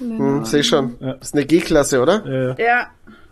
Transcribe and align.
Hm, 0.00 0.44
seh 0.44 0.62
schon. 0.62 0.96
Ja. 1.00 1.14
Das 1.14 1.28
ist 1.28 1.34
eine 1.34 1.44
G-Klasse, 1.46 2.00
oder? 2.00 2.56
Äh, 2.58 2.62
Ja, 2.62 2.86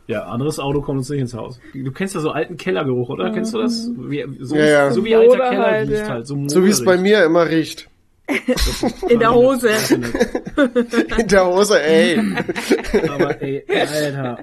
ja, 0.07 0.23
anderes 0.25 0.59
Auto 0.59 0.81
kommt 0.81 0.99
uns 0.99 1.11
nicht 1.11 1.21
ins 1.21 1.35
Haus. 1.35 1.61
Du 1.75 1.93
kennst 1.93 2.15
ja 2.15 2.21
so 2.23 2.31
alten 2.31 2.57
Kellergeruch, 2.57 3.11
oder? 3.11 3.31
Kennst 3.31 3.53
du 3.53 3.59
das? 3.61 3.91
Wie, 3.95 4.25
so, 4.41 4.57
Ja, 4.57 4.65
ja. 4.65 4.91
so 4.91 5.05
wie 5.05 5.15
alter 5.15 5.29
Moder 5.37 5.51
Keller 5.51 5.67
halt, 5.67 5.89
riecht 5.91 6.01
ja. 6.01 6.09
halt. 6.09 6.27
So, 6.27 6.49
So 6.49 6.65
wie 6.65 6.71
es 6.71 6.83
bei 6.83 6.97
mir 6.97 7.25
immer 7.25 7.47
riecht. 7.49 7.89
in 9.09 9.19
der 9.21 9.35
Hose. 9.35 9.69
In 11.19 11.29
der 11.29 11.47
Hose, 11.47 11.83
ey. 11.83 12.19
Aber 13.11 13.41
ey, 13.41 13.65
Alter. 13.69 14.39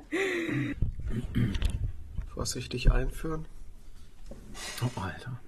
Vorsichtig 2.33 2.91
einführen. 2.91 3.45
Oh, 4.81 5.01
Alter. 5.01 5.39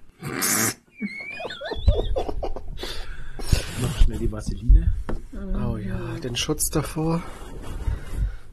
Noch 3.80 3.98
schnell 3.98 4.18
die 4.18 4.30
Vaseline. 4.30 4.92
Oh 5.32 5.76
ja, 5.76 6.18
den 6.22 6.36
Schutz 6.36 6.70
davor. 6.70 7.22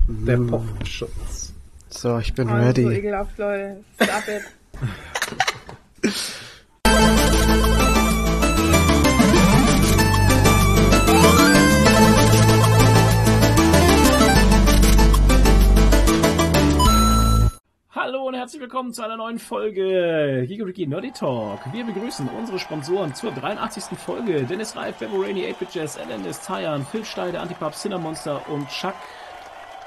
Der 0.07 0.37
Popschutz. 0.37 1.53
So, 1.89 2.19
ich 2.19 2.33
bin 2.33 2.47
das 2.47 2.57
ist 2.57 2.75
so 2.75 2.87
ready. 2.87 2.97
ekelhaft, 2.99 3.37
Leute. 3.37 3.83
Stop 3.95 4.27
it. 4.27 4.43
Hallo 18.25 18.33
und 18.33 18.39
herzlich 18.39 18.59
willkommen 18.59 18.91
zu 18.91 19.03
einer 19.03 19.17
neuen 19.17 19.37
Folge 19.37 20.45
Gigoriki 20.47 20.87
Nerdy 20.87 21.11
Talk. 21.11 21.59
Wir 21.71 21.83
begrüßen 21.85 22.27
unsere 22.29 22.57
Sponsoren 22.57 23.13
zur 23.13 23.31
83. 23.31 23.95
Folge. 23.99 24.41
Dennis 24.45 24.75
Reif, 24.75 24.97
Bebo 24.97 25.17
Rainy, 25.21 25.45
8-Bit 25.45 25.75
Jazz, 25.75 25.99
LNS, 25.99 26.41
Tayan, 26.43 26.87
Phil 26.87 27.05
Steide, 27.05 27.39
Antipop, 27.39 27.75
Cinnamonster 27.75 28.41
und 28.49 28.67
Chuck. 28.69 28.95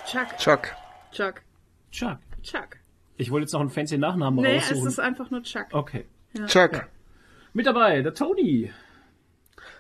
Chuck, 0.07 0.39
Chuck. 0.39 0.77
Chuck, 1.11 1.43
Chuck. 1.91 2.19
Chuck. 2.45 2.77
Ich 3.17 3.33
wollte 3.33 3.43
jetzt 3.43 3.55
noch 3.55 3.61
einen 3.61 3.71
fancy 3.71 3.99
Nachnamen 3.99 4.45
Nee, 4.45 4.59
es 4.59 4.71
raussuchen. 4.71 4.87
ist 4.87 5.01
einfach 5.01 5.31
nur 5.33 5.43
Chuck. 5.43 5.67
Okay. 5.73 6.07
Chuck. 6.47 6.87
Mit 7.55 7.67
dabei, 7.67 8.03
der 8.03 8.15
Tony. 8.15 8.73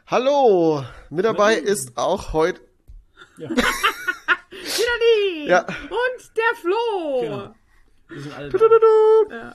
Hallo. 0.09 0.83
Mit 1.11 1.25
dabei 1.25 1.55
ist 1.55 1.97
auch 1.97 2.33
heute. 2.33 2.61
Ja. 3.37 3.51
Wieder 4.51 4.97
die! 5.01 5.47
Ja. 5.47 5.61
Und 5.61 6.37
der 6.37 6.57
Flo! 6.61 7.21
Genau. 7.21 7.55
Wir 8.09 8.21
sind 8.21 8.37
alle 8.37 8.51
da. 8.51 8.59
Ja. 9.31 9.55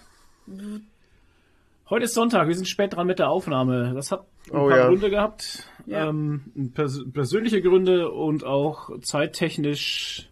Heute 1.90 2.06
ist 2.06 2.14
Sonntag, 2.14 2.48
wir 2.48 2.56
sind 2.56 2.68
spät 2.68 2.96
dran 2.96 3.08
mit 3.08 3.20
der 3.20 3.30
Aufnahme. 3.30 3.94
Das 3.94 4.10
hat 4.12 4.22
ein 4.48 4.52
Oh 4.52 4.70
paar 4.70 4.78
ja. 4.78 4.88
Gründe 4.88 5.10
gehabt. 5.10 5.68
Ja. 5.86 6.08
Ähm, 6.10 6.72
pers 6.74 7.02
persönliche 7.12 7.62
Gründe 7.62 8.10
und 8.12 8.46
auch 8.46 8.90
zeittechnisch, 9.02 10.30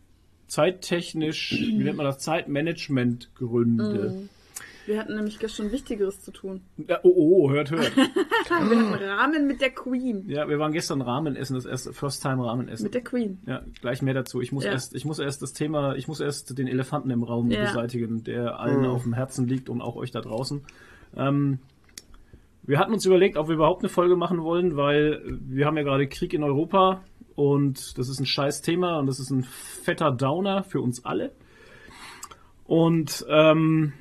zeittechnisch, 0.47 1.57
wie 1.59 1.73
nennt 1.73 1.97
man 1.97 2.05
das, 2.05 2.19
Zeitmanagement-Gründe. 2.19 4.29
Wir 4.91 4.99
hatten 4.99 5.15
nämlich 5.15 5.39
gestern 5.39 5.71
Wichtigeres 5.71 6.21
zu 6.21 6.31
tun. 6.31 6.63
Ja, 6.85 6.99
oh, 7.03 7.13
oh, 7.15 7.49
hört, 7.49 7.71
hört. 7.71 7.95
Wir 7.95 8.05
hatten 8.57 8.93
Rahmen 8.93 9.47
mit 9.47 9.61
der 9.61 9.69
Queen. 9.69 10.27
ja, 10.27 10.49
wir 10.49 10.59
waren 10.59 10.73
gestern 10.73 11.01
Ramen 11.01 11.37
essen, 11.37 11.53
das 11.53 11.65
erste 11.65 11.93
First 11.93 12.21
Time 12.21 12.43
Ramen 12.45 12.67
essen. 12.67 12.83
Mit 12.83 12.93
der 12.93 13.01
Queen. 13.01 13.39
Ja, 13.45 13.61
gleich 13.79 14.01
mehr 14.01 14.13
dazu. 14.13 14.41
Ich 14.41 14.51
muss 14.51 14.65
Ja. 14.65 14.71
erst, 14.71 14.93
ich 14.93 15.05
muss 15.05 15.19
erst 15.19 15.41
das 15.41 15.53
Thema, 15.53 15.95
ich 15.95 16.09
muss 16.09 16.19
erst 16.19 16.57
den 16.57 16.67
Elefanten 16.67 17.09
im 17.09 17.23
Raum 17.23 17.49
Ja. 17.49 17.61
beseitigen, 17.61 18.25
der 18.25 18.59
allen 18.59 18.85
auf 18.85 19.03
dem 19.03 19.13
Herzen 19.13 19.47
liegt 19.47 19.69
und 19.69 19.81
auch 19.81 19.95
euch 19.95 20.11
da 20.11 20.19
draußen. 20.19 20.61
Ähm, 21.15 21.59
wir 22.63 22.77
hatten 22.77 22.91
uns 22.91 23.05
überlegt, 23.05 23.37
ob 23.37 23.47
wir 23.47 23.55
überhaupt 23.55 23.81
eine 23.81 23.89
Folge 23.89 24.17
machen 24.17 24.41
wollen, 24.43 24.75
weil 24.75 25.21
wir 25.25 25.65
haben 25.67 25.77
ja 25.77 25.83
gerade 25.83 26.07
Krieg 26.07 26.33
in 26.33 26.43
Europa 26.43 27.01
und 27.35 27.97
das 27.97 28.09
ist 28.09 28.19
ein 28.19 28.25
scheiß 28.25 28.61
Thema 28.61 28.99
und 28.99 29.07
das 29.07 29.19
ist 29.21 29.29
ein 29.29 29.43
fetter 29.43 30.11
Downer 30.11 30.63
für 30.63 30.81
uns 30.81 31.05
alle. 31.05 31.31
Und 32.65 33.25
ähm, 33.29 33.93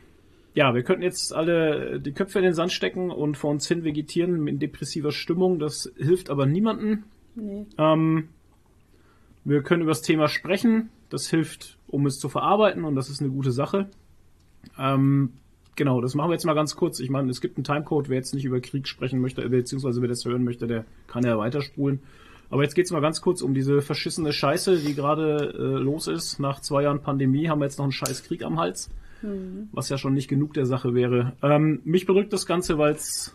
ja, 0.55 0.75
wir 0.75 0.83
könnten 0.83 1.03
jetzt 1.03 1.35
alle 1.35 2.01
die 2.01 2.13
Köpfe 2.13 2.39
in 2.39 2.45
den 2.45 2.55
Sand 2.55 2.73
stecken 2.73 3.11
und 3.11 3.37
vor 3.37 3.51
uns 3.51 3.69
hin 3.69 3.85
vegetieren 3.85 4.47
in 4.49 4.59
depressiver 4.59 5.13
Stimmung. 5.13 5.59
Das 5.59 5.93
hilft 5.97 6.31
aber 6.31 6.47
niemanden. 6.47 7.05
Nee. 7.37 7.67
Ähm, 7.79 8.29
wir 9.45 9.63
können 9.63 9.83
über 9.83 9.93
das 9.93 10.03
Thema 10.03 10.29
sprechen. 10.29 10.91
Das 11.09 11.29
hilft, 11.29 11.79
um 11.89 12.07
es 12.07 12.19
zu 12.19 12.29
verarbeiten 12.29 12.85
und 12.85 12.95
das 12.95 13.09
ist 13.09 13.21
eine 13.21 13.31
gute 13.31 13.53
Sache. 13.53 13.89
Ähm, 14.79 15.31
genau, 15.77 16.01
das 16.01 16.15
machen 16.15 16.31
wir 16.31 16.35
jetzt 16.35 16.45
mal 16.45 16.55
ganz 16.55 16.77
kurz. 16.77 17.01
Ich 17.01 17.11
meine, 17.11 17.31
es 17.31 17.41
gibt 17.41 17.57
einen 17.57 17.65
Timecode. 17.65 18.09
Wer 18.09 18.17
jetzt 18.17 18.35
nicht 18.35 18.45
über 18.45 18.61
Krieg 18.61 18.89
sprechen 18.89 19.21
möchte, 19.21 19.49
beziehungsweise 19.49 20.01
wer 20.01 20.09
das 20.09 20.25
hören 20.25 20.45
möchte, 20.45 20.67
der 20.67 20.85
kann 21.07 21.25
ja 21.25 21.39
weiterspulen. 21.39 22.01
Aber 22.51 22.65
jetzt 22.65 22.75
geht's 22.75 22.91
mal 22.91 23.01
ganz 23.01 23.21
kurz 23.21 23.43
um 23.43 23.55
diese 23.55 23.81
verschissene 23.81 24.33
Scheiße, 24.33 24.79
die 24.79 24.95
gerade 24.95 25.55
äh, 25.57 25.79
los 25.81 26.09
ist. 26.09 26.41
Nach 26.41 26.61
zwei 26.61 26.83
Jahren 26.83 27.01
Pandemie 27.01 27.49
haben 27.49 27.61
wir 27.61 27.67
jetzt 27.67 27.79
noch 27.79 27.85
einen 27.85 27.93
scheiß 27.93 28.25
Krieg 28.25 28.43
am 28.43 28.59
Hals. 28.59 28.91
Was 29.73 29.89
ja 29.89 29.99
schon 29.99 30.15
nicht 30.15 30.29
genug 30.29 30.55
der 30.55 30.67
Sache 30.67 30.95
wäre. 30.95 31.35
Ähm, 31.43 31.81
mich 31.85 32.07
bedrückt 32.07 32.33
das 32.33 32.47
Ganze, 32.47 32.79
weil 32.79 32.93
es 32.93 33.35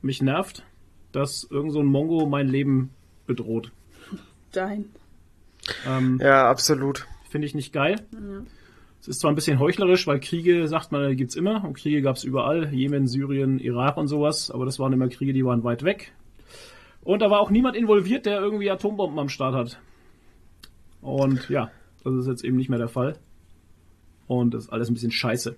mich 0.00 0.22
nervt, 0.22 0.64
dass 1.12 1.46
irgend 1.50 1.72
so 1.72 1.80
ein 1.80 1.86
Mongo 1.86 2.26
mein 2.26 2.48
Leben 2.48 2.90
bedroht. 3.26 3.70
Dein. 4.52 4.86
Ähm, 5.86 6.18
Ja, 6.20 6.48
absolut. 6.48 7.06
Finde 7.30 7.46
ich 7.46 7.54
nicht 7.54 7.72
geil. 7.72 7.96
Es 9.00 9.08
ist 9.08 9.20
zwar 9.20 9.32
ein 9.32 9.34
bisschen 9.34 9.58
heuchlerisch, 9.58 10.06
weil 10.06 10.20
Kriege, 10.20 10.68
sagt 10.68 10.92
man, 10.92 11.08
die 11.08 11.16
gibt's 11.16 11.34
immer. 11.34 11.64
Und 11.64 11.74
Kriege 11.74 12.02
gab's 12.02 12.24
überall. 12.24 12.72
Jemen, 12.72 13.06
Syrien, 13.06 13.58
Irak 13.58 13.96
und 13.96 14.06
sowas. 14.06 14.50
Aber 14.50 14.64
das 14.64 14.78
waren 14.78 14.92
immer 14.92 15.08
Kriege, 15.08 15.32
die 15.32 15.44
waren 15.44 15.64
weit 15.64 15.82
weg. 15.82 16.12
Und 17.02 17.20
da 17.20 17.30
war 17.30 17.40
auch 17.40 17.50
niemand 17.50 17.74
involviert, 17.76 18.26
der 18.26 18.40
irgendwie 18.40 18.70
Atombomben 18.70 19.18
am 19.18 19.28
Start 19.28 19.54
hat. 19.54 19.80
Und 21.00 21.48
ja, 21.48 21.70
das 22.04 22.14
ist 22.14 22.28
jetzt 22.28 22.44
eben 22.44 22.56
nicht 22.56 22.68
mehr 22.68 22.78
der 22.78 22.88
Fall. 22.88 23.16
Und 24.26 24.54
das 24.54 24.64
ist 24.64 24.70
alles 24.72 24.88
ein 24.88 24.94
bisschen 24.94 25.12
scheiße. 25.12 25.56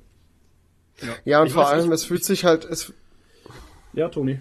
Ja, 1.24 1.40
und 1.40 1.48
Ich 1.48 1.52
vor 1.52 1.64
weiß, 1.64 1.70
allem, 1.72 1.86
ich- 1.86 1.92
es 1.94 2.04
fühlt 2.04 2.24
sich 2.24 2.44
halt, 2.44 2.64
es, 2.64 2.92
Ja, 3.94 4.08
Toni. 4.08 4.40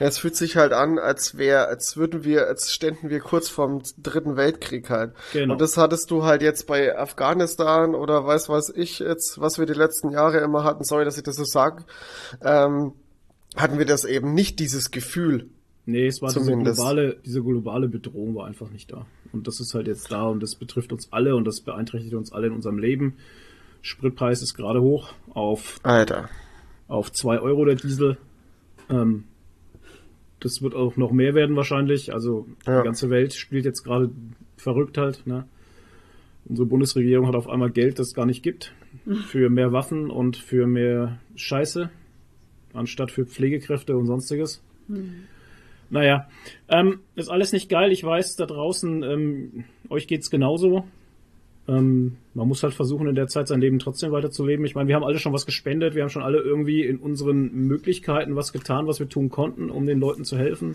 ja, 0.00 0.06
es 0.06 0.18
fühlt 0.18 0.36
sich 0.36 0.56
halt 0.56 0.72
an, 0.72 0.98
als 0.98 1.36
wäre, 1.38 1.66
als 1.66 1.96
würden 1.96 2.24
wir, 2.24 2.46
als 2.46 2.72
ständen 2.72 3.10
wir 3.10 3.20
kurz 3.20 3.48
vorm 3.48 3.82
dritten 4.02 4.36
Weltkrieg 4.36 4.90
halt. 4.90 5.12
Genau. 5.32 5.54
Und 5.54 5.60
das 5.60 5.76
hattest 5.76 6.10
du 6.10 6.24
halt 6.24 6.42
jetzt 6.42 6.66
bei 6.66 6.96
Afghanistan 6.98 7.94
oder 7.94 8.26
weiß 8.26 8.48
was 8.48 8.70
ich 8.70 8.98
jetzt, 9.00 9.40
was 9.40 9.58
wir 9.58 9.66
die 9.66 9.72
letzten 9.72 10.10
Jahre 10.10 10.38
immer 10.38 10.64
hatten, 10.64 10.84
sorry, 10.84 11.04
dass 11.04 11.16
ich 11.16 11.22
das 11.24 11.36
so 11.36 11.44
sage, 11.44 11.84
ähm, 12.42 12.92
hatten 13.56 13.78
wir 13.78 13.86
das 13.86 14.04
eben 14.04 14.34
nicht 14.34 14.58
dieses 14.58 14.90
Gefühl. 14.90 15.48
Nee, 15.86 16.06
es 16.06 16.22
war 16.22 16.30
diese 16.30 16.40
Zumindest. 16.40 16.76
globale, 16.78 17.16
diese 17.24 17.42
globale 17.42 17.88
Bedrohung 17.88 18.34
war 18.34 18.46
einfach 18.46 18.70
nicht 18.70 18.90
da. 18.90 19.06
Und 19.32 19.46
das 19.46 19.60
ist 19.60 19.74
halt 19.74 19.86
jetzt 19.86 20.10
da 20.10 20.22
und 20.24 20.40
das 20.42 20.54
betrifft 20.56 20.92
uns 20.92 21.12
alle 21.12 21.36
und 21.36 21.44
das 21.44 21.60
beeinträchtigt 21.60 22.14
uns 22.14 22.32
alle 22.32 22.46
in 22.48 22.52
unserem 22.54 22.78
Leben. 22.78 23.16
Spritpreis 23.84 24.40
ist 24.40 24.54
gerade 24.54 24.80
hoch 24.80 25.12
auf, 25.34 25.78
Alter. 25.82 26.30
auf 26.88 27.12
zwei 27.12 27.38
Euro 27.38 27.66
der 27.66 27.74
Diesel. 27.74 28.16
Ähm, 28.88 29.24
das 30.40 30.62
wird 30.62 30.74
auch 30.74 30.96
noch 30.96 31.12
mehr 31.12 31.34
werden 31.34 31.54
wahrscheinlich. 31.54 32.12
Also 32.14 32.46
Ja. 32.66 32.78
die 32.80 32.84
ganze 32.84 33.10
Welt 33.10 33.34
spielt 33.34 33.66
jetzt 33.66 33.82
gerade 33.82 34.10
verrückt 34.56 34.96
halt. 34.96 35.26
Ne? 35.26 35.44
Unsere 36.46 36.66
Bundesregierung 36.66 37.26
hat 37.28 37.34
auf 37.34 37.46
einmal 37.48 37.70
Geld, 37.70 37.98
das 37.98 38.08
es 38.08 38.14
gar 38.14 38.24
nicht 38.26 38.42
gibt. 38.42 38.72
Für 39.28 39.50
mehr 39.50 39.72
Waffen 39.72 40.10
und 40.10 40.36
für 40.38 40.66
mehr 40.66 41.18
Scheiße. 41.36 41.90
Anstatt 42.72 43.10
für 43.10 43.26
Pflegekräfte 43.26 43.96
und 43.96 44.06
sonstiges. 44.06 44.62
Naja, 45.90 46.28
ähm, 46.68 47.00
ist 47.16 47.28
alles 47.28 47.52
nicht 47.52 47.68
geil. 47.68 47.92
Ich 47.92 48.02
weiß, 48.02 48.36
da 48.36 48.46
draußen, 48.46 49.02
ähm, 49.02 49.64
euch 49.90 50.06
geht's 50.08 50.30
genauso. 50.30 50.84
Ähm, 51.66 52.16
man 52.34 52.46
muss 52.48 52.62
halt 52.62 52.74
versuchen, 52.74 53.06
in 53.08 53.14
der 53.14 53.26
Zeit 53.28 53.48
sein 53.48 53.60
Leben 53.60 53.78
trotzdem 53.78 54.12
weiterzuleben. 54.12 54.66
Ich 54.66 54.74
meine, 54.74 54.88
wir 54.88 54.96
haben 54.96 55.04
alle 55.04 55.18
schon 55.18 55.32
was 55.32 55.46
gespendet, 55.46 55.94
wir 55.94 56.02
haben 56.02 56.10
schon 56.10 56.22
alle 56.22 56.38
irgendwie 56.38 56.82
in 56.84 56.98
unseren 56.98 57.52
Möglichkeiten 57.54 58.36
was 58.36 58.52
getan, 58.52 58.86
was 58.86 59.00
wir 59.00 59.08
tun 59.08 59.30
konnten, 59.30 59.70
um 59.70 59.86
den 59.86 59.98
Leuten 59.98 60.24
zu 60.24 60.36
helfen. 60.36 60.74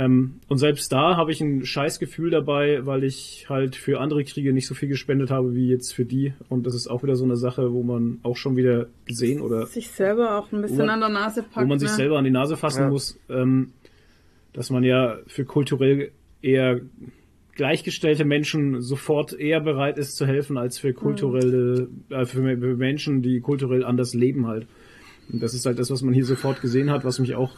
Ähm, 0.00 0.34
und 0.46 0.58
selbst 0.58 0.92
da 0.92 1.16
habe 1.16 1.32
ich 1.32 1.40
ein 1.40 1.66
scheiß 1.66 1.98
Gefühl 1.98 2.30
dabei, 2.30 2.86
weil 2.86 3.02
ich 3.02 3.46
halt 3.48 3.74
für 3.74 3.98
andere 4.00 4.22
Kriege 4.22 4.52
nicht 4.52 4.68
so 4.68 4.74
viel 4.76 4.88
gespendet 4.88 5.30
habe 5.32 5.56
wie 5.56 5.68
jetzt 5.68 5.92
für 5.92 6.04
die. 6.04 6.34
Und 6.48 6.66
das 6.66 6.76
ist 6.76 6.86
auch 6.86 7.02
wieder 7.02 7.16
so 7.16 7.24
eine 7.24 7.36
Sache, 7.36 7.72
wo 7.72 7.82
man 7.82 8.20
auch 8.22 8.36
schon 8.36 8.56
wieder 8.56 8.86
gesehen 9.06 9.40
oder 9.40 9.66
Sich 9.66 9.88
selber 9.90 10.38
auch 10.38 10.52
ein 10.52 10.62
bisschen 10.62 10.78
man- 10.78 10.90
an 10.90 11.00
der 11.00 11.08
Nase 11.08 11.42
packt. 11.42 11.56
wo 11.64 11.68
man 11.68 11.80
sich 11.80 11.90
ne? 11.90 11.96
selber 11.96 12.16
an 12.18 12.24
die 12.24 12.30
Nase 12.30 12.56
fassen 12.56 12.82
Ja. 12.82 12.88
muss, 12.90 13.18
ähm, 13.28 13.72
dass 14.52 14.70
man 14.70 14.84
ja 14.84 15.18
für 15.26 15.44
kulturell 15.44 16.12
eher 16.42 16.80
gleichgestellte 17.58 18.24
Menschen 18.24 18.80
sofort 18.80 19.38
eher 19.38 19.60
bereit 19.60 19.98
ist 19.98 20.16
zu 20.16 20.24
helfen 20.26 20.56
als 20.56 20.78
für 20.78 20.94
kulturelle, 20.94 21.88
äh, 22.08 22.24
für, 22.24 22.40
für 22.40 22.76
Menschen, 22.76 23.20
die 23.20 23.40
kulturell 23.40 23.84
anders 23.84 24.14
leben 24.14 24.46
halt. 24.46 24.66
Und 25.30 25.42
das 25.42 25.52
ist 25.52 25.66
halt 25.66 25.78
das, 25.78 25.90
was 25.90 26.00
man 26.00 26.14
hier 26.14 26.24
sofort 26.24 26.62
gesehen 26.62 26.90
hat, 26.90 27.04
was 27.04 27.18
mich 27.18 27.34
auch, 27.34 27.50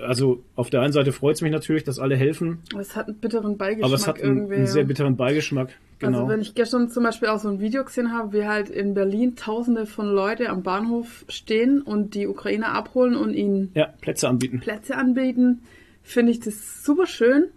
also 0.00 0.42
auf 0.56 0.70
der 0.70 0.80
einen 0.80 0.94
Seite 0.94 1.12
freut 1.12 1.36
es 1.36 1.42
mich 1.42 1.52
natürlich, 1.52 1.84
dass 1.84 1.98
alle 1.98 2.16
helfen, 2.16 2.60
Aber 2.72 2.80
es 2.80 2.96
hat 2.96 3.08
einen 3.08 3.18
bitteren 3.18 3.58
Beigeschmack 3.58 3.84
aber 3.84 3.94
es 3.94 4.08
hat 4.08 4.22
einen, 4.22 4.38
irgendwie. 4.38 4.54
einen 4.54 4.66
sehr 4.66 4.84
bitteren 4.84 5.16
Beigeschmack. 5.16 5.68
Genau. 5.98 6.20
Also 6.20 6.30
wenn 6.30 6.40
ich 6.40 6.54
gestern 6.54 6.88
zum 6.88 7.04
Beispiel 7.04 7.28
auch 7.28 7.38
so 7.38 7.50
ein 7.50 7.60
Video 7.60 7.84
gesehen 7.84 8.10
habe, 8.10 8.32
wie 8.32 8.46
halt 8.46 8.70
in 8.70 8.94
Berlin 8.94 9.36
tausende 9.36 9.84
von 9.84 10.06
Leute 10.06 10.48
am 10.48 10.62
Bahnhof 10.62 11.26
stehen 11.28 11.82
und 11.82 12.14
die 12.14 12.26
Ukrainer 12.26 12.72
abholen 12.72 13.14
und 13.14 13.34
ihnen 13.34 13.70
ja, 13.74 13.92
Plätze 14.00 14.30
anbieten. 14.30 14.60
Plätze 14.60 14.96
anbieten, 14.96 15.60
finde 16.02 16.32
ich 16.32 16.40
das 16.40 16.82
super 16.82 17.06
schön. 17.06 17.50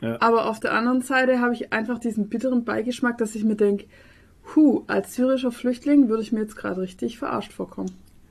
Ja. 0.00 0.16
Aber 0.20 0.48
auf 0.48 0.60
der 0.60 0.72
anderen 0.72 1.02
Seite 1.02 1.40
habe 1.40 1.54
ich 1.54 1.72
einfach 1.72 1.98
diesen 1.98 2.28
bitteren 2.28 2.64
Beigeschmack, 2.64 3.18
dass 3.18 3.34
ich 3.34 3.44
mir 3.44 3.56
denke, 3.56 3.86
hu, 4.54 4.84
als 4.86 5.14
syrischer 5.14 5.52
Flüchtling 5.52 6.08
würde 6.08 6.22
ich 6.22 6.32
mir 6.32 6.40
jetzt 6.40 6.56
gerade 6.56 6.80
richtig 6.80 7.18
verarscht 7.18 7.52
vorkommen. 7.52 7.90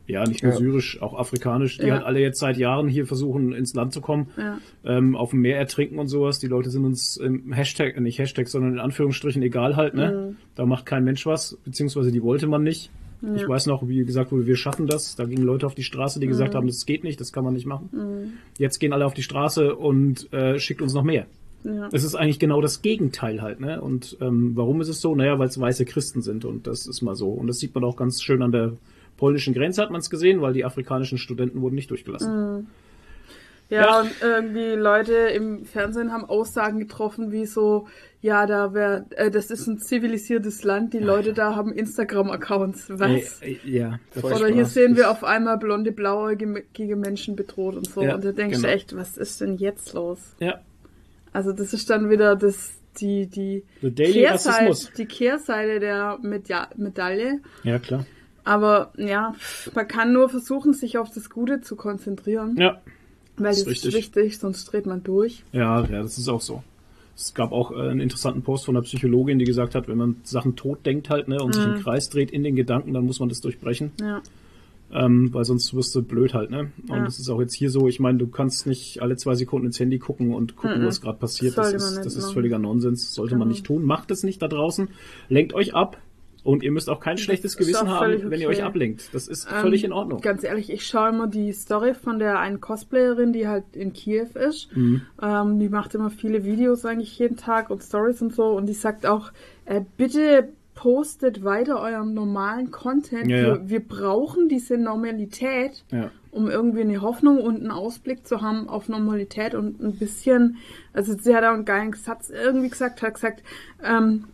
Ja, 0.10 0.24
nicht 0.28 0.42
nur 0.42 0.54
ja. 0.54 0.58
syrisch, 0.58 1.00
auch 1.04 1.14
afrikanisch, 1.20 1.78
die 1.78 1.86
ja. 1.86 1.94
halt 1.94 2.04
alle 2.04 2.20
jetzt 2.20 2.40
seit 2.40 2.58
Jahren 2.58 2.88
hier 2.88 3.06
versuchen, 3.06 3.54
ins 3.54 3.76
Land 3.76 3.94
zu 3.94 4.02
kommen, 4.02 4.30
ja. 4.38 4.58
ähm, 4.84 5.16
auf 5.16 5.30
dem 5.30 5.42
Meer 5.42 5.60
ertrinken 5.60 6.00
und 6.00 6.08
sowas. 6.08 6.40
Die 6.40 6.48
Leute 6.48 6.72
sind 6.72 6.84
uns 6.84 7.16
im 7.18 7.54
Hashtag, 7.54 7.96
äh, 7.96 8.02
nicht 8.02 8.18
Hashtag, 8.18 8.48
sondern 8.48 8.74
in 8.74 8.80
Anführungsstrichen 8.80 9.44
egal 9.44 9.76
halt, 9.76 9.94
ne? 9.94 10.32
Mhm. 10.32 10.38
Da 10.56 10.66
macht 10.66 10.88
kein 10.88 11.04
Mensch 11.04 11.28
was, 11.28 11.60
beziehungsweise 11.64 12.12
die 12.12 12.24
wollte 12.24 12.48
man 12.48 12.64
nicht. 12.64 12.90
Ja. 13.22 13.36
Ich 13.36 13.48
weiß 13.48 13.68
noch, 13.68 13.88
wie 13.88 14.04
gesagt 14.04 14.32
wurde, 14.32 14.48
wir 14.48 14.56
schaffen 14.56 14.88
das. 14.88 15.16
Da 15.16 15.26
gingen 15.26 15.44
Leute 15.44 15.68
auf 15.68 15.76
die 15.76 15.84
Straße, 15.84 16.20
die 16.20 16.26
mhm. 16.26 16.32
gesagt 16.32 16.56
haben, 16.56 16.66
das 16.66 16.88
geht 16.88 17.04
nicht, 17.04 17.20
das 17.20 17.32
kann 17.32 17.44
man 17.44 17.54
nicht 17.54 17.68
machen. 17.68 17.90
Mhm. 17.92 18.34
Jetzt 18.58 18.80
gehen 18.80 18.94
alle 18.94 19.06
auf 19.06 19.14
die 19.14 19.22
Straße 19.24 19.76
und 19.76 20.34
äh, 20.34 20.58
schickt 20.58 20.82
uns 20.82 20.96
noch 20.96 21.04
mehr. 21.04 21.28
Ja. 21.64 21.90
Es 21.92 22.04
ist 22.04 22.16
eigentlich 22.16 22.40
genau 22.40 22.62
das 22.62 22.82
Gegenteil 22.82 23.42
halt, 23.42 23.60
ne? 23.60 23.82
Und 23.82 24.18
ähm, 24.22 24.52
warum 24.56 24.82
ist 24.82 24.88
es 24.88 25.02
so? 25.02 25.16
Naja, 25.16 25.40
weil 25.40 25.50
es 25.50 25.60
weiße 25.60 25.86
Christen 25.86 26.22
sind 26.22 26.46
und 26.46 26.68
das 26.68 26.88
ist 26.88 27.02
mal 27.02 27.16
so. 27.16 27.30
Und 27.30 27.48
das 27.48 27.60
sieht 27.60 27.76
man 27.76 27.84
auch 27.84 27.98
ganz 27.98 28.22
schön 28.22 28.42
an 28.42 28.52
der 28.52 28.74
polnischen 29.18 29.54
Grenze 29.54 29.82
hat 29.82 29.92
man 29.92 30.00
es 30.00 30.10
gesehen, 30.10 30.42
weil 30.42 30.54
die 30.54 30.66
afrikanischen 30.66 31.18
Studenten 31.18 31.62
wurden 31.62 31.76
nicht 31.76 31.92
durchgelassen. 31.92 32.56
Mhm. 32.58 32.68
Ja, 33.70 33.82
ja, 33.82 34.02
und 34.02 34.12
irgendwie 34.20 34.72
Leute 34.72 35.14
im 35.14 35.64
Fernsehen 35.64 36.12
haben 36.12 36.26
Aussagen 36.26 36.80
getroffen, 36.80 37.32
wie 37.32 37.46
so, 37.46 37.88
ja, 38.20 38.48
da 38.48 38.74
wäre, 38.74 39.06
äh, 39.12 39.30
das 39.30 39.52
ist 39.52 39.68
ein 39.68 39.78
zivilisiertes 39.78 40.64
Land, 40.64 40.96
die 40.96 41.00
Leute 41.00 41.34
da 41.34 41.56
haben 41.56 41.72
Instagram-Accounts, 41.72 42.86
was? 42.90 43.42
Ja. 43.64 44.00
Oder 44.24 44.48
hier 44.48 44.66
sehen 44.66 44.98
wir 44.98 45.12
auf 45.12 45.24
einmal 45.24 45.60
blonde, 45.60 45.92
blauäugige 45.92 46.96
Menschen 46.96 47.36
bedroht 47.36 47.76
und 47.76 47.88
so. 47.88 48.02
Und 48.02 48.26
da 48.26 48.32
denkst 48.32 48.58
genau. 48.58 48.68
du 48.68 48.74
echt, 48.74 48.96
was 48.96 49.18
ist 49.18 49.40
denn 49.42 49.58
jetzt 49.58 49.94
los? 49.94 50.20
Ja. 50.40 50.62
Also 51.34 51.52
das 51.52 51.74
ist 51.74 51.90
dann 51.90 52.10
wieder 52.10 52.36
das, 52.36 52.72
die, 53.00 53.28
die, 53.28 53.64
Kehrseite, 53.82 54.88
die 54.98 55.06
Kehrseite 55.06 55.80
der 55.80 56.18
Meda 56.22 56.70
Medaille. 56.76 57.40
Ja, 57.64 57.80
klar. 57.80 58.06
Aber 58.44 58.94
ja, 58.98 59.36
man 59.76 59.88
kann 59.88 60.14
nur 60.14 60.30
versuchen, 60.30 60.74
sich 60.74 60.98
auf 60.98 61.12
das 61.14 61.30
Gute 61.30 61.62
zu 61.62 61.76
konzentrieren. 61.76 62.56
Ja. 62.58 62.82
Weil 63.38 63.52
das, 63.52 63.62
ist, 63.62 63.94
wichtig, 63.94 64.40
sonst 64.40 64.66
dreht 64.66 64.86
man 64.86 65.04
durch. 65.04 65.44
Ja, 65.52 65.84
ja, 65.86 66.02
das 66.02 66.18
ist 66.18 66.28
auch 66.28 66.42
so. 66.42 66.64
Es 67.16 67.34
gab 67.34 67.52
auch 67.52 67.72
äh, 67.72 67.76
einen 67.76 68.00
interessanten 68.00 68.44
Post 68.44 68.66
von 68.66 68.76
einer 68.76 68.84
Psychologin, 68.84 69.40
die 69.40 69.46
gesagt 69.46 69.76
hat, 69.76 69.88
wenn 69.88 69.98
man 69.98 70.22
Sachen 70.24 70.56
tot 70.56 70.86
denkt 70.86 71.10
halt, 71.10 71.28
ne, 71.28 71.38
und 71.42 71.50
mhm. 71.50 71.54
sich 71.54 71.66
im. 71.66 71.84
Kreis 71.84 72.10
dreht 72.10 72.32
in 72.32 72.44
den 72.44 72.56
Gedanken, 72.56 72.94
dann 72.94 73.06
muss 73.06 73.20
man 73.20 73.30
das 73.30 73.42
durchbrechen. 73.42 73.92
Ja. 74.02 74.22
Ähm, 74.92 75.32
weil 75.34 75.46
sonst 75.46 75.74
wirst 75.76 75.94
du 75.96 76.02
blöd 76.02 76.34
halt, 76.34 76.50
ne? 76.50 76.72
Und 76.88 76.98
ja. 76.98 77.04
das 77.04 77.20
ist 77.20 77.30
auch 77.30 77.40
jetzt 77.40 77.54
hier 77.54 77.70
so, 77.70 77.88
ich 77.88 78.00
meine, 78.00 78.18
du 78.18 78.28
kannst 78.28 78.66
nicht 78.66 79.02
alle 79.02 79.18
zwei 79.18 79.36
Sekunden 79.36 79.68
ins 79.68 79.80
Handy 79.80 80.00
gucken 80.00 80.34
und 80.34 80.56
gucken, 80.56 80.82
mhm. 80.82 80.88
was 80.88 81.00
gerade 81.02 81.20
passiert. 81.20 81.58
Das, 81.58 81.72
das 81.72 81.92
ist, 81.92 82.06
das 82.06 82.16
ist 82.16 82.32
völliger 82.32 82.58
Nonsens. 82.58 83.14
Sollte 83.14 83.36
mhm. 83.36 83.40
man 83.40 83.48
nicht 83.50 83.66
tun. 83.66 83.84
Macht 83.84 84.10
es 84.10 84.24
nicht 84.24 84.42
da 84.42 84.48
draußen. 84.48 84.90
Lenkt 85.28 85.54
euch 85.54 85.76
ab. 85.76 85.98
Und 86.44 86.64
ihr 86.64 86.72
müsst 86.72 86.90
auch 86.90 87.00
kein 87.00 87.18
schlechtes 87.18 87.58
Gewissen 87.58 87.90
haben, 87.90 88.14
okay. 88.14 88.26
wenn 88.30 88.40
ihr 88.40 88.48
euch 88.48 88.64
ablenkt. 88.64 89.14
Das 89.14 89.28
ist 89.28 89.46
ähm, 89.52 89.62
völlig 89.62 89.84
in 89.84 89.92
Ordnung. 89.92 90.22
Ganz 90.22 90.44
ehrlich, 90.44 90.72
ich 90.72 90.86
schaue 90.86 91.10
immer 91.10 91.28
die 91.28 91.52
Story 91.52 91.94
von 91.94 92.18
der 92.18 92.40
einen 92.40 92.62
Cosplayerin, 92.62 93.34
die 93.34 93.48
halt 93.48 93.66
in 93.74 93.94
Kiew 93.94 94.30
ist. 94.36 94.76
Mhm. 94.76 95.02
Ähm, 95.22 95.60
die 95.60 95.70
macht 95.70 95.96
immer 95.96 96.10
viele 96.10 96.46
Videos 96.46 96.86
eigentlich 96.86 97.20
jeden 97.20 97.36
Tag 97.36 97.70
und 97.70 97.84
Stories 97.84 98.22
und 98.22 98.34
so. 98.34 98.46
Und 98.52 98.68
die 98.68 98.74
sagt 98.74 99.06
auch, 99.06 99.32
äh, 99.66 99.82
bitte 99.98 100.50
postet 100.80 101.44
weiter 101.44 101.82
euren 101.82 102.14
normalen 102.14 102.72
Content. 102.72 103.30
Ja, 103.30 103.38
ja. 103.38 103.44
Wir, 103.44 103.70
wir, 103.70 103.80
brauchen 103.86 104.48
diese 104.48 104.78
Normalität, 104.78 105.84
ja. 105.92 106.10
um 106.32 106.50
irgendwie 106.50 106.82
eine 106.82 107.02
Hoffnung 107.02 107.42
und 107.42 107.58
einen 107.58 107.72
Ausblick 107.72 108.26
zu 108.26 108.42
haben 108.42 108.70
auf 108.70 108.88
Normalität 108.88 109.56
und 109.56 109.82
ein 109.82 109.98
bisschen, 109.98 110.56
also 110.94 111.18
sie 111.18 111.36
hat 111.36 111.44
auch 111.44 111.54
einen 111.54 111.66
geilen 111.66 111.92
Satz 111.92 112.30
irgendwie 112.30 112.70
gesagt, 112.70 113.02
hat 113.02 113.16
gesagt, 113.16 113.44
ähm, 113.84 114.30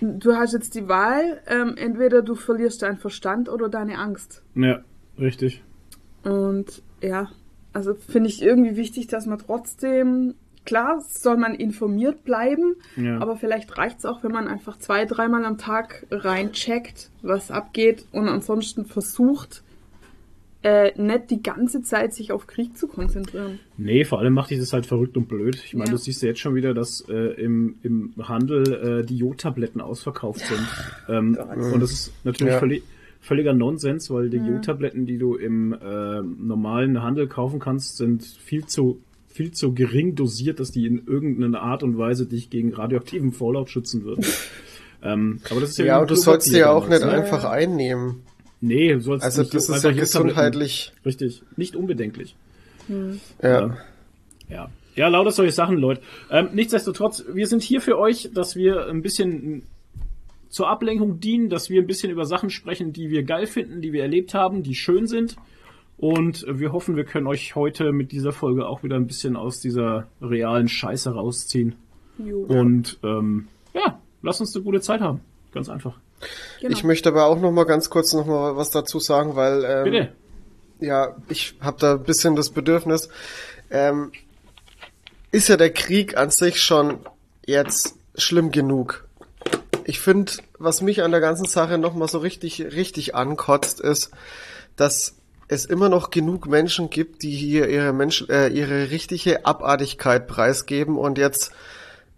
du 0.00 0.36
hast 0.36 0.52
jetzt 0.52 0.76
die 0.76 0.86
Wahl, 0.86 1.40
ähm, 1.48 1.74
entweder 1.76 2.22
du 2.22 2.36
verlierst 2.36 2.82
deinen 2.82 2.98
Verstand 2.98 3.48
oder 3.48 3.68
deine 3.68 3.98
Angst. 3.98 4.40
Ja, 4.54 4.82
richtig. 5.18 5.64
Und 6.22 6.80
ja, 7.02 7.28
also 7.72 7.94
finde 7.94 8.28
ich 8.28 8.40
irgendwie 8.40 8.76
wichtig, 8.76 9.08
dass 9.08 9.26
man 9.26 9.40
trotzdem, 9.40 10.34
klar, 10.64 11.00
soll 11.00 11.36
man 11.36 11.54
informiert 11.54 12.24
bleiben, 12.24 12.76
ja. 12.96 13.18
aber 13.18 13.36
vielleicht 13.36 13.76
reicht 13.76 13.98
es 13.98 14.04
auch, 14.04 14.22
wenn 14.22 14.32
man 14.32 14.48
einfach 14.48 14.78
zwei, 14.78 15.04
dreimal 15.04 15.44
am 15.44 15.58
Tag 15.58 16.06
reincheckt, 16.10 17.10
was 17.22 17.50
abgeht 17.50 18.06
und 18.12 18.28
ansonsten 18.28 18.84
versucht, 18.84 19.62
äh, 20.64 20.92
nicht 21.00 21.30
die 21.30 21.42
ganze 21.42 21.82
Zeit 21.82 22.14
sich 22.14 22.32
auf 22.32 22.46
Krieg 22.46 22.76
zu 22.76 22.88
konzentrieren. 22.88 23.60
Nee, 23.76 24.04
vor 24.04 24.18
allem 24.18 24.32
macht 24.32 24.50
dich 24.50 24.58
das 24.58 24.72
halt 24.72 24.86
verrückt 24.86 25.16
und 25.16 25.28
blöd. 25.28 25.62
Ich 25.62 25.74
meine, 25.74 25.90
ja. 25.90 25.92
du 25.92 25.98
siehst 25.98 26.22
ja 26.22 26.28
jetzt 26.28 26.40
schon 26.40 26.54
wieder, 26.54 26.72
dass 26.72 27.02
äh, 27.06 27.14
im, 27.14 27.76
im 27.82 28.14
Handel 28.18 28.72
äh, 28.72 29.04
die 29.04 29.18
Jodtabletten 29.18 29.82
ausverkauft 29.82 30.40
sind. 30.40 30.66
Ähm, 31.06 31.36
und 31.72 31.80
das 31.80 31.92
ist 31.92 32.12
natürlich 32.24 32.54
ja. 32.54 32.58
völlig, 32.58 32.82
völliger 33.20 33.52
Nonsens, 33.52 34.10
weil 34.10 34.30
die 34.30 34.38
ja. 34.38 34.46
Jodtabletten, 34.46 35.04
die 35.04 35.18
du 35.18 35.34
im 35.34 35.74
äh, 35.74 36.22
normalen 36.22 37.02
Handel 37.02 37.28
kaufen 37.28 37.60
kannst, 37.60 37.98
sind 37.98 38.24
viel 38.24 38.64
zu 38.64 39.02
viel 39.34 39.50
zu 39.50 39.74
gering 39.74 40.14
dosiert, 40.14 40.60
dass 40.60 40.70
die 40.70 40.86
in 40.86 41.08
irgendeiner 41.08 41.60
Art 41.60 41.82
und 41.82 41.98
Weise 41.98 42.24
dich 42.24 42.50
gegen 42.50 42.72
radioaktiven 42.72 43.32
Fallout 43.32 43.68
schützen 43.68 44.04
würden. 44.04 44.24
ähm, 45.02 45.40
aber 45.50 45.60
das 45.60 45.70
ist 45.70 45.78
ja, 45.78 45.86
ja 45.86 46.00
und 46.00 46.08
du 46.08 46.14
sollst 46.14 46.48
sie 46.48 46.58
ja 46.58 46.70
auch 46.70 46.88
nicht 46.88 47.02
einfach 47.02 47.44
einnehmen. 47.44 48.22
Nee, 48.60 48.92
du 48.92 49.00
sollst 49.00 49.24
also 49.24 49.42
nicht. 49.42 49.52
Also 49.52 49.72
das 49.72 49.78
ist 49.78 49.84
ja 49.84 49.90
gesundheitlich. 49.90 50.92
Richtig, 51.04 51.42
nicht 51.56 51.74
unbedenklich. 51.74 52.36
Hm. 52.86 53.18
Ja. 53.42 53.76
ja. 54.48 54.70
Ja, 54.94 55.08
lauter 55.08 55.32
solche 55.32 55.50
Sachen, 55.50 55.78
Leute. 55.78 56.00
Ähm, 56.30 56.50
nichtsdestotrotz, 56.52 57.24
wir 57.32 57.48
sind 57.48 57.64
hier 57.64 57.80
für 57.80 57.98
euch, 57.98 58.30
dass 58.32 58.54
wir 58.54 58.86
ein 58.86 59.02
bisschen 59.02 59.64
zur 60.48 60.68
Ablenkung 60.68 61.18
dienen, 61.18 61.48
dass 61.48 61.70
wir 61.70 61.82
ein 61.82 61.88
bisschen 61.88 62.12
über 62.12 62.24
Sachen 62.24 62.50
sprechen, 62.50 62.92
die 62.92 63.10
wir 63.10 63.24
geil 63.24 63.48
finden, 63.48 63.82
die 63.82 63.92
wir 63.92 64.02
erlebt 64.02 64.32
haben, 64.32 64.62
die 64.62 64.76
schön 64.76 65.08
sind. 65.08 65.34
Und 65.96 66.44
wir 66.48 66.72
hoffen, 66.72 66.96
wir 66.96 67.04
können 67.04 67.26
euch 67.26 67.54
heute 67.54 67.92
mit 67.92 68.12
dieser 68.12 68.32
Folge 68.32 68.66
auch 68.66 68.82
wieder 68.82 68.96
ein 68.96 69.06
bisschen 69.06 69.36
aus 69.36 69.60
dieser 69.60 70.08
realen 70.20 70.68
Scheiße 70.68 71.10
rausziehen. 71.10 71.76
Jo. 72.18 72.40
Und 72.40 72.98
ähm, 73.02 73.48
ja, 73.74 74.00
lasst 74.22 74.40
uns 74.40 74.54
eine 74.54 74.64
gute 74.64 74.80
Zeit 74.80 75.00
haben. 75.00 75.20
Ganz 75.52 75.68
einfach. 75.68 75.98
Genau. 76.60 76.72
Ich 76.72 76.84
möchte 76.84 77.08
aber 77.08 77.26
auch 77.26 77.40
noch 77.40 77.52
mal 77.52 77.64
ganz 77.64 77.90
kurz 77.90 78.12
noch 78.12 78.26
mal 78.26 78.56
was 78.56 78.70
dazu 78.70 78.98
sagen, 78.98 79.36
weil 79.36 79.64
ähm, 79.64 79.84
Bitte. 79.84 80.12
ja, 80.80 81.16
ich 81.28 81.56
habe 81.60 81.78
da 81.78 81.94
ein 81.94 82.02
bisschen 82.02 82.34
das 82.34 82.50
Bedürfnis. 82.50 83.08
Ähm, 83.70 84.12
ist 85.30 85.48
ja 85.48 85.56
der 85.56 85.72
Krieg 85.72 86.16
an 86.16 86.30
sich 86.30 86.62
schon 86.62 86.98
jetzt 87.46 87.96
schlimm 88.14 88.50
genug. 88.50 89.06
Ich 89.84 90.00
finde, 90.00 90.32
was 90.58 90.80
mich 90.80 91.02
an 91.02 91.10
der 91.10 91.20
ganzen 91.20 91.46
Sache 91.46 91.78
noch 91.78 91.94
mal 91.94 92.08
so 92.08 92.18
richtig 92.18 92.60
richtig 92.62 93.14
ankotzt, 93.14 93.80
ist, 93.80 94.10
dass 94.76 95.16
es 95.54 95.64
immer 95.64 95.88
noch 95.88 96.10
genug 96.10 96.46
Menschen 96.46 96.90
gibt, 96.90 97.22
die 97.22 97.30
hier 97.30 97.68
ihre 97.68 97.92
Mensch, 97.92 98.24
äh, 98.28 98.48
ihre 98.48 98.90
richtige 98.90 99.46
Abartigkeit 99.46 100.26
preisgeben 100.26 100.98
und 100.98 101.18
jetzt 101.18 101.52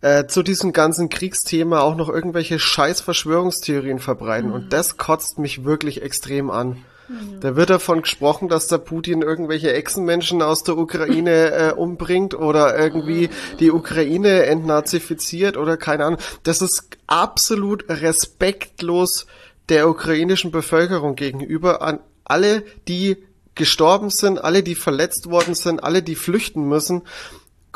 äh, 0.01 0.27
zu 0.27 0.43
diesem 0.43 0.73
ganzen 0.73 1.09
Kriegsthema 1.09 1.81
auch 1.81 1.97
noch 1.97 2.09
irgendwelche 2.09 2.59
scheiß 2.59 3.01
Verschwörungstheorien 3.01 3.99
verbreiten. 3.99 4.49
Mhm. 4.49 4.55
Und 4.55 4.73
das 4.73 4.97
kotzt 4.97 5.39
mich 5.39 5.65
wirklich 5.65 6.03
extrem 6.03 6.51
an. 6.51 6.85
Mhm. 7.09 7.41
Da 7.41 7.57
wird 7.57 7.71
davon 7.71 8.03
gesprochen, 8.03 8.49
dass 8.49 8.69
der 8.69 8.79
Putin 8.79 9.23
irgendwelche 9.23 9.73
Echsenmenschen 9.73 10.43
aus 10.43 10.65
der 10.65 10.77
Ukraine 10.77 11.51
äh, 11.53 11.73
umbringt 11.73 12.35
oder 12.35 12.79
irgendwie 12.79 13.31
die 13.61 13.71
Ukraine 13.71 14.47
entnazifiziert 14.47 15.57
oder 15.57 15.77
keine 15.77 16.05
Ahnung. 16.05 16.21
Das 16.43 16.63
ist 16.63 16.89
absolut 17.07 17.85
respektlos 17.89 19.27
der 19.69 19.89
ukrainischen 19.89 20.51
Bevölkerung 20.51 21.17
gegenüber 21.17 21.83
an 21.83 22.01
alle, 22.25 22.63
die 22.89 23.17
gestorben 23.57 24.11
sind, 24.11 24.43
alle, 24.43 24.63
die 24.63 24.77
verletzt 24.77 25.29
worden 25.29 25.55
sind, 25.55 25.83
alle, 25.83 26.03
die 26.03 26.15
flüchten 26.15 26.69
müssen 26.69 27.03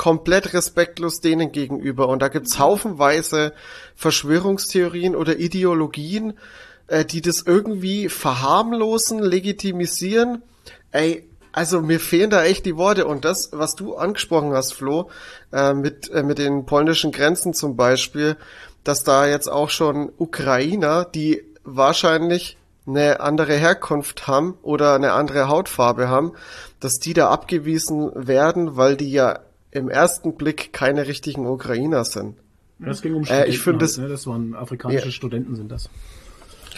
komplett 0.01 0.55
respektlos 0.55 1.21
denen 1.21 1.53
gegenüber. 1.53 2.09
Und 2.09 2.23
da 2.23 2.29
gibt's 2.29 2.59
haufenweise 2.59 3.53
Verschwörungstheorien 3.97 5.15
oder 5.15 5.39
Ideologien, 5.39 6.39
äh, 6.87 7.05
die 7.05 7.21
das 7.21 7.43
irgendwie 7.43 8.09
verharmlosen, 8.09 9.19
legitimisieren. 9.19 10.41
Ey, 10.91 11.29
also 11.53 11.83
mir 11.83 12.01
fehlen 12.01 12.31
da 12.31 12.45
echt 12.45 12.65
die 12.65 12.79
Worte. 12.79 13.07
Und 13.07 13.27
das, 13.27 13.51
was 13.53 13.75
du 13.75 13.95
angesprochen 13.95 14.55
hast, 14.55 14.73
Flo, 14.73 15.11
äh, 15.53 15.75
mit, 15.75 16.11
äh, 16.11 16.23
mit 16.23 16.39
den 16.39 16.65
polnischen 16.65 17.13
Grenzen 17.13 17.53
zum 17.53 17.77
Beispiel, 17.77 18.39
dass 18.85 19.05
da 19.05 19.27
jetzt 19.27 19.49
auch 19.49 19.69
schon 19.69 20.11
Ukrainer, 20.17 21.05
die 21.05 21.45
wahrscheinlich 21.63 22.57
eine 22.91 23.21
andere 23.21 23.55
Herkunft 23.55 24.27
haben 24.27 24.59
oder 24.63 24.95
eine 24.95 25.13
andere 25.13 25.49
Hautfarbe 25.49 26.09
haben, 26.09 26.33
dass 26.81 26.95
die 26.95 27.15
da 27.15 27.31
abgewiesen 27.31 28.11
werden, 28.15 28.77
weil 28.77 28.97
die 28.97 29.11
ja 29.11 29.41
im 29.71 29.89
ersten 29.89 30.37
Blick 30.37 30.73
keine 30.73 31.07
richtigen 31.07 31.47
Ukrainer 31.47 32.05
sind. 32.05 32.37
Das 32.79 33.03
ging 33.03 33.15
um 33.15 33.25
Studenten. 33.25 33.47
Äh, 33.47 33.51
ich 33.51 33.61
finde 33.61 33.87
halt, 33.87 33.99
ne? 33.99 34.09
das 34.09 34.27
waren 34.27 34.55
afrikanische 34.55 35.07
ja. 35.07 35.13
Studenten 35.13 35.55
sind 35.55 35.71
das. 35.71 35.89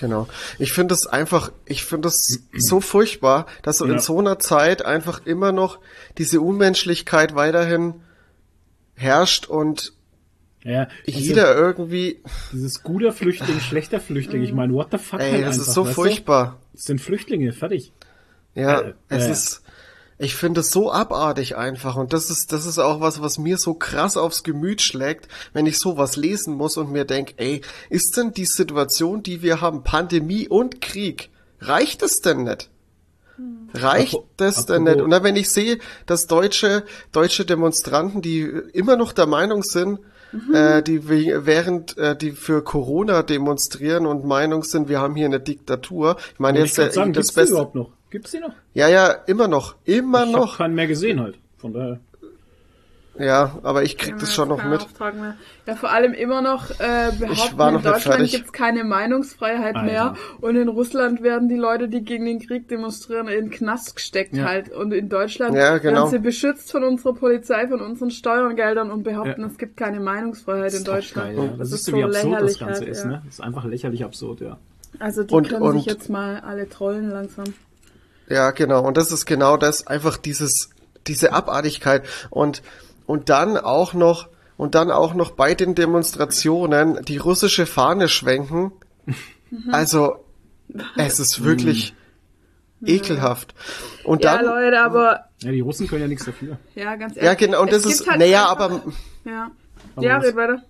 Genau. 0.01 0.27
Ich 0.59 0.73
finde 0.73 0.95
es 0.95 1.07
einfach, 1.07 1.53
ich 1.65 1.85
finde 1.85 2.09
es 2.09 2.43
so 2.57 2.81
furchtbar, 2.81 3.47
dass 3.63 3.79
so 3.79 3.87
ja. 3.87 3.93
in 3.93 3.99
so 4.01 4.19
einer 4.19 4.41
Zeit 4.41 4.85
einfach 4.85 5.25
immer 5.27 5.53
noch 5.53 5.79
diese 6.19 6.41
Unmenschlichkeit 6.41 7.37
weiterhin 7.37 7.95
herrscht 8.95 9.47
und 9.47 9.93
ja, 10.65 10.89
jeder 11.05 11.57
irgendwie. 11.57 12.23
Dieses 12.53 12.83
guter 12.83 13.13
Flüchtling, 13.13 13.59
schlechter 13.61 14.01
Flüchtling. 14.01 14.43
Ich 14.43 14.53
meine, 14.53 14.73
what 14.73 14.89
the 14.93 14.99
fuck? 14.99 15.21
Ey, 15.21 15.33
halt 15.33 15.47
das 15.47 15.55
einfach, 15.55 15.69
ist 15.69 15.75
so 15.75 15.85
furchtbar. 15.85 16.61
Das 16.73 16.85
sind 16.85 17.01
Flüchtlinge, 17.01 17.53
fertig. 17.53 17.93
Ja, 18.55 18.81
äh, 18.81 18.95
es 19.09 19.27
äh, 19.27 19.33
ist. 19.33 19.63
Ich 20.19 20.37
finde 20.37 20.61
es 20.61 20.71
so 20.71 20.93
abartig 20.93 21.57
einfach 21.57 21.97
und 21.97 22.13
das 22.13 22.31
ist 22.31 22.53
das 22.53 22.65
ist 22.65 22.79
auch 22.79 23.01
was, 23.01 23.21
was 23.21 23.39
mir 23.39 23.59
so 23.59 23.75
krass 23.75 24.17
aufs 24.17 24.45
Gemüt 24.45 24.81
schlägt, 24.81 25.27
wenn 25.53 25.67
ich 25.67 25.79
sowas 25.79 26.15
lesen 26.15 26.55
muss 26.55 26.77
und 26.77 26.93
mir 26.93 27.05
denk, 27.05 27.35
ey, 27.39 27.61
ist 27.91 28.17
denn 28.17 28.33
die 28.33 28.47
Situation, 28.47 29.25
die 29.25 29.43
wir 29.43 29.61
haben, 29.61 29.83
Pandemie 29.83 30.47
und 30.47 30.81
Krieg, 30.81 31.31
reicht 31.61 32.03
es 32.03 32.21
denn 32.21 32.45
nicht? 32.45 32.71
Reicht 33.75 34.15
Ap 34.15 34.25
das 34.37 34.67
denn 34.67 34.85
nicht? 34.85 35.01
Und 35.01 35.11
dann, 35.11 35.25
wenn 35.25 35.35
ich 35.35 35.51
sehe, 35.51 35.79
dass 36.07 36.27
deutsche, 36.27 36.85
deutsche 37.11 37.45
Demonstranten, 37.45 38.23
die 38.23 38.43
immer 38.43 38.97
noch 38.97 39.13
der 39.13 39.27
Meinung 39.27 39.65
sind, 39.65 39.99
mhm. 40.33 40.55
äh, 40.55 40.83
die 40.83 41.09
während 41.09 41.97
äh, 41.99 42.17
die 42.17 42.33
für 42.33 42.63
Corona 42.63 43.23
demonstrieren 43.23 44.07
und 44.07 44.25
Meinung 44.25 44.65
sind, 44.65 44.89
wir 44.89 45.01
haben 45.01 45.15
hier 45.15 45.27
eine 45.27 45.41
Diktatur. 45.41 46.17
Ich 46.33 46.41
meine 46.41 46.59
jetzt 46.61 46.79
ich 46.79 46.93
sagen, 46.93 47.13
das 47.13 47.33
Beste. 47.33 47.53
überhaupt 47.53 47.75
noch? 47.75 47.91
Gibt's 48.11 48.31
die 48.31 48.41
noch? 48.41 48.53
Ja, 48.75 48.89
ja, 48.89 49.11
immer 49.27 49.49
noch, 49.49 49.77
immer 49.85 50.25
ich 50.25 50.33
noch. 50.33 50.45
Ich 50.45 50.53
habe 50.53 50.65
keinen 50.65 50.75
mehr 50.75 50.87
gesehen 50.87 51.21
halt. 51.21 51.39
Von 51.59 51.73
daher. 51.73 52.01
Ja, 53.19 53.59
aber 53.63 53.83
ich 53.83 53.99
krieg 53.99 54.13
ja, 54.13 54.17
das 54.17 54.33
schon 54.33 54.49
noch 54.49 54.65
mit. 54.65 54.87
Ja, 55.67 55.75
vor 55.75 55.91
allem 55.91 56.15
immer 56.15 56.41
noch 56.41 56.71
äh, 56.71 57.13
behaupten, 57.19 57.77
in 57.77 57.83
Deutschland 57.83 58.31
gibt's 58.31 58.53
keine 58.53 58.85
Meinungsfreiheit 58.85 59.77
Alter. 59.77 59.87
mehr 59.87 60.15
und 60.41 60.57
in 60.57 60.69
Russland 60.69 61.23
werden 61.23 61.49
die 61.49 61.57
Leute, 61.57 61.89
die 61.89 62.03
gegen 62.03 62.25
den 62.25 62.41
Krieg 62.41 62.69
demonstrieren, 62.69 63.29
in 63.29 63.45
den 63.45 63.51
Knast 63.51 63.97
gesteckt 63.97 64.35
ja. 64.35 64.45
halt. 64.45 64.71
Und 64.71 64.93
in 64.93 65.11
Deutschland 65.11 65.55
ja, 65.55 65.77
genau. 65.77 66.05
werden 66.05 66.11
sie 66.11 66.19
beschützt 66.21 66.73
von 66.73 66.85
unserer 66.85 67.13
Polizei, 67.13 67.69
von 67.69 67.83
unseren 67.83 68.11
Steuergeldern 68.11 68.91
und 68.91 69.03
behaupten, 69.03 69.45
es 69.45 69.59
gibt 69.59 69.77
keine 69.77 70.01
Meinungsfreiheit 70.01 70.73
in 70.73 70.85
Deutschland. 70.85 71.37
Geil, 71.37 71.55
das, 71.59 71.71
das, 71.71 71.81
ist 71.81 71.85
so 71.85 71.93
wie 71.93 72.05
absurd 72.05 72.43
das 72.43 72.59
Ganze 72.59 72.81
halt, 72.81 72.89
ist, 72.89 73.05
ne? 73.05 73.23
Das 73.27 73.35
ist 73.35 73.41
einfach 73.41 73.65
lächerlich 73.65 74.05
absurd, 74.05 74.41
ja. 74.41 74.57
Also 74.99 75.23
die 75.23 75.35
und, 75.35 75.49
können 75.49 75.63
und, 75.63 75.75
sich 75.75 75.87
jetzt 75.87 76.09
mal 76.09 76.41
alle 76.41 76.69
trollen 76.69 77.11
langsam. 77.11 77.45
Ja, 78.29 78.53
genau. 78.53 78.87
Und 78.87 78.97
das 78.97 79.13
ist 79.13 79.27
genau 79.27 79.59
das, 79.59 79.87
einfach 79.87 80.17
dieses, 80.17 80.71
diese 81.07 81.33
Abartigkeit. 81.33 82.05
Und 82.31 82.63
und 83.13 83.29
dann 83.29 83.59
auch 83.59 83.93
noch 83.93 84.31
und 84.57 84.75
dann 84.75 84.91
auch 84.91 85.13
noch 85.13 85.33
bei 85.33 85.55
den 85.55 85.75
Demonstrationen 85.75 87.05
die 87.05 87.19
russische 87.19 87.67
Fahne 87.67 88.09
schwenken. 88.09 88.73
Mhm. 89.51 89.69
Also 89.71 90.25
es 90.97 91.21
ist 91.21 91.45
wirklich 91.45 91.95
mhm. 92.81 92.89
ekelhaft. 92.89 93.55
Und 94.05 94.25
ja, 94.25 94.37
dann 94.37 94.47
Leute, 94.47 94.81
aber 94.81 95.27
ja, 95.43 95.51
die 95.51 95.61
Russen 95.61 95.89
können 95.89 96.01
ja 96.01 96.09
nichts 96.09 96.25
dafür. 96.25 96.57
Ja, 96.75 96.97
ganz 96.97 97.17
ehrlich. 97.17 97.29
Ja, 97.29 97.35
genau, 97.35 97.61
und 97.61 97.71
das 97.71 97.85
ist 97.85 98.09
halt 98.09 98.19
naja, 98.19 98.47
aber 98.47 98.81
ja. 99.27 99.51
Ja, 100.01 100.17
red 100.17 100.35
weiter. 100.35 100.63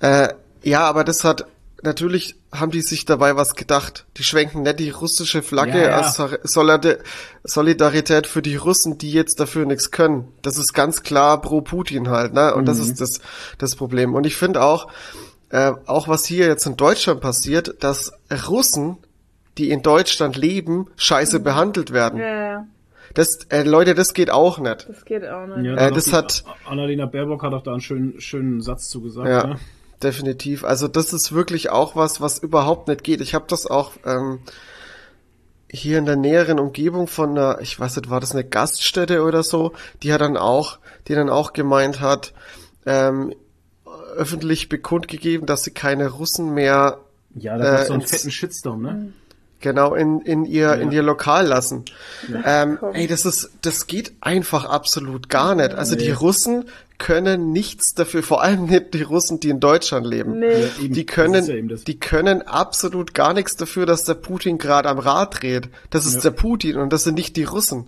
Äh, 0.00 0.34
ja, 0.68 0.82
aber 0.82 1.02
das 1.02 1.24
hat 1.24 1.46
natürlich 1.82 2.36
haben 2.52 2.70
die 2.70 2.82
sich 2.82 3.04
dabei 3.04 3.36
was 3.36 3.54
gedacht. 3.54 4.06
Die 4.16 4.24
schwenken 4.24 4.62
nicht 4.62 4.80
die 4.80 4.90
russische 4.90 5.42
Flagge 5.42 5.82
ja, 5.82 5.88
ja. 5.88 5.96
als 5.98 6.20
Solidarität 7.44 8.26
für 8.26 8.42
die 8.42 8.56
Russen, 8.56 8.98
die 8.98 9.12
jetzt 9.12 9.40
dafür 9.40 9.66
nichts 9.66 9.90
können. 9.90 10.28
Das 10.42 10.58
ist 10.58 10.72
ganz 10.72 11.02
klar 11.02 11.40
pro 11.40 11.60
Putin 11.60 12.08
halt, 12.08 12.34
ne? 12.34 12.54
Und 12.54 12.62
mhm. 12.62 12.66
das 12.66 12.78
ist 12.78 13.00
das, 13.00 13.20
das 13.58 13.76
Problem. 13.76 14.14
Und 14.14 14.26
ich 14.26 14.36
finde 14.36 14.62
auch, 14.62 14.88
äh, 15.50 15.72
auch 15.86 16.08
was 16.08 16.26
hier 16.26 16.46
jetzt 16.46 16.66
in 16.66 16.76
Deutschland 16.76 17.20
passiert, 17.20 17.82
dass 17.82 18.12
Russen, 18.48 18.98
die 19.56 19.70
in 19.70 19.82
Deutschland 19.82 20.36
leben, 20.36 20.88
scheiße 20.96 21.38
mhm. 21.38 21.44
behandelt 21.44 21.92
werden. 21.92 22.20
Ja, 22.20 22.66
das, 23.14 23.46
äh, 23.48 23.62
Leute, 23.62 23.94
das 23.94 24.14
geht 24.14 24.30
auch 24.30 24.58
nicht. 24.58 24.88
Das 24.88 25.04
geht 25.04 25.26
auch 25.26 25.46
nicht. 25.46 25.64
Ja, 25.64 25.88
äh, 25.88 25.90
das 25.90 26.12
hat 26.12 26.44
Annalena 26.66 27.06
Baerbock 27.06 27.42
hat 27.42 27.52
auch 27.52 27.62
da 27.62 27.72
einen 27.72 27.80
schönen, 27.80 28.20
schönen 28.20 28.60
Satz 28.60 28.88
zugesagt. 28.88 29.28
Ja. 29.28 29.46
Ne? 29.46 29.56
Definitiv. 30.02 30.64
Also 30.64 30.88
das 30.88 31.12
ist 31.12 31.32
wirklich 31.32 31.70
auch 31.70 31.96
was, 31.96 32.20
was 32.20 32.38
überhaupt 32.38 32.88
nicht 32.88 33.04
geht. 33.04 33.20
Ich 33.20 33.34
habe 33.34 33.46
das 33.48 33.66
auch 33.66 33.92
ähm, 34.04 34.40
hier 35.70 35.98
in 35.98 36.06
der 36.06 36.16
näheren 36.16 36.58
Umgebung 36.58 37.06
von 37.06 37.30
einer, 37.30 37.60
ich 37.60 37.78
weiß 37.78 37.96
nicht, 37.96 38.10
war 38.10 38.20
das 38.20 38.32
eine 38.32 38.44
Gaststätte 38.44 39.22
oder 39.22 39.42
so, 39.42 39.72
die 40.02 40.12
hat 40.12 40.20
dann 40.20 40.36
auch, 40.36 40.78
die 41.06 41.14
dann 41.14 41.28
auch 41.28 41.52
gemeint 41.52 42.00
hat, 42.00 42.32
ähm, 42.86 43.34
öffentlich 44.16 44.68
bekundgegeben, 44.68 45.46
dass 45.46 45.64
sie 45.64 45.70
keine 45.70 46.08
Russen 46.08 46.54
mehr 46.54 47.00
ja, 47.34 47.56
da 47.58 47.64
gab's 47.64 47.82
äh, 47.82 47.86
so 47.86 47.92
einen 47.92 48.02
fetten 48.02 48.30
Shitstorm, 48.30 48.82
ne? 48.82 49.12
Genau, 49.60 49.94
in, 49.94 50.20
in 50.20 50.44
ihr, 50.44 50.66
ja. 50.66 50.74
in 50.74 50.92
ihr 50.92 51.02
Lokal 51.02 51.46
lassen. 51.46 51.84
Ja. 52.32 52.62
Ähm, 52.62 52.78
ey, 52.92 53.08
das 53.08 53.24
ist, 53.24 53.50
das 53.62 53.88
geht 53.88 54.12
einfach 54.20 54.64
absolut 54.64 55.28
gar 55.28 55.56
nicht. 55.56 55.74
Also 55.74 55.96
nee. 55.96 56.04
die 56.04 56.10
Russen 56.12 56.64
können 56.98 57.52
nichts 57.52 57.94
dafür, 57.94 58.22
vor 58.22 58.42
allem 58.42 58.66
nicht 58.66 58.94
die 58.94 59.02
Russen, 59.02 59.40
die 59.40 59.50
in 59.50 59.60
Deutschland 59.60 60.06
leben. 60.06 60.40
Nee. 60.40 60.62
Ja, 60.62 60.88
die 60.88 61.06
können, 61.06 61.44
ja 61.44 61.76
die 61.76 61.98
können 61.98 62.42
absolut 62.42 63.14
gar 63.14 63.32
nichts 63.32 63.56
dafür, 63.56 63.86
dass 63.86 64.04
der 64.04 64.14
Putin 64.14 64.58
gerade 64.58 64.88
am 64.88 64.98
Rad 64.98 65.42
dreht. 65.42 65.68
Das 65.90 66.06
ist 66.06 66.24
der 66.24 66.30
Putin 66.30 66.76
und 66.76 66.92
das 66.92 67.04
sind 67.04 67.14
nicht 67.14 67.36
die 67.36 67.44
Russen. 67.44 67.86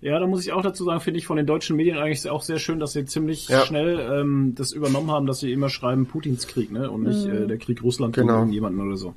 Ja, 0.00 0.18
da 0.18 0.26
muss 0.26 0.44
ich 0.44 0.52
auch 0.52 0.62
dazu 0.62 0.84
sagen, 0.84 1.00
finde 1.00 1.18
ich 1.18 1.26
von 1.26 1.36
den 1.36 1.46
deutschen 1.46 1.76
Medien 1.76 1.96
eigentlich 1.96 2.28
auch 2.28 2.42
sehr 2.42 2.58
schön, 2.58 2.80
dass 2.80 2.92
sie 2.92 3.04
ziemlich 3.04 3.48
schnell 3.66 4.00
ähm, 4.00 4.54
das 4.56 4.72
übernommen 4.72 5.10
haben, 5.10 5.26
dass 5.26 5.40
sie 5.40 5.52
immer 5.52 5.68
schreiben 5.68 6.06
Putins 6.06 6.48
Krieg, 6.48 6.72
ne? 6.72 6.90
Und 6.90 7.04
nicht 7.04 7.26
mhm. 7.26 7.44
äh, 7.44 7.46
der 7.46 7.58
Krieg 7.58 7.82
Russland 7.82 8.14
genau. 8.14 8.40
gegen 8.40 8.52
jemanden 8.52 8.80
oder 8.80 8.96
so. 8.96 9.14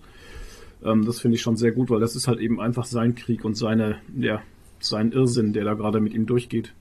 Ähm, 0.84 1.06
das 1.06 1.20
finde 1.20 1.36
ich 1.36 1.42
schon 1.42 1.56
sehr 1.56 1.72
gut, 1.72 1.90
weil 1.90 2.00
das 2.00 2.16
ist 2.16 2.28
halt 2.28 2.40
eben 2.40 2.60
einfach 2.60 2.86
sein 2.86 3.16
Krieg 3.16 3.46
und 3.46 3.56
seine, 3.56 4.00
ja, 4.18 4.42
sein 4.80 5.12
Irrsinn, 5.12 5.54
der 5.54 5.66
da 5.66 5.74
gerade 5.74 6.00
mit 6.00 6.14
ihm 6.14 6.26
durchgeht. 6.26 6.74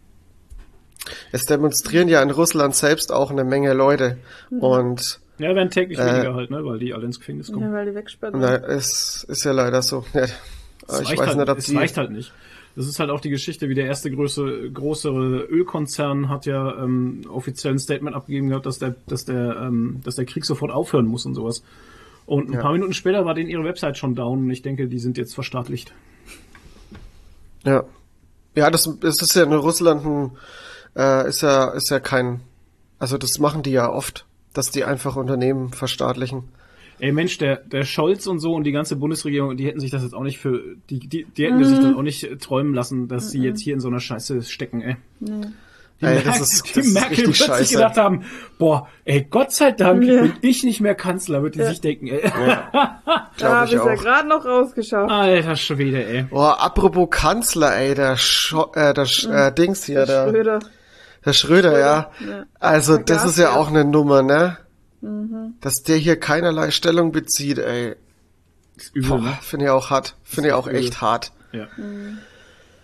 Es 1.33 1.45
demonstrieren 1.45 2.09
ja 2.09 2.23
in 2.23 2.31
Russland 2.31 2.75
selbst 2.75 3.13
auch 3.13 3.31
eine 3.31 3.45
Menge 3.45 3.75
Leute 3.75 4.19
mhm. 4.51 4.61
und 4.61 5.21
ja, 5.39 5.55
werden 5.55 5.71
täglich 5.71 5.99
äh, 5.99 6.07
weniger 6.07 6.35
halt, 6.35 6.51
ne, 6.51 6.65
weil 6.65 6.79
die 6.79 6.95
alle 6.95 7.07
ins 7.07 7.19
Gefängnis 7.19 7.51
kommen. 7.51 7.67
Ja, 7.67 7.73
weil 7.73 7.87
die 7.87 7.95
wegsperren. 7.95 8.41
Na, 8.41 8.57
es 8.57 9.25
ist 9.29 9.45
ja 9.45 9.53
leider 9.53 9.83
so. 9.83 10.05
Ja. 10.15 10.25
ich 11.01 11.19
weiß 11.19 11.29
halt, 11.29 11.39
nicht, 11.39 11.49
ob 11.49 11.59
es 11.59 11.67
die... 11.67 11.77
reicht 11.77 11.97
halt 11.97 12.11
nicht. 12.11 12.33
Das 12.77 12.89
ist 12.89 12.99
halt 12.99 13.11
auch 13.11 13.21
die 13.21 13.31
Geschichte, 13.31 13.69
wie 13.69 13.75
der 13.75 13.87
erste 13.87 14.11
größere, 14.11 14.71
größere 14.71 15.45
Ölkonzern 15.45 16.29
hat 16.29 16.45
ja 16.45 16.77
ähm, 16.83 17.23
offiziell 17.29 17.73
ein 17.73 17.79
Statement 17.79 18.17
abgegeben 18.17 18.49
gehabt, 18.49 18.67
dass 18.67 18.79
der, 18.79 18.97
dass 19.07 19.25
der, 19.25 19.57
ähm, 19.57 20.01
dass 20.05 20.17
der 20.17 20.25
Krieg 20.25 20.45
sofort 20.45 20.73
aufhören 20.73 21.07
muss 21.07 21.25
und 21.25 21.35
sowas. 21.35 21.63
Und 22.27 22.49
ein 22.49 22.55
ja. 22.55 22.61
paar 22.61 22.73
Minuten 22.73 22.95
später 22.95 23.25
war 23.25 23.35
denen 23.35 23.51
ihre 23.51 23.65
Website 23.65 23.99
schon 23.99 24.15
down 24.15 24.45
und 24.45 24.51
ich 24.51 24.63
denke, 24.63 24.89
die 24.89 24.99
sind 24.99 25.19
jetzt 25.19 25.35
verstaatlicht. 25.35 25.93
Ja. 27.65 27.85
Ja, 28.57 28.71
das, 28.71 28.89
das 29.01 29.21
ist 29.21 29.35
ja 29.35 29.43
in 29.43 29.53
Russland 29.53 30.05
ein, 30.07 30.31
äh, 30.97 31.29
ist 31.29 31.43
ja, 31.43 31.71
ist 31.71 31.91
ja 31.91 31.99
kein, 31.99 32.41
also 32.99 33.19
das 33.19 33.39
machen 33.39 33.63
die 33.63 33.73
ja 33.73 33.91
oft, 33.91 34.27
dass 34.53 34.71
die 34.71 34.85
einfach 34.85 35.17
Unternehmen 35.17 35.73
verstaatlichen. 35.73 36.45
Ey 37.01 37.11
Mensch, 37.11 37.39
der, 37.39 37.57
der 37.57 37.85
Scholz 37.85 38.29
und 38.29 38.39
so 38.39 38.55
und 38.55 38.63
die 38.65 38.71
ganze 38.71 38.95
Bundesregierung, 38.95 39.57
die 39.57 39.67
hätten 39.67 39.81
sich 39.81 39.91
das 39.91 40.05
jetzt 40.05 40.15
auch 40.15 40.23
nicht 40.23 40.39
für, 40.39 40.63
die, 40.89 41.01
die, 41.01 41.25
die 41.25 41.45
hätten 41.45 41.59
mhm. 41.59 41.65
sich 41.65 41.79
das 41.81 41.95
auch 41.97 42.03
nicht 42.03 42.41
träumen 42.41 42.73
lassen, 42.73 43.09
dass 43.09 43.25
mhm. 43.27 43.29
sie 43.31 43.43
jetzt 43.43 43.61
hier 43.61 43.75
in 43.75 43.81
so 43.81 43.89
einer 43.89 44.01
Scheiße 44.01 44.43
stecken, 44.43 44.81
ey. 44.81 44.97
Mhm. 45.19 45.55
Die, 46.01 46.07
ey, 46.07 46.25
Merkel, 46.25 46.43
ist, 46.43 46.77
die 46.77 46.83
Merkel 46.83 47.27
wird 47.27 47.57
sich 47.57 47.71
gedacht 47.71 47.97
haben, 47.97 48.25
boah, 48.59 48.89
ey, 49.05 49.27
Gott 49.31 49.53
sei 49.53 49.71
Dank 49.71 50.03
ja. 50.03 50.23
bin 50.23 50.35
ich 50.43 50.65
nicht 50.65 50.81
mehr 50.81 50.97
Kanzler, 50.97 51.43
wird 51.43 51.55
die 51.55 51.61
ja. 51.61 51.69
sich 51.69 51.81
denken, 51.81 52.09
ey. 52.09 52.23
Ja, 52.25 53.01
da 53.39 53.61
habe 53.61 53.67
ich 53.67 53.73
ja 53.73 53.95
gerade 53.95 54.29
noch 54.29 54.45
rausgeschaut. 54.45 55.09
Alter 55.09 55.55
Schwede, 55.55 56.05
ey. 56.05 56.23
Boah, 56.25 56.61
apropos 56.61 57.09
Kanzler, 57.11 57.77
ey, 57.77 57.95
der, 57.95 58.17
Scho 58.17 58.73
äh, 58.75 58.93
der 58.93 59.07
Sch 59.07 59.27
äh, 59.27 59.53
Dings 59.53 59.85
hier, 59.85 60.05
der, 60.05 60.29
Schröder. 60.31 60.59
der 61.25 61.33
Schröder, 61.33 61.71
Schröder 61.71 61.79
ja. 61.79 62.11
Also, 62.59 62.97
der 62.97 63.05
das 63.05 63.25
ist 63.25 63.39
ja 63.39 63.53
auch 63.53 63.69
eine 63.69 63.85
Nummer, 63.85 64.23
ne? 64.23 64.59
Mhm. 65.01 65.55
Dass 65.61 65.83
der 65.83 65.97
hier 65.97 66.19
keinerlei 66.19 66.73
Stellung 66.73 67.13
bezieht, 67.13 67.59
ey. 67.59 67.95
Übel, 68.93 69.21
ne? 69.21 69.39
Finde 69.43 69.67
ich 69.67 69.71
auch 69.71 69.91
hart. 69.91 70.17
Finde 70.25 70.49
ich 70.49 70.55
auch 70.55 70.67
echt 70.67 71.01
hart. 71.01 71.33
Ja. 71.53 71.69
Mhm. 71.77 72.19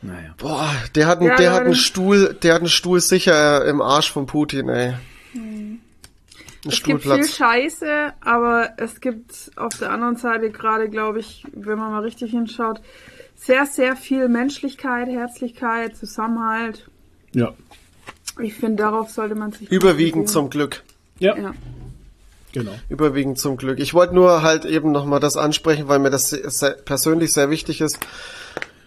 Naja. 0.03 0.35
Boah, 0.39 0.75
der 0.95 1.07
hat, 1.07 1.21
ja, 1.21 1.37
der 1.37 1.53
hat 1.53 1.63
einen 1.63 1.75
Stuhl, 1.75 2.35
der 2.43 2.55
hat 2.55 2.61
einen 2.61 2.71
Stuhl 2.71 3.01
sicher 3.01 3.65
im 3.67 3.83
Arsch 3.83 4.11
von 4.11 4.27
Putin, 4.27 4.69
ey. 4.69 4.95
Hm. 5.33 5.81
es 6.67 6.77
Stuhlplatz. 6.77 7.19
gibt 7.19 7.29
viel 7.29 7.37
Scheiße, 7.37 8.13
aber 8.21 8.71
es 8.79 9.01
gibt 9.01 9.51
auf 9.57 9.77
der 9.79 9.91
anderen 9.91 10.17
Seite 10.17 10.51
gerade, 10.51 10.89
glaube 10.89 11.21
ich, 11.21 11.45
wenn 11.53 11.79
man 11.79 11.91
mal 11.91 12.03
richtig 12.03 12.31
hinschaut, 12.31 12.81
sehr, 13.37 13.67
sehr 13.67 13.97
viel 13.97 14.29
Menschlichkeit, 14.29 15.09
Herzlichkeit, 15.09 15.97
Zusammenhalt. 15.97 16.89
Ja. 17.33 17.53
Ich 18.39 18.55
finde, 18.55 18.83
darauf 18.83 19.11
sollte 19.11 19.35
man 19.35 19.53
sich. 19.53 19.71
Überwiegend 19.71 20.29
zum 20.31 20.51
Glück. 20.51 20.83
Ja. 21.19 21.37
ja. 21.37 21.55
Genau. 22.53 22.73
Überwiegend 22.89 23.39
zum 23.39 23.57
Glück. 23.57 23.79
Ich 23.79 23.95
wollte 23.95 24.15
nur 24.15 24.43
halt 24.43 24.65
eben 24.65 24.93
nochmal 24.93 25.21
das 25.21 25.37
ansprechen, 25.37 25.89
weil 25.89 26.01
mir 26.01 26.11
das 26.11 26.31
sehr, 26.31 26.73
persönlich 26.73 27.33
sehr 27.33 27.51
wichtig 27.51 27.81
ist. 27.81 27.99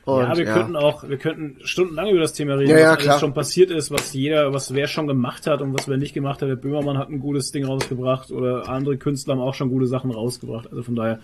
Und, 0.05 0.21
ja, 0.21 0.37
wir 0.37 0.45
ja. 0.45 0.53
könnten 0.53 0.75
auch, 0.75 1.07
wir 1.07 1.17
könnten 1.17 1.57
stundenlang 1.65 2.09
über 2.09 2.19
das 2.19 2.33
Thema 2.33 2.55
reden, 2.55 2.77
ja, 2.77 2.97
was 2.97 3.07
alles 3.07 3.21
schon 3.21 3.33
passiert 3.33 3.71
ist, 3.71 3.89
was 3.89 4.11
jeder, 4.13 4.51
was 4.51 4.73
wer 4.73 4.87
schon 4.87 5.07
gemacht 5.07 5.47
hat 5.47 5.61
und 5.61 5.73
was 5.73 5.87
wer 5.87 5.97
nicht 5.97 6.13
gemacht 6.13 6.41
hat. 6.41 6.49
Der 6.49 6.57
Böhmermann 6.57 6.97
hat 6.97 7.09
ein 7.09 7.19
gutes 7.19 7.51
Ding 7.51 7.63
rausgebracht 7.63 8.29
oder 8.31 8.67
andere 8.67 8.97
Künstler 8.97 9.35
haben 9.35 9.41
auch 9.41 9.53
schon 9.53 9.69
gute 9.69 9.87
Sachen 9.87 10.11
rausgebracht. 10.11 10.67
Also 10.69 10.83
von 10.83 10.95
daher. 10.95 11.19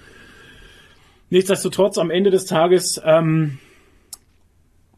Nichtsdestotrotz, 1.29 1.97
am 1.97 2.09
Ende 2.09 2.31
des 2.31 2.45
Tages, 2.45 2.99
ähm, 3.03 3.59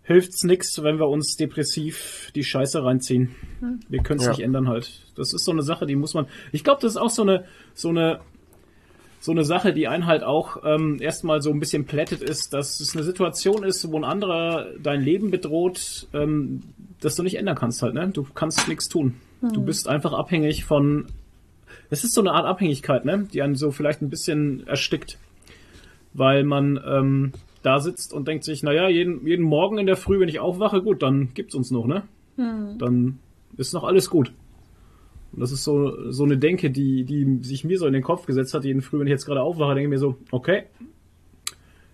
hilft's 0.04 0.44
nix, 0.44 0.82
wenn 0.84 1.00
wir 1.00 1.08
uns 1.08 1.36
depressiv 1.38 2.32
die 2.36 2.44
Scheiße 2.44 2.84
reinziehen. 2.84 3.36
Wir 3.90 4.04
können 4.04 4.20
es 4.20 4.26
Ja. 4.26 4.32
nicht 4.32 4.42
ändern 4.42 4.68
halt. 4.68 5.02
Das 5.16 5.34
ist 5.34 5.44
so 5.44 5.52
eine 5.52 5.64
Sache, 5.64 5.86
die 5.86 5.96
muss 5.96 6.14
man. 6.14 6.28
Ich 6.52 6.64
glaube, 6.64 6.82
das 6.82 6.94
ist 6.94 6.98
auch 6.98 7.10
so 7.10 7.22
eine 7.24 7.46
so 7.74 7.90
eine 7.90 8.20
so 9.22 9.32
eine 9.32 9.46
Sache, 9.46 9.72
die 9.72 9.88
einen 9.88 10.08
halt 10.08 10.24
auch 10.24 10.58
ähm, 10.66 10.98
erstmal 11.00 11.42
so 11.42 11.52
ein 11.52 11.60
bisschen 11.60 11.86
plättet 11.86 12.22
ist, 12.24 12.54
dass 12.54 12.80
es 12.80 12.96
eine 12.96 13.04
Situation 13.04 13.64
ist, 13.64 13.90
wo 13.92 13.98
ein 13.98 14.04
anderer 14.04 14.66
dein 14.82 15.02
Leben 15.02 15.30
bedroht, 15.30 16.08
ähm, 16.14 16.64
dass 17.00 17.16
du 17.16 17.24
nicht 17.24 17.36
ändern 17.38 17.56
kannst 17.56 17.84
halt, 17.84 17.94
ne? 17.94 18.10
Du 18.10 18.26
kannst 18.34 18.68
nichts 18.68 18.90
tun. 18.90 19.16
Du 19.54 19.62
bist 19.64 19.88
einfach 19.88 20.14
abhängig 20.14 20.66
von. 20.66 21.06
Es 21.92 22.04
ist 22.04 22.14
so 22.14 22.22
eine 22.22 22.32
Art 22.32 22.46
Abhängigkeit, 22.46 23.06
ne? 23.06 23.28
Die 23.32 23.42
einen 23.44 23.56
so 23.56 23.72
vielleicht 23.72 24.02
ein 24.02 24.10
bisschen 24.10 24.66
erstickt. 24.68 25.20
Weil 26.14 26.44
man 26.44 26.80
ähm, 26.86 27.32
da 27.62 27.80
sitzt 27.80 28.14
und 28.14 28.28
denkt 28.28 28.44
sich, 28.44 28.64
naja, 28.64 28.90
jeden, 28.90 29.26
jeden 29.26 29.46
Morgen 29.46 29.78
in 29.78 29.86
der 29.86 29.98
Früh, 29.98 30.20
wenn 30.20 30.30
ich 30.30 30.40
aufwache, 30.40 30.82
gut, 30.82 31.04
dann 31.04 31.30
gibt's 31.34 31.54
uns 31.54 31.70
noch, 31.70 31.86
ne? 31.86 32.04
Dann 32.80 33.20
ist 33.58 33.74
noch 33.74 33.84
alles 33.84 34.10
gut. 34.10 34.32
Und 35.34 35.40
das 35.40 35.52
ist 35.52 35.64
so, 35.64 36.12
so 36.12 36.24
eine 36.24 36.38
Denke, 36.38 36.70
die, 36.72 37.04
die 37.06 37.40
sich 37.44 37.64
mir 37.64 37.78
so 37.78 37.86
in 37.88 37.94
den 37.94 38.04
Kopf 38.04 38.26
gesetzt 38.26 38.54
hat, 38.54 38.66
jeden 38.66 38.82
Früh, 38.82 39.00
wenn 39.00 39.08
ich 39.08 39.12
jetzt 39.12 39.26
gerade 39.26 39.42
aufwache, 39.42 39.76
denke 39.76 39.84
ich 39.84 39.90
mir 39.90 39.98
so, 40.00 40.18
okay, 40.32 40.64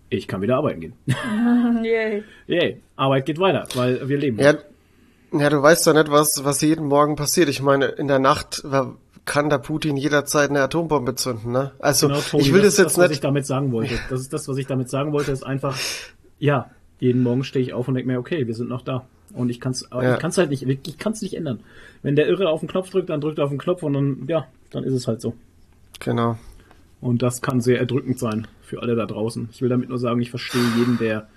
ich 0.09 0.27
kann 0.27 0.41
wieder 0.41 0.57
arbeiten 0.57 0.79
gehen. 0.81 0.93
Yay. 1.83 2.23
Yay, 2.47 2.77
Arbeit 2.95 3.25
geht 3.25 3.39
weiter, 3.39 3.67
weil 3.75 4.07
wir 4.07 4.17
leben. 4.17 4.39
Ja, 4.39 4.55
ja, 5.33 5.49
du 5.49 5.61
weißt 5.61 5.85
doch 5.87 5.93
nicht, 5.93 6.09
was, 6.09 6.43
was 6.45 6.61
jeden 6.61 6.85
Morgen 6.87 7.15
passiert. 7.17 7.49
Ich 7.49 7.61
meine, 7.61 7.85
in 7.87 8.07
der 8.07 8.19
Nacht 8.19 8.61
wa- 8.63 8.95
kann 9.25 9.49
der 9.49 9.57
Putin 9.57 9.97
jederzeit 9.97 10.49
eine 10.49 10.61
Atombombe 10.61 11.15
zünden, 11.15 11.51
ne? 11.51 11.71
Also, 11.79 12.07
Genau, 12.07 12.21
Toni, 12.21 12.43
ich 12.43 12.53
will 12.53 12.61
das, 12.61 12.69
ist 12.73 12.77
jetzt 12.79 12.85
das, 12.91 12.97
was 12.97 13.05
ich 13.05 13.09
nicht, 13.17 13.23
damit 13.25 13.45
sagen 13.45 13.73
wollte. 13.73 13.95
Das 14.09 14.21
ist 14.21 14.31
das, 14.31 14.47
was 14.47 14.55
ich 14.57 14.67
damit 14.67 14.89
sagen 14.89 15.11
wollte, 15.11 15.31
ist 15.33 15.45
einfach, 15.45 15.77
ja, 16.39 16.71
jeden 16.99 17.21
Morgen 17.23 17.43
stehe 17.43 17.63
ich 17.63 17.73
auf 17.73 17.89
und 17.89 17.95
denke 17.95 18.09
mir, 18.09 18.19
okay, 18.19 18.47
wir 18.47 18.53
sind 18.55 18.69
noch 18.69 18.81
da. 18.83 19.05
Und 19.33 19.49
ich 19.49 19.59
kann 19.59 19.71
es 19.73 19.87
Ja. 19.91 20.13
ich 20.15 20.19
kann's 20.19 20.37
halt 20.37 20.49
nicht, 20.49 20.63
ich 20.63 20.97
kann 20.97 21.13
es 21.13 21.21
nicht 21.21 21.35
ändern. 21.35 21.59
Wenn 22.01 22.15
der 22.15 22.27
Irre 22.27 22.49
auf 22.49 22.61
den 22.61 22.69
Knopf 22.69 22.89
drückt, 22.89 23.09
dann 23.09 23.21
drückt 23.21 23.37
er 23.39 23.43
auf 23.45 23.49
den 23.49 23.59
Knopf 23.59 23.83
und 23.83 23.93
dann, 23.93 24.25
ja, 24.27 24.47
dann 24.71 24.83
ist 24.83 24.93
es 24.93 25.07
halt 25.07 25.21
so. 25.21 25.33
genau. 25.99 26.37
Und 26.99 27.21
das 27.21 27.43
kann 27.43 27.61
sehr 27.61 27.77
erdrückend 27.77 28.17
sein 28.17 28.47
für 28.63 28.81
alle 28.81 28.95
da 28.95 29.05
draußen. 29.05 29.49
Ich 29.51 29.61
will 29.61 29.69
damit 29.69 29.89
nur 29.89 29.99
sagen, 29.99 30.19
ich 30.19 30.31
verstehe 30.31 30.63
jeden, 30.77 30.97
der, 30.97 31.27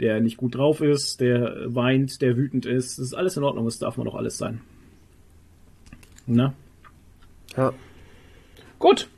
der 0.00 0.20
nicht 0.20 0.36
gut 0.36 0.56
drauf 0.56 0.80
ist, 0.80 1.20
der 1.20 1.54
weint, 1.72 2.20
der 2.20 2.36
wütend 2.36 2.66
ist. 2.66 2.98
Das 2.98 3.04
ist 3.06 3.14
alles 3.14 3.36
in 3.36 3.44
Ordnung, 3.44 3.64
das 3.66 3.78
darf 3.78 3.96
man 3.96 4.06
doch 4.06 4.16
alles 4.16 4.38
sein. 4.38 4.60
Na? 6.26 6.52
Ja. 7.56 7.72
Gut. 8.80 9.08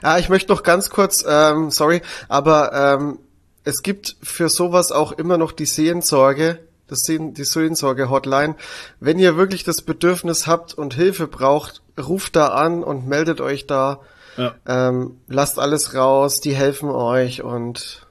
Ah, 0.00 0.18
ich 0.18 0.30
möchte 0.30 0.50
noch 0.50 0.62
ganz 0.62 0.88
kurz, 0.88 1.24
ähm, 1.28 1.70
sorry, 1.70 2.00
aber 2.28 2.72
ähm, 2.72 3.18
es 3.64 3.82
gibt 3.82 4.16
für 4.22 4.48
sowas 4.48 4.92
auch 4.92 5.12
immer 5.12 5.36
noch 5.36 5.52
die 5.52 5.66
Sehensorge, 5.66 6.58
das 6.88 7.02
die 7.02 7.44
Sehensorge-Hotline. 7.44 8.56
Wenn 9.00 9.18
ihr 9.18 9.36
wirklich 9.36 9.64
das 9.64 9.82
Bedürfnis 9.82 10.46
habt 10.46 10.74
und 10.74 10.94
Hilfe 10.94 11.26
braucht, 11.28 11.82
ruft 11.98 12.36
da 12.36 12.48
an 12.48 12.82
und 12.82 13.06
meldet 13.06 13.40
euch 13.40 13.66
da. 13.66 14.00
Ja. 14.36 14.54
Ähm, 14.66 15.18
lasst 15.26 15.58
alles 15.58 15.94
raus, 15.94 16.40
die 16.40 16.54
helfen 16.54 16.90
euch 16.90 17.42
und 17.42 18.06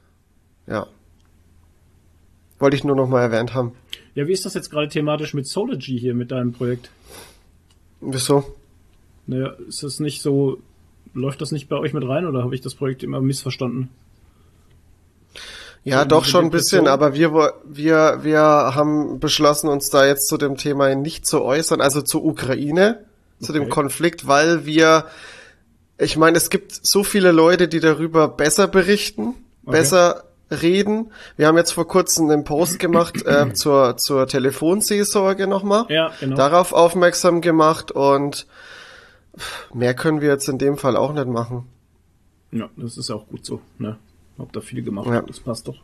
ja. 0.67 0.87
Wollte 2.59 2.75
ich 2.75 2.83
nur 2.83 2.95
noch 2.95 3.07
mal 3.07 3.21
erwähnt 3.21 3.53
haben. 3.53 3.73
Ja, 4.15 4.27
wie 4.27 4.33
ist 4.33 4.45
das 4.45 4.53
jetzt 4.53 4.71
gerade 4.71 4.89
thematisch 4.89 5.33
mit 5.33 5.47
Sology 5.47 5.99
hier, 5.99 6.15
mit 6.15 6.31
deinem 6.31 6.51
Projekt? 6.51 6.89
Wieso? 8.01 8.55
Naja, 9.27 9.55
ist 9.67 9.83
das 9.83 9.99
nicht 9.99 10.21
so, 10.21 10.59
läuft 11.13 11.41
das 11.41 11.51
nicht 11.51 11.69
bei 11.69 11.77
euch 11.77 11.93
mit 11.93 12.07
rein 12.07 12.25
oder 12.25 12.43
habe 12.43 12.55
ich 12.55 12.61
das 12.61 12.75
Projekt 12.75 13.03
immer 13.03 13.21
missverstanden? 13.21 13.89
Ja, 15.89 16.05
doch 16.05 16.25
schon 16.25 16.45
ein 16.45 16.51
bisschen, 16.51 16.87
aber 16.87 17.13
wir, 17.13 17.31
wir, 17.65 18.19
wir 18.21 18.41
haben 18.41 19.19
beschlossen, 19.19 19.69
uns 19.69 19.89
da 19.89 20.05
jetzt 20.05 20.27
zu 20.27 20.37
dem 20.37 20.57
Thema 20.57 20.93
nicht 20.95 21.25
zu 21.25 21.41
äußern, 21.43 21.79
also 21.81 22.01
zur 22.01 22.25
Ukraine, 22.25 23.05
zu 23.39 23.53
dem 23.53 23.63
Okay. 23.63 23.71
Konflikt, 23.71 24.27
weil 24.27 24.65
wir, 24.65 25.05
ich 25.97 26.17
meine, 26.17 26.37
es 26.37 26.49
gibt 26.49 26.73
so 26.81 27.03
viele 27.03 27.31
Leute, 27.31 27.67
die 27.67 27.79
darüber 27.79 28.27
besser 28.27 28.67
berichten, 28.67 29.35
Okay. 29.65 29.77
besser 29.77 30.23
reden. 30.49 31.11
Wir 31.35 31.47
haben 31.47 31.57
jetzt 31.57 31.71
vor 31.73 31.87
kurzem 31.87 32.29
einen 32.29 32.43
Post 32.43 32.79
gemacht 32.85 33.25
äh, 33.25 33.53
zur, 33.53 33.97
zur 33.97 34.27
Telefonseelsorge 34.27 35.47
nochmal. 35.47 35.85
Ja, 35.89 36.11
genau. 36.19 36.35
Darauf 36.35 36.73
aufmerksam 36.73 37.41
gemacht 37.41 37.91
und 37.91 38.45
mehr 39.73 39.93
können 39.93 40.19
wir 40.21 40.29
jetzt 40.29 40.49
in 40.49 40.57
dem 40.57 40.77
Fall 40.77 40.97
auch 40.97 41.13
nicht 41.13 41.27
machen. 41.27 41.65
Ja, 42.51 42.69
das 42.77 42.97
ist 42.97 43.11
auch 43.11 43.27
gut 43.27 43.45
so, 43.45 43.61
ne? 43.77 43.97
Hab 44.37 44.51
da 44.53 44.61
viel 44.61 44.83
gemacht, 44.83 45.07
Ja. 45.07 45.21
das 45.21 45.39
passt 45.39 45.67
doch. 45.67 45.77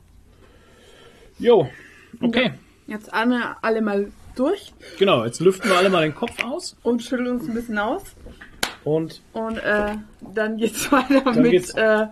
Jo, 1.40 1.68
okay. 2.22 2.54
Jetzt 2.88 3.12
einmal 3.14 3.56
alle 3.62 3.82
mal 3.82 4.12
durch 4.36 4.74
Genau, 5.00 5.24
jetzt 5.26 5.40
lüften 5.40 5.70
wir 5.70 5.78
alle 5.78 5.90
mal 5.90 6.04
den 6.04 6.14
Kopf 6.16 6.44
aus 6.44 6.76
und 6.84 7.02
schütteln 7.02 7.30
uns 7.30 7.48
ein 7.48 7.54
bisschen 7.54 7.78
aus. 7.80 8.04
und 8.84 9.22
Und 9.34 9.58
äh, 9.58 9.96
dann 10.34 10.58
geht's 10.58 10.92
weiter 10.92 11.22
Dann 11.22 11.42
mit, 11.42 11.52
geht's- 11.52 11.74
Äh, 11.76 12.08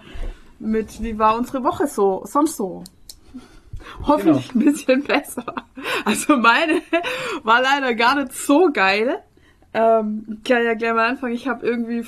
mit, 0.59 1.01
wie 1.01 1.17
war 1.19 1.35
unsere 1.37 1.63
Woche 1.63 1.87
so, 1.87 2.23
sonst 2.25 2.57
so. 2.57 2.83
Hoffentlich 4.03 4.49
Genau. 4.49 4.65
ein 4.65 4.71
bisschen 4.73 5.03
besser. 5.03 5.45
Also 6.05 6.35
meine 6.37 6.81
war 7.43 7.61
leider 7.61 7.93
gar 7.95 8.15
nicht 8.15 8.33
so 8.33 8.69
geil. 8.71 9.19
Ähm, 9.73 10.37
ich 10.43 10.49
kann 10.49 10.63
ja 10.63 10.73
gleich 10.73 10.93
mal 10.93 11.09
anfangen. 11.09 11.33
Ich 11.33 11.47
habe 11.47 11.65
irgendwie 11.65 12.03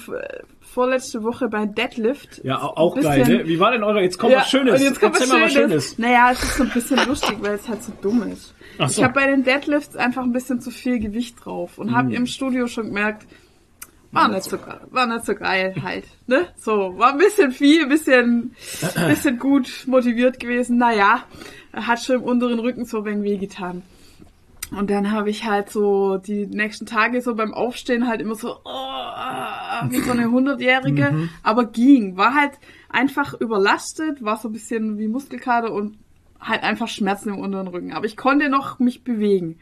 vorletzte 0.73 1.23
Woche 1.23 1.47
bei 1.47 1.65
Deadlift. 1.65 2.41
ja, 2.43 2.61
au- 2.61 2.75
auch 2.75 2.99
geil, 2.99 3.25
ne? 3.27 3.47
Wie 3.47 3.59
war 3.59 3.71
denn 3.71 3.83
eure, 3.83 4.01
jetzt 4.01 4.17
kommt 4.17 4.35
was 4.35 4.49
Schönes. 4.49 4.79
Und 4.81 4.87
jetzt 4.87 4.99
kommt 4.99 5.15
Erzähl 5.15 5.27
was 5.29 5.33
mal 5.39 5.45
was 5.45 5.53
Schönes. 5.53 5.69
Schönes. 5.85 5.97
Naja, 5.99 6.31
es 6.31 6.43
ist 6.43 6.57
so 6.57 6.63
ein 6.63 6.69
bisschen 6.71 7.05
lustig, 7.07 7.37
weil 7.41 7.53
es 7.55 7.67
halt 7.69 7.83
so 7.83 7.91
dumm 8.01 8.23
ist. 8.31 8.53
Ach 8.79 8.89
so. 8.89 8.99
Ich 8.99 9.03
habe 9.03 9.13
bei 9.13 9.27
den 9.27 9.43
Deadlifts 9.43 9.95
einfach 9.95 10.23
ein 10.23 10.33
bisschen 10.33 10.59
zu 10.61 10.71
viel 10.71 10.99
Gewicht 10.99 11.35
drauf 11.43 11.77
und 11.77 11.89
Hm. 11.89 11.95
habe 11.95 12.13
im 12.13 12.25
Studio 12.25 12.67
schon 12.67 12.87
gemerkt, 12.87 13.27
war 14.11 14.27
nicht 14.27 14.43
so 14.43 14.57
geil, 14.59 14.79
war 14.91 15.07
nicht 15.07 15.25
so 15.25 15.33
geil 15.33 15.73
halt, 15.83 16.03
ne? 16.27 16.47
So, 16.57 16.97
war 16.99 17.13
ein 17.13 17.17
bisschen 17.17 17.51
viel, 17.51 17.83
ein 17.83 17.89
bisschen, 17.89 18.55
bisschen 19.07 19.39
gut 19.39 19.67
motiviert 19.87 20.39
gewesen. 20.39 20.77
Naja, 20.77 21.23
hat 21.73 22.03
schon 22.03 22.17
im 22.17 22.23
unteren 22.23 22.59
Rücken 22.59 22.85
so 22.85 22.99
ein 22.99 23.05
wenig 23.05 23.23
wehgetan. 23.23 23.81
Und 24.77 24.89
dann 24.89 25.11
habe 25.11 25.29
ich 25.29 25.45
halt 25.45 25.69
so 25.69 26.17
die 26.17 26.47
nächsten 26.47 26.85
Tage 26.85 27.21
so 27.21 27.35
beim 27.35 27.53
Aufstehen 27.53 28.07
halt 28.07 28.21
immer 28.21 28.35
so, 28.35 28.55
oh, 28.63 28.69
ah, 28.69 29.87
wie 29.89 29.99
so 29.99 30.11
eine 30.11 30.31
Hundertjährige, 30.31 31.11
Mhm. 31.11 31.29
aber 31.43 31.65
ging. 31.65 32.17
War 32.17 32.33
halt 32.33 32.53
einfach 32.89 33.33
überlastet, 33.39 34.23
war 34.23 34.37
so 34.37 34.49
ein 34.49 34.53
bisschen 34.53 34.97
wie 34.97 35.07
Muskelkater 35.07 35.71
und 35.71 35.97
halt 36.39 36.63
einfach 36.63 36.87
Schmerzen 36.87 37.29
im 37.29 37.39
unteren 37.39 37.67
Rücken. 37.67 37.93
Aber 37.93 38.05
ich 38.05 38.17
konnte 38.17 38.49
noch 38.49 38.79
mich 38.79 39.03
bewegen. 39.03 39.57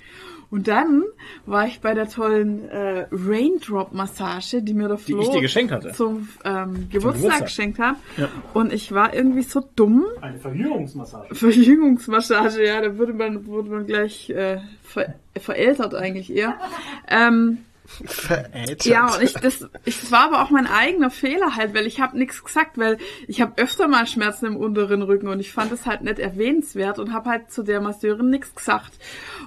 Und 0.51 0.67
dann 0.67 1.03
war 1.45 1.65
ich 1.65 1.79
bei 1.79 1.93
der 1.93 2.09
tollen 2.09 2.67
äh, 2.69 3.07
Raindrop-Massage, 3.09 4.61
die 4.61 4.73
mir 4.73 4.89
der 4.89 4.97
Die 4.97 5.13
Flo 5.13 5.21
ich 5.21 5.29
dir 5.29 5.41
geschenkt 5.41 5.71
hatte. 5.71 5.93
zum 5.93 6.27
ähm, 6.43 6.89
Geburtstag, 6.89 6.91
Geburtstag. 6.91 7.41
geschenkt 7.45 7.79
hat. 7.79 7.95
Ja. 8.17 8.27
Und 8.53 8.73
ich 8.73 8.91
war 8.91 9.13
irgendwie 9.13 9.43
so 9.43 9.63
dumm, 9.75 10.05
Eine 10.19 10.37
Verjüngungsmassage. 10.39 11.33
Verjüngungsmassage, 11.33 12.65
ja, 12.67 12.81
da 12.81 12.97
würde 12.97 13.13
man, 13.13 13.45
wurde 13.45 13.69
man 13.69 13.85
gleich 13.87 14.29
äh, 14.29 14.59
ver 14.83 15.15
verältert 15.39 15.95
eigentlich 15.95 16.33
eher. 16.35 16.55
Ähm, 17.07 17.59
Verätert. 18.05 18.85
ja, 18.85 19.15
und 19.15 19.21
ich, 19.21 19.33
das, 19.33 19.67
ich, 19.85 19.99
das 19.99 20.11
war 20.11 20.25
aber 20.25 20.43
auch 20.43 20.49
mein 20.49 20.67
eigener 20.67 21.09
Fehler 21.09 21.55
halt, 21.55 21.73
weil 21.73 21.85
ich 21.85 21.99
habe 21.99 22.17
nichts 22.17 22.43
gesagt, 22.43 22.77
weil 22.77 22.97
ich 23.27 23.41
habe 23.41 23.61
öfter 23.61 23.87
mal 23.87 24.07
Schmerzen 24.07 24.45
im 24.45 24.57
unteren 24.57 25.01
Rücken 25.01 25.27
und 25.27 25.39
ich 25.39 25.51
fand 25.51 25.71
es 25.71 25.85
halt 25.85 26.01
nicht 26.01 26.19
erwähnenswert 26.19 26.99
und 26.99 27.13
habe 27.13 27.29
halt 27.29 27.51
zu 27.51 27.63
der 27.63 27.81
Masseurin 27.81 28.29
nichts 28.29 28.55
gesagt. 28.55 28.93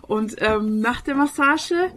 Und 0.02 0.36
ähm, 0.40 0.80
nach 0.80 1.00
der 1.00 1.14
Massage 1.14 1.90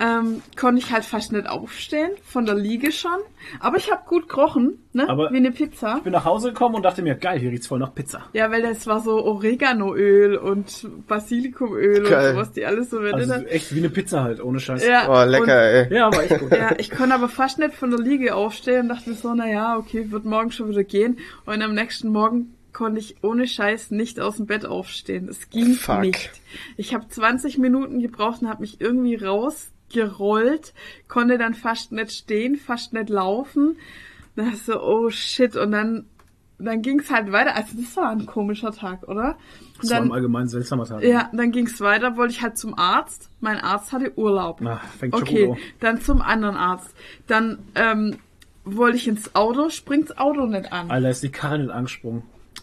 ähm, 0.00 0.42
konnte 0.56 0.80
ich 0.80 0.90
halt 0.90 1.04
fast 1.04 1.32
nicht 1.32 1.46
aufstehen, 1.48 2.10
von 2.24 2.46
der 2.46 2.54
Liege 2.54 2.90
schon. 2.90 3.18
Aber 3.60 3.76
ich 3.76 3.90
habe 3.92 4.02
gut 4.08 4.28
gerochen, 4.28 4.78
ne? 4.92 5.08
Aber- 5.08 5.30
wie 5.30 5.36
eine 5.36 5.50
Pizza. 5.52 5.96
Ich 5.98 6.04
bin 6.04 6.12
nach 6.12 6.24
Hause 6.24 6.48
gekommen 6.48 6.74
und 6.76 6.82
dachte 6.82 7.02
mir, 7.02 7.14
geil, 7.14 7.38
hier 7.38 7.50
riecht's 7.50 7.66
voll 7.66 7.78
nach 7.78 7.94
Pizza. 7.94 8.22
Ja, 8.32 8.50
weil 8.50 8.62
das 8.62 8.86
war 8.86 9.00
so 9.00 9.22
Oreganoöl 9.24 10.36
und 10.36 10.88
Basilikumöl 11.06 12.02
Geil. 12.08 12.28
und 12.30 12.34
sowas, 12.34 12.52
die 12.52 12.64
alles 12.66 12.90
so 12.90 12.96
verwendet 12.98 13.30
Also 13.30 13.46
echt 13.46 13.74
wie 13.74 13.78
eine 13.78 13.90
Pizza 13.90 14.22
halt, 14.22 14.42
ohne 14.42 14.58
Scheiß. 14.60 14.86
Ja, 14.86 15.08
Oh, 15.08 15.24
lecker, 15.28 15.42
und, 15.42 15.48
ey. 15.90 15.94
Ja, 15.94 16.06
aber 16.06 16.24
echt 16.24 16.38
gut. 16.40 16.50
Ja, 16.50 16.74
ich 16.78 16.90
konnte 16.90 17.14
aber 17.14 17.28
fast 17.28 17.58
nicht 17.58 17.74
von 17.74 17.90
der 17.90 18.00
Liege 18.00 18.34
aufstehen 18.34 18.82
und 18.82 18.88
dachte 18.88 19.10
mir 19.10 19.16
so, 19.16 19.34
na 19.34 19.48
ja, 19.48 19.76
okay, 19.76 20.10
wird 20.10 20.24
morgen 20.24 20.50
schon 20.50 20.68
wieder 20.70 20.84
gehen. 20.84 21.18
Und 21.46 21.62
am 21.62 21.74
nächsten 21.74 22.08
Morgen 22.08 22.54
konnte 22.72 23.00
ich 23.00 23.16
ohne 23.22 23.46
Scheiß 23.48 23.90
nicht 23.90 24.20
aus 24.20 24.36
dem 24.36 24.46
Bett 24.46 24.64
aufstehen. 24.64 25.28
Es 25.28 25.50
ging 25.50 25.74
Fuck. 25.74 26.00
nicht. 26.00 26.30
Ich 26.76 26.94
habe 26.94 27.08
20 27.08 27.58
Minuten 27.58 28.00
gebraucht 28.00 28.42
und 28.42 28.48
habe 28.48 28.60
mich 28.62 28.80
irgendwie 28.80 29.14
rausgerollt, 29.90 30.72
konnte 31.08 31.38
dann 31.38 31.54
fast 31.54 31.92
nicht 31.92 32.12
stehen, 32.12 32.56
fast 32.56 32.92
nicht 32.92 33.08
laufen. 33.08 33.76
Da 34.36 34.44
dachte 34.44 34.56
ich 34.56 34.62
so, 34.62 34.80
oh 34.80 35.10
shit. 35.10 35.56
Und 35.56 35.72
dann, 35.72 36.06
dann 36.58 36.82
ging's 36.82 37.10
halt 37.10 37.32
weiter. 37.32 37.54
Also 37.56 37.80
das 37.80 37.96
war 37.96 38.10
ein 38.10 38.26
komischer 38.26 38.72
Tag, 38.72 39.08
oder? 39.08 39.36
Das 39.80 39.90
war 39.90 39.98
im 39.98 40.04
dann, 40.04 40.12
Allgemeinen 40.12 40.44
ein 40.46 40.48
seltsamer 40.48 40.84
Tag. 40.84 41.02
ja, 41.02 41.30
dann 41.32 41.52
ging's 41.52 41.80
weiter, 41.80 42.16
wollte 42.16 42.32
ich 42.32 42.42
halt 42.42 42.58
zum 42.58 42.78
Arzt. 42.78 43.30
Mein 43.40 43.58
Arzt 43.58 43.92
hatte 43.92 44.16
Urlaub. 44.16 44.60
Na, 44.60 44.76
fängt 44.98 45.14
schon 45.14 45.22
okay, 45.22 45.46
gut 45.46 45.56
an. 45.56 45.62
dann 45.80 46.00
zum 46.00 46.20
anderen 46.22 46.56
Arzt. 46.56 46.94
Dann 47.26 47.58
ähm, 47.74 48.18
wollte 48.64 48.96
ich 48.96 49.08
ins 49.08 49.34
Auto, 49.34 49.70
springt's 49.70 50.16
Auto 50.16 50.46
nicht 50.46 50.72
an. 50.72 50.90
Alter, 50.90 51.10
ist 51.10 51.22
die 51.22 51.30
Karre 51.30 51.58
nicht 51.58 51.70
angesprungen. 51.70 52.22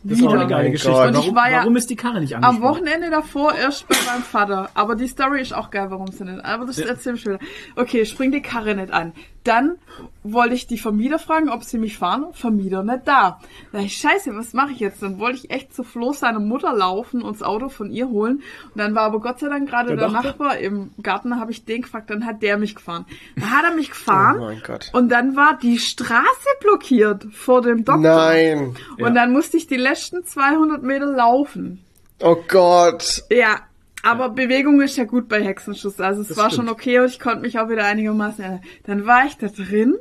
Das 0.10 0.20
ist 0.20 0.26
auch 0.26 0.34
eine 0.34 0.48
geile 0.48 0.72
Geschichte. 0.72 0.92
Gott. 0.92 1.08
Und 1.08 1.14
ich 1.16 1.20
Warum, 1.22 1.36
war 1.36 1.52
ja 1.52 1.58
warum 1.60 1.76
ist 1.76 1.90
die 1.90 1.96
Karre 1.96 2.20
nicht 2.22 2.36
Am 2.36 2.44
angesprungen? 2.44 2.76
Wochenende 2.76 3.10
davor 3.10 3.54
erst 3.56 3.88
bei 3.88 3.96
meinem 4.06 4.24
Vater. 4.24 4.70
Aber 4.74 4.96
die 4.96 5.08
Story 5.08 5.42
ist 5.42 5.54
auch 5.54 5.70
geil, 5.70 5.88
warum 5.90 6.08
sie 6.08 6.24
nicht. 6.24 6.44
Aber 6.46 6.66
das 6.66 6.78
Ja. 6.78 6.86
erzähl 6.88 7.16
ich 7.16 7.22
später. 7.22 7.40
Okay, 7.76 8.06
spring 8.06 8.32
die 8.32 8.42
Karre 8.42 8.76
nicht 8.76 8.92
an. 8.92 9.14
Dann 9.48 9.78
wollte 10.24 10.56
ich 10.56 10.68
die 10.68 10.78
Vermieter 10.78 11.20
fragen, 11.20 11.50
ob 11.50 11.64
sie 11.64 11.78
mich 11.78 11.98
fahren. 11.98 12.28
Vermieter 12.34 12.84
nicht 12.84 13.02
da. 13.06 13.40
Da 13.72 13.80
ich, 13.80 13.98
scheiße, 13.98 14.36
was 14.36 14.54
mache 14.54 14.72
ich 14.72 14.80
jetzt? 14.80 15.02
Dann 15.02 15.20
wollte 15.20 15.38
ich 15.38 15.52
echt 15.52 15.74
zu 15.74 15.84
Flo 15.84 16.12
seiner 16.12 16.40
Mutter 16.40 16.74
laufen 16.74 17.22
und 17.22 17.36
das 17.36 17.44
Auto 17.44 17.70
von 17.70 17.90
ihr 17.90 18.10
holen. 18.10 18.44
Und 18.66 18.78
dann 18.78 18.94
war 18.94 19.04
aber 19.04 19.22
Gott 19.22 19.40
sei 19.40 19.48
Dank 19.48 19.70
gerade 19.70 19.96
Der 19.96 19.98
der, 19.98 20.10
Nachbar 20.10 20.58
im 20.58 20.92
Garten, 21.02 21.30
da 21.30 21.38
habe 21.38 21.52
ich 21.52 21.64
den 21.64 21.84
gefragt, 21.84 22.10
dann 22.10 22.26
hat 22.26 22.42
der 22.42 22.58
mich 22.58 22.76
gefahren. 22.76 23.06
Dann 23.36 23.52
hat 23.52 23.64
er 23.64 23.76
mich 23.76 23.90
gefahren. 23.90 24.38
Oh 24.40 24.46
mein 24.46 24.62
Gott. 24.66 24.90
Und 24.94 25.10
dann 25.10 25.36
war 25.36 25.58
die 25.58 25.80
Straße 25.80 26.50
blockiert 26.60 27.26
vor 27.32 27.62
dem 27.62 27.86
Doktor. 27.86 28.02
Nein. 28.02 28.76
Und 29.00 29.16
dann 29.16 29.32
musste 29.32 29.56
ich 29.58 29.68
die 29.68 29.78
letzten 29.78 30.26
200 30.26 30.84
Meter 30.84 31.06
laufen. 31.06 31.84
Oh 32.20 32.38
Gott. 32.48 33.24
Ja, 33.30 33.60
aber 34.04 34.30
Bewegung 34.30 34.82
ist 34.82 34.98
ja 34.98 35.04
gut 35.06 35.28
bei 35.28 35.44
Hexenschuss. 35.44 36.00
Also 36.00 36.22
es 36.22 36.30
Das 36.30 36.38
war 36.38 36.50
stimmt. 36.50 36.68
schon 36.68 36.74
okay 36.74 37.00
und 37.00 37.06
ich 37.08 37.20
konnte 37.20 37.42
mich 37.42 37.60
auch 37.60 37.70
wieder 37.70 37.86
einigermaßen 37.86 38.44
erinnern. 38.44 38.64
Dann 38.84 39.06
war 39.06 39.26
ich 39.26 39.38
da 39.38 39.48
drin 39.48 39.96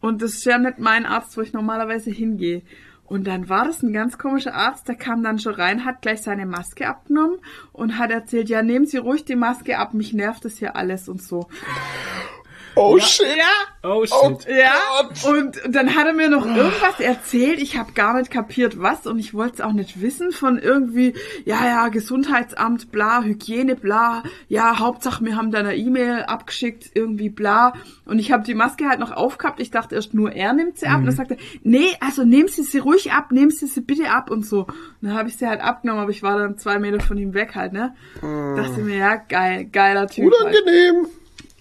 und 0.00 0.22
das 0.22 0.32
ist 0.34 0.44
ja 0.44 0.58
nicht 0.58 0.78
mein 0.78 1.06
Arzt, 1.06 1.36
wo 1.36 1.40
ich 1.42 1.52
normalerweise 1.52 2.10
hingehe. 2.10 2.62
Und 3.04 3.26
dann 3.26 3.48
war 3.50 3.66
das 3.66 3.82
ein 3.82 3.92
ganz 3.92 4.16
komischer 4.16 4.54
Arzt, 4.54 4.88
der 4.88 4.94
kam 4.94 5.22
dann 5.22 5.38
schon 5.38 5.54
rein, 5.54 5.84
hat 5.84 6.00
gleich 6.00 6.22
seine 6.22 6.46
Maske 6.46 6.88
abgenommen 6.88 7.38
und 7.72 7.98
hat 7.98 8.10
erzählt, 8.10 8.48
ja, 8.48 8.62
nehmen 8.62 8.86
Sie 8.86 8.96
ruhig 8.96 9.24
die 9.26 9.36
Maske 9.36 9.78
ab, 9.78 9.92
mich 9.92 10.14
nervt 10.14 10.44
das 10.46 10.56
hier 10.56 10.76
alles 10.76 11.08
und 11.10 11.22
so. 11.22 11.46
Oh 12.74 12.98
shit. 12.98 13.26
Ja, 13.36 13.72
Oh 13.84 14.06
shit. 14.06 14.14
Oh. 14.22 14.38
ja, 14.48 14.74
Gott. 15.08 15.24
und 15.24 15.74
dann 15.74 15.96
hat 15.96 16.06
er 16.06 16.12
mir 16.12 16.28
noch 16.28 16.46
irgendwas 16.46 17.00
erzählt. 17.00 17.60
Ich 17.60 17.76
habe 17.76 17.92
gar 17.92 18.16
nicht 18.16 18.30
kapiert, 18.30 18.80
was 18.80 19.06
und 19.08 19.18
ich 19.18 19.34
wollte 19.34 19.54
es 19.54 19.60
auch 19.60 19.72
nicht 19.72 20.00
wissen 20.00 20.30
von 20.30 20.58
irgendwie, 20.58 21.14
ja, 21.44 21.66
ja, 21.66 21.88
Gesundheitsamt, 21.88 22.92
bla, 22.92 23.22
Hygiene, 23.22 23.74
bla, 23.74 24.22
ja, 24.48 24.78
Hauptsache 24.78 25.24
wir 25.24 25.36
haben 25.36 25.50
da 25.50 25.58
eine 25.58 25.76
E-Mail 25.76 26.22
abgeschickt, 26.22 26.90
irgendwie 26.94 27.28
bla. 27.28 27.72
Und 28.04 28.18
ich 28.18 28.30
habe 28.30 28.44
die 28.44 28.54
Maske 28.54 28.88
halt 28.88 29.00
noch 29.00 29.12
aufgehabt. 29.12 29.60
Ich 29.60 29.70
dachte 29.70 29.94
erst 29.94 30.14
nur 30.14 30.32
er 30.32 30.52
nimmt 30.52 30.78
sie 30.78 30.86
ab. 30.86 30.98
Und 31.00 31.06
dann 31.06 31.16
sagte 31.16 31.34
er, 31.34 31.40
nee, 31.62 31.96
also 32.00 32.24
nehmen 32.24 32.48
Sie 32.48 32.62
sie 32.62 32.78
ruhig 32.78 33.12
ab, 33.12 33.32
nehmen 33.32 33.50
Sie 33.50 33.66
sie 33.66 33.80
bitte 33.80 34.10
ab 34.10 34.30
und 34.30 34.46
so. 34.46 34.66
Und 34.66 34.76
dann 35.00 35.14
habe 35.14 35.28
ich 35.28 35.36
sie 35.36 35.46
halt 35.46 35.60
abgenommen, 35.60 36.02
aber 36.02 36.10
ich 36.10 36.22
war 36.22 36.38
dann 36.38 36.58
zwei 36.58 36.78
Meter 36.78 37.00
von 37.00 37.18
ihm 37.18 37.34
weg 37.34 37.54
halt, 37.54 37.72
ne? 37.72 37.94
Dachte 38.20 38.80
mir, 38.80 38.96
ja, 38.96 39.16
geil, 39.16 39.64
geiler 39.72 40.06
Typ. 40.06 40.32
Halt. 40.42 40.56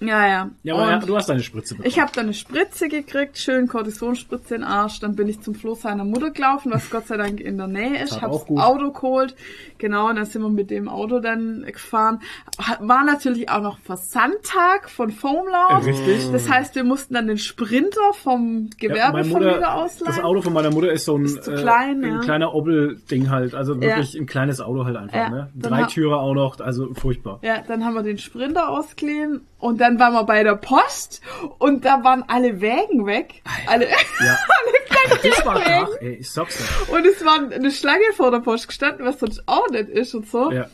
Ja, 0.01 0.27
ja. 0.27 0.49
Ja, 0.63 0.75
aber 0.75 0.89
ja, 0.89 0.97
du 0.99 1.15
hast 1.15 1.29
deine 1.29 1.43
Spritze 1.43 1.75
bekommen. 1.75 1.87
ich 1.87 1.99
habe 1.99 2.11
dann 2.13 2.25
eine 2.25 2.33
Spritze 2.33 2.89
gekriegt, 2.89 3.37
schön 3.37 3.67
Kortisonspritze 3.67 4.55
in 4.55 4.61
den 4.61 4.67
Arsch. 4.67 4.99
Dann 4.99 5.15
bin 5.15 5.27
ich 5.27 5.41
zum 5.41 5.53
Floß 5.53 5.81
seiner 5.81 6.03
Mutter 6.03 6.31
gelaufen, 6.31 6.71
was 6.73 6.89
Gott 6.89 7.07
sei 7.07 7.17
Dank 7.17 7.39
in 7.39 7.57
der 7.57 7.67
Nähe 7.67 8.03
ist. 8.03 8.19
Hab's. 8.19 8.47
Auto 8.49 8.91
geholt. 8.91 9.35
Genau, 9.77 10.09
und 10.09 10.15
dann 10.15 10.25
sind 10.25 10.41
wir 10.41 10.49
mit 10.49 10.71
dem 10.71 10.89
Auto 10.89 11.19
dann 11.19 11.63
gefahren. 11.65 12.19
War 12.79 13.05
natürlich 13.05 13.49
auch 13.49 13.61
noch 13.61 13.77
Versandtag 13.79 14.89
von 14.89 15.11
Foamlaw. 15.11 15.85
Richtig. 15.85 16.31
Das 16.31 16.49
heißt, 16.49 16.75
wir 16.75 16.83
mussten 16.83 17.13
dann 17.13 17.27
den 17.27 17.37
Sprinter 17.37 18.13
vom 18.13 18.69
Ja, 18.79 18.87
Gewerbe 18.89 19.17
meine 19.19 19.29
von 19.29 19.41
wieder 19.41 19.75
ausleihen. 19.75 20.15
das 20.15 20.23
Auto 20.23 20.41
von 20.41 20.53
meiner 20.53 20.71
Mutter 20.71 20.91
ist 20.91 21.05
so 21.05 21.15
ein, 21.15 21.25
Ist 21.25 21.47
äh, 21.47 21.55
klein, 21.55 22.03
ein 22.03 22.13
ja. 22.13 22.19
kleiner 22.19 22.55
Obbel-Ding 22.55 23.29
halt. 23.29 23.53
Also 23.53 23.79
wirklich 23.79 24.15
ein 24.15 24.25
kleines 24.25 24.61
Auto 24.61 24.85
halt 24.85 24.97
einfach. 24.97 25.15
Ja, 25.15 25.29
ne? 25.29 25.49
Drei 25.55 25.83
Türe 25.83 26.17
auch 26.17 26.33
noch, 26.33 26.59
also 26.59 26.93
furchtbar. 26.95 27.39
Ja, 27.43 27.61
dann 27.67 27.85
haben 27.85 27.93
wir 27.93 28.03
den 28.03 28.17
Sprinter 28.17 28.69
ausgeliehen 28.69 29.41
und 29.61 29.79
dann 29.79 29.99
waren 29.99 30.13
wir 30.13 30.23
bei 30.25 30.43
der 30.43 30.55
Post 30.55 31.21
und 31.59 31.85
da 31.85 32.03
waren 32.03 32.23
alle 32.27 32.59
Wägen 32.61 33.05
weg. 33.05 33.41
Alle, 33.67 33.87
Ja. 33.87 34.37
das 35.23 35.45
war 35.45 35.61
Tag, 35.63 35.87
ey, 36.01 36.15
ich 36.15 36.29
sag's 36.31 36.57
dir. 36.57 36.93
Und 36.93 37.05
es 37.05 37.23
war 37.25 37.39
eine 37.53 37.71
Schlange 37.71 38.03
vor 38.15 38.31
der 38.31 38.39
Post 38.39 38.67
gestanden, 38.67 39.05
was 39.05 39.19
sonst 39.19 39.43
auch 39.47 39.67
nicht 39.69 39.89
ist 39.89 40.13
und 40.13 40.27
so. 40.27 40.51
Ja. 40.51 40.65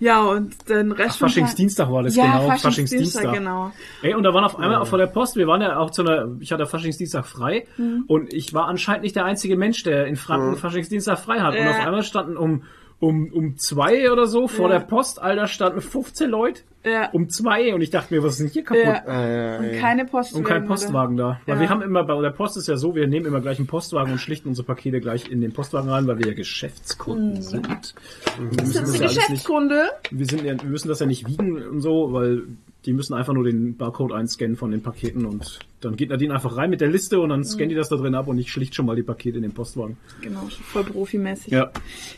Ja, 0.00 0.20
und 0.22 0.68
den 0.68 0.90
Rest 0.90 1.14
Ach, 1.14 1.28
Faschingsdienstag 1.28 1.90
war 1.90 2.02
das, 2.02 2.16
ja, 2.16 2.24
genau. 2.24 2.48
Faschingsdienstag, 2.58 3.22
Faschingsdienstag. 3.22 3.32
genau. 3.32 3.70
Ey, 4.02 4.12
und 4.14 4.24
da 4.24 4.34
waren 4.34 4.44
auf 4.44 4.58
einmal 4.58 4.80
auch 4.82 4.86
vor 4.88 4.98
der 4.98 5.06
Post, 5.06 5.36
wir 5.36 5.46
waren 5.46 5.62
ja 5.62 5.78
auch 5.78 5.90
zu 5.90 6.02
einer, 6.02 6.28
ich 6.40 6.50
hatte 6.52 6.66
Faschingsdienstag 6.66 7.24
frei 7.24 7.66
Mhm. 7.78 8.04
und 8.08 8.32
ich 8.34 8.52
war 8.52 8.66
anscheinend 8.66 9.04
nicht 9.04 9.14
der 9.14 9.24
einzige 9.24 9.56
Mensch, 9.56 9.84
der 9.84 10.06
in 10.06 10.16
Franken 10.16 10.56
Faschingsdienstag 10.56 11.20
frei 11.20 11.38
hat. 11.40 11.54
Und 11.54 11.64
Ja. 11.64 11.70
auf 11.70 11.78
einmal 11.86 12.02
standen 12.02 12.36
um, 12.36 12.64
um, 13.00 13.30
um 13.32 13.56
zwei 13.58 14.10
oder 14.10 14.26
so 14.26 14.48
vor 14.48 14.70
Ja. 14.70 14.78
der 14.78 14.86
Post, 14.86 15.20
Alter, 15.20 15.46
standen 15.46 15.80
15 15.80 16.30
Leute 16.30 16.60
Ja. 16.84 17.10
um 17.12 17.28
zwei 17.28 17.74
und 17.74 17.80
ich 17.82 17.90
dachte 17.90 18.14
mir, 18.14 18.22
was 18.22 18.32
ist 18.34 18.40
denn 18.40 18.48
hier 18.48 18.62
kaputt? 18.64 18.82
Ja. 18.84 19.02
Ah, 19.06 19.28
ja, 19.28 19.56
Und 19.58 19.72
ja. 19.74 19.80
keine 19.80 20.04
Post. 20.04 20.34
Und 20.34 20.44
kein 20.44 20.66
Postwagen 20.66 21.16
da. 21.16 21.40
Weil 21.46 21.56
Ja. 21.56 21.60
wir 21.62 21.68
haben 21.70 21.82
immer, 21.82 22.04
bei 22.04 22.20
der 22.22 22.30
Post 22.30 22.56
ist 22.56 22.68
ja 22.68 22.76
so, 22.76 22.94
wir 22.94 23.06
nehmen 23.06 23.26
immer 23.26 23.40
gleich 23.40 23.58
einen 23.58 23.66
Postwagen 23.66 24.12
und 24.12 24.18
schlichten 24.18 24.48
unsere 24.48 24.66
Pakete 24.66 25.00
gleich 25.00 25.30
in 25.30 25.40
den 25.40 25.52
Postwagen 25.52 25.90
rein, 25.90 26.06
weil 26.06 26.18
wir 26.18 26.28
ja 26.28 26.34
Geschäftskunden 26.34 27.42
sind. 27.42 27.66
Und 27.68 27.94
wir, 28.38 28.44
müssen 28.44 28.56
Das 28.56 28.72
das 28.72 28.88
ist 28.90 28.94
ja 28.96 29.00
alles 29.02 29.16
nicht, 29.16 29.16
Geschäftskunde. 29.26 29.82
wir, 30.10 30.26
sind 30.26 30.44
ja, 30.44 30.62
wir 30.62 30.70
müssen 30.70 30.88
das 30.88 31.00
ja 31.00 31.06
nicht 31.06 31.26
wiegen 31.28 31.62
und 31.66 31.80
so, 31.80 32.12
weil 32.12 32.42
die 32.86 32.92
müssen 32.92 33.14
einfach 33.14 33.32
nur 33.32 33.44
den 33.44 33.76
Barcode 33.76 34.12
einscannen 34.12 34.56
von 34.56 34.70
den 34.70 34.82
Paketen 34.82 35.24
und 35.26 35.58
dann 35.80 35.96
geht 35.96 36.10
Nadine 36.10 36.34
einfach 36.34 36.56
rein 36.56 36.70
mit 36.70 36.80
der 36.80 36.88
Liste 36.88 37.20
und 37.20 37.30
dann 37.30 37.44
scannt 37.44 37.70
die 37.70 37.74
das 37.74 37.88
da 37.88 37.96
drin 37.96 38.14
ab 38.14 38.28
und 38.28 38.38
ich 38.38 38.50
schlicht 38.50 38.74
schon 38.74 38.86
mal 38.86 38.96
die 38.96 39.02
Pakete 39.02 39.36
in 39.36 39.42
den 39.42 39.52
Postwagen. 39.52 39.96
Genau, 40.20 40.48
voll 40.62 40.84
profimäßig. 40.84 41.52
Ja. 41.52 41.70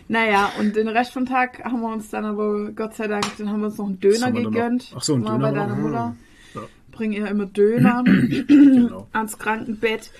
Naja, 0.08 0.50
und 0.58 0.76
den 0.76 0.88
Rest 0.88 1.12
vom 1.12 1.26
Tag 1.26 1.64
haben 1.64 1.80
wir 1.80 1.92
uns 1.92 2.10
dann 2.10 2.24
aber, 2.24 2.70
Gott 2.72 2.94
sei 2.94 3.06
Dank, 3.08 3.24
dann 3.38 3.50
haben 3.50 3.60
wir 3.60 3.66
uns 3.66 3.78
noch 3.78 3.86
einen 3.86 4.00
Döner 4.00 4.30
denn 4.30 4.42
noch? 4.42 4.50
gegönnt. 4.52 4.92
Ach 4.96 5.02
so, 5.02 5.14
einen 5.14 5.24
Döner 5.24 5.38
bei 5.38 5.50
deiner 5.52 5.76
Mutter. 5.76 6.16
Ja. 6.54 6.60
Bring 6.92 7.12
ihr 7.12 7.26
immer 7.28 7.46
Döner 7.46 8.04
Genau. 8.04 9.06
ans 9.12 9.38
Krankenbett. 9.38 10.10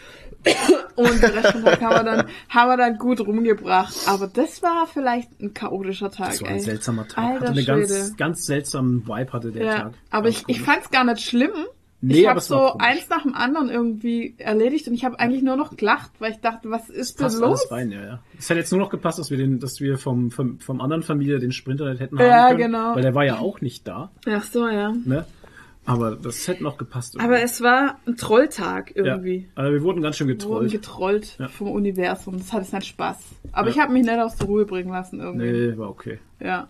Und 0.96 1.22
den 1.22 1.31
Rest 1.31 1.55
haben 1.55 1.62
wir 1.64 2.05
dann, 2.05 2.27
haben 2.49 2.68
wir 2.70 2.77
dann 2.77 2.96
gut 2.99 3.20
rumgebracht. 3.20 3.94
Aber 4.07 4.27
das 4.29 4.62
war 4.62 4.87
vielleicht 4.87 5.40
ein 5.40 5.53
chaotischer 5.53 6.11
Tag, 6.11 6.31
Das 6.31 6.42
war 6.42 6.49
ey. 6.49 6.55
ein 6.55 6.61
seltsamer 6.61 7.07
Tag. 7.07 7.18
Alter 7.25 7.40
hatte 7.40 7.46
eine 7.53 7.62
Schwede. 7.62 7.81
ganz, 7.88 8.16
ganz 8.16 8.46
seltsamen 8.46 9.07
Vibe 9.07 9.33
hatte 9.33 9.53
der 9.53 9.64
Ja, 9.64 9.79
Tag. 9.81 9.92
aber 10.11 10.29
ich, 10.29 10.38
ich 10.38 10.44
komisch. 10.46 10.62
fand's 10.62 10.90
gar 10.90 11.05
nicht 11.05 11.20
schlimm. 11.20 11.51
Nee, 12.03 12.20
ich 12.20 12.20
aber 12.20 12.29
habe 12.31 12.38
es 12.40 12.46
so 12.49 12.75
eins 12.79 13.09
nach 13.09 13.22
dem 13.22 13.35
anderen 13.35 13.70
irgendwie 13.70 14.35
erledigt 14.37 14.87
und 14.87 14.92
ich 14.94 15.05
habe 15.07 15.18
eigentlich 15.18 15.42
nur 15.42 15.57
noch 15.57 15.77
gelacht, 15.77 16.11
weil 16.18 16.31
ich 16.33 16.38
dachte, 16.40 16.70
was 16.70 16.90
ist 16.90 17.18
denn 17.18 17.25
passt 17.25 17.40
los? 17.40 17.70
rein, 17.70 17.90
ja, 17.90 18.03
ja. 18.05 18.18
Es 18.38 18.51
hätte 18.51 18.61
jetzt 18.61 18.70
nur 18.70 18.81
noch 18.81 18.90
gepasst, 18.90 19.18
dass 19.18 19.31
wir 19.31 19.38
den, 19.38 19.61
dass 19.61 19.81
wir 19.81 19.96
vom, 19.96 20.31
vom, 20.31 20.61
vom 20.61 20.81
anderen 20.83 21.03
Familie 21.03 21.38
den 21.38 21.53
Sprinter 21.53 21.90
nicht 21.90 22.01
hätten 22.01 22.18
Ja, 22.18 22.44
haben 22.44 22.59
können. 22.59 22.72
genau. 22.72 22.94
Weil 22.94 23.03
der 23.03 23.14
war 23.14 23.25
ja 23.25 23.38
auch 23.38 23.62
nicht 23.62 23.88
da, 23.88 24.11
Ach 24.29 24.44
so, 24.44 24.68
ja. 24.68 24.92
ne? 25.05 25.25
Aber 25.87 26.16
das 26.16 26.46
hätte 26.49 26.62
noch 26.62 26.77
gepasst. 26.79 27.18
Aber 27.20 27.40
es 27.42 27.61
war 27.62 27.99
ein 28.07 28.16
Trolltag 28.16 28.94
ja. 28.96 29.05
irgendwie. 29.05 29.49
Also 29.55 29.72
wir 29.72 29.83
wurden 29.83 30.03
ganz 30.03 30.16
schön 30.16 30.29
Wir 30.29 30.35
wurden 30.42 30.68
getrollt. 30.68 30.72
getrollt 31.22 31.37
Ja. 31.38 31.49
vom 31.49 31.70
Universum. 31.70 32.38
Das 32.38 32.53
hatte 32.53 32.64
seinen 32.64 32.83
Spaß. 32.83 33.18
Aber 33.53 33.68
Ja. 33.68 33.75
ich 33.75 33.81
habe 33.81 33.92
mich 33.92 34.05
nicht 34.05 34.18
aus 34.18 34.37
der 34.37 34.46
Ruhe 34.46 34.64
bringen 34.66 34.90
lassen 34.90 35.20
irgendwie. 35.20 35.51
Nee, 35.70 35.79
war 35.79 35.88
okay. 35.90 36.18
Ja. 36.40 36.68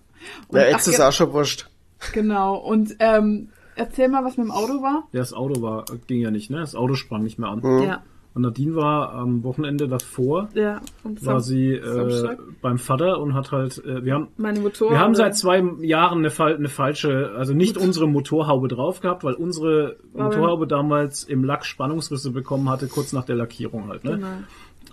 Und, 0.49 0.59
Ja, 0.59 0.65
ach, 0.67 0.71
jetzt 0.73 0.87
ist 0.89 1.01
auch 1.01 1.13
schon 1.13 1.33
wurscht. 1.33 1.69
Genau. 2.13 2.57
Und 2.57 2.97
ähm, 3.01 3.49
erzähl 3.75 4.09
mal, 4.09 4.25
was 4.25 4.37
mit 4.37 4.47
dem 4.47 4.51
Auto 4.51 4.83
war. 4.83 5.09
Ja, 5.13 5.21
das 5.21 5.33
Auto 5.33 5.61
war, 5.63 5.85
ging 6.07 6.21
ja 6.21 6.31
nicht, 6.31 6.51
ne? 6.51 6.59
Das 6.61 6.75
Auto 6.75 6.95
sprang 6.95 7.23
nicht 7.23 7.39
mehr 7.39 7.49
an. 7.49 7.63
Ja. 7.83 8.03
Und 8.37 8.43
Nadine 8.43 8.77
war 8.77 9.15
am 9.15 9.43
Wochenende 9.45 9.89
davor, 9.89 10.51
Ja. 10.53 10.83
Und 11.03 11.25
war 11.25 11.41
sie 11.41 11.73
äh, 11.73 12.37
beim 12.61 12.77
Vater 12.77 13.19
und 13.19 13.33
hat 13.33 13.51
halt, 13.51 13.83
äh, 13.83 14.05
wir 14.05 14.13
haben 14.13 14.29
meine 14.37 14.61
Motorhaube. 14.61 14.95
Wir 14.95 15.01
haben 15.01 15.15
seit 15.15 15.35
zwei 15.39 15.65
Jahren 15.81 16.19
eine, 16.19 16.31
eine 16.55 16.69
falsche, 16.69 17.33
also 17.35 17.55
nicht 17.55 17.79
unsere 17.79 18.07
Motorhaube 18.07 18.69
drauf 18.69 19.01
gehabt, 19.01 19.25
weil 19.25 19.33
unsere 19.33 19.97
Motorhaube 20.13 20.67
damals 20.67 21.25
im 21.25 21.45
Lack 21.45 21.65
Spannungsrisse 21.65 22.31
bekommen 22.31 22.69
hatte, 22.69 22.89
kurz 22.89 23.15
nach 23.15 23.25
der 23.25 23.37
Lackierung 23.37 23.89
halt. 23.89 24.05
Ne? 24.05 24.17
Genau. 24.17 24.27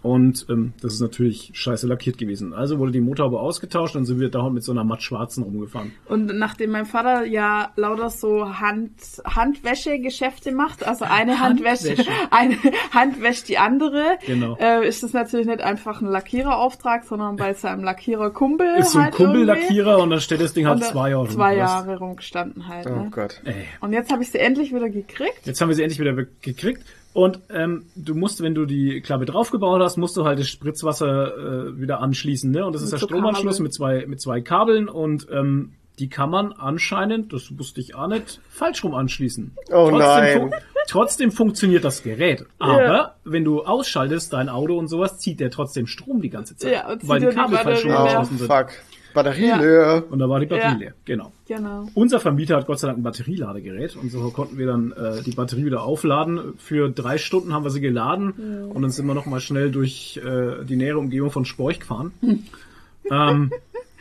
Und 0.04 0.46
ähm, 0.50 0.74
das 0.82 0.94
ist 0.94 1.00
natürlich 1.00 1.52
scheiße 1.54 1.88
lackiert 1.88 2.18
gewesen. 2.18 2.54
Also 2.54 2.78
wurde 2.78 2.92
die 2.92 3.00
Motorhaube 3.02 3.40
ausgetauscht 3.40 3.96
und 3.96 4.06
sind 4.06 4.20
wir 4.20 4.30
da 4.30 4.50
mit 4.50 4.64
so 4.64 4.72
einer 4.74 4.84
matt 4.84 5.02
schwarzen 5.02 5.44
rumgefahren. 5.44 5.94
Und 6.08 6.26
nachdem 6.38 6.72
mein 6.72 6.86
Vater 6.86 7.26
ja 7.26 7.72
lauter 7.78 8.10
so 8.10 8.60
Hand, 8.60 8.92
Handwäsche-Geschäfte 9.26 10.52
macht, 10.52 10.86
also 10.86 11.06
eine 11.06 11.40
Handwäsche, 11.40 11.90
Handwäsche. 11.92 12.10
eine 12.32 12.58
Hand 12.92 13.22
wäscht 13.22 13.48
die 13.48 13.58
andere, 13.58 14.18
Genau. 14.26 14.58
äh, 14.60 14.88
ist 14.88 15.04
das 15.04 15.14
natürlich 15.14 15.48
nicht 15.48 15.62
einfach 15.62 16.02
ein 16.02 16.08
Lackiererauftrag, 16.08 17.04
sondern 17.06 17.38
bei 17.38 17.54
seinem 17.54 17.84
Lackierer-Kumpel 17.84 18.68
Ist 18.80 18.92
so 18.92 19.00
ein 19.00 19.06
halt. 19.06 19.16
Kumpellackierer 19.16 20.00
und 20.00 20.10
dann 20.10 20.20
steht 20.20 20.42
das 20.42 20.54
Ding 20.54 20.68
halt 20.68 20.84
zwei 20.84 21.12
Jahre 21.12 21.28
Zwei 21.30 21.52
rum, 21.54 21.60
weißt 21.62 21.74
Jahre 21.88 21.98
rumgestanden 22.00 22.68
halt. 22.68 22.88
Oh 22.88 23.04
Ne? 23.04 23.08
Gott. 23.12 23.42
Ey. 23.46 23.54
Und 23.80 23.94
jetzt 23.94 24.12
habe 24.12 24.22
ich 24.24 24.32
sie 24.32 24.40
endlich 24.40 24.74
wieder 24.74 24.90
gekriegt. 24.90 25.46
Jetzt 25.46 25.62
haben 25.62 25.70
wir 25.70 25.76
sie 25.76 25.84
endlich 25.84 26.00
wieder 26.00 26.14
gekriegt. 26.42 26.84
Und 27.14 27.40
ähm, 27.50 27.86
du 27.96 28.16
musst, 28.16 28.42
wenn 28.42 28.56
du 28.56 28.66
die 28.66 29.02
Klappe 29.02 29.26
draufgebaut 29.26 29.82
hast, 29.82 29.98
musst 29.98 30.18
du 30.18 30.26
halt 30.26 30.40
das 30.40 30.48
Spritzwasser 30.50 31.38
äh, 31.68 31.80
wieder 31.80 32.00
anschließen. 32.02 32.50
Ne? 32.52 32.66
Und 32.66 32.74
das 32.74 32.82
ist 32.82 32.92
der 32.92 33.00
so 33.00 33.08
Stromanschluss 33.08 33.56
Kabel. 33.58 33.64
mit 33.64 33.74
zwei, 33.74 34.06
mit 34.08 34.20
zwei 34.22 34.42
Kabeln 34.42 34.90
und 34.90 35.28
ähm, 35.32 35.74
die 36.00 36.10
kann 36.10 36.32
man 36.32 36.54
anscheinend, 36.54 37.32
das 37.34 37.56
wusste 37.60 37.80
ich 37.80 37.94
auch 37.94 38.08
nicht, 38.08 38.42
falsch 38.50 38.84
rum 38.84 38.96
anschließen. 38.96 39.52
Oh 39.72 39.92
nein. 39.92 40.40
fun 40.40 40.54
trotzdem 40.88 41.32
funktioniert 41.32 41.84
das 41.84 42.02
Gerät. 42.02 42.46
Aber 42.58 42.84
Ja. 42.84 43.16
wenn 43.26 43.44
du 43.44 43.64
ausschaltest, 43.64 44.34
dein 44.34 44.50
Auto 44.50 44.76
und 44.78 44.88
sowas, 44.88 45.20
zieht 45.20 45.40
der 45.40 45.52
trotzdem 45.52 45.86
Strom 45.86 46.20
die 46.22 46.30
ganze 46.32 46.58
Zeit. 46.58 46.74
Ja, 46.74 46.92
und 46.92 47.08
weil 47.08 47.20
die 47.20 47.28
er 47.28 47.32
die 47.32 47.38
Kabel 47.38 47.58
falsch 47.60 47.86
rum. 47.86 47.92
Oh, 47.92 47.96
angeschlossen 47.98 48.38
sind. 48.40 48.48
fuck. 48.52 48.68
Batterie 49.14 49.48
Ja. 49.50 49.58
leer. 49.62 50.04
Und 50.10 50.18
da 50.18 50.28
war 50.28 50.40
die 50.40 50.48
Batterie 50.48 50.72
Ja. 50.72 50.78
leer. 50.78 50.94
Genau. 51.06 51.32
Genau. 51.56 51.88
Unser 51.94 52.20
Vermieter 52.20 52.56
hat 52.58 52.68
Gott 52.68 52.80
sei 52.80 52.88
Dank 52.88 53.00
ein 53.00 53.04
Batterieladegerät 53.04 53.96
und 53.96 54.10
so 54.10 54.30
konnten 54.32 54.58
wir 54.58 54.66
dann 54.66 54.92
äh, 54.92 55.22
die 55.22 55.32
Batterie 55.32 55.66
wieder 55.66 55.84
aufladen. 55.84 56.54
Für 56.58 56.90
drei 56.90 57.18
Stunden 57.18 57.54
haben 57.54 57.64
wir 57.64 57.70
sie 57.70 57.82
geladen 57.82 58.32
und 58.70 58.82
dann 58.82 58.92
sind 58.92 59.06
wir 59.06 59.14
noch 59.14 59.26
mal 59.26 59.40
schnell 59.40 59.72
durch 59.72 60.20
äh, 60.24 60.64
die 60.66 60.76
nähere 60.76 60.98
Umgebung 60.98 61.32
von 61.32 61.46
Sporch 61.46 61.80
gefahren. 61.80 62.12
ähm, 63.12 63.52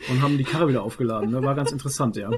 und 0.09 0.21
haben 0.21 0.37
die 0.37 0.43
Karre 0.43 0.67
wieder 0.67 0.83
aufgeladen. 0.83 1.31
Ne? 1.31 1.41
War 1.43 1.55
ganz 1.55 1.71
interessant, 1.71 2.15
ja. 2.15 2.29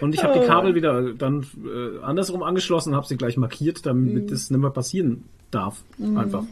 Und 0.00 0.14
ich 0.14 0.24
habe 0.24 0.40
die 0.40 0.46
Kabel 0.46 0.74
wieder 0.74 1.12
dann 1.12 1.46
äh, 1.64 2.02
andersrum 2.02 2.42
angeschlossen 2.42 2.90
und 2.90 2.96
habe 2.96 3.06
sie 3.06 3.16
gleich 3.16 3.36
markiert, 3.36 3.86
damit 3.86 4.30
das 4.30 4.50
nicht 4.50 4.60
mehr 4.60 4.70
passieren 4.70 5.24
darf. 5.50 5.82
Einfach. 6.00 6.44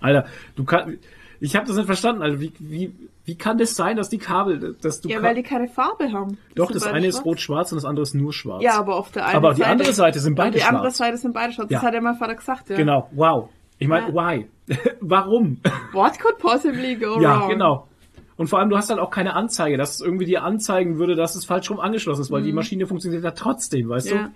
Alter, 0.00 0.26
du 0.56 0.64
kannst. 0.64 0.98
Ich 1.44 1.56
habe 1.56 1.66
das 1.66 1.76
nicht 1.76 1.86
verstanden, 1.86 2.22
Alter. 2.22 2.40
Wie, 2.40 2.52
wie, 2.58 2.94
wie 3.26 3.34
kann 3.36 3.58
das 3.58 3.74
sein, 3.74 3.96
dass 3.96 4.08
die 4.08 4.18
Kabel, 4.18 4.76
dass 4.80 5.00
du 5.02 5.08
Ja, 5.10 5.22
weil 5.22 5.34
die 5.34 5.42
keine 5.42 5.68
Farbe 5.68 6.10
haben. 6.12 6.38
Die 6.50 6.54
Doch, 6.54 6.70
das 6.70 6.84
eine 6.84 7.06
ist 7.06 7.16
schwarz. 7.16 7.26
rot-schwarz 7.26 7.72
und 7.72 7.76
das 7.76 7.84
andere 7.84 8.02
ist 8.02 8.14
nur 8.14 8.32
schwarz. 8.32 8.62
Ja, 8.62 8.78
aber 8.78 8.96
auf 8.96 9.10
der 9.10 9.26
einen 9.26 9.36
Aber 9.36 9.52
die 9.52 9.60
Seite. 9.60 9.70
andere 9.70 9.92
Seite 9.92 10.20
sind 10.20 10.34
beide 10.36 10.56
Die 10.56 10.62
andere 10.64 10.84
schwarz. 10.84 10.96
Seite 10.96 11.16
sind 11.18 11.34
beide 11.34 11.52
schwarz. 11.52 11.70
Ja. 11.70 11.78
Das 11.78 11.86
hat 11.86 11.94
ja 11.94 12.00
mein 12.00 12.16
Vater 12.16 12.34
gesagt, 12.34 12.70
ja. 12.70 12.76
Genau, 12.76 13.10
wow. 13.12 13.48
Ich 13.78 13.88
meine, 13.88 14.08
Ja. 14.08 14.14
why? 14.14 14.46
Warum? 15.00 15.60
What 15.92 16.18
could 16.18 16.38
possibly 16.38 16.96
go 16.96 17.20
ja, 17.20 17.40
wrong? 17.40 17.50
genau. 17.50 17.88
Und 18.36 18.48
vor 18.48 18.58
allem, 18.58 18.70
du 18.70 18.76
hast 18.76 18.88
dann 18.90 18.98
auch 18.98 19.10
keine 19.10 19.34
Anzeige, 19.34 19.76
dass 19.76 19.94
es 19.94 20.00
irgendwie 20.00 20.24
dir 20.24 20.42
anzeigen 20.42 20.98
würde, 20.98 21.14
dass 21.14 21.34
es 21.36 21.44
falsch 21.44 21.70
rum 21.70 21.78
angeschlossen 21.78 22.22
ist, 22.22 22.30
weil 22.30 22.42
die 22.42 22.52
Maschine 22.52 22.86
funktioniert 22.86 23.22
ja 23.22 23.30
trotzdem, 23.32 23.88
weißt 23.90 24.10
Mhm. 24.10 24.16
Ja. 24.16 24.22
du? 24.24 24.30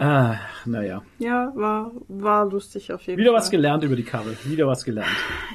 Ah, 0.00 0.36
naja. 0.64 1.02
Ja, 1.18 1.52
war, 1.54 1.90
war 2.08 2.46
lustig 2.46 2.92
auf 2.92 3.02
jeden 3.02 3.18
Wieder 3.20 3.30
Fall. 3.32 3.40
was 3.40 3.50
gelernt 3.50 3.84
über 3.84 3.96
die 3.96 4.02
Kabel. 4.02 4.36
Wieder 4.44 4.66
was 4.66 4.84
gelernt. 4.84 5.08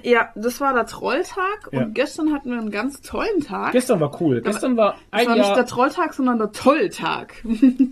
Ja, 0.04 0.30
das 0.36 0.60
war 0.62 0.74
der 0.74 0.86
Trolltag 0.86 1.70
Ja. 1.72 1.80
und 1.82 1.94
gestern 1.96 2.34
hatten 2.34 2.52
wir 2.52 2.58
einen 2.60 2.72
ganz 2.72 3.02
tollen 3.02 3.42
Tag. 3.42 3.72
Gestern 3.72 4.00
war 4.00 4.20
cool. 4.22 4.42
Gestern 4.42 4.76
war 4.78 4.94
das 4.94 5.02
ein 5.22 5.28
war 5.28 5.36
nicht 5.36 5.56
der. 5.56 5.66
Trolltag, 5.66 6.14
sondern 6.14 6.38
der 6.38 6.52
Tolltag. 6.52 7.34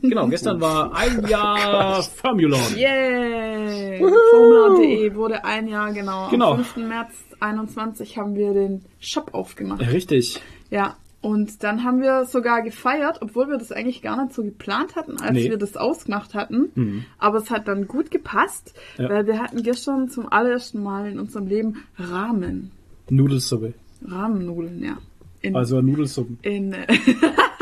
Genau, 0.01 0.27
gestern 0.27 0.61
war 0.61 0.95
ein 0.95 1.25
Jahr 1.27 2.01
Formulon. 2.03 2.59
Yay! 2.75 3.99
Formula.de 3.99 5.15
wurde 5.15 5.43
ein 5.43 5.67
Jahr 5.67 5.91
genau. 5.91 6.29
Genau. 6.29 6.51
Am 6.53 6.63
5. 6.63 6.87
März 6.87 7.11
21 7.39 8.17
haben 8.17 8.35
wir 8.35 8.53
den 8.53 8.85
Shop 8.99 9.33
aufgemacht. 9.33 9.81
Richtig. 9.81 10.41
Ja. 10.69 10.95
Und 11.25 11.63
dann 11.63 11.83
haben 11.83 12.01
wir 12.01 12.25
sogar 12.25 12.61
gefeiert, 12.61 13.17
obwohl 13.21 13.47
wir 13.47 13.57
das 13.57 13.71
eigentlich 13.71 14.03
gar 14.03 14.21
nicht 14.23 14.35
so 14.35 14.43
geplant 14.43 14.95
hatten, 14.95 15.19
als 15.19 15.33
Nee. 15.33 15.49
wir 15.49 15.57
das 15.57 15.75
ausgemacht 15.75 16.35
hatten. 16.35 17.03
Aber 17.17 17.39
es 17.39 17.49
hat 17.49 17.67
dann 17.67 17.87
gut 17.87 18.11
gepasst, 18.11 18.75
Ja. 18.99 19.09
weil 19.09 19.25
wir 19.25 19.39
hatten 19.39 19.63
gestern 19.63 20.07
zum 20.09 20.31
allerersten 20.31 20.83
Mal 20.83 21.09
in 21.09 21.17
unserem 21.17 21.47
Leben 21.47 21.83
Ramen. 21.97 22.69
Nudelsuppe. 23.09 23.73
Rahmennudeln, 24.05 24.83
ja. 24.83 24.97
In, 25.41 25.55
Also 25.55 25.81
Nudelsuppen. 25.81 26.37
in, 26.43 26.75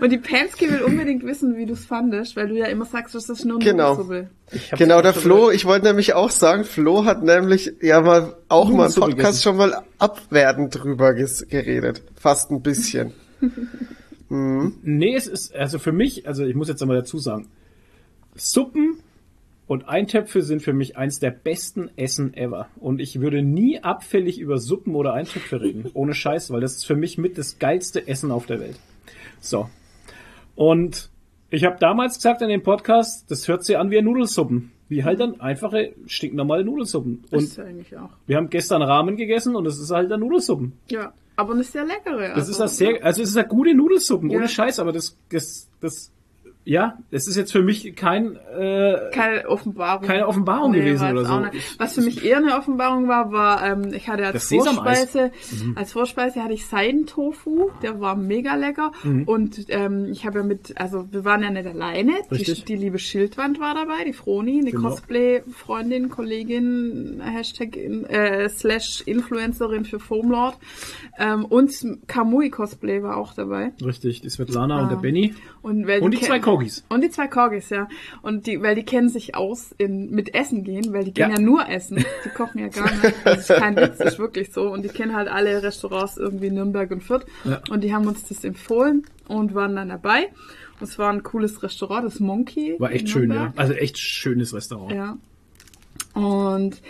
und 0.00 0.10
die 0.10 0.18
Pansky 0.18 0.70
will 0.70 0.82
unbedingt 0.82 1.24
wissen, 1.24 1.56
wie 1.56 1.66
du 1.66 1.74
es 1.74 1.84
fandest, 1.84 2.36
weil 2.36 2.48
du 2.48 2.56
ja 2.56 2.66
immer 2.66 2.84
sagst, 2.84 3.14
das 3.14 3.28
ist 3.28 3.44
nur 3.44 3.58
Genau. 3.58 3.90
Nudelsuppe. 3.94 4.28
Ich 4.52 4.72
hab- 4.72 4.78
Genau, 4.78 5.00
der 5.02 5.12
Flo, 5.14 5.50
ich 5.50 5.64
wollte 5.64 5.86
nämlich 5.86 6.14
auch 6.14 6.30
sagen, 6.30 6.64
Flo 6.64 7.04
hat 7.04 7.22
nämlich 7.22 7.72
ja 7.80 8.00
mal 8.00 8.34
auch 8.48 8.68
mal 8.70 8.86
im 8.88 8.94
Podcast 8.94 9.16
gegessen. 9.16 9.42
schon 9.42 9.56
mal 9.56 9.82
abwertend 9.98 10.74
drüber 10.82 11.14
geredet. 11.14 12.02
Fast 12.16 12.50
ein 12.50 12.62
bisschen. 12.62 13.12
Nee, 14.28 15.16
es 15.16 15.26
ist, 15.26 15.54
also 15.56 15.80
für 15.80 15.90
mich, 15.90 16.28
also 16.28 16.44
ich 16.44 16.54
muss 16.54 16.68
jetzt 16.68 16.80
einmal 16.82 16.98
dazu 16.98 17.18
sagen, 17.18 17.48
Suppen 18.36 19.00
und 19.66 19.88
Eintöpfe 19.88 20.42
sind 20.42 20.62
für 20.62 20.72
mich 20.72 20.96
eins 20.96 21.18
der 21.18 21.32
besten 21.32 21.90
Essen 21.96 22.34
ever. 22.34 22.68
Und 22.78 23.00
ich 23.00 23.20
würde 23.20 23.42
nie 23.42 23.80
abfällig 23.82 24.38
über 24.38 24.58
Suppen 24.58 24.94
oder 24.94 25.14
Eintöpfe 25.14 25.60
reden. 25.60 25.90
Ohne 25.94 26.14
Scheiß, 26.14 26.50
weil 26.52 26.60
das 26.60 26.76
ist 26.76 26.84
für 26.86 26.94
mich 26.94 27.18
mit 27.18 27.38
das 27.38 27.58
geilste 27.58 28.06
Essen 28.06 28.30
auf 28.30 28.46
der 28.46 28.60
Welt. 28.60 28.76
So. 29.40 29.68
Und 30.54 31.10
ich 31.50 31.64
habe 31.64 31.76
damals 31.80 32.16
gesagt 32.16 32.42
in 32.42 32.48
dem 32.48 32.62
Podcast, 32.62 33.30
das 33.30 33.48
hört 33.48 33.64
sich 33.64 33.76
an 33.78 33.90
wie 33.90 33.98
ein 33.98 34.04
Nudelsuppen. 34.04 34.72
Wie 34.88 35.04
halt 35.04 35.20
dann 35.20 35.40
einfache, 35.40 35.92
stinknormale 36.06 36.64
Nudelsuppen. 36.64 37.22
Das 37.30 37.38
Und 37.38 37.44
ist 37.44 37.56
ja 37.58 37.64
eigentlich 37.64 37.96
auch. 37.96 38.10
wir 38.26 38.36
haben 38.36 38.50
gestern 38.50 38.82
Ramen 38.82 39.16
gegessen 39.16 39.54
und 39.54 39.66
es 39.66 39.78
ist 39.78 39.90
halt 39.90 40.10
ein 40.10 40.18
Nudelsuppen. 40.20 40.72
Ja, 40.88 41.12
aber 41.36 41.54
eine 41.54 41.62
sehr 41.62 41.84
leckere. 41.84 42.34
Das 42.34 42.48
ist 42.48 42.58
das 42.58 42.76
sehr, 42.76 43.04
also 43.04 43.22
es 43.22 43.30
ist 43.30 43.36
eine 43.36 43.46
gute 43.46 43.72
Nudelsuppen, 43.74 44.30
Ja. 44.30 44.38
ohne 44.38 44.48
Scheiß, 44.48 44.80
aber 44.80 44.90
das, 44.92 45.16
das, 45.30 45.68
das, 45.80 46.10
ja, 46.64 46.98
das 47.10 47.26
ist 47.26 47.36
jetzt 47.36 47.52
für 47.52 47.62
mich 47.62 47.96
kein, 47.96 48.36
äh, 48.36 49.10
keine 49.12 49.48
Offenbarung. 49.48 50.06
Keine 50.06 50.28
Offenbarung 50.28 50.72
gewesen 50.72 51.00
war 51.00 51.12
oder 51.12 51.52
es 51.54 51.64
so. 51.74 51.78
Was 51.78 51.94
für 51.94 52.02
mich 52.02 52.24
eher 52.24 52.36
eine 52.36 52.56
Offenbarung 52.56 53.08
war, 53.08 53.32
war, 53.32 53.64
ähm, 53.66 53.92
ich 53.94 54.08
hatte 54.08 54.26
als 54.26 54.48
Das. 54.48 54.64
Vorspeise, 54.64 55.32
als 55.74 55.92
Vorspeise 55.92 56.42
hatte 56.42 56.52
ich 56.54 56.66
Seidentofu, 56.66 57.70
der 57.82 58.00
war 58.00 58.14
mega 58.16 58.54
lecker. 58.56 58.92
Und 59.26 59.64
ähm, 59.68 60.06
ich 60.12 60.26
habe 60.26 60.40
ja 60.40 60.44
mit, 60.44 60.78
also 60.80 61.06
wir 61.10 61.24
waren 61.24 61.42
ja 61.42 61.50
nicht 61.50 61.66
alleine. 61.66 62.12
Die, 62.30 62.44
die 62.64 62.76
liebe 62.76 62.98
Schildwand 62.98 63.58
war 63.58 63.74
dabei, 63.74 64.04
die 64.04 64.12
Froni, 64.12 64.60
eine 64.60 64.70
Genau. 64.70 64.90
Cosplay-Freundin, 64.90 66.08
Kollegin, 66.10 67.20
Hashtag 67.24 67.76
in, 67.76 68.04
äh, 68.04 68.48
slash 68.48 69.02
Influencerin 69.06 69.84
für 69.84 69.98
Foamlord. 69.98 70.58
Ähm, 71.18 71.44
und 71.44 71.70
Kamui 72.06 72.50
Cosplay 72.50 73.02
war 73.02 73.16
auch 73.16 73.34
dabei. 73.34 73.72
richtig, 73.84 74.20
die 74.20 74.30
Svetlana 74.30 74.82
und 74.82 74.90
der 74.90 74.96
Benny. 74.96 75.34
Und, 75.62 75.86
Und 75.88 76.12
die 76.14 76.20
zwei 76.20 76.38
Corgis. 76.50 76.84
Und 76.88 77.02
die 77.02 77.10
zwei 77.10 77.28
Corgis, 77.28 77.70
ja. 77.70 77.88
Und 78.22 78.46
die, 78.46 78.62
weil 78.62 78.74
die 78.74 78.84
kennen 78.84 79.08
sich 79.08 79.34
aus 79.34 79.74
in, 79.78 80.10
mit 80.10 80.34
Essen 80.34 80.64
gehen, 80.64 80.92
weil 80.92 81.04
die 81.04 81.12
gehen 81.14 81.30
Ja. 81.30 81.36
ja, 81.36 81.40
nur 81.40 81.68
essen. 81.68 82.04
Die 82.24 82.28
kochen 82.30 82.60
ja 82.60 82.68
gar 82.68 82.90
nicht. 82.90 83.14
Das 83.24 83.50
ist 83.50 83.58
kein 83.58 83.76
Witz, 83.76 84.00
ist 84.00 84.18
wirklich 84.18 84.52
so. 84.52 84.70
Und 84.70 84.82
die 84.82 84.88
kennen 84.88 85.14
halt 85.14 85.28
alle 85.28 85.62
Restaurants 85.62 86.16
irgendwie 86.16 86.46
in 86.48 86.54
Nürnberg 86.54 86.90
und 86.90 87.02
Fürth. 87.02 87.26
Ja. 87.44 87.60
Und 87.70 87.82
die 87.84 87.94
haben 87.94 88.06
uns 88.06 88.24
das 88.28 88.44
empfohlen 88.44 89.04
und 89.28 89.54
waren 89.54 89.76
dann 89.76 89.88
dabei. 89.88 90.28
Und 90.80 90.88
es 90.88 90.98
war 90.98 91.12
ein 91.12 91.22
cooles 91.22 91.62
Restaurant, 91.62 92.04
das 92.06 92.20
Monkey. 92.20 92.76
War 92.78 92.90
echt 92.92 93.08
schön, 93.08 93.30
ja. 93.30 93.52
Also 93.56 93.74
echt 93.74 93.98
schönes 93.98 94.54
Restaurant. 94.54 94.92
Ja. 94.92 95.16
Und 96.14 96.80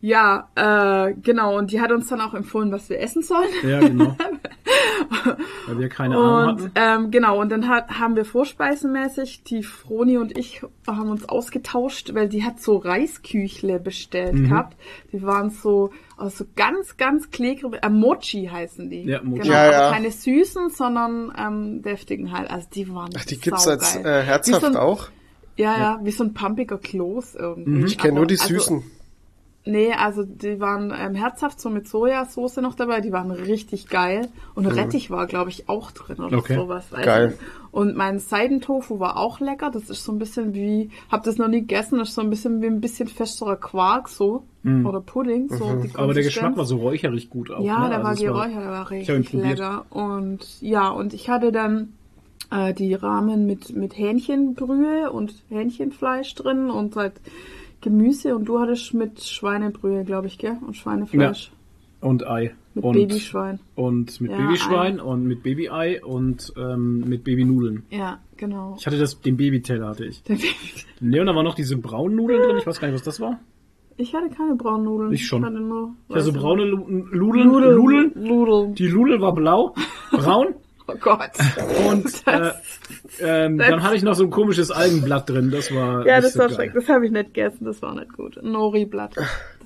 ja, 0.00 0.48
äh, 0.54 1.14
genau. 1.20 1.58
Und 1.58 1.72
die 1.72 1.80
hat 1.80 1.92
uns 1.92 2.08
dann 2.08 2.20
auch 2.20 2.32
empfohlen, 2.34 2.72
was 2.72 2.88
wir 2.88 3.00
essen 3.00 3.22
sollen. 3.22 3.50
Ja, 3.62 3.80
genau. 3.80 4.16
Weil 5.66 5.78
wir 5.78 5.88
keine 5.88 6.16
Ahnung 6.16 6.60
Und 6.60 6.74
hatten. 6.76 7.04
ähm, 7.04 7.10
genau, 7.10 7.40
und 7.40 7.50
dann 7.50 7.68
hat, 7.68 7.98
haben 7.98 8.16
wir 8.16 8.24
vorspeisenmäßig, 8.24 9.42
die 9.44 9.62
Froni 9.62 10.18
und 10.18 10.36
ich 10.38 10.62
haben 10.86 11.10
uns 11.10 11.28
ausgetauscht, 11.28 12.14
weil 12.14 12.28
die 12.28 12.44
hat 12.44 12.60
so 12.60 12.76
Reisküchle 12.76 13.80
bestellt 13.80 14.34
Mhm. 14.34 14.48
gehabt. 14.48 14.76
Die 15.12 15.22
waren 15.22 15.50
so, 15.50 15.90
also 16.16 16.44
ganz, 16.56 16.96
ganz 16.96 17.30
klebrige, 17.30 17.82
äh, 17.82 17.88
Mochi 17.90 18.46
heißen 18.50 18.88
die. 18.88 19.02
Ja, 19.04 19.20
Mochi. 19.22 19.42
Genau, 19.42 19.52
Ja, 19.54 19.62
aber 19.64 19.72
ja. 19.72 19.90
keine 19.92 20.10
süßen, 20.10 20.70
sondern 20.70 21.32
ähm, 21.36 21.82
deftigen 21.82 22.32
halt. 22.32 22.50
Also 22.50 22.68
die 22.72 22.88
waren 22.94 23.10
Ach, 23.18 23.24
die 23.24 23.38
gibt's 23.38 23.66
als 23.66 23.94
saugeil. 23.94 24.20
äh, 24.20 24.22
herzhaft 24.24 24.60
so 24.62 24.66
ein, 24.68 24.76
auch. 24.76 25.08
Ja, 25.56 25.78
ja, 25.78 26.00
wie 26.02 26.10
so 26.12 26.24
ein 26.24 26.32
pumpiger 26.32 26.78
Kloß 26.78 27.34
irgendwie. 27.34 27.84
Ich 27.86 27.98
kenne 27.98 28.14
nur 28.14 28.26
die 28.26 28.38
Also- 28.40 28.54
Süßen. 28.54 28.82
Nee, 29.66 29.92
also 29.92 30.24
die 30.24 30.58
waren 30.58 30.92
ähm, 30.98 31.14
herzhaft 31.14 31.60
so 31.60 31.68
mit 31.68 31.86
Sojasauce 31.86 32.56
noch 32.58 32.74
dabei, 32.74 33.02
die 33.02 33.12
waren 33.12 33.30
richtig 33.30 33.88
geil. 33.88 34.28
Und 34.54 34.66
Rettich 34.66 35.10
war, 35.10 35.26
glaube 35.26 35.50
ich, 35.50 35.68
auch 35.68 35.90
drin 35.90 36.18
oder 36.20 36.38
Okay. 36.38 36.54
sowas. 36.56 36.90
Weiß 36.90 37.04
Geil. 37.04 37.38
Und 37.70 37.94
mein 37.94 38.18
Seidentofu 38.18 39.00
war 39.00 39.18
auch 39.18 39.38
lecker. 39.38 39.70
Das 39.70 39.90
ist 39.90 40.02
so 40.02 40.12
ein 40.12 40.18
bisschen 40.18 40.54
wie, 40.54 40.90
hab 41.10 41.24
das 41.24 41.36
noch 41.36 41.46
nie 41.48 41.60
gegessen, 41.60 41.98
das 41.98 42.08
ist 42.08 42.14
so 42.14 42.22
ein 42.22 42.30
bisschen 42.30 42.62
wie 42.62 42.66
ein 42.66 42.80
bisschen 42.80 43.06
festerer 43.06 43.56
Quark 43.56 44.08
so. 44.08 44.44
Oder 44.64 45.00
Pudding. 45.00 45.48
So 45.48 45.66
Mhm. 45.70 45.90
Aber 45.94 46.12
der 46.12 46.22
Geschmack 46.22 46.56
war 46.56 46.64
so 46.66 46.76
räucherig 46.78 47.30
gut 47.30 47.50
auch. 47.50 47.62
Ja, 47.64 47.80
ne? 47.84 47.88
der 47.90 48.04
Also 48.04 48.24
war 48.26 48.32
geräuchert, 48.32 48.62
der 48.64 48.70
war 48.70 48.90
richtig 48.90 49.32
lecker. 49.32 49.86
Und 49.90 50.60
ja, 50.60 50.88
und 50.90 51.14
ich 51.14 51.30
hatte 51.30 51.50
dann 51.52 51.94
äh, 52.50 52.74
die 52.74 52.92
Rahmen 52.94 53.46
mit, 53.46 53.74
mit 53.74 53.96
Hähnchenbrühe 53.96 55.10
und 55.10 55.34
Hähnchenfleisch 55.48 56.34
drin 56.34 56.68
und 56.70 56.96
halt 56.96 57.14
Gemüse 57.80 58.34
und 58.36 58.44
du 58.46 58.60
hattest 58.60 58.94
mit 58.94 59.20
Schweinebrühe, 59.22 60.04
glaube 60.04 60.26
ich, 60.26 60.38
gell? 60.38 60.56
Und 60.66 60.76
Schweinefleisch. 60.76 61.52
Und 62.00 62.26
Ei. 62.26 62.54
Mit 62.74 62.84
und, 62.84 62.92
Babyschwein. 62.94 63.58
Und 63.74 64.20
mit 64.20 64.30
Ja, 64.30 64.36
Babyschwein 64.38 65.00
und 65.00 65.24
mit 65.24 65.42
Babyei 65.42 66.02
und 66.04 66.52
ähm, 66.56 67.00
mit 67.00 67.24
Babynudeln. 67.24 67.82
Ja, 67.90 68.20
genau. 68.36 68.76
Ich 68.78 68.86
hatte 68.86 68.96
das, 68.98 69.20
den 69.20 69.36
Babyteller 69.36 69.88
hatte 69.88 70.06
ich. 70.06 70.22
Ne, 71.00 71.20
und 71.20 71.26
da 71.26 71.34
waren 71.34 71.44
noch 71.44 71.54
diese 71.56 71.76
braunen 71.76 72.16
Nudeln 72.16 72.40
drin. 72.42 72.56
Ich 72.58 72.66
weiß 72.66 72.78
gar 72.80 72.88
nicht, 72.88 72.94
was 72.94 73.02
das 73.02 73.20
war. 73.20 73.40
Ich 73.96 74.14
hatte 74.14 74.30
keine 74.30 74.54
braunen 74.54 74.84
Nudeln. 74.84 75.12
Ich 75.12 75.26
schon. 75.26 75.44
hatte 75.44 75.60
nur 75.60 75.94
Also 76.08 76.32
braune. 76.32 76.64
Nudeln. 76.66 77.48
Nudeln. 77.48 78.12
Nudeln. 78.16 78.74
Die 78.74 78.88
Nudel 78.88 79.20
war 79.20 79.34
blau, 79.34 79.74
braun. 80.12 80.54
Oh 80.92 80.96
Gott. 81.00 81.30
Und 81.88 82.06
äh, 82.26 82.52
ähm, 83.20 83.58
dann 83.58 83.82
hatte 83.82 83.96
ich 83.96 84.02
noch 84.02 84.14
so 84.14 84.24
ein 84.24 84.30
komisches 84.30 84.70
Algenblatt 84.70 85.28
drin. 85.28 85.50
Das 85.50 85.74
war 85.74 86.06
ja, 86.06 86.20
das 86.20 86.32
so 86.34 86.38
war 86.40 86.46
geil. 86.48 86.56
schrecklich. 86.56 86.84
Das 86.86 86.94
habe 86.94 87.06
ich 87.06 87.12
nicht 87.12 87.34
gegessen. 87.34 87.64
Das 87.64 87.80
war 87.82 87.94
nicht 87.94 88.12
gut. 88.12 88.38
Nori-Blatt. 88.42 89.14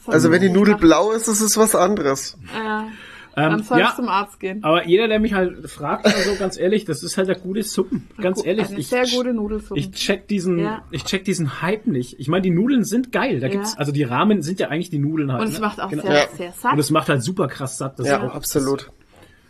Also 0.06 0.30
wenn 0.30 0.40
die 0.42 0.48
Nudel 0.50 0.74
gemacht. 0.74 0.80
blau 0.80 1.12
ist, 1.12 1.28
ist 1.28 1.40
es 1.40 1.56
was 1.56 1.74
anderes. 1.74 2.36
Ja. 2.54 2.88
Ähm, 3.36 3.50
Dann 3.50 3.62
soll 3.64 3.80
ja, 3.80 3.88
ich 3.88 3.96
zum 3.96 4.08
Arzt 4.08 4.38
gehen. 4.38 4.62
aber 4.62 4.86
jeder, 4.86 5.08
der 5.08 5.18
mich 5.18 5.32
halt 5.34 5.68
fragt, 5.68 6.06
also 6.06 6.36
ganz 6.36 6.56
ehrlich, 6.56 6.84
das 6.84 7.02
ist 7.02 7.16
halt 7.18 7.26
der 7.26 7.34
gute 7.34 7.64
Suppen. 7.64 8.06
Ganz 8.20 8.42
Gu- 8.42 8.46
ehrlich, 8.46 8.68
eine 8.68 8.78
ich, 8.78 8.86
sehr 8.86 9.06
gute 9.08 9.34
Nudelsuppe. 9.34 9.80
ich 9.80 9.90
check 9.90 10.28
diesen, 10.28 10.60
Ja. 10.60 10.84
ich 10.92 11.02
check 11.04 11.24
diesen 11.24 11.60
Hype 11.60 11.88
nicht. 11.88 12.20
Ich 12.20 12.28
meine, 12.28 12.42
die 12.42 12.50
Nudeln 12.50 12.84
sind 12.84 13.10
geil. 13.10 13.40
Da 13.40 13.48
Ja. 13.48 13.52
gibt's, 13.54 13.76
also 13.76 13.90
die 13.90 14.04
Rahmen 14.04 14.42
sind 14.42 14.60
ja 14.60 14.68
eigentlich 14.68 14.90
die 14.90 15.00
Nudeln 15.00 15.32
halt. 15.32 15.42
Und 15.42 15.48
es 15.48 15.54
ne? 15.54 15.60
macht 15.66 15.80
auch 15.80 15.90
Genau. 15.90 16.02
sehr, 16.04 16.14
Ja. 16.14 16.28
sehr 16.36 16.52
satt. 16.52 16.72
Und 16.74 16.78
es 16.78 16.90
macht 16.92 17.08
halt 17.08 17.24
super 17.24 17.48
krass 17.48 17.76
satt. 17.76 17.98
Das 17.98 18.06
Ja, 18.06 18.18
ist 18.18 18.22
auch, 18.22 18.34
absolut. 18.36 18.92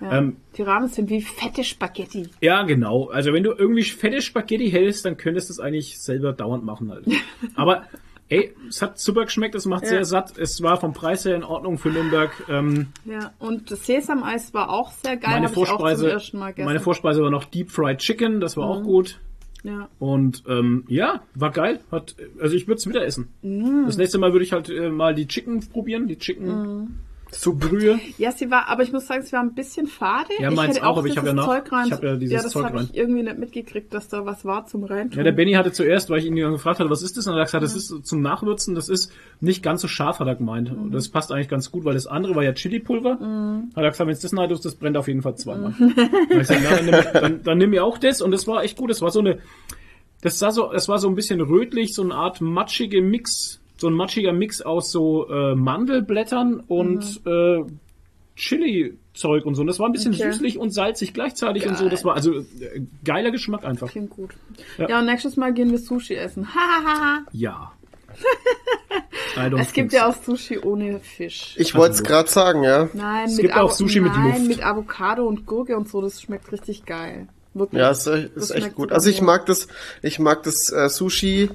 Ja. 0.04 0.18
ähm, 0.18 0.36
die 0.56 0.62
Rahmen 0.62 0.88
sind 0.88 1.10
wie 1.10 1.20
fette 1.22 1.64
Spaghetti. 1.64 2.28
Ja, 2.40 2.62
genau. 2.62 3.08
Also 3.08 3.32
wenn 3.32 3.42
du 3.42 3.52
irgendwie 3.52 3.82
fette 3.84 4.22
Spaghetti 4.22 4.70
hältst, 4.70 5.04
dann 5.04 5.16
könntest 5.16 5.48
du 5.48 5.52
es 5.54 5.60
eigentlich 5.60 5.98
selber 6.00 6.32
dauernd 6.32 6.64
machen 6.64 6.90
halt. 6.90 7.06
Aber 7.56 7.84
Ey, 8.30 8.54
es 8.70 8.80
hat 8.80 8.98
super 8.98 9.26
geschmeckt, 9.26 9.54
es 9.54 9.66
macht 9.66 9.82
Ja. 9.82 9.90
sehr 9.90 10.04
satt. 10.06 10.38
Es 10.38 10.62
war 10.62 10.78
vom 10.80 10.94
Preis 10.94 11.26
her 11.26 11.36
in 11.36 11.44
Ordnung 11.44 11.76
für 11.76 11.90
Nürnberg. 11.90 12.32
Ähm, 12.48 12.86
Ja, 13.04 13.32
und 13.38 13.70
das 13.70 13.84
Sesameis 13.84 14.54
war 14.54 14.70
auch 14.70 14.92
sehr 14.92 15.18
geil. 15.18 15.30
meine 15.34 15.50
Vorspeise, 15.50 16.18
meine 16.56 16.80
Vorspeise 16.80 17.22
war 17.22 17.30
noch 17.30 17.44
Deep 17.44 17.70
Fried 17.70 17.98
Chicken, 17.98 18.40
das 18.40 18.56
war 18.56 18.66
auch 18.66 18.82
gut. 18.82 19.20
ja. 19.62 19.88
Und 19.98 20.42
ähm, 20.48 20.84
ja, 20.88 21.20
war 21.34 21.50
geil. 21.50 21.80
Hat, 21.92 22.16
also 22.40 22.56
ich 22.56 22.66
würde 22.66 22.78
es 22.78 22.88
wieder 22.88 23.04
essen. 23.04 23.28
Mm. 23.42 23.84
Das 23.84 23.98
nächste 23.98 24.16
Mal 24.18 24.32
würde 24.32 24.44
ich 24.46 24.52
halt 24.52 24.70
äh, 24.70 24.88
mal 24.88 25.14
die 25.14 25.28
Chicken 25.28 25.60
probieren, 25.68 26.08
die 26.08 26.16
Chicken 26.18 27.00
Super. 27.37 27.68
Brühe. 27.68 28.01
ja, 28.18 28.33
sie 28.33 28.51
war, 28.51 28.68
aber 28.68 28.83
ich 28.83 28.92
muss 28.92 29.07
sagen, 29.07 29.23
sie 29.23 29.33
war 29.33 29.40
ein 29.42 29.55
bisschen 29.55 29.87
fade. 29.87 30.31
Ja, 30.38 30.51
meins 30.51 30.77
hätte 30.77 30.87
auch, 30.87 30.97
aber 30.99 31.07
ich 31.09 31.16
hab 31.16 31.25
dieses 31.25 31.29
ja 31.29 31.33
noch- 31.35 31.47
Zeug 31.47 31.73
rein. 31.73 31.87
ich 31.87 31.92
hab 31.92 32.03
ja 32.03 32.16
dieses 32.16 32.33
ja, 32.35 32.42
das 32.42 32.53
Zeug 32.53 32.64
habe 32.64 32.79
rein. 32.79 32.88
ich 32.90 32.97
irgendwie 32.97 33.23
nicht 33.23 33.38
mitgekriegt, 33.38 33.92
dass 33.92 34.09
da 34.09 34.25
was 34.25 34.44
war 34.44 34.66
zum 34.66 34.85
Reintun. 34.85 35.18
Ja, 35.18 35.25
der 35.25 35.33
Benny 35.33 35.53
hatte 35.53 35.73
zuerst, 35.73 36.11
weil 36.11 36.18
ich 36.18 36.27
ihn 36.27 36.37
gefragt 36.37 36.81
hatte, 36.81 36.90
was 36.90 37.03
ist 37.03 37.16
das? 37.16 37.27
Und 37.27 37.35
er 37.35 37.40
hat 37.40 37.47
gesagt, 37.49 37.64
das 37.64 37.75
ist 37.77 38.07
zum 38.07 38.23
Nachwürzen, 38.23 38.75
das 38.75 38.88
ist 38.88 39.11
nicht 39.40 39.62
ganz 39.62 39.83
so 39.83 39.88
scharf, 39.88 40.18
hat 40.20 40.27
er 40.29 40.37
gemeint. 40.37 40.70
Und 40.70 40.92
das 40.92 41.09
passt 41.09 41.33
eigentlich 41.33 41.49
ganz 41.49 41.70
gut, 41.70 41.85
weil 41.85 41.94
das 41.94 42.07
andere 42.07 42.35
war 42.35 42.42
ja 42.44 42.53
Chili-Pulver. 42.53 43.18
Hat 43.75 43.83
er 43.85 43.90
gesagt, 43.90 44.07
wenn 44.07 44.14
es 44.14 44.20
das 44.20 44.31
tust, 44.31 44.64
das 44.64 44.75
brennt 44.77 44.97
auf 44.97 45.09
jeden 45.09 45.23
Fall 45.23 45.37
zweimal. 45.37 45.75
Und 45.79 45.94
ich 46.31 46.38
gesagt, 46.38 46.61
na, 46.62 46.77
dann, 46.77 46.85
nimm, 46.87 46.94
dann, 47.12 47.42
dann 47.42 47.59
nimm 47.59 47.70
mir 47.70 47.85
auch 47.85 47.99
das. 47.99 48.23
Und 48.23 48.31
das 48.31 48.47
war 48.47 48.62
echt 48.62 48.77
gut. 48.77 48.90
Das 48.90 49.03
war 49.03 49.11
so 49.11 49.20
eine, 49.20 49.38
das 50.23 50.38
sah 50.38 50.51
so, 50.51 50.70
das 50.73 50.88
war 50.88 50.99
so 50.99 51.09
ein 51.09 51.14
bisschen 51.14 51.40
rötlich, 51.40 51.94
so 51.94 52.03
eine 52.03 52.14
Art 52.14 52.40
matschige 52.40 53.03
Mix, 53.03 53.61
so 53.76 53.88
ein 53.88 53.94
matschiger 53.94 54.32
Mix 54.32 54.62
aus 54.62 54.90
so 54.92 55.28
äh, 55.28 55.54
Mandelblättern 55.54 56.60
und 56.60 57.20
äh, 57.26 57.64
Chili-Zeug 58.37 59.44
und 59.46 59.54
so. 59.54 59.60
Und 59.62 59.66
das 59.68 59.78
war 59.78 59.87
ein 59.88 59.92
bisschen 59.92 60.14
Okay. 60.14 60.30
süßlich 60.32 60.58
und 60.58 60.70
salzig 60.70 61.12
gleichzeitig 61.14 61.66
und 61.66 61.78
so. 61.78 61.88
Das 61.88 62.04
war 62.04 62.14
also 62.14 62.32
äh, 62.40 62.44
geiler 63.04 63.30
Geschmack 63.30 63.64
einfach. 63.64 63.88
Klingt 63.90 64.10
gut. 64.10 64.30
Ja. 64.78 64.88
Ja. 64.88 64.98
und 65.00 65.06
nächstes 65.06 65.37
Mal 65.37 65.52
gehen 65.52 65.70
wir 65.70 65.78
Sushi 65.78 66.14
essen. 66.14 66.48
Hahaha. 66.54 67.24
Ja. 67.32 67.72
Es 69.37 69.72
gibt 69.72 69.90
think 69.90 69.92
ja 69.92 70.12
so. 70.12 70.20
auch 70.20 70.22
Sushi 70.22 70.58
ohne 70.60 71.00
Fisch. 71.00 71.56
Ich 71.58 71.74
wollte 71.74 71.94
es 71.96 72.02
gerade 72.04 72.28
sagen, 72.28 72.62
ja. 72.62 72.88
Nein, 72.94 73.26
Es 73.26 73.32
mit 73.32 73.42
gibt 73.46 73.56
auch 73.56 73.72
Sushi 73.72 73.98
mit 74.00 74.12
nein, 74.12 74.32
Luft. 74.32 74.46
mit 74.46 74.64
Avocado 74.64 75.26
und 75.26 75.44
Gurke 75.44 75.76
und 75.76 75.88
so, 75.88 76.00
das 76.00 76.22
schmeckt 76.22 76.52
richtig 76.52 76.84
geil. 76.87 77.26
Wirklich. 77.52 77.80
Ja, 77.80 77.90
ist, 77.90 78.06
ist 78.06 78.50
echt 78.52 78.76
gut. 78.76 78.92
Also 78.92 79.10
ich 79.10 79.20
mag 79.20 79.46
das, 79.46 79.66
ich 80.02 80.20
mag 80.20 80.44
das 80.44 80.70
äh, 80.72 80.88
Sushi 80.88 81.50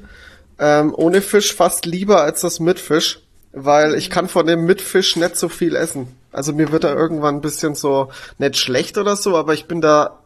ähm, 0.60 0.94
ohne 0.96 1.22
Fisch 1.22 1.54
fast 1.56 1.86
lieber 1.86 2.22
als 2.22 2.42
das 2.42 2.60
mit 2.60 2.80
Fisch, 2.80 3.20
weil 3.54 3.96
ich 3.96 4.10
kann 4.10 4.28
von 4.28 4.46
dem 4.46 4.66
mit 4.66 4.82
Fisch 4.82 5.16
nicht 5.16 5.36
so 5.38 5.50
viel 5.50 5.76
essen. 5.76 6.08
Also 6.32 6.54
mir 6.54 6.72
wird 6.72 6.84
da 6.84 6.94
irgendwann 6.94 7.36
ein 7.36 7.42
bisschen 7.42 7.76
so 7.76 8.10
nicht 8.38 8.58
schlecht 8.58 8.98
oder 8.98 9.16
so, 9.16 9.36
aber 9.36 9.54
ich 9.54 9.66
bin 9.66 9.82
da, 9.82 10.20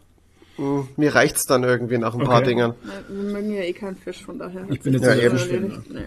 mh, 0.58 0.88
mir 0.98 1.16
reicht's 1.16 1.46
dann 1.46 1.64
irgendwie 1.64 1.98
nach 1.98 2.14
ein 2.14 2.26
paar 2.26 2.40
Okay. 2.40 2.50
Dingern. 2.50 2.74
Wir 3.08 3.24
mögen 3.32 3.54
ja 3.56 3.62
eh 3.62 3.74
keinen 3.74 3.96
Fisch, 3.96 4.24
von 4.24 4.38
daher. 4.40 4.66
Ich 4.70 4.82
bin 4.82 4.94
jetzt 4.94 5.06
Ja, 5.06 5.16
eben. 5.16 5.38
eben. 5.38 5.86
Nee. 5.90 6.02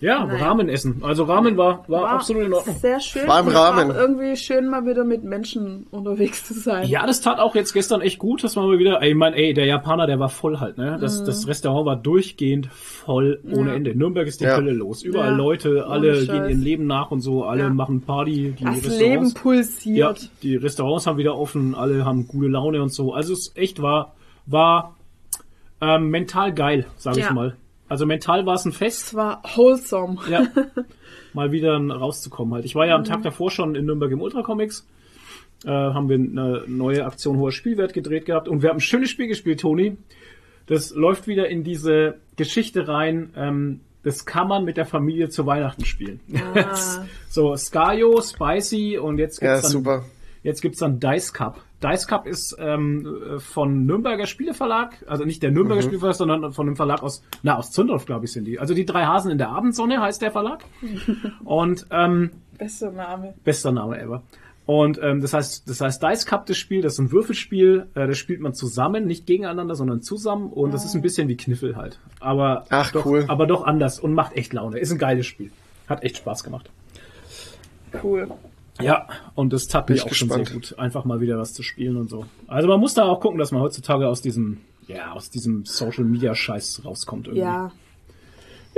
Ja, 0.00 0.24
Nein. 0.24 0.42
Ramen 0.42 0.68
essen. 0.70 1.02
Also 1.02 1.24
Ramen 1.24 1.58
war, 1.58 1.84
war, 1.86 2.08
absolut 2.08 2.44
in 2.46 2.54
Ordnung. 2.54 2.74
Sehr 2.76 3.00
schön. 3.00 3.28
War 3.28 3.40
im 3.40 3.48
Rahmen. 3.48 3.90
irgendwie 3.90 4.34
schön, 4.34 4.66
mal 4.68 4.86
wieder 4.86 5.04
mit 5.04 5.24
Menschen 5.24 5.86
unterwegs 5.90 6.42
zu 6.46 6.54
sein. 6.54 6.88
Ja, 6.88 7.06
das 7.06 7.20
tat 7.20 7.38
auch 7.38 7.54
jetzt 7.54 7.74
gestern 7.74 8.00
echt 8.00 8.18
gut, 8.18 8.42
dass 8.42 8.56
man 8.56 8.66
mal 8.66 8.78
wieder, 8.78 9.02
ey, 9.02 9.10
ich 9.10 9.14
mein, 9.14 9.34
ey, 9.34 9.52
der 9.52 9.66
Japaner, 9.66 10.06
der 10.06 10.18
war 10.18 10.30
voll 10.30 10.58
halt, 10.58 10.78
ne? 10.78 10.96
Mhm. 10.96 11.00
Das, 11.02 11.22
das 11.24 11.46
Restaurant 11.46 11.84
war 11.84 11.96
durchgehend 11.96 12.68
voll 12.72 13.40
ohne 13.52 13.70
Ja. 13.70 13.76
Ende. 13.76 13.94
Nürnberg 13.94 14.26
ist 14.26 14.40
die 14.40 14.44
Ja. 14.44 14.56
Hölle 14.56 14.72
los. 14.72 15.02
Überall 15.02 15.32
Ja. 15.32 15.36
Leute, 15.36 15.86
alle 15.86 16.24
gehen 16.24 16.48
ihrem 16.48 16.62
Leben 16.62 16.86
nach 16.86 17.10
und 17.10 17.20
so, 17.20 17.44
alle 17.44 17.64
Ja. 17.64 17.68
machen 17.68 18.00
Party, 18.00 18.54
die 18.58 18.64
das 18.64 18.76
Restaurants. 18.76 18.98
Leben 19.00 19.26
Ja, 19.26 19.40
pulsiert. 19.42 20.30
die 20.42 20.56
Restaurants 20.56 21.06
haben 21.06 21.18
wieder 21.18 21.36
offen, 21.36 21.74
alle 21.74 22.06
haben 22.06 22.26
gute 22.26 22.48
Laune 22.48 22.82
und 22.82 22.92
so. 22.92 23.12
Also 23.12 23.34
es 23.34 23.52
echt 23.54 23.82
war, 23.82 24.14
war 24.46 24.96
ähm, 25.82 26.08
mental 26.08 26.54
geil, 26.54 26.86
sage 26.96 27.18
ich 27.20 27.24
Ja. 27.26 27.32
mal. 27.34 27.56
Also 27.90 28.06
mental 28.06 28.46
war 28.46 28.54
es 28.54 28.64
ein 28.64 28.72
Fest. 28.72 29.08
Es 29.08 29.14
war 29.14 29.42
wholesome. 29.56 30.16
Ja. 30.30 30.46
Mal 31.34 31.50
wieder 31.50 31.76
rauszukommen 31.76 32.54
halt. 32.54 32.64
Ich 32.64 32.76
war 32.76 32.86
ja 32.86 32.94
am. 32.94 33.04
Tag 33.04 33.22
davor 33.22 33.50
schon 33.50 33.74
in 33.74 33.84
Nürnberg 33.84 34.12
im 34.12 34.20
Ultra 34.20 34.42
Comics. 34.42 34.86
Äh, 35.64 35.70
haben 35.70 36.08
wir 36.08 36.14
eine 36.14 36.64
neue 36.68 37.04
Aktion 37.04 37.36
hoher 37.36 37.52
Spielwert 37.52 37.92
gedreht 37.92 38.26
gehabt 38.26 38.48
und 38.48 38.62
wir 38.62 38.70
haben 38.70 38.76
ein 38.76 38.80
schönes 38.80 39.10
Spiel 39.10 39.26
gespielt, 39.26 39.60
Toni. 39.60 39.96
Das 40.66 40.94
läuft 40.94 41.26
wieder 41.26 41.48
in 41.48 41.64
diese 41.64 42.18
Geschichte 42.36 42.86
rein. 42.86 43.30
Ähm, 43.36 43.80
das 44.04 44.24
kann 44.24 44.46
man 44.46 44.64
mit 44.64 44.76
der 44.76 44.86
Familie 44.86 45.28
zu 45.28 45.44
Weihnachten 45.44 45.84
spielen. 45.84 46.20
Ah. 46.54 47.04
so, 47.28 47.56
Skayo, 47.56 48.22
Spicy 48.22 48.98
und 48.98 49.18
jetzt 49.18 49.42
Ja, 49.42 49.54
gibt's 49.54 49.62
dann 49.62 49.72
super. 49.72 50.04
Jetzt 50.42 50.62
gibt's 50.62 50.78
dann 50.78 51.00
Dice 51.00 51.32
Cup. 51.32 51.60
Dice 51.82 52.06
Cup 52.06 52.26
ist 52.26 52.56
ähm, 52.58 53.06
von 53.38 53.84
Nürnberger 53.86 54.26
Spieleverlag, 54.26 55.04
also 55.06 55.24
nicht 55.24 55.42
der 55.42 55.50
Mhm. 55.50 55.56
Nürnberger 55.56 55.82
Spieleverlag, 55.82 56.16
sondern 56.16 56.52
von 56.52 56.66
einem 56.66 56.76
Verlag 56.76 57.02
aus, 57.02 57.22
na 57.42 57.56
aus 57.56 57.70
Zündorf, 57.72 58.06
glaube 58.06 58.24
ich, 58.24 58.32
sind 58.32 58.44
die. 58.46 58.58
Also 58.58 58.72
die 58.74 58.84
drei 58.86 59.04
Hasen 59.04 59.30
in 59.30 59.38
der 59.38 59.50
Abendsonne 59.50 60.00
heißt 60.00 60.22
der 60.22 60.30
Verlag. 60.32 60.64
Und 61.44 61.86
ähm, 61.90 62.30
Bester 62.58 62.90
Name. 62.90 63.34
bester 63.44 63.72
Name 63.72 63.98
ever. 64.00 64.22
Und 64.66 65.00
ähm, 65.02 65.20
das 65.20 65.32
heißt, 65.34 65.68
das 65.68 65.80
heißt 65.80 66.02
Dice 66.02 66.26
Cup 66.26 66.46
das 66.46 66.56
Spiel, 66.56 66.80
das 66.80 66.92
ist 66.94 66.98
ein 67.00 67.10
Würfelspiel, 67.12 67.86
äh, 67.94 68.06
das 68.06 68.18
spielt 68.18 68.40
man 68.40 68.54
zusammen, 68.54 69.06
nicht 69.06 69.26
gegeneinander, 69.26 69.74
sondern 69.74 70.00
zusammen. 70.02 70.50
Und 70.52 70.72
das 70.72 70.84
ist 70.84 70.94
ein 70.94 71.02
bisschen 71.02 71.28
wie 71.28 71.36
Kniffel 71.36 71.76
halt. 71.76 71.98
Aber 72.20 72.66
Ach, 72.70 72.92
doch, 72.92 73.04
cool. 73.06 73.24
aber 73.28 73.46
doch 73.46 73.64
anders 73.64 73.98
und 73.98 74.14
macht 74.14 74.36
echt 74.36 74.52
Laune. 74.52 74.78
Ist 74.78 74.92
ein 74.92 74.98
geiles 74.98 75.26
Spiel. 75.26 75.50
Hat 75.88 76.02
echt 76.04 76.18
Spaß 76.18 76.44
gemacht. 76.44 76.70
Cool. 78.02 78.28
Ja, 78.82 79.06
und 79.34 79.52
das 79.52 79.66
tat 79.68 79.86
Bin 79.86 79.94
mir 79.94 79.98
ich 79.98 80.04
auch 80.06 80.14
schon 80.14 80.28
gespannt. 80.28 80.48
sehr 80.48 80.54
gut, 80.56 80.78
einfach 80.78 81.04
mal 81.04 81.20
wieder 81.20 81.38
was 81.38 81.52
zu 81.54 81.62
spielen 81.62 81.96
und 81.96 82.08
so. 82.10 82.26
Also 82.46 82.68
man 82.68 82.80
muss 82.80 82.94
da 82.94 83.04
auch 83.04 83.20
gucken, 83.20 83.38
dass 83.38 83.52
man 83.52 83.60
heutzutage 83.62 84.08
aus 84.08 84.22
diesem, 84.22 84.58
ja, 84.86 85.12
aus 85.12 85.30
diesem 85.30 85.64
Social 85.64 86.04
Media 86.04 86.34
Scheiß 86.34 86.82
rauskommt 86.84 87.26
irgendwie. 87.26 87.42
Ja. 87.42 87.72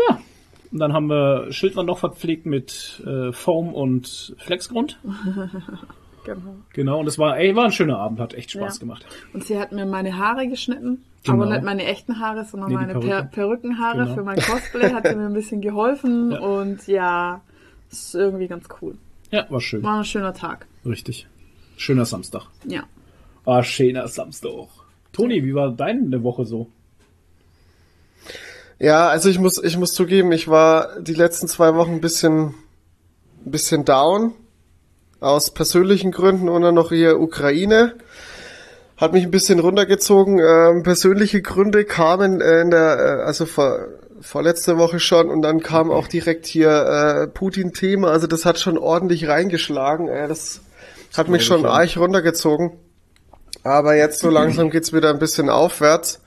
Ja. 0.08 0.18
Und 0.70 0.78
dann 0.78 0.92
haben 0.94 1.06
wir 1.08 1.52
Schildwand 1.52 1.86
noch 1.86 1.98
verpflegt 1.98 2.46
mit 2.46 3.02
äh, 3.06 3.32
Foam 3.32 3.74
und 3.74 4.34
Flexgrund. 4.38 4.98
Genau. 6.24 6.54
Genau, 6.72 7.00
und 7.00 7.08
es 7.08 7.18
war, 7.18 7.36
ey, 7.36 7.56
war 7.56 7.64
ein 7.64 7.72
schöner 7.72 7.98
Abend, 7.98 8.20
hat 8.20 8.32
echt 8.34 8.52
Spaß 8.52 8.76
Ja. 8.76 8.78
gemacht. 8.80 9.04
Und 9.32 9.42
sie 9.44 9.58
hat 9.58 9.72
mir 9.72 9.84
meine 9.86 10.16
Haare 10.18 10.46
geschnitten. 10.46 11.02
Genau. 11.24 11.42
Aber 11.42 11.52
nicht 11.52 11.64
meine 11.64 11.84
echten 11.84 12.20
Haare, 12.20 12.44
sondern 12.44 12.68
Nee, 12.68 12.76
meine 12.76 12.92
per 12.92 13.00
Perücke. 13.00 13.28
Perückenhaare 13.32 14.02
Genau. 14.04 14.14
für 14.14 14.22
mein 14.22 14.38
Cosplay. 14.38 14.92
Hat 14.92 15.04
sie 15.08 15.16
mir 15.16 15.26
ein 15.26 15.32
bisschen 15.32 15.60
geholfen. 15.60 16.30
Ja. 16.30 16.38
Und 16.38 16.86
ja, 16.86 17.40
ist 17.90 18.14
irgendwie 18.14 18.46
ganz 18.46 18.68
cool. 18.80 18.94
Ja, 19.32 19.46
war 19.48 19.60
schön. 19.60 19.82
War 19.82 19.98
ein 19.98 20.04
schöner 20.04 20.34
Tag. 20.34 20.66
Richtig. 20.84 21.26
Schöner 21.78 22.04
Samstag. 22.04 22.42
Ja. 22.66 22.84
Ah, 23.46 23.62
schöner 23.62 24.06
Samstag. 24.06 24.68
Toni, 25.12 25.42
wie 25.42 25.54
war 25.54 25.72
deine 25.72 26.22
Woche 26.22 26.44
so? 26.44 26.68
Ja, 28.78 29.08
also 29.08 29.30
ich 29.30 29.38
muss, 29.38 29.62
ich 29.62 29.76
muss 29.78 29.92
zugeben, 29.92 30.32
ich 30.32 30.48
war 30.48 31.00
die 31.00 31.14
letzten 31.14 31.48
zwei 31.48 31.74
Wochen 31.74 31.92
ein 31.92 32.00
bisschen, 32.00 32.54
ein 33.46 33.50
bisschen 33.50 33.84
down. 33.84 34.32
Aus 35.20 35.54
persönlichen 35.54 36.10
Gründen 36.10 36.48
und 36.48 36.62
dann 36.62 36.74
noch 36.74 36.90
hier 36.90 37.18
Ukraine. 37.18 37.94
Hat 38.98 39.12
mich 39.12 39.22
ein 39.24 39.30
bisschen 39.30 39.60
runtergezogen. 39.60 40.40
Ähm, 40.40 40.82
persönliche 40.82 41.40
Gründe 41.40 41.84
kamen 41.84 42.40
äh, 42.40 42.60
in 42.60 42.70
der, 42.70 42.98
äh, 42.98 43.22
also 43.22 43.46
vor, 43.46 43.78
vorletzte 44.22 44.78
Woche 44.78 45.00
schon 45.00 45.28
und 45.28 45.42
dann 45.42 45.60
kam 45.60 45.90
auch 45.90 46.08
direkt 46.08 46.46
hier 46.46 46.70
äh, 46.70 47.26
Putin-Thema. 47.26 48.10
Also 48.10 48.26
das 48.26 48.44
hat 48.44 48.58
schon 48.58 48.78
ordentlich 48.78 49.28
reingeschlagen. 49.28 50.08
Äh, 50.08 50.28
das 50.28 50.60
hat 51.16 51.28
mich 51.28 51.44
schon 51.44 51.66
arg 51.66 51.96
runtergezogen. 51.96 52.72
Aber 53.64 53.94
jetzt 53.96 54.20
so 54.20 54.30
langsam 54.30 54.70
geht's 54.70 54.92
wieder 54.92 55.10
ein 55.10 55.18
bisschen 55.18 55.50
aufwärts. 55.50 56.20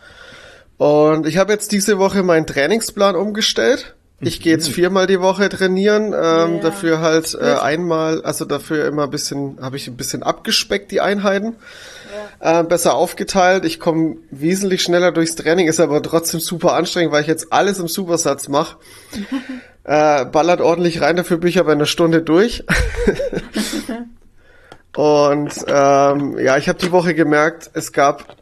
Und 0.77 1.25
ich 1.25 1.37
habe 1.37 1.53
jetzt 1.53 1.71
diese 1.71 1.97
Woche 1.97 2.21
meinen 2.21 2.45
Trainingsplan 2.45 3.15
umgestellt. 3.15 3.95
Ich 4.21 4.39
gehe 4.39 4.53
jetzt 4.53 4.69
viermal 4.69 5.07
die 5.07 5.19
Woche 5.19 5.49
trainieren, 5.49 6.13
ähm, 6.13 6.55
Ja. 6.55 6.61
dafür 6.61 7.01
halt 7.01 7.37
äh, 7.39 7.55
einmal, 7.55 8.21
also 8.23 8.45
dafür 8.45 8.85
immer 8.87 9.03
ein 9.03 9.09
bisschen, 9.09 9.57
habe 9.61 9.75
ich 9.75 9.87
ein 9.87 9.97
bisschen 9.97 10.23
abgespeckt 10.23 10.91
die 10.91 11.01
Einheiten, 11.01 11.55
äh, 12.39 12.63
besser 12.63 12.95
aufgeteilt. 12.95 13.65
Ich 13.65 13.79
komme 13.79 14.17
wesentlich 14.31 14.83
schneller 14.83 15.11
durchs 15.11 15.35
Training, 15.35 15.67
ist 15.67 15.79
aber 15.79 16.01
trotzdem 16.01 16.39
super 16.39 16.73
anstrengend, 16.73 17.11
weil 17.11 17.21
ich 17.21 17.27
jetzt 17.27 17.51
alles 17.51 17.79
im 17.79 17.87
Supersatz 17.87 18.47
mache. 18.47 18.77
äh, 19.83 20.25
ballert 20.25 20.61
ordentlich 20.61 21.01
rein, 21.01 21.15
dafür 21.15 21.37
bin 21.37 21.49
ich 21.49 21.59
aber 21.59 21.73
in 21.73 21.79
einer 21.79 21.85
Stunde 21.85 22.21
durch. 22.21 22.63
Und 24.95 25.53
ähm, 25.67 26.37
ja, 26.39 26.57
ich 26.57 26.69
habe 26.69 26.79
die 26.79 26.91
Woche 26.91 27.13
gemerkt, 27.13 27.69
es 27.73 27.91
gab 27.91 28.37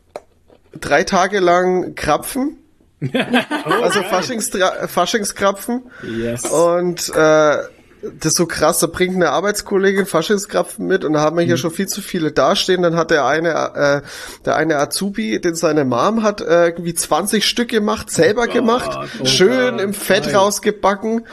drei 0.80 1.04
Tage 1.04 1.40
lang 1.40 1.96
Krapfen, 1.96 2.58
also 3.82 4.04
Faschingstra 4.04 4.88
Faschingskrapfen. 4.88 5.84
Yes. 6.04 6.46
Und 6.46 7.10
äh, 7.16 7.58
das 8.20 8.34
ist 8.34 8.38
so 8.38 8.46
krass, 8.46 8.80
da 8.80 8.88
bringt 8.88 9.16
eine 9.16 9.32
Arbeitskollegin 9.32 10.06
Faschingskrapfen 10.06 10.86
mit 10.86 11.06
und 11.06 11.14
da 11.14 11.22
haben 11.22 11.38
wir 11.38 11.46
hier 11.46 11.58
schon 11.58 11.72
viel 11.72 11.88
zu 11.88 12.02
viele 12.02 12.32
dastehen. 12.32 12.82
Dann 12.82 12.96
hat 12.96 13.12
der 13.12 13.26
eine, 13.26 13.50
äh, 13.50 14.02
der 14.46 14.56
eine 14.56 14.78
Azubi, 14.78 15.40
den 15.40 15.56
seine 15.56 15.86
Mom 15.86 16.24
hat, 16.24 16.42
äh, 16.42 16.68
irgendwie 16.68 16.94
20 16.94 17.46
Stück 17.46 17.70
gemacht, 17.70 18.10
selber 18.10 18.48
gemacht, 18.48 18.98
oh 19.22 19.26
schön 19.26 19.78
Gott, 19.78 19.82
im 19.82 19.94
Fett 19.94 20.34
rausgebacken. 20.34 21.26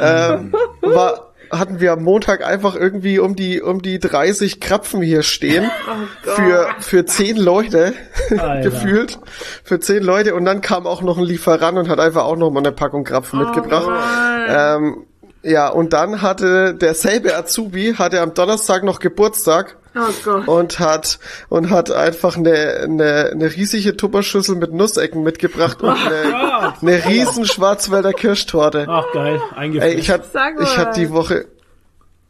Ähm, 0.00 0.52
war 0.82 1.32
hatten 1.50 1.80
wir 1.80 1.92
am 1.92 2.02
Montag 2.02 2.42
einfach 2.42 2.74
irgendwie 2.74 3.18
um 3.18 3.36
die, 3.36 3.60
um 3.60 3.82
die 3.82 3.98
30 3.98 4.58
Krapfen 4.58 5.02
hier 5.02 5.22
stehen. 5.22 5.70
Oh 6.24 6.30
für, 6.34 6.68
für 6.78 7.04
zehn 7.04 7.36
Leute 7.36 7.92
gefühlt. 8.62 9.18
Für 9.64 9.80
zehn 9.80 10.02
Leute. 10.02 10.34
Und 10.34 10.44
dann 10.44 10.60
kam 10.60 10.86
auch 10.86 11.02
noch 11.02 11.18
ein 11.18 11.24
Lieferant 11.24 11.76
und 11.76 11.88
hat 11.88 12.00
einfach 12.00 12.24
auch 12.24 12.36
noch 12.36 12.50
mal 12.50 12.60
eine 12.60 12.72
Packung 12.72 13.04
Krapfen 13.04 13.40
mitgebracht. 13.40 13.86
Mann. 13.86 14.46
Ähm, 14.48 15.06
ja, 15.42 15.68
und 15.68 15.92
dann 15.92 16.22
hatte 16.22 16.74
derselbe 16.74 17.36
Azubi, 17.36 17.94
hatte 17.98 18.20
am 18.20 18.34
Donnerstag 18.34 18.82
noch 18.84 18.98
Geburtstag 19.00 19.76
Oh 19.94 20.00
Gott. 20.24 20.48
und 20.48 20.78
hat 20.78 21.18
und 21.50 21.68
hat 21.68 21.90
einfach 21.90 22.36
eine, 22.36 22.80
eine, 22.84 23.30
eine 23.32 23.52
riesige 23.54 23.94
Tupperschüssel 23.96 24.56
mit 24.56 24.72
Nussecken 24.72 25.22
mitgebracht 25.22 25.82
und 25.82 25.90
eine, 25.90 26.74
eine 26.80 27.04
riesen 27.06 27.44
Schwarzwälder 27.44 28.12
Kirschtorte. 28.14 28.86
Ach 28.88 29.04
geil, 29.12 29.38
Ey, 29.54 29.58
eingefrischt. 29.58 29.98
ich 29.98 30.10
hatte 30.10 30.28
ich 30.62 30.78
hatte 30.78 30.98
die 31.00 31.10
Woche 31.10 31.44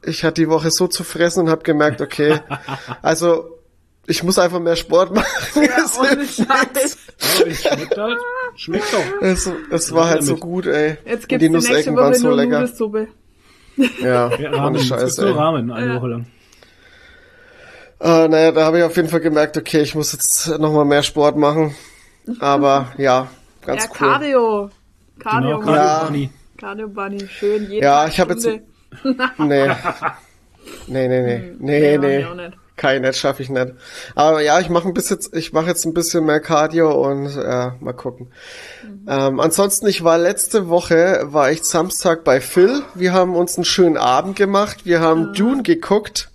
ich 0.05 0.25
hatte 0.25 0.41
die 0.41 0.49
Woche 0.49 0.73
so 0.73 0.89
zu 0.89 1.05
fressen 1.05 1.45
und 1.45 1.51
habe 1.51 1.63
gemerkt, 1.63 2.01
okay, 2.01 2.41
also 3.03 3.59
ich 4.07 4.23
muss 4.23 4.39
einfach 4.39 4.61
mehr 4.61 4.77
Sport 4.77 5.15
machen. 5.15 5.27
Es 5.85 5.99
Ohne 5.99 6.27
Scheiß. 6.27 6.99
schmeckt 7.19 7.97
halt. 7.97 8.19
Schmeckt 8.57 8.93
doch. 8.93 9.23
es, 9.23 9.51
es 9.71 9.93
war 9.95 10.09
halt 10.09 10.25
so 10.25 10.37
gut, 10.37 10.67
ey. 10.67 10.97
Jetzt 11.05 11.29
gibt's 11.29 11.43
die 11.45 11.49
Nussecken 11.49 11.97
waren 11.97 12.15
so 12.15 12.31
lecker. 12.31 12.61
Nudelsuppe. 12.61 13.09
Ja, 14.01 14.29
Ja, 14.37 14.49
ohne 14.51 14.57
Rahmen. 14.59 14.77
Es 14.77 14.87
Scheiß, 14.87 15.17
gibt 15.17 15.19
nur 15.19 15.29
ey. 15.29 15.35
Rahmen 15.43 15.71
eine 15.73 15.95
Woche 15.97 16.07
lang. 16.09 16.27
Äh, 18.01 18.29
naja, 18.29 18.51
da 18.53 18.65
habe 18.65 18.79
ich 18.79 18.85
auf 18.85 18.97
jeden 18.97 19.09
Fall 19.09 19.21
gemerkt, 19.21 19.57
okay, 19.57 19.81
ich 19.83 19.95
muss 19.95 20.13
jetzt 20.13 20.49
nochmal 20.59 20.85
mehr 20.85 21.03
Sport 21.03 21.37
machen. 21.37 21.75
Aber 22.41 22.93
ja, 22.99 23.29
ganz 23.65 23.85
Ja, 23.85 23.91
cool. 23.91 23.97
Cardio. 23.97 24.71
Cardio, 25.21 25.59
Genau. 25.61 25.73
Ja. 25.75 25.83
Cardio 25.85 26.07
Bunny. 26.09 26.31
Cardio 26.59 26.89
Bunny. 26.89 27.29
Schön. 27.29 27.71
Jeden 27.71 27.83
Ja, 27.85 28.03
Tag 28.03 28.09
ich 28.13 28.21
hab 28.21 28.29
jetzt- 28.31 28.43
Stunde. 28.43 29.31
Nee. 29.39 29.71
Nee, 30.87 31.09
nee, 31.09 31.23
nee. 31.23 31.53
Nee, 31.59 31.99
Nee, 31.99 31.99
nee. 31.99 32.51
Kein 32.83 33.03
Netz 33.03 33.19
schaffe 33.19 33.45
ich 33.45 33.49
nicht. 33.49 33.75
Aber 34.17 34.41
ja, 34.41 34.59
ich 34.59 34.69
mache 34.69 34.89
ein 34.89 34.93
bisschen, 34.93 35.21
ich 35.35 35.53
mache 35.53 35.67
jetzt 35.69 35.85
ein 35.87 35.95
bisschen 35.95 36.27
mehr 36.27 36.41
Cardio 36.41 36.91
und 37.09 37.27
äh, 37.37 37.71
mal 37.79 37.93
gucken. 37.93 38.27
Ähm, 39.07 39.39
ansonsten, 39.39 39.87
ich 39.87 40.03
war 40.03 40.19
letzte 40.19 40.69
Woche, 40.69 41.21
war 41.27 41.53
ich 41.53 41.63
Samstag 41.63 42.25
bei 42.25 42.41
Phil. 42.41 42.83
Wir 42.97 43.13
haben 43.13 43.37
uns 43.37 43.57
einen 43.57 43.65
schönen 43.65 43.97
Abend 43.97 44.35
gemacht. 44.35 44.79
Wir 44.85 44.99
haben 44.99 45.33
Dune 45.33 45.63
geguckt 45.63 46.29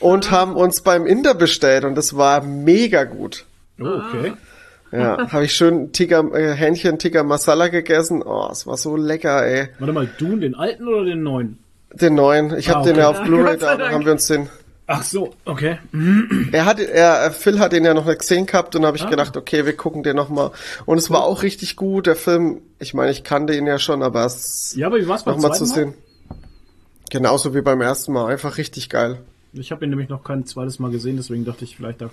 und 0.00 0.30
haben 0.30 0.56
uns 0.56 0.80
beim 0.80 1.04
Inder 1.06 1.34
bestellt 1.34 1.84
und 1.84 1.94
das 1.94 2.16
war 2.16 2.42
mega 2.42 3.04
gut. 3.04 3.44
Oh, 3.78 3.84
okay. 3.84 4.32
Ja, 4.92 5.28
habe 5.30 5.44
ich 5.44 5.54
schön 5.54 5.92
Tikka, 5.92 6.20
äh, 6.32 6.54
Hähnchen 6.54 6.98
Tikka 6.98 7.22
Masala 7.22 7.68
gegessen. 7.68 8.22
Oh, 8.22 8.48
es 8.50 8.66
war 8.66 8.78
so 8.78 8.96
lecker, 8.96 9.44
ey. 9.46 9.68
Warte 9.78 9.92
mal, 9.92 10.08
Dune, 10.18 10.38
den 10.38 10.54
alten 10.54 10.88
oder 10.88 11.04
den 11.04 11.22
neuen? 11.22 11.58
Den 11.92 12.14
neuen. 12.14 12.56
Ich 12.56 12.70
Ah, 12.70 12.76
habe 12.76 12.84
den 12.84 12.92
okay. 12.94 13.00
ja 13.00 13.08
auf 13.10 13.22
Blu-ray 13.22 13.58
da, 13.58 13.78
haben 13.90 14.06
wir 14.06 14.12
uns 14.12 14.26
den. 14.26 14.48
Ach 14.94 15.02
so, 15.04 15.32
okay. 15.46 15.78
Er 16.52 16.66
hat, 16.66 16.78
er, 16.78 17.30
Phil 17.32 17.58
hat 17.60 17.72
den 17.72 17.84
ja 17.84 17.94
noch 17.94 18.04
nicht 18.04 18.18
gesehen 18.18 18.44
gehabt 18.44 18.76
und 18.76 18.84
habe 18.84 18.96
ich 18.98 19.04
Ah. 19.04 19.08
gedacht, 19.10 19.36
okay, 19.38 19.64
wir 19.64 19.74
gucken 19.74 20.02
den 20.02 20.16
noch 20.16 20.28
mal. 20.28 20.50
Und 20.84 20.98
es 20.98 21.10
war 21.10 21.24
auch 21.24 21.42
richtig 21.42 21.76
gut. 21.76 22.06
Der 22.06 22.14
Film, 22.16 22.60
ich 22.78 22.92
meine, 22.92 23.10
ich 23.10 23.24
kannte 23.24 23.54
ihn 23.56 23.66
ja 23.66 23.78
schon, 23.78 24.02
aber 24.02 24.26
es 24.26 24.74
Ja, 24.76 24.88
aber 24.88 24.98
wie 24.98 25.08
war's 25.08 25.24
beim 25.24 25.36
noch 25.36 25.42
mal 25.48 25.54
zu 25.54 25.64
zweiten 25.64 25.88
Mal? 25.90 25.94
sehen. 25.94 26.02
Genauso 27.10 27.54
wie 27.54 27.62
beim 27.62 27.80
ersten 27.80 28.12
Mal, 28.12 28.30
einfach 28.32 28.58
richtig 28.58 28.90
geil. 28.90 29.18
Ich 29.54 29.70
habe 29.70 29.84
ihn 29.84 29.90
nämlich 29.90 30.08
noch 30.08 30.24
kein 30.24 30.46
zweites 30.46 30.78
Mal 30.78 30.90
gesehen, 30.90 31.16
deswegen 31.16 31.44
dachte 31.44 31.64
ich, 31.64 31.76
vielleicht 31.76 32.00
da 32.00 32.10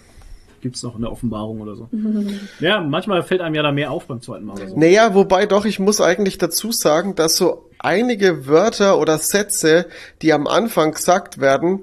gibt's 0.61 0.83
noch 0.83 0.95
eine 0.95 1.09
Offenbarung 1.09 1.61
oder 1.61 1.75
so. 1.75 1.87
ja, 2.59 2.81
manchmal 2.81 3.23
fällt 3.23 3.39
einem 3.41 3.55
ja 3.55 3.63
da 3.63 3.71
mehr 3.71 3.91
auf 3.91 4.07
beim 4.07 4.21
zweiten 4.21 4.45
Mal 4.45 4.53
oder 4.53 4.67
so. 4.69 4.77
Naja, 4.79 5.13
wobei 5.15 5.45
doch, 5.45 5.63
ich 5.65 5.79
muss 5.79 6.01
eigentlich 6.01 6.37
dazu 6.37 6.71
sagen, 6.73 7.15
dass 7.15 7.37
so 7.37 7.69
einige 7.79 8.45
Wörter 8.47 8.99
oder 8.99 9.17
Sätze, 9.17 9.85
die 10.21 10.33
am 10.33 10.47
Anfang 10.47 10.91
gesagt 10.91 11.39
werden, 11.39 11.79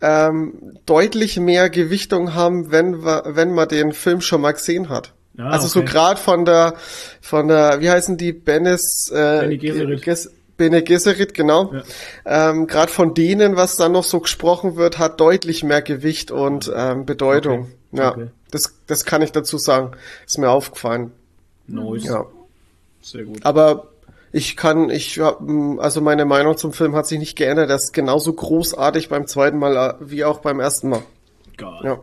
ähm, 0.00 0.78
deutlich 0.86 1.38
mehr 1.38 1.70
Gewichtung 1.70 2.34
haben, 2.34 2.70
wenn, 2.70 3.02
wenn 3.04 3.52
man 3.52 3.68
den 3.68 3.92
Film 3.92 4.20
schon 4.20 4.40
mal 4.40 4.52
gesehen 4.52 4.88
hat. 4.88 5.12
Ah, 5.36 5.50
also 5.50 5.68
so 5.68 5.80
okay. 5.80 5.88
gerade 5.90 6.20
von 6.20 6.44
der, 6.44 6.74
von 7.20 7.48
der, 7.48 7.80
wie 7.80 7.90
heißen 7.90 8.16
die, 8.16 8.32
Benes, 8.32 9.10
äh, 9.10 9.40
Bene 9.40 9.58
Gesserit. 9.58 10.02
Ges 10.02 10.30
Bene 10.56 10.82
Gesserit, 10.82 11.34
genau. 11.34 11.72
Ja. 11.72 12.50
Ähm, 12.50 12.66
gerade 12.66 12.90
von 12.90 13.14
denen, 13.14 13.54
was 13.54 13.76
dann 13.76 13.92
noch 13.92 14.02
so 14.02 14.18
gesprochen 14.18 14.74
wird, 14.74 14.98
hat 14.98 15.20
deutlich 15.20 15.62
mehr 15.62 15.82
Gewicht 15.82 16.32
und 16.32 16.70
ähm, 16.74 17.06
Bedeutung. 17.06 17.60
Okay. 17.60 18.02
Ja, 18.02 18.10
Okay. 18.10 18.26
das, 18.50 18.74
das 18.88 19.04
kann 19.04 19.22
ich 19.22 19.30
dazu 19.30 19.56
sagen. 19.56 19.92
Ist 20.26 20.38
mir 20.38 20.50
aufgefallen. 20.50 21.12
Nice. 21.68 22.04
Ja. 22.04 22.26
Sehr 23.00 23.24
gut. 23.24 23.38
Aber 23.44 23.86
ich 24.32 24.56
kann, 24.56 24.90
ich 24.90 25.18
hab, 25.20 25.40
m, 25.40 25.78
also 25.80 26.00
meine 26.00 26.24
Meinung 26.24 26.56
zum 26.56 26.72
Film 26.72 26.94
hat 26.94 27.06
sich 27.06 27.18
nicht 27.18 27.36
geändert. 27.36 27.70
Er 27.70 27.76
ist 27.76 27.92
genauso 27.92 28.32
großartig 28.32 29.08
beim 29.08 29.26
zweiten 29.26 29.58
Mal 29.58 29.76
äh, 29.76 29.94
wie 30.00 30.24
auch 30.24 30.40
beim 30.40 30.60
ersten 30.60 30.90
Mal. 30.90 31.02
Geil. 31.56 31.80
Ja, 31.82 32.00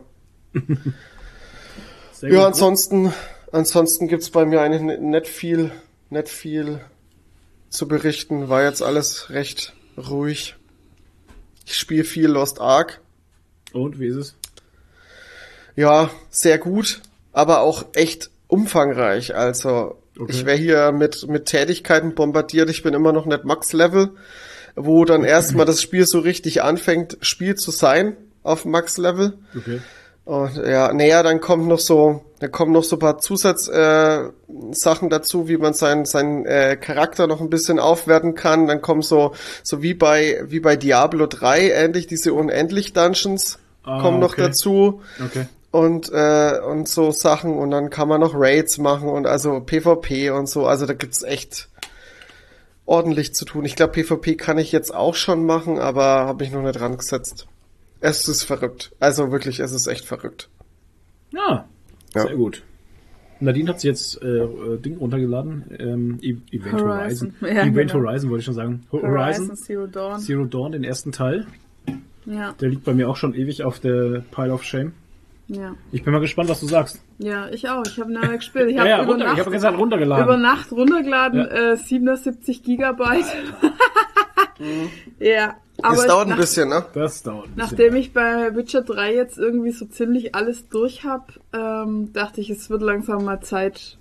ja 2.28 2.46
ansonsten, 2.46 3.12
ansonsten 3.52 4.08
gibt's 4.08 4.30
bei 4.30 4.44
mir 4.44 4.60
eigentlich 4.60 4.98
nicht 5.00 5.26
viel, 5.28 5.70
nicht 6.10 6.28
viel 6.28 6.80
zu 7.70 7.86
berichten. 7.86 8.48
War 8.48 8.64
jetzt 8.64 8.82
alles 8.82 9.30
recht 9.30 9.74
ruhig. 9.96 10.56
Ich 11.64 11.76
spiele 11.76 12.04
viel 12.04 12.28
Lost 12.28 12.60
Ark. 12.60 13.00
Und 13.72 13.98
wie 13.98 14.08
ist 14.08 14.16
es? 14.16 14.34
Ja, 15.74 16.10
sehr 16.30 16.58
gut, 16.58 17.02
aber 17.32 17.60
auch 17.60 17.84
echt 17.94 18.30
umfangreich. 18.48 19.34
Also 19.34 19.98
Okay. 20.18 20.32
ich 20.32 20.46
wäre 20.46 20.56
hier 20.56 20.92
mit, 20.92 21.28
mit 21.28 21.46
Tätigkeiten 21.46 22.14
bombardiert. 22.14 22.70
Ich 22.70 22.82
bin 22.82 22.94
immer 22.94 23.12
noch 23.12 23.26
nicht 23.26 23.44
Max-Level, 23.44 24.10
wo 24.74 25.04
dann 25.04 25.24
erstmal 25.24 25.66
das 25.66 25.82
Spiel 25.82 26.06
so 26.06 26.20
richtig 26.20 26.62
anfängt, 26.62 27.18
Spiel 27.20 27.54
zu 27.54 27.70
sein 27.70 28.16
auf 28.42 28.64
Max-Level. 28.64 29.38
Okay. 29.56 29.80
Und 30.24 30.56
ja, 30.56 30.92
naja, 30.92 31.22
dann 31.22 31.40
kommt 31.40 31.68
noch 31.68 31.78
so, 31.78 32.24
dann 32.40 32.50
kommen 32.50 32.72
noch 32.72 32.82
so 32.82 32.96
ein 32.96 32.98
paar 32.98 33.18
Zusatzsachen 33.18 34.32
äh, 35.06 35.08
dazu, 35.08 35.48
wie 35.48 35.56
man 35.56 35.72
seinen 35.72 36.04
seinen 36.04 36.44
äh, 36.46 36.76
Charakter 36.76 37.28
noch 37.28 37.40
ein 37.40 37.48
bisschen 37.48 37.78
aufwerten 37.78 38.34
kann. 38.34 38.66
Dann 38.66 38.82
kommen 38.82 39.02
so 39.02 39.34
so 39.62 39.82
wie 39.82 39.94
bei 39.94 40.42
wie 40.48 40.58
bei 40.58 40.74
Diablo 40.74 41.26
3 41.26 41.70
ähnlich 41.70 42.08
diese 42.08 42.32
unendlich 42.34 42.92
Dungeons 42.92 43.60
Ah, 43.86 44.00
kommen 44.00 44.18
noch 44.18 44.32
okay. 44.32 44.42
dazu 44.42 45.00
Okay. 45.24 45.46
Und 45.76 46.10
äh, 46.12 46.58
und 46.60 46.88
so 46.88 47.10
Sachen 47.10 47.56
und 47.58 47.70
dann 47.70 47.90
kann 47.90 48.08
man 48.08 48.20
noch 48.20 48.32
Raids 48.34 48.78
machen 48.78 49.08
und 49.08 49.26
also 49.26 49.60
PvP 49.60 50.30
und 50.30 50.48
so. 50.48 50.66
Also 50.66 50.86
da 50.86 50.94
gibt's 50.94 51.22
echt 51.22 51.68
ordentlich 52.84 53.34
zu 53.34 53.44
tun. 53.44 53.64
Ich 53.64 53.76
glaube 53.76 53.92
PvP 53.92 54.36
kann 54.36 54.58
ich 54.58 54.72
jetzt 54.72 54.94
auch 54.94 55.14
schon 55.14 55.44
machen, 55.44 55.78
aber 55.78 56.02
habe 56.26 56.44
mich 56.44 56.52
noch 56.52 56.62
nicht 56.62 56.78
dran 56.78 56.96
gesetzt. 56.96 57.46
Es 58.00 58.28
ist 58.28 58.42
verrückt. 58.44 58.92
Also 59.00 59.32
wirklich, 59.32 59.60
es 59.60 59.72
ist 59.72 59.86
echt 59.86 60.04
verrückt. 60.04 60.48
Ja, 61.32 61.66
Ja. 62.14 62.22
sehr 62.22 62.36
gut. 62.36 62.62
Nadine 63.38 63.68
hat 63.68 63.80
sich 63.80 63.88
jetzt 63.88 64.22
äh, 64.22 64.46
Ding 64.78 64.96
runtergeladen. 64.96 65.64
Ähm, 65.78 66.18
E- 66.22 66.36
Event 66.52 66.72
Horizon. 66.72 66.88
Horizon. 66.88 67.34
Ja, 67.42 67.62
Event 67.64 67.90
genau. 67.92 68.04
Horizon 68.06 68.30
wollte 68.30 68.40
ich 68.40 68.44
schon 68.46 68.54
sagen. 68.54 68.86
Ho- 68.92 69.02
Horizon 69.02 69.54
Zero 69.56 69.86
Dawn. 69.86 70.20
Zero 70.20 70.44
Dawn, 70.44 70.72
den 70.72 70.84
ersten 70.84 71.12
Teil. 71.12 71.46
Ja, 72.24 72.52
Der 72.60 72.70
liegt 72.70 72.84
bei 72.84 72.94
mir 72.94 73.08
auch 73.10 73.16
schon 73.16 73.34
ewig 73.34 73.62
auf 73.62 73.78
der 73.78 74.22
Pile 74.34 74.52
of 74.54 74.62
Shame. 74.64 74.92
Ja. 75.48 75.74
Ich 75.92 76.02
bin 76.02 76.12
mal 76.12 76.18
gespannt, 76.20 76.48
was 76.48 76.60
du 76.60 76.66
sagst. 76.66 77.00
Ja, 77.18 77.48
ich 77.50 77.68
auch. 77.68 77.82
Ich 77.86 77.98
habe 78.00 78.12
nachher 78.12 78.36
gespielt. 78.36 78.68
Ich 78.70 78.74
Ja, 78.76 78.80
habe 78.80 78.90
ja, 78.90 79.02
über, 79.02 79.12
runter, 79.12 79.24
ich 79.26 79.30
Nacht, 79.30 79.40
habe 79.40 79.50
gesagt 79.50 79.78
runtergeladen. 79.78 80.24
über 80.24 80.36
Nacht 80.36 80.72
runtergeladen, 80.72 81.38
Ja. 81.40 81.72
äh, 81.72 81.76
77 81.76 82.62
Gigabyte. 82.62 83.26
ja, 85.18 85.54
aber 85.82 85.96
ich- 85.96 86.04
dauert 86.06 86.26
ein 86.26 86.30
nach- 86.30 86.36
bisschen, 86.36 86.68
ne? 86.68 86.84
das 86.94 87.22
dauert 87.22 87.46
ein 87.46 87.54
bisschen. 87.54 87.56
Nachdem 87.70 87.96
ich 87.96 88.12
bei 88.12 88.54
Witcher 88.56 88.82
3 88.82 89.14
jetzt 89.14 89.38
irgendwie 89.38 89.72
so 89.72 89.84
ziemlich 89.86 90.34
alles 90.34 90.68
durch 90.68 91.04
habe, 91.04 91.26
ähm, 91.52 92.12
dachte 92.12 92.40
ich, 92.40 92.50
es 92.50 92.70
wird 92.70 92.82
langsam 92.82 93.24
mal 93.24 93.40
Zeit, 93.40 93.98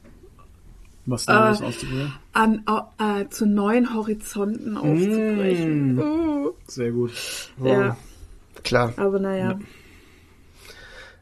was 1.06 1.28
Neues 1.28 1.62
äh, 1.62 1.64
auszuprobieren. 1.66 2.14
an, 2.34 2.64
äh, 2.98 3.30
zu 3.30 3.46
neuen 3.46 3.94
Horizonten 3.94 4.78
aufzubrechen. 4.78 5.96
Mm. 5.96 6.00
Uh, 6.00 6.52
Sehr 6.68 6.92
gut. 6.92 7.12
ja, 7.64 7.96
Klar. 8.64 8.94
aber 8.98 9.20
naja. 9.20 9.60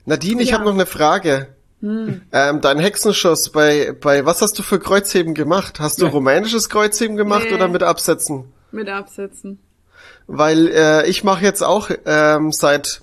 Nadine, 0.06 0.42
ich 0.42 0.50
Ja. 0.50 0.56
habe 0.56 0.66
noch 0.66 0.74
eine 0.74 0.86
Frage. 0.86 1.48
Hm. 1.82 2.22
Ähm, 2.32 2.62
dein 2.62 2.80
Hexenschuss, 2.80 3.50
bei, 3.50 3.94
bei 4.00 4.26
was 4.26 4.42
hast 4.42 4.58
du 4.58 4.64
für 4.64 4.80
Kreuzheben 4.80 5.34
gemacht? 5.34 5.80
Hast 5.80 6.02
du 6.02 6.06
Ja. 6.06 6.12
rumänisches 6.12 6.70
Kreuzheben 6.70 7.18
gemacht 7.18 7.46
Nee. 7.50 7.56
oder 7.56 7.68
mit 7.68 7.84
Absätzen? 7.84 8.46
Mit 8.72 8.90
Absätzen. 8.90 9.60
Weil 10.28 10.68
äh, 10.70 11.08
ich 11.08 11.24
mache 11.24 11.44
jetzt 11.44 11.62
auch 11.64 11.90
ähm, 12.06 12.52
seit 12.52 13.02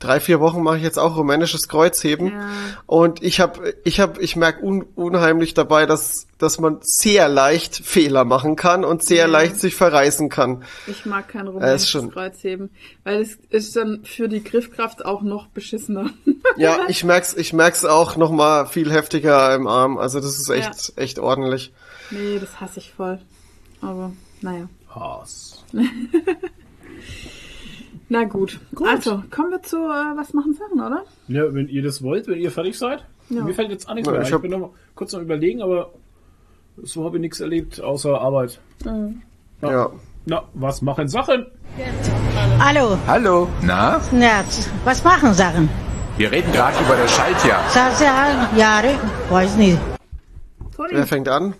drei, 0.00 0.18
vier 0.18 0.40
Wochen 0.40 0.62
mache 0.62 0.78
ich 0.78 0.82
jetzt 0.82 0.98
auch 0.98 1.16
rumänisches 1.16 1.68
Kreuzheben. 1.68 2.32
Ja. 2.32 2.50
Und 2.86 3.22
ich 3.22 3.38
habe, 3.38 3.74
ich 3.84 4.00
habe, 4.00 4.20
ich 4.20 4.34
merke 4.34 4.64
un, 4.64 4.82
unheimlich 4.96 5.54
dabei, 5.54 5.86
dass, 5.86 6.26
dass 6.38 6.58
man 6.58 6.78
sehr 6.80 7.28
leicht 7.28 7.76
Fehler 7.76 8.24
machen 8.24 8.56
kann 8.56 8.84
und 8.84 9.04
sehr 9.04 9.26
Ja. 9.26 9.30
leicht 9.30 9.60
sich 9.60 9.76
verreißen 9.76 10.28
kann. 10.28 10.64
Ich 10.88 11.06
mag 11.06 11.28
kein 11.28 11.46
ist 11.46 11.52
rumänisches 11.52 11.88
schon- 11.90 12.10
Kreuzheben, 12.10 12.70
weil 13.04 13.20
es 13.20 13.36
ist 13.50 13.76
dann 13.76 14.04
für 14.04 14.28
die 14.28 14.42
Griffkraft 14.42 15.04
auch 15.04 15.22
noch 15.22 15.46
beschissener. 15.48 16.10
Ja, 16.56 16.78
ich 16.88 17.04
merk's, 17.04 17.34
ich 17.34 17.52
merk's 17.52 17.84
auch 17.84 18.16
noch 18.16 18.30
mal 18.32 18.66
viel 18.66 18.90
heftiger 18.90 19.54
im 19.54 19.66
Arm. 19.68 19.98
Also 19.98 20.18
das 20.20 20.36
ist 20.38 20.48
echt, 20.50 20.94
echt 20.96 21.18
ordentlich. 21.20 21.72
nee, 22.10 22.38
das 22.40 22.60
hasse 22.60 22.80
ich 22.80 22.92
voll. 22.92 23.20
Aber 23.82 24.12
naja. 24.40 24.68
Hass. 24.94 25.62
Na 28.10 28.24
gut. 28.24 28.58
gut. 28.74 28.88
Also, 28.88 29.22
kommen 29.30 29.52
wir 29.52 29.62
zu 29.62 29.76
äh, 29.76 30.16
Was 30.16 30.34
machen 30.34 30.52
Sachen, 30.52 30.80
oder? 30.80 31.04
Ja, 31.28 31.54
wenn 31.54 31.68
ihr 31.68 31.82
das 31.82 32.02
wollt, 32.02 32.26
wenn 32.26 32.40
ihr 32.40 32.50
fertig 32.50 32.76
seid. 32.76 33.04
Ja. 33.28 33.44
Mir 33.44 33.54
fällt 33.54 33.70
jetzt 33.70 33.88
auch 33.88 33.94
nichts 33.94 34.10
mehr. 34.10 34.20
Ich, 34.22 34.32
ich 34.32 34.38
bin 34.38 34.50
noch 34.50 34.72
kurz 34.96 35.12
noch 35.12 35.20
überlegen, 35.20 35.62
aber 35.62 35.92
so 36.82 37.04
habe 37.04 37.18
ich 37.18 37.20
nichts 37.20 37.38
erlebt, 37.38 37.80
außer 37.80 38.20
Arbeit. 38.20 38.58
Mhm. 38.84 39.22
Ja. 39.62 39.70
ja. 39.70 39.90
Na, 40.26 40.42
was 40.54 40.82
machen 40.82 41.06
Sachen? 41.06 41.46
Hallo. 42.58 42.98
Hallo. 43.06 43.48
Na? 43.62 44.00
Na, 44.10 44.44
was 44.84 45.04
machen 45.04 45.32
Sachen? 45.32 45.68
Wir 46.16 46.32
reden 46.32 46.50
gerade 46.50 46.84
über 46.84 46.96
das 46.96 47.12
Schaltjahr. 47.12 47.62
Schaltjahr, 47.70 48.56
Jahre, 48.56 48.98
weiß 49.30 49.56
nicht. 49.56 49.78
Toni. 50.74 50.90
Wer 50.90 51.06
fängt 51.06 51.28
an? 51.28 51.54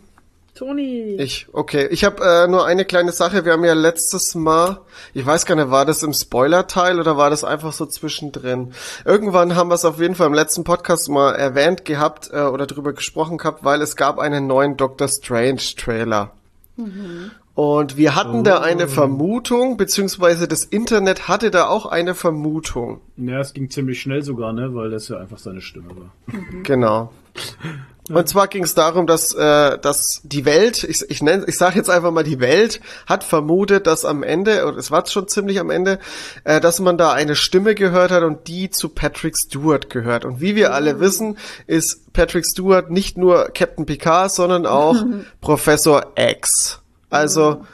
Toni. 0.61 1.16
Ich, 1.18 1.46
okay. 1.54 1.88
Ich 1.90 2.04
habe 2.04 2.22
äh, 2.22 2.46
nur 2.46 2.66
eine 2.66 2.84
kleine 2.84 3.12
Sache. 3.12 3.46
Wir 3.46 3.52
haben 3.52 3.64
ja 3.64 3.72
letztes 3.72 4.34
Mal, 4.34 4.82
ich 5.14 5.24
weiß 5.24 5.46
gar 5.46 5.54
nicht, 5.54 5.70
war 5.70 5.86
das 5.86 6.02
im 6.02 6.12
Spoiler-Teil 6.12 7.00
oder 7.00 7.16
war 7.16 7.30
das 7.30 7.44
einfach 7.44 7.72
so 7.72 7.86
zwischendrin? 7.86 8.74
Irgendwann 9.06 9.56
haben 9.56 9.70
wir 9.70 9.76
es 9.76 9.86
auf 9.86 9.98
jeden 9.98 10.14
Fall 10.14 10.26
im 10.26 10.34
letzten 10.34 10.62
Podcast 10.64 11.08
mal 11.08 11.34
erwähnt 11.34 11.86
gehabt 11.86 12.28
äh, 12.30 12.42
oder 12.42 12.66
drüber 12.66 12.92
gesprochen 12.92 13.38
gehabt, 13.38 13.64
weil 13.64 13.80
es 13.80 13.96
gab 13.96 14.18
einen 14.18 14.46
neuen 14.46 14.76
Doctor 14.76 15.08
Strange-Trailer. 15.08 16.32
Mhm. 16.76 17.30
Und 17.54 17.96
wir 17.96 18.14
hatten 18.14 18.40
oh. 18.40 18.42
da 18.42 18.61
eine 18.61 18.86
Vermutung, 18.86 19.78
beziehungsweise 19.78 20.46
das 20.46 20.64
Internet 20.64 21.26
hatte 21.26 21.50
da 21.50 21.68
auch 21.68 21.86
eine 21.86 22.14
Vermutung. 22.14 23.00
Ja, 23.16 23.40
es 23.40 23.54
ging 23.54 23.70
ziemlich 23.70 24.02
schnell 24.02 24.22
sogar, 24.22 24.52
ne, 24.52 24.74
weil 24.74 24.90
das 24.90 25.08
ja 25.08 25.16
einfach 25.16 25.38
seine 25.38 25.62
Stimme 25.62 25.88
war. 25.96 26.12
Mhm. 26.26 26.64
Genau. 26.64 27.12
Und 28.16 28.28
zwar 28.28 28.48
ging 28.48 28.64
es 28.64 28.74
darum, 28.74 29.06
dass, 29.06 29.32
äh, 29.34 29.78
dass 29.78 30.20
die 30.24 30.44
Welt, 30.44 30.84
ich, 30.84 31.08
ich 31.08 31.22
nenne, 31.22 31.44
ich 31.46 31.56
sage 31.56 31.76
jetzt 31.76 31.88
einfach 31.88 32.11
mal 32.11 32.24
die 32.24 32.40
Welt, 32.40 32.80
hat 33.06 33.24
vermutet, 33.24 33.86
dass 33.86 34.04
am 34.04 34.22
Ende, 34.22 34.66
und 34.66 34.76
es 34.76 34.90
war 34.90 35.06
schon 35.06 35.28
ziemlich 35.28 35.61
am 35.61 35.70
Ende, 35.70 35.98
äh, 36.44 36.61
dass 36.61 36.80
man 36.80 36.98
da 36.98 37.12
eine 37.12 37.36
Stimme 37.36 37.74
gehört 37.74 38.11
hat 38.11 38.22
und 38.22 38.48
die 38.48 38.70
zu 38.70 38.88
Patrick 38.88 39.36
Stewart 39.36 39.90
gehört. 39.90 40.24
Und 40.24 40.40
wie 40.40 40.56
wir 40.56 40.74
alle 40.74 40.98
wissen, 41.00 41.38
ist 41.66 42.12
Patrick 42.12 42.44
Stewart 42.44 42.90
nicht 42.90 43.16
nur 43.16 43.50
Captain 43.54 43.86
Picard, 43.86 44.34
sondern 44.34 44.66
auch 44.66 44.96
Professor 45.40 46.12
X. 46.16 46.80
Also 47.11 47.64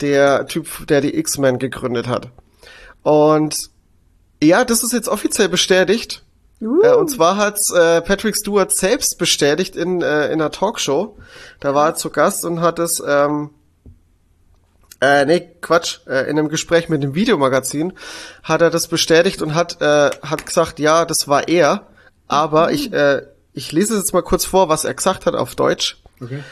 der 0.00 0.46
Typ, 0.46 0.86
der 0.88 1.00
die 1.00 1.16
X-Men 1.16 1.58
gegründet 1.58 2.08
hat. 2.08 2.28
Und 3.02 3.70
ja, 4.42 4.64
das 4.64 4.82
ist 4.82 4.92
jetzt 4.92 5.08
offiziell 5.08 5.48
bestätigt. 5.48 6.25
Uh. 6.60 6.98
Und 6.98 7.10
zwar 7.10 7.36
hat 7.36 7.58
äh, 7.74 8.00
Patrick 8.00 8.34
Stewart 8.36 8.72
selbst 8.72 9.18
bestätigt 9.18 9.76
in, 9.76 10.00
äh, 10.00 10.26
in 10.26 10.40
einer 10.40 10.50
Talkshow. 10.50 11.16
Da 11.60 11.74
war 11.74 11.88
er 11.88 11.94
zu 11.94 12.10
Gast 12.10 12.44
und 12.44 12.60
hat 12.60 12.78
es, 12.78 13.02
ähm, 13.06 13.50
äh, 15.00 15.26
nee, 15.26 15.40
Quatsch, 15.60 15.98
äh, 16.06 16.30
in 16.30 16.38
einem 16.38 16.48
Gespräch 16.48 16.88
mit 16.88 17.02
dem 17.02 17.14
Videomagazin 17.14 17.92
hat 18.42 18.62
er 18.62 18.70
das 18.70 18.88
bestätigt 18.88 19.42
und 19.42 19.54
hat, 19.54 19.82
äh, 19.82 20.10
hat 20.22 20.46
gesagt, 20.46 20.78
ja, 20.78 21.04
das 21.04 21.28
war 21.28 21.48
er. 21.48 21.86
Aber 22.26 22.68
mhm. 22.68 22.74
ich, 22.74 22.92
äh, 22.92 23.22
ich 23.52 23.72
lese 23.72 23.94
es 23.94 24.00
jetzt 24.00 24.14
mal 24.14 24.22
kurz 24.22 24.46
vor, 24.46 24.68
was 24.68 24.84
er 24.84 24.94
gesagt 24.94 25.26
hat 25.26 25.34
auf 25.34 25.54
Deutsch. 25.54 25.98
Okay. 26.22 26.42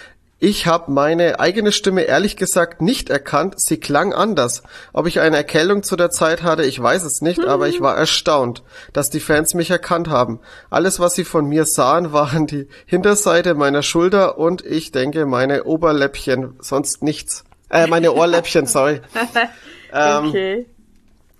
Ich 0.46 0.66
habe 0.66 0.92
meine 0.92 1.40
eigene 1.40 1.72
Stimme 1.72 2.02
ehrlich 2.02 2.36
gesagt 2.36 2.82
nicht 2.82 3.08
erkannt, 3.08 3.54
sie 3.56 3.80
klang 3.80 4.12
anders. 4.12 4.62
Ob 4.92 5.06
ich 5.06 5.20
eine 5.20 5.38
Erkältung 5.38 5.82
zu 5.82 5.96
der 5.96 6.10
Zeit 6.10 6.42
hatte, 6.42 6.64
ich 6.64 6.78
weiß 6.78 7.02
es 7.04 7.22
nicht, 7.22 7.42
aber 7.42 7.66
ich 7.66 7.80
war 7.80 7.96
erstaunt, 7.96 8.62
dass 8.92 9.08
die 9.08 9.20
Fans 9.20 9.54
mich 9.54 9.70
erkannt 9.70 10.10
haben. 10.10 10.40
Alles, 10.68 11.00
was 11.00 11.14
sie 11.14 11.24
von 11.24 11.46
mir 11.46 11.64
sahen, 11.64 12.12
waren 12.12 12.46
die 12.46 12.68
Hinterseite 12.84 13.54
meiner 13.54 13.82
Schulter 13.82 14.36
und 14.36 14.62
ich 14.62 14.92
denke 14.92 15.24
meine 15.24 15.64
Oberläppchen, 15.64 16.56
sonst 16.60 17.02
nichts. 17.02 17.44
Äh, 17.70 17.86
meine 17.86 18.12
Ohrläppchen, 18.12 18.66
sorry. 18.66 19.00
ähm, 19.94 20.28
okay. 20.28 20.66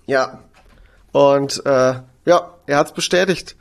Ja. 0.07 0.39
Und 1.11 1.63
äh, 1.63 1.93
ja, 2.25 2.55
er 2.65 2.77
hat's 2.77 2.93
bestätigt 2.93 3.55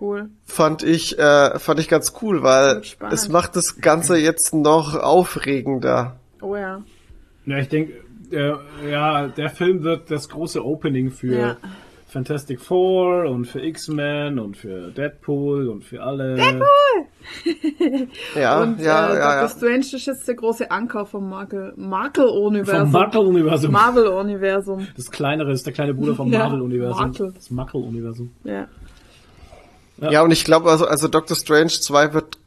cool. 0.00 0.30
Fand 0.44 0.82
ich, 0.82 1.18
äh, 1.18 1.58
fand 1.58 1.80
ich 1.80 1.88
ganz 1.88 2.14
cool, 2.22 2.42
weil 2.42 2.82
es 3.10 3.28
macht 3.28 3.56
das 3.56 3.80
Ganze 3.80 4.16
jetzt 4.18 4.54
noch 4.54 4.94
aufregender. 4.94 6.16
Oh 6.40 6.56
ja. 6.56 6.82
Ja, 7.46 7.58
ich 7.58 7.68
denke, 7.68 7.94
der, 8.30 8.60
ja, 8.88 9.28
der 9.28 9.50
Film 9.50 9.82
wird 9.82 10.10
das 10.10 10.28
große 10.28 10.64
Opening 10.64 11.10
für 11.10 11.38
ja. 11.38 11.56
Fantastic 12.06 12.60
Four 12.60 13.26
und 13.30 13.46
für 13.46 13.60
X-Men 13.60 14.38
und 14.38 14.56
für 14.56 14.90
Deadpool 14.90 15.68
und 15.68 15.84
für 15.84 16.02
alle. 16.02 16.34
Deadpool! 16.34 16.66
ja, 18.34 18.60
und, 18.62 18.80
ja, 18.80 19.12
äh, 19.12 19.18
ja, 19.18 19.40
Doctor 19.42 19.58
Strange 19.58 19.78
ist 19.78 20.06
jetzt 20.06 20.26
der 20.26 20.34
große 20.34 20.70
Anker 20.70 21.06
vom 21.06 21.28
Marvel-Universum. 21.28 22.90
Vom 22.90 22.92
Marvel-Universum. 22.92 23.72
Marvel-Universum. 23.72 24.88
Das 24.96 25.10
kleinere 25.10 25.52
ist 25.52 25.66
der 25.66 25.72
kleine 25.72 25.94
Bruder 25.94 26.14
vom 26.14 26.30
Marvel-Universum. 26.30 26.98
Marvel. 26.98 27.32
Das 27.32 27.50
Marvel-Universum. 27.50 28.30
Ja. 28.44 28.66
Ja, 30.00 30.10
ja 30.10 30.22
und 30.22 30.30
ich 30.30 30.44
glaube, 30.44 30.70
also, 30.70 30.86
also 30.86 31.08
Doctor 31.08 31.36
Strange 31.36 31.70
2 31.70 32.14
wird 32.14 32.38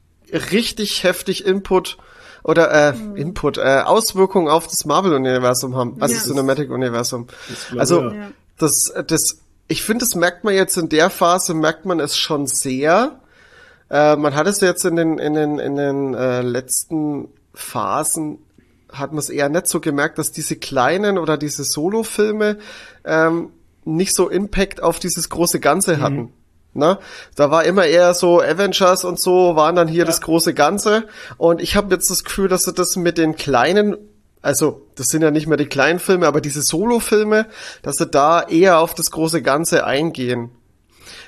richtig 0.51 1.03
heftig 1.03 1.45
Input 1.45 1.97
oder 2.43 2.71
äh, 2.71 2.93
mhm. 2.93 3.15
Input, 3.15 3.57
äh, 3.57 3.81
Auswirkungen 3.85 4.47
auf 4.49 4.67
das 4.67 4.85
Marvel-Universum 4.85 5.75
haben, 5.75 5.97
also 5.99 6.13
ja. 6.13 6.19
das 6.19 6.27
Cinematic-Universum. 6.27 7.27
Also 7.77 8.09
ja. 8.09 8.31
das, 8.57 8.91
das, 9.07 9.39
ich 9.67 9.83
finde, 9.83 10.05
das 10.05 10.15
merkt 10.15 10.43
man 10.43 10.53
jetzt 10.53 10.77
in 10.77 10.89
der 10.89 11.09
Phase, 11.09 11.53
merkt 11.53 11.85
man 11.85 11.99
es 11.99 12.17
schon 12.17 12.47
sehr. 12.47 13.19
Äh, 13.89 14.17
man 14.17 14.35
hat 14.35 14.47
es 14.47 14.59
jetzt 14.59 14.83
in 14.85 14.95
den, 14.95 15.19
in 15.19 15.33
den, 15.35 15.59
in 15.59 15.75
den 15.75 16.13
äh, 16.13 16.41
letzten 16.41 17.29
Phasen 17.53 18.39
hat 18.91 19.11
man 19.11 19.19
es 19.19 19.29
eher 19.29 19.49
nicht 19.49 19.67
so 19.67 19.79
gemerkt, 19.79 20.17
dass 20.17 20.31
diese 20.31 20.55
kleinen 20.55 21.17
oder 21.17 21.37
diese 21.37 21.63
Solo-Filme 21.63 22.57
ähm, 23.05 23.49
nicht 23.85 24.15
so 24.15 24.29
Impact 24.29 24.81
auf 24.81 24.99
dieses 24.99 25.29
große 25.29 25.59
Ganze 25.59 25.99
hatten. 25.99 26.15
Mhm. 26.15 26.33
Ne? 26.73 26.97
Da 27.35 27.51
war 27.51 27.65
immer 27.65 27.85
eher 27.85 28.13
so 28.13 28.41
Avengers 28.41 29.05
und 29.05 29.19
so 29.19 29.55
waren 29.55 29.75
dann 29.75 29.87
hier 29.87 29.99
ja. 29.99 30.05
das 30.05 30.21
große 30.21 30.53
Ganze. 30.53 31.05
Und 31.37 31.61
ich 31.61 31.75
habe 31.75 31.93
jetzt 31.93 32.09
das 32.09 32.23
Gefühl, 32.23 32.47
dass 32.47 32.63
sie 32.63 32.73
das 32.73 32.95
mit 32.95 33.17
den 33.17 33.35
kleinen, 33.35 33.97
also 34.41 34.87
das 34.95 35.07
sind 35.07 35.21
ja 35.21 35.29
nicht 35.29 35.47
mehr 35.47 35.57
die 35.57 35.67
kleinen 35.67 35.99
Filme, 35.99 36.27
aber 36.27 36.41
diese 36.41 36.63
Solo-Filme, 36.63 37.47
dass 37.83 37.97
sie 37.97 38.07
da 38.07 38.41
eher 38.41 38.79
auf 38.79 38.95
das 38.95 39.11
große 39.11 39.41
Ganze 39.41 39.85
eingehen. 39.85 40.49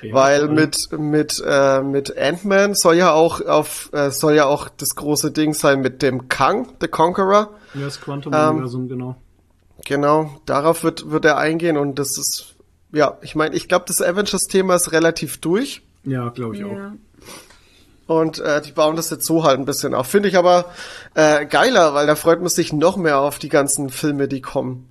Ja, 0.02 0.14
Weil 0.14 0.48
mit 0.48 0.88
mit 0.92 1.42
äh, 1.46 1.80
mit 1.80 2.16
Ant-Man 2.16 2.74
soll 2.74 2.96
ja 2.96 3.12
auch 3.12 3.40
auf 3.40 3.90
äh, 3.92 4.10
soll 4.10 4.34
ja 4.34 4.46
auch 4.46 4.68
das 4.68 4.94
große 4.94 5.30
Ding 5.30 5.54
sein 5.54 5.80
mit 5.80 6.02
dem 6.02 6.28
Kang, 6.28 6.68
The 6.80 6.88
Conqueror. 6.88 7.54
Ja, 7.74 7.80
das 7.82 8.00
Quantum 8.00 8.34
Universum 8.34 8.82
ähm, 8.82 8.88
genau. 8.88 9.16
Genau, 9.84 10.30
darauf 10.44 10.82
wird 10.82 11.10
wird 11.10 11.24
er 11.24 11.38
eingehen 11.38 11.76
und 11.76 11.98
das 11.98 12.18
ist 12.18 12.55
ja, 12.92 13.18
ich 13.22 13.34
meine, 13.34 13.54
ich 13.54 13.68
glaube, 13.68 13.84
das 13.88 14.00
Avengers-Thema 14.00 14.74
ist 14.74 14.92
relativ 14.92 15.38
durch. 15.38 15.82
Ja, 16.04 16.28
glaube 16.28 16.54
ich 16.54 16.60
ja. 16.60 16.66
auch. 16.66 16.92
Und 18.06 18.38
äh, 18.38 18.62
die 18.62 18.72
bauen 18.72 18.94
das 18.94 19.10
jetzt 19.10 19.26
so 19.26 19.42
halt 19.42 19.58
ein 19.58 19.64
bisschen 19.64 19.92
auf. 19.92 20.06
Finde 20.06 20.28
ich 20.28 20.36
aber 20.36 20.66
äh, 21.14 21.44
geiler, 21.46 21.92
weil 21.94 22.06
da 22.06 22.14
freut 22.14 22.38
man 22.38 22.48
sich 22.48 22.72
noch 22.72 22.96
mehr 22.96 23.20
auf 23.20 23.38
die 23.38 23.48
ganzen 23.48 23.90
Filme, 23.90 24.28
die 24.28 24.40
kommen. 24.40 24.88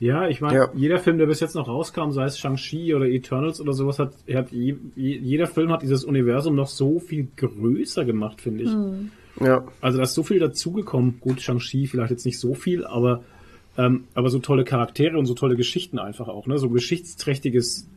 Ja, 0.00 0.28
ich 0.28 0.40
meine, 0.40 0.56
ja. 0.56 0.68
jeder 0.74 1.00
Film, 1.00 1.18
der 1.18 1.26
bis 1.26 1.40
jetzt 1.40 1.56
noch 1.56 1.66
rauskam, 1.66 2.12
sei 2.12 2.24
es 2.26 2.38
Shang-Chi 2.38 2.94
oder 2.94 3.06
Eternals 3.06 3.60
oder 3.60 3.72
sowas, 3.72 3.98
hat, 3.98 4.12
hat 4.32 4.52
je, 4.52 4.76
jeder 4.94 5.48
Film 5.48 5.72
hat 5.72 5.82
dieses 5.82 6.04
Universum 6.04 6.54
noch 6.54 6.68
so 6.68 7.00
viel 7.00 7.26
größer 7.36 8.04
gemacht, 8.04 8.40
finde 8.40 8.62
ich. 8.62 8.70
Mhm. 8.70 9.10
Ja. 9.40 9.64
Also 9.80 9.98
da 9.98 10.04
ist 10.04 10.14
so 10.14 10.22
viel 10.22 10.38
dazugekommen. 10.38 11.18
Gut, 11.20 11.40
Shang-Chi 11.40 11.88
vielleicht 11.88 12.12
jetzt 12.12 12.26
nicht 12.26 12.38
so 12.38 12.54
viel, 12.54 12.84
aber 12.84 13.24
ähm, 13.78 14.04
aber 14.14 14.28
so 14.28 14.40
tolle 14.40 14.64
Charaktere 14.64 15.16
und 15.16 15.24
so 15.24 15.34
tolle 15.34 15.56
Geschichten 15.56 15.98
einfach 15.98 16.28
auch, 16.28 16.46
ne? 16.46 16.58
So 16.58 16.68
geschichtsträchtiges. 16.68 17.88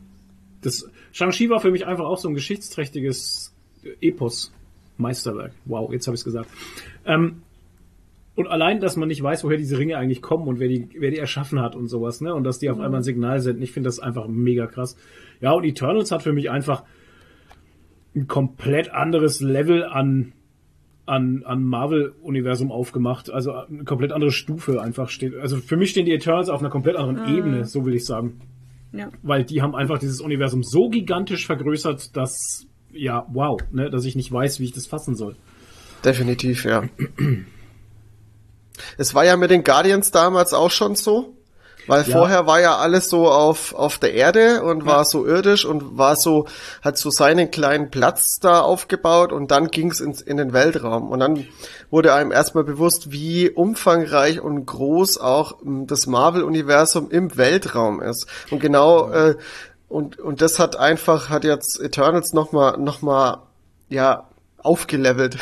Das 0.62 0.88
Shang-Chi 1.10 1.50
war 1.50 1.60
für 1.60 1.72
mich 1.72 1.86
einfach 1.86 2.04
auch 2.04 2.18
so 2.18 2.28
ein 2.28 2.34
geschichtsträchtiges 2.34 3.52
Epos. 4.00 4.52
Meisterwerk. 4.96 5.52
Wow, 5.64 5.92
jetzt 5.92 6.06
habe 6.06 6.14
ich 6.14 6.20
es 6.20 6.24
gesagt. 6.24 6.48
Ähm, 7.04 7.42
und 8.34 8.46
allein, 8.46 8.80
dass 8.80 8.96
man 8.96 9.08
nicht 9.08 9.22
weiß, 9.22 9.44
woher 9.44 9.58
diese 9.58 9.78
Ringe 9.78 9.98
eigentlich 9.98 10.22
kommen 10.22 10.48
und 10.48 10.58
wer 10.58 10.68
die, 10.68 10.88
wer 10.98 11.10
die 11.10 11.18
erschaffen 11.18 11.60
hat 11.60 11.74
und 11.74 11.88
sowas, 11.88 12.20
ne? 12.20 12.34
Und 12.34 12.44
dass 12.44 12.58
die 12.58 12.70
auf 12.70 12.78
mhm. 12.78 12.84
einmal 12.84 13.00
ein 13.00 13.04
Signal 13.04 13.40
senden, 13.40 13.62
ich 13.62 13.72
finde 13.72 13.88
das 13.88 13.98
einfach 13.98 14.26
mega 14.28 14.66
krass. 14.66 14.96
Ja, 15.40 15.52
und 15.52 15.64
Eternals 15.64 16.12
hat 16.12 16.22
für 16.22 16.32
mich 16.32 16.50
einfach 16.50 16.84
ein 18.14 18.28
komplett 18.28 18.90
anderes 18.90 19.40
Level 19.40 19.84
an 19.84 20.32
an, 21.06 21.42
an 21.44 21.64
Marvel-Universum 21.64 22.70
aufgemacht. 22.70 23.30
Also 23.30 23.52
eine 23.52 23.84
komplett 23.84 24.12
andere 24.12 24.30
Stufe 24.30 24.80
einfach 24.80 25.08
steht. 25.08 25.36
Also 25.36 25.56
für 25.56 25.76
mich 25.76 25.90
stehen 25.90 26.06
die 26.06 26.12
Eternals 26.12 26.48
auf 26.48 26.60
einer 26.60 26.70
komplett 26.70 26.96
anderen 26.96 27.28
mhm. 27.28 27.38
Ebene, 27.38 27.64
so 27.64 27.84
will 27.84 27.94
ich 27.94 28.04
sagen. 28.04 28.40
Ja. 28.92 29.10
Weil 29.22 29.44
die 29.44 29.62
haben 29.62 29.74
einfach 29.74 29.98
dieses 29.98 30.20
Universum 30.20 30.62
so 30.62 30.88
gigantisch 30.90 31.46
vergrößert, 31.46 32.16
dass, 32.16 32.66
ja, 32.92 33.26
wow, 33.32 33.58
ne, 33.70 33.90
dass 33.90 34.04
ich 34.04 34.16
nicht 34.16 34.30
weiß, 34.30 34.60
wie 34.60 34.64
ich 34.64 34.72
das 34.72 34.86
fassen 34.86 35.14
soll. 35.16 35.36
Definitiv, 36.04 36.64
ja. 36.64 36.84
es 38.98 39.14
war 39.14 39.24
ja 39.24 39.36
mit 39.36 39.50
den 39.50 39.64
Guardians 39.64 40.10
damals 40.10 40.52
auch 40.52 40.70
schon 40.70 40.94
so. 40.94 41.34
Weil 41.86 42.02
Ja. 42.06 42.16
vorher 42.18 42.46
war 42.46 42.60
ja 42.60 42.76
alles 42.76 43.08
so 43.08 43.28
auf, 43.28 43.74
auf 43.74 43.98
der 43.98 44.14
Erde 44.14 44.62
und 44.62 44.86
war 44.86 45.04
so 45.04 45.26
irdisch 45.26 45.64
und 45.64 45.98
war 45.98 46.16
so, 46.16 46.46
hat 46.82 46.96
so 46.98 47.10
seinen 47.10 47.50
kleinen 47.50 47.90
Platz 47.90 48.38
da 48.40 48.60
aufgebaut 48.60 49.32
und 49.32 49.50
dann 49.50 49.68
ging's 49.68 50.00
ins, 50.00 50.20
in 50.20 50.36
den 50.36 50.52
Weltraum. 50.52 51.10
Und 51.10 51.20
dann 51.20 51.46
wurde 51.90 52.14
einem 52.14 52.30
erstmal 52.32 52.64
bewusst, 52.64 53.10
wie 53.12 53.50
umfangreich 53.50 54.40
und 54.40 54.64
groß 54.66 55.18
auch 55.18 55.60
m, 55.62 55.86
das 55.86 56.06
Marvel-Universum 56.06 57.10
im 57.10 57.36
Weltraum 57.36 58.00
ist. 58.00 58.26
Und 58.50 58.60
genau, 58.60 59.10
äh, 59.10 59.36
und, 59.88 60.18
und 60.18 60.40
das 60.40 60.58
hat 60.58 60.76
einfach, 60.76 61.28
hat 61.28 61.44
jetzt 61.44 61.80
Eternals 61.80 62.32
nochmal, 62.32 62.78
noch 62.78 63.02
mal, 63.02 63.42
ja, 63.88 64.28
aufgelevelt. 64.58 65.36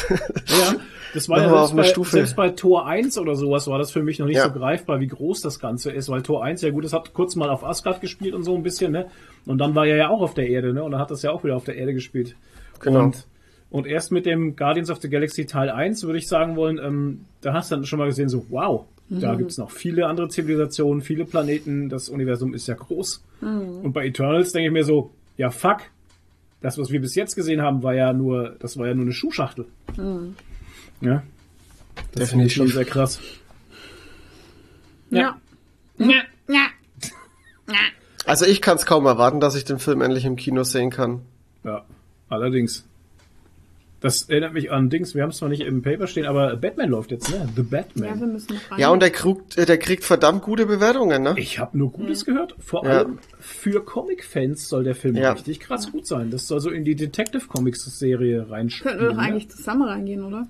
Ja, 0.46 0.74
das 1.14 1.28
war 1.28 1.38
ja 1.40 1.48
selbst 1.66 1.76
bei, 1.76 1.84
Stufe. 1.84 2.10
selbst 2.10 2.36
bei 2.36 2.50
Tor 2.50 2.86
1 2.86 3.18
oder 3.18 3.34
sowas 3.34 3.66
war 3.66 3.78
das 3.78 3.90
für 3.90 4.02
mich 4.02 4.18
noch 4.18 4.26
nicht 4.26 4.36
Ja. 4.36 4.44
so 4.48 4.52
greifbar, 4.52 5.00
wie 5.00 5.06
groß 5.06 5.40
das 5.40 5.58
Ganze 5.58 5.90
ist, 5.92 6.08
weil 6.08 6.22
Tor 6.22 6.44
1, 6.44 6.62
ja 6.62 6.70
gut, 6.70 6.84
es 6.84 6.92
hat 6.92 7.12
kurz 7.14 7.36
mal 7.36 7.50
auf 7.50 7.64
Asgard 7.64 8.00
gespielt 8.00 8.34
und 8.34 8.44
so 8.44 8.54
ein 8.54 8.62
bisschen, 8.62 8.92
ne? 8.92 9.06
Und 9.46 9.58
dann 9.58 9.74
war 9.74 9.86
er 9.86 9.96
ja 9.96 10.08
auch 10.10 10.20
auf 10.20 10.34
der 10.34 10.48
Erde, 10.48 10.72
ne? 10.72 10.82
Und 10.82 10.92
dann 10.92 11.00
hat 11.00 11.10
das 11.10 11.22
ja 11.22 11.30
auch 11.32 11.42
wieder 11.44 11.56
auf 11.56 11.64
der 11.64 11.76
Erde 11.76 11.94
gespielt. 11.94 12.36
Genau. 12.80 13.04
Und, 13.04 13.26
und 13.70 13.86
erst 13.86 14.12
mit 14.12 14.26
dem 14.26 14.56
Guardians 14.56 14.90
of 14.90 14.98
the 15.00 15.08
Galaxy 15.08 15.46
Teil 15.46 15.70
1 15.70 16.02
würde 16.04 16.18
ich 16.18 16.28
sagen 16.28 16.56
wollen, 16.56 16.78
ähm, 16.78 17.24
da 17.40 17.52
hast 17.54 17.70
du 17.70 17.76
dann 17.76 17.84
schon 17.84 17.98
mal 17.98 18.06
gesehen, 18.06 18.28
so, 18.28 18.46
wow, 18.50 18.84
da 19.12 19.34
gibt's 19.34 19.58
noch 19.58 19.72
viele 19.72 20.06
andere 20.06 20.28
Zivilisationen, 20.28 21.02
viele 21.02 21.24
Planeten, 21.24 21.88
das 21.88 22.08
Universum 22.08 22.54
ist 22.54 22.68
ja 22.68 22.74
groß. 22.74 23.24
Und 23.82 23.92
bei 23.92 24.06
Eternals 24.06 24.52
denke 24.52 24.68
ich 24.68 24.72
mir 24.72 24.84
so, 24.84 25.10
ja 25.36 25.50
fuck, 25.50 25.78
das, 26.60 26.78
was 26.78 26.90
wir 26.92 27.00
bis 27.00 27.14
jetzt 27.16 27.34
gesehen 27.34 27.60
haben, 27.62 27.82
war 27.82 27.94
ja 27.94 28.12
nur, 28.12 28.54
das 28.60 28.78
war 28.78 28.86
ja 28.86 28.94
nur 28.94 29.04
eine 29.06 29.12
Schuhschachtel. 29.12 29.64
Ja. 31.00 31.22
Das 32.14 32.30
finde 32.30 32.46
ich 32.46 32.54
schon 32.54 32.68
sehr 32.68 32.84
krass. 32.84 33.18
Ja. 35.10 35.38
Also 38.26 38.44
ich 38.46 38.60
kann 38.62 38.76
es 38.76 38.86
kaum 38.86 39.06
erwarten, 39.06 39.40
dass 39.40 39.54
ich 39.56 39.64
den 39.64 39.78
Film 39.78 40.02
endlich 40.02 40.24
im 40.24 40.36
Kino 40.36 40.62
sehen 40.62 40.90
kann. 40.90 41.22
Ja, 41.64 41.84
allerdings. 42.28 42.84
Das 44.00 44.30
erinnert 44.30 44.54
mich 44.54 44.70
an 44.72 44.88
Dings, 44.88 45.14
wir 45.14 45.22
haben 45.22 45.28
es 45.28 45.36
zwar 45.36 45.50
nicht 45.50 45.60
im 45.60 45.82
Paper 45.82 46.06
stehen, 46.06 46.24
aber 46.24 46.56
Batman 46.56 46.88
läuft 46.88 47.10
jetzt, 47.10 47.28
ne? 47.30 47.46
The 47.54 47.60
Ja, 47.62 47.70
wir 47.70 47.78
Batman. 47.82 48.32
müssen 48.32 48.56
rein. 48.70 48.78
Ja, 48.80 48.88
und 48.88 49.00
der 49.02 49.10
kriegt, 49.10 49.58
äh, 49.58 49.66
der 49.66 49.76
kriegt 49.76 50.04
verdammt 50.04 50.42
gute 50.42 50.64
Bewertungen, 50.64 51.22
ne? 51.22 51.34
ich 51.36 51.58
habe 51.58 51.76
nur 51.76 51.92
Gutes 51.92 52.24
gehört. 52.24 52.54
Vor 52.60 52.84
Ja. 52.86 52.90
allem 53.00 53.18
für 53.40 53.84
Comic-Fans 53.84 54.68
soll 54.70 54.84
der 54.84 54.94
Film 54.94 55.16
Ja. 55.16 55.32
richtig 55.32 55.60
krass 55.60 55.92
gut 55.92 56.06
sein. 56.06 56.30
Das 56.30 56.46
soll 56.46 56.60
so 56.60 56.70
in 56.70 56.84
die 56.84 56.94
Detective 56.94 57.46
Comics-Serie 57.46 58.36
Könnten 58.38 58.48
wir 58.48 58.56
reinspielen. 58.56 58.98
doch 59.00 59.12
ne? 59.16 59.18
eigentlich 59.18 59.50
zusammen 59.50 59.82
reingehen, 59.82 60.24
oder? 60.24 60.46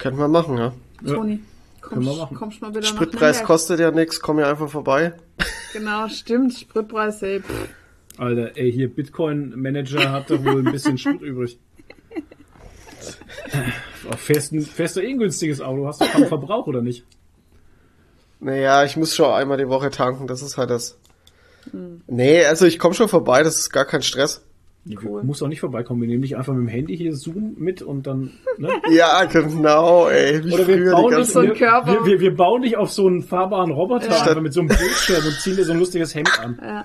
Könnten 0.00 0.18
wir 0.18 0.28
machen, 0.28 0.58
ja. 0.58 0.72
Ja. 1.04 1.14
Toni, 1.14 1.40
Können 1.80 2.02
wir 2.02 2.06
kommst, 2.08 2.18
machen. 2.20 2.36
kommst 2.36 2.62
mal 2.62 2.70
wieder 2.70 2.82
Spritpreis 2.82 3.42
kostet 3.44 3.78
ja 3.80 3.90
nichts, 3.92 4.20
komm 4.20 4.38
ja 4.40 4.50
einfach 4.50 4.68
vorbei. 4.68 5.12
Genau, 5.72 6.08
stimmt. 6.08 6.54
Spritpreis, 6.54 7.22
ey. 7.22 7.40
Pff. 7.40 7.68
Alter, 8.18 8.56
ey, 8.56 8.70
hier 8.72 8.92
Bitcoin-Manager 8.94 10.10
hat 10.12 10.30
doch 10.30 10.42
wohl 10.44 10.66
ein 10.66 10.72
bisschen 10.72 10.98
Sprit 10.98 11.22
übrig. 11.22 11.58
Fährst, 14.16 14.52
ein- 14.52 14.62
fährst 14.62 14.96
du 14.96 15.00
eh 15.00 15.08
ein 15.10 15.18
günstiges 15.18 15.60
Auto, 15.60 15.86
hast 15.86 16.00
du 16.00 16.06
keinen 16.06 16.26
Verbrauch 16.26 16.66
oder 16.66 16.82
nicht? 16.82 17.04
Naja, 18.40 18.84
ich 18.84 18.96
muss 18.96 19.14
schon 19.14 19.30
einmal 19.32 19.58
die 19.58 19.68
Woche 19.68 19.90
tanken, 19.90 20.26
das 20.26 20.42
ist 20.42 20.56
halt 20.56 20.70
das. 20.70 20.98
Nee, 22.06 22.44
also 22.44 22.66
ich 22.66 22.78
komme 22.78 22.94
schon 22.94 23.08
vorbei, 23.08 23.42
das 23.42 23.58
ist 23.58 23.70
gar 23.70 23.84
kein 23.84 24.02
Stress. 24.02 24.42
Cool. 25.02 25.22
Muss 25.22 25.42
auch 25.42 25.48
nicht 25.48 25.60
vorbeikommen. 25.60 26.00
Wir 26.00 26.08
nehmen 26.08 26.22
dich 26.22 26.36
einfach 26.36 26.52
mit 26.52 26.62
dem 26.62 26.68
Handy 26.68 26.96
hier 26.96 27.14
Zoom 27.14 27.54
mit 27.58 27.82
und 27.82 28.06
dann. 28.06 28.32
Ne? 28.58 28.68
Ja, 28.90 29.24
genau, 29.24 30.08
ey. 30.08 30.44
Wie 30.44 30.52
Oder 30.52 30.66
wir 30.66 30.90
bauen, 30.90 31.16
dich, 31.16 31.26
so 31.26 31.42
wir, 31.42 31.54
wir, 31.54 32.06
wir, 32.06 32.20
wir 32.20 32.36
bauen 32.36 32.62
dich 32.62 32.76
auf 32.76 32.90
so 32.90 33.06
einen 33.06 33.22
fahrbaren 33.22 33.70
Roboter 33.70 34.08
Ja. 34.10 34.22
einfach 34.22 34.40
mit 34.40 34.52
so 34.52 34.60
einem 34.60 34.68
Bildschirm 34.68 35.24
und 35.24 35.34
ziehen 35.40 35.56
dir 35.56 35.64
so 35.64 35.72
ein 35.72 35.78
lustiges 35.78 36.14
Hemd 36.14 36.40
an 36.40 36.58
Ja. 36.62 36.84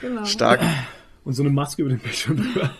Genau. 0.00 0.24
Stark. 0.24 0.60
und 1.24 1.32
so 1.32 1.42
eine 1.42 1.50
Maske 1.50 1.82
über 1.82 1.90
den 1.90 1.98
Bildschirm 2.00 2.36
drüber. 2.36 2.70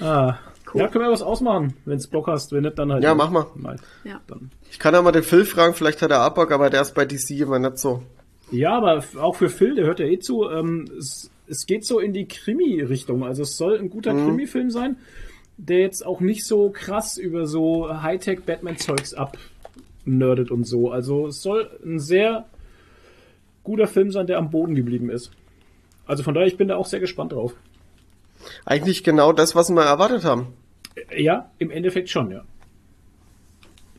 ah. 0.00 0.38
Ja, 0.74 0.88
können 0.88 1.04
wir 1.04 1.12
was 1.12 1.22
ausmachen, 1.22 1.74
wenn's 1.84 2.08
Bock 2.08 2.26
hast. 2.26 2.50
Wenn 2.50 2.64
nicht, 2.64 2.76
dann 2.78 2.92
halt. 2.92 3.04
Ja, 3.04 3.14
mach 3.14 3.30
mal. 3.30 3.46
Nein. 3.54 3.76
Ja. 4.02 4.20
Dann. 4.26 4.50
Ich 4.72 4.80
kann 4.80 4.92
ja 4.92 5.00
mal 5.02 5.12
den 5.12 5.22
Phil 5.22 5.44
fragen, 5.44 5.74
vielleicht 5.74 6.02
hat 6.02 6.10
er 6.10 6.20
Abbock, 6.20 6.50
aber 6.50 6.68
der 6.68 6.82
ist 6.82 6.94
bei 6.94 7.04
DC 7.04 7.30
immer 7.38 7.60
nicht 7.60 7.78
so. 7.78 8.02
Ja, 8.50 8.76
aber 8.76 9.02
auch 9.20 9.36
für 9.36 9.48
Phil, 9.48 9.76
der 9.76 9.86
hört 9.86 10.00
ja 10.00 10.06
eh 10.06 10.18
zu, 10.18 10.48
ähm, 10.50 10.86
es, 10.98 11.30
es 11.46 11.66
geht 11.66 11.84
so 11.84 11.98
in 12.00 12.12
die 12.12 12.26
Krimi-Richtung. 12.26 13.24
Also 13.24 13.42
es 13.42 13.56
soll 13.56 13.78
ein 13.78 13.90
guter 13.90 14.12
Mhm. 14.14 14.26
Krimi-Film 14.26 14.70
sein, 14.70 14.96
der 15.56 15.80
jetzt 15.80 16.04
auch 16.04 16.20
nicht 16.20 16.44
so 16.44 16.70
krass 16.70 17.16
über 17.18 17.46
so 17.46 17.88
Hightech-Batman-Zeugs 18.02 19.14
abnerdet 19.14 20.50
und 20.50 20.64
so. 20.64 20.90
Also 20.90 21.26
es 21.28 21.42
soll 21.42 21.70
ein 21.84 21.98
sehr 22.00 22.46
guter 23.62 23.86
Film 23.86 24.10
sein, 24.10 24.26
der 24.26 24.38
am 24.38 24.50
Boden 24.50 24.74
geblieben 24.74 25.10
ist. 25.10 25.30
Also 26.06 26.22
von 26.22 26.34
daher, 26.34 26.46
ich 26.48 26.56
bin 26.56 26.68
da 26.68 26.76
auch 26.76 26.86
sehr 26.86 27.00
gespannt 27.00 27.32
drauf. 27.32 27.54
Eigentlich 28.66 29.04
genau 29.04 29.32
das, 29.32 29.54
was 29.54 29.70
wir 29.70 29.82
erwartet 29.82 30.24
haben. 30.24 30.48
Äh, 31.10 31.22
Ja, 31.22 31.50
im 31.58 31.70
Endeffekt 31.70 32.10
schon, 32.10 32.30
ja. 32.30 32.44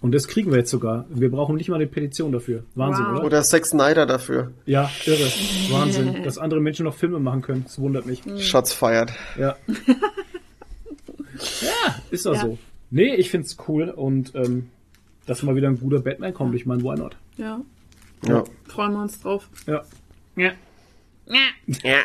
Und 0.05 0.11
das 0.13 0.27
kriegen 0.27 0.51
wir 0.51 0.59
jetzt 0.59 0.69
sogar. 0.69 1.05
Wir 1.09 1.31
brauchen 1.31 1.55
nicht 1.55 1.67
mal 1.67 1.77
eine 1.77 1.87
Petition 1.87 2.31
dafür. 2.31 2.63
Wahnsinn, 2.75 3.05
Wow. 3.05 3.11
oder? 3.17 3.23
Oder 3.25 3.41
Zack 3.41 3.65
Snyder 3.65 4.05
dafür. 4.05 4.51
Ja, 4.67 4.87
irre. 5.07 5.23
Wahnsinn. 5.71 6.21
Dass 6.21 6.37
andere 6.37 6.59
Menschen 6.59 6.85
noch 6.85 6.93
Filme 6.93 7.17
machen 7.17 7.41
können. 7.41 7.63
Das 7.63 7.79
wundert 7.79 8.05
mich. 8.05 8.21
Shots 8.37 8.71
feiert. 8.71 9.11
Ja. 9.35 9.55
ja, 11.61 11.95
ist 12.11 12.27
doch 12.27 12.35
Ja. 12.35 12.41
so. 12.41 12.59
Nee, 12.91 13.15
ich 13.15 13.31
find's 13.31 13.57
cool 13.67 13.89
und 13.89 14.35
ähm, 14.35 14.69
dass 15.25 15.41
mal 15.41 15.55
wieder 15.55 15.69
ein 15.69 15.79
guter 15.79 16.01
Batman 16.01 16.35
kommt. 16.35 16.53
Ich 16.53 16.67
meine, 16.67 16.83
why 16.83 16.95
not? 16.95 17.17
Ja. 17.37 17.61
Ja. 18.27 18.43
Freuen 18.67 18.91
wir 18.93 19.01
uns 19.01 19.19
drauf. 19.19 19.49
Ja. 19.65 19.81
ja. 20.35 20.51
ja. 21.83 21.97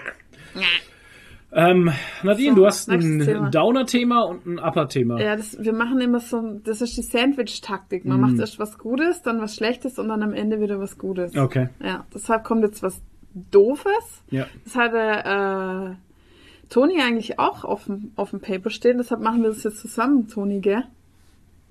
Ähm, 1.53 1.91
Nadine, 2.23 2.51
So, 2.51 2.61
du 2.61 2.67
hast 2.67 2.89
ein 2.91 3.51
Downer-Thema 3.51 4.23
und 4.23 4.47
ein 4.47 4.59
Upper-Thema. 4.59 5.21
Ja, 5.21 5.37
das, 5.37 5.57
wir 5.59 5.73
machen 5.73 6.01
immer 6.01 6.21
so, 6.21 6.61
das 6.65 6.81
ist 6.81 6.97
die 6.97 7.03
Sandwich-Taktik. 7.03 8.05
Man 8.05 8.21
macht 8.21 8.39
erst 8.39 8.59
was 8.59 8.79
Gutes, 8.79 9.23
dann 9.23 9.41
was 9.41 9.57
Schlechtes 9.57 9.99
und 9.99 10.09
dann 10.09 10.23
am 10.23 10.33
Ende 10.33 10.61
wieder 10.61 10.79
was 10.79 10.97
Gutes. 10.97 11.37
Okay. 11.37 11.69
Ja, 11.83 12.05
deshalb 12.15 12.45
kommt 12.45 12.63
jetzt 12.63 12.83
was 12.83 13.01
Doofes. 13.51 14.23
Ja. 14.31 14.47
Das 14.65 14.77
hatte 14.77 15.97
äh, 15.97 16.69
Toni 16.69 17.01
eigentlich 17.01 17.39
auch 17.41 17.65
auf 17.65 17.85
dem, 17.85 18.13
auf 18.15 18.31
dem 18.31 18.41
Paper 18.41 18.71
stehen, 18.71 18.99
deshalb 18.99 19.21
machen 19.21 19.43
wir 19.43 19.49
das 19.49 19.65
jetzt 19.65 19.79
zusammen, 19.81 20.29
Toni, 20.29 20.61
gell? 20.61 20.85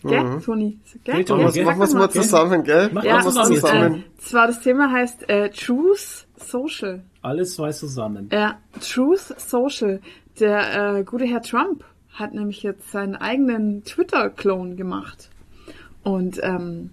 Gell, 0.03 0.39
Toni? 0.43 0.80
Gell? 1.03 1.15
Hey, 1.15 1.25
Toni, 1.25 1.51
Gell? 1.51 1.65
Machen 1.65 1.80
wir 1.80 1.88
mal. 1.88 1.99
mal 1.99 2.09
zusammen, 2.09 2.63
gell? 2.63 2.89
Mach 2.93 3.03
Ja, 3.03 3.15
machen 3.15 3.25
wir 3.25 3.32
zusammen. 3.32 3.53
es 3.53 3.61
zusammen. 3.61 3.93
und, 3.93 3.99
äh, 3.99 4.17
zwar 4.17 4.47
das 4.47 4.61
Thema 4.61 4.91
heißt 4.91 5.30
äh, 5.30 5.49
Truth 5.49 6.27
Social. 6.38 7.03
Alles 7.22 7.57
weiß 7.59 7.80
zusammen. 7.80 8.30
Ja, 8.32 8.57
Truth 8.80 9.34
Social. 9.39 9.99
Der 10.39 10.97
äh, 10.99 11.03
gute 11.03 11.26
Herr 11.26 11.41
Trump 11.41 11.84
hat 12.13 12.34
nämlich 12.34 12.63
jetzt 12.63 12.91
seinen 12.91 13.15
eigenen 13.15 13.84
Twitter-Clone 13.84 14.76
gemacht. 14.76 15.30
Und 16.03 16.39
ähm, 16.43 16.91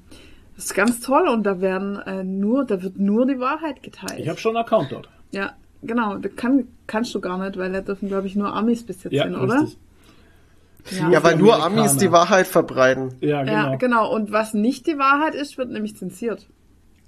das 0.57 0.66
ist 0.66 0.74
ganz 0.74 1.01
toll 1.01 1.29
und 1.29 1.45
da 1.45 1.61
werden 1.61 1.97
äh, 2.07 2.24
nur, 2.24 2.64
da 2.64 2.83
wird 2.83 2.99
nur 2.99 3.27
die 3.27 3.39
Wahrheit 3.39 3.83
geteilt. 3.83 4.18
Ich 4.18 4.29
habe 4.29 4.39
schon 4.39 4.57
einen 4.57 4.64
Account 4.64 4.91
dort. 4.93 5.09
ja, 5.31 5.53
genau. 5.83 6.16
Da 6.18 6.29
kann, 6.29 6.66
kannst 6.87 7.14
du 7.14 7.20
gar 7.20 7.39
nicht, 7.39 7.57
weil 7.57 7.70
da 7.72 7.81
dürfen, 7.83 8.09
glaube 8.09 8.27
ich, 8.27 8.35
nur 8.37 8.53
Amis 8.55 8.85
bis 8.85 9.05
jetzt 9.05 9.12
Ja, 9.12 9.24
hin, 9.24 9.37
oder? 9.37 9.61
richtig. 9.62 9.79
Ja, 11.11 11.22
weil 11.24 11.37
nur. 11.37 11.61
Amis 11.64 11.97
die 11.97 12.12
Wahrheit 12.12 12.47
verbreiten. 12.47 13.14
Ja, 13.20 13.43
genau. 13.43 13.53
Ja, 13.53 13.74
genau. 13.77 14.14
Und 14.14 14.31
was 14.31 14.55
nicht 14.55 14.87
die 14.87 14.99
Wahrheit 14.99 15.35
ist, 15.35 15.59
wird 15.59 15.70
nämlich 15.70 15.97
zensiert. 15.97 16.47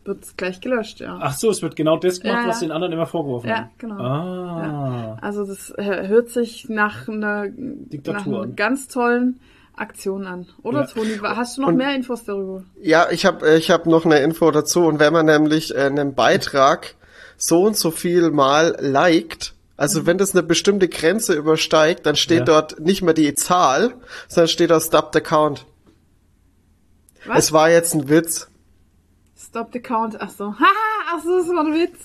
Wird 0.08 0.36
gleich 0.38 0.60
gelöscht, 0.62 1.00
ja. 1.00 1.18
Ach 1.20 1.36
so, 1.36 1.50
es 1.50 1.60
wird 1.62 1.76
genau 1.76 1.98
das 1.98 2.20
gemacht, 2.20 2.38
Ja, 2.38 2.42
ja. 2.44 2.48
was 2.48 2.60
den 2.60 2.70
anderen 2.72 2.92
immer 2.94 3.06
vorgeworfen 3.06 3.48
Ja, 3.50 3.56
haben. 3.58 3.70
genau. 3.78 4.02
Ah. 4.02 5.18
Also 5.20 5.44
das 5.46 5.70
äh, 5.76 6.08
hört 6.08 6.30
sich 6.30 6.68
nach 6.70 7.06
einer, 7.08 7.46
nach 8.06 8.26
einer 8.26 8.40
an. 8.40 8.56
ganz 8.56 8.88
tollen 8.88 9.38
Aktion 9.76 10.26
an. 10.26 10.46
Oder 10.62 10.80
Ja. 10.80 10.86
Toni, 10.86 11.18
hast 11.22 11.56
du 11.58 11.60
noch 11.60 11.68
Und- 11.68 11.76
mehr 11.76 11.94
Infos 11.94 12.24
darüber? 12.24 12.64
Ja, 12.82 13.08
ich 13.10 13.26
habe 13.26 13.54
ich 13.56 13.70
hab 13.70 13.84
noch 13.86 14.04
eine 14.06 14.18
Info 14.20 14.50
dazu. 14.50 14.80
Und 14.86 14.98
wenn 14.98 15.12
man 15.12 15.26
nämlich 15.26 15.74
äh, 15.74 15.80
einen 15.82 16.14
Beitrag 16.14 16.94
so 17.36 17.64
und 17.64 17.76
so 17.76 17.90
viel 17.90 18.30
mal 18.30 18.76
liked, 18.80 19.54
also 19.76 20.06
wenn 20.06 20.18
das 20.18 20.32
eine 20.34 20.42
bestimmte 20.42 20.88
Grenze 20.88 21.34
übersteigt, 21.34 22.06
dann 22.06 22.16
steht 22.16 22.38
Ja. 22.40 22.44
dort 22.46 22.80
nicht 22.80 23.02
mehr 23.02 23.14
die 23.14 23.34
Zahl, 23.34 23.92
sondern 24.26 24.48
steht 24.48 24.70
da 24.70 24.80
Stopped 24.80 25.14
Account. 25.14 25.66
Was? 27.26 27.38
Es 27.44 27.52
war 27.52 27.70
jetzt 27.70 27.94
ein 27.94 28.08
Witz. 28.08 28.48
Stop 29.48 29.70
the 29.72 29.80
count. 29.80 30.16
Ach 30.20 30.30
so. 30.30 30.46
Haha, 30.58 30.66
ach 31.16 31.22
so, 31.24 31.38
das 31.38 31.48
war 31.48 31.64
ein 31.64 31.74
Witz. 31.74 31.96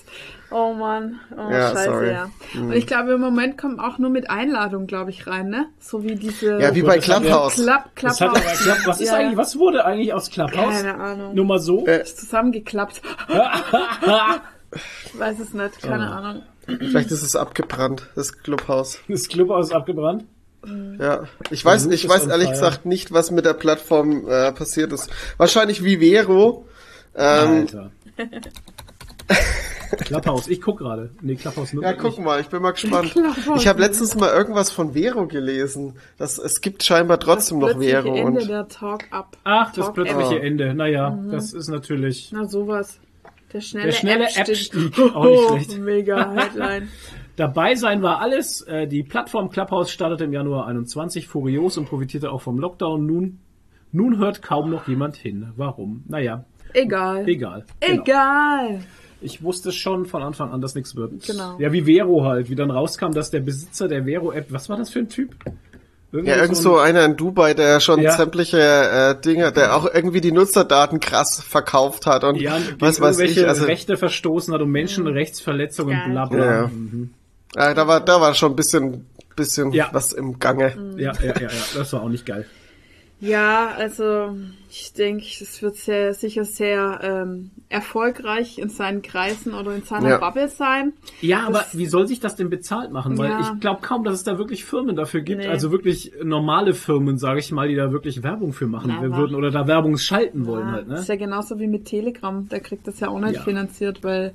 Oh 0.51 0.73
Mann. 0.73 1.19
Oh, 1.35 1.51
Ja, 1.51 1.71
scheiße, 1.71 1.83
sorry. 1.85 2.11
ja. 2.11 2.29
Und 2.55 2.73
ich 2.73 2.85
glaube, 2.87 3.13
im 3.13 3.21
Moment 3.21 3.57
kommen 3.57 3.79
auch 3.79 3.97
nur 3.97 4.09
mit 4.11 4.29
Einladung, 4.29 4.85
glaube 4.87 5.09
ich, 5.09 5.25
rein, 5.27 5.49
ne? 5.49 5.65
So 5.79 6.03
wie 6.03 6.15
diese 6.15 6.59
Ja, 6.61 6.73
wie 6.75 6.83
bei 6.83 6.99
Clubhouse. 6.99 7.55
Klapp, 7.55 7.89
Das 7.99 8.21
hat 8.21 8.29
aber 8.29 8.39
Klapphaus. 8.39 8.57
geklappt. 8.59 8.81
Was 8.85 9.01
ist 9.01 9.07
Ja, 9.09 9.15
eigentlich, 9.15 9.37
was 9.37 9.57
wurde 9.57 9.83
eigentlich 9.85 10.13
aus 10.13 10.29
Clubhouse? 10.29 10.73
Keine 10.75 10.95
Ahnung. 10.99 11.33
Nur 11.35 11.45
mal 11.45 11.59
so. 11.59 11.85
Äh, 11.87 12.01
Ist 12.03 12.19
zusammengeklappt. 12.19 13.01
Ich 15.05 15.19
weiß 15.19 15.39
es 15.39 15.53
nicht, 15.53 15.81
keine 15.83 16.09
Oh. 16.09 16.13
Ahnung. 16.13 16.43
Vielleicht 16.65 17.11
ist 17.11 17.21
es 17.21 17.35
abgebrannt, 17.35 18.09
das 18.15 18.39
Clubhouse. 18.39 18.99
Das 19.07 19.27
Clubhaus 19.27 19.67
ist 19.67 19.73
abgebrannt. 19.73 20.25
Ja, 20.97 21.25
ich 21.51 21.63
weiß, 21.63 21.87
ich 21.87 22.07
weiß 22.07 22.25
ehrlich 22.27 22.49
gesagt 22.49 22.85
nicht, 22.85 23.11
was 23.11 23.29
mit 23.31 23.45
der 23.45 23.53
Plattform 23.53 24.27
äh, 24.27 24.51
passiert 24.53 24.93
ist. 24.93 25.09
Wahrscheinlich 25.37 25.83
Vivero. 25.83 26.65
Ähm, 27.15 27.49
Alter. 27.61 27.91
Clubhouse, 29.99 30.47
ich 30.47 30.59
guck 30.59 30.79
gerade. 30.79 31.11
Nee, 31.21 31.35
Clubhouse 31.35 31.71
Ja, 31.71 31.75
Nürnberg 31.79 31.99
guck 31.99 32.17
nicht. 32.17 32.25
mal, 32.25 32.41
ich 32.41 32.47
bin 32.47 32.61
mal 32.61 32.71
gespannt. 32.71 33.13
Ich 33.57 33.67
habe 33.67 33.79
letztens 33.79 34.15
mal 34.15 34.31
irgendwas 34.31 34.71
von 34.71 34.93
Vero 34.93 35.27
gelesen. 35.27 35.93
Das, 36.17 36.39
es 36.39 36.61
gibt 36.61 36.83
scheinbar 36.83 37.19
trotzdem 37.19 37.59
noch 37.59 37.67
plötzliche 37.69 38.01
Vero. 38.01 38.15
Ende 38.15 38.41
Und 38.41 38.49
der 38.49 38.67
Talk 38.67 39.03
Up. 39.11 39.37
Ach, 39.43 39.67
das 39.71 39.85
Talk 39.85 39.93
plötzliche 39.95 40.37
App. 40.37 40.43
Ende. 40.43 40.73
Naja, 40.73 41.17
das 41.29 41.53
ist 41.53 41.67
natürlich... 41.69 42.31
Na 42.33 42.45
sowas. 42.45 42.99
Der 43.53 43.61
schnelle, 43.61 43.85
Der 43.85 43.91
schnelle 43.93 44.23
App-Stieg. 44.25 44.47
App-Stieg, 44.87 44.99
auch 45.15 45.25
nicht 45.25 45.39
Oh, 45.39 45.47
schlecht. 45.57 45.77
Mega 45.77 46.31
Headline. 46.35 46.89
Dabei 47.35 47.75
sein 47.75 48.01
war 48.01 48.19
alles. 48.19 48.61
Äh, 48.61 48.87
Die 48.87 49.03
Plattform 49.03 49.51
Clubhouse 49.51 49.91
startete 49.91 50.23
im 50.23 50.33
Januar 50.33 50.65
21 50.65 51.27
furios 51.27 51.77
und 51.77 51.85
profitierte 51.87 52.31
auch 52.31 52.41
vom 52.41 52.57
Lockdown. 52.57 53.05
Nun, 53.05 53.39
nun 53.91 54.17
hört 54.17 54.41
kaum 54.41 54.71
noch 54.71 54.87
jemand 54.87 55.17
hin. 55.17 55.51
Warum? 55.55 56.03
Naja, 56.07 56.45
Egal. 56.73 57.27
egal. 57.27 57.65
Genau. 57.79 58.01
Egal. 58.03 58.79
Ich 59.21 59.41
wusste 59.41 59.71
schon 59.71 60.05
von 60.05 60.21
Anfang 60.21 60.51
an, 60.51 60.59
dass 60.61 60.75
nichts 60.75 60.95
wird. 60.95 61.25
Genau. 61.25 61.55
Ja, 61.57 61.71
wie 61.71 61.83
Vero 61.83 62.25
halt, 62.25 62.49
wie 62.49 62.55
dann 62.55 62.71
rauskam, 62.71 63.11
dass 63.13 63.31
der 63.31 63.39
Besitzer 63.39 63.87
der 63.87 64.03
Vero-App, 64.05 64.47
was 64.49 64.67
war 64.67 64.77
das 64.77 64.89
für 64.89 64.99
ein 64.99 65.07
Typ? 65.09 65.33
Irgendwie 66.11 66.29
ja, 66.31 66.37
irgend 66.37 66.57
so 66.57 66.77
einer 66.77 67.05
in 67.05 67.15
Dubai, 67.15 67.53
der 67.55 67.79
schon 67.79 67.99
Ja. 68.01 68.15
sämtliche 68.15 68.59
äh, 68.59 69.19
Dinge, 69.21 69.51
der 69.51 69.75
auch 69.75 69.91
irgendwie 69.91 70.21
die 70.21 70.31
Nutzerdaten 70.31 70.99
krass 70.99 71.41
verkauft 71.41 72.05
hat 72.05 72.23
und 72.23 72.35
ja, 72.35 72.57
gegen 72.59 72.79
was 72.81 73.01
weiß 73.01 73.17
irgendwelche 73.17 73.41
ich. 73.41 73.47
Also, 73.47 73.65
Rechte 73.65 73.97
verstoßen 73.97 74.53
hat 74.53 74.61
und 74.61 74.69
Menschenrechtsverletzungen, 74.69 75.97
Geil. 75.97 76.11
bla 76.11 76.25
bla. 76.25 76.69
Ja. 77.55 77.71
äh, 77.71 77.73
da 77.73 77.87
war, 77.87 77.99
da 78.01 78.21
war 78.21 78.33
schon 78.35 78.51
ein 78.51 78.55
bisschen, 78.55 79.07
bisschen 79.35 79.71
Ja. 79.71 79.89
was 79.91 80.13
im 80.13 80.37
Gange. 80.37 80.75
Ja, 80.97 81.13
ja, 81.19 81.33
ja, 81.33 81.41
ja, 81.41 81.49
das 81.75 81.93
war 81.93 82.03
auch 82.03 82.09
nicht 82.09 82.25
geil. 82.25 82.45
Ja, 83.23 83.69
also 83.77 84.35
ich 84.69 84.91
denke, 84.93 85.23
es 85.23 85.61
wird 85.61 85.75
sehr 85.77 86.13
sicher 86.13 86.43
sehr 86.43 86.99
ähm, 87.01 87.51
erfolgreich 87.69 88.57
in 88.59 88.69
seinen 88.69 89.01
Kreisen 89.01 89.53
oder 89.53 89.73
in 89.75 89.83
seiner 89.83 90.09
Ja. 90.09 90.17
Bubble 90.17 90.49
sein. 90.49 90.93
Ja, 91.21 91.45
aber 91.47 91.59
Das- 91.59 91.77
wie 91.77 91.85
soll 91.85 92.05
sich 92.07 92.19
das 92.19 92.35
denn 92.35 92.49
bezahlt 92.49 92.91
machen? 92.91 93.17
Weil 93.17 93.29
Ja. 93.29 93.39
ich 93.53 93.59
glaube 93.61 93.81
kaum, 93.81 94.03
dass 94.03 94.15
es 94.15 94.23
da 94.23 94.37
wirklich 94.37 94.65
Firmen 94.65 94.95
dafür 94.95 95.21
gibt. 95.21 95.41
Nee. 95.41 95.47
Also 95.47 95.71
wirklich 95.71 96.11
normale 96.21 96.73
Firmen, 96.73 97.17
sage 97.17 97.39
ich 97.39 97.51
mal, 97.51 97.67
die 97.69 97.75
da 97.75 97.91
wirklich 97.91 98.23
Werbung 98.23 98.51
für 98.51 98.67
machen 98.67 98.89
wa- 98.91 99.17
würden 99.17 99.35
oder 99.35 99.51
da 99.51 99.67
Werbung 99.67 99.97
schalten 99.97 100.45
wollen 100.45 100.67
Ja, 100.67 100.71
halt, 100.73 100.87
Das 100.87 100.93
ne? 100.93 100.99
ist 100.99 101.07
ja 101.09 101.15
genauso 101.15 101.59
wie 101.59 101.67
mit 101.67 101.85
Telegram. 101.85 102.47
Der 102.49 102.59
kriegt 102.59 102.87
das 102.87 102.99
ja 102.99 103.07
auch 103.07 103.19
nicht 103.19 103.35
Ja. 103.35 103.41
finanziert, 103.43 104.03
weil 104.03 104.33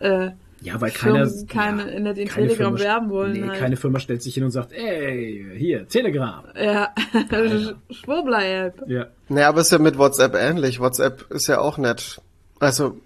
äh, 0.00 0.30
Ja, 0.64 0.80
weil 0.80 0.90
keiner, 0.90 1.30
keine- 1.48 1.82
ja, 1.92 1.96
in 1.96 2.04
keine 2.04 2.26
Telegram 2.48 2.56
Firma- 2.56 2.78
werben 2.78 3.10
wollen 3.10 3.32
Nee, 3.34 3.42
halt. 3.48 3.58
keine 3.58 3.76
Firma 3.76 4.00
stellt 4.00 4.22
sich 4.22 4.34
hin 4.34 4.44
und 4.44 4.50
sagt, 4.50 4.72
ey, 4.72 5.44
hier, 5.56 5.86
Telegram. 5.88 6.42
ja, 6.60 6.88
Schwurbler-App. 7.90 8.82
Ja. 8.88 9.06
Naja, 9.28 9.48
aber 9.48 9.60
ist 9.60 9.72
ja 9.72 9.78
mit 9.78 9.98
WhatsApp 9.98 10.34
ähnlich. 10.34 10.80
WhatsApp 10.80 11.30
ist 11.30 11.46
ja 11.48 11.58
auch 11.60 11.78
nett. 11.78 12.20
Also, 12.60 12.96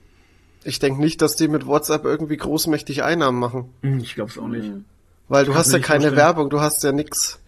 ich 0.65 0.79
denke 0.79 1.01
nicht, 1.01 1.21
dass 1.23 1.37
die 1.37 1.49
mit 1.49 1.67
WhatsApp 1.67 2.05
irgendwie 2.05 2.37
großmächtig 2.37 3.03
Einnahmen 3.03 3.39
machen. 3.39 3.73
Hm, 3.83 3.99
Ich 3.99 4.15
glaube 4.15 4.31
es 4.31 4.39
auch 4.39 4.49
nicht. 4.49 4.71
Weil 5.29 5.45
du 5.45 5.55
hast 5.55 5.73
ja 5.73 5.79
keine 5.79 6.03
vorstellen. 6.05 6.17
Werbung, 6.17 6.51
du 6.51 6.61
hast 6.61 6.83
ja 6.85 6.93
nix. 6.93 7.39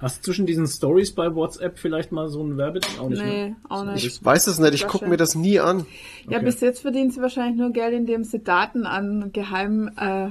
Hast 0.00 0.18
du 0.18 0.22
zwischen 0.26 0.46
diesen 0.46 0.66
Stories 0.66 1.12
bei 1.12 1.34
WhatsApp 1.34 1.78
vielleicht 1.78 2.12
mal 2.12 2.28
so 2.28 2.42
ein 2.42 2.56
Werbeding? 2.56 2.98
Auch 3.00 3.08
nicht, 3.08 3.22
Nee, 3.24 3.48
ne? 3.50 3.56
auch 3.68 3.84
nicht. 3.84 4.04
Ich 4.06 4.24
weiß 4.24 4.46
es 4.46 4.58
nicht, 4.60 4.74
ich 4.74 4.86
gucke 4.86 5.08
mir 5.08 5.16
das 5.16 5.34
nie 5.34 5.58
an. 5.58 5.86
Ja, 6.28 6.36
Okay. 6.38 6.44
bis 6.46 6.60
jetzt 6.60 6.80
verdienen 6.82 7.10
sie 7.10 7.20
wahrscheinlich 7.20 7.56
nur 7.58 7.70
Geld, 7.72 7.94
indem 7.94 8.22
sie 8.22 8.38
Daten 8.38 8.86
an 8.86 9.30
geheimen 9.32 9.88
äh, 9.98 10.28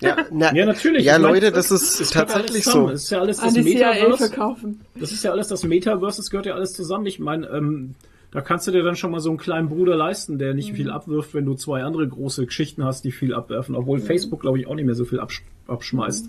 Ja, 0.00 0.16
na, 0.32 0.52
Ja, 0.52 0.66
natürlich. 0.66 1.04
Ja, 1.04 1.16
Ich 1.16 1.22
mein, 1.22 1.32
Leute, 1.34 1.52
das 1.52 1.70
ist 1.70 1.98
gehört 2.12 2.30
tatsächlich 2.30 2.64
so. 2.64 2.88
Es 2.90 3.04
ist 3.04 3.10
ja 3.10 3.20
alles 3.20 3.38
an 3.38 3.54
das 3.54 3.64
Metaverse. 3.64 4.16
verkaufen. 4.28 4.80
Das 4.96 5.12
ist 5.12 5.22
ja 5.22 5.30
alles 5.30 5.46
das 5.48 5.62
Metaverse, 5.62 6.16
das 6.18 6.30
gehört 6.30 6.46
ja 6.46 6.54
alles 6.54 6.72
zusammen. 6.72 7.06
Ich 7.06 7.20
meine, 7.20 7.46
ähm, 7.48 7.94
da 8.32 8.40
kannst 8.40 8.66
du 8.66 8.72
dir 8.72 8.82
dann 8.82 8.96
schon 8.96 9.12
mal 9.12 9.20
so 9.20 9.28
einen 9.28 9.38
kleinen 9.38 9.68
Bruder 9.68 9.94
leisten, 9.94 10.38
der 10.38 10.54
nicht 10.54 10.72
viel 10.72 10.90
abwirft, 10.90 11.34
wenn 11.34 11.44
du 11.44 11.54
zwei 11.54 11.84
andere 11.84 12.08
große 12.08 12.46
Geschichten 12.46 12.84
hast, 12.84 13.04
die 13.04 13.12
viel 13.12 13.32
abwerfen. 13.32 13.76
Obwohl 13.76 14.00
Facebook, 14.00 14.40
glaube 14.40 14.58
ich, 14.58 14.66
auch 14.66 14.74
nicht 14.74 14.86
mehr 14.86 14.94
so 14.96 15.04
viel 15.04 15.20
absch 15.20 15.42
abschmeißt. 15.68 16.28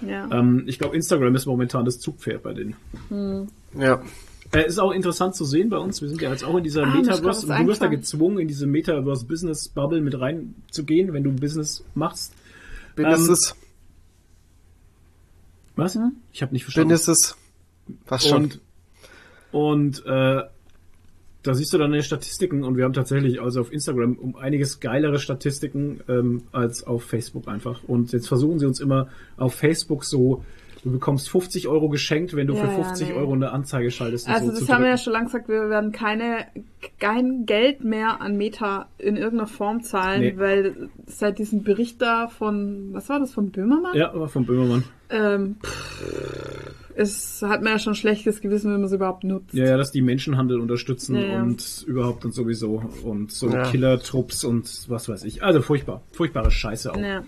Ja. 0.00 0.28
Ähm, 0.30 0.64
ich 0.66 0.78
glaube, 0.78 0.96
Instagram 0.96 1.34
ist 1.34 1.46
momentan 1.46 1.84
das 1.84 1.98
Zugpferd 1.98 2.42
bei 2.42 2.52
denen. 2.52 2.76
Ja. 3.78 4.02
Äh, 4.52 4.66
ist 4.66 4.78
auch 4.78 4.92
interessant 4.92 5.34
zu 5.34 5.44
sehen 5.44 5.70
bei 5.70 5.78
uns. 5.78 6.00
Wir 6.00 6.08
sind 6.08 6.20
ja 6.22 6.30
jetzt 6.30 6.44
auch 6.44 6.56
in 6.56 6.64
dieser 6.64 6.84
Ah, 6.84 6.94
Metaverse 6.94 7.46
und 7.46 7.58
du 7.58 7.66
wirst 7.66 7.82
da 7.82 7.88
gezwungen, 7.88 8.38
in 8.38 8.48
diese 8.48 8.66
Metaverse-Business-Bubble 8.66 10.00
mit 10.00 10.18
reinzugehen, 10.18 11.12
wenn 11.12 11.24
du 11.24 11.32
Business 11.32 11.84
machst. 11.94 12.32
Businesses, 12.94 13.54
Was? 15.74 15.98
Ich 16.32 16.42
habe 16.42 16.52
nicht 16.52 16.64
verstanden. 16.64 16.90
Businesses. 16.90 17.36
Was 18.06 18.26
schon? 18.26 18.44
Und, 18.44 18.60
und 19.52 20.06
äh, 20.06 20.42
da 21.46 21.54
siehst 21.54 21.72
du 21.72 21.78
dann 21.78 21.92
die 21.92 22.02
Statistiken 22.02 22.64
und 22.64 22.76
wir 22.76 22.84
haben 22.84 22.92
tatsächlich 22.92 23.40
also 23.40 23.60
auf 23.60 23.72
Instagram 23.72 24.14
um 24.14 24.36
einiges 24.36 24.80
geilere 24.80 25.18
Statistiken 25.18 26.00
ähm, 26.08 26.42
als 26.52 26.84
auf 26.86 27.04
Facebook 27.04 27.48
einfach. 27.48 27.80
Und 27.86 28.12
jetzt 28.12 28.28
versuchen 28.28 28.58
sie 28.58 28.66
uns 28.66 28.80
immer 28.80 29.08
auf 29.36 29.54
Facebook 29.54 30.04
so, 30.04 30.42
du 30.82 30.92
bekommst 30.92 31.28
50 31.30 31.68
Euro 31.68 31.88
geschenkt, 31.88 32.34
wenn 32.34 32.46
du 32.46 32.54
Ja, 32.54 32.60
für 32.62 32.68
ja, 32.68 32.84
50 32.84 33.08
nee. 33.08 33.14
Euro 33.14 33.32
eine 33.32 33.50
Anzeige 33.52 33.90
schaltest. 33.90 34.28
Also 34.28 34.52
so 34.52 34.60
das 34.60 34.68
haben 34.68 34.82
wir 34.82 34.90
ja 34.90 34.98
schon 34.98 35.12
lange 35.12 35.26
gesagt, 35.26 35.48
wir 35.48 35.68
werden 35.68 35.92
keine 35.92 36.46
kein 37.00 37.46
Geld 37.46 37.82
mehr 37.84 38.20
an 38.20 38.36
Meta 38.36 38.86
in 38.98 39.16
irgendeiner 39.16 39.48
Form 39.48 39.82
zahlen, 39.82 40.20
Nee. 40.20 40.34
weil 40.36 40.88
seit 41.06 41.38
diesem 41.38 41.62
Bericht 41.64 42.00
da 42.00 42.28
von, 42.28 42.90
was 42.92 43.08
war 43.08 43.18
das, 43.20 43.32
von 43.34 43.50
Böhmermann? 43.50 43.96
Ja, 43.96 44.12
aber 44.12 44.28
von 44.28 44.46
Böhmermann. 44.46 44.84
Ähm, 45.10 45.56
pff, 45.62 46.85
es 46.96 47.42
hat 47.42 47.62
man 47.62 47.74
ja 47.74 47.78
schon 47.78 47.94
schlechtes 47.94 48.40
Gewissen, 48.40 48.72
wenn 48.72 48.80
man 48.80 48.86
es 48.86 48.92
überhaupt 48.92 49.22
nutzt. 49.24 49.52
Ja, 49.52 49.66
ja, 49.66 49.76
dass 49.76 49.92
die 49.92 50.00
Menschenhandel 50.02 50.58
unterstützen 50.60 51.16
Ja, 51.16 51.22
ja. 51.26 51.42
und 51.42 51.84
überhaupt 51.86 52.24
und 52.24 52.32
sowieso 52.32 52.82
und 53.04 53.30
so 53.32 53.50
Ja. 53.50 53.70
Killer-Trupps 53.70 54.44
und 54.44 54.84
was 54.88 55.08
weiß 55.08 55.24
ich. 55.24 55.42
Also 55.42 55.60
furchtbar. 55.62 56.02
Furchtbare 56.12 56.50
Scheiße 56.50 56.92
auch. 56.92 56.96
Ja. 56.96 57.22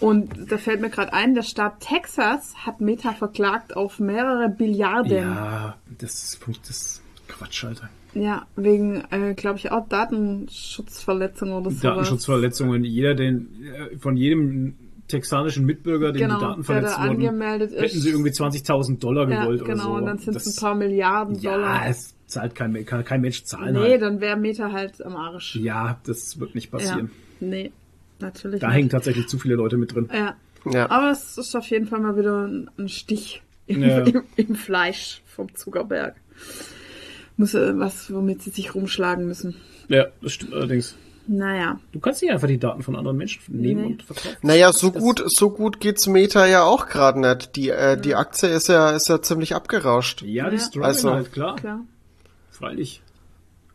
Und 0.00 0.50
da 0.50 0.56
fällt 0.56 0.80
mir 0.80 0.88
gerade 0.90 1.12
ein, 1.12 1.34
der 1.34 1.42
Staat 1.42 1.80
Texas 1.80 2.54
hat 2.64 2.80
Meta 2.80 3.12
verklagt 3.12 3.76
auf 3.76 3.98
mehrere 4.00 4.48
Billiarden. 4.48 5.12
Ja, 5.18 5.76
das 5.98 6.22
ist, 6.24 6.40
das 6.62 6.70
ist 6.70 7.02
Quatsch, 7.28 7.64
Alter. 7.64 7.90
Ja, 8.14 8.46
wegen, 8.56 9.04
äh, 9.10 9.34
glaube 9.34 9.58
ich, 9.58 9.70
auch 9.70 9.86
Datenschutzverletzung 9.88 11.52
oder 11.52 11.70
so. 11.70 11.80
Datenschutzverletzungen. 11.82 12.84
Jeder, 12.84 13.14
den 13.14 13.48
äh, 13.62 13.96
von 13.98 14.16
jedem 14.16 14.74
texanischen 15.10 15.64
Mitbürger, 15.66 16.12
dem 16.12 16.22
Genau, 16.22 16.38
die 16.38 16.40
Daten 16.44 16.62
der 16.62 16.74
da 16.80 16.80
verletzt 16.88 16.98
wurden, 16.98 17.10
angemeldet 17.10 17.72
ist. 17.72 17.80
hätten 17.82 18.00
sie 18.00 18.10
irgendwie 18.10 18.30
20.000 18.30 18.98
Dollar 18.98 19.28
Ja, 19.28 19.42
gewollt 19.42 19.62
oder 19.62 19.72
genau, 19.72 19.84
so. 19.84 19.92
und 19.92 20.06
dann 20.06 20.18
sind 20.18 20.36
es 20.36 20.46
ein 20.56 20.60
paar 20.60 20.74
Milliarden 20.74 21.34
Ja, 21.40 21.54
Dollar. 21.56 21.86
es 21.88 22.14
zahlt 22.26 22.54
kein, 22.54 22.84
kann 22.86 23.04
kein 23.04 23.20
Mensch 23.20 23.44
zahlen. 23.44 23.74
Nee, 23.74 23.90
halt. 23.90 24.02
dann 24.02 24.20
wäre 24.20 24.36
Meta 24.36 24.72
halt 24.72 25.04
am 25.04 25.16
Arsch. 25.16 25.56
Ja, 25.56 26.00
das 26.06 26.38
wird 26.40 26.54
nicht 26.54 26.72
Ja. 26.72 26.78
passieren. 26.78 27.10
Nee, 27.40 27.72
natürlich 28.20 28.60
Da 28.60 28.68
nicht. 28.68 28.76
hängen 28.76 28.88
tatsächlich 28.88 29.26
zu 29.26 29.38
viele 29.38 29.56
Leute 29.56 29.76
mit 29.76 29.94
drin. 29.94 30.08
Ja. 30.12 30.36
Ja. 30.70 30.90
Aber 30.90 31.10
es 31.10 31.38
ist 31.38 31.54
auf 31.56 31.66
jeden 31.70 31.86
Fall 31.86 32.00
mal 32.00 32.16
wieder 32.16 32.46
ein, 32.46 32.70
ein 32.78 32.88
Stich 32.88 33.42
im, 33.66 33.82
Ja. 33.82 33.98
im, 34.04 34.22
im 34.36 34.54
Fleisch 34.54 35.22
vom 35.26 35.54
Zuckerberg. 35.54 36.14
Muss 37.36 37.54
äh, 37.54 37.78
was, 37.78 38.12
womit 38.12 38.42
sie 38.42 38.50
sich 38.50 38.74
rumschlagen 38.74 39.26
müssen. 39.26 39.56
Ja, 39.88 40.06
das 40.22 40.32
stimmt 40.34 40.52
allerdings. 40.54 40.96
Naja. 41.26 41.78
Du 41.92 42.00
kannst 42.00 42.22
nicht 42.22 42.32
einfach 42.32 42.48
die 42.48 42.58
Daten 42.58 42.82
von 42.82 42.96
anderen 42.96 43.16
Menschen 43.16 43.40
nehmen 43.48 43.80
Nee. 43.82 43.86
und 43.92 44.02
verkaufen. 44.02 44.36
Naja, 44.42 44.72
so 44.72 44.90
gut, 44.90 45.22
so 45.26 45.50
gut 45.50 45.78
geht's 45.80 46.06
Meta 46.06 46.46
ja 46.46 46.64
auch 46.64 46.86
gerade 46.88 47.20
nicht. 47.20 47.54
Die, 47.56 47.68
äh, 47.70 48.00
die 48.00 48.14
Aktie 48.16 48.48
ist 48.48 48.68
ja, 48.68 48.90
ist 48.90 49.08
ja 49.08 49.22
ziemlich 49.22 49.54
abgerauscht. 49.54 50.22
Ja, 50.22 50.50
die 50.50 50.56
Ja. 50.56 50.62
strugglen 50.62 50.84
Also- 50.84 51.10
halt, 51.12 51.32
klar. 51.32 51.56
Klar. 51.56 51.80
Freilich. 52.50 53.02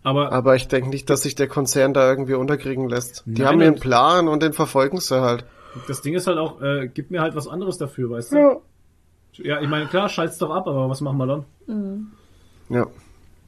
Aber 0.03 0.31
Aber 0.31 0.55
ich 0.55 0.67
denke 0.67 0.89
nicht, 0.89 1.09
dass 1.09 1.23
sich 1.23 1.33
der 1.35 1.47
Konzern 1.47 1.93
da 1.93 2.07
irgendwie 2.09 2.35
unterkriegen 2.35 2.89
lässt. 2.89 3.23
Die 3.25 3.41
Nein, 3.41 3.47
haben 3.47 3.61
ihren 3.61 3.75
Plan 3.79 4.27
und 4.27 4.43
den 4.43 4.53
verfolgen 4.53 4.99
sie 4.99 5.21
halt. 5.21 5.45
das 5.87 6.01
Ding 6.01 6.13
ist 6.13 6.27
halt 6.27 6.37
auch, 6.37 6.61
äh, 6.61 6.89
gib 6.93 7.09
mir 7.09 7.21
halt 7.21 7.35
was 7.35 7.47
anderes 7.47 7.77
dafür, 7.77 8.09
weißt 8.11 8.33
du? 8.33 8.61
Ja, 9.43 9.59
ich 9.61 9.67
meine, 9.67 9.87
klar, 9.87 10.07
schalt's 10.09 10.37
doch 10.37 10.49
ab, 10.51 10.67
aber 10.67 10.89
was 10.89 11.01
machen 11.01 11.17
wir 11.17 11.25
dann? 11.27 12.11
Ja. 12.69 12.85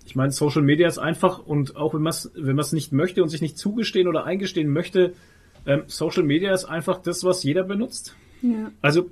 Ich 0.08 0.16
meine, 0.16 0.32
Social 0.32 0.62
Media 0.62 0.88
ist 0.88 1.00
einfach 1.00 1.40
und 1.40 1.76
auch 1.76 1.94
wenn 1.94 2.02
man 2.02 2.12
es 2.12 2.32
wenn 2.34 2.56
man's 2.56 2.72
nicht 2.72 2.94
möchte 2.94 3.22
und 3.22 3.28
sich 3.28 3.42
nicht 3.42 3.58
zugestehen 3.58 4.08
oder 4.08 4.24
eingestehen 4.24 4.72
möchte, 4.72 5.14
ähm, 5.66 5.84
Social 5.88 6.24
Media 6.24 6.54
ist 6.54 6.64
einfach 6.64 7.02
das, 7.02 7.26
was 7.26 7.44
jeder 7.44 7.64
benutzt. 7.64 8.16
Ja. 8.42 8.72
Also 8.82 9.10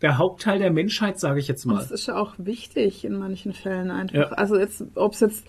der 0.00 0.16
Hauptteil 0.16 0.58
der 0.58 0.72
Menschheit, 0.72 1.20
sage 1.20 1.38
ich 1.38 1.48
jetzt 1.48 1.66
mal. 1.66 1.82
es 1.82 1.90
ist 1.90 2.06
ja 2.06 2.16
auch 2.16 2.34
wichtig 2.38 3.04
in 3.04 3.18
manchen 3.18 3.52
Fällen 3.52 3.90
einfach. 3.90 4.14
Ja. 4.14 4.28
Also 4.28 4.56
jetzt, 4.56 4.82
ob 4.94 5.12
es 5.12 5.20
jetzt, 5.20 5.46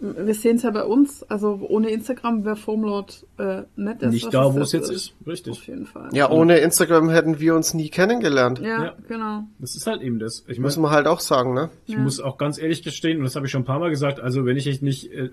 wir 0.00 0.34
sehen 0.34 0.56
es 0.56 0.62
ja 0.62 0.70
bei 0.70 0.84
uns, 0.84 1.22
also 1.24 1.60
ohne 1.68 1.90
Instagram 1.90 2.44
wäre 2.44 2.56
Formlord 2.56 3.26
äh, 3.38 3.62
nicht 3.76 4.02
das, 4.02 4.12
Nicht 4.12 4.24
was 4.26 4.32
da, 4.32 4.54
wo 4.54 4.60
es 4.60 4.72
jetzt 4.72 4.90
ist. 4.90 5.12
ist. 5.20 5.26
Richtig. 5.26 5.52
Auf 5.52 5.66
jeden 5.66 5.84
Fall. 5.84 6.08
Ja, 6.12 6.30
ohne 6.30 6.56
Instagram 6.58 7.10
hätten 7.10 7.38
wir 7.38 7.54
uns 7.54 7.74
nie 7.74 7.90
kennengelernt. 7.90 8.60
Ja, 8.60 8.84
Ja. 8.84 8.94
genau. 9.08 9.44
Das 9.58 9.76
ist 9.76 9.86
halt 9.86 10.00
eben 10.00 10.18
das. 10.18 10.44
Ich 10.48 10.58
Muss 10.58 10.78
man 10.78 10.90
halt 10.90 11.06
auch 11.06 11.20
sagen, 11.20 11.52
ne? 11.52 11.68
ich 11.86 11.98
muss 11.98 12.18
auch 12.18 12.38
ganz 12.38 12.58
ehrlich 12.58 12.82
gestehen, 12.82 13.18
und 13.18 13.24
das 13.24 13.36
habe 13.36 13.44
ich 13.44 13.52
schon 13.52 13.62
ein 13.62 13.66
paar 13.66 13.78
Mal 13.78 13.90
gesagt, 13.90 14.20
also 14.20 14.46
wenn 14.46 14.56
ich 14.56 14.80
nicht, 14.80 15.12
äh, 15.12 15.28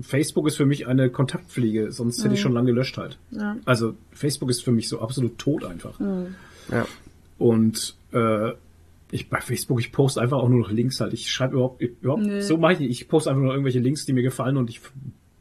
Facebook 0.00 0.48
ist 0.48 0.56
für 0.56 0.66
mich 0.66 0.88
eine 0.88 1.10
Kontaktpflege, 1.10 1.92
sonst 1.92 2.24
hätte 2.24 2.34
ich 2.34 2.40
schon 2.40 2.52
lange 2.52 2.66
gelöscht 2.72 2.98
halt. 2.98 3.18
Ja. 3.30 3.56
Also 3.66 3.94
Facebook 4.10 4.50
ist 4.50 4.64
für 4.64 4.72
mich 4.72 4.88
so 4.88 5.00
absolut 5.00 5.38
tot 5.38 5.64
einfach. 5.64 5.98
Ja. 6.72 6.86
Und 7.38 7.94
äh, 8.12 8.52
ich 9.10 9.28
bei 9.28 9.40
Facebook, 9.40 9.80
ich 9.80 9.92
poste 9.92 10.20
einfach 10.20 10.38
auch 10.38 10.48
nur 10.48 10.60
noch 10.60 10.70
Links 10.70 11.00
halt. 11.00 11.12
Ich 11.12 11.30
schreibe 11.30 11.54
überhaupt, 11.54 11.82
ich, 11.82 11.92
überhaupt 12.00 12.24
Nee. 12.24 12.40
so 12.40 12.56
mache 12.58 12.74
ich 12.74 12.78
nicht. 12.80 12.90
Ich 12.90 13.08
poste 13.08 13.30
einfach 13.30 13.42
nur 13.42 13.52
irgendwelche 13.52 13.78
Links, 13.80 14.04
die 14.04 14.12
mir 14.12 14.22
gefallen 14.22 14.56
und 14.56 14.68
ich 14.70 14.80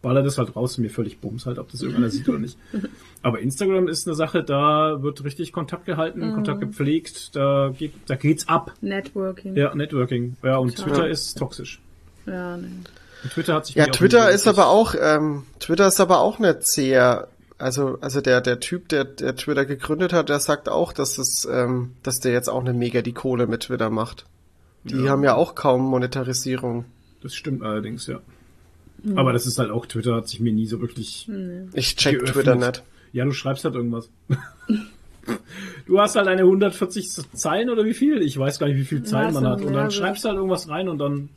baller 0.02 0.24
das 0.24 0.38
halt 0.38 0.56
raus, 0.56 0.78
mir 0.78 0.90
völlig 0.90 1.20
bums 1.20 1.46
halt, 1.46 1.58
ob 1.60 1.72
das 1.72 1.82
irgendeiner 1.82 2.10
sieht 2.10 2.30
oder 2.30 2.40
nicht. 2.40 2.58
Aber 3.24 3.40
Instagram 3.40 3.88
ist 3.88 4.08
eine 4.08 4.16
Sache, 4.16 4.44
da 4.44 5.02
wird 5.02 5.24
richtig 5.24 5.52
Kontakt 5.52 5.86
gehalten, 5.86 6.34
Kontakt 6.34 6.62
gepflegt, 6.62 7.36
da 7.36 7.74
geht, 7.78 7.94
da 8.06 8.16
geht's 8.16 8.48
ab. 8.48 8.74
Networking. 8.82 9.56
Ja, 9.56 9.74
Networking. 9.76 10.38
Ja, 10.44 10.58
und 10.58 10.76
Total. 10.76 10.94
Twitter 10.94 11.10
ist 11.10 11.38
toxisch. 11.38 11.82
Ja, 12.26 12.56
ne. 12.58 12.70
Und 13.24 13.32
Twitter 13.34 13.56
hat 13.56 13.66
sich 13.66 13.76
Ja, 13.76 13.88
Twitter 13.88 14.30
ist 14.30 14.48
aber 14.48 14.68
auch, 14.68 14.94
ähm, 15.00 15.44
Twitter 15.60 15.88
ist 15.88 16.00
aber 16.00 16.20
auch 16.20 16.38
nicht 16.40 16.68
sehr, 16.68 17.28
also, 17.58 17.98
also 18.02 18.22
der, 18.22 18.42
der 18.42 18.60
Typ, 18.60 18.90
der, 18.90 19.04
der 19.06 19.36
Twitter 19.36 19.66
gegründet 19.66 20.14
hat, 20.14 20.30
der 20.30 20.40
sagt 20.40 20.70
auch, 20.70 20.94
dass 20.94 21.18
es, 21.18 21.48
ähm, 21.52 21.92
dass 22.04 22.20
der 22.20 22.32
jetzt 22.32 22.50
auch 22.50 22.62
eine 22.62 22.74
mega 22.74 23.02
die 23.02 23.14
Kohle 23.14 23.48
mit 23.48 23.62
Twitter 23.64 23.90
macht. 23.90 24.26
Die 24.84 24.96
Ja. 25.04 25.10
haben 25.12 25.24
ja 25.24 25.36
auch 25.36 25.56
kaum 25.56 25.82
Monetarisierung. 25.84 26.86
Das 27.22 27.34
stimmt 27.36 27.64
allerdings, 27.64 28.08
ja. 28.08 28.20
Aber 29.16 29.32
das 29.34 29.46
ist 29.46 29.60
halt 29.60 29.70
auch, 29.70 29.86
Twitter 29.86 30.16
hat 30.16 30.28
sich 30.28 30.40
mir 30.40 30.52
nie 30.54 30.66
so 30.66 30.82
wirklich 30.82 31.30
Ich 31.74 31.96
check 31.96 32.14
geöffnet. 32.20 32.34
Twitter 32.36 32.56
nicht. 32.56 32.84
Ja, 33.14 33.26
du 33.26 33.32
schreibst 33.32 33.64
halt 33.64 33.76
irgendwas. 33.76 34.10
du 35.86 36.00
hast 36.00 36.16
halt 36.16 36.28
eine 36.28 36.42
140 36.42 37.10
Zeilen 37.34 37.70
oder 37.70 37.86
wie 37.86 37.94
viel? 37.94 38.22
Ich 38.22 38.38
weiß 38.38 38.60
gar 38.60 38.68
nicht, 38.68 38.78
wie 38.78 38.86
viel 38.86 39.04
Zeilen 39.04 39.34
Ja, 39.34 39.42
man 39.42 39.52
hat. 39.52 39.62
Und 39.62 39.74
dann 39.74 39.92
schreibst 39.92 40.24
du 40.24 40.30
halt 40.30 40.38
irgendwas 40.38 40.70
rein 40.70 40.90
und 40.90 40.98
dann, 41.00 41.30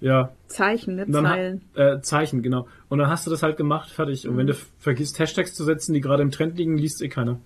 ja, 0.00 0.32
Zeichen, 0.48 0.96
dann 0.98 1.12
Zeilen. 1.24 1.60
äh, 1.74 2.00
Zeichen, 2.00 2.42
genau. 2.42 2.68
Und 2.94 3.00
dann 3.00 3.08
hast 3.08 3.26
du 3.26 3.30
das 3.32 3.42
halt 3.42 3.56
gemacht, 3.56 3.90
fertig. 3.90 4.28
Und 4.28 4.36
wenn 4.36 4.46
du 4.46 4.54
vergisst, 4.78 5.18
Hashtags 5.18 5.52
zu 5.52 5.64
setzen, 5.64 5.94
die 5.94 6.00
gerade 6.00 6.22
im 6.22 6.30
Trend 6.30 6.56
liegen, 6.56 6.78
liest 6.78 7.02
eh 7.02 7.08
keiner. 7.08 7.40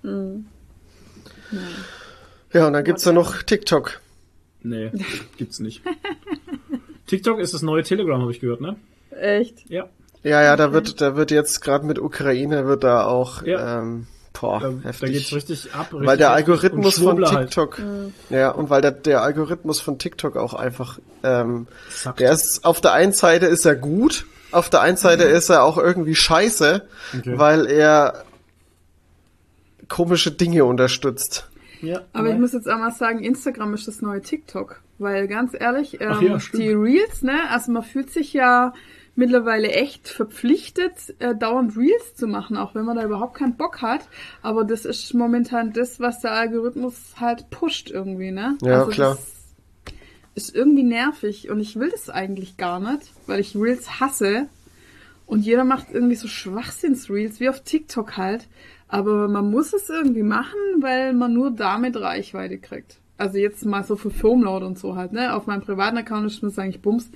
Ja, 2.53 2.67
und 2.67 2.75
dann 2.75 2.85
gibt's 2.85 3.07
ja 3.07 3.13
noch 3.13 3.43
TikTok. 3.43 3.99
Nee, 4.63 4.91
gibt's 5.39 5.59
nicht. 5.59 5.81
TikTok 7.07 7.39
ist 7.41 7.55
das 7.55 7.63
neue 7.63 7.83
Telegram, 7.83 8.21
habe 8.21 8.31
ich 8.31 8.41
gehört, 8.41 8.61
ne? 8.61 8.77
Echt? 9.11 9.65
Ja. 9.71 9.89
Ja, 10.23 10.43
ja, 10.43 10.55
da 10.57 10.75
wird, 10.75 11.01
da 11.01 11.17
wird 11.17 11.31
jetzt 11.31 11.63
gerade 11.63 11.87
mit 11.87 11.99
Ukraine 11.99 12.67
wird 12.67 12.85
da 12.85 13.07
auch, 13.07 13.43
Ja. 13.43 13.79
ähm, 13.79 14.07
boah, 14.39 14.61
Da, 14.61 14.69
da 14.69 14.81
heftig. 14.83 15.13
geht's 15.15 15.33
richtig 15.33 15.73
ab. 15.73 15.95
Richtig 15.95 16.07
weil 16.07 16.19
der. 16.19 16.33
Algorithmus 16.33 16.99
von 16.99 17.25
halt. 17.25 17.49
TikTok, 17.49 17.81
ja, 18.29 18.51
und 18.51 18.69
weil 18.69 18.83
der, 18.83 18.91
der 18.91 19.23
Algorithmus 19.23 19.81
von 19.81 19.99
TikTok 19.99 20.37
auch 20.37 20.53
einfach, 20.53 20.99
ähm, 21.23 21.69
der 22.19 22.33
ist, 22.33 22.67
auf 22.67 22.83
der 22.83 22.93
einen 22.93 23.13
Seite 23.13 23.47
ist 23.47 23.65
er 23.65 23.77
gut, 23.77 24.27
auf 24.53 24.71
der 24.71 24.81
einen 24.81 24.97
Seite 24.97 25.25
ist 25.25 25.49
er 25.49 25.63
auch 25.65 25.79
irgendwie 25.79 26.15
scheiße, 26.15 26.87
Mhm. 27.13 27.19
Okay. 27.21 27.39
weil 27.39 27.67
er 27.67 28.25
komische 29.89 30.31
Dinge 30.33 30.65
unterstützt. 30.65 31.49
Ja, 31.81 32.01
Aber 32.13 32.31
ich 32.31 32.39
muss 32.39 32.53
jetzt 32.53 32.69
auch 32.69 32.79
mal 32.79 32.91
sagen, 32.91 33.23
Instagram 33.23 33.75
ist 33.75 33.87
das 33.87 34.03
neue 34.03 34.21
TikTok. 34.21 34.81
Weil 34.99 35.29
ganz 35.29 35.53
ehrlich, 35.59 36.01
ähm, 36.01 36.19
ja, 36.23 36.39
die 36.53 36.71
Reels, 36.73 37.23
ne, 37.23 37.39
also 37.51 37.71
man 37.71 37.85
fühlt 37.85 38.11
sich 38.11 38.33
ja 38.33 38.75
mittlerweile 39.15 39.69
echt 39.71 40.09
verpflichtet, 40.09 40.93
äh, 41.21 41.37
dauernd 41.37 41.77
Reels 41.77 42.17
zu 42.17 42.27
machen, 42.27 42.57
auch 42.57 42.75
wenn 42.75 42.85
man 42.85 42.97
da 42.97 43.05
überhaupt 43.05 43.35
keinen 43.37 43.57
Bock 43.57 43.81
hat. 43.81 44.01
Aber 44.43 44.65
das 44.65 44.85
ist 44.85 45.15
momentan 45.15 45.73
das, 45.73 46.01
was 46.01 46.19
der 46.21 46.33
Algorithmus 46.33 46.95
halt 47.21 47.49
pusht 47.51 47.91
irgendwie, 47.91 48.33
ne? 48.33 48.59
Ja, 48.63 48.85
klar. 48.87 49.15
Das 49.17 49.38
ist 50.39 50.55
irgendwie 50.55 50.85
nervig 50.85 51.51
und 51.51 51.61
ich 51.61 51.77
will 51.79 51.91
das 51.91 52.09
eigentlich 52.09 52.57
gar 52.57 52.79
nicht, 52.81 53.13
weil 53.27 53.41
ich 53.41 53.57
Reels 53.57 54.01
hasse. 54.01 54.47
Und 55.27 55.45
jeder 55.45 55.65
macht 55.65 55.89
irgendwie 55.93 56.15
so 56.15 56.27
Schwachsinns-Reels, 56.29 57.39
wie 57.41 57.49
auf 57.51 57.61
TikTok 57.63 58.17
halt. 58.17 58.49
Aber 58.89 59.29
man 59.29 59.51
muss 59.51 59.75
es 59.75 59.91
irgendwie 59.91 60.23
machen, 60.23 60.59
weil 60.81 61.13
man 61.13 61.35
nur 61.35 61.51
damit 61.51 61.97
Reichweite 62.01 62.57
kriegt. 62.59 62.97
Also 63.19 63.37
jetzt 63.37 63.67
mal 63.67 63.85
so 63.85 63.97
für 63.97 64.11
Foamload 64.11 64.65
und 64.65 64.79
so 64.79 64.97
halt, 64.97 65.13
ne? 65.13 65.35
Auf 65.35 65.47
meinem 65.47 65.61
privaten 65.61 65.99
Account 65.99 66.27
ist 66.27 66.43
das 66.43 66.59
eigentlich 66.59 66.81
Bums. 66.81 67.11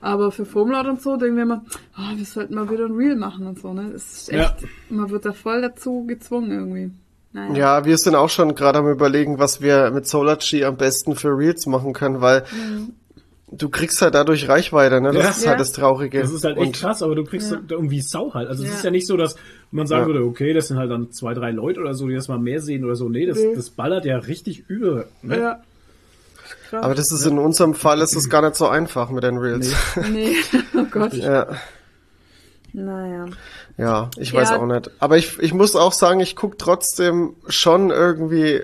Aber 0.00 0.32
für 0.32 0.44
Foamload 0.46 0.88
und 0.88 1.00
so 1.02 1.16
denken 1.16 1.36
wir 1.36 1.42
immer, 1.44 1.64
oh, 1.96 2.16
wir 2.16 2.24
sollten 2.24 2.54
mal 2.56 2.68
wieder 2.70 2.86
ein 2.86 2.96
Reel 2.96 3.14
machen 3.14 3.46
und 3.46 3.60
so, 3.60 3.72
ne? 3.72 3.92
Es 3.94 4.12
ist 4.22 4.32
echt, 4.32 4.62
Ja. 4.62 4.68
man 4.88 5.10
wird 5.10 5.24
da 5.24 5.32
voll 5.32 5.60
dazu 5.62 6.04
gezwungen 6.06 6.50
irgendwie. 6.50 6.90
Naja. 7.34 7.54
Ja, 7.56 7.84
wir 7.86 7.96
sind 7.96 8.14
auch 8.14 8.28
schon 8.28 8.54
gerade 8.54 8.78
am 8.80 8.88
überlegen, 8.90 9.38
was 9.38 9.62
wir 9.62 9.90
mit 9.90 10.06
Solarchi 10.06 10.64
am 10.64 10.76
besten 10.76 11.16
für 11.16 11.28
Reels 11.36 11.66
machen 11.66 11.94
können, 11.94 12.20
weil 12.20 12.44
du 13.50 13.68
kriegst 13.70 14.02
halt 14.02 14.14
dadurch 14.14 14.48
Reichweite, 14.48 15.00
ne? 15.00 15.12
Das 15.12 15.22
Ja. 15.24 15.30
ist 15.30 15.46
halt 15.46 15.60
das 15.60 15.72
Traurige. 15.72 16.20
Das 16.20 16.30
ist 16.30 16.44
halt 16.44 16.58
echt 16.58 16.66
Und 16.66 16.76
krass, 16.76 17.02
aber 17.02 17.14
du 17.14 17.24
kriegst 17.24 17.50
Ja. 17.50 17.58
irgendwie 17.70 18.02
Sau 18.02 18.34
halt. 18.34 18.48
Also 18.48 18.64
es 18.64 18.68
Ja. 18.70 18.76
ist 18.76 18.84
ja 18.84 18.90
nicht 18.90 19.06
so, 19.06 19.16
dass 19.16 19.36
man 19.70 19.86
sagen 19.86 20.02
Ja. 20.02 20.06
würde, 20.08 20.24
okay, 20.26 20.52
das 20.52 20.68
sind 20.68 20.76
halt 20.78 20.90
dann 20.90 21.10
zwei, 21.12 21.32
drei 21.32 21.50
Leute 21.52 21.80
oder 21.80 21.94
so, 21.94 22.06
die 22.06 22.14
das 22.14 22.28
mal 22.28 22.38
mehr 22.38 22.60
sehen 22.60 22.84
oder 22.84 22.96
so. 22.96 23.08
Nee, 23.08 23.24
das, 23.26 23.38
Nee. 23.38 23.54
das 23.54 23.70
ballert 23.70 24.04
ja 24.04 24.18
richtig 24.18 24.64
über. 24.68 25.06
Ne? 25.22 25.38
Ja. 25.38 25.62
Krass. 26.68 26.84
aber 26.84 26.94
das 26.94 27.12
ist 27.12 27.24
in 27.26 27.38
unserem 27.38 27.74
Fall 27.74 28.00
ist 28.00 28.14
es 28.16 28.28
gar 28.30 28.42
nicht 28.42 28.56
so 28.56 28.66
einfach 28.68 29.10
mit 29.10 29.22
den 29.24 29.36
Reels. 29.38 29.74
Nee, 30.10 30.36
oh 30.76 30.84
Gott. 30.90 31.12
Ja. 31.14 31.46
Naja. 32.74 33.26
Ja, 33.78 34.10
ich 34.18 34.32
weiß 34.32 34.50
Ja. 34.50 34.58
auch 34.58 34.66
nicht. 34.66 34.90
Aber 34.98 35.16
ich, 35.16 35.38
ich 35.38 35.54
muss 35.54 35.74
auch 35.76 35.92
sagen, 35.92 36.20
ich 36.20 36.36
guck 36.36 36.58
trotzdem 36.58 37.34
schon 37.48 37.90
irgendwie 37.90 38.60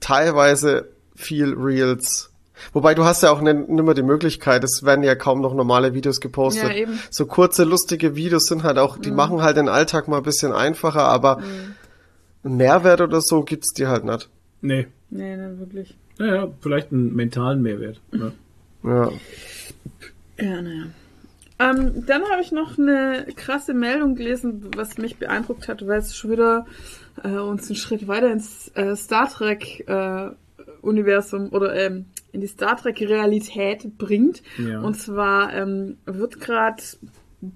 teilweise 0.00 0.88
viel 1.14 1.54
Reels. 1.54 2.30
Wobei 2.72 2.94
du 2.94 3.04
hast 3.04 3.22
ja 3.22 3.30
auch 3.30 3.40
nicht 3.40 3.68
mehr 3.68 3.94
die 3.94 4.02
Möglichkeit, 4.02 4.64
es 4.64 4.82
werden 4.82 5.04
ja 5.04 5.14
kaum 5.14 5.40
noch 5.40 5.54
normale 5.54 5.94
Videos 5.94 6.20
gepostet. 6.20 6.64
Ja, 6.70 6.74
eben. 6.74 6.98
So 7.08 7.24
kurze, 7.26 7.62
lustige 7.64 8.16
Videos 8.16 8.46
sind 8.46 8.64
halt 8.64 8.78
auch, 8.78 8.98
die 8.98 9.12
machen 9.12 9.42
halt 9.42 9.56
den 9.56 9.68
Alltag 9.68 10.08
mal 10.08 10.16
ein 10.18 10.22
bisschen 10.24 10.52
einfacher, 10.52 11.02
aber 11.04 11.38
einen 12.42 12.56
Mehrwert 12.56 13.00
oder 13.00 13.20
so 13.20 13.42
gibt's 13.42 13.72
dir 13.74 13.88
halt 13.88 14.04
nicht. 14.04 14.28
Nee. 14.60 14.88
Nee, 15.10 15.36
nicht 15.36 15.60
wirklich. 15.60 15.96
Naja, 16.18 16.48
vielleicht 16.60 16.90
einen 16.92 17.14
mentalen 17.14 17.62
Mehrwert. 17.62 18.00
Ne? 18.10 18.32
Ja. 18.82 19.10
Ja, 20.40 20.62
naja. 20.62 20.84
Ähm, 21.58 22.06
dann 22.06 22.22
habe 22.30 22.40
ich 22.40 22.52
noch 22.52 22.78
eine 22.78 23.26
krasse 23.34 23.74
Meldung 23.74 24.14
gelesen, 24.14 24.70
was 24.76 24.98
mich 24.98 25.16
beeindruckt 25.16 25.68
hat, 25.68 25.86
weil 25.86 25.98
es 25.98 26.16
schon 26.16 26.30
wieder 26.30 26.66
äh, 27.24 27.30
uns 27.30 27.68
einen 27.68 27.76
Schritt 27.76 28.06
weiter 28.06 28.30
ins 28.30 28.68
äh, 28.74 28.94
Star 28.94 29.28
Trek 29.28 29.88
äh, 29.88 30.30
Universum 30.82 31.48
oder 31.50 31.74
ähm, 31.74 32.06
in 32.32 32.40
die 32.40 32.46
Star 32.46 32.76
Trek 32.76 33.00
Realität 33.00 33.98
bringt. 33.98 34.42
Ja. 34.58 34.80
Und 34.80 34.94
zwar 34.94 35.52
ähm, 35.52 35.98
wird 36.04 36.40
gerade 36.40 36.82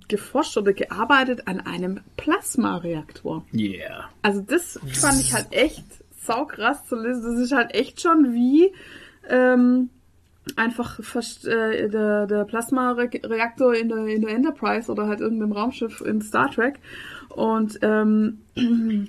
geforscht 0.09 0.57
oder 0.57 0.73
gearbeitet 0.73 1.47
an 1.47 1.61
einem 1.61 2.01
Plasmareaktor. 2.17 3.45
Yeah. 3.53 4.11
Also 4.23 4.41
das 4.41 4.79
fand 4.93 5.21
ich 5.21 5.33
halt 5.33 5.47
echt 5.51 5.85
saukrass 6.25 6.87
zu 6.87 6.97
lesen. 6.97 7.23
Das 7.23 7.41
ist 7.41 7.53
halt 7.53 7.75
echt 7.75 8.01
schon 8.01 8.33
wie 8.33 8.73
ähm, 9.29 9.91
einfach 10.57 11.03
fast, 11.03 11.47
äh, 11.47 11.89
der, 11.89 12.27
der 12.27 12.45
Plasma-Reaktor 12.45 13.75
in 13.75 13.89
der, 13.89 14.07
in 14.07 14.23
der 14.23 14.31
Enterprise 14.35 14.91
oder 14.91 15.07
halt 15.07 15.21
irgendeinem 15.21 15.53
Raumschiff 15.53 16.01
in 16.01 16.21
Star 16.21 16.51
Trek. 16.51 16.79
Und 17.29 17.79
ähm, 17.83 18.39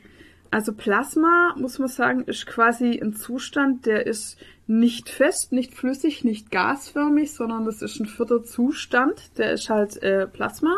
also 0.51 0.73
Plasma, 0.73 1.55
muss 1.57 1.79
man 1.79 1.87
sagen, 1.87 2.23
ist 2.25 2.45
quasi 2.45 2.99
ein 3.01 3.13
Zustand, 3.13 3.85
der 3.85 4.05
ist 4.05 4.37
nicht 4.65 5.09
fest, 5.09 5.51
nicht 5.51 5.73
flüssig, 5.73 6.23
nicht 6.23 6.49
gasförmig, 6.51 7.33
sondern 7.33 7.65
das 7.65 7.81
ist 7.81 7.99
ein 7.99 8.05
vierter 8.05 8.43
Zustand, 8.43 9.37
der 9.37 9.53
ist 9.53 9.69
halt 9.69 10.01
äh, 10.01 10.27
Plasma. 10.27 10.75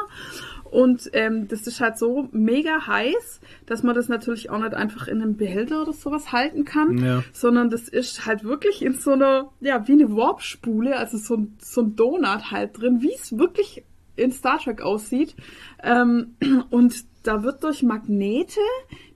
Und 0.72 1.10
ähm, 1.14 1.48
das 1.48 1.68
ist 1.68 1.80
halt 1.80 1.98
so 1.98 2.28
mega 2.32 2.86
heiß, 2.88 3.40
dass 3.66 3.84
man 3.84 3.96
das 3.96 4.10
natürlich 4.10 4.50
auch 4.50 4.58
nicht 4.60 4.74
einfach 4.74 5.08
in 5.08 5.22
einem 5.22 5.38
Behälter 5.38 5.82
oder 5.84 5.94
sowas 5.94 6.32
halten 6.32 6.66
kann, 6.66 6.98
Ja. 6.98 7.24
sondern 7.34 7.70
das 7.70 7.88
ist 7.88 8.26
halt 8.26 8.44
wirklich 8.44 8.82
in 8.84 8.94
so 8.94 9.12
einer, 9.12 9.52
ja, 9.62 9.88
wie 9.88 9.94
eine 9.94 10.16
Warpspule, 10.16 10.98
also 10.98 11.18
so, 11.18 11.36
ein- 11.38 11.56
so 11.60 11.82
ein 11.82 11.96
Donut 11.96 12.52
halt 12.52 12.78
drin, 12.80 13.02
wie 13.02 13.14
es 13.14 13.38
wirklich 13.38 13.84
in 14.18 14.32
Star 14.32 14.60
Trek 14.60 14.82
aussieht. 14.82 15.36
Ähm, 15.84 16.36
und 16.72 17.06
da 17.28 17.44
wird 17.44 17.64
durch 17.64 17.84
Magnete 17.84 18.60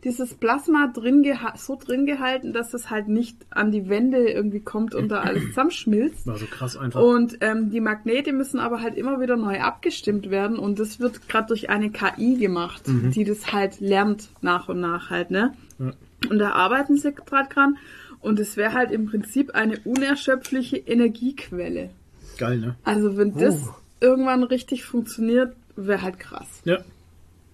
dieses 0.04 0.34
Plasma 0.34 0.88
drin 0.88 1.26
so 1.58 1.76
drin 1.76 2.06
gehalten, 2.06 2.54
dass 2.54 2.74
es 2.74 2.90
halt 2.90 3.08
nicht 3.08 3.38
an 3.50 3.72
die 3.72 3.90
Wände 3.90 4.30
irgendwie 4.30 4.62
kommt 4.62 4.96
und 4.96 5.10
da 5.10 5.22
alles 5.22 5.44
zusammenschmilzt. 5.50 6.26
War 6.26 6.38
so 6.38 6.46
krass 6.46 6.78
einfach. 6.78 7.02
Und 7.02 7.38
ähm, 7.42 7.70
die 7.70 7.82
Magnete 7.82 8.32
müssen 8.34 8.60
aber 8.60 8.82
halt 8.82 8.96
immer 8.96 9.20
wieder 9.20 9.36
neu 9.36 9.60
abgestimmt 9.60 10.30
werden 10.30 10.58
und 10.58 10.80
das 10.80 11.00
wird 11.00 11.28
gerade 11.28 11.48
durch 11.48 11.70
eine 11.70 11.92
KI 11.92 12.38
gemacht, 12.38 12.84
die 12.88 13.24
das 13.26 13.52
halt 13.52 13.80
lernt 13.80 14.30
nach 14.42 14.70
und 14.70 14.80
nach 14.80 15.10
halt, 15.10 15.32
ne? 15.32 15.54
Ja. 15.78 15.92
Und 16.30 16.40
da 16.40 16.52
arbeiten 16.52 16.98
sie 16.98 17.14
gerade 17.14 17.50
dran 17.54 17.78
und 18.22 18.40
es 18.40 18.58
wäre 18.58 18.74
halt 18.74 18.92
im 18.92 19.06
Prinzip 19.06 19.52
eine 19.52 19.80
unerschöpfliche 19.86 20.78
Energiequelle. 20.78 21.90
Geil, 22.38 22.58
ne? 22.60 22.76
Also 22.84 23.18
wenn 23.18 23.34
das 23.38 23.68
irgendwann 24.02 24.44
richtig 24.44 24.86
funktioniert, 24.86 25.56
wäre 25.76 26.02
halt 26.02 26.20
krass, 26.20 26.62
Ja. 26.66 26.80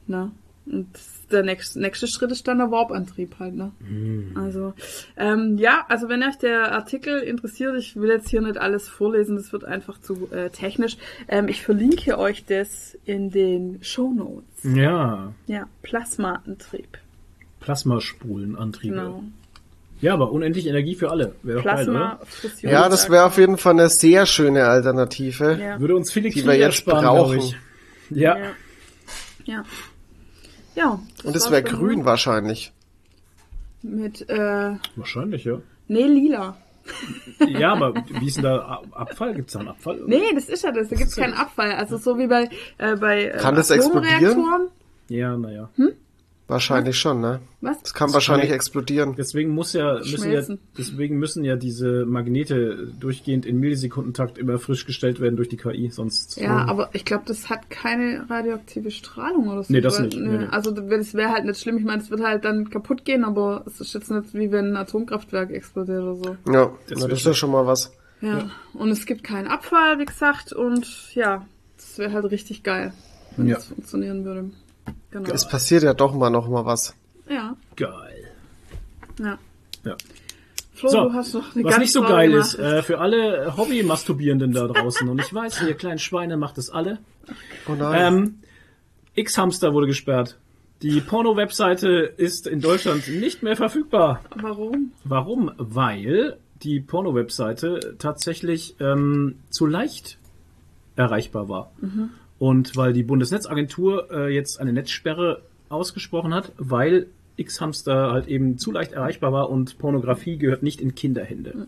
ne? 0.07 0.31
Und 0.65 0.87
der 1.31 1.43
nächste, 1.43 1.79
nächste 1.79 2.07
Schritt 2.07 2.31
ist 2.31 2.47
dann 2.47 2.59
der 2.59 2.71
Warp-Antrieb 2.71 3.35
halt, 3.39 3.55
ne? 3.55 3.71
Also, 4.35 4.73
ähm, 5.17 5.57
ja, 5.57 5.85
also 5.89 6.07
wenn 6.09 6.21
euch 6.23 6.37
der 6.37 6.71
Artikel 6.71 7.19
interessiert, 7.19 7.75
ich 7.77 7.95
will 7.95 8.09
jetzt 8.09 8.29
hier 8.29 8.41
nicht 8.41 8.57
alles 8.57 8.87
vorlesen, 8.87 9.35
das 9.35 9.51
wird 9.51 9.65
einfach 9.65 9.99
zu 9.99 10.29
äh, 10.31 10.49
technisch. 10.49 10.97
Ähm, 11.27 11.47
ich 11.47 11.61
verlinke 11.63 12.17
euch 12.17 12.45
das 12.45 12.97
in 13.05 13.31
den 13.31 13.79
Show 13.81 14.11
Notes. 14.11 14.75
Ja. 14.75 15.33
Ja, 15.47 15.67
Plasmaantrieb. 15.81 16.97
Plasmaspulenantriebe. 17.59 18.95
Genau. 18.95 19.23
Ja, 20.01 20.13
aber 20.13 20.31
unendlich 20.31 20.67
Energie 20.67 20.95
für 20.95 21.09
alle. 21.09 21.35
Wäre 21.41 21.59
doch 21.59 21.65
geil, 21.65 21.89
oder? 21.89 22.19
Ja, 22.61 22.89
das 22.89 23.09
wäre 23.09 23.25
auf 23.25 23.37
jeden 23.37 23.57
Fall 23.57 23.73
eine 23.73 23.89
sehr 23.89 24.25
schöne 24.25 24.65
Alternative. 24.65 25.57
Ja. 25.59 25.79
Würde 25.79 25.95
uns 25.95 26.11
viele 26.11 26.29
Die 26.29 26.35
Kriege 26.35 26.47
wir 26.47 26.57
jetzt 26.57 26.83
glaube 26.83 27.01
brauchen. 27.01 27.37
ich. 27.39 27.55
Ja. 28.11 28.37
Ja. 28.37 28.51
Ja. 29.45 29.63
Ja. 30.75 30.99
das 31.17 31.25
Und 31.25 31.35
es 31.35 31.51
wäre 31.51 31.63
grün 31.63 32.05
wahrscheinlich. 32.05 32.71
Mit, 33.81 34.29
äh, 34.29 34.75
Wahrscheinlich, 34.95 35.45
ja. 35.45 35.59
nee, 35.87 36.03
lila. 36.03 36.57
Ja, 37.47 37.73
aber 37.73 37.95
wie 37.95 38.27
ist 38.27 38.37
denn 38.37 38.43
da 38.43 38.81
Abfall? 38.91 39.33
Gibt 39.33 39.47
es 39.47 39.53
da 39.53 39.59
einen 39.59 39.69
Abfall? 39.69 40.01
Nee, 40.05 40.33
das 40.35 40.49
ist 40.49 40.63
ja 40.63 40.71
das. 40.71 40.89
Da 40.89 40.95
gibt's 40.95 41.15
keinen 41.15 41.33
Abfall. 41.33 41.71
Also 41.71 41.97
so 41.97 42.17
wie 42.19 42.27
bei, 42.27 42.49
äh, 42.77 42.95
bei 42.95 43.25
äh, 43.25 43.37
Kann 43.37 43.55
das 43.55 43.71
Atomreaktoren. 43.71 44.67
Ja, 45.09 45.35
naja. 45.35 45.69
Wahrscheinlich 46.47 46.99
schon, 46.99 47.21
ne? 47.21 47.39
Was? 47.61 47.81
Das 47.81 47.93
kann 47.95 48.13
wahrscheinlich 48.13 48.49
kann- 48.49 48.55
explodieren. 48.55 49.15
Deswegen 49.17 49.49
muss 49.49 49.73
ja, 49.73 49.95
müssen 49.95 50.31
ja, 50.31 50.41
deswegen 50.77 51.17
müssen 51.17 51.43
ja 51.43 51.55
diese 51.55 52.05
Magnete 52.05 52.87
durchgehend 52.99 53.47
in 53.47 53.59
Millisekundentakt 53.59 54.37
immer 54.37 54.59
frisch 54.59 54.85
gestellt 54.85 55.19
werden 55.19 55.37
durch 55.37 55.49
die 55.49 55.57
KI, 55.57 55.89
sonst. 55.89 56.37
Ja, 56.39 56.65
aber 56.65 56.89
ich 56.93 57.03
glaube, 57.03 57.23
das 57.25 57.49
hat 57.49 57.71
keine 57.71 58.29
radioaktive 58.29 58.91
Strahlung 58.91 59.47
oder 59.47 59.63
so. 59.63 59.73
Nee, 59.73 59.81
das 59.81 59.99
nicht. 59.99 60.15
Nee, 60.15 60.37
nee. 60.37 60.45
Also 60.51 60.69
das 60.69 61.15
wäre 61.15 61.31
halt 61.31 61.45
nicht 61.45 61.59
schlimm. 61.59 61.77
Ich 61.79 61.83
meine, 61.85 62.03
es 62.03 62.11
wird 62.11 62.21
halt 62.21 62.45
dann 62.45 62.69
kaputt 62.69 63.05
gehen, 63.05 63.23
aber 63.23 63.63
es 63.65 63.81
ist 63.81 63.93
jetzt 63.95 64.11
nicht 64.11 64.33
wie 64.35 64.51
wenn 64.51 64.71
ein 64.73 64.77
Atomkraftwerk 64.77 65.49
explodiert 65.49 66.03
oder 66.03 66.15
so. 66.15 66.37
Ja, 66.51 66.71
Das 66.87 66.99
na, 66.99 67.07
das 67.07 67.19
ist 67.21 67.25
ja 67.25 67.33
schon 67.33 67.49
mal 67.51 67.65
was. 67.65 67.91
Ja. 68.21 68.51
Und 68.73 68.89
es 68.91 69.07
gibt 69.07 69.23
keinen 69.23 69.47
Abfall, 69.47 69.97
wie 69.97 70.05
gesagt, 70.05 70.53
und 70.53 71.13
ja, 71.15 71.45
das 71.77 71.97
wäre 71.97 72.13
halt 72.13 72.25
richtig 72.31 72.61
geil, 72.61 72.93
wenn 73.35 73.47
Ja. 73.47 73.55
das 73.55 73.65
funktionieren 73.65 74.23
würde. 74.25 74.51
Genau. 75.11 75.29
Es 75.31 75.47
passiert 75.47 75.83
ja 75.83 75.93
doch 75.93 76.13
mal 76.13 76.29
noch 76.29 76.47
mal 76.49 76.65
was. 76.65 76.95
Ja, 77.29 77.55
Geil. 77.75 78.31
ja. 79.19 79.37
Ja. 79.83 79.95
Flo, 80.73 80.89
So, 80.89 81.03
du 81.09 81.13
hast 81.13 81.33
noch 81.33 81.55
eine 81.55 81.63
was 81.63 81.71
ganz 81.71 81.81
nicht 81.81 81.93
so 81.93 82.01
geil 82.01 82.33
ist, 82.33 82.57
Nachricht. 82.59 82.73
äh, 82.79 82.83
für 82.83 82.99
alle 82.99 83.55
Hobby-Masturbierenden 83.55 84.51
da 84.51 84.67
draußen, 84.67 85.07
und 85.07 85.21
ich 85.21 85.33
weiß, 85.33 85.61
ihr 85.61 85.73
kleinen 85.75 85.99
Schweine 85.99 86.35
macht 86.37 86.57
es 86.57 86.69
alle, 86.69 86.99
Oh 87.67 87.73
nein. 87.75 88.13
ähm, 88.13 88.35
X-Hamster 89.15 89.73
wurde 89.73 89.87
gesperrt. 89.87 90.37
Die 90.81 90.99
Porno-Webseite 90.99 91.87
ist 92.17 92.45
in 92.47 92.59
Deutschland 92.59 93.07
nicht 93.07 93.41
mehr 93.41 93.55
verfügbar. 93.55 94.21
Warum? 94.35 94.91
Warum? 95.05 95.51
Weil 95.57 96.37
die 96.63 96.81
Porno-Webseite 96.81 97.95
tatsächlich 97.97 98.75
ähm, 98.81 99.39
zu 99.49 99.65
leicht 99.65 100.17
erreichbar 100.97 101.47
war. 101.47 101.71
Und 102.37 102.75
weil 102.75 102.93
die 102.93 103.03
Bundesnetzagentur 103.03 104.11
äh, 104.11 104.33
jetzt 104.33 104.59
eine 104.59 104.73
Netzsperre 104.73 105.41
ausgesprochen 105.69 106.33
hat, 106.33 106.51
weil 106.57 107.07
X-Hamster 107.37 108.11
halt 108.11 108.27
eben 108.27 108.57
zu 108.57 108.71
leicht 108.71 108.93
erreichbar 108.93 109.31
war 109.33 109.49
und 109.49 109.77
Pornografie 109.77 110.37
gehört 110.37 110.63
nicht 110.63 110.79
in 110.79 110.95
Kinderhände. 110.95 111.65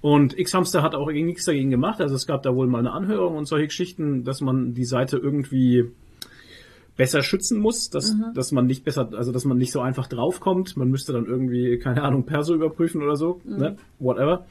Und 0.00 0.38
X-Hamster 0.38 0.82
hat 0.82 0.94
auch 0.94 1.08
irgendwie 1.08 1.24
nichts 1.24 1.44
dagegen 1.44 1.70
gemacht. 1.70 2.00
Also 2.00 2.14
es 2.14 2.26
gab 2.26 2.42
da 2.42 2.54
wohl 2.54 2.66
mal 2.66 2.78
eine 2.78 2.92
Anhörung 2.92 3.36
und 3.36 3.46
solche 3.46 3.66
Geschichten, 3.66 4.24
dass 4.24 4.40
man 4.40 4.74
die 4.74 4.84
Seite 4.84 5.18
irgendwie 5.18 5.90
besser 6.96 7.22
schützen 7.22 7.58
muss, 7.58 7.88
dass, 7.90 8.14
dass 8.34 8.52
man 8.52 8.66
nicht 8.66 8.84
besser, 8.84 9.10
also 9.14 9.32
dass 9.32 9.44
man 9.44 9.56
nicht 9.58 9.72
so 9.72 9.80
einfach 9.80 10.06
draufkommt. 10.06 10.76
Man 10.76 10.88
müsste 10.88 11.12
dann 11.12 11.26
irgendwie, 11.26 11.78
keine 11.78 12.02
Ahnung, 12.02 12.24
Perso 12.24 12.54
überprüfen 12.54 13.02
oder 13.02 13.16
so, 13.16 13.40
ne? 13.44 13.76
Whatever. 13.98 14.46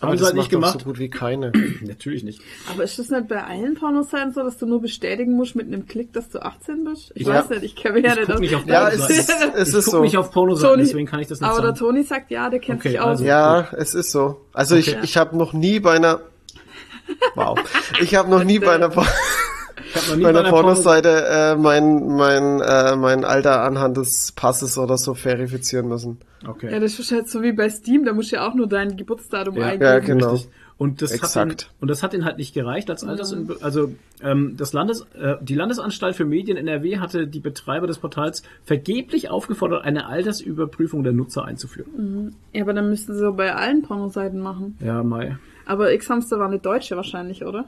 Aber 0.00 0.10
Haben 0.12 0.18
sie 0.18 0.20
das 0.20 0.26
halt 0.28 0.36
macht 0.36 0.44
nicht 0.44 0.50
gemacht. 0.50 0.78
so 0.80 0.84
gut 0.86 0.98
wie 0.98 1.08
keine. 1.08 1.52
Natürlich 1.82 2.22
nicht. 2.24 2.40
Aber 2.70 2.84
ist 2.84 2.98
das 2.98 3.08
nicht 3.10 3.28
bei 3.28 3.42
allen 3.42 3.74
Pornoseiten 3.74 4.32
so, 4.32 4.42
dass 4.42 4.58
du 4.58 4.66
nur 4.66 4.80
bestätigen 4.82 5.32
musst 5.32 5.56
mit 5.56 5.66
einem 5.66 5.86
Klick, 5.86 6.12
dass 6.12 6.28
du 6.28 6.40
18 6.44 6.84
bist? 6.84 7.12
Ich 7.14 7.26
Ja. 7.26 7.34
weiß 7.34 7.48
nicht, 7.50 7.62
ich 7.62 7.76
kenne 7.76 7.94
mich 8.00 8.04
ja 8.04 8.12
Ich 8.12 8.18
nicht 8.20 8.30
aus. 8.32 8.40
nicht 8.40 8.54
auf 8.54 8.66
ja, 8.66 8.80
Pornoseiten. 8.88 9.04
es 9.16 9.18
ist, 9.18 9.30
es 9.54 9.68
ich 9.68 9.74
ist 9.74 9.84
guck 9.86 9.92
so. 9.94 10.00
nicht 10.02 10.16
auf 10.18 10.30
Pornoseiten, 10.32 10.74
Toni- 10.76 10.82
deswegen 10.86 11.06
kann 11.06 11.20
ich 11.20 11.26
das 11.28 11.40
nicht 11.40 11.48
Aber 11.48 11.60
der 11.60 11.68
sagen. 11.68 11.78
Toni 11.78 12.02
sagt 12.02 12.30
ja, 12.30 12.50
der 12.50 12.60
kennt 12.60 12.80
Okay, 12.80 12.90
sich 12.90 13.00
aus. 13.00 13.06
also- 13.06 13.24
Ja, 13.24 13.68
es 13.72 13.94
ist 13.94 14.12
so. 14.12 14.40
Also 14.52 14.76
ich, 14.76 14.88
Okay. 14.90 15.00
ich 15.02 15.16
habe 15.16 15.36
noch 15.36 15.52
nie 15.52 15.80
bei 15.80 15.92
einer 15.92 16.20
Wow. 17.36 17.56
Ich 18.00 18.14
habe 18.16 18.28
noch 18.28 18.42
nie 18.42 18.58
bei 18.58 18.74
einer, 18.74 18.90
Ich 19.84 19.94
hab 19.94 20.08
noch 20.08 20.16
nie 20.16 20.22
bei 20.22 20.32
bei 20.32 20.38
einer 20.38 20.40
einer 20.40 20.50
Porno- 20.50 20.68
Pornoseite 20.74 21.24
äh, 21.26 21.56
mein, 21.56 22.06
mein, 22.06 22.60
äh, 22.60 22.96
mein 22.96 23.24
Alter 23.24 23.62
anhand 23.62 23.96
des 23.96 24.32
Passes 24.32 24.78
oder 24.78 24.96
so 24.96 25.14
verifizieren 25.14 25.88
müssen. 25.88 26.18
Okay. 26.46 26.70
Ja, 26.72 26.80
das 26.80 26.98
ist 26.98 27.12
halt 27.12 27.28
so 27.28 27.42
wie 27.42 27.52
bei 27.52 27.68
Steam, 27.68 28.04
da 28.04 28.12
musst 28.12 28.32
du 28.32 28.36
ja 28.36 28.48
auch 28.48 28.54
nur 28.54 28.68
dein 28.68 28.96
Geburtsdatum 28.96 29.56
Ja. 29.56 29.64
eingeben. 29.66 29.84
Ja, 29.84 29.98
genau. 29.98 30.32
Richtig. 30.32 30.50
Und 30.78 31.00
das, 31.00 31.10
hat 31.12 31.16
ihn, 31.20 31.24
Exakt. 31.24 31.70
und 31.80 31.88
das 31.90 32.02
hat 32.02 32.12
ihn 32.12 32.26
halt 32.26 32.36
nicht 32.36 32.52
gereicht 32.52 32.90
als 32.90 33.02
Alters 33.02 33.34
also 33.62 33.94
ähm, 34.22 34.56
das 34.58 34.74
Landes 34.74 35.06
äh, 35.18 35.36
die 35.40 35.54
Landesanstalt 35.54 36.14
für 36.16 36.26
Medien 36.26 36.58
NRW 36.58 36.98
hatte 36.98 37.26
die 37.26 37.40
Betreiber 37.40 37.86
des 37.86 37.96
Portals 37.96 38.42
vergeblich 38.62 39.30
aufgefordert, 39.30 39.84
eine 39.84 40.06
Altersüberprüfung 40.06 41.02
der 41.02 41.14
Nutzer 41.14 41.46
einzuführen. 41.46 42.34
Ja, 42.52 42.62
aber 42.62 42.74
dann 42.74 42.90
müssten 42.90 43.14
sie 43.14 43.20
so 43.20 43.32
bei 43.32 43.54
allen 43.54 43.80
Pornoseiten 43.82 44.38
machen. 44.38 44.76
Ja, 44.84 45.02
Mai. 45.02 45.38
Aber 45.64 45.94
X-Hamster 45.94 46.38
war 46.38 46.46
eine 46.46 46.58
Deutsche 46.58 46.94
wahrscheinlich, 46.94 47.42
oder? 47.46 47.64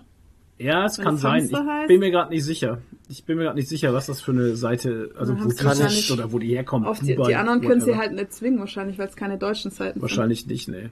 Ja, 0.59 0.85
es 0.85 0.99
kann 0.99 1.17
sein. 1.17 1.45
Ich 1.45 1.55
heißt? 1.55 1.89
bin 1.89 2.01
mir 2.01 2.11
gerade 2.11 2.31
nicht 2.31 2.45
sicher. 2.45 2.79
Ich 3.09 3.25
bin 3.25 3.37
mir 3.39 3.45
gerade 3.45 3.57
nicht 3.57 3.69
sicher, 3.69 3.93
was 3.95 4.07
das 4.07 4.21
für 4.21 4.33
eine 4.33 4.57
Seite, 4.57 5.11
also 5.19 5.33
wo 5.39 5.49
die 5.49 5.65
wahrscheinlich 5.65 5.97
sitzt 6.07 6.11
oder 6.11 6.33
wo 6.33 6.39
die 6.39 6.49
herkommt. 6.49 6.87
Auf 6.87 6.99
die, 7.01 7.15
Dubai, 7.15 7.29
die 7.29 7.37
anderen 7.37 7.61
können 7.61 7.81
sie 7.81 7.97
halt 7.97 8.13
nicht 8.13 8.33
zwingen, 8.33 8.59
wahrscheinlich, 8.59 8.99
weil 8.99 9.07
es 9.09 9.17
keine 9.17 9.39
deutschen 9.39 9.71
Seiten 9.71 10.03
Wahrscheinlich 10.03 10.47
nicht, 10.47 10.69
nee. 10.69 10.91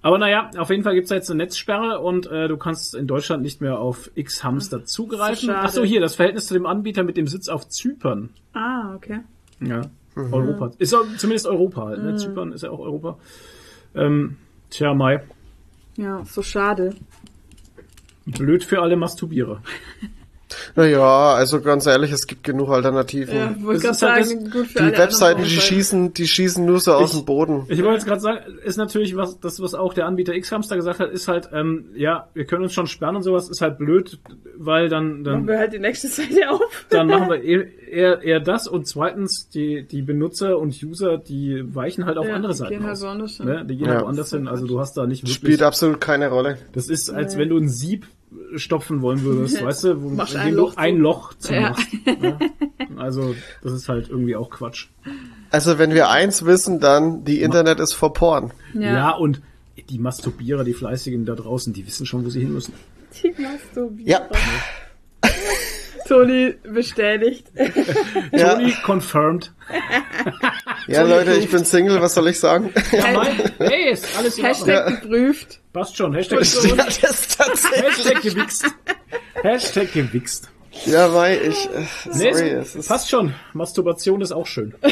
Aber 0.00 0.18
naja, 0.18 0.50
auf 0.56 0.70
jeden 0.70 0.84
Fall 0.84 0.94
gibt's 0.94 1.08
da 1.10 1.16
jetzt 1.16 1.30
eine 1.30 1.42
Netzsperre 1.42 1.98
und 2.00 2.26
äh, 2.28 2.46
du 2.46 2.56
kannst 2.56 2.94
in 2.94 3.06
Deutschland 3.08 3.42
nicht 3.42 3.60
mehr 3.60 3.80
auf 3.80 4.10
X-Hamster 4.14 4.84
zugreifen. 4.84 5.52
so, 5.70 5.82
hier, 5.84 6.00
das 6.00 6.14
Verhältnis 6.14 6.46
zu 6.46 6.54
dem 6.54 6.66
Anbieter 6.66 7.02
mit 7.02 7.16
dem 7.16 7.26
Sitz 7.26 7.48
auf 7.48 7.68
Zypern. 7.68 8.30
sind. 8.52 8.62
Ah, 8.62 8.94
okay. 8.94 9.20
Ja, 9.60 9.82
Europa. 10.14 10.70
Ist 10.78 10.94
auch 10.94 11.04
zumindest 11.16 11.46
Europa 11.46 11.86
halt, 11.86 11.98
Mhm. 11.98 12.04
ne? 12.06 12.16
Zypern 12.16 12.52
ist 12.52 12.62
ja 12.62 12.70
auch 12.70 12.78
Europa. 12.78 13.18
Ähm, 13.94 14.36
tja, 14.70 14.94
Mai. 14.94 15.22
Ja, 15.96 16.24
so 16.24 16.42
schade. 16.42 16.94
Blöd 18.32 18.64
für 18.64 18.80
alle 18.82 18.96
Masturbierer. 18.96 19.62
Naja, 20.76 21.34
also 21.34 21.60
ganz 21.60 21.84
ehrlich, 21.84 22.10
es 22.10 22.26
gibt 22.26 22.42
genug 22.42 22.70
Alternativen. 22.70 23.36
Ja, 23.36 23.54
wollte 23.62 23.86
Das 23.88 24.00
halt 24.00 24.24
sagen, 24.24 24.50
gut 24.50 24.66
für 24.68 24.90
Die 24.90 24.96
Webseiten, 24.96 25.42
die 25.44 25.50
schießen, 25.50 26.14
die 26.14 26.26
schießen 26.26 26.64
nur 26.64 26.80
so 26.80 26.94
aus 26.94 27.10
Ich- 27.12 27.18
dem 27.18 27.26
Boden. 27.26 27.64
Ich 27.68 27.82
wollte 27.82 27.96
jetzt 27.98 28.06
gerade 28.06 28.20
sagen, 28.22 28.38
ist 28.64 28.78
natürlich 28.78 29.14
was, 29.14 29.38
das 29.40 29.60
was 29.60 29.74
auch 29.74 29.92
der 29.92 30.06
Anbieter 30.06 30.32
X-Hamster 30.34 30.76
gesagt 30.76 31.00
hat, 31.00 31.10
ist 31.10 31.28
halt, 31.28 31.50
ähm, 31.52 31.90
ja, 31.94 32.28
wir 32.32 32.46
können 32.46 32.62
uns 32.62 32.72
schon 32.72 32.86
sperren 32.86 33.16
und 33.16 33.24
sowas, 33.24 33.50
ist 33.50 33.60
halt 33.60 33.76
blöd, 33.76 34.18
weil 34.56 34.88
dann, 34.88 35.20
Machen 35.20 35.24
dann, 35.24 35.48
wir 35.48 35.58
halt 35.58 35.74
die 35.74 35.80
nächste 35.80 36.08
Seite 36.08 36.48
auf. 36.50 36.62
dann 36.88 37.08
machen 37.08 37.28
wir 37.28 37.42
eher, 37.42 37.66
eher, 37.86 38.22
eher 38.22 38.40
das 38.40 38.66
und 38.68 38.86
zweitens 38.88 39.50
die, 39.50 39.82
die 39.86 40.00
Benutzer 40.00 40.58
und 40.58 40.74
User, 40.82 41.18
die 41.18 41.62
weichen 41.74 42.06
halt 42.06 42.16
auf 42.16 42.26
Ja, 42.26 42.34
andere 42.34 42.52
die 42.52 42.58
Seiten 42.58 42.72
gehen 42.72 42.84
halt 42.84 42.92
aus. 42.94 43.02
woanders 43.02 43.36
hin. 43.36 43.46
Ne? 43.46 43.66
Die 43.66 43.76
gehen 43.76 43.86
Ja. 43.88 43.94
halt 43.96 44.04
woanders 44.04 44.30
hin, 44.30 44.48
also 44.48 44.66
du 44.66 44.80
hast 44.80 44.96
da 44.96 45.06
nicht 45.06 45.24
wirklich, 45.24 45.34
Spielt 45.34 45.62
absolut 45.62 46.00
keine 46.00 46.28
Rolle. 46.30 46.56
das 46.72 46.88
ist, 46.88 47.10
als 47.10 47.34
Nee. 47.34 47.42
wenn 47.42 47.48
du 47.50 47.58
ein 47.58 47.68
Sieb 47.68 48.06
stopfen 48.56 49.00
wollen 49.02 49.22
würdest, 49.22 49.62
weißt 49.64 49.84
du, 49.84 50.02
wo, 50.02 50.08
Machst 50.10 50.34
indem 50.34 50.46
ein 50.48 50.52
du 50.54 50.56
Loch 50.60 50.72
zu. 50.72 50.78
ein 50.78 50.96
Loch 50.98 51.34
zu 51.34 51.54
Ja. 51.54 51.60
machst. 51.70 51.86
Ne? 52.06 52.38
Also, 52.96 53.34
das 53.62 53.72
ist 53.74 53.88
halt 53.88 54.08
irgendwie 54.08 54.34
auch 54.34 54.50
Quatsch. 54.50 54.88
Also 55.50 55.78
wenn 55.78 55.92
wir 55.94 56.08
eins 56.10 56.44
wissen, 56.44 56.80
dann 56.80 57.24
die 57.24 57.42
Internet 57.42 57.78
ist 57.80 57.92
vor 57.92 58.12
Porn. 58.12 58.52
Ja. 58.74 59.12
und 59.12 59.40
die 59.88 59.98
Masturbierer, 60.00 60.64
die 60.64 60.74
Fleißigen 60.74 61.24
da 61.24 61.34
draußen, 61.36 61.72
die 61.72 61.86
wissen 61.86 62.06
schon, 62.06 62.24
wo 62.24 62.28
sie 62.30 62.40
hin 62.40 62.52
müssen. 62.52 62.72
Die 63.22 63.32
Masturbierer. 63.40 64.08
Ja. 64.08 64.28
Toni 66.08 66.54
bestätigt. 66.64 67.46
Ja, 68.32 68.54
Tony 68.54 68.74
confirmed. 68.84 69.52
ja 70.86 71.02
Leute, 71.02 71.34
ich 71.34 71.50
bin 71.50 71.64
Single, 71.64 72.00
was 72.00 72.14
soll 72.14 72.28
ich 72.28 72.40
sagen? 72.40 72.72
Ja, 72.92 73.12
mein, 73.12 73.36
hey, 73.58 73.90
ist 73.92 74.06
alles 74.16 74.38
in 74.38 74.44
Ordnung. 74.46 74.68
Hashtag 74.68 75.00
geprüft. 75.02 75.60
Passt 75.72 75.96
schon. 75.96 76.14
Hashtag, 76.14 76.38
Und- 76.40 76.64
ja. 76.76 76.84
Hashtag 76.84 78.22
gewichst. 78.22 78.66
Hashtag 79.42 79.92
gewichst. 79.92 80.50
Ja, 80.86 81.12
weil 81.12 81.40
ich, 81.48 81.66
äh, 81.66 81.84
Nee, 82.14 82.32
sorry, 82.32 82.48
es 82.50 82.68
es 82.68 82.74
ist, 82.76 82.88
passt 82.88 83.10
schon. 83.10 83.34
Masturbation 83.52 84.20
ist 84.20 84.32
auch 84.32 84.46
schön. 84.46 84.74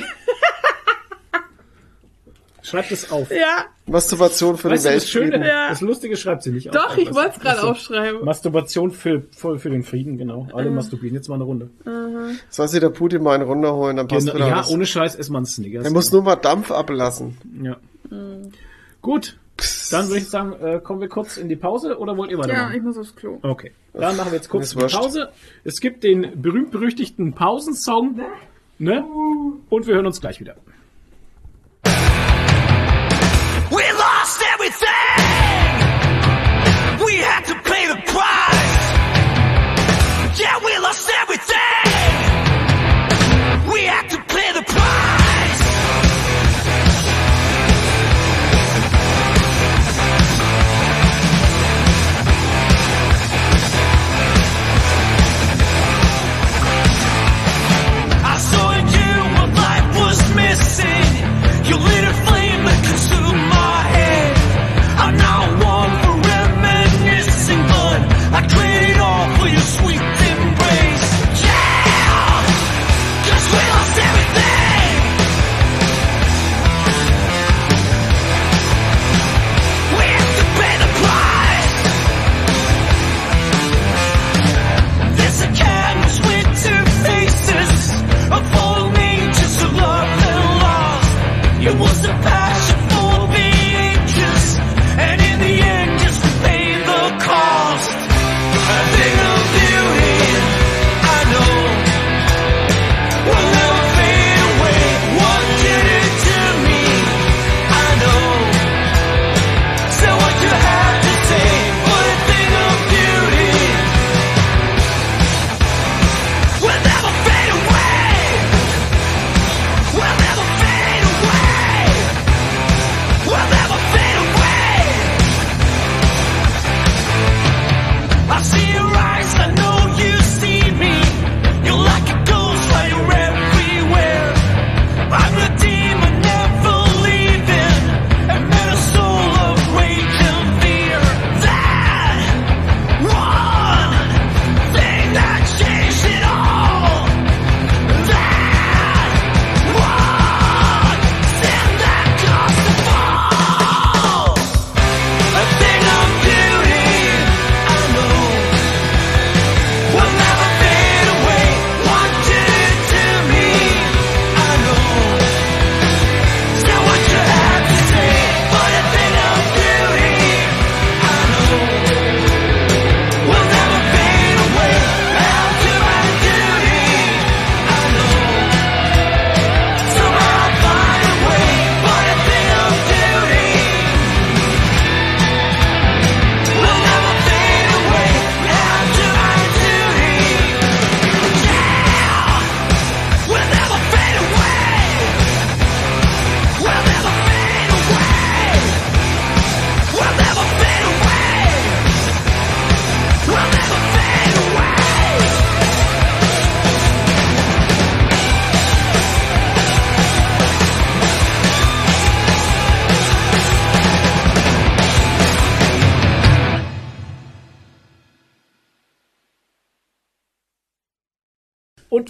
Schreibt 2.66 2.90
es 2.90 3.10
auf. 3.12 3.30
Ja, 3.30 3.66
Masturbation 3.86 4.56
für 4.56 4.70
Weißt 4.70 4.84
den 4.84 4.92
du, 4.92 4.96
das 4.98 5.08
Schöne, 5.08 5.24
Weltfrieden. 5.32 5.48
Ja. 5.48 5.68
das 5.68 5.80
Lustige 5.80 6.16
schreibt 6.16 6.42
sie 6.42 6.50
nicht 6.50 6.68
auf. 6.68 6.74
doch, 6.74 6.96
ich 6.96 7.06
Das- 7.08 7.14
wollte 7.16 7.30
es 7.36 7.40
gerade 7.40 7.62
aufschreiben. 7.62 8.24
Masturbation 8.24 8.90
für, 8.90 9.22
für, 9.30 9.58
für 9.58 9.70
den 9.70 9.84
Frieden, 9.84 10.18
genau. 10.18 10.48
Alle 10.52 10.70
masturbieren. 10.70 11.14
Jetzt 11.14 11.28
mal 11.28 11.36
eine 11.36 11.44
Runde. 11.44 11.70
Soll 12.50 12.68
sich 12.68 12.80
der 12.80 12.90
Putin 12.90 13.22
mal 13.22 13.34
einen 13.36 13.44
runterholen, 13.44 13.96
dann 13.96 14.08
passt 14.08 14.26
Genau, 14.26 14.36
wieder 14.38 14.48
ja, 14.48 14.56
alles. 14.56 14.70
ohne 14.70 14.84
Scheiß 14.86 15.28
mal 15.30 15.38
einen 15.38 15.46
Snickers. 15.46 15.84
Er 15.84 15.92
muss 15.92 16.10
nur 16.10 16.22
mal 16.22 16.36
Dampf 16.36 16.70
ablassen. 16.72 17.36
ja. 17.62 17.76
Gut. 19.02 19.36
Dann 19.90 20.08
würde 20.08 20.18
ich 20.18 20.28
sagen, 20.28 20.52
äh, 20.60 20.80
kommen 20.80 21.00
wir 21.00 21.08
kurz 21.08 21.36
in 21.38 21.48
die 21.48 21.56
Pause 21.56 21.98
oder 21.98 22.16
wollt 22.16 22.30
ihr 22.30 22.36
Ja, 22.36 22.42
weitermachen? 22.44 22.74
ich 22.76 22.82
muss 22.82 22.98
aufs 22.98 23.14
Klo. 23.16 23.38
Okay, 23.42 23.72
dann 23.94 24.16
machen 24.16 24.30
wir 24.32 24.36
jetzt 24.36 24.48
kurz 24.50 24.64
Ist 24.66 24.72
eine 24.74 24.82
wurscht. 24.82 24.96
Pause. 24.96 25.28
Es 25.64 25.80
gibt 25.80 26.04
den 26.04 26.42
berühmt-berüchtigten 26.42 27.32
Pausensong. 27.32 28.20
Ne? 28.78 29.04
Und 29.70 29.86
wir 29.86 29.94
hören 29.94 30.04
uns 30.06 30.20
gleich 30.20 30.40
wieder. 30.40 30.56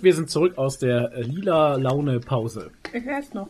Wir 0.07 0.15
sind 0.15 0.31
zurück 0.31 0.57
aus 0.57 0.79
der 0.79 1.13
äh, 1.15 1.23
lila 1.23 1.75
Laune 1.75 2.21
Pause. 2.21 2.71
Ich 2.93 3.05
weiß 3.05 3.35
noch. 3.35 3.49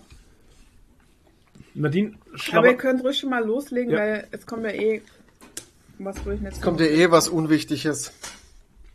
Nadine, 1.74 2.12
Aber 2.14 2.32
ihr 2.32 2.38
schlabber, 2.38 2.74
könnt 2.74 3.04
ruhig 3.04 3.18
schon 3.18 3.28
mal 3.28 3.44
loslegen, 3.44 3.92
Ja. 3.92 3.98
weil 3.98 4.26
es 4.30 4.46
kommt 4.46 4.64
ja 4.64 4.70
eh 4.70 5.02
was, 5.98 6.24
wo 6.24 6.30
ich 6.30 6.40
nicht 6.40 6.62
Kommt 6.62 6.80
ja 6.80 6.86
eh 6.86 7.10
was 7.10 7.28
Unwichtiges. 7.28 8.10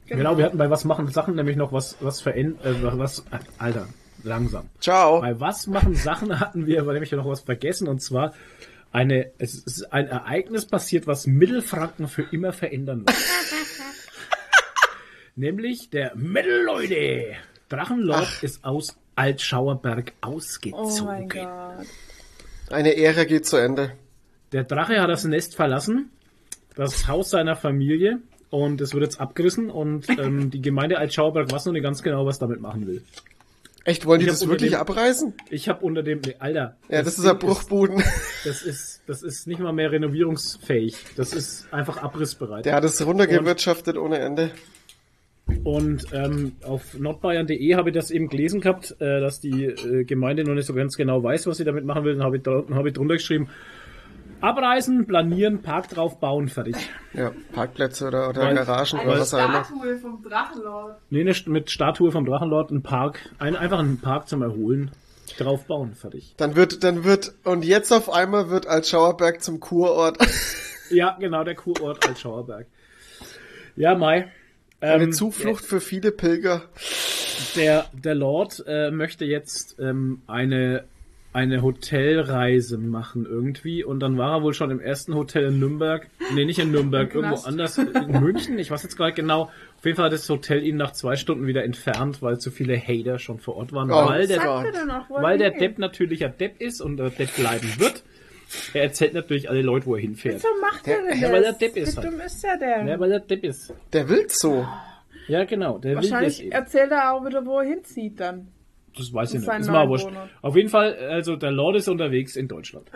genau, 0.08 0.40
wir 0.40 0.46
hatten 0.46 0.58
bei 0.58 0.72
was 0.72 0.86
machen 0.86 1.08
Sachen 1.10 1.36
nämlich 1.36 1.56
noch 1.56 1.72
was, 1.72 1.98
was 2.00 2.20
verändert, 2.20 2.66
äh, 2.66 2.98
was, 2.98 3.24
Alter, 3.60 3.88
langsam. 4.24 4.68
Ciao. 4.80 5.22
Bei 5.22 5.40
was 5.40 5.68
machen 5.68 5.94
Sachen 5.94 6.40
hatten 6.40 6.66
wir 6.66 6.82
aber 6.82 6.94
nämlich 6.94 7.12
noch 7.12 7.28
was 7.28 7.42
vergessen 7.42 7.88
und 7.88 8.02
zwar 8.02 8.34
eine, 8.92 9.30
es 9.38 9.54
ist 9.54 9.94
ein 9.94 10.08
Ereignis 10.08 10.66
passiert, 10.66 11.06
was 11.06 11.28
Mittelfranken 11.28 12.08
für 12.08 12.24
immer 12.32 12.54
verändern 12.54 13.06
wird. 13.06 13.16
nämlich 15.36 15.92
der 15.92 16.16
Mittelleute. 16.16 17.36
Drachenlord 17.72 18.44
ist 18.44 18.64
aus 18.64 18.96
Altschauerberg 19.16 20.14
Oh 20.22 20.28
ausgezogen. 20.36 21.06
mein 21.06 21.30
Gott. 21.30 21.88
Eine 22.70 22.96
Ära 22.96 23.24
geht 23.26 23.46
zu 23.46 23.58
Ende. 23.58 23.92
Der 24.52 24.64
Drache 24.64 25.02
hat 25.02 25.10
das 25.10 25.24
Nest 25.26 25.56
verlassen, 25.56 26.10
das 26.76 27.08
Haus 27.08 27.30
seiner 27.30 27.56
Familie 27.56 28.20
und 28.50 28.82
es 28.82 28.94
wird 28.94 29.04
jetzt 29.04 29.20
abgerissen 29.22 29.70
und 29.70 30.08
ähm, 30.20 30.52
die 30.52 30.62
Gemeinde 30.62 30.98
Altschauerberg 30.98 31.52
weiß 31.52 31.66
noch 31.66 31.74
nicht 31.74 31.84
ganz 31.84 32.02
genau, 32.04 32.26
was 32.26 32.40
damit 32.40 32.60
machen 32.62 32.88
will. 32.88 33.04
Echt, 33.84 34.06
wollen 34.06 34.20
die 34.20 34.26
Ich 34.28 34.32
hab 34.32 34.40
das 34.40 34.48
wirklich 34.48 34.72
dem- 34.72 34.80
abreißen? 34.80 35.34
Ich 35.50 35.68
habe 35.68 35.84
unter 35.84 36.04
dem, 36.04 36.22
nee, 36.24 36.36
Alter. 36.38 36.76
Ja, 36.88 37.02
das, 37.02 37.18
ist 37.18 37.26
ein 37.26 37.40
Ding 37.40 37.50
Bruchbuden. 37.50 38.04
Das 38.44 38.64
ist, 38.64 39.02
das 39.08 39.22
ist 39.24 39.46
nicht 39.48 39.60
mal 39.60 39.72
mehr 39.72 39.92
renovierungsfähig. 39.92 40.96
Das 41.16 41.32
ist 41.34 41.72
einfach 41.72 41.98
abrissbereit. 41.98 42.66
Der 42.66 42.74
hat 42.74 42.84
es 42.84 43.04
runtergewirtschaftet 43.06 43.98
ohne 43.98 44.18
Ende. 44.20 44.50
Und 45.64 46.06
ähm, 46.14 46.54
auf 46.64 46.98
nordbayern.de 46.98 47.76
habe 47.76 47.90
ich 47.90 47.96
das 47.96 48.12
eben 48.12 48.30
gelesen 48.30 48.62
gehabt, 48.62 48.96
äh, 49.00 49.20
dass 49.20 49.40
die 49.40 49.66
äh, 49.66 50.04
Gemeinde 50.06 50.44
noch 50.44 50.54
nicht 50.56 50.66
so 50.66 50.74
ganz 50.74 50.98
genau 50.98 51.24
weiß, 51.24 51.48
was 51.48 51.58
sie 51.58 51.66
damit 51.66 51.86
machen 51.86 52.04
will. 52.04 52.16
Dann 52.16 52.24
habe 52.26 52.38
ich, 52.38 52.44
dann 52.44 52.74
habe 52.74 52.90
ich 52.90 52.94
drunter 52.96 53.16
geschrieben, 53.16 53.50
abreißen, 54.42 55.06
planieren, 55.06 55.62
Park 55.62 55.90
drauf 55.90 56.20
bauen, 56.20 56.48
fertig. 56.50 56.76
Ja, 57.14 57.32
Parkplätze 57.54 58.08
oder, 58.08 58.30
oder 58.30 58.42
Weil- 58.42 58.56
Garagen 58.56 59.00
oder 59.00 59.20
was 59.20 59.34
auch 59.34 59.40
immer. 59.46 59.64
Statue 59.64 59.98
vom 60.00 60.24
Drachenlord. 60.24 60.98
Nee, 61.10 61.24
ne, 61.24 61.36
mit 61.46 61.70
Statue 61.70 62.12
vom 62.12 62.26
Drachenlord, 62.26 62.72
ein 62.72 62.82
Park, 62.82 63.20
ein, 63.40 63.56
einfach 63.56 63.80
einen 63.80 64.00
Park 64.00 64.28
zum 64.28 64.42
Erholen, 64.42 64.92
drauf 65.38 65.66
bauen, 65.66 65.94
fertig. 65.94 66.34
Dann 66.38 66.56
wird, 66.56 66.84
dann 66.84 67.04
wird, 67.04 67.34
und 67.44 67.64
jetzt 67.64 67.92
auf 67.92 68.12
einmal 68.12 68.50
wird 68.50 68.68
Altschauerberg 68.68 69.42
zum 69.44 69.60
Kurort. 69.60 70.18
Ja, 70.90 71.16
genau, 71.20 71.44
der 71.44 71.56
Kurort 71.56 72.06
als 72.08 72.20
Schauerberg. 72.20 72.66
Ja, 73.78 73.96
Mai. 73.96 74.30
Eine 74.82 75.06
Ähm, 75.06 75.14
Zuflucht 75.14 75.64
für 75.64 75.80
viele 75.80 76.12
Pilger. 76.12 76.64
Der, 77.56 77.86
der 77.94 78.16
Lord 78.16 78.64
äh, 78.68 78.92
möchte 78.92 79.26
jetzt 79.26 79.78
ähm, 79.80 80.22
eine, 80.28 80.84
eine 81.34 81.62
Hotelreise 81.62 82.78
machen 82.78 83.26
irgendwie 83.26 83.84
und 83.84 84.00
dann 84.00 84.18
war 84.18 84.38
er 84.38 84.44
wohl 84.44 84.54
schon 84.54 84.70
im 84.72 84.80
ersten 84.80 85.16
Hotel 85.16 85.46
in 85.46 85.60
Nürnberg. 85.60 86.08
Nee, 86.34 86.46
nicht 86.46 86.60
in 86.60 86.72
Nürnberg, 86.72 87.14
irgendwo 87.14 87.38
anders. 87.44 87.78
In 87.78 88.22
München, 88.22 88.60
ich 88.60 88.70
weiß 88.72 88.84
jetzt 88.84 88.98
gar 88.98 89.06
nicht 89.08 89.16
genau. 89.16 89.44
Auf 89.78 89.86
jeden 89.86 89.96
Fall 89.98 90.06
hat 90.06 90.14
das 90.14 90.30
Hotel 90.30 90.64
ihn 90.64 90.78
nach 90.78 90.92
zwei 90.92 91.16
Stunden 91.16 91.48
wieder 91.48 91.64
entfernt, 91.64 92.22
weil 92.22 92.40
zu 92.40 92.52
viele 92.52 92.78
Hater 92.78 93.18
schon 93.20 93.40
vor 93.40 93.56
Ort 93.56 93.74
waren. 93.74 93.90
Oh, 93.92 94.08
weil 94.08 94.28
der, 94.28 94.42
er 94.42 94.66
er 94.66 95.06
weil 95.10 95.38
der? 95.38 95.52
Depp 95.52 95.80
natürlich 95.80 96.26
ein 96.26 96.38
Depp 96.38 96.60
ist 96.62 96.82
und 96.82 96.98
der 96.98 97.10
Depp 97.10 97.36
bleiben 97.36 97.68
wird. 97.78 98.04
Er 98.74 98.84
erzählt 98.84 99.14
natürlich 99.14 99.50
alle 99.50 99.62
Leute, 99.62 99.86
wo 99.86 99.96
er 99.96 100.02
hinfährt. 100.02 100.40
So 100.42 100.48
macht 100.62 100.88
er 100.88 101.02
denn 101.04 101.16
Ja, 101.20 101.28
das? 101.28 101.32
weil 101.32 101.44
er 101.44 101.54
Depp 101.54 101.78
ist 101.78 101.94
Wie 101.98 102.02
halt. 102.02 102.12
dumm 102.14 102.20
ist 102.22 102.44
er 102.44 102.58
denn? 102.58 102.88
Ja, 102.88 103.00
weil 103.00 103.12
er 103.12 103.20
Depp 103.20 103.44
ist. 103.44 103.74
Der 103.94 104.10
will 104.10 104.26
so. 104.30 104.66
Ja, 105.28 105.44
genau. 105.46 105.78
Der 105.78 105.92
will 105.92 106.02
das 106.02 106.12
Wahrscheinlich 106.12 106.42
eben. 106.44 106.52
erzählt 106.52 106.92
er 106.92 107.14
auch 107.14 107.26
wieder, 107.26 107.46
wo 107.46 107.60
er 107.60 107.66
hinzieht 107.68 108.20
dann. 108.20 108.48
Das 108.98 109.14
weiß 109.14 109.34
ich 109.36 109.40
nicht. 109.42 109.60
ist 109.60 109.70
mal 109.70 109.88
wurscht. 109.88 110.08
Auf 110.42 110.56
jeden 110.56 110.68
Fall, 110.70 110.96
also 110.96 111.36
der 111.38 111.52
Lord 111.52 111.78
ist 111.78 111.88
unterwegs 111.88 112.36
in 112.36 112.48
Deutschland. 112.50 112.92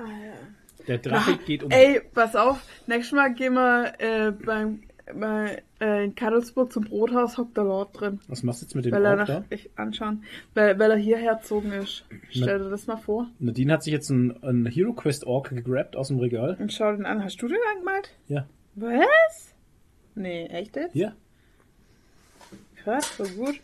Der 0.88 0.98
Drache 0.98 1.38
geht 1.46 1.64
um. 1.64 1.72
Ah, 1.72 1.76
Ey, 1.76 2.02
pass 2.14 2.36
auf, 2.36 2.60
nächstes 2.88 3.14
Mal 3.14 3.34
gehen 3.34 3.54
wir 3.54 3.94
äh, 4.00 4.32
beim, 4.32 4.82
äh, 5.08 6.04
in 6.06 6.16
Karlsburg 6.16 6.72
zum 6.74 6.84
Brothaus, 6.86 7.38
hockt 7.38 7.56
der 7.58 7.64
Lord 7.66 8.00
drin. 8.00 8.20
Was 8.28 8.44
machst 8.44 8.62
du 8.62 8.66
jetzt 8.66 8.76
mit 8.76 8.86
dem 8.86 8.94
Weil 8.94 9.06
er 9.06 9.16
nach, 9.18 9.28
da? 9.28 9.44
ich 9.50 9.70
anschauen, 9.76 10.24
weil, 10.54 10.78
weil 10.80 10.92
er 10.92 10.98
hierher 10.98 11.32
erzogen 11.34 11.72
ist. 11.72 12.06
Stell 12.30 12.60
dir 12.60 12.70
das 12.70 12.88
mal 12.88 12.98
vor 12.98 13.28
Nadine 13.40 13.74
hat 13.74 13.84
sich 13.84 13.94
jetzt 13.94 14.10
einen, 14.12 14.42
einen 14.44 14.66
Hero 14.66 14.94
Quest 14.94 15.26
Ork 15.26 15.50
gegrabt 15.50 15.96
aus 15.96 16.08
dem 16.08 16.20
Regal. 16.20 16.58
und 16.60 16.74
schau 16.74 16.92
den 16.92 17.06
an. 17.06 17.24
Hast 17.24 17.42
du 17.42 17.48
den 17.48 17.58
angemalt? 17.74 18.12
Ja. 18.28 18.48
Was? 18.76 19.54
Nee, 20.16 20.46
echt 20.48 20.76
jetzt? 20.76 20.96
Ja. 20.96 21.14
Krass, 22.84 23.18
so 23.18 23.24
gut. 23.24 23.60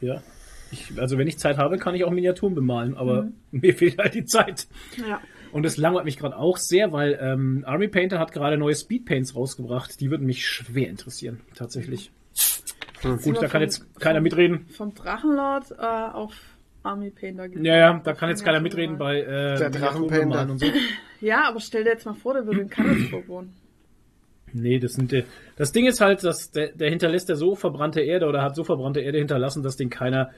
Ja. 0.00 0.22
Ich, 0.70 0.98
also 1.00 1.16
wenn 1.16 1.28
ich 1.28 1.38
Zeit 1.38 1.56
habe, 1.56 1.78
kann 1.78 1.94
ich 1.94 2.04
auch 2.04 2.10
Miniaturen 2.10 2.54
bemalen, 2.54 2.94
aber 2.96 3.22
Mhm. 3.24 3.32
mir 3.52 3.74
fehlt 3.74 3.98
halt 3.98 4.14
die 4.14 4.24
Zeit. 4.26 4.66
Ja. 4.96 5.20
Und 5.52 5.64
das 5.64 5.76
langweilt 5.76 6.04
mich 6.04 6.18
gerade 6.18 6.36
auch 6.36 6.56
sehr, 6.56 6.92
weil 6.92 7.18
ähm, 7.20 7.64
Army 7.66 7.88
Painter 7.88 8.18
hat 8.18 8.32
gerade 8.32 8.58
neue 8.58 8.74
Speedpaints 8.74 9.34
rausgebracht. 9.34 10.00
Die 10.00 10.10
würden 10.10 10.26
mich 10.26 10.46
schwer 10.46 10.88
interessieren, 10.88 11.40
tatsächlich. 11.54 12.10
Gut, 13.02 13.40
da 13.40 13.46
kann 13.46 13.62
jetzt 13.62 14.00
keiner 14.00 14.20
mitreden. 14.20 14.66
Vom 14.70 14.94
Drachenlord 14.94 15.72
äh, 15.78 15.84
auf 15.84 16.34
Army 16.82 17.10
Painter. 17.10 17.46
Ja, 17.46 17.76
ja, 17.76 18.00
da 18.02 18.12
kann 18.12 18.28
jetzt 18.28 18.44
keiner 18.44 18.60
mitreden 18.60 18.98
bei 18.98 19.20
äh, 19.20 19.56
Der 19.58 19.70
Drachenpainter. 19.70 20.42
und 20.50 20.58
so. 20.58 20.66
Ja, 21.20 21.48
aber 21.48 21.60
stell 21.60 21.84
dir 21.84 21.90
jetzt 21.90 22.06
mal 22.06 22.14
vor, 22.14 22.34
der 22.34 22.46
würde 22.46 22.60
in 22.60 22.68
Karlsburg 22.68 23.28
wohnen. 23.28 23.54
Nee, 24.52 24.78
das 24.78 24.94
sind 24.94 25.12
die, 25.12 25.24
das 25.56 25.72
Ding 25.72 25.86
ist 25.86 26.00
halt, 26.00 26.24
dass 26.24 26.50
der, 26.50 26.72
der 26.72 26.88
hinterlässt 26.88 27.28
ja 27.28 27.34
so 27.34 27.54
verbrannte 27.54 28.00
Erde 28.00 28.26
oder 28.26 28.42
hat 28.42 28.56
so 28.56 28.64
verbrannte 28.64 29.00
Erde 29.00 29.18
hinterlassen, 29.18 29.62
dass 29.62 29.76
den 29.76 29.90
keiner, 29.90 30.30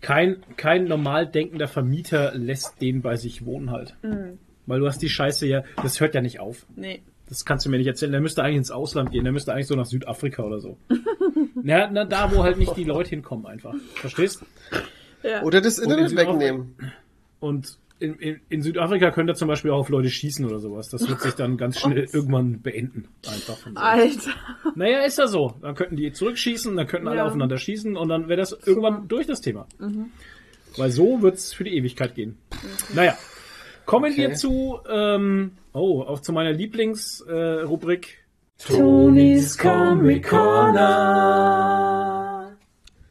kein, 0.00 0.36
kein 0.56 0.84
normal 0.84 1.26
denkender 1.26 1.66
Vermieter 1.66 2.32
lässt 2.34 2.80
den 2.80 3.02
bei 3.02 3.16
sich 3.16 3.44
wohnen 3.44 3.70
halt. 3.70 3.96
Weil 4.66 4.80
du 4.80 4.86
hast 4.86 5.00
die 5.00 5.08
Scheiße 5.08 5.46
ja, 5.46 5.62
das 5.82 6.00
hört 6.00 6.14
ja 6.14 6.20
nicht 6.20 6.40
auf. 6.40 6.66
Nee. 6.74 7.02
Das 7.28 7.44
kannst 7.44 7.66
du 7.66 7.70
mir 7.70 7.78
nicht 7.78 7.86
erzählen. 7.88 8.12
Der 8.12 8.20
müsste 8.20 8.42
eigentlich 8.42 8.56
ins 8.58 8.70
Ausland 8.70 9.10
gehen. 9.10 9.24
Der 9.24 9.32
müsste 9.32 9.52
eigentlich 9.52 9.66
so 9.66 9.74
nach 9.74 9.86
Südafrika 9.86 10.42
oder 10.44 10.60
so. 10.60 10.76
na, 11.54 11.88
na, 11.90 12.04
da, 12.04 12.32
wo 12.32 12.42
halt 12.44 12.56
nicht 12.58 12.76
die 12.76 12.84
Leute 12.84 13.10
hinkommen 13.10 13.46
einfach. 13.46 13.74
Verstehst? 13.94 14.44
Ja. 15.22 15.42
Oder 15.42 15.60
das 15.60 15.78
in 15.78 15.84
Internet 15.90 16.10
Südafrika- 16.10 16.32
wegnehmen. 16.34 16.74
Und 17.40 17.78
in, 17.98 18.14
in, 18.16 18.40
in 18.48 18.62
Südafrika 18.62 19.10
könnte 19.10 19.32
er 19.32 19.36
zum 19.36 19.48
Beispiel 19.48 19.70
auch 19.72 19.78
auf 19.80 19.88
Leute 19.88 20.08
schießen 20.10 20.44
oder 20.44 20.60
sowas. 20.60 20.88
Das 20.90 21.08
wird 21.08 21.20
sich 21.20 21.34
dann 21.34 21.56
ganz 21.58 21.80
schnell 21.80 22.06
irgendwann 22.12 22.60
beenden. 22.60 23.08
Einfach. 23.26 23.56
von 23.56 23.74
so. 23.74 23.80
Alter. 23.80 24.30
Naja, 24.76 25.00
ist 25.00 25.18
ja 25.18 25.26
so. 25.26 25.54
Dann 25.62 25.74
könnten 25.74 25.96
die 25.96 26.12
zurückschießen, 26.12 26.76
dann 26.76 26.86
könnten 26.86 27.08
alle 27.08 27.18
Ja. 27.18 27.26
aufeinander 27.26 27.56
schießen 27.58 27.96
und 27.96 28.08
dann 28.08 28.28
wäre 28.28 28.38
das 28.38 28.52
irgendwann 28.66 29.08
durch 29.08 29.26
das 29.26 29.40
Thema. 29.40 29.66
Weil 30.76 30.90
so 30.92 31.22
wird's 31.22 31.52
für 31.54 31.64
die 31.64 31.74
Ewigkeit 31.76 32.14
gehen. 32.14 32.36
Naja. 32.94 33.16
Kommen 33.86 34.14
wir 34.16 34.26
Okay. 34.26 34.36
zu, 34.36 34.78
ähm, 34.90 35.56
oh, 35.72 36.02
auch 36.02 36.20
zu 36.20 36.32
meiner 36.32 36.52
Lieblingsrubrik. 36.52 37.28
Äh, 37.28 37.62
Rubrik. 37.62 38.18
Tonys 38.58 39.56
Comic 39.58 40.28
Corner. 40.28 41.36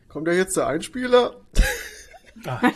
Kommt 0.10 0.28
da 0.28 0.32
jetzt 0.32 0.58
der 0.58 0.68
Einspieler? 0.68 1.36
Einfach 2.46 2.72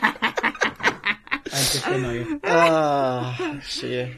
der 1.90 1.98
Neue. 1.98 2.26
Ah, 2.44 3.34
schön. 3.62 4.16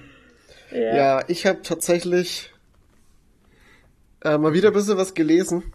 Ja. 0.71 0.95
Ja, 0.95 1.23
ich 1.27 1.45
habe 1.45 1.61
tatsächlich 1.63 2.51
äh, 4.23 4.37
mal 4.37 4.53
wieder 4.53 4.69
ein 4.69 4.73
bisschen 4.73 4.97
was 4.97 5.13
gelesen. 5.13 5.73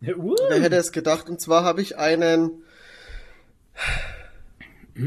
Ja, 0.00 0.16
uh. 0.16 0.34
Wer 0.48 0.60
hätte 0.60 0.76
es 0.76 0.92
gedacht? 0.92 1.28
Und 1.28 1.40
zwar 1.40 1.64
habe 1.64 1.82
ich 1.82 1.98
einen. 1.98 2.62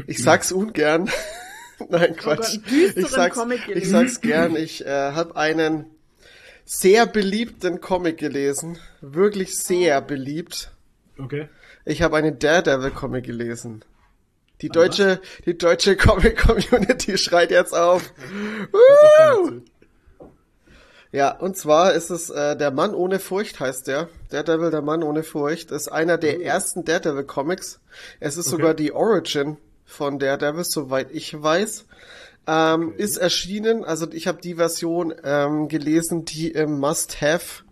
Ich 0.06 0.22
sag's 0.22 0.52
ungern. 0.52 1.10
Nein, 1.90 2.16
Quatsch. 2.16 2.58
düsteren 2.70 3.04
ich 3.04 3.08
sag's, 3.08 3.36
Comic 3.36 3.68
ich 3.68 3.88
sag's 3.88 4.20
gern. 4.20 4.56
Ich 4.56 4.84
äh, 4.84 5.12
habe 5.12 5.36
einen 5.36 5.86
sehr 6.64 7.06
beliebten 7.06 7.80
Comic 7.80 8.18
gelesen. 8.18 8.78
Wirklich 9.00 9.56
sehr 9.58 10.00
beliebt. 10.00 10.72
Okay. 11.18 11.48
Ich 11.84 12.02
habe 12.02 12.16
einen 12.16 12.38
Daredevil-Comic 12.38 13.24
gelesen. 13.24 13.84
Die 14.60 14.68
deutsche, 14.68 15.20
die 15.44 15.58
deutsche 15.58 15.96
Comic-Community 15.96 17.18
schreit 17.18 17.50
jetzt 17.50 17.74
auf. 17.74 18.12
Woo! 18.72 19.62
Ja, 21.10 21.36
und 21.36 21.56
zwar 21.58 21.92
ist 21.92 22.10
es 22.10 22.30
äh, 22.30 22.56
der 22.56 22.70
Mann 22.70 22.94
ohne 22.94 23.18
Furcht 23.18 23.60
heißt 23.60 23.86
der. 23.86 24.08
Daredevil, 24.30 24.70
der 24.70 24.80
Mann 24.80 25.02
ohne 25.02 25.24
Furcht, 25.24 25.70
ist 25.72 25.88
einer 25.88 26.16
der 26.16 26.40
ersten 26.40 26.84
Daredevil-Comics. 26.84 27.80
Es 28.20 28.36
ist 28.36 28.48
sogar 28.48 28.72
die 28.72 28.92
Origin 28.92 29.58
von 29.92 30.18
Daredevil, 30.18 30.64
soweit 30.64 31.10
ich 31.12 31.40
weiß. 31.40 31.84
Ähm, 32.46 32.94
Ist 32.96 33.18
erschienen, 33.18 33.84
also 33.84 34.10
ich 34.10 34.26
habe 34.26 34.40
die 34.40 34.56
Version 34.56 35.14
ähm, 35.22 35.68
gelesen, 35.68 36.24
die 36.24 36.50
im 36.50 36.80
Must-Have, 36.80 37.62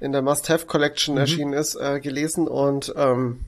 in 0.00 0.12
der 0.12 0.22
Must-Have 0.22 0.66
Collection 0.66 1.18
erschienen 1.18 1.52
ist, 1.52 1.74
äh, 1.74 2.00
gelesen 2.00 2.48
und 2.48 2.94
ähm, 2.96 3.40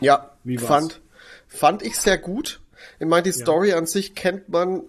ja, 0.00 0.30
fand, 0.58 1.02
fand 1.46 1.82
ich 1.82 1.98
sehr 1.98 2.16
gut. 2.16 2.60
Ich 2.98 3.06
meine, 3.06 3.22
die 3.22 3.32
Story 3.32 3.72
an 3.74 3.86
sich 3.86 4.14
kennt 4.14 4.48
man 4.48 4.82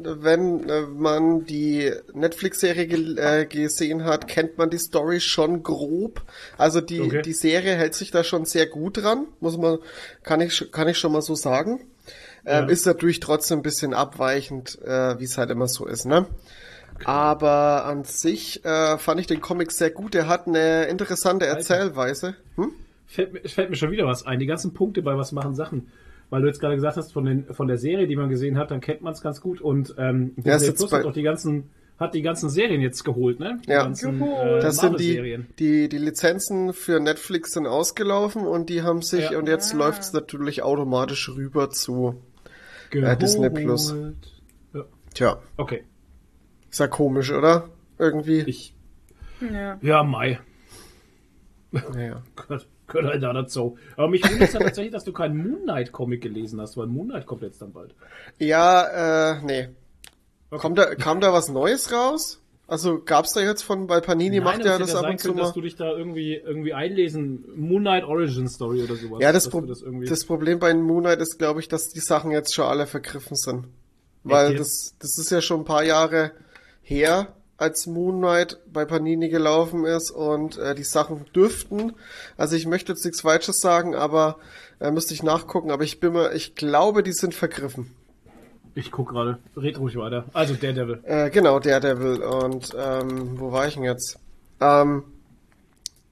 wenn 0.00 0.68
äh, 0.68 0.82
man 0.82 1.44
die 1.44 1.92
Netflix-Serie 2.14 2.86
ge 2.86 3.16
äh, 3.18 3.46
gesehen 3.46 4.04
hat, 4.04 4.28
kennt 4.28 4.58
man 4.58 4.70
die 4.70 4.78
Story 4.78 5.20
schon 5.20 5.62
grob. 5.62 6.22
Also 6.56 6.80
die, 6.80 7.00
Okay. 7.00 7.22
die 7.22 7.32
Serie 7.32 7.74
hält 7.74 7.94
sich 7.94 8.10
da 8.10 8.24
schon 8.24 8.44
sehr 8.44 8.66
gut 8.66 8.98
dran, 9.02 9.26
muss 9.40 9.56
man, 9.56 9.78
kann 10.22 10.40
ich, 10.40 10.70
kann 10.72 10.88
ich 10.88 10.98
schon 10.98 11.12
mal 11.12 11.22
so 11.22 11.34
sagen. 11.34 11.80
Ähm, 12.46 12.64
Ja. 12.64 12.72
Ist 12.72 12.86
natürlich 12.86 13.20
trotzdem 13.20 13.58
ein 13.58 13.62
bisschen 13.62 13.92
abweichend, 13.94 14.78
äh, 14.82 15.18
wie 15.18 15.24
es 15.24 15.36
halt 15.36 15.50
immer 15.50 15.68
so 15.68 15.86
ist, 15.86 16.06
ne? 16.06 16.26
Aber 17.04 17.84
an 17.84 18.04
sich 18.04 18.64
äh, 18.64 18.98
fand 18.98 19.20
ich 19.20 19.26
den 19.26 19.40
Comic 19.40 19.70
sehr 19.70 19.90
gut. 19.90 20.14
Er 20.14 20.26
hat 20.26 20.46
eine 20.48 20.84
interessante 20.86 21.46
Erzählweise. 21.46 22.34
Hm? 22.56 22.72
Fällt, 23.06 23.50
fällt 23.50 23.70
mir 23.70 23.76
schon 23.76 23.90
wieder 23.90 24.06
was 24.06 24.26
ein. 24.26 24.38
Die 24.38 24.46
ganzen 24.46 24.74
Punkte 24.74 25.02
bei 25.02 25.16
Was 25.16 25.32
machen 25.32 25.54
Sachen. 25.54 25.90
Weil 26.30 26.42
du 26.42 26.46
jetzt 26.48 26.60
gerade 26.60 26.74
gesagt 26.74 26.96
hast, 26.98 27.12
von, 27.12 27.24
den, 27.24 27.46
von 27.54 27.68
der 27.68 27.78
Serie, 27.78 28.06
die 28.06 28.16
man 28.16 28.28
gesehen 28.28 28.58
hat, 28.58 28.70
dann 28.70 28.80
kennt 28.80 29.00
man 29.00 29.12
es 29.14 29.22
ganz 29.22 29.40
gut. 29.40 29.60
Und 29.60 29.94
ähm, 29.98 30.34
Ja, 30.44 30.56
ist 30.56 30.60
Disney 30.62 30.66
jetzt 30.68 30.78
Plus 30.78 30.92
hat 30.92 31.04
auch 31.06 31.12
die 31.12 31.22
ganzen, 31.22 31.70
hat 31.98 32.12
die 32.14 32.20
ganzen 32.22 32.50
Serien 32.50 32.80
jetzt 32.82 33.02
geholt, 33.04 33.40
ne? 33.40 33.58
Die 33.66 33.70
Ja. 33.70 33.82
ganzen, 33.84 34.20
äh, 34.22 34.60
Das 34.60 34.76
sind 34.76 35.00
die, 35.00 35.38
die, 35.58 35.88
die 35.88 35.98
Lizenzen 35.98 36.74
für 36.74 37.00
Netflix 37.00 37.52
sind 37.54 37.66
ausgelaufen 37.66 38.46
und 38.46 38.68
die 38.68 38.82
haben 38.82 39.00
sich, 39.02 39.30
Ja. 39.30 39.38
und 39.38 39.48
jetzt 39.48 39.74
Ah. 39.74 39.78
läuft 39.78 40.02
es 40.02 40.12
natürlich 40.12 40.62
automatisch 40.62 41.30
rüber 41.30 41.70
zu, 41.70 42.20
Geholt. 42.90 43.22
Disney 43.22 43.48
Plus. 43.50 43.94
Ja. 44.74 44.84
tja, 45.14 45.38
Okay. 45.56 45.84
ist 46.70 46.78
ja 46.80 46.88
komisch, 46.88 47.32
oder? 47.32 47.68
Irgendwie. 47.98 48.40
Ich, 48.40 48.74
Ja. 49.40 49.78
ja, 49.80 50.02
Mai. 50.02 50.38
Naja. 51.70 52.22
Gott, 52.48 52.66
gehört 52.88 53.06
halt 53.06 53.22
da 53.22 53.32
dazu. 53.32 53.78
Aber 53.96 54.08
mich 54.08 54.22
wundert 54.28 54.52
ja 54.52 54.60
tatsächlich, 54.60 54.92
dass 54.92 55.04
du 55.04 55.12
keinen 55.12 55.36
Moon 55.36 55.62
Knight 55.62 55.92
Comic 55.92 56.22
gelesen 56.22 56.60
hast, 56.60 56.76
weil 56.76 56.86
Moon 56.86 57.08
Knight 57.08 57.26
kommt 57.26 57.42
jetzt 57.42 57.62
dann 57.62 57.72
bald. 57.72 57.94
Ja, 58.38 59.36
äh, 59.36 59.42
nee. 59.44 59.68
Okay. 60.50 60.60
Kommt 60.60 60.78
da, 60.78 60.94
kam 60.94 61.20
da 61.20 61.32
was 61.32 61.48
Neues 61.48 61.92
raus? 61.92 62.40
Also 62.66 63.02
gab's 63.02 63.32
da 63.32 63.40
jetzt 63.40 63.62
von, 63.62 63.88
weil 63.88 64.02
Panini 64.02 64.40
macht 64.40 64.58
Nein, 64.58 64.66
ja 64.66 64.74
aber 64.74 64.84
es 64.84 64.92
das 64.92 65.02
ab 65.02 65.10
und 65.10 65.18
zu 65.18 65.28
können, 65.28 65.38
dass 65.38 65.48
mal. 65.48 65.54
du 65.54 65.60
dich 65.62 65.76
da 65.76 65.90
irgendwie, 65.90 66.34
irgendwie 66.34 66.74
einlesen. 66.74 67.44
Moon 67.56 67.80
Knight 67.80 68.04
Origin 68.04 68.46
Story 68.46 68.82
oder 68.82 68.94
sowas. 68.94 69.20
Ja, 69.22 69.32
das, 69.32 69.48
Pro 69.48 69.62
das 69.62 69.80
irgendwie. 69.80 70.06
das 70.06 70.26
Problem 70.26 70.58
bei 70.58 70.74
Moonlight 70.74 71.20
ist, 71.20 71.38
glaube 71.38 71.60
ich, 71.60 71.68
dass 71.68 71.88
die 71.88 72.00
Sachen 72.00 72.30
jetzt 72.30 72.54
schon 72.54 72.66
alle 72.66 72.86
vergriffen 72.86 73.36
sind. 73.36 73.68
Weil 74.22 74.56
das, 74.56 74.94
das 74.98 75.16
ist 75.16 75.30
ja 75.30 75.40
schon 75.40 75.60
ein 75.60 75.64
paar 75.64 75.84
Jahre 75.84 76.32
her, 76.82 77.34
als 77.58 77.86
Moon 77.86 78.18
Knight 78.18 78.58
bei 78.72 78.84
Panini 78.84 79.28
gelaufen 79.28 79.84
ist 79.84 80.10
und 80.10 80.56
äh, 80.58 80.74
die 80.74 80.84
Sachen 80.84 81.26
dürften. 81.34 81.92
Also 82.36 82.56
ich 82.56 82.66
möchte 82.66 82.92
jetzt 82.92 83.04
nichts 83.04 83.20
Falsches 83.20 83.60
sagen, 83.60 83.94
aber 83.94 84.38
äh, 84.80 84.90
müsste 84.90 85.12
ich 85.12 85.22
nachgucken. 85.22 85.70
Aber 85.70 85.84
ich 85.84 86.00
bin 86.00 86.12
mir, 86.12 86.32
ich 86.32 86.54
glaube, 86.54 87.02
die 87.02 87.12
sind 87.12 87.34
vergriffen. 87.34 87.90
ich 88.74 88.92
guck 88.92 89.10
gerade. 89.10 89.38
Red 89.56 89.78
ruhig 89.78 89.96
weiter. 89.96 90.24
Also 90.32 90.54
Daredevil. 90.54 91.00
Äh, 91.02 91.30
genau, 91.30 91.58
Daredevil. 91.58 92.22
Und 92.22 92.74
ähm, 92.78 93.38
wo 93.40 93.52
war 93.52 93.66
ich 93.66 93.74
denn 93.74 93.82
jetzt? 93.82 94.18
Ähm, 94.60 95.02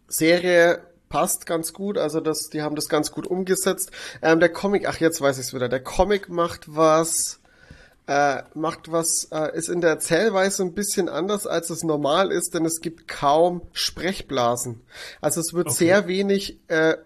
Serie 0.09 0.82
passt 1.09 1.47
ganz 1.47 1.73
gut, 1.73 1.98
also 1.98 2.20
das, 2.20 2.51
die 2.51 2.62
haben 2.62 2.74
das 2.77 2.89
ganz 2.89 3.12
gut 3.12 3.27
umgesetzt. 3.27 3.93
Ähm, 4.23 4.40
der 4.40 4.48
Comic, 4.48 4.89
ach 4.89 4.98
jetzt 4.98 5.20
weiß 5.20 5.39
ich 5.39 5.47
es 5.47 5.55
wieder. 5.55 5.68
Der 5.68 5.82
Comic 5.82 6.28
macht 6.28 6.74
was, 6.74 7.40
äh, 8.07 8.43
macht 8.55 8.93
was, 8.93 9.28
äh, 9.33 9.57
ist 9.57 9.69
in 9.69 9.81
der 9.81 9.91
Erzählweise 9.91 10.62
ein 10.62 10.74
bisschen 10.74 11.09
anders, 11.09 11.47
als 11.47 11.70
es 11.70 11.83
normal 11.83 12.31
ist, 12.31 12.55
denn 12.55 12.65
es 12.65 12.81
gibt 12.81 13.09
kaum 13.09 13.62
Sprechblasen. 13.73 14.81
Also 15.20 15.41
es 15.41 15.55
wird 15.55 15.70
Okay. 15.70 15.78
sehr 15.78 16.07
wenig 16.07 16.59
äh, 16.69 16.97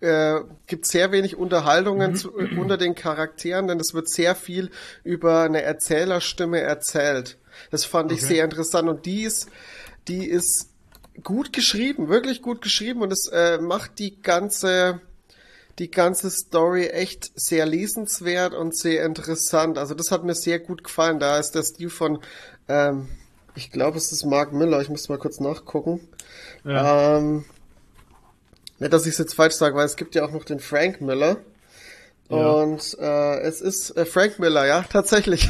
äh, 0.00 0.40
gibt 0.66 0.86
sehr 0.86 1.12
wenig 1.12 1.36
Unterhaltungen 1.36 2.14
zu, 2.14 2.30
äh, 2.38 2.48
unter 2.56 2.76
den 2.78 2.94
Charakteren, 2.94 3.68
denn 3.68 3.78
es 3.78 3.92
wird 3.94 4.08
sehr 4.08 4.34
viel 4.34 4.70
über 5.04 5.42
eine 5.42 5.62
Erzählerstimme 5.62 6.60
erzählt. 6.60 7.38
Das 7.70 7.84
fand 7.84 8.10
ich 8.10 8.18
Okay. 8.18 8.26
sehr 8.26 8.44
interessant 8.44 8.88
und 8.88 9.04
die 9.06 9.22
ist, 9.24 9.48
die 10.08 10.26
ist 10.26 10.70
gut 11.22 11.52
geschrieben, 11.52 12.08
wirklich 12.08 12.40
gut 12.40 12.62
geschrieben 12.62 13.02
und 13.02 13.12
es 13.12 13.28
äh, 13.28 13.58
macht 13.58 13.98
die 13.98 14.20
ganze 14.22 15.00
die 15.80 15.90
ganze 15.90 16.30
Story 16.30 16.88
echt 16.88 17.32
sehr 17.34 17.64
lesenswert 17.64 18.52
und 18.52 18.76
sehr 18.76 19.04
interessant. 19.04 19.78
Also 19.78 19.94
das 19.94 20.10
hat 20.10 20.24
mir 20.24 20.34
sehr 20.34 20.58
gut 20.58 20.84
gefallen. 20.84 21.18
Da 21.18 21.38
ist 21.38 21.52
der 21.52 21.62
Stil 21.62 21.88
von, 21.88 22.20
ähm, 22.68 23.08
ich 23.54 23.72
glaube, 23.72 23.96
es 23.96 24.12
ist 24.12 24.26
Mark 24.26 24.52
Miller. 24.52 24.82
Ich 24.82 24.90
muss 24.90 25.08
mal 25.08 25.18
kurz 25.18 25.40
nachgucken. 25.40 26.06
Ja. 26.64 27.16
Ähm, 27.16 27.46
nicht, 28.78 28.92
dass 28.92 29.06
ich 29.06 29.12
es 29.12 29.18
jetzt 29.18 29.34
falsch 29.34 29.54
sage, 29.54 29.74
weil 29.74 29.86
es 29.86 29.96
gibt 29.96 30.14
ja 30.14 30.24
auch 30.24 30.32
noch 30.32 30.44
den 30.44 30.60
Frank 30.60 31.00
Miller. 31.00 31.38
Ja. 32.28 32.36
Und 32.36 32.98
äh, 33.00 33.40
es 33.40 33.62
ist 33.62 33.96
äh, 33.96 34.04
Frank 34.04 34.38
Miller, 34.38 34.66
ja, 34.66 34.84
tatsächlich. 34.92 35.48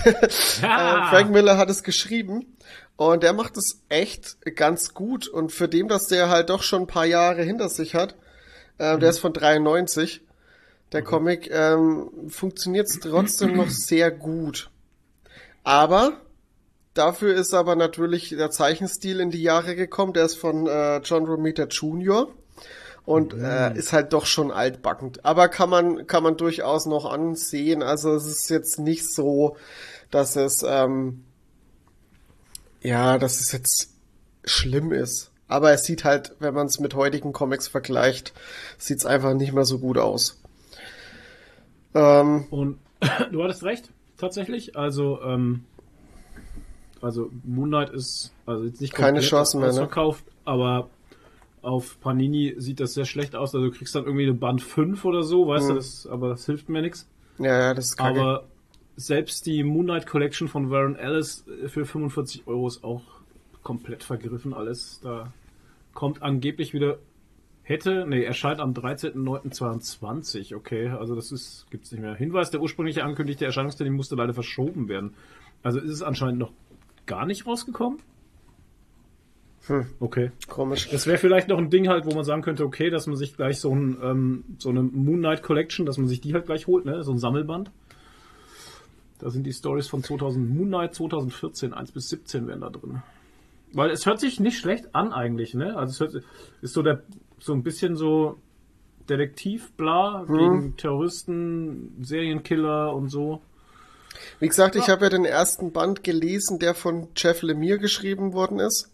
Ja. 0.63 1.09
äh, 1.09 1.11
Frank 1.11 1.31
Miller 1.31 1.59
hat 1.59 1.71
es 1.71 1.83
geschrieben 1.83 2.57
und 2.97 3.25
der 3.25 3.33
macht 3.33 3.57
es 3.57 3.81
echt 3.89 4.39
ganz 4.55 4.95
gut. 4.95 5.27
Und 5.27 5.51
für 5.51 5.69
dem, 5.69 5.89
dass 5.89 6.07
der 6.07 6.29
halt 6.29 6.51
doch 6.51 6.63
schon 6.63 6.83
ein 6.83 6.87
paar 6.87 7.07
Jahre 7.07 7.43
hinter 7.43 7.69
sich 7.69 7.97
hat, 7.97 8.15
äh, 8.81 8.99
der 8.99 9.11
ist 9.11 9.19
von 9.19 9.35
93, 9.35 10.23
der 10.93 11.03
Comic, 11.03 11.51
ähm, 11.53 12.11
funktioniert 12.29 12.89
trotzdem 13.03 13.57
noch 13.57 13.69
sehr 13.69 14.11
gut. 14.11 14.71
Aber 15.63 16.21
dafür 16.95 17.35
ist 17.35 17.53
aber 17.53 17.77
natürlich 17.77 18.31
der 18.31 18.51
Zeichenstil 18.51 19.21
in 19.21 19.31
die 19.31 19.43
Jahre 19.43 19.77
gekommen. 19.77 20.15
Der 20.15 20.25
ist 20.25 20.37
von 20.37 20.67
äh, 20.67 20.99
John 20.99 21.27
Romita 21.27 21.65
Jr. 21.65 22.33
und 23.05 23.35
äh, 23.35 23.77
ist 23.77 23.93
halt 23.93 24.15
doch 24.15 24.25
schon 24.25 24.51
altbackend. 24.51 25.27
Aber 25.27 25.49
kann 25.49 25.69
man 25.69 26.07
kann 26.07 26.23
man 26.23 26.39
durchaus 26.39 26.87
noch 26.87 27.05
ansehen. 27.05 27.83
Also 27.83 28.15
es 28.15 28.27
ist 28.27 28.49
jetzt 28.49 28.79
nicht 28.79 29.13
so, 29.13 29.59
dass 30.11 30.37
es 30.37 30.65
ähm, 30.67 31.25
ja, 32.81 33.19
dass 33.19 33.41
es 33.41 33.53
jetzt 33.53 33.91
schlimm 34.45 34.91
ist. 34.91 35.30
Aber 35.51 35.73
es 35.73 35.83
sieht 35.85 36.05
halt, 36.05 36.37
wenn 36.39 36.55
man 36.55 36.67
es 36.69 36.79
mit 36.79 36.95
heutigen 36.95 37.33
Comics 37.33 37.67
vergleicht, 37.67 38.33
sieht 38.79 38.99
es 38.99 39.05
einfach 39.07 39.35
nicht 39.35 39.53
mehr 39.53 39.65
so 39.65 39.81
gut 39.81 39.99
aus. 39.99 40.41
Ähm, 41.95 42.45
Und 42.51 42.79
du 43.33 43.43
hattest 43.43 43.65
recht, 43.65 43.91
tatsächlich. 44.17 44.77
Also, 44.77 45.21
ähm, 45.23 45.65
also 47.03 47.31
Moon 47.45 47.69
Knight 47.69 47.91
ist 47.91 48.33
also 48.47 48.65
jetzt 48.65 48.81
nicht 48.81 48.95
Keine 48.95 49.21
Chance 49.21 49.59
mehr, 49.59 49.73
ne? 49.73 49.89
aber 50.45 50.89
auf 51.63 52.01
Panini 52.01 52.55
sieht 52.59 52.79
das 52.81 52.95
sehr 52.95 53.05
schlecht 53.05 53.35
aus. 53.35 53.55
Also 53.55 53.67
du 53.71 53.77
kriegst 53.77 53.95
dann 53.95 54.05
irgendwie 54.05 54.25
eine 54.25 54.35
Band 54.35 54.63
5 54.63 55.05
oder 55.05 55.23
so, 55.23 55.49
weißt 55.49 55.67
du, 55.67 55.71
Hm. 55.71 55.77
das, 55.77 56.07
aber 56.07 56.29
das 56.29 56.47
hilft 56.47 56.69
mir 56.69 56.81
nichts. 56.81 57.09
ja, 57.39 57.59
ja, 57.59 57.75
das 57.75 57.87
ist 57.87 57.97
kacke. 57.97 58.21
Aber 58.21 58.45
selbst 58.97 59.47
die 59.47 59.65
Moon 59.65 59.87
Knight 59.87 60.07
Collection 60.07 60.47
von 60.47 60.71
Warren 60.71 60.95
Ellis 60.95 61.45
für 61.67 61.85
45 61.87 62.47
Euro 62.47 62.69
ist 62.69 62.85
auch 62.85 63.03
komplett 63.63 64.05
vergriffen 64.05 64.55
alles. 64.55 65.01
Da 65.03 65.33
kommt 65.95 66.23
angeblich 66.23 66.73
wieder 66.73 66.99
hätte, 67.63 68.05
nee, 68.07 68.25
erscheint 68.25 68.61
am 68.61 68.73
13.09.22, 68.73 70.57
okay, 70.57 70.89
also 70.89 71.15
das 71.15 71.31
ist, 71.31 71.67
gibt's 71.71 71.93
nicht 71.93 72.01
mehr. 72.01 72.17
Hinweis, 72.17 72.51
der 72.51 72.61
ursprüngliche 72.61 73.05
ankündigte 73.05 73.45
Erscheinungstermin 73.45 73.95
musste 73.95 74.17
leider 74.17 74.35
verschoben 74.35 74.89
werden. 74.89 75.15
Also 75.63 75.79
ist 75.79 75.93
es 75.93 76.03
anscheinend 76.03 76.41
noch 76.41 76.53
gar 77.07 77.27
nicht 77.27 77.47
rausgekommen? 77.47 78.01
Hm. 79.67 79.87
Okay. 80.01 80.33
Komisch. 80.49 80.89
Das 80.91 81.07
wäre 81.07 81.19
vielleicht 81.19 81.49
noch 81.49 81.59
ein 81.59 81.71
Ding 81.71 81.89
halt, 81.89 82.07
wo 82.07 82.15
man 82.15 82.25
sagen 82.25 82.43
könnte, 82.43 82.65
okay, 82.65 82.91
dass 82.91 83.07
man 83.07 83.17
sich 83.17 83.37
gleich 83.37 83.61
so, 83.61 83.73
ein, 83.73 83.99
ähm, 84.03 84.45
so 84.59 84.71
eine 84.71 84.83
Moon 84.83 85.19
Knight 85.19 85.43
Collection, 85.43 85.87
dass 85.87 85.99
man 85.99 86.09
sich 86.09 86.21
die 86.21 86.35
halt 86.35 86.47
gleich 86.47 86.67
holt, 86.67 86.87
ne? 86.87 87.05
So 87.05 87.13
ein 87.13 87.19
Sammelband. 87.19 87.71
Da 89.19 89.31
sind 89.31 89.45
die 89.45 89.53
Stories 89.53 89.87
von 89.87 90.03
2000, 90.03 90.49
Moon 90.49 90.69
Knight 90.69 90.95
2014, 90.95 91.75
1 91.75 91.93
bis 91.93 92.09
17 92.09 92.49
wären 92.49 92.63
da 92.63 92.71
drin. 92.71 93.03
Weil 93.73 93.91
es 93.91 94.07
hört 94.07 94.21
sich 94.21 94.41
nicht 94.41 94.59
schlecht 94.59 94.95
an 94.95 95.13
eigentlich, 95.13 95.55
ne? 95.55 95.77
Also 95.77 95.93
es 95.93 96.01
hört, 96.13 96.25
ist 96.63 96.75
so 96.75 96.83
der, 96.83 97.03
so 97.39 97.53
ein 97.53 97.63
bisschen 97.63 97.97
so 97.97 98.39
Detektiv, 99.09 99.73
bla, 99.73 100.25
gegen 100.27 100.77
Terroristen, 100.77 101.97
Serienkiller 102.01 102.95
und 102.95 103.09
so. 103.09 103.41
Wie 104.39 104.49
gesagt, 104.49 104.77
ich 104.77 104.89
habe 104.89 105.05
ja 105.05 105.11
den 105.11 105.25
ersten 105.25 105.73
Band 105.73 106.05
gelesen, 106.05 106.59
der 106.59 106.75
von 106.75 107.09
Jeff 107.17 107.43
Lemire 107.43 107.79
geschrieben 107.79 108.33
worden 108.33 108.61
ist. 108.61 108.89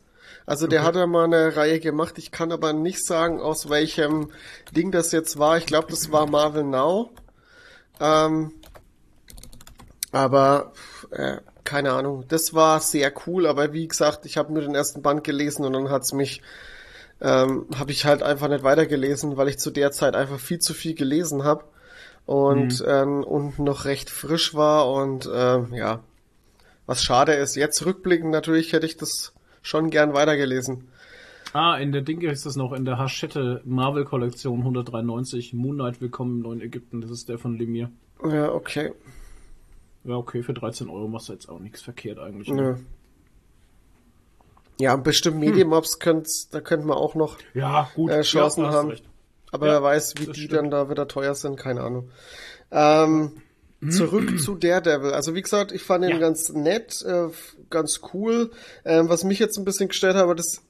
Also 0.46 0.66
der 0.66 0.84
hat 0.84 0.94
ja 0.94 1.06
mal 1.06 1.24
eine 1.24 1.56
Reihe 1.56 1.80
gemacht. 1.80 2.18
Ich 2.18 2.30
kann 2.30 2.52
aber 2.52 2.72
nicht 2.72 3.04
sagen, 3.04 3.40
aus 3.40 3.68
welchem 3.68 4.30
Ding 4.74 4.92
das 4.92 5.12
jetzt 5.12 5.38
war. 5.38 5.58
Ich 5.58 5.66
glaube, 5.66 5.88
das 5.90 6.12
war 6.12 6.30
Marvel 6.30 6.64
Now. 6.64 7.10
Ähm, 8.00 8.52
aber 10.12 10.72
äh, 11.10 11.38
keine 11.66 11.92
Ahnung. 11.92 12.24
Das 12.28 12.54
war 12.54 12.80
sehr 12.80 13.12
cool. 13.26 13.46
Aber 13.46 13.74
wie 13.74 13.86
gesagt, 13.86 14.24
ich 14.24 14.38
habe 14.38 14.52
nur 14.52 14.62
den 14.62 14.74
ersten 14.74 15.02
Band 15.02 15.24
gelesen 15.24 15.66
und 15.66 15.74
dann 15.74 15.90
hat's 15.90 16.14
mich 16.14 16.40
ähm, 17.20 17.66
habe 17.76 17.92
ich 17.92 18.04
halt 18.04 18.22
einfach 18.22 18.48
nicht 18.48 18.64
weitergelesen, 18.64 19.36
weil 19.36 19.48
ich 19.48 19.58
zu 19.58 19.70
der 19.70 19.90
Zeit 19.90 20.14
einfach 20.14 20.38
viel 20.38 20.58
zu 20.58 20.74
viel 20.74 20.94
gelesen 20.94 21.44
habe 21.44 21.64
und 22.26 22.84
ähm, 22.86 23.24
und 23.24 23.58
noch 23.58 23.84
recht 23.84 24.10
frisch 24.10 24.54
war 24.54 24.92
und 24.92 25.28
ähm, 25.32 25.72
ja, 25.72 26.00
was 26.86 27.02
schade 27.02 27.32
ist. 27.32 27.56
Jetzt 27.56 27.84
rückblickend 27.86 28.30
natürlich 28.30 28.72
hätte 28.72 28.86
ich 28.86 28.96
das 28.96 29.32
schon 29.62 29.90
gern 29.90 30.12
weitergelesen. 30.12 30.88
Ah, 31.52 31.76
in 31.76 31.92
der 31.92 32.02
Dinge 32.02 32.30
ist 32.30 32.44
das 32.44 32.56
noch, 32.56 32.72
in 32.72 32.84
der 32.84 32.98
Hachette 32.98 33.62
Marvel 33.64 34.04
Kollektion 34.04 34.58
193, 34.58 35.54
Moon 35.54 35.76
Knight 35.76 36.02
Willkommen 36.02 36.36
im 36.36 36.42
neuen 36.42 36.60
Ägypten, 36.60 37.00
das 37.00 37.10
ist 37.10 37.28
der 37.30 37.38
von 37.38 37.56
Lemire. 37.56 37.90
Ja, 38.22 38.52
okay. 38.52 38.92
Ja, 40.06 40.14
okay, 40.16 40.42
für 40.42 40.54
13 40.54 40.88
Euro 40.88 41.08
machst 41.08 41.28
du 41.28 41.32
jetzt 41.32 41.48
auch 41.48 41.58
nichts 41.58 41.82
verkehrt 41.82 42.18
eigentlich. 42.18 42.48
Ne? 42.48 42.78
Ja, 44.78 44.96
bestimmt 44.96 45.38
Medienmobs 45.38 45.98
könnt's, 45.98 46.48
da 46.50 46.60
könnten 46.60 46.86
wir 46.86 46.96
auch 46.96 47.14
noch, 47.14 47.38
Ja, 47.54 47.90
gut. 47.94 48.10
Äh, 48.10 48.22
Chancen 48.22 48.64
ja, 48.64 48.72
haben. 48.72 48.90
recht. 48.90 49.04
aber 49.50 49.66
Ja, 49.66 49.72
wer 49.74 49.82
weiß, 49.82 50.14
wie 50.18 50.26
die 50.26 50.34
stimmt. 50.42 50.52
dann 50.52 50.70
da 50.70 50.90
wieder 50.90 51.08
teuer 51.08 51.34
sind, 51.34 51.56
keine 51.56 51.80
Ahnung. 51.82 52.10
Ähm, 52.70 53.32
zurück 53.90 54.38
zu 54.40 54.54
Daredevil. 54.54 55.12
Also 55.12 55.34
wie 55.34 55.42
gesagt, 55.42 55.72
ich 55.72 55.82
fand 55.82 56.04
ihn 56.04 56.10
Ja. 56.10 56.18
ganz 56.18 56.50
nett, 56.50 57.02
äh, 57.06 57.28
ganz 57.70 58.00
cool. 58.12 58.50
Ähm, 58.84 59.08
was 59.08 59.24
mich 59.24 59.38
jetzt 59.38 59.56
ein 59.58 59.64
bisschen 59.64 59.88
gestört 59.88 60.14
hat, 60.16 60.22
aber 60.24 60.34
das 60.34 60.62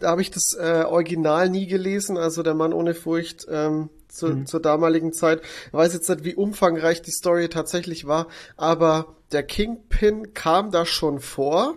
da 0.00 0.10
habe 0.10 0.20
ich 0.20 0.30
das 0.30 0.52
äh, 0.60 0.84
Original 0.86 1.48
nie 1.48 1.66
gelesen, 1.66 2.18
also 2.18 2.42
der 2.42 2.52
Mann 2.54 2.74
ohne 2.74 2.92
Furcht 2.92 3.46
ähm, 3.50 3.88
zu, 4.16 4.28
Mhm. 4.28 4.46
zur 4.46 4.60
damaligen 4.60 5.12
Zeit. 5.12 5.42
Ich 5.68 5.72
weiß 5.72 5.92
jetzt 5.94 6.08
nicht, 6.08 6.24
wie 6.24 6.34
umfangreich 6.34 7.02
die 7.02 7.10
Story 7.10 7.48
tatsächlich 7.48 8.06
war, 8.06 8.26
aber 8.56 9.14
der 9.32 9.42
Kingpin 9.42 10.34
kam 10.34 10.70
da 10.70 10.86
schon 10.86 11.20
vor 11.20 11.74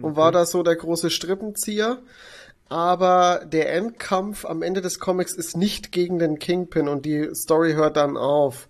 und 0.00 0.16
war 0.16 0.32
da 0.32 0.46
so 0.46 0.62
der 0.62 0.76
große 0.76 1.10
Strippenzieher. 1.10 1.98
Aber 2.68 3.42
der 3.44 3.70
Endkampf 3.74 4.46
am 4.46 4.62
Ende 4.62 4.80
des 4.80 4.98
Comics 4.98 5.34
ist 5.34 5.56
nicht 5.56 5.92
gegen 5.92 6.18
den 6.18 6.38
Kingpin 6.38 6.88
und 6.88 7.04
die 7.04 7.28
Story 7.34 7.74
hört 7.74 7.98
dann 7.98 8.16
auf. 8.16 8.68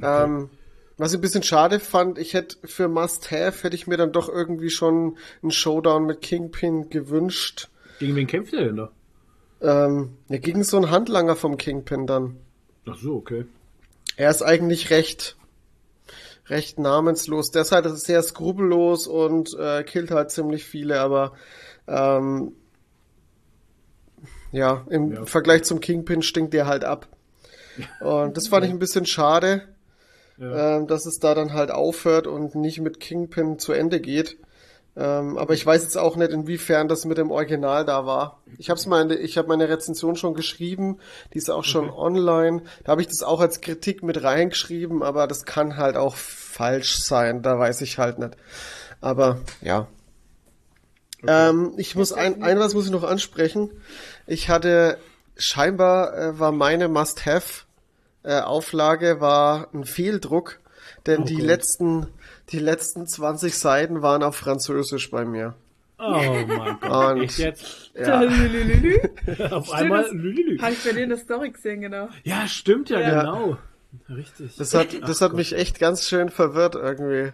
Ähm, 0.00 0.50
was 0.96 1.12
ich 1.12 1.18
ein 1.18 1.22
bisschen 1.22 1.42
schade 1.42 1.80
fand, 1.80 2.18
ich 2.18 2.34
hätte 2.34 2.56
für 2.64 2.86
Must 2.86 3.32
Have 3.32 3.64
hätte 3.64 3.74
ich 3.74 3.88
mir 3.88 3.96
dann 3.96 4.12
doch 4.12 4.28
irgendwie 4.28 4.70
schon 4.70 5.16
einen 5.42 5.50
Showdown 5.50 6.06
mit 6.06 6.22
Kingpin 6.22 6.90
gewünscht. 6.90 7.68
Gegen 7.98 8.14
wen 8.14 8.28
kämpft 8.28 8.52
er 8.52 8.64
denn 8.66 8.76
da? 8.76 8.92
Ähm, 9.60 10.16
ja, 10.28 10.38
gegen 10.38 10.62
so 10.64 10.76
einen 10.76 10.90
Handlanger 10.90 11.36
vom 11.36 11.56
Kingpin 11.56 12.06
dann. 12.06 12.36
Ach 12.86 12.96
so, 12.96 13.16
okay. 13.16 13.44
Er 14.16 14.30
ist 14.30 14.42
eigentlich 14.42 14.90
recht, 14.90 15.36
recht 16.46 16.78
namenslos. 16.78 17.50
Der 17.50 17.62
ist 17.62 17.72
halt 17.72 17.86
sehr 17.98 18.22
skrupellos 18.22 19.06
und 19.06 19.54
äh, 19.58 19.82
killt 19.84 20.10
halt 20.10 20.30
ziemlich 20.30 20.64
viele, 20.64 21.00
aber 21.00 21.32
ähm, 21.86 22.52
ja, 24.52 24.84
im 24.88 25.12
Ja. 25.12 25.24
Vergleich 25.26 25.64
zum 25.64 25.80
Kingpin 25.80 26.22
stinkt 26.22 26.54
der 26.54 26.66
halt 26.66 26.84
ab. 26.84 27.06
Und 28.00 28.36
das 28.36 28.48
fand 28.48 28.64
ich 28.64 28.70
ein 28.72 28.78
bisschen 28.80 29.06
schade, 29.06 29.62
Ja. 30.36 30.76
ähm, 30.78 30.86
dass 30.86 31.06
es 31.06 31.18
da 31.20 31.34
dann 31.34 31.52
halt 31.52 31.70
aufhört 31.70 32.26
und 32.26 32.54
nicht 32.54 32.80
mit 32.80 32.98
Kingpin 33.00 33.58
zu 33.58 33.72
Ende 33.72 34.00
geht. 34.00 34.36
Ähm, 35.00 35.38
aber 35.38 35.54
ich 35.54 35.64
weiß 35.64 35.84
jetzt 35.84 35.96
auch 35.96 36.16
nicht, 36.16 36.32
inwiefern 36.32 36.88
das 36.88 37.04
mit 37.04 37.18
dem 37.18 37.30
Original 37.30 37.84
da 37.84 38.04
war. 38.04 38.42
Ich 38.58 38.68
habe 38.68 38.80
meine, 38.88 39.14
ich 39.14 39.38
habe 39.38 39.46
meine 39.46 39.68
Rezension 39.68 40.16
schon 40.16 40.34
geschrieben, 40.34 40.98
die 41.32 41.38
ist 41.38 41.50
auch 41.50 41.62
schon 41.62 41.88
online. 41.88 42.62
Da 42.82 42.92
habe 42.92 43.00
ich 43.02 43.06
das 43.06 43.22
auch 43.22 43.40
als 43.40 43.60
Kritik 43.60 44.02
mit 44.02 44.24
reingeschrieben, 44.24 45.04
aber 45.04 45.28
das 45.28 45.44
kann 45.44 45.76
halt 45.76 45.96
auch 45.96 46.16
falsch 46.16 46.98
sein. 46.98 47.42
Da 47.42 47.56
weiß 47.60 47.80
ich 47.82 47.98
halt 47.98 48.18
nicht. 48.18 48.36
Aber 49.00 49.40
ja. 49.60 49.86
Ähm, 51.24 51.74
ich 51.76 51.94
muss 51.94 52.12
ein, 52.12 52.42
ein 52.42 52.58
was 52.58 52.74
muss 52.74 52.86
ich 52.86 52.90
noch 52.90 53.04
ansprechen. 53.04 53.70
Ich 54.26 54.48
hatte 54.48 54.98
scheinbar 55.36 56.16
äh, 56.16 56.38
war 56.40 56.50
meine 56.50 56.88
Must-have 56.88 57.66
äh, 58.24 58.40
Auflage 58.40 59.20
war 59.20 59.68
ein 59.72 59.84
Fehldruck, 59.84 60.58
denn 61.06 61.22
Oh 61.22 61.24
die 61.24 61.36
Gott. 61.36 61.46
letzten 61.46 62.06
die 62.50 62.58
letzten 62.58 63.06
20 63.06 63.56
Seiten 63.56 64.02
waren 64.02 64.22
auf 64.22 64.36
Französisch 64.36 65.10
bei 65.10 65.24
mir. 65.24 65.54
Oh 66.00 66.12
mein 66.12 66.78
Gott. 66.80 67.16
Und- 67.16 67.22
Echt 67.22 67.38
jetzt? 67.38 67.90
Ja, 67.94 68.20
Lülülülü. 68.22 68.98
Auf 69.50 69.72
einmal. 69.72 70.04
das- 70.04 70.12
Lülülü. 70.12 70.58
Habe 70.60 70.72
ich 70.72 70.84
bei 70.84 70.92
dir 70.92 71.02
in 71.02 71.08
der 71.08 71.18
Story 71.18 71.50
gesehen, 71.50 71.80
genau. 71.80 72.08
Ja, 72.22 72.46
stimmt 72.46 72.88
ja, 72.90 73.00
Ja. 73.00 73.20
genau. 73.22 73.56
Richtig. 74.08 74.54
das 74.56 74.74
hat 74.74 74.88
das 75.02 75.22
Ach 75.22 75.26
hat 75.30 75.32
mich 75.34 75.54
echt 75.54 75.78
ganz 75.80 76.04
schön 76.06 76.28
verwirrt 76.28 76.74
irgendwie. 76.74 77.32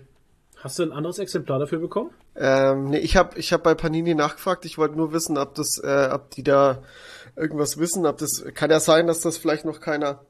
Hast 0.62 0.78
du 0.78 0.84
ein 0.84 0.92
anderes 0.92 1.18
Exemplar 1.18 1.58
dafür 1.58 1.78
bekommen? 1.78 2.10
Ähm, 2.36 2.86
nee, 2.90 2.98
ich 2.98 3.16
habe 3.16 3.38
ich 3.38 3.52
hab 3.52 3.62
bei 3.64 3.74
Panini 3.74 4.14
nachgefragt. 4.14 4.64
Ich 4.64 4.78
wollte 4.78 4.96
nur 4.96 5.12
wissen, 5.12 5.36
ob 5.36 5.54
das, 5.56 5.78
äh, 5.84 6.08
ob 6.10 6.30
die 6.30 6.42
da 6.42 6.82
irgendwas 7.36 7.76
wissen. 7.78 8.06
Ob 8.06 8.16
das 8.18 8.44
kann 8.54 8.70
ja 8.70 8.80
sein, 8.80 9.06
dass 9.06 9.20
das 9.20 9.36
vielleicht 9.36 9.64
noch 9.66 9.80
keiner 9.80 10.20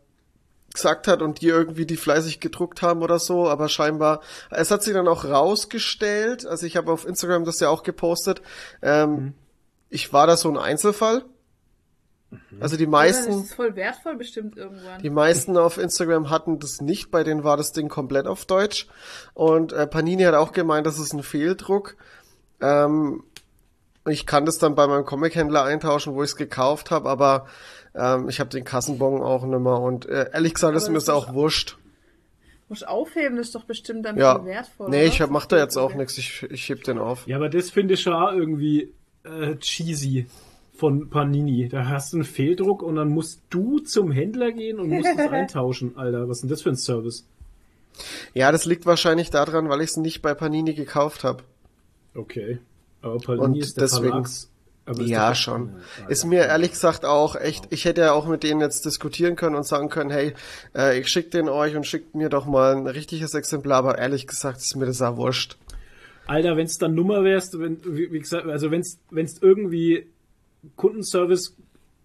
gesagt 0.74 1.08
hat 1.08 1.22
und 1.22 1.40
die 1.40 1.46
irgendwie 1.48 1.86
die 1.86 1.96
fleißig 1.96 2.40
gedruckt 2.40 2.82
haben 2.82 3.00
oder 3.02 3.18
so. 3.18 3.48
Aber 3.48 3.68
scheinbar, 3.70 4.20
es 4.50 4.70
hat 4.70 4.82
sich 4.82 4.92
dann 4.92 5.08
auch 5.08 5.24
rausgestellt. 5.24 6.44
Also 6.44 6.66
ich 6.66 6.76
habe 6.76 6.92
auf 6.92 7.06
Instagram 7.06 7.44
das 7.46 7.60
ja 7.60 7.68
auch 7.70 7.82
gepostet. 7.82 8.42
Ähm, 8.82 9.32
Ich 9.88 10.12
war 10.12 10.26
da 10.26 10.36
so 10.36 10.48
ein 10.50 10.58
Einzelfall. 10.58 11.24
Also 12.58 12.76
die 12.76 12.84
Ja, 12.84 12.90
meisten. 12.90 13.30
das 13.30 13.44
ist 13.44 13.54
voll 13.54 13.76
wertvoll 13.76 14.16
bestimmt 14.16 14.56
irgendwann. 14.56 15.00
Die 15.00 15.10
meisten 15.10 15.56
auf 15.56 15.78
Instagram 15.78 16.30
hatten 16.30 16.58
das 16.58 16.80
nicht, 16.80 17.12
bei 17.12 17.22
denen 17.22 17.44
war 17.44 17.56
das 17.56 17.70
Ding 17.72 17.88
komplett 17.88 18.26
auf 18.26 18.44
Deutsch. 18.44 18.88
Und 19.34 19.72
äh, 19.72 19.86
Panini 19.86 20.24
hat 20.24 20.34
auch 20.34 20.50
gemeint, 20.50 20.84
das 20.84 20.98
ist 20.98 21.12
ein 21.12 21.22
Fehldruck. 21.22 21.96
Ähm, 22.60 23.22
ich 24.08 24.26
kann 24.26 24.44
das 24.46 24.58
dann 24.58 24.74
bei 24.74 24.86
meinem 24.86 25.04
Comic-Händler 25.04 25.64
eintauschen, 25.64 26.14
wo 26.14 26.22
ich 26.22 26.30
es 26.30 26.36
gekauft 26.36 26.90
habe, 26.90 27.08
aber 27.08 27.46
ähm, 27.94 28.28
ich 28.28 28.40
habe 28.40 28.50
den 28.50 28.64
Kassenbon 28.64 29.22
auch 29.22 29.44
nicht 29.44 29.58
mehr. 29.60 29.78
Und 29.80 30.06
äh, 30.06 30.30
ehrlich 30.32 30.54
gesagt, 30.54 30.76
ist 30.76 30.88
mir 30.88 30.94
das 30.94 31.08
auch 31.08 31.32
wurscht. 31.32 31.78
Muss 32.68 32.82
aufheben, 32.82 33.36
das 33.36 33.46
ist 33.48 33.54
doch 33.54 33.64
bestimmt 33.64 34.04
dann 34.06 34.16
Ja. 34.16 34.36
voll 34.36 34.46
wertvoll. 34.46 34.90
Nee, 34.90 34.96
oder? 34.98 35.06
ich 35.06 35.20
hab, 35.20 35.30
mach 35.30 35.46
da 35.46 35.58
jetzt 35.58 35.76
auch 35.76 35.94
nichts. 35.94 36.18
Ich, 36.18 36.42
ich 36.44 36.68
heb 36.68 36.82
den 36.84 36.98
auf. 36.98 37.26
Ja, 37.26 37.36
aber 37.36 37.48
das 37.48 37.70
finde 37.70 37.94
ich 37.94 38.00
schon 38.00 38.14
auch 38.14 38.32
irgendwie 38.32 38.92
äh, 39.24 39.56
cheesy 39.56 40.26
von 40.76 41.08
Panini. 41.08 41.68
Da 41.68 41.86
hast 41.88 42.12
du 42.12 42.16
einen 42.18 42.24
Fehldruck 42.24 42.82
und 42.82 42.96
dann 42.96 43.08
musst 43.08 43.42
du 43.50 43.78
zum 43.80 44.10
Händler 44.10 44.50
gehen 44.52 44.80
und 44.80 44.88
musst 44.88 45.08
es 45.08 45.18
eintauschen, 45.30 45.96
Alter. 45.96 46.28
Was 46.28 46.38
ist 46.38 46.42
denn 46.42 46.50
das 46.50 46.62
für 46.62 46.70
ein 46.70 46.76
Service? 46.76 47.26
Ja, 48.32 48.50
das 48.50 48.64
liegt 48.64 48.86
wahrscheinlich 48.86 49.30
daran, 49.30 49.68
weil 49.68 49.80
ich 49.80 49.90
es 49.90 49.96
nicht 49.98 50.20
bei 50.20 50.34
Panini 50.34 50.74
gekauft 50.74 51.22
habe. 51.22 51.44
Okay. 52.14 52.58
Aber 53.04 53.18
Panini 53.18 53.44
Und 53.44 53.56
ist 53.58 53.76
der 53.76 53.84
deswegen- 53.84 54.08
Verlags... 54.10 54.50
ist 54.86 55.08
Ja, 55.08 55.34
schon. 55.34 55.68
Ja, 56.02 56.08
Ist 56.08 56.24
Alter. 56.24 56.28
mir 56.28 56.40
ehrlich 56.46 56.70
gesagt 56.72 57.04
auch 57.04 57.36
echt, 57.36 57.66
ich 57.70 57.84
hätte 57.84 58.00
ja 58.02 58.12
auch 58.12 58.26
mit 58.26 58.42
denen 58.42 58.60
jetzt 58.60 58.84
diskutieren 58.84 59.36
können 59.36 59.56
und 59.56 59.66
sagen 59.66 59.88
können, 59.88 60.10
hey, 60.10 60.34
äh, 60.74 60.98
ich 60.98 61.08
schick 61.08 61.30
den 61.30 61.48
euch 61.48 61.74
und 61.76 61.86
schickt 61.86 62.14
mir 62.14 62.28
doch 62.28 62.46
mal 62.46 62.74
ein 62.76 62.86
richtiges 62.86 63.34
Exemplar, 63.34 63.78
aber 63.78 63.98
ehrlich 63.98 64.26
gesagt 64.26 64.58
ist 64.58 64.74
mir 64.76 64.86
das 64.86 65.00
auch 65.02 65.16
wurscht. 65.16 65.56
Alter, 66.26 66.56
wenn 66.56 66.66
es 66.66 66.78
dann 66.78 66.94
Nummer 66.94 67.22
wärst, 67.24 67.58
wenn, 67.58 67.78
wie, 67.84 68.10
wie 68.12 68.18
gesagt, 68.18 68.46
also 68.46 68.70
wenn 68.70 68.80
es 68.80 68.98
irgendwie 69.42 70.06
Kundenservice 70.76 71.54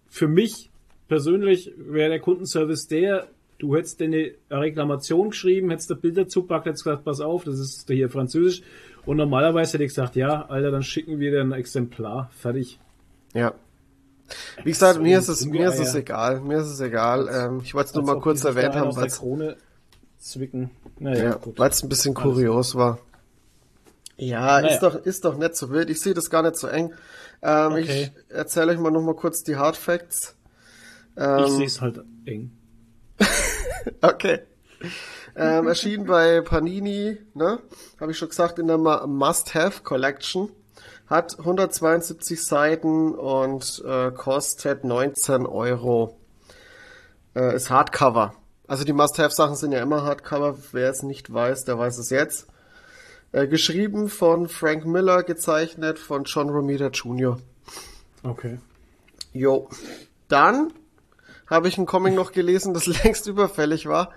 für 0.08 0.28
mich 0.28 0.70
persönlich 1.08 1.72
wäre 1.76 2.10
der 2.10 2.20
Kundenservice 2.20 2.86
der, 2.86 3.26
du 3.58 3.76
hättest 3.76 4.00
eine 4.02 4.32
Reklamation 4.50 5.30
geschrieben, 5.30 5.70
hättest 5.70 5.90
da 5.90 5.94
Bilder 5.94 6.28
zupackt, 6.28 6.66
hättest 6.66 6.84
gesagt, 6.84 7.04
pass 7.04 7.20
auf, 7.20 7.44
das 7.44 7.58
ist 7.58 7.84
hier 7.88 8.08
Französisch. 8.08 8.62
Und 9.06 9.16
normalerweise 9.16 9.74
hätte 9.74 9.84
ich 9.84 9.90
gesagt, 9.90 10.16
ja, 10.16 10.46
Alter, 10.46 10.70
dann 10.70 10.82
schicken 10.82 11.18
wir 11.20 11.30
dir 11.30 11.40
ein 11.40 11.52
Exemplar. 11.52 12.30
Fertig. 12.36 12.78
Ja. 13.32 13.54
Wie 14.62 14.70
gesagt, 14.70 14.96
So 14.96 15.02
mir 15.02 15.18
ist 15.18 15.28
es, 15.28 15.44
mir 15.44 15.68
ist 15.70 15.78
es 15.80 15.94
egal, 15.94 16.40
mir 16.40 16.58
ist 16.58 16.68
es 16.68 16.80
egal. 16.80 17.28
Ähm, 17.32 17.60
ich 17.64 17.74
wollte 17.74 17.88
es 17.90 17.94
nur 17.94 18.04
mal 18.04 18.20
kurz 18.20 18.44
erwähnt 18.44 18.74
haben, 18.74 18.94
weil 18.94 19.06
es 19.06 19.18
Krone 19.18 19.56
zwicken. 20.18 20.70
Naja, 20.98 21.24
ja, 21.24 21.38
ein 21.82 21.88
bisschen 21.88 22.14
kurios 22.14 22.74
war. 22.74 22.98
Ja, 24.16 24.60
Naja. 24.60 24.68
ist 24.74 24.80
doch, 24.80 24.94
ist 24.94 25.24
doch 25.24 25.36
nicht 25.38 25.56
so 25.56 25.70
wild. 25.70 25.88
Ich 25.90 26.00
sehe 26.00 26.14
das 26.14 26.28
gar 26.30 26.42
nicht 26.42 26.56
so 26.56 26.68
eng. 26.68 26.92
Ähm, 27.42 27.72
Okay. 27.72 28.10
Ich 28.28 28.34
erzähle 28.34 28.72
euch 28.72 28.78
mal 28.78 28.90
noch 28.90 29.00
mal 29.02 29.16
kurz 29.16 29.42
die 29.42 29.56
Hard 29.56 29.76
Facts. 29.76 30.36
Ich 31.16 31.22
Ähm, 31.22 31.48
sehe 31.48 31.66
es 31.66 31.80
halt 31.80 32.00
eng. 32.26 32.52
Okay. 34.02 34.40
Ähm, 35.36 35.68
erschien 35.68 36.06
bei 36.06 36.40
Panini, 36.40 37.18
ne? 37.34 37.60
Habe 38.00 38.12
ich 38.12 38.18
schon 38.18 38.28
gesagt, 38.28 38.58
in 38.58 38.66
der 38.66 38.78
Must-Have 38.78 39.82
Collection. 39.82 40.50
Hat 41.06 41.38
172 41.38 42.44
Seiten 42.44 43.14
und 43.14 43.82
äh, 43.86 44.10
kostet 44.12 44.84
19 44.84 45.46
Euro. 45.46 46.16
Äh, 47.34 47.56
ist 47.56 47.70
Hardcover. 47.70 48.34
Also 48.66 48.84
die 48.84 48.92
Must-Have-Sachen 48.92 49.56
sind 49.56 49.72
ja 49.72 49.82
immer 49.82 50.04
Hardcover. 50.04 50.56
Wer 50.72 50.90
es 50.90 51.02
nicht 51.02 51.32
weiß, 51.32 51.64
der 51.64 51.78
weiß 51.78 51.98
es 51.98 52.10
jetzt. 52.10 52.46
Äh, 53.32 53.46
geschrieben 53.46 54.08
von 54.08 54.48
Frank 54.48 54.86
Miller, 54.86 55.22
gezeichnet 55.22 55.98
von 55.98 56.24
John 56.24 56.50
Romita 56.50 56.88
Jr. 56.88 57.38
Okay. 58.22 58.58
Jo. 59.32 59.68
Dann 60.28 60.72
habe 61.46 61.68
ich 61.68 61.76
einen 61.76 61.86
Comic 61.86 62.14
noch 62.14 62.32
gelesen, 62.32 62.74
das 62.74 62.86
längst 63.04 63.26
überfällig 63.26 63.86
war. 63.86 64.12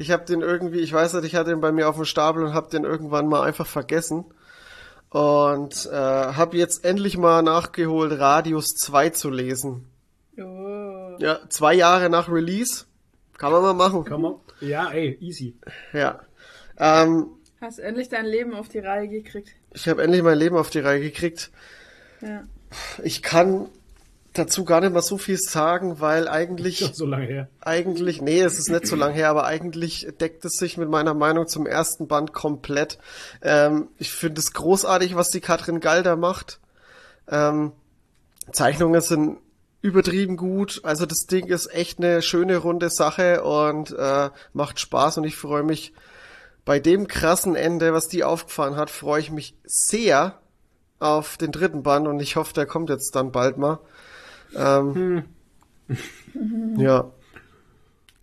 Ich 0.00 0.10
habe 0.10 0.24
den 0.24 0.40
irgendwie, 0.40 0.78
ich 0.80 0.94
weiß 0.94 1.12
nicht, 1.12 1.24
ich 1.26 1.34
hatte 1.34 1.50
ihn 1.50 1.60
bei 1.60 1.72
mir 1.72 1.86
auf 1.86 1.96
dem 1.96 2.06
Stapel 2.06 2.42
und 2.42 2.54
habe 2.54 2.70
den 2.70 2.84
irgendwann 2.84 3.28
mal 3.28 3.42
einfach 3.42 3.66
vergessen. 3.66 4.24
Und 5.10 5.90
äh, 5.92 5.94
habe 5.94 6.56
jetzt 6.56 6.86
endlich 6.86 7.18
mal 7.18 7.42
nachgeholt, 7.42 8.18
Radius 8.18 8.68
2 8.76 9.10
zu 9.10 9.28
lesen. 9.28 9.90
Oh. 10.38 11.16
Ja, 11.18 11.40
zwei 11.50 11.74
Jahre 11.74 12.08
nach 12.08 12.30
Release. 12.30 12.86
Kann 13.36 13.52
man 13.52 13.60
mal 13.60 13.74
machen. 13.74 14.04
Kann 14.04 14.22
man? 14.22 14.36
Ja, 14.62 14.90
ey, 14.90 15.18
easy. 15.20 15.58
Ja. 15.92 16.20
Ähm, 16.78 17.26
Hast 17.60 17.78
endlich 17.78 18.08
dein 18.08 18.24
Leben 18.24 18.54
auf 18.54 18.70
die 18.70 18.78
Reihe 18.78 19.06
gekriegt. 19.06 19.54
ich 19.74 19.86
habe 19.86 20.02
endlich 20.02 20.22
mein 20.22 20.38
Leben 20.38 20.56
auf 20.56 20.70
die 20.70 20.80
Reihe 20.80 21.00
gekriegt. 21.02 21.50
Ja. 22.22 22.44
Ich 23.02 23.22
kann 23.22 23.68
dazu 24.32 24.64
gar 24.64 24.80
nicht 24.80 24.92
mal 24.92 25.02
so 25.02 25.18
viel 25.18 25.38
sagen, 25.38 26.00
weil 26.00 26.28
eigentlich, 26.28 26.78
Schon 26.78 26.94
so 26.94 27.06
lange 27.06 27.26
her. 27.26 27.48
eigentlich, 27.60 28.22
nee, 28.22 28.40
es 28.40 28.58
ist 28.58 28.70
nicht 28.70 28.86
so 28.86 28.96
lang 28.96 29.12
her, 29.12 29.28
aber 29.28 29.44
eigentlich 29.44 30.08
deckt 30.20 30.44
es 30.44 30.52
sich 30.52 30.76
mit 30.76 30.88
meiner 30.88 31.14
Meinung 31.14 31.48
zum 31.48 31.66
ersten 31.66 32.06
Band 32.06 32.32
komplett. 32.32 32.98
Ähm, 33.42 33.88
ich 33.98 34.10
finde 34.12 34.40
es 34.40 34.52
großartig, 34.52 35.16
was 35.16 35.30
die 35.30 35.40
Katrin 35.40 35.80
Galder 35.80 36.16
macht. 36.16 36.60
Ähm, 37.28 37.72
Zeichnungen 38.52 39.00
sind 39.00 39.38
übertrieben 39.82 40.36
gut. 40.36 40.80
Also 40.84 41.06
das 41.06 41.26
Ding 41.26 41.46
ist 41.46 41.72
echt 41.72 41.98
eine 41.98 42.22
schöne 42.22 42.58
runde 42.58 42.90
Sache 42.90 43.42
und 43.42 43.92
äh, 43.92 44.30
macht 44.52 44.78
Spaß 44.78 45.18
und 45.18 45.24
ich 45.24 45.36
freue 45.36 45.62
mich 45.62 45.92
bei 46.64 46.78
dem 46.78 47.08
krassen 47.08 47.56
Ende, 47.56 47.92
was 47.94 48.08
die 48.08 48.22
aufgefahren 48.22 48.76
hat, 48.76 48.90
freue 48.90 49.20
ich 49.20 49.30
mich 49.30 49.56
sehr 49.64 50.38
auf 50.98 51.38
den 51.38 51.52
dritten 51.52 51.82
Band 51.82 52.06
und 52.06 52.20
ich 52.20 52.36
hoffe, 52.36 52.52
der 52.52 52.66
kommt 52.66 52.90
jetzt 52.90 53.16
dann 53.16 53.32
bald 53.32 53.56
mal. 53.56 53.80
Ähm, 54.54 55.24
ja. 56.76 57.10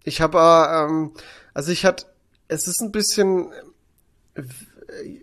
Ich 0.03 0.21
habe, 0.21 0.37
äh, 0.37 0.85
ähm, 0.85 1.11
also 1.53 1.71
ich 1.71 1.85
hatte, 1.85 2.05
es 2.47 2.67
ist 2.67 2.81
ein 2.81 2.91
bisschen, 2.91 3.51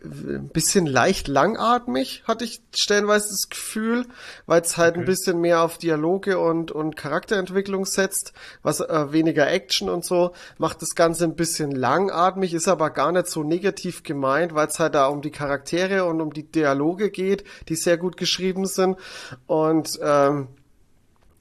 ein 0.05 0.51
bisschen 0.53 0.85
leicht 0.85 1.27
langatmig, 1.27 2.23
hatte 2.27 2.45
ich 2.45 2.61
stellenweise 2.75 3.29
das 3.31 3.49
Gefühl, 3.49 4.07
weil 4.45 4.61
es 4.61 4.77
halt 4.77 4.95
ein 4.95 5.01
Okay. 5.01 5.07
bisschen 5.11 5.41
mehr 5.41 5.63
auf 5.63 5.79
Dialoge 5.79 6.39
und, 6.39 6.71
und 6.71 6.97
Charakterentwicklung 6.97 7.87
setzt, 7.87 8.35
was 8.63 8.81
äh, 8.81 9.13
weniger 9.13 9.51
Action 9.51 9.89
und 9.89 10.05
so, 10.05 10.33
macht 10.59 10.83
das 10.83 10.95
Ganze 10.95 11.25
ein 11.25 11.35
bisschen 11.35 11.71
langatmig, 11.71 12.53
ist 12.53 12.69
aber 12.69 12.91
gar 12.91 13.13
nicht 13.13 13.29
so 13.29 13.43
negativ 13.43 14.03
gemeint, 14.03 14.55
weil 14.55 14.69
es 14.69 14.79
halt 14.79 14.95
da 14.95 15.07
um 15.07 15.23
die 15.23 15.31
Charaktere 15.31 16.05
und 16.05 16.21
um 16.21 16.33
die 16.35 16.51
Dialoge 16.51 17.11
geht, 17.11 17.45
die 17.69 17.77
sehr 17.77 17.97
gut 17.97 18.19
geschrieben 18.19 18.67
sind. 18.67 18.99
Und 19.47 19.99
ähm, 20.03 20.49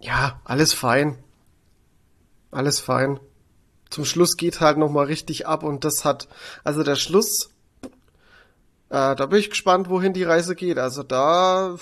ja, 0.03 0.39
alles 0.43 0.73
fein. 0.73 1.17
Alles 2.51 2.79
fein. 2.79 3.19
Zum 3.89 4.05
Schluss 4.05 4.37
geht 4.37 4.59
halt 4.59 4.77
nochmal 4.77 5.05
richtig 5.05 5.47
ab 5.47 5.63
und 5.63 5.85
das 5.85 6.03
hat, 6.03 6.27
also 6.63 6.83
der 6.83 6.95
Schluss, 6.95 7.49
äh, 8.89 9.15
da 9.15 9.25
bin 9.25 9.39
ich 9.39 9.49
gespannt, 9.49 9.89
wohin 9.89 10.13
die 10.13 10.23
Reise 10.23 10.55
geht. 10.55 10.77
Also 10.77 11.03
da, 11.03 11.77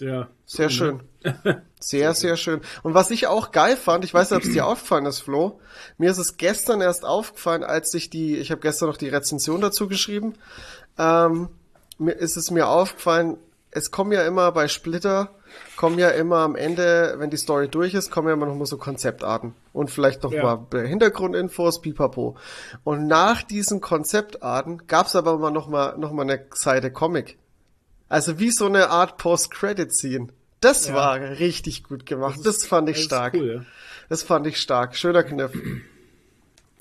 Der, 0.00 0.28
sehr 0.46 0.70
schön. 0.70 1.02
Sehr, 1.80 2.14
sehr 2.14 2.38
schön. 2.38 2.62
Und 2.82 2.94
was 2.94 3.10
ich 3.10 3.26
auch 3.26 3.52
geil 3.52 3.76
fand, 3.76 4.04
ich 4.04 4.14
weiß 4.14 4.30
nicht, 4.30 4.38
ob 4.38 4.44
es 4.44 4.52
dir 4.52 4.66
aufgefallen 4.66 5.04
ist, 5.04 5.20
Flo, 5.20 5.60
mir 5.98 6.10
ist 6.10 6.16
es 6.16 6.38
gestern 6.38 6.80
erst 6.80 7.04
aufgefallen, 7.04 7.62
als 7.62 7.92
ich 7.92 8.08
die, 8.08 8.38
ich 8.38 8.50
habe 8.50 8.62
gestern 8.62 8.88
noch 8.88 8.96
die 8.96 9.10
Rezension 9.10 9.60
dazu 9.60 9.86
geschrieben, 9.86 10.32
ähm, 10.96 11.50
mir 11.98 12.12
ist 12.12 12.38
es 12.38 12.50
mir 12.50 12.68
aufgefallen, 12.68 13.36
es 13.70 13.90
kommen 13.90 14.12
ja 14.12 14.26
immer 14.26 14.50
bei 14.52 14.66
Splitter, 14.66 15.30
kommen 15.76 15.98
ja 15.98 16.10
immer 16.10 16.38
am 16.38 16.56
Ende, 16.56 17.14
wenn 17.18 17.30
die 17.30 17.36
Story 17.36 17.68
durch 17.68 17.94
ist, 17.94 18.10
kommen 18.10 18.28
ja 18.28 18.34
immer 18.34 18.46
noch 18.46 18.54
mal 18.54 18.66
so 18.66 18.76
Konzeptarten 18.78 19.54
und 19.72 19.90
vielleicht 19.90 20.22
noch 20.22 20.32
Ja. 20.32 20.42
mal 20.72 20.86
Hintergrundinfos, 20.86 21.80
pipapo. 21.80 22.36
Und 22.84 23.06
nach 23.06 23.42
diesen 23.42 23.80
Konzeptarten 23.80 24.86
gab's 24.86 25.16
aber 25.16 25.34
immer 25.34 25.50
noch 25.50 25.68
mal, 25.68 25.96
noch 25.98 26.12
mal 26.12 26.22
eine 26.22 26.44
Seite 26.54 26.90
Comic. 26.90 27.38
Also 28.08 28.38
wie 28.38 28.50
so 28.50 28.66
eine 28.66 28.90
Art 28.90 29.16
Post-Credit-Scene. 29.18 30.28
Das 30.60 30.88
Ja. 30.88 30.94
war 30.94 31.20
richtig 31.20 31.84
gut 31.84 32.06
gemacht. 32.06 32.38
Das, 32.44 32.64
fand 32.64 32.88
ich 32.88 32.96
das 32.96 33.00
ist 33.02 33.06
stark. 33.06 33.34
Cool, 33.34 33.54
ja. 33.56 33.64
Das 34.08 34.22
fand 34.22 34.46
ich 34.46 34.58
stark. 34.60 34.96
Schöner 34.96 35.22
Kniff. 35.22 35.52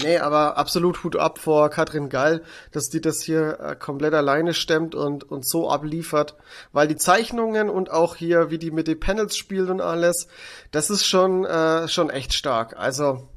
Nee, 0.02 0.18
aber 0.18 0.58
absolut 0.58 1.04
Hut 1.04 1.16
ab 1.16 1.38
vor 1.38 1.70
Katrin 1.70 2.10
Gall, 2.10 2.44
dass 2.72 2.90
die 2.90 3.00
das 3.00 3.22
hier 3.22 3.60
äh, 3.60 3.76
komplett 3.76 4.14
alleine 4.14 4.54
stemmt 4.54 4.96
und, 4.96 5.24
und 5.24 5.48
so 5.48 5.70
abliefert. 5.70 6.36
Weil 6.72 6.88
die 6.88 6.96
Zeichnungen 6.96 7.70
und 7.70 7.92
auch 7.92 8.16
hier, 8.16 8.50
wie 8.50 8.58
die 8.58 8.72
mit 8.72 8.88
den 8.88 9.00
Panels 9.00 9.38
spielt 9.38 9.70
und 9.70 9.82
alles, 9.82 10.28
das 10.72 10.90
ist 10.90 11.06
schon, 11.06 11.46
äh, 11.46 11.88
schon 11.88 12.10
echt 12.10 12.34
stark. 12.34 12.76
Also, 12.76 13.28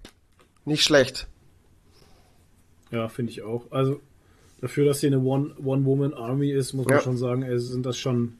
nicht 0.64 0.82
schlecht. 0.82 1.28
Ja, 2.90 3.08
finde 3.08 3.32
ich 3.32 3.42
auch. 3.42 3.70
Also 3.70 4.00
dafür, 4.60 4.86
dass 4.86 5.00
hier 5.00 5.08
eine 5.12 5.20
One- 5.20 5.54
One-Woman-Army 5.62 6.50
ist, 6.50 6.72
muss 6.72 6.86
man 6.86 6.96
Ja. 6.96 7.02
schon 7.02 7.18
sagen, 7.18 7.42
ey, 7.42 7.58
sind 7.58 7.84
das 7.84 7.98
schon 7.98 8.38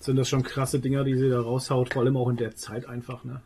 sind 0.00 0.16
das 0.16 0.28
schon 0.28 0.42
krasse 0.42 0.80
Dinger, 0.80 1.02
die 1.02 1.14
sie 1.16 1.30
da 1.30 1.40
raushaut, 1.40 1.94
vor 1.94 2.02
allem 2.02 2.18
auch 2.18 2.28
in 2.28 2.36
der 2.36 2.54
Zeit 2.56 2.86
einfach, 2.86 3.24
ne? 3.24 3.40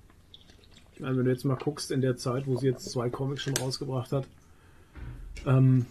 Ich 0.98 1.02
meine, 1.02 1.16
wenn 1.16 1.26
du 1.26 1.30
jetzt 1.30 1.44
mal 1.44 1.54
guckst, 1.56 1.92
in 1.92 2.00
der 2.00 2.16
Zeit, 2.16 2.48
wo 2.48 2.56
sie 2.56 2.66
jetzt 2.66 2.90
zwei 2.90 3.08
Comics 3.08 3.42
schon 3.44 3.56
rausgebracht 3.56 4.10
hat, 4.10 4.26
ähm, 5.46 5.86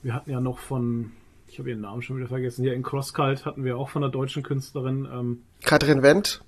wir 0.00 0.14
hatten 0.14 0.30
ja 0.30 0.40
noch 0.40 0.60
von, 0.60 1.10
ich 1.48 1.58
habe 1.58 1.70
ihren 1.70 1.80
Namen 1.80 2.02
schon 2.02 2.16
wieder 2.16 2.28
vergessen, 2.28 2.62
hier 2.62 2.74
in 2.74 2.84
Crosskalt 2.84 3.44
hatten 3.44 3.64
wir 3.64 3.76
auch 3.76 3.88
von 3.88 4.04
einer 4.04 4.12
deutschen 4.12 4.44
Künstlerin, 4.44 5.08
ähm, 5.12 5.42
Katrin 5.64 6.04
Wendt? 6.04 6.40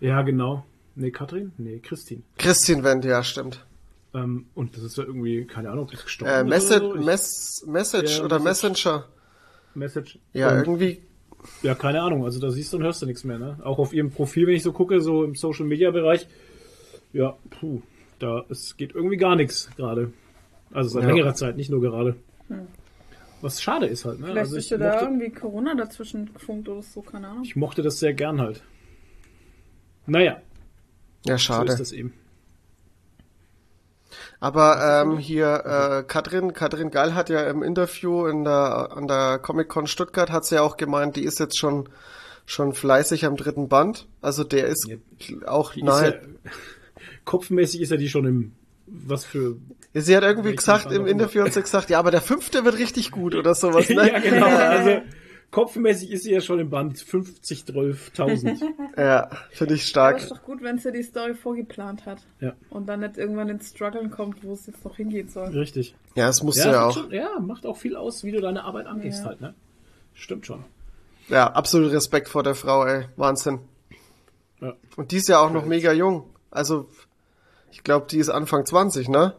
ja 0.00 0.20
genau, 0.22 0.64
nee, 0.96 1.12
Katrin? 1.12 1.52
Nee, 1.58 1.78
Christine. 1.78 2.22
Christine 2.38 2.82
Wendt, 2.82 3.04
ja, 3.04 3.22
stimmt. 3.22 3.64
Ähm, 4.12 4.46
und 4.56 4.76
das 4.76 4.82
ist 4.82 4.96
ja 4.98 5.04
irgendwie, 5.04 5.44
keine 5.44 5.70
Ahnung, 5.70 5.84
ob 5.84 5.92
das 5.92 6.02
gestorben 6.02 6.32
Äh, 6.34 6.40
ist 6.42 6.48
Message, 6.48 6.82
oder 6.82 6.94
so. 6.94 6.98
Ich- 6.98 7.06
Mess, 7.06 7.64
Message 7.68 8.18
Ja, 8.18 8.24
oder. 8.24 8.38
Messenger. 8.40 9.04
Message. 9.76 10.18
Ja, 10.32 10.50
Und- 10.50 10.58
irgendwie. 10.66 11.02
Ja, 11.62 11.76
keine 11.76 12.02
Ahnung. 12.02 12.24
Also 12.24 12.40
da 12.40 12.50
siehst 12.50 12.72
du 12.72 12.78
und 12.78 12.82
hörst 12.82 13.00
du 13.00 13.06
nichts 13.06 13.22
mehr, 13.22 13.38
ne? 13.38 13.58
Auch 13.62 13.78
auf 13.78 13.92
ihrem 13.94 14.10
Profil, 14.10 14.48
wenn 14.48 14.56
ich 14.56 14.64
so 14.64 14.72
gucke, 14.72 15.00
so 15.00 15.22
im 15.24 15.36
Social 15.36 15.64
Media 15.64 15.90
Bereich, 15.92 16.26
ja, 17.12 17.36
puh, 17.50 17.82
da 18.18 18.44
es 18.48 18.76
geht 18.76 18.94
irgendwie 18.94 19.16
gar 19.16 19.36
nichts 19.36 19.70
gerade. 19.76 20.12
Also 20.72 20.90
seit 20.90 21.02
Ja. 21.02 21.08
längerer 21.10 21.34
Zeit, 21.34 21.56
nicht 21.56 21.70
nur 21.70 21.80
gerade. 21.80 22.16
Was 23.40 23.62
schade 23.62 23.86
ist 23.86 24.04
halt, 24.04 24.20
ne? 24.20 24.26
Vielleicht 24.26 24.38
Also 24.46 24.56
ist 24.56 24.64
ich 24.64 24.70
ja 24.70 24.78
da 24.78 24.90
mochte, 24.92 25.04
irgendwie 25.06 25.30
Corona 25.30 25.74
dazwischen 25.74 26.32
gefunkt 26.32 26.68
oder 26.68 26.82
so, 26.82 27.00
keine 27.02 27.28
Ahnung. 27.28 27.42
ich 27.44 27.56
mochte 27.56 27.82
das 27.82 27.98
sehr 27.98 28.12
gern 28.12 28.40
halt. 28.40 28.62
Naja, 30.06 30.40
Ja, 31.24 31.34
so 31.34 31.38
schade. 31.38 31.72
ist 31.72 31.80
das 31.80 31.92
eben. 31.92 32.12
Aber 34.40 35.02
ähm, 35.02 35.18
hier 35.18 35.64
äh, 35.64 36.02
Katrin, 36.06 36.52
Katrin 36.52 36.90
Gall 36.90 37.14
hat 37.14 37.28
ja 37.28 37.42
im 37.48 37.62
Interview 37.62 38.26
in 38.26 38.44
der 38.44 38.90
an 38.96 39.06
der 39.06 39.38
Comic 39.38 39.68
Con 39.68 39.86
Stuttgart 39.86 40.30
hat 40.30 40.44
sie 40.44 40.56
ja 40.56 40.62
auch 40.62 40.76
gemeint, 40.76 41.16
die 41.16 41.24
ist 41.24 41.38
jetzt 41.38 41.58
schon 41.58 41.88
schon 42.46 42.72
fleißig 42.74 43.24
am 43.26 43.36
dritten 43.36 43.68
Band. 43.68 44.08
Also 44.20 44.42
der 44.42 44.66
ist 44.66 44.88
Ja. 44.88 44.96
auch 45.46 45.72
Die 45.72 45.80
ist 45.80 45.86
nahe. 45.86 46.20
ja, 46.44 46.50
kopfmäßig 47.24 47.80
ist 47.80 47.90
ja 47.90 47.96
die 47.96 48.08
schon 48.08 48.26
im 48.26 48.52
was 48.92 49.24
für 49.24 49.56
sie 49.94 50.16
hat 50.16 50.24
irgendwie 50.24 50.54
gesagt 50.54 50.90
im. 50.92 51.06
Interview 51.06 51.44
hat 51.44 51.52
sie 51.52 51.62
gesagt, 51.62 51.90
ja, 51.90 51.98
aber 51.98 52.10
der 52.10 52.20
fünfte 52.20 52.64
wird 52.64 52.78
richtig 52.78 53.10
gut 53.12 53.34
oder 53.34 53.54
sowas. 53.54 53.88
Ne? 53.88 54.08
ja 54.12 54.18
genau. 54.18 54.46
Also 54.46 55.02
kopfmäßig 55.50 56.10
ist 56.10 56.24
sie 56.24 56.32
ja 56.32 56.40
schon 56.40 56.58
im 56.58 56.70
Band 56.70 56.98
50, 57.00 57.62
12.000. 57.64 58.62
ja, 58.96 59.30
finde 59.50 59.74
ich 59.74 59.82
Aber 59.82 59.88
stark. 59.88 60.18
ist 60.18 60.30
doch 60.30 60.42
gut, 60.42 60.62
wenn 60.62 60.78
sie 60.78 60.92
die 60.92 61.02
Story 61.02 61.34
vorgeplant 61.34 62.06
hat. 62.06 62.18
Ja. 62.40 62.54
Und 62.70 62.86
dann 62.88 63.00
nicht 63.00 63.16
irgendwann 63.16 63.48
ins 63.48 63.70
Struggeln 63.70 64.10
kommt, 64.10 64.42
wo 64.44 64.52
es 64.52 64.66
jetzt 64.66 64.84
noch 64.84 64.96
hingehen 64.96 65.28
soll. 65.28 65.48
Richtig. 65.48 65.94
Ja, 66.14 66.26
das 66.26 66.42
musste 66.42 66.62
Ja, 66.62 66.66
ja, 66.66 66.72
ja, 66.72 66.86
auch. 66.86 66.94
Schon, 66.94 67.10
ja, 67.12 67.40
macht 67.40 67.66
auch 67.66 67.76
viel 67.76 67.96
aus, 67.96 68.24
wie 68.24 68.32
du 68.32 68.40
deine 68.40 68.64
Arbeit 68.64 68.86
angehst 68.86 69.20
Ja. 69.20 69.26
halt, 69.26 69.40
ne? 69.40 69.54
Stimmt 70.14 70.46
schon. 70.46 70.64
Ja, 71.28 71.46
absolut 71.52 71.92
Respekt 71.92 72.28
vor 72.28 72.42
der 72.42 72.54
Frau, 72.56 72.84
ey, 72.84 73.06
Wahnsinn. 73.16 73.60
Ja. 74.60 74.74
Und 74.96 75.12
die 75.12 75.16
ist 75.16 75.28
ja 75.28 75.38
auch 75.40 75.52
noch 75.52 75.64
mega 75.64 75.92
jung. 75.92 76.24
Also 76.50 76.88
ich 77.70 77.82
glaube, 77.84 78.06
die 78.10 78.18
ist 78.18 78.28
Anfang 78.28 78.64
20, 78.66 79.08
ne? 79.08 79.34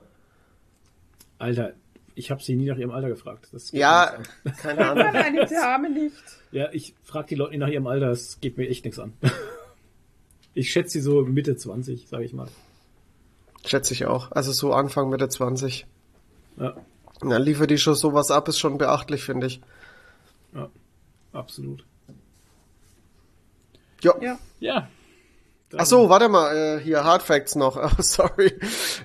Alter, 1.40 1.74
ich 2.16 2.30
habe 2.32 2.42
sie 2.44 2.56
nie 2.56 2.66
nach 2.68 2.78
ihrem 2.78 2.92
Alter 2.92 3.10
gefragt. 3.10 3.48
Ja, 3.72 4.16
keine 4.62 4.90
Ahnung. 4.90 5.06
Nein, 5.14 5.34
die 5.36 5.54
Dame 5.54 5.90
nicht. 5.90 6.16
Ja, 6.52 6.70
ich 6.72 6.94
frage 7.04 7.28
die 7.30 7.36
Leute 7.36 7.52
nicht 7.52 7.60
nach 7.60 7.70
ihrem 7.70 7.88
Alter, 7.88 8.10
das 8.10 8.40
geht 8.42 8.58
mir 8.58 8.68
echt 8.68 8.86
nichts 8.86 9.00
an. 9.00 9.14
Ich 10.54 10.70
schätze 10.74 10.90
sie 10.92 11.00
so 11.02 11.22
Mitte 11.22 11.56
20, 11.56 12.10
sage 12.10 12.26
ich 12.26 12.34
mal. 12.34 12.50
Schätze 13.66 13.94
ich 13.94 14.06
auch. 14.06 14.32
Also 14.34 14.52
so 14.52 14.74
Anfang 14.74 15.10
Mitte 15.10 15.30
20. 15.30 15.86
Ja, 16.58 16.76
Na, 17.24 17.38
liefert 17.38 17.72
die 17.72 17.78
schon 17.78 17.96
sowas 17.96 18.32
ab, 18.32 18.50
ist 18.50 18.60
schon 18.60 18.78
beachtlich, 18.78 19.24
finde 19.24 19.48
ich. 19.48 19.62
ja, 20.54 20.70
absolut. 21.32 21.86
Jo. 24.02 24.14
Ja. 24.20 24.38
Ja. 24.60 24.90
Ach 25.78 25.86
so, 25.86 26.10
warte 26.10 26.28
mal, 26.30 26.56
äh, 26.56 26.80
hier 26.80 27.04
Hard 27.04 27.22
Facts 27.24 27.56
noch. 27.56 27.78
Oh, 27.98 28.02
sorry. 28.02 28.54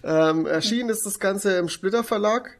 Ähm, 0.02 0.46
erschienen 0.46 0.88
ist 0.88 1.06
das 1.06 1.18
Ganze 1.20 1.56
im 1.58 1.68
Splitter 1.68 2.02
Verlag 2.04 2.58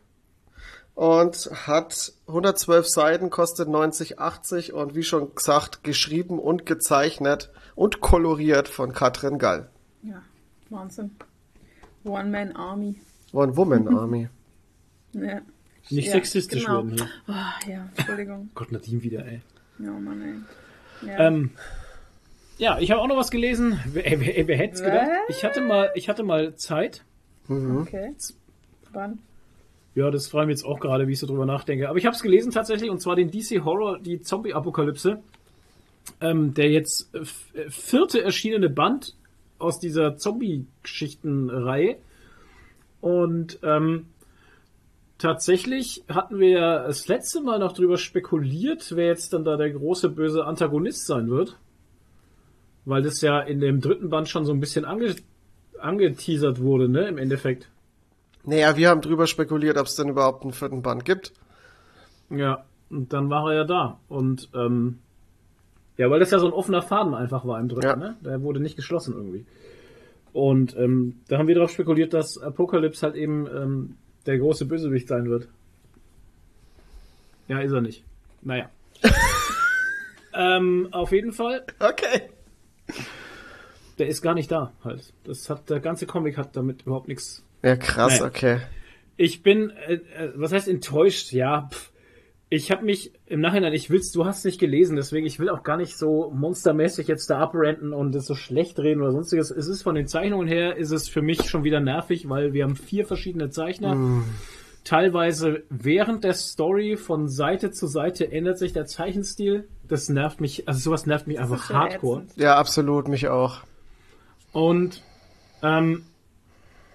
und 0.95 1.51
hat 1.67 2.13
112 2.27 2.87
Seiten, 2.89 3.31
kostet 3.31 3.69
90,80 3.69 4.73
und 4.73 4.95
wie 4.95 5.03
schon 5.03 5.35
gesagt, 5.35 5.85
geschrieben 5.85 6.39
und 6.39 6.67
gezeichnet 6.67 7.51
und 7.75 8.01
koloriert 8.01 8.69
von 8.69 8.93
Katrin 8.93 9.39
Gall. 9.39 9.69
Ja, 10.03 10.23
Wahnsinn. 10.71 11.11
One-Man-Army. 12.05 12.97
One 13.33 13.57
Woman 13.57 13.89
Army. 13.97 14.29
Ja. 15.13 15.41
Nicht 15.91 16.07
Ja, 16.07 16.13
sexistisch 16.13 16.65
genau. 16.65 16.79
werden 16.79 16.93
hier. 16.95 17.09
Ah, 17.29 17.53
ja, 17.69 17.89
Entschuldigung. 17.97 18.51
Gott, 18.55 18.73
Nadine 18.73 19.03
wieder, 19.03 19.25
ey. 19.27 19.43
Ja, 19.79 19.91
Mann, 19.91 20.45
ey. 21.03 21.09
Ja. 21.09 21.19
Ähm, 21.19 21.51
ja, 22.59 22.79
ich 22.79 22.91
habe 22.91 23.01
auch 23.01 23.09
noch 23.09 23.17
was 23.17 23.31
gelesen. 23.31 23.79
Wer, 23.93 24.21
wer, 24.21 24.49
wer, 24.49 24.57
hätte 24.57 24.75
es 24.75 24.83
gedacht? 24.83 25.09
Ich 25.29 25.45
hatte 25.45 25.61
mal, 25.61 25.91
ich 25.95 26.09
hatte 26.09 26.23
mal 26.23 26.55
Zeit. 26.55 27.05
okay. 27.49 28.15
Wann? 28.93 29.19
Ja, 29.95 30.11
das 30.11 30.29
freue 30.29 30.47
mich 30.47 30.57
jetzt 30.57 30.65
auch 30.65 30.79
gerade, 30.79 31.09
wie 31.09 31.13
ich 31.13 31.19
so 31.19 31.27
drüber 31.27 31.47
nachdenke. 31.47 31.89
Aber 31.89 31.99
ich 31.99 32.05
habe 32.05 32.15
es 32.15 32.23
gelesen 32.23 32.53
tatsächlich, 32.53 32.91
und 32.91 33.01
zwar 33.01 33.17
den 33.17 33.31
DC 33.31 33.65
Horror, 33.65 33.99
die 33.99 34.21
Zombie-Apokalypse. 34.21 35.23
ähm, 36.21 36.55
der 36.55 36.71
jetzt 36.71 37.15
äh, 37.15 37.21
äh, 37.59 37.71
vierte 37.71 38.23
erschienene 38.23 38.71
Band 38.71 39.17
aus 39.59 39.81
dieser 39.81 40.17
Zombie-Geschichten-Reihe. 40.17 41.97
Und 43.01 43.59
ähm, 43.63 44.07
tatsächlich 45.19 46.05
hatten 46.09 46.39
wir 46.39 46.49
ja 46.51 46.87
das 46.87 47.09
letzte 47.09 47.41
Mal 47.41 47.59
noch 47.59 47.73
drüber 47.73 47.97
spekuliert, 47.97 48.95
wer 48.95 49.07
jetzt 49.07 49.33
dann 49.33 49.45
da 49.45 49.57
der 49.57 49.71
große 49.71 50.11
böse 50.11 50.45
Antagonist 50.45 51.07
sein 51.07 51.31
wird. 51.31 51.57
Weil 52.87 53.03
das 53.03 53.21
ja 53.21 53.41
in 53.41 53.61
dem 53.61 53.81
dritten 53.83 54.09
Band 54.09 54.29
schon 54.29 54.47
so 54.47 54.53
ein 54.53 54.61
bisschen 54.61 54.85
ange 54.87 55.15
angeteasert 55.79 56.59
wurde, 56.61 56.89
ne, 56.89 57.07
im 57.09 57.19
Endeffekt. 57.19 57.69
Naja, 58.45 58.77
wir 58.79 58.89
haben 58.89 59.03
drüber 59.03 59.27
spekuliert, 59.27 59.77
ob 59.77 59.87
es 59.87 59.95
denn 59.97 60.09
überhaupt 60.09 60.43
einen 60.45 60.53
vierten 60.55 60.81
Band 60.81 61.05
gibt. 61.05 61.33
Ja, 62.31 62.65
und 62.89 63.13
dann 63.13 63.29
war 63.29 63.51
er 63.51 63.57
ja 63.57 63.65
da. 63.65 64.01
Und 64.09 64.49
ähm, 64.55 65.01
ja, 65.99 66.09
weil 66.09 66.21
das 66.21 66.31
ja 66.31 66.39
so 66.39 66.47
ein 66.47 66.53
offener 66.53 66.81
Faden 66.81 67.13
einfach 67.15 67.45
war 67.45 67.61
im 67.61 67.69
dritten, 67.69 67.87
Ja. 67.87 67.97
ne? 67.97 68.17
Der 68.25 68.41
wurde 68.43 68.61
nicht 68.61 68.77
geschlossen 68.77 69.15
irgendwie. 69.15 69.45
Und 70.33 70.77
ähm, 70.77 71.21
da 71.29 71.39
haben 71.39 71.49
wir 71.49 71.55
darauf 71.57 71.71
spekuliert, 71.73 72.15
dass 72.15 72.39
Apocalypse 72.39 73.05
halt 73.05 73.17
eben 73.17 73.47
ähm, 73.47 73.97
der 74.27 74.39
große 74.39 74.65
Bösewicht 74.67 75.09
sein 75.09 75.29
wird. 75.29 75.49
Ja, 77.49 77.61
ist 77.61 77.73
er 77.73 77.81
nicht. 77.81 78.05
Naja. 78.43 78.71
ähm, 80.35 80.89
auf 80.93 81.13
jeden 81.13 81.33
Fall, 81.33 81.65
Okay. 81.81 82.23
der 83.99 84.09
ist 84.09 84.23
gar 84.23 84.35
nicht 84.35 84.51
da 84.51 84.73
halt. 84.85 85.13
Das 85.25 85.49
hat 85.51 85.71
der 85.71 85.81
ganze 85.81 86.07
Comic 86.07 86.37
hat 86.37 86.57
damit 86.57 86.83
überhaupt 86.83 87.09
nichts 87.09 87.45
Ja, 87.63 87.77
krass, 87.77 88.21
Nee. 88.21 88.27
okay. 88.27 88.59
Ich 89.17 89.43
bin, 89.43 89.71
äh, 89.71 89.95
äh, 89.95 90.33
was 90.35 90.53
heißt 90.53 90.69
enttäuscht? 90.69 91.33
Ja, 91.33 91.71
pff. 91.73 91.91
ich 92.51 92.71
habe 92.71 92.85
mich 92.85 93.13
im 93.25 93.41
Nachhinein, 93.41 93.73
ich 93.73 93.89
will's, 93.89 94.13
du 94.13 94.27
hast 94.27 94.45
nicht 94.45 94.61
gelesen, 94.61 94.95
deswegen 94.97 95.27
ich 95.27 95.39
will 95.39 95.49
auch 95.49 95.63
gar 95.63 95.79
nicht 95.79 95.97
so 95.97 96.31
monstermäßig 96.35 97.09
jetzt 97.09 97.31
da 97.31 97.39
abrenten 97.39 97.95
und 97.95 98.15
es 98.15 98.27
so 98.27 98.35
schlecht 98.35 98.79
reden 98.79 99.01
oder 99.01 99.13
sonstiges. 99.13 99.51
Es 99.51 99.69
ist 99.69 99.83
von 99.83 99.95
den 99.95 100.07
Zeichnungen 100.07 100.47
her, 100.47 100.77
ist 100.77 100.91
es 100.91 101.09
für 101.09 101.23
mich 101.23 101.49
schon 101.49 101.65
wieder 101.65 101.81
nervig, 101.81 102.29
weil 102.29 102.53
wir 102.53 102.65
haben 102.65 102.77
vier 102.77 103.07
verschiedene 103.07 103.49
Zeichner. 103.49 104.23
Teilweise 104.87 105.65
während 105.69 106.23
der 106.23 106.35
Story 106.35 106.97
von 106.97 107.29
Seite 107.29 107.73
zu 107.73 107.89
Seite 107.89 108.31
ändert 108.31 108.57
sich 108.57 108.73
der 108.73 108.87
Zeichenstil. 108.87 109.67
Das 109.89 110.09
nervt 110.09 110.41
mich, 110.41 110.69
also 110.69 110.79
sowas 110.79 111.07
nervt 111.07 111.27
mich 111.27 111.41
einfach 111.41 111.65
ist 111.65 111.71
ja 111.71 111.77
hardcore. 111.77 112.21
ätzend. 112.23 112.37
Ja, 112.41 112.55
absolut, 112.57 113.09
mich 113.09 113.27
auch. 113.27 113.63
Und 114.53 115.03
ähm, 115.61 116.05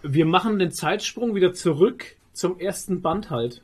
wir 0.04 0.26
machen 0.26 0.58
den 0.58 0.72
Zeitsprung 0.72 1.36
wieder 1.36 1.54
zurück 1.54 2.06
zum 2.32 2.58
ersten 2.62 3.02
Band 3.02 3.30
halt. 3.30 3.62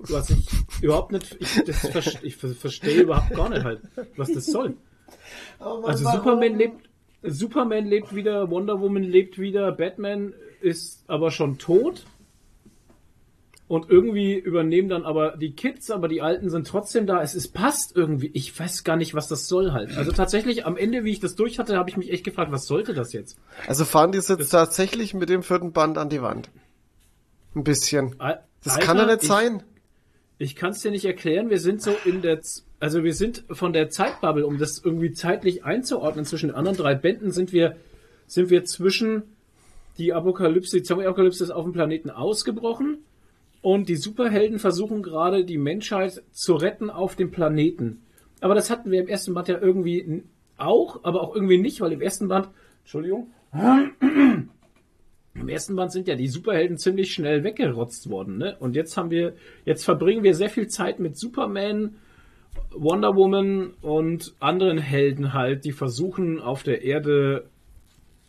Was 0.00 0.28
ich 0.28 0.46
überhaupt 0.82 1.12
nicht, 1.12 1.34
ich, 1.40 1.64
das 1.64 1.78
ver- 1.88 2.22
ich 2.24 2.36
ver- 2.36 2.48
verstehe 2.50 3.02
überhaupt 3.04 3.30
gar 3.34 3.48
nicht 3.48 3.64
halt, 3.64 3.80
was 4.16 4.30
das 4.32 4.44
soll. 4.46 4.74
Also 5.58 6.10
Superman 6.10 6.58
lebt, 6.58 6.88
Superman 7.22 7.86
lebt 7.86 8.14
wieder, 8.14 8.50
Wonder 8.50 8.80
Woman 8.82 9.02
lebt 9.04 9.38
wieder, 9.38 9.72
Batman 9.72 10.34
ist 10.60 11.04
aber 11.08 11.30
schon 11.30 11.56
tot. 11.56 12.04
Und 13.72 13.88
irgendwie 13.88 14.34
übernehmen 14.34 14.90
dann 14.90 15.04
aber 15.06 15.34
die 15.38 15.52
Kids, 15.52 15.90
aber 15.90 16.06
die 16.06 16.20
Alten 16.20 16.50
sind 16.50 16.66
trotzdem 16.66 17.06
da. 17.06 17.22
Es 17.22 17.34
ist 17.34 17.54
passt 17.54 17.96
irgendwie. 17.96 18.30
Ich 18.34 18.60
weiß 18.60 18.84
gar 18.84 18.96
nicht, 18.96 19.14
was 19.14 19.28
das 19.28 19.48
soll 19.48 19.72
halt. 19.72 19.96
Also 19.96 20.12
tatsächlich 20.12 20.66
am 20.66 20.76
Ende, 20.76 21.04
wie 21.04 21.10
ich 21.10 21.20
das 21.20 21.36
durch 21.36 21.58
hatte, 21.58 21.78
habe 21.78 21.88
ich 21.88 21.96
mich 21.96 22.12
echt 22.12 22.22
gefragt, 22.22 22.52
was 22.52 22.66
sollte 22.66 22.92
das 22.92 23.14
jetzt? 23.14 23.38
Also 23.66 23.86
fahren 23.86 24.12
die 24.12 24.18
es 24.18 24.28
jetzt 24.28 24.50
tatsächlich 24.50 25.14
mit 25.14 25.30
dem 25.30 25.42
vierten 25.42 25.72
Band 25.72 25.96
an 25.96 26.10
die 26.10 26.20
Wand? 26.20 26.50
Ein 27.54 27.64
bisschen. 27.64 28.14
Al- 28.18 28.42
Das 28.62 28.74
Alter, 28.74 28.86
kann 28.86 28.96
doch 28.98 29.06
nicht 29.06 29.22
ich, 29.22 29.28
sein. 29.30 29.62
Ich 30.36 30.54
kann 30.54 30.72
es 30.72 30.80
dir 30.82 30.90
nicht 30.90 31.06
erklären. 31.06 31.48
Wir 31.48 31.58
sind 31.58 31.80
so 31.80 31.96
in 32.04 32.20
der, 32.20 32.42
also 32.78 33.04
wir 33.04 33.14
sind 33.14 33.42
von 33.50 33.72
der 33.72 33.88
Zeitbubble, 33.88 34.44
um 34.44 34.58
das 34.58 34.82
irgendwie 34.84 35.12
zeitlich 35.12 35.64
einzuordnen 35.64 36.26
zwischen 36.26 36.48
den 36.48 36.56
anderen 36.56 36.76
drei 36.76 36.94
Bänden, 36.94 37.32
sind 37.32 37.54
wir, 37.54 37.76
sind 38.26 38.50
wir 38.50 38.66
zwischen 38.66 39.22
die 39.96 40.12
Apokalypse, 40.12 40.76
die 40.76 40.82
Zombie-Apokalypse 40.82 41.42
ist 41.42 41.50
auf 41.52 41.64
dem 41.64 41.72
Planeten 41.72 42.10
ausgebrochen 42.10 42.98
und 43.62 43.88
die 43.88 43.96
Superhelden 43.96 44.58
versuchen 44.58 45.02
gerade 45.02 45.44
die 45.44 45.56
Menschheit 45.56 46.22
zu 46.32 46.54
retten 46.54 46.90
auf 46.90 47.16
dem 47.16 47.30
Planeten. 47.30 48.02
Aber 48.40 48.54
das 48.56 48.70
hatten 48.70 48.90
wir 48.90 49.00
im 49.00 49.08
ersten 49.08 49.34
Band 49.34 49.48
ja 49.48 49.58
irgendwie 49.58 50.24
auch, 50.58 51.04
aber 51.04 51.22
auch 51.22 51.34
irgendwie 51.34 51.58
nicht, 51.58 51.80
weil 51.80 51.92
im 51.92 52.02
ersten 52.02 52.26
Band, 52.28 52.48
Entschuldigung, 52.80 53.30
im 53.52 55.48
ersten 55.48 55.76
Band 55.76 55.92
sind 55.92 56.08
ja 56.08 56.16
die 56.16 56.26
Superhelden 56.26 56.76
ziemlich 56.76 57.14
schnell 57.14 57.44
weggerotzt 57.44 58.10
worden, 58.10 58.38
ne? 58.38 58.56
Und 58.58 58.74
jetzt 58.74 58.96
haben 58.96 59.10
wir, 59.10 59.34
jetzt 59.64 59.84
verbringen 59.84 60.24
wir 60.24 60.34
sehr 60.34 60.50
viel 60.50 60.66
Zeit 60.66 60.98
mit 60.98 61.16
Superman, 61.16 61.96
Wonder 62.74 63.14
Woman 63.14 63.74
und 63.80 64.34
anderen 64.40 64.78
Helden 64.78 65.32
halt, 65.32 65.64
die 65.64 65.72
versuchen 65.72 66.40
auf 66.40 66.64
der 66.64 66.82
Erde 66.82 67.48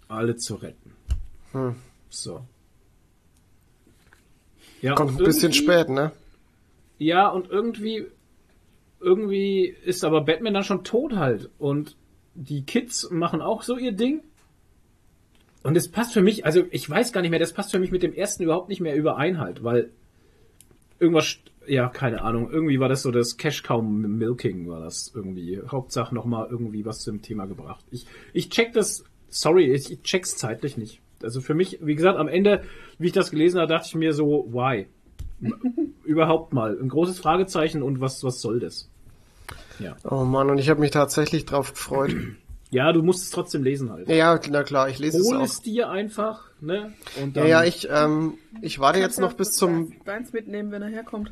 alle 0.07 0.35
zu 0.35 0.55
retten. 0.55 0.91
Hm. 1.53 1.75
So. 2.09 2.41
Ja, 4.83 4.95
Kommt 4.95 5.11
ein 5.11 5.17
und 5.17 5.23
bisschen 5.23 5.51
irgendwie- 5.51 5.63
spät, 5.63 5.89
ne? 5.89 6.11
Ja, 6.99 7.29
und 7.29 7.49
irgendwie, 7.49 8.05
irgendwie 8.99 9.65
ist 9.85 10.03
aber 10.03 10.21
Batman 10.21 10.53
dann 10.53 10.63
schon 10.63 10.83
tot 10.83 11.13
halt. 11.15 11.49
Und 11.57 11.95
die 12.35 12.63
Kids 12.63 13.09
machen 13.09 13.41
auch 13.41 13.63
so 13.63 13.77
ihr 13.77 13.93
Ding. 13.93 14.21
Und 15.63 15.77
es 15.77 15.89
passt 15.89 16.13
für 16.13 16.21
mich, 16.21 16.45
also 16.45 16.63
ich 16.71 16.89
weiß 16.89 17.13
gar 17.13 17.21
nicht 17.21 17.29
mehr, 17.31 17.39
das 17.39 17.53
passt 17.53 17.71
für 17.71 17.79
mich 17.79 17.91
mit 17.91 18.03
dem 18.03 18.13
ersten 18.13 18.43
überhaupt 18.43 18.67
nicht 18.69 18.81
mehr 18.81 18.95
überein 18.95 19.39
halt, 19.39 19.63
weil 19.63 19.89
irgendwas, 20.99 21.37
ja, 21.65 21.87
keine 21.87 22.21
Ahnung, 22.21 22.51
irgendwie 22.51 22.79
war 22.81 22.89
das 22.89 23.01
so 23.03 23.11
das 23.11 23.37
Cash 23.37 23.63
Cow 23.63 23.81
Milking 23.81 24.67
war 24.67 24.81
das 24.81 25.11
irgendwie. 25.15 25.61
Hauptsache 25.65 26.13
nochmal 26.13 26.47
irgendwie 26.51 26.85
was 26.85 26.99
zum 26.99 27.21
Thema 27.21 27.45
gebracht. 27.45 27.85
Ich, 27.91 28.05
ich 28.33 28.49
check 28.49 28.73
das, 28.73 29.05
sorry, 29.29 29.71
ich, 29.73 29.89
ich 29.89 30.01
check's 30.01 30.35
zeitlich 30.35 30.75
nicht. 30.75 30.99
Also 31.23 31.41
für 31.41 31.53
mich, 31.53 31.79
wie 31.81 31.95
gesagt, 31.95 32.17
am 32.17 32.27
Ende, 32.27 32.63
wie 32.99 33.07
ich 33.07 33.13
das 33.13 33.31
gelesen 33.31 33.59
habe, 33.59 33.67
dachte 33.71 33.87
ich 33.87 33.95
mir 33.95 34.13
so, 34.13 34.47
why? 34.51 34.87
Überhaupt 36.03 36.53
mal. 36.53 36.77
Ein 36.79 36.89
großes 36.89 37.19
Fragezeichen 37.19 37.81
und 37.83 38.01
was, 38.01 38.23
was 38.23 38.41
soll 38.41 38.59
das? 38.59 38.89
Ja. 39.79 39.95
Oh 40.09 40.23
Mann, 40.23 40.49
und 40.49 40.57
ich 40.57 40.69
habe 40.69 40.79
mich 40.79 40.91
tatsächlich 40.91 41.45
drauf 41.45 41.73
gefreut. 41.73 42.15
Ja, 42.71 42.91
du 42.91 43.03
musst 43.03 43.21
es 43.21 43.29
trotzdem 43.29 43.61
lesen 43.63 43.91
halt. 43.91 44.09
ja, 44.09 44.39
na 44.49 44.63
klar, 44.63 44.89
ich 44.89 44.97
lese 44.97 45.19
es 45.19 45.27
Hol 45.29 45.37
auch. 45.37 45.43
es 45.43 45.61
dir 45.61 45.91
einfach, 45.91 46.49
ne? 46.59 46.91
Und 47.21 47.35
Ja, 47.35 47.41
dann, 47.43 47.47
ja, 47.47 47.63
ich, 47.63 47.87
ähm, 47.91 48.39
ich 48.63 48.79
warte 48.79 48.97
jetzt 48.97 49.19
noch 49.19 49.33
bis 49.33 49.51
zum 49.51 49.93
Deins 50.05 50.33
mitnehmen, 50.33 50.71
wenn 50.71 50.81
er 50.81 50.87
herkommt. 50.87 51.31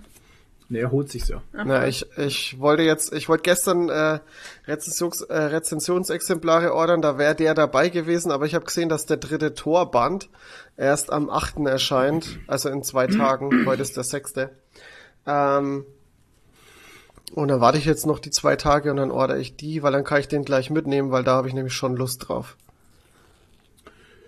Ne, 0.72 0.80
er 0.80 0.92
holt 0.92 1.10
sich's 1.10 1.28
ja. 1.28 1.42
Na, 1.52 1.86
ich, 1.86 2.06
ich 2.18 2.58
wollte 2.58 2.84
jetzt, 2.84 3.12
ich 3.12 3.28
wollte 3.28 3.44
gestern 3.44 3.90
äh, 3.90 4.20
Rezensions, 4.68 5.20
äh, 5.20 5.38
Rezensionsexemplare 5.38 6.74
ordern, 6.74 7.02
da 7.02 7.18
wäre 7.18 7.36
der 7.36 7.54
dabei 7.54 7.90
gewesen, 7.90 8.32
aber 8.32 8.46
ich 8.46 8.56
habe 8.56 8.64
gesehen, 8.64 8.88
dass 8.88 9.06
der 9.06 9.18
dritte 9.18 9.54
Torband 9.54 10.30
erst 10.78 11.12
am 11.12 11.30
8. 11.30 11.66
erscheint, 11.66 12.40
also 12.48 12.70
in 12.70 12.84
zwei 12.84 13.08
Tagen, 13.18 13.66
heute 13.66 13.82
ist 13.82 13.98
der 13.98 14.06
sechste. 14.06 14.52
Ähm, 15.28 15.84
und 17.36 17.50
dann 17.50 17.60
warte 17.60 17.78
ich 17.78 17.84
jetzt 17.84 18.06
noch 18.06 18.20
die 18.20 18.32
zwei 18.32 18.56
Tage 18.56 18.92
und 18.92 18.98
dann 18.98 19.12
order 19.12 19.38
ich 19.38 19.58
die, 19.58 19.84
weil 19.84 19.92
dann 19.92 20.06
kann 20.06 20.22
ich 20.22 20.30
den 20.30 20.46
gleich 20.46 20.70
mitnehmen, 20.70 21.12
weil 21.12 21.26
da 21.26 21.34
habe 21.34 21.50
ich 21.50 21.54
nämlich 21.54 21.74
schon 21.74 21.98
Lust 21.98 22.30
drauf. 22.30 22.56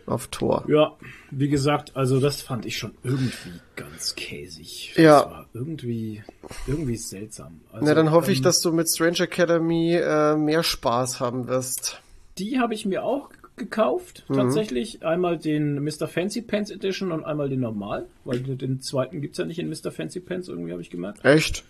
Auf 0.05 0.27
Tor. 0.27 0.65
Ja, 0.67 0.97
wie 1.31 1.47
gesagt, 1.47 1.95
also 1.95 2.19
das 2.19 2.41
fand 2.41 2.65
ich 2.65 2.77
schon 2.77 2.91
irgendwie 3.03 3.53
ganz 3.77 4.15
käsig. 4.15 4.93
Ja. 4.97 5.21
Das 5.21 5.31
war 5.31 5.45
irgendwie, 5.53 6.23
irgendwie 6.67 6.97
seltsam. 6.97 7.61
Also, 7.71 7.85
Na, 7.85 7.93
dann 7.93 8.11
hoffe 8.11 8.31
ich, 8.31 8.39
ähm, 8.39 8.43
dass 8.43 8.59
du 8.61 8.73
mit 8.73 8.89
Strange 8.89 9.19
Academy 9.19 9.93
äh, 9.95 10.35
mehr 10.35 10.61
Spaß 10.63 11.19
haben 11.21 11.47
wirst. 11.47 12.01
Die 12.37 12.59
habe 12.59 12.73
ich 12.73 12.85
mir 12.85 13.03
auch 13.03 13.29
gekauft, 13.55 14.25
Mhm. 14.27 14.33
tatsächlich. 14.35 15.05
Einmal 15.05 15.37
den 15.37 15.81
Mr. 15.83 16.07
Fancy 16.07 16.41
Pants 16.41 16.69
Edition 16.71 17.11
und 17.11 17.23
einmal 17.23 17.47
den 17.49 17.59
normal, 17.61 18.05
weil 18.25 18.39
den 18.39 18.81
zweiten 18.81 19.21
gibt's 19.21 19.37
ja 19.37 19.45
nicht 19.45 19.59
in 19.59 19.69
Mr. 19.69 19.91
Fancy 19.91 20.19
Pants, 20.19 20.47
irgendwie 20.49 20.71
habe 20.73 20.81
ich 20.81 20.89
gemerkt. 20.89 21.23
Echt? 21.23 21.63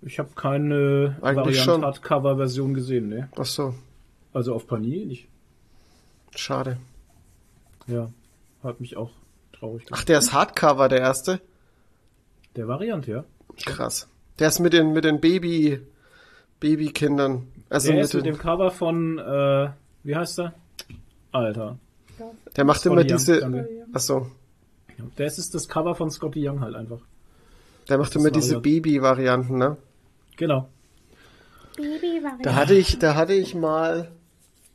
Ich 0.00 0.18
habe 0.20 0.30
keine 0.36 1.16
Eigentlich 1.20 1.58
schon. 1.58 1.82
Variant-Hardcover-Version 1.82 2.72
gesehen, 2.72 3.08
ne? 3.08 3.28
Ach 3.36 3.44
so, 3.44 3.74
Also 4.32 4.54
auf 4.54 4.66
Panini 4.68 5.04
nicht. 5.04 5.26
schade. 6.34 6.78
Ja, 7.88 8.10
hat 8.62 8.80
mich 8.80 8.96
auch 8.96 9.10
traurig 9.52 9.86
gemacht. 9.86 10.00
Ach, 10.02 10.04
der 10.04 10.18
ist 10.18 10.32
Hardcover, 10.32 10.88
der 10.88 11.00
erste? 11.00 11.40
Der 12.56 12.68
Variant, 12.68 13.06
ja. 13.06 13.24
Krass. 13.64 14.08
Der 14.38 14.48
ist 14.48 14.60
mit 14.60 14.72
den, 14.72 14.92
mit 14.92 15.04
den 15.04 15.20
Baby, 15.20 15.80
Babykindern. 16.60 17.48
Also 17.68 17.88
Der 17.88 17.96
mit 17.96 18.04
ist 18.04 18.14
mit 18.14 18.26
dem 18.26 18.38
Cover 18.38 18.70
von, 18.70 19.18
äh, 19.18 19.70
wie 20.04 20.14
heißt 20.16 20.38
er? 20.40 20.54
Alter. 21.32 21.78
der 22.56 22.64
macht 22.64 22.80
Scotty 22.80 22.92
immer 22.92 23.02
Young, 23.02 23.16
diese, 23.18 23.40
danke. 23.40 23.68
ach 23.92 24.00
so, 24.00 24.26
Das 25.16 25.38
ist 25.38 25.54
das 25.54 25.68
Cover 25.68 25.94
von 25.94 26.10
Scotty 26.10 26.48
Young 26.48 26.60
halt 26.60 26.74
einfach. 26.74 27.00
der 27.88 27.98
macht 27.98 28.14
Das 28.14 28.20
immer 28.22 28.30
diese 28.30 28.56
Variant. 28.56 28.62
Baby-Varianten, 28.62 29.58
ne? 29.58 29.76
Genau. 30.36 30.68
Da 32.42 32.54
hatte 32.54 32.74
ich, 32.74 32.98
da 32.98 33.14
hatte 33.14 33.34
ich 33.34 33.54
mal 33.54 34.10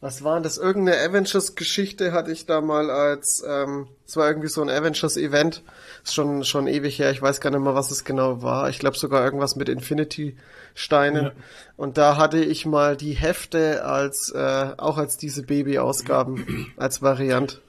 Was 0.03 0.21
war 0.21 0.41
das? 0.41 0.57
Irgendeine 0.57 0.99
Avengers-Geschichte 0.99 2.11
hatte 2.11 2.29
ich 2.29 2.45
da 2.45 2.59
mal 2.59 2.91
als, 2.91 3.41
ähm, 3.47 3.87
es 4.05 4.17
war 4.17 4.27
irgendwie 4.27 4.49
so 4.49 4.61
ein 4.61 4.69
Avengers-Event. 4.69 5.63
Ist 6.03 6.13
schon, 6.13 6.43
schon 6.43 6.67
ewig 6.67 6.99
her. 6.99 7.09
Ich 7.11 7.21
weiß 7.21 7.39
gar 7.39 7.51
nicht 7.51 7.61
mehr, 7.61 7.73
was 7.73 7.89
es 7.89 8.03
genau 8.03 8.41
war. 8.41 8.69
Ich 8.69 8.79
glaube 8.79 8.97
sogar 8.97 9.23
irgendwas 9.23 9.55
mit 9.55 9.69
Infinity-Steinen. 9.69 11.27
Ja. 11.27 11.31
Und 11.77 11.97
da 11.97 12.17
hatte 12.17 12.43
ich 12.43 12.65
mal 12.65 12.97
die 12.97 13.13
Hefte 13.13 13.85
als, 13.85 14.29
äh, 14.35 14.71
auch 14.75 14.97
als 14.97 15.15
diese 15.15 15.43
Baby-Ausgaben, 15.43 16.73
als 16.75 17.01
Variant. 17.01 17.61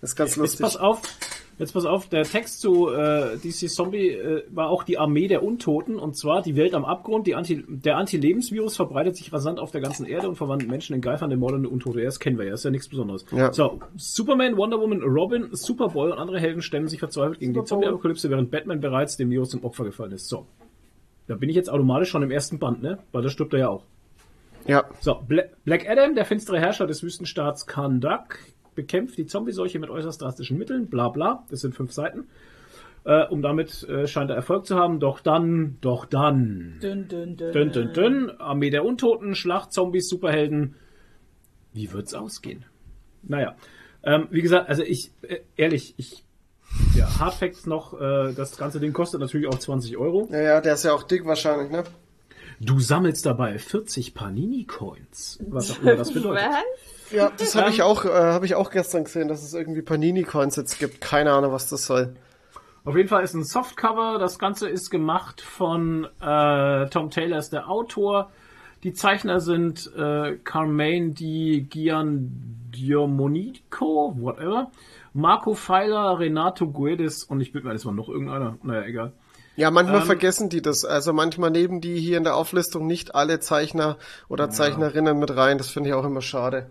Das 0.00 0.10
ist 0.10 0.16
ganz 0.16 0.30
Jetzt 0.30 0.38
lustig. 0.38 0.62
pass 0.62 0.76
auf, 0.76 1.02
jetzt 1.58 1.72
pass 1.72 1.84
auf, 1.84 2.08
der 2.08 2.24
Text 2.24 2.60
zu 2.60 2.88
äh, 2.88 3.36
DC 3.38 3.70
Zombie 3.70 4.10
äh, 4.10 4.44
war 4.50 4.68
auch 4.68 4.82
die 4.82 4.98
Armee 4.98 5.28
der 5.28 5.42
Untoten 5.42 5.96
und 5.96 6.16
zwar 6.16 6.42
die 6.42 6.56
Welt 6.56 6.74
am 6.74 6.84
Abgrund. 6.84 7.26
Die 7.26 7.34
Anti, 7.34 7.64
der 7.66 7.96
Anti-Lebensvirus 7.96 8.76
verbreitet 8.76 9.16
sich 9.16 9.32
rasant 9.32 9.58
auf 9.58 9.70
der 9.70 9.80
ganzen 9.80 10.06
Erde 10.06 10.28
und 10.28 10.36
verwandelt 10.36 10.70
Menschen 10.70 10.94
in 10.94 11.00
geifernde, 11.00 11.36
mordende 11.36 11.68
Untote. 11.68 12.00
Ja, 12.00 12.06
das 12.06 12.20
kennen 12.20 12.38
wir 12.38 12.46
ja, 12.46 12.54
ist 12.54 12.64
ja 12.64 12.70
nichts 12.70 12.88
Besonderes. 12.88 13.24
Ja. 13.32 13.52
So, 13.52 13.80
Superman, 13.96 14.56
Wonder 14.56 14.80
Woman, 14.80 15.02
Robin, 15.02 15.48
Superboy 15.52 16.12
und 16.12 16.18
andere 16.18 16.40
Helden 16.40 16.62
stemmen 16.62 16.88
sich 16.88 16.98
verzweifelt 16.98 17.38
gegen 17.38 17.52
die 17.52 17.60
Superboy. 17.60 17.68
Zombie-Apokalypse, 17.68 18.30
während 18.30 18.50
Batman 18.50 18.80
bereits 18.80 19.16
dem 19.16 19.30
Virus 19.30 19.50
zum 19.50 19.64
Opfer 19.64 19.84
gefallen 19.84 20.12
ist. 20.12 20.28
So. 20.28 20.46
Da 21.26 21.34
bin 21.34 21.48
ich 21.48 21.56
jetzt 21.56 21.70
automatisch 21.70 22.08
schon 22.08 22.22
im 22.22 22.30
ersten 22.30 22.58
Band, 22.58 22.82
ne? 22.82 22.98
Weil 23.12 23.22
da 23.22 23.28
stirbt 23.28 23.52
er 23.54 23.58
ja 23.58 23.68
auch. 23.68 23.84
Ja. 24.66 24.84
So, 25.00 25.14
Bla 25.26 25.44
Black 25.64 25.88
Adam, 25.88 26.14
der 26.14 26.24
finstere 26.24 26.58
Herrscher 26.58 26.86
des 26.86 27.02
Wüstenstaats 27.02 27.66
Kandak, 27.66 28.40
bekämpft 28.76 29.18
die 29.18 29.26
Zombie-Seuche 29.26 29.80
mit 29.80 29.90
äußerst 29.90 30.22
drastischen 30.22 30.56
Mitteln, 30.56 30.86
bla 30.86 31.08
bla, 31.08 31.44
das 31.50 31.60
sind 31.60 31.74
fünf 31.74 31.92
Seiten. 31.92 32.28
Äh, 33.04 33.24
um 33.28 33.40
damit 33.40 33.84
äh, 33.88 34.06
scheint 34.06 34.30
er 34.30 34.36
Erfolg 34.36 34.66
zu 34.66 34.76
haben, 34.76 34.98
doch 35.00 35.20
dann, 35.20 35.78
doch 35.80 36.06
dann. 36.06 36.78
Dünn, 36.82 37.08
dünn, 37.08 37.36
dünn. 37.36 37.52
Dünn, 37.52 37.72
dünn, 37.72 37.92
dünn, 37.92 38.30
Armee 38.40 38.70
der 38.70 38.84
Untoten, 38.84 39.34
Schlacht, 39.34 39.72
Zombies, 39.72 40.08
Superhelden. 40.08 40.74
Wie 41.72 41.92
wird's 41.92 42.14
ausgehen? 42.14 42.64
Naja, 43.22 43.54
ähm, 44.02 44.28
wie 44.30 44.42
gesagt, 44.42 44.68
also 44.68 44.82
ich, 44.82 45.12
äh, 45.22 45.40
ehrlich, 45.56 45.94
ich, 45.98 46.24
ja, 46.94 47.18
Hardfacts 47.20 47.66
noch, 47.66 47.94
äh, 47.94 48.32
das 48.34 48.56
ganze 48.56 48.80
Ding 48.80 48.92
kostet 48.92 49.20
natürlich 49.20 49.46
auch 49.46 49.58
20 49.58 49.96
Euro. 49.96 50.28
Ja, 50.32 50.40
ja, 50.40 50.60
der 50.60 50.74
ist 50.74 50.84
ja 50.84 50.92
auch 50.92 51.04
dick 51.04 51.24
wahrscheinlich, 51.26 51.70
ne? 51.70 51.84
Du 52.58 52.80
sammelst 52.80 53.26
dabei 53.26 53.58
40 53.58 54.14
Panini-Coins, 54.14 55.40
was 55.48 55.70
auch 55.70 55.82
immer 55.82 55.96
das 55.96 56.10
bedeutet. 56.14 56.44
Was? 56.44 56.95
Ja, 57.10 57.30
das 57.36 57.54
habe 57.54 57.70
ich 57.70 57.82
auch, 57.82 58.04
äh, 58.04 58.08
habe 58.08 58.46
ich 58.46 58.54
auch 58.54 58.70
gestern 58.70 59.04
gesehen, 59.04 59.28
dass 59.28 59.42
es 59.42 59.54
irgendwie 59.54 59.82
Panini-Coins 59.82 60.56
jetzt 60.56 60.78
gibt. 60.78 61.00
Keine 61.00 61.32
Ahnung, 61.32 61.52
was 61.52 61.68
das 61.68 61.86
soll. 61.86 62.14
Auf 62.84 62.96
jeden 62.96 63.08
Fall 63.08 63.24
ist 63.24 63.34
ein 63.34 63.44
Softcover. 63.44 64.18
Das 64.18 64.38
Ganze 64.38 64.68
ist 64.68 64.90
gemacht 64.90 65.40
von 65.40 66.06
äh, 66.20 66.88
Tom 66.88 67.10
Taylor, 67.10 67.38
ist 67.38 67.52
der 67.52 67.68
Autor. 67.68 68.30
Die 68.82 68.92
Zeichner 68.92 69.40
sind 69.40 69.90
äh, 69.96 70.36
Carmaine 70.44 71.10
Di 71.10 71.66
Giandomenico, 71.68 74.14
whatever. 74.20 74.70
Marco 75.14 75.54
Feiler, 75.54 76.18
Renato 76.18 76.68
Guedes 76.68 77.24
und 77.24 77.40
ich 77.40 77.52
bin 77.52 77.64
mir, 77.64 77.72
das 77.72 77.86
war 77.86 77.92
noch 77.92 78.08
irgendeiner. 78.08 78.58
Naja, 78.62 78.86
egal. 78.86 79.12
Ja, 79.56 79.70
manchmal 79.70 80.00
Ähm, 80.00 80.06
vergessen 80.06 80.50
die 80.50 80.60
das. 80.60 80.84
Also 80.84 81.14
manchmal 81.14 81.50
nehmen 81.50 81.80
die 81.80 81.98
hier 81.98 82.18
in 82.18 82.24
der 82.24 82.36
Auflistung 82.36 82.86
nicht 82.86 83.14
alle 83.14 83.40
Zeichner 83.40 83.96
oder 84.28 84.50
Zeichnerinnen 84.50 85.18
mit 85.18 85.34
rein. 85.34 85.56
Das 85.56 85.70
finde 85.70 85.88
ich 85.88 85.94
auch 85.94 86.04
immer 86.04 86.20
schade. 86.20 86.66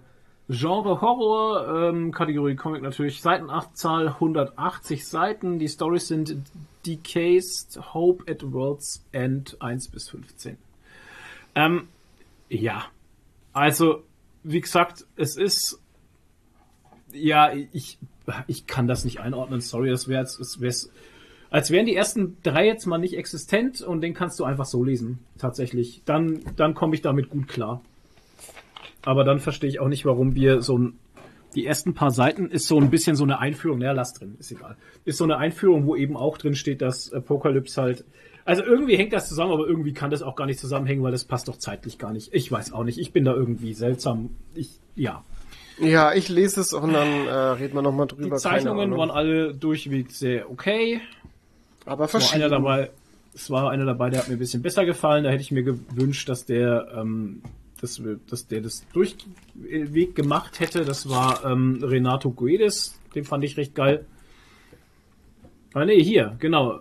Genre 0.48 1.02
Horror, 1.02 1.90
ähm, 1.90 2.12
Kategorie 2.12 2.56
Comic 2.56 2.84
natürlich. 2.84 3.22
Seitenanzahl 3.22 4.08
180 4.08 5.08
Seiten. 5.08 5.58
Die 5.58 5.68
Stories 5.68 6.08
sind 6.08 6.38
Decased, 6.86 7.94
Hope 7.94 8.32
at 8.32 8.52
World's 8.52 9.04
End 9.12 9.58
1 9.60 9.88
bis 9.88 10.10
15. 10.10 10.58
Ähm, 11.56 11.88
ja. 12.50 12.86
Also, 13.54 14.04
wie 14.44 14.62
gesagt, 14.62 15.06
es 15.16 15.36
ist, 15.36 15.80
ja, 17.12 17.52
ich, 17.54 17.98
ich 18.46 18.68
kann 18.68 18.88
das 18.88 19.04
nicht 19.04 19.22
einordnen. 19.22 19.62
Sorry, 19.62 19.90
das 19.90 20.08
wäre 20.08 20.24
es 20.24 20.62
wär's, 20.62 20.92
als 21.50 21.72
wären 21.72 21.88
die 21.88 21.96
ersten 21.96 22.38
drei 22.44 22.68
jetzt 22.68 22.86
mal 22.86 23.00
nicht 23.00 23.18
existent 23.18 23.82
und 23.82 24.02
den 24.02 24.14
kannst 24.14 24.40
du 24.40 24.44
einfach 24.44 24.66
so 24.66 24.84
lesen. 24.84 25.20
Tatsächlich. 25.40 26.04
Dann, 26.06 26.42
dann 26.56 26.76
komme 26.76 26.94
ich 26.94 27.02
damit 27.02 27.32
gut 27.32 27.48
klar. 27.48 27.82
Aber 29.04 29.24
dann 29.24 29.40
verstehe 29.40 29.70
ich 29.70 29.80
auch 29.80 29.88
nicht, 29.88 30.06
warum 30.06 30.36
wir 30.36 30.62
so 30.62 30.78
ein, 30.78 30.94
die 31.56 31.66
ersten 31.66 31.94
paar 31.94 32.12
Seiten 32.12 32.50
ist 32.50 32.68
so 32.68 32.78
ein 32.80 32.90
bisschen 32.90 33.16
so 33.16 33.24
eine 33.24 33.40
Einführung, 33.40 33.80
naja, 33.80 33.94
lass 33.94 34.14
drin, 34.14 34.36
ist 34.40 34.52
egal. 34.52 34.76
Ist 35.06 35.18
so 35.18 35.24
eine 35.24 35.38
Einführung, 35.38 35.86
wo 35.86 35.96
eben 35.96 36.18
auch 36.18 36.38
drin 36.38 36.56
steht, 36.56 36.82
dass 36.82 37.14
Apocalypse 37.14 37.82
halt, 37.82 38.06
also 38.44 38.64
irgendwie 38.64 38.98
hängt 38.98 39.14
das 39.14 39.28
zusammen, 39.30 39.54
aber 39.54 39.66
irgendwie 39.68 39.94
kann 39.94 40.10
das 40.12 40.22
auch 40.22 40.36
gar 40.36 40.46
nicht 40.46 40.60
zusammenhängen, 40.60 41.02
weil 41.04 41.12
das 41.12 41.24
passt 41.26 41.48
doch 41.48 41.58
zeitlich 41.58 41.98
gar 41.98 42.12
nicht. 42.14 42.30
Ich 42.34 42.52
weiß 42.52 42.74
auch 42.74 42.84
nicht, 42.84 43.00
ich 43.00 43.12
bin 43.14 43.24
da 43.26 43.34
irgendwie 43.34 43.74
seltsam. 43.74 44.32
Ich, 44.54 44.72
ja. 44.96 45.24
Ja, 45.80 46.14
ich 46.14 46.30
lese 46.30 46.62
es 46.62 46.72
und 46.74 46.94
dann 46.94 47.28
äh, 47.28 47.32
reden 47.32 47.74
wir 47.76 47.82
nochmal 47.82 48.08
Die 48.08 48.16
drüber. 48.16 48.38
Zeichnungen 48.38 48.90
Keine 48.90 48.98
waren 48.98 49.12
alle 49.12 49.54
durchweg 49.54 50.12
sehr 50.12 50.50
okay. 50.50 51.02
Aber 51.86 52.06
Es 52.06 52.14
war 52.14 52.20
einer 52.22 52.30
verschieden. 52.30 52.50
dabei, 52.52 52.90
es 53.34 53.50
war 53.50 53.70
einer 53.70 53.86
dabei, 53.86 54.10
der 54.10 54.22
hat 54.22 54.28
mir 54.30 54.36
ein 54.36 54.40
bisschen 54.40 54.62
besser 54.62 54.86
gefallen. 54.86 55.24
Da 55.26 55.30
hätte 55.32 55.42
ich 55.42 55.52
mir 55.52 55.64
gewünscht, 55.64 56.30
dass 56.30 56.46
der, 56.46 56.88
ähm, 56.96 57.42
dass, 57.86 58.04
wir- 58.04 58.20
dass 58.30 58.48
der 58.48 58.62
das 58.62 58.86
Durchweg 58.94 60.16
gemacht 60.16 60.60
hätte. 60.60 60.84
Das 60.86 61.08
war 61.10 61.46
ähm, 61.46 61.80
Renato 61.84 62.32
Guedes, 62.32 63.00
den 63.14 63.24
fand 63.24 63.44
ich 63.44 63.56
recht 63.58 63.76
geil. 63.76 64.06
Ah 65.74 65.86
nee, 65.86 66.02
hier, 66.04 66.36
genau. 66.40 66.80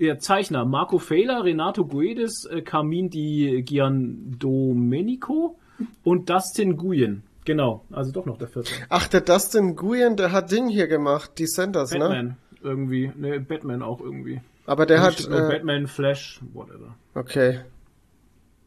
Der 0.00 0.18
Zeichner 0.18 0.64
Marco 0.64 0.98
Fehler, 0.98 1.44
Renato 1.44 1.84
Guedes, 1.86 2.44
äh, 2.50 2.62
Carmine 2.62 3.08
Di 3.08 3.62
Giandomenico 3.62 5.58
und 6.02 6.28
Dustin 6.30 6.76
Guyen. 6.76 7.22
Genau, 7.44 7.84
also 7.90 8.12
doch 8.12 8.24
noch 8.26 8.38
der 8.38 8.48
vierte. 8.48 8.70
Ach, 8.88 9.06
der 9.08 9.20
Dustin 9.20 9.74
Nguyen, 9.74 10.16
der 10.16 10.30
hat 10.32 10.50
Ding 10.52 10.68
hier 10.68 10.86
gemacht, 10.86 11.32
die 11.38 11.46
Senders, 11.46 11.92
ne? 11.92 11.98
Batman 11.98 12.36
irgendwie. 12.62 13.12
Ne, 13.16 13.40
Batman 13.40 13.82
auch 13.82 14.00
irgendwie. 14.00 14.40
Aber 14.66 14.86
der 14.86 15.02
hat, 15.02 15.20
äh, 15.26 15.28
Batman, 15.28 15.86
Flash, 15.88 16.40
whatever. 16.52 16.94
okay. 17.14 17.60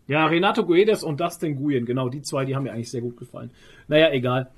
Ja, 0.08 0.26
Renato 0.28 0.66
Guedes 0.66 1.04
und 1.04 1.20
Dustin 1.20 1.56
Nguyen, 1.56 1.86
genau, 1.86 2.10
die 2.10 2.22
zwei, 2.22 2.46
die 2.46 2.56
haben 2.56 2.64
mir 2.64 2.74
eigentlich 2.74 2.92
sehr 2.92 3.02
gut 3.02 3.18
gefallen. 3.18 3.50
Naja, 3.88 4.12
egal. 4.12 4.52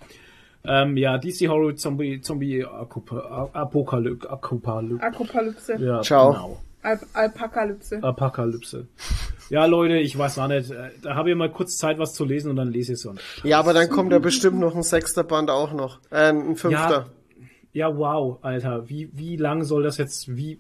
Ähm, 0.66 0.98
ja, 0.98 1.18
DC 1.18 1.48
Horror 1.48 1.76
Zombie, 1.76 2.20
Zombie 2.20 2.66
Apokalypse. 3.54 4.30
Apokalypse. 4.30 5.76
Ja, 5.80 6.02
Ciao. 6.02 6.32
genau. 6.34 6.60
Al 6.84 7.00
Alpakalypse. 7.14 8.02
Apokalypse. 8.04 8.88
Ja, 9.50 9.66
Leute, 9.66 9.98
ich 9.98 10.18
weiß 10.18 10.40
auch 10.40 10.48
nicht. 10.48 10.72
Da 11.02 11.16
habe 11.16 11.32
ich 11.32 11.36
mal 11.36 11.50
kurz 11.52 11.78
Zeit, 11.78 11.98
was 12.00 12.14
zu 12.14 12.24
lesen 12.26 12.50
und 12.52 12.56
dann 12.58 12.70
lese 12.72 12.94
ich 12.94 12.98
es 12.98 13.04
schon. 13.04 13.18
Ja, 13.44 13.60
aber 13.60 13.74
dann 13.74 13.90
kommt 13.90 14.12
ja 14.12 14.20
bestimmt 14.20 14.60
noch 14.60 14.76
ein 14.76 14.84
sechster 14.84 15.24
Band 15.24 15.50
auch 15.50 15.74
noch. 15.74 16.00
Äh, 16.12 16.30
ein 16.30 16.56
fünfter. 16.56 17.08
Ja, 17.74 17.96
wow, 17.98 18.38
Alter. 18.42 18.90
Wie, 18.90 19.10
wie 19.14 19.36
lang 19.38 19.64
soll 19.64 19.84
das 19.84 19.98
jetzt, 19.98 20.36
wie, 20.36 20.60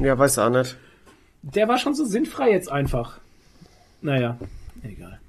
Ja, 0.00 0.18
weiß 0.18 0.38
auch 0.38 0.50
nicht. 0.50 0.76
der 1.42 1.68
war 1.68 1.78
schon 1.78 1.94
so 1.94 2.04
sinnfrei 2.04 2.50
jetzt 2.50 2.70
einfach. 2.70 3.20
Naja, 4.02 4.36
egal. 4.82 5.20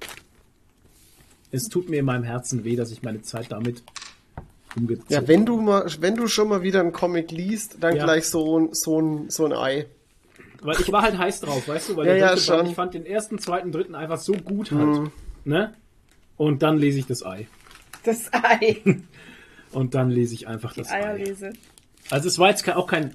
Es 1.50 1.68
tut 1.68 1.88
mir 1.88 2.00
in 2.00 2.04
meinem 2.04 2.24
Herzen 2.24 2.64
weh, 2.64 2.74
dass 2.76 2.90
ich 2.90 3.02
meine 3.02 3.22
Zeit 3.22 3.52
damit 3.52 3.82
umgezogen 4.76 5.06
Ja, 5.12 5.26
wenn 5.28 5.46
du 5.46 5.60
mal, 5.60 5.86
wenn 6.00 6.16
du 6.16 6.26
schon 6.26 6.48
mal 6.48 6.62
wieder 6.62 6.80
einen 6.80 6.92
Comic 6.92 7.30
liest, 7.30 7.76
dann 7.80 7.94
Ja. 7.96 8.04
gleich 8.04 8.26
so, 8.28 8.58
ein- 8.58 8.68
so 8.72 9.00
ein, 9.00 9.30
so 9.30 9.44
ein 9.46 9.52
Ei. 9.52 9.86
Weil 10.62 10.80
ich 10.80 10.90
war 10.90 11.02
halt 11.02 11.16
heiß 11.18 11.40
drauf, 11.40 11.68
weißt 11.68 11.90
du? 11.90 11.96
Weil 11.96 12.06
Ja, 12.08 12.14
ja, 12.16 12.26
Band, 12.28 12.40
schon. 12.40 12.60
Mhm. 12.64 12.66
ich 12.70 12.74
fand 12.74 12.94
den 12.94 13.06
ersten, 13.06 13.38
zweiten, 13.38 13.70
dritten 13.70 13.94
einfach 13.94 14.18
so 14.18 14.32
gut 14.32 14.72
halt. 14.72 15.10
Ne? 15.44 15.74
Und 16.36 16.62
dann 16.62 16.78
lese 16.78 16.98
ich 16.98 17.06
das 17.06 17.24
Ei. 17.24 17.46
Das 18.02 18.32
Ei. 18.32 18.82
Und 19.72 19.94
dann 19.94 20.10
lese 20.10 20.34
ich 20.34 20.48
einfach 20.48 20.72
das 20.74 20.90
Ei. 20.90 21.04
Eierlese. 21.06 21.52
Also 22.10 22.28
es 22.28 22.38
war 22.38 22.48
jetzt 22.50 22.68
auch 22.70 22.86
kein, 22.86 23.14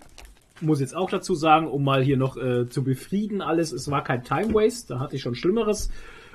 muss 0.62 0.80
jetzt 0.80 0.96
auch 0.96 1.10
dazu 1.10 1.36
sagen, 1.36 1.68
um 1.68 1.84
mal 1.84 2.04
hier 2.04 2.18
noch 2.18 2.38
äh, 2.38 2.68
zu 2.70 2.84
befrieden 2.84 3.42
alles, 3.42 3.72
es 3.72 3.90
war 3.90 4.04
kein 4.04 4.24
Time 4.24 4.54
Waste, 4.54 4.94
da 4.94 5.00
hatte 5.00 5.16
ich 5.16 5.22
schon 5.22 5.36
Schlimmeres. 5.36 5.90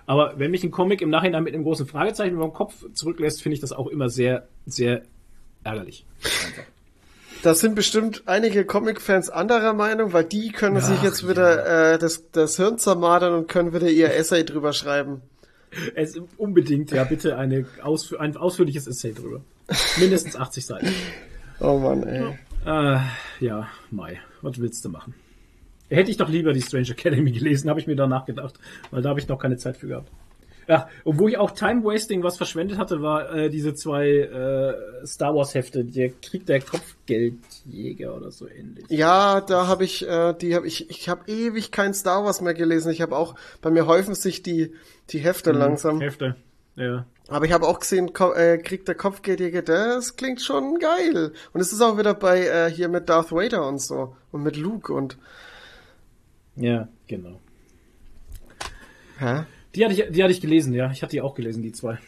Aber 0.06 0.34
wenn 0.38 0.50
mich 0.50 0.62
ein 0.64 0.70
Comic 0.70 1.00
im 1.00 1.10
Nachhinein 1.10 1.42
mit 1.42 1.54
einem 1.54 1.64
großen 1.64 1.86
Fragezeichen 1.86 2.34
über 2.34 2.44
den 2.44 2.52
Kopf 2.52 2.84
zurücklässt, 2.92 3.42
finde 3.42 3.54
ich 3.54 3.60
das 3.60 3.72
auch 3.72 3.86
immer 3.86 4.08
sehr, 4.10 4.46
sehr 4.66 5.02
ärgerlich. 5.62 6.04
Da 7.42 7.54
sind 7.54 7.74
bestimmt 7.74 8.22
einige 8.26 8.64
Comic-Fans 8.64 9.28
anderer 9.28 9.74
Meinung, 9.74 10.12
weil 10.12 10.24
die 10.24 10.50
können 10.50 10.80
sich 10.80 10.98
Ach, 11.00 11.04
jetzt 11.04 11.28
wieder 11.28 11.92
äh, 11.94 11.98
das, 11.98 12.30
das 12.32 12.56
Hirn 12.56 12.78
zermadern 12.78 13.34
und 13.34 13.48
können 13.48 13.74
wieder 13.74 13.88
ihr 13.88 14.14
Essay 14.14 14.44
drüber 14.44 14.72
schreiben. 14.72 15.20
Es 15.94 16.18
unbedingt, 16.38 16.90
ja, 16.92 17.04
bitte 17.04 17.36
eine 17.36 17.66
ausf 17.82 18.14
ein 18.14 18.36
ausführliches 18.36 18.86
Essay 18.86 19.12
drüber. 19.12 19.40
Mindestens 19.98 20.36
80 20.36 20.66
Seiten. 20.66 20.88
Oh 21.60 21.78
Mann, 21.78 22.02
ey. 22.04 22.38
Äh, 22.64 22.98
ja, 23.40 23.68
Mai, 23.90 24.20
was 24.40 24.58
willst 24.58 24.84
du 24.84 24.88
machen? 24.88 25.14
Hätte 25.90 26.10
ich 26.10 26.16
doch 26.16 26.28
lieber 26.30 26.52
die 26.52 26.62
Strange 26.62 26.90
Academy 26.90 27.30
gelesen, 27.38 27.68
habe 27.68 27.80
ich 27.80 27.86
mir 27.86 27.96
danach 27.96 28.24
gedacht, 28.24 28.58
weil 28.90 29.02
da 29.02 29.10
habe 29.10 29.20
ich 29.20 29.28
noch 29.28 29.38
keine 29.38 29.56
Zeit 29.56 29.76
für 29.76 29.88
gehabt. 29.88 30.10
Ja, 30.66 30.88
und 31.04 31.18
wo 31.18 31.28
ich 31.28 31.36
auch 31.36 31.50
Time 31.50 31.84
Wasting 31.84 32.22
was 32.22 32.38
verschwendet 32.38 32.78
hatte, 32.78 33.02
war 33.02 33.34
äh, 33.34 33.50
diese 33.50 33.74
zwei 33.74 34.08
äh, 34.08 35.06
Star 35.06 35.34
Wars 35.34 35.54
Hefte, 35.54 35.84
der 35.84 36.08
Krieg 36.08 36.46
der 36.46 36.60
Kopfgeldjäger 36.60 38.16
oder 38.16 38.30
so 38.30 38.48
ähnlich. 38.48 38.86
Ja, 38.88 39.42
da 39.42 39.66
habe 39.66 39.84
ich, 39.84 40.08
äh, 40.08 40.32
die 40.32 40.54
habe 40.54 40.66
ich, 40.66 40.88
ich 40.88 41.10
habe 41.10 41.30
ewig 41.30 41.70
kein 41.70 41.92
Star 41.92 42.24
Wars 42.24 42.40
mehr 42.40 42.54
gelesen. 42.54 42.90
Ich 42.92 43.02
habe 43.02 43.14
auch, 43.14 43.34
bei 43.60 43.70
mir 43.70 43.86
häufen 43.86 44.14
sich 44.14 44.42
die, 44.42 44.72
die 45.10 45.18
Hefte 45.18 45.52
langsam. 45.52 46.00
Hefte. 46.00 46.36
Ja. 46.76 47.04
Aber 47.28 47.46
ich 47.46 47.52
habe 47.52 47.66
auch 47.66 47.80
gesehen, 47.80 48.10
äh, 48.36 48.58
Krieg 48.58 48.84
der 48.84 48.94
Kopfgeldjäger, 48.94 49.62
das 49.62 50.16
klingt 50.16 50.42
schon 50.42 50.78
geil. 50.78 51.32
Und 51.52 51.60
es 51.60 51.72
ist 51.72 51.80
auch 51.80 51.96
wieder 51.96 52.12
bei 52.14 52.46
äh, 52.46 52.70
hier 52.70 52.88
mit 52.88 53.08
Darth 53.08 53.32
Vader 53.32 53.66
und 53.66 53.80
so. 53.80 54.14
Und 54.30 54.42
mit 54.42 54.56
Luke 54.56 54.92
und. 54.92 55.16
Ja, 56.56 56.88
genau. 57.06 57.40
Hä? 59.18 59.44
Die 59.74 59.84
hatte 59.84 59.94
ich, 59.94 60.10
die 60.10 60.22
hatte 60.22 60.32
ich 60.32 60.40
gelesen, 60.40 60.74
ja. 60.74 60.90
Ich 60.90 61.02
hatte 61.02 61.12
die 61.12 61.22
auch 61.22 61.34
gelesen, 61.34 61.62
die 61.62 61.72
zwei. 61.72 61.98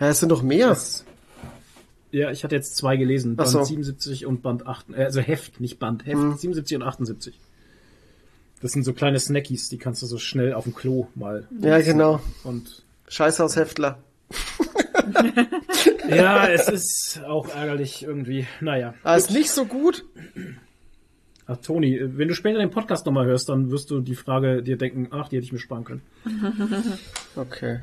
Ja, 0.00 0.08
es 0.08 0.20
sind 0.20 0.28
noch 0.28 0.42
mehr. 0.42 0.76
Ja, 2.10 2.30
ich 2.30 2.44
hatte 2.44 2.54
jetzt 2.54 2.76
zwei 2.76 2.96
gelesen. 2.96 3.36
Band 3.36 3.48
so. 3.48 3.62
77 3.62 4.26
und 4.26 4.42
Band 4.42 4.66
8. 4.66 4.86
Äh, 4.90 5.04
also 5.04 5.20
Heft, 5.20 5.60
nicht 5.60 5.78
Band. 5.78 6.04
Heft 6.04 6.16
Mhm. 6.18 6.36
77 6.36 6.76
und 6.76 6.82
78. 6.82 7.38
Das 8.60 8.72
sind 8.72 8.84
so 8.84 8.92
kleine 8.92 9.20
Snackies, 9.20 9.68
die 9.68 9.78
kannst 9.78 10.02
du 10.02 10.06
so 10.06 10.18
schnell 10.18 10.54
auf 10.54 10.64
dem 10.64 10.74
Klo 10.74 11.08
mal. 11.14 11.46
Ja, 11.60 11.78
genau. 11.80 12.20
Und 12.42 12.82
Scheißhaushäftler. 13.08 13.98
ja, 16.08 16.48
es 16.48 16.68
ist 16.68 17.20
auch 17.24 17.48
ärgerlich 17.48 18.02
irgendwie. 18.02 18.46
Naja. 18.60 18.94
Ah, 19.02 19.16
ist 19.16 19.30
nicht 19.30 19.50
so 19.50 19.64
gut. 19.66 20.04
Ach, 21.46 21.56
Toni, 21.58 21.98
wenn 22.02 22.28
du 22.28 22.34
später 22.34 22.58
den 22.58 22.70
Podcast 22.70 23.06
nochmal 23.06 23.26
hörst, 23.26 23.48
dann 23.48 23.70
wirst 23.70 23.90
du 23.90 24.00
die 24.00 24.16
Frage 24.16 24.62
dir 24.62 24.76
denken, 24.76 25.08
ach, 25.12 25.28
die 25.28 25.36
hätte 25.36 25.44
ich 25.46 25.52
mir 25.52 25.58
sparen 25.58 25.84
können. 25.84 26.02
Okay. 27.36 27.80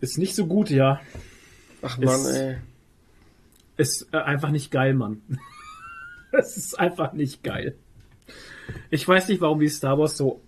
Ist 0.00 0.18
nicht 0.18 0.34
so 0.34 0.46
gut, 0.46 0.68
ja. 0.70 1.00
Ach 1.82 1.96
man, 1.98 2.20
Ist- 2.20 2.26
ey. 2.36 2.56
Ist 3.76 4.08
äh, 4.12 4.18
einfach 4.18 4.50
nicht 4.50 4.70
geil, 4.70 4.94
Mann. 4.94 5.22
Es 6.34 6.56
ist 6.56 6.78
einfach 6.78 7.12
nicht 7.12 7.42
geil. 7.42 7.76
Ich 8.90 9.06
weiß 9.06 9.28
nicht, 9.28 9.42
warum 9.42 9.60
die 9.60 9.68
Star 9.68 9.98
Wars 9.98 10.16
so. 10.16 10.40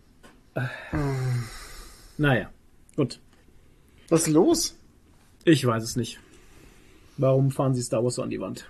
Äh, 0.54 0.62
naja, 2.16 2.50
gut. 2.96 3.20
Was 4.08 4.22
ist 4.22 4.28
los? 4.32 4.78
Ich 5.44 5.66
weiß 5.66 5.82
es 5.82 5.96
nicht. 5.96 6.20
Warum 7.16 7.50
fahren 7.50 7.74
sie 7.74 7.82
Star 7.82 8.02
Wars 8.02 8.14
so 8.14 8.22
an 8.22 8.30
die 8.30 8.40
Wand? 8.40 8.68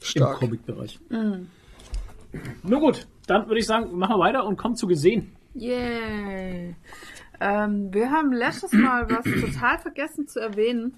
Im 0.00 0.06
Stark. 0.06 0.38
Comic-Bereich. 0.38 0.98
Nur 2.62 2.80
gut, 2.80 3.06
dann 3.26 3.46
würde 3.46 3.60
ich 3.60 3.66
sagen, 3.66 3.96
machen 3.96 4.16
wir 4.16 4.18
weiter 4.18 4.44
und 4.44 4.56
kommen 4.56 4.76
zu 4.76 4.86
gesehen. 4.86 5.32
Yay. 5.54 6.74
Ähm, 7.40 7.92
wir 7.92 8.10
haben 8.10 8.32
letztes 8.32 8.72
Mal 8.72 9.08
was 9.10 9.24
total 9.24 9.78
vergessen 9.78 10.26
zu 10.26 10.40
erwähnen. 10.40 10.94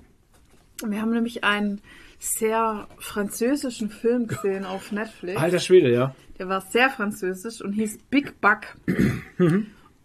Wir 0.85 1.01
haben 1.01 1.13
nämlich 1.13 1.45
einen 1.45 1.81
sehr 2.19 2.89
französischen 2.99 3.91
Film 3.91 4.27
gesehen 4.27 4.65
auf 4.65 4.93
Netflix. 4.93 5.41
Alter 5.41 5.59
Schwede, 5.59 5.93
ja. 5.93 6.15
Der 6.39 6.49
war 6.49 6.63
sehr 6.63 6.91
französisch 6.91 7.61
und 7.61 7.73
hieß 7.73 7.99
Big 8.11 8.41
Buck. 8.41 8.77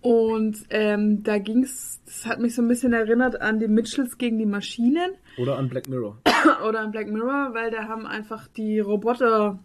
Und 0.02 0.58
ähm, 0.70 1.24
da 1.24 1.38
ging's, 1.40 2.02
das 2.06 2.26
hat 2.26 2.40
mich 2.40 2.56
so 2.56 2.62
ein 2.62 2.68
bisschen 2.68 2.94
erinnert 2.94 3.42
an 3.42 3.60
die 3.60 3.68
Mitchells 3.68 4.18
gegen 4.18 4.38
die 4.38 4.46
Maschinen 4.46 5.12
Oder 5.38 5.58
an 5.58 5.70
Black 5.70 5.90
Mirror. 5.90 6.18
oder 6.68 6.80
an 6.80 6.92
Black 6.92 7.08
Mirror, 7.08 7.54
weil 7.54 7.72
da 7.72 7.88
haben 7.88 8.06
einfach 8.06 8.48
die 8.48 8.80
Roboter 8.80 9.60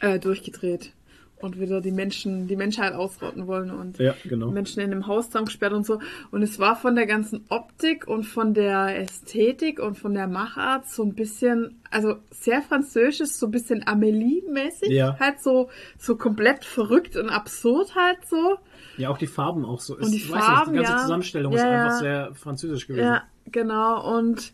äh, 0.00 0.18
durchgedreht 0.18 0.92
und 1.40 1.60
wieder 1.60 1.80
die 1.80 1.92
Menschen, 1.92 2.46
die 2.46 2.56
Menschheit 2.56 2.92
ausrotten 2.92 3.46
wollen 3.46 3.70
und 3.70 3.98
Ja, 3.98 4.14
genau. 4.24 4.50
Menschen 4.50 4.80
in 4.82 4.90
einem 4.90 5.06
Haus 5.06 5.26
zusammengesperrt 5.26 5.72
und 5.72 5.86
so. 5.86 6.00
Und 6.30 6.42
es 6.42 6.58
war 6.58 6.76
von 6.76 6.94
der 6.94 7.06
ganzen 7.06 7.44
Optik 7.48 8.06
und 8.06 8.24
von 8.24 8.54
der 8.54 8.98
Ästhetik 8.98 9.80
und 9.80 9.96
von 9.96 10.14
der 10.14 10.26
Machart 10.26 10.88
so 10.88 11.02
ein 11.02 11.14
bisschen, 11.14 11.80
also 11.90 12.16
sehr 12.30 12.62
französisch, 12.62 13.30
so 13.30 13.46
ein 13.46 13.52
bisschen 13.52 13.84
Amélie-mäßig. 13.84 14.90
Ja. 14.90 15.18
Halt 15.18 15.40
so, 15.40 15.68
so 15.98 16.16
komplett 16.16 16.64
verrückt 16.64 17.16
und 17.16 17.30
absurd 17.30 17.94
halt 17.94 18.26
so. 18.26 18.58
Ja, 18.96 19.10
auch 19.10 19.18
die 19.18 19.26
Farben 19.26 19.64
auch 19.64 19.80
so. 19.80 19.96
Und 19.96 20.10
die 20.10 20.16
ich 20.16 20.30
weiß 20.30 20.44
Farben, 20.44 20.72
nicht, 20.72 20.80
die 20.80 20.84
ganze 20.84 20.92
ja. 20.92 21.02
Zusammenstellung 21.02 21.52
ist 21.52 21.60
einfach 21.60 22.00
sehr 22.00 22.34
französisch 22.34 22.86
gewesen. 22.86 23.04
Ja, 23.04 23.22
genau. 23.46 24.16
Und 24.16 24.52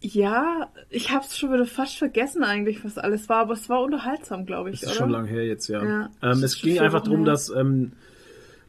ja, 0.00 0.70
ich 0.88 1.10
hab's 1.10 1.38
schon 1.38 1.52
wieder 1.52 1.66
fast 1.66 1.98
vergessen 1.98 2.42
eigentlich, 2.42 2.84
was 2.84 2.96
alles 2.96 3.28
war, 3.28 3.38
aber 3.40 3.52
es 3.52 3.68
war 3.68 3.82
unterhaltsam, 3.82 4.46
glaube 4.46 4.70
ich, 4.70 4.80
Das 4.80 4.90
ist 4.90 4.96
oder? 4.96 5.04
schon 5.04 5.10
lange 5.10 5.28
her 5.28 5.46
jetzt, 5.46 5.68
ja. 5.68 5.84
Ja, 5.84 6.10
ähm, 6.22 6.42
es 6.42 6.60
ging 6.60 6.78
einfach 6.78 7.02
darum, 7.02 7.24
dass, 7.24 7.50
ähm, 7.50 7.92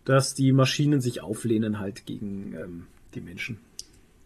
dass 0.03 0.33
die 0.33 0.51
Maschinen 0.51 0.99
sich 0.99 1.21
auflehnen 1.21 1.79
halt 1.79 2.05
gegen 2.05 2.53
ähm, 2.53 2.87
die 3.15 3.21
Menschen. 3.21 3.59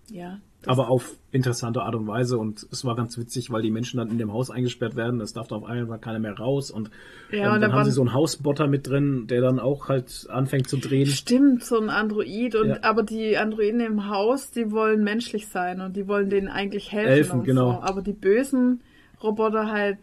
Ja. 0.09 0.39
Aber 0.67 0.89
auf 0.89 1.17
interessante 1.31 1.81
Art 1.81 1.95
und 1.95 2.07
Weise 2.07 2.37
und 2.37 2.65
es 2.71 2.85
war 2.85 2.95
ganz 2.95 3.17
witzig, 3.17 3.51
weil 3.51 3.61
die 3.61 3.71
Menschen 3.71 3.97
dann 3.97 4.09
in 4.09 4.17
dem 4.17 4.31
Haus 4.31 4.49
eingesperrt 4.49 4.95
werden, 4.95 5.19
es 5.21 5.33
darf 5.33 5.47
da 5.47 5.55
auf 5.55 5.65
einmal 5.65 5.99
keiner 5.99 6.19
mehr 6.19 6.37
raus 6.37 6.71
und, 6.71 6.89
Ja, 7.31 7.47
ähm, 7.47 7.53
und 7.53 7.61
dann 7.61 7.71
da 7.71 7.77
haben 7.77 7.85
sie 7.85 7.91
so 7.91 8.01
einen 8.01 8.13
Hausbotter 8.13 8.67
mit 8.67 8.87
drin, 8.87 9.27
der 9.27 9.41
dann 9.41 9.59
auch 9.59 9.89
halt 9.89 10.27
anfängt 10.29 10.69
zu 10.69 10.77
drehen. 10.77 11.07
Stimmt, 11.07 11.63
so 11.63 11.79
ein 11.79 11.89
Android. 11.89 12.55
Und 12.55 12.69
Ja. 12.69 12.77
aber 12.83 13.03
die 13.03 13.37
Androiden 13.37 13.81
im 13.81 14.09
Haus, 14.09 14.51
die 14.51 14.71
wollen 14.71 15.03
menschlich 15.03 15.47
sein 15.47 15.81
und 15.81 15.95
die 15.95 16.07
wollen 16.07 16.29
denen 16.29 16.47
eigentlich 16.47 16.91
helfen. 16.91 17.13
Helfen, 17.13 17.39
und 17.39 17.45
genau. 17.45 17.73
So. 17.73 17.81
Aber 17.81 18.01
die 18.01 18.13
bösen 18.13 18.81
Roboter 19.21 19.71
halt 19.71 19.99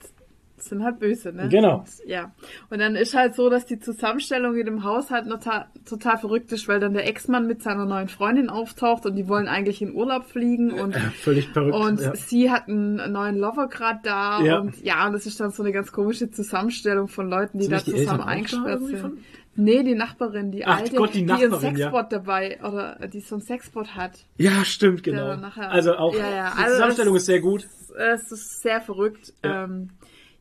sind 0.65 0.83
halt 0.85 0.99
böse, 0.99 1.33
ne? 1.33 1.49
Genau. 1.49 1.85
Ja. 2.07 2.33
Und 2.71 2.79
dann 2.81 2.95
ist 2.97 3.15
halt 3.15 3.35
so, 3.35 3.49
dass 3.51 3.67
die 3.67 3.79
Zusammenstellung 3.79 4.57
in 4.57 4.67
dem 4.67 4.85
Haus 4.85 5.11
halt 5.11 5.29
total, 5.29 5.67
total 5.89 6.19
verrückt 6.19 6.53
ist, 6.53 6.69
weil 6.69 6.81
dann 6.81 6.95
der 6.95 7.07
Ex-Mann 7.07 7.47
mit 7.47 7.63
seiner 7.63 7.85
neuen 7.87 8.09
Freundin 8.09 8.49
auftaucht 8.51 9.07
und 9.07 9.17
die 9.17 9.29
wollen 9.29 9.49
eigentlich 9.49 9.83
in 9.83 9.95
Urlaub 9.95 10.25
fliegen 10.25 10.73
und 10.73 10.95
Völlig 11.23 11.49
verrückt. 11.49 11.75
und 11.77 12.01
ja. 12.01 12.15
sie 12.15 12.51
hat 12.51 12.69
einen 12.69 13.13
neuen 13.13 13.37
Lover 13.39 13.69
gerade 13.69 14.01
da 14.03 14.41
Ja. 14.43 14.59
und 14.59 14.83
ja, 14.83 15.07
und 15.07 15.13
das 15.13 15.27
ist 15.27 15.39
dann 15.41 15.51
so 15.51 15.63
eine 15.63 15.73
ganz 15.73 15.93
komische 15.93 16.31
Zusammenstellung 16.31 17.09
von 17.09 17.29
Leuten, 17.29 17.59
die 17.59 17.65
Sind 17.65 17.73
da 17.73 17.79
die 17.85 17.93
zusammen 17.97 18.21
eingesperrt 18.23 18.85
sind. 18.85 18.99
von? 18.99 19.19
Nee, 19.55 19.83
die 19.83 19.95
Nachbarin, 19.95 20.51
die 20.51 20.65
Ach 20.65 20.79
alte, 20.79 20.97
Gott, 20.97 21.13
die 21.13 21.19
die 21.19 21.25
Nachbarin, 21.25 21.53
einen 21.67 21.77
ja. 21.77 21.91
Sexbot 21.91 22.11
dabei 22.11 22.59
oder 22.67 23.07
die 23.13 23.21
so 23.21 23.35
einen 23.35 23.43
Sexbot 23.43 23.95
hat. 23.95 24.13
ja, 24.39 24.65
stimmt, 24.65 25.03
genau. 25.03 25.37
nachher- 25.37 25.71
also 25.71 25.93
auch, 25.95 26.15
Ja, 26.15 26.31
ja, 26.31 26.53
die 26.57 26.63
also 26.63 26.73
Zusammenstellung 26.77 27.17
ist 27.17 27.27
sehr 27.27 27.41
gut. 27.41 27.69
Es 28.15 28.33
ist 28.33 28.63
sehr 28.63 28.81
verrückt. 28.81 29.35
Ja. 29.45 29.51
Ja, 29.51 29.65
ähm, 29.65 29.91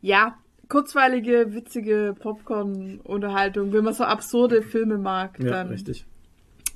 ja 0.01 0.37
kurzweilige, 0.69 1.53
witzige 1.53 2.15
Popcorn-Unterhaltung. 2.19 3.73
Wenn 3.73 3.83
man 3.83 3.93
so 3.93 4.03
absurde 4.05 4.61
Filme 4.61 4.97
mag, 4.97 5.37
Ja, 5.39 5.49
dann 5.51 5.67
richtig. 5.69 6.05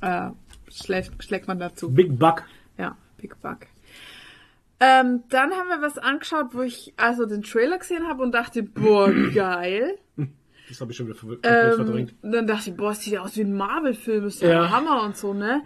Äh, 0.02 0.32
schlägt, 0.70 1.24
schlägt 1.24 1.48
man 1.48 1.60
dazu. 1.60 1.90
Big 1.92 2.18
Buck. 2.20 2.44
Ja, 2.78 2.98
Big 3.18 3.40
Bug. 3.42 3.60
Ähm, 4.82 5.24
dann 5.30 5.52
haben 5.52 5.70
wir 5.70 5.82
was 5.82 5.98
angeschaut, 5.98 6.48
wo 6.52 6.62
ich 6.62 6.94
also 6.98 7.26
den 7.26 7.42
Trailer 7.44 7.78
gesehen 7.78 8.06
habe 8.08 8.22
und 8.22 8.34
dachte, 8.34 8.64
boah, 8.64 9.10
geil. 9.34 9.98
Das 10.68 10.82
habe 10.82 10.92
ich 10.92 10.98
schon 10.98 11.08
wieder 11.08 11.20
Ähm, 11.44 11.76
verdrängt. 11.76 12.16
dann 12.24 12.48
dachte 12.48 12.72
ich, 12.72 12.76
boah, 12.76 12.92
es 12.92 13.02
sieht 13.02 13.14
ja 13.14 13.22
aus 13.22 13.38
wie 13.38 13.42
ein 13.42 13.56
Marvel-Film, 13.56 14.26
ist 14.26 14.42
ja, 14.42 14.50
Ja. 14.50 14.70
Hammer 14.72 15.04
und 15.04 15.16
so, 15.16 15.34
ne? 15.34 15.62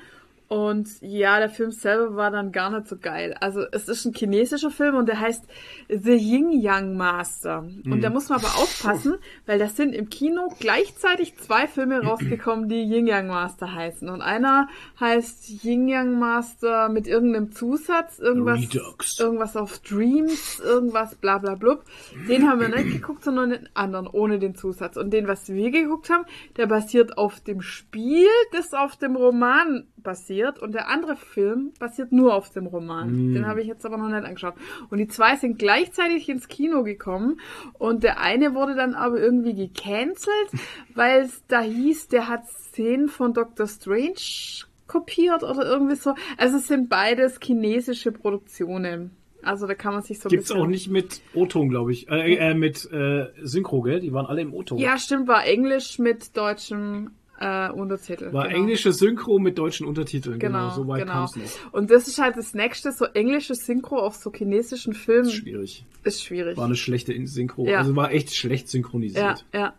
Und 0.50 0.90
ja, 1.02 1.38
der 1.38 1.50
Film 1.52 1.70
selber 1.72 2.16
war 2.16 2.32
dann 2.32 2.52
gar 2.52 2.72
nicht 2.72 2.88
so 2.88 2.98
geil. 2.98 3.36
Also 3.40 3.62
es 3.72 3.88
ist 3.88 4.04
ein 4.06 4.14
chinesischer 4.16 4.72
Film 4.72 4.96
und 4.96 5.06
der 5.08 5.20
heißt 5.20 5.46
The 5.90 6.14
Yin 6.16 6.52
Yang 6.52 6.98
Master. 6.98 7.60
Und 7.60 7.86
Mhm. 7.86 8.02
da 8.02 8.10
muss 8.10 8.30
man 8.30 8.40
aber 8.40 8.48
aufpassen, 8.58 9.18
weil 9.46 9.60
da 9.60 9.68
sind 9.68 9.94
im 9.94 10.10
Kino 10.10 10.52
gleichzeitig 10.60 11.38
zwei 11.38 11.68
Filme 11.68 12.02
rausgekommen, 12.04 12.68
die 12.68 12.82
Yin 12.82 13.06
Yang 13.06 13.28
Master 13.28 13.76
heißen. 13.76 14.10
Und 14.10 14.24
einer 14.24 14.68
heißt 15.00 15.64
Yin 15.64 15.88
Yang 15.88 16.18
Master 16.18 16.90
mit 16.90 17.06
irgendeinem 17.06 17.52
Zusatz, 17.52 18.18
irgendwas, 18.18 18.60
Redux. 18.60 19.20
irgendwas 19.20 19.56
auf 19.56 19.78
Dreams, 19.80 20.60
irgendwas 20.62 21.14
bla 21.14 21.38
bla 21.38 21.54
blub. 21.54 21.84
Den 22.28 22.50
haben 22.50 22.60
wir 22.60 22.70
nicht 22.70 22.92
geguckt, 23.02 23.24
sondern 23.24 23.52
den 23.52 23.70
anderen 23.76 24.08
ohne 24.08 24.40
den 24.40 24.56
Zusatz. 24.56 24.98
Und 24.98 25.12
den, 25.12 25.28
was 25.28 25.48
wir 25.48 25.70
geguckt 25.70 26.10
haben, 26.10 26.26
der 26.58 26.66
basiert 26.66 27.20
auf 27.20 27.40
dem 27.40 27.62
Spiel, 27.62 28.26
das 28.52 28.74
auf 28.74 28.96
dem 28.96 29.16
Roman 29.16 29.86
basiert. 30.04 30.60
Und 30.60 30.74
der 30.74 30.90
andere 30.90 31.16
Film 31.16 31.72
basiert 31.80 32.12
nur 32.12 32.34
auf 32.34 32.50
dem 32.50 32.68
Roman. 32.68 33.34
Den 33.34 33.48
habe 33.48 33.62
ich 33.62 33.68
jetzt 33.68 33.86
aber 33.86 33.98
noch 33.98 34.08
nicht 34.08 34.26
angeschaut. 34.26 34.56
Und 34.90 34.98
die 34.98 35.08
zwei 35.08 35.36
sind 35.36 35.60
gleichzeitig 35.60 36.30
ins 36.30 36.48
Kino 36.48 36.84
gekommen. 36.84 37.40
Und 37.74 38.04
der 38.04 38.20
eine 38.20 38.54
wurde 38.54 38.76
dann 38.76 38.94
aber 38.94 39.20
irgendwie 39.20 39.54
gecancelt, 39.54 40.50
weil 40.96 41.22
es 41.22 41.44
da 41.48 41.62
hieß, 41.62 42.08
der 42.10 42.28
hat 42.28 42.48
Szenen 42.48 43.10
von 43.10 43.34
Doctor 43.34 43.68
Strange 43.68 44.68
kopiert 44.88 45.44
oder 45.44 45.66
irgendwie 45.66 45.96
so. 45.96 46.16
Also 46.38 46.58
es 46.58 46.68
sind 46.68 46.90
beides 46.90 47.40
chinesische 47.42 48.12
Produktionen. 48.12 49.12
Also 49.42 49.68
da 49.68 49.74
kann 49.74 49.94
man 49.94 50.04
sich 50.04 50.20
so 50.20 50.28
ein 50.28 50.32
Gibt's 50.32 50.50
bisschen... 50.50 50.62
auch 50.62 50.68
nicht 50.68 50.90
mit 50.90 51.22
O-Ton, 51.34 51.70
glaube 51.70 51.94
ich. 51.94 52.10
Äh, 52.10 52.36
äh, 52.36 52.54
mit 52.54 52.92
äh, 52.92 53.28
Synchro, 53.42 53.82
gell? 53.82 54.02
Die 54.02 54.12
waren 54.12 54.26
alle 54.26 54.42
im 54.42 54.54
O-Ton. 54.54 54.78
Ja, 54.80 54.98
stimmt, 54.98 55.28
war 55.28 55.46
Englisch 55.46 55.98
mit 56.00 56.36
deutschem 56.36 57.12
äh, 57.40 57.70
Untertitel. 57.72 58.34
War 58.34 58.48
genau. 58.48 58.58
englische 58.60 58.92
Synchro 58.94 59.40
mit 59.40 59.58
deutschen 59.58 59.88
Untertiteln. 59.88 60.40
Genau, 60.40 60.60
Genau, 60.60 60.76
so 60.76 60.88
weit 60.88 61.02
genau. 61.02 61.14
kam's 61.14 61.36
noch. 61.36 61.74
Und 61.74 61.90
das 61.90 62.08
ist 62.08 62.20
halt 62.20 62.36
das 62.38 62.54
nächste, 62.54 62.92
so 62.92 63.06
englische 63.06 63.56
Synchro 63.56 63.98
auf 64.00 64.16
so 64.16 64.32
chinesischen 64.32 64.94
Filmen 64.94 65.28
ist 65.30 65.34
schwierig. 65.36 65.86
ist 66.04 66.24
schwierig. 66.24 66.58
War 66.58 66.66
eine 66.66 66.76
schlechte 66.76 67.14
Synchro. 67.28 67.66
Ja. 67.66 67.80
Also 67.80 67.96
war 67.96 68.12
echt 68.12 68.36
schlecht 68.36 68.66
Ja, 68.66 68.72
synchronisiert. 68.72 69.46
ja. 69.54 69.74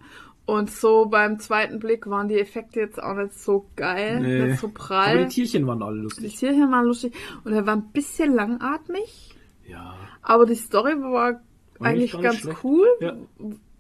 Und 0.46 0.70
so 0.70 1.06
beim 1.06 1.38
zweiten 1.38 1.78
Blick 1.78 2.08
waren 2.08 2.26
die 2.26 2.40
Effekte 2.40 2.80
jetzt 2.80 3.00
auch 3.00 3.14
nicht 3.14 3.38
so 3.38 3.66
geil, 3.76 4.20
Nee. 4.20 4.46
nicht 4.48 4.60
so 4.60 4.66
Aber 4.66 4.74
prall. 4.74 5.18
die 5.26 5.28
Tierchen 5.34 5.64
waren 5.66 5.80
alle 5.82 5.98
Die 5.98 6.02
lustig. 6.02 6.36
Tierchen 6.36 6.72
waren 6.72 6.86
lustig 6.86 7.14
und 7.44 7.52
er 7.52 7.66
war 7.66 7.76
ein 7.76 7.92
bisschen 7.92 8.34
langatmig, 8.34 9.36
Ja. 9.68 9.94
aber 10.22 10.46
die 10.46 10.56
Story 10.56 10.94
war 11.00 11.12
War 11.12 11.40
eigentlich 11.80 12.18
ganz 12.20 12.38
schlecht. 12.38 12.64
cool. 12.64 12.86
Ja. 13.00 13.16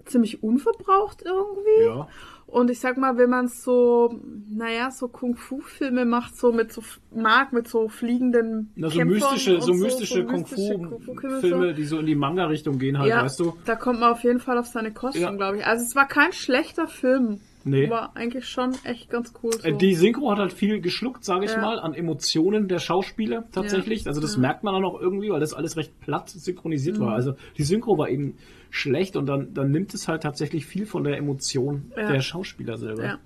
ziemlich 0.04 0.42
unverbraucht 0.42 1.22
irgendwie. 1.24 1.84
Ja. 1.84 2.08
Und 2.50 2.68
ich 2.68 2.80
sag 2.80 2.96
mal, 2.98 3.16
wenn 3.16 3.30
man 3.30 3.46
so, 3.46 4.18
naja, 4.48 4.90
so 4.90 5.06
Kung-Fu-Filme 5.08 6.04
macht, 6.04 6.36
so 6.36 6.52
mit 6.52 6.72
so, 6.72 6.82
mag, 7.14 7.52
mit 7.52 7.68
so 7.68 7.88
fliegenden 7.88 8.72
Na, 8.74 8.90
so 8.90 9.00
mystische, 9.04 9.60
so 9.60 9.72
mystische 9.72 10.24
mystische 10.24 10.24
Kung-Fu-Filme, 10.26 10.88
Kung-Fu-Filme, 10.88 11.74
die 11.74 11.84
so 11.84 11.98
in 11.98 12.06
die 12.06 12.16
Manga-Richtung 12.16 12.78
gehen 12.78 12.98
halt, 12.98 13.08
ja, 13.08 13.22
weißt 13.22 13.38
du? 13.40 13.54
da 13.64 13.76
kommt 13.76 14.00
man 14.00 14.10
auf 14.12 14.24
jeden 14.24 14.40
Fall 14.40 14.58
auf 14.58 14.66
seine 14.66 14.92
Kosten, 14.92 15.20
Ja. 15.22 15.30
glaube 15.30 15.58
ich. 15.58 15.66
Also 15.66 15.84
es 15.84 15.94
war 15.94 16.08
kein 16.08 16.32
schlechter 16.32 16.88
Film. 16.88 17.40
Nee. 17.62 17.90
War 17.90 18.16
eigentlich 18.16 18.48
schon 18.48 18.72
echt 18.84 19.10
ganz 19.10 19.34
cool. 19.42 19.52
So. 19.52 19.70
Die 19.70 19.94
Synchro 19.94 20.30
hat 20.30 20.38
halt 20.38 20.52
viel 20.54 20.80
geschluckt, 20.80 21.24
sage 21.24 21.44
ich 21.44 21.52
Ja. 21.52 21.60
mal, 21.60 21.78
an 21.78 21.92
Emotionen 21.94 22.68
der 22.68 22.78
Schauspieler 22.78 23.44
tatsächlich. 23.52 24.04
Ja. 24.04 24.06
Also 24.08 24.20
das 24.22 24.38
merkt 24.38 24.64
man 24.64 24.74
auch 24.74 24.80
noch 24.80 24.98
irgendwie, 25.00 25.28
weil 25.28 25.40
das 25.40 25.52
alles 25.52 25.76
recht 25.76 26.00
platt 26.00 26.30
synchronisiert 26.30 26.96
Mhm. 26.98 27.02
war. 27.02 27.12
Also 27.14 27.34
die 27.58 27.62
Synchro 27.64 27.98
war 27.98 28.08
eben 28.08 28.34
schlecht 28.70 29.16
und 29.16 29.26
dann, 29.26 29.52
dann 29.54 29.70
nimmt 29.70 29.92
es 29.94 30.08
halt 30.08 30.22
tatsächlich 30.22 30.66
viel 30.66 30.86
von 30.86 31.04
der 31.04 31.16
Emotion 31.18 31.92
Ja. 31.96 32.12
der 32.12 32.20
Schauspieler 32.20 32.78
selber. 32.78 33.04
Ja. 33.04 33.18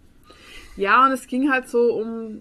Ja, 0.76 1.06
und 1.06 1.12
es 1.12 1.26
ging 1.28 1.50
halt 1.50 1.68
so 1.68 1.94
um 1.94 2.40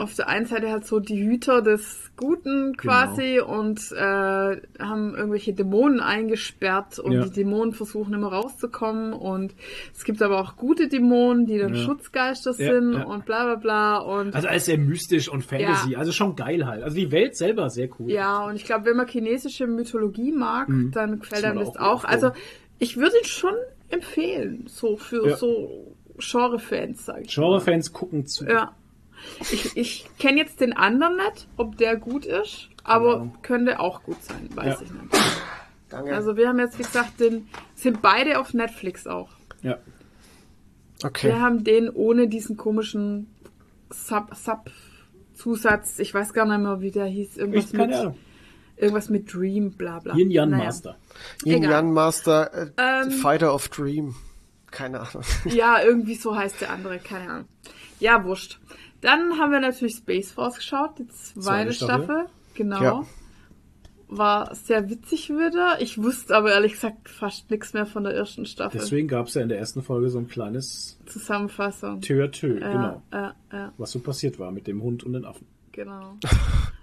auf 0.00 0.14
der 0.14 0.28
einen 0.28 0.46
Seite 0.46 0.70
halt 0.70 0.86
so 0.86 0.98
die 1.00 1.22
Hüter 1.22 1.62
des 1.62 2.10
Guten 2.16 2.76
quasi 2.76 3.40
und 3.40 3.80
äh, 3.92 3.96
haben 4.78 5.14
irgendwelche 5.14 5.52
Dämonen 5.54 6.00
eingesperrt 6.00 6.98
und 6.98 7.12
Ja. 7.12 7.24
die 7.24 7.30
Dämonen 7.30 7.72
versuchen 7.72 8.12
immer 8.14 8.28
rauszukommen 8.32 9.12
und 9.12 9.54
es 9.94 10.04
gibt 10.04 10.20
aber 10.22 10.40
auch 10.40 10.56
gute 10.56 10.88
Dämonen, 10.88 11.46
die 11.46 11.58
dann 11.58 11.74
Ja. 11.74 11.80
Schutzgeister 11.80 12.50
Ja, 12.58 12.72
sind 12.72 12.94
und 12.94 13.24
bla 13.24 13.44
bla 13.44 13.54
bla 13.54 13.98
und 13.98 14.34
Also 14.34 14.48
alles 14.48 14.66
sehr 14.66 14.78
mystisch 14.78 15.28
und 15.28 15.44
Fantasy, 15.44 15.96
also 15.96 16.12
schon 16.12 16.36
geil 16.36 16.66
halt. 16.66 16.82
Also 16.82 16.96
die 16.96 17.10
Welt 17.12 17.36
selber 17.36 17.70
sehr 17.70 17.88
cool. 17.98 18.10
ja, 18.10 18.44
und 18.46 18.56
ich 18.56 18.64
glaube, 18.64 18.84
wenn 18.86 18.96
man 18.96 19.06
chinesische 19.08 19.66
Mythologie 19.66 20.32
mag, 20.32 20.68
dann 20.92 21.20
gefällt 21.20 21.44
einem 21.44 21.58
das 21.60 21.76
auch 21.76 22.02
auch. 22.02 22.04
Also 22.04 22.32
ich 22.78 22.96
würde 22.96 23.16
ihn 23.18 23.24
schon 23.26 23.54
empfehlen, 23.88 24.64
so 24.66 24.96
für 24.96 25.36
so 25.36 25.94
Genre-Fans, 26.18 27.06
sag 27.06 27.22
ich. 27.22 27.34
Genre-Fans 27.34 27.92
gucken 27.92 28.26
zu. 28.26 28.44
Ja. 28.46 28.74
Ich, 29.40 29.76
ich 29.76 30.06
kenne 30.18 30.38
jetzt 30.38 30.60
den 30.60 30.72
anderen 30.72 31.16
nicht, 31.16 31.48
ob 31.56 31.76
der 31.76 31.96
gut 31.96 32.24
ist, 32.26 32.68
aber 32.84 33.16
Ahnung. 33.16 33.38
könnte 33.42 33.80
auch 33.80 34.02
gut 34.02 34.22
sein, 34.22 34.48
weiß 34.54 34.66
Ja. 34.80 34.82
ich 34.82 34.90
nicht. 34.92 35.04
Danke. 35.88 36.14
Also 36.14 36.36
wir 36.36 36.48
haben 36.48 36.58
jetzt, 36.60 36.78
wie 36.78 36.82
gesagt, 36.84 37.18
den, 37.20 37.48
sind 37.74 38.00
beide 38.02 38.38
auf 38.38 38.54
Netflix 38.54 39.06
auch. 39.06 39.30
Ja. 39.62 39.78
okay. 41.04 41.28
Wir 41.28 41.40
haben 41.40 41.64
den 41.64 41.88
ohne 41.90 42.28
diesen 42.28 42.56
komischen 42.56 43.26
Sub, 43.90 44.34
Sub 44.34 44.70
Zusatz, 45.34 45.98
ich 45.98 46.12
weiß 46.12 46.32
gar 46.32 46.44
nicht 46.46 46.58
mehr, 46.60 46.80
wie 46.80 46.90
der 46.90 47.06
hieß, 47.06 47.38
irgendwas 47.38 47.64
Ich 47.66 47.72
mit, 47.72 47.92
Ahnung. 47.92 48.16
irgendwas 48.76 49.08
mit 49.08 49.32
Dream, 49.32 49.72
bla 49.72 49.98
bla. 50.00 50.14
Yin 50.14 50.30
Yan 50.30 50.50
Naja. 50.50 50.64
Master. 50.64 50.96
Yin. 51.44 51.62
Yan 51.62 51.92
Master, 51.92 52.52
äh, 52.54 52.70
Ähm, 52.76 53.10
Fighter 53.10 53.54
of 53.54 53.68
Dream. 53.68 54.14
Keine 54.70 55.00
Ahnung. 55.00 55.24
Ja, 55.46 55.82
irgendwie 55.82 56.14
so 56.14 56.36
heißt 56.36 56.60
der 56.60 56.70
andere, 56.70 56.98
keine 56.98 57.30
Ahnung. 57.30 57.48
Ja, 57.98 58.22
wurscht. 58.24 58.60
Dann 59.00 59.38
haben 59.38 59.52
wir 59.52 59.60
natürlich 59.60 59.96
Space 59.96 60.32
Force 60.32 60.56
geschaut, 60.56 60.98
die 60.98 61.08
zweite, 61.08 61.40
Zweite 61.40 61.72
Staffel. 61.72 62.04
Staffel. 62.04 62.26
Genau. 62.54 62.82
Ja. 62.82 63.06
War 64.12 64.52
sehr 64.56 64.90
witzig 64.90 65.30
wieder. 65.30 65.80
Ich 65.80 66.02
wusste 66.02 66.36
aber 66.36 66.50
ehrlich 66.52 66.72
gesagt 66.72 67.08
fast 67.08 67.48
nichts 67.48 67.72
mehr 67.74 67.86
von 67.86 68.02
der 68.02 68.12
ersten 68.12 68.44
Staffel. 68.44 68.80
Deswegen 68.80 69.06
gab 69.06 69.28
es 69.28 69.34
ja 69.34 69.42
in 69.42 69.48
der 69.48 69.58
ersten 69.60 69.82
Folge 69.82 70.10
so 70.10 70.18
ein 70.18 70.26
kleines 70.26 70.98
Zusammenfassung. 71.06 72.00
Tür-Tür, 72.00 72.60
Ja, 72.60 72.72
genau. 72.72 73.02
ja, 73.12 73.34
ja, 73.52 73.72
Was 73.78 73.92
so 73.92 74.00
passiert 74.00 74.40
war 74.40 74.50
mit 74.50 74.66
dem 74.66 74.82
Hund 74.82 75.04
und 75.04 75.12
den 75.12 75.24
Affen. 75.24 75.46
genau. 75.72 76.16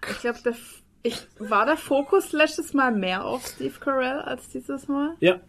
Ich 0.10 0.20
glaube, 0.22 0.40
der, 0.46 0.54
F- 0.54 0.84
ich, 1.04 1.28
war 1.38 1.66
der 1.66 1.76
Fokus 1.76 2.32
letztes 2.32 2.74
Mal 2.74 2.94
mehr 2.96 3.26
auf 3.26 3.46
Steve 3.46 3.74
Carell 3.78 4.20
als 4.22 4.48
dieses 4.48 4.88
Mal? 4.88 5.16
Ja, 5.20 5.42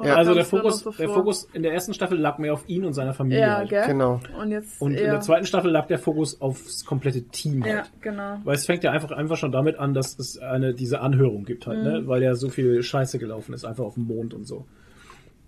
Oder 0.00 0.16
also 0.16 0.34
der 0.34 0.44
Fokus, 0.44 0.80
so 0.80 0.90
der? 0.90 1.08
Fokus 1.08 1.48
in 1.52 1.62
der 1.62 1.72
ersten 1.72 1.94
Staffel 1.94 2.18
lag 2.18 2.38
mehr 2.38 2.52
auf 2.52 2.68
ihn 2.68 2.84
und 2.84 2.92
seiner 2.92 3.12
Familie. 3.14 3.40
Ja, 3.40 3.56
halt. 3.58 3.70
gell? 3.70 3.86
Genau. 3.86 4.20
Und 4.40 4.50
jetzt 4.50 4.80
Und 4.80 4.92
in 4.94 5.04
der 5.04 5.20
zweiten 5.20 5.46
Staffel 5.46 5.70
lag 5.70 5.86
der 5.86 5.98
Fokus 5.98 6.40
aufs 6.40 6.84
komplette 6.84 7.22
Team 7.22 7.62
Ja, 7.64 7.76
halt. 7.76 7.90
genau. 8.00 8.38
Weil 8.44 8.54
es 8.54 8.66
fängt 8.66 8.82
ja 8.84 8.90
einfach, 8.90 9.10
einfach 9.12 9.36
schon 9.36 9.52
damit 9.52 9.78
an, 9.78 9.94
dass 9.94 10.18
es 10.18 10.38
eine, 10.38 10.74
diese 10.74 11.00
Anhörung 11.00 11.44
gibt 11.44 11.66
halt, 11.66 11.78
Mhm. 11.78 11.84
ne? 11.84 12.02
Weil 12.06 12.22
ja 12.22 12.34
so 12.34 12.48
viel 12.48 12.82
Scheiße 12.82 13.18
gelaufen 13.18 13.52
ist, 13.54 13.64
einfach 13.64 13.84
auf 13.84 13.94
dem 13.94 14.04
Mond 14.06 14.34
und 14.34 14.46
so. 14.46 14.66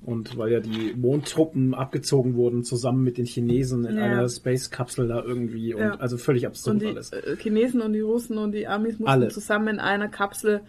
Und 0.04 0.36
weil 0.36 0.50
ja 0.50 0.58
die 0.58 0.94
Mondtruppen 0.96 1.74
abgezogen 1.74 2.34
wurden, 2.34 2.64
zusammen 2.64 3.04
mit 3.04 3.18
den 3.18 3.24
Chinesen 3.24 3.84
in 3.84 3.96
Ja. 3.98 4.02
einer 4.02 4.28
Space-Kapsel 4.28 5.06
da 5.06 5.22
irgendwie. 5.22 5.74
Und 5.74 5.80
Ja. 5.80 5.94
also 5.94 6.16
völlig 6.16 6.44
absurd 6.44 6.74
Und 6.74 6.82
die 6.82 6.88
alles. 6.88 7.12
äh, 7.12 7.36
Chinesen 7.36 7.80
und 7.80 7.92
die 7.92 8.00
Russen 8.00 8.36
und 8.36 8.50
die 8.50 8.66
Amis 8.66 8.98
mussten 8.98 9.06
Alle. 9.06 9.28
zusammen 9.28 9.68
in 9.68 9.78
einer 9.78 10.08
Kapsel 10.08 10.62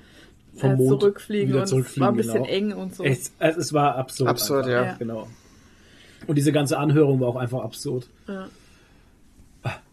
Vom 0.56 0.76
Mond 0.76 1.02
zurückfliegen 1.02 1.50
wieder 1.50 1.62
und 1.62 1.68
zurückfliegen, 1.68 2.02
es 2.02 2.02
war 2.02 2.12
ein 2.12 2.16
bisschen 2.18 2.44
genau. 2.44 2.74
eng 2.74 2.74
und 2.74 2.96
so. 2.96 3.04
Es, 3.04 3.32
es, 3.40 3.58
es 3.58 3.74
war 3.74 3.96
absurd. 3.96 4.30
Absurd, 4.30 4.66
einfach. 4.68 4.86
ja. 4.92 4.96
Genau. 5.00 5.28
Und 6.28 6.36
diese 6.38 6.52
ganze 6.52 6.78
Anhörung 6.78 7.20
war 7.20 7.28
auch 7.30 7.36
einfach 7.36 7.64
absurd. 7.64 8.08
Ja. 8.28 8.48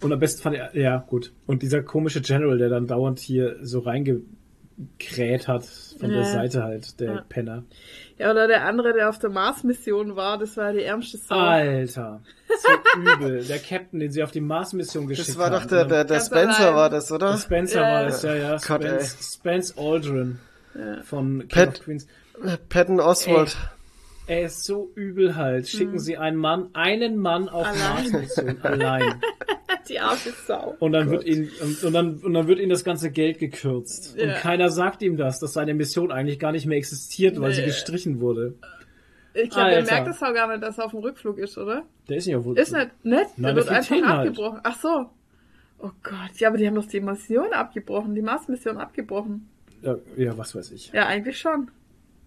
Und 0.01 0.13
am 0.13 0.19
besten 0.19 0.43
fand 0.43 0.57
ich, 0.57 0.81
ja, 0.81 0.99
gut. 1.09 1.33
Und 1.47 1.63
dieser 1.63 1.83
komische 1.83 2.21
General, 2.21 2.59
der 2.59 2.69
dann 2.69 2.87
dauernd 2.89 3.21
hier 3.21 3.57
so 3.63 3.79
reingekräht 3.81 5.47
hat 5.49 5.65
von 5.65 6.09
der 6.11 6.21
Ja. 6.21 6.25
Seite 6.25 6.63
halt, 6.65 6.99
der 7.01 7.13
Ja. 7.15 7.25
Penner. 7.29 7.63
ja, 8.19 8.31
oder 8.31 8.49
der 8.49 8.65
andere, 8.65 8.93
der 8.93 9.09
auf 9.09 9.19
der 9.19 9.31
Mars-Mission 9.31 10.17
war, 10.17 10.39
das 10.39 10.57
war 10.57 10.73
die 10.73 10.83
ärmste 10.83 11.19
Sau. 11.19 11.37
Alter, 11.37 12.21
so 12.49 13.01
übel. 13.01 13.45
Der 13.45 13.59
Captain, 13.59 14.01
den 14.01 14.11
sie 14.11 14.23
auf 14.23 14.33
die 14.33 14.41
Mars-Mission 14.41 15.07
geschickt 15.07 15.29
Das 15.29 15.39
war 15.39 15.51
haben. 15.51 15.63
doch 15.63 15.67
der, 15.67 15.85
der, 15.85 16.05
der 16.05 16.17
Ganz 16.17 16.27
Spencer 16.27 16.61
allein. 16.61 16.75
war 16.75 16.91
das, 16.91 17.13
oder? 17.13 17.39
Spencer 17.39 17.81
Ja. 17.81 17.93
war 17.95 18.05
das, 18.05 18.23
ja, 18.23 18.35
ja. 18.35 18.57
Gott, 18.67 18.85
Spence 19.21 19.77
Aldrin 19.79 20.39
von 21.05 21.41
King 21.41 21.49
Pat- 21.49 21.69
of 21.79 21.85
Queens. 21.85 22.07
Patton 22.69 23.01
Oswald. 23.01 23.57
Er 24.27 24.43
ist 24.43 24.65
so 24.65 24.91
übel 24.95 25.35
halt. 25.35 25.69
Schicken 25.69 25.99
sie 25.99 26.17
einen 26.17 26.37
Mann, 26.37 26.69
einen 26.73 27.17
Mann 27.19 27.49
auf 27.49 27.67
Hm. 27.67 27.75
Allein. 27.83 28.13
Mars-Mission 28.13 28.63
allein. 28.63 29.21
Die 29.89 29.99
arme 29.99 30.19
Sau. 30.47 30.77
Und 30.79 30.93
dann 30.93 31.11
wird 31.11 31.25
ihn 31.25 31.51
und, 31.61 31.83
und 31.83 31.93
dann 31.93 32.15
und 32.19 32.33
dann 32.35 32.47
wird 32.47 32.61
ihm 32.61 32.69
das 32.69 32.85
ganze 32.85 33.11
Geld 33.11 33.39
gekürzt 33.41 34.17
und 34.17 34.29
Ja. 34.29 34.35
keiner 34.35 34.71
sagt 34.71 35.03
ihm 35.03 35.17
das, 35.17 35.41
dass 35.41 35.53
seine 35.55 35.75
Mission 35.75 36.13
eigentlich 36.13 36.39
gar 36.39 36.53
nicht 36.53 36.67
mehr 36.67 36.79
existiert, 36.79 37.41
weil 37.41 37.53
sie 37.53 37.63
Nee. 37.63 37.67
gestrichen 37.69 38.21
wurde. 38.21 38.55
Ich 39.35 39.51
glaube, 39.51 39.71
der 39.71 39.83
merkt 39.85 40.07
das 40.09 40.23
auch 40.23 40.33
gar 40.35 40.49
nicht, 40.49 40.63
dass 40.63 40.79
er 40.79 40.85
auf 40.87 40.91
dem 40.93 41.01
Rückflug 41.01 41.39
ist, 41.39 41.57
oder? 41.59 41.83
Der 42.09 42.17
ist 42.19 42.27
ja 42.27 42.45
wohl. 42.45 42.57
Ist 42.59 42.73
nicht, 42.73 43.05
nicht? 43.05 43.27
Nein, 43.37 43.55
der 43.55 43.55
der 43.55 43.57
wird 43.57 43.69
einfach 43.69 43.97
halt. 44.09 44.29
abgebrochen. 44.29 44.61
Ach 44.63 44.77
so. 44.81 45.07
Oh 45.79 45.91
Gott, 46.03 46.37
ja, 46.39 46.49
aber 46.49 46.59
die 46.59 46.67
haben 46.67 46.75
doch 46.75 46.87
die 46.87 47.01
Mission 47.01 47.53
abgebrochen, 47.53 48.15
die 48.15 48.23
Mars-Mission 48.23 48.77
abgebrochen. 48.77 49.49
Ja, 49.83 49.97
ja, 50.17 50.37
was 50.39 50.55
weiß 50.55 50.71
ich. 50.73 50.93
Ja, 50.93 51.07
eigentlich 51.07 51.39
schon. 51.39 51.71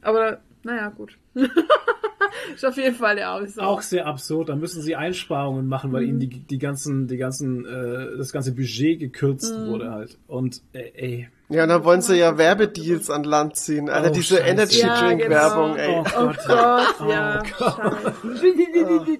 Aber, 0.01 0.39
naja, 0.63 0.89
gut. 0.89 1.17
ist 2.55 2.65
auf 2.65 2.77
jeden 2.77 2.95
Fall 2.95 3.15
der 3.15 3.45
Sau. 3.47 3.61
Auch 3.63 3.81
sehr 3.81 4.05
absurd. 4.07 4.49
Da 4.49 4.55
müssen 4.55 4.81
sie 4.81 4.95
Einsparungen 4.95 5.67
machen, 5.67 5.91
weil 5.93 6.03
ihnen 6.03 6.19
die, 6.19 6.27
die 6.27 6.57
ganzen, 6.57 7.07
die 7.07 7.17
ganzen, 7.17 7.65
äh, 7.65 8.17
das 8.17 8.31
ganze 8.33 8.53
Budget 8.53 8.99
gekürzt 8.99 9.53
Mhm. 9.55 9.67
wurde 9.67 9.91
halt. 9.91 10.17
Und 10.27 10.61
äh, 10.73 10.91
ey. 10.95 11.29
Ja, 11.49 11.63
und 11.63 11.69
dann 11.69 11.83
wollen 11.83 12.01
sie 12.01 12.15
ja 12.17 12.37
Werbedeals 12.37 13.09
an 13.09 13.23
Land 13.23 13.55
ziehen. 13.57 13.89
Alter, 13.89 14.09
Oh, 14.09 14.13
diese 14.13 14.37
Scheiße. 14.37 14.49
Energy 14.49 14.79
Ja, 14.79 14.99
Drink 15.07 15.21
genau. 15.21 15.35
Werbung, 15.35 15.75
ey. 15.77 15.89
Oh 15.95 16.03
Oh 16.17 16.25
Gott. 16.25 16.37
Gott, 16.47 17.09
ja. 17.09 17.43
Scheiße. 17.45 19.17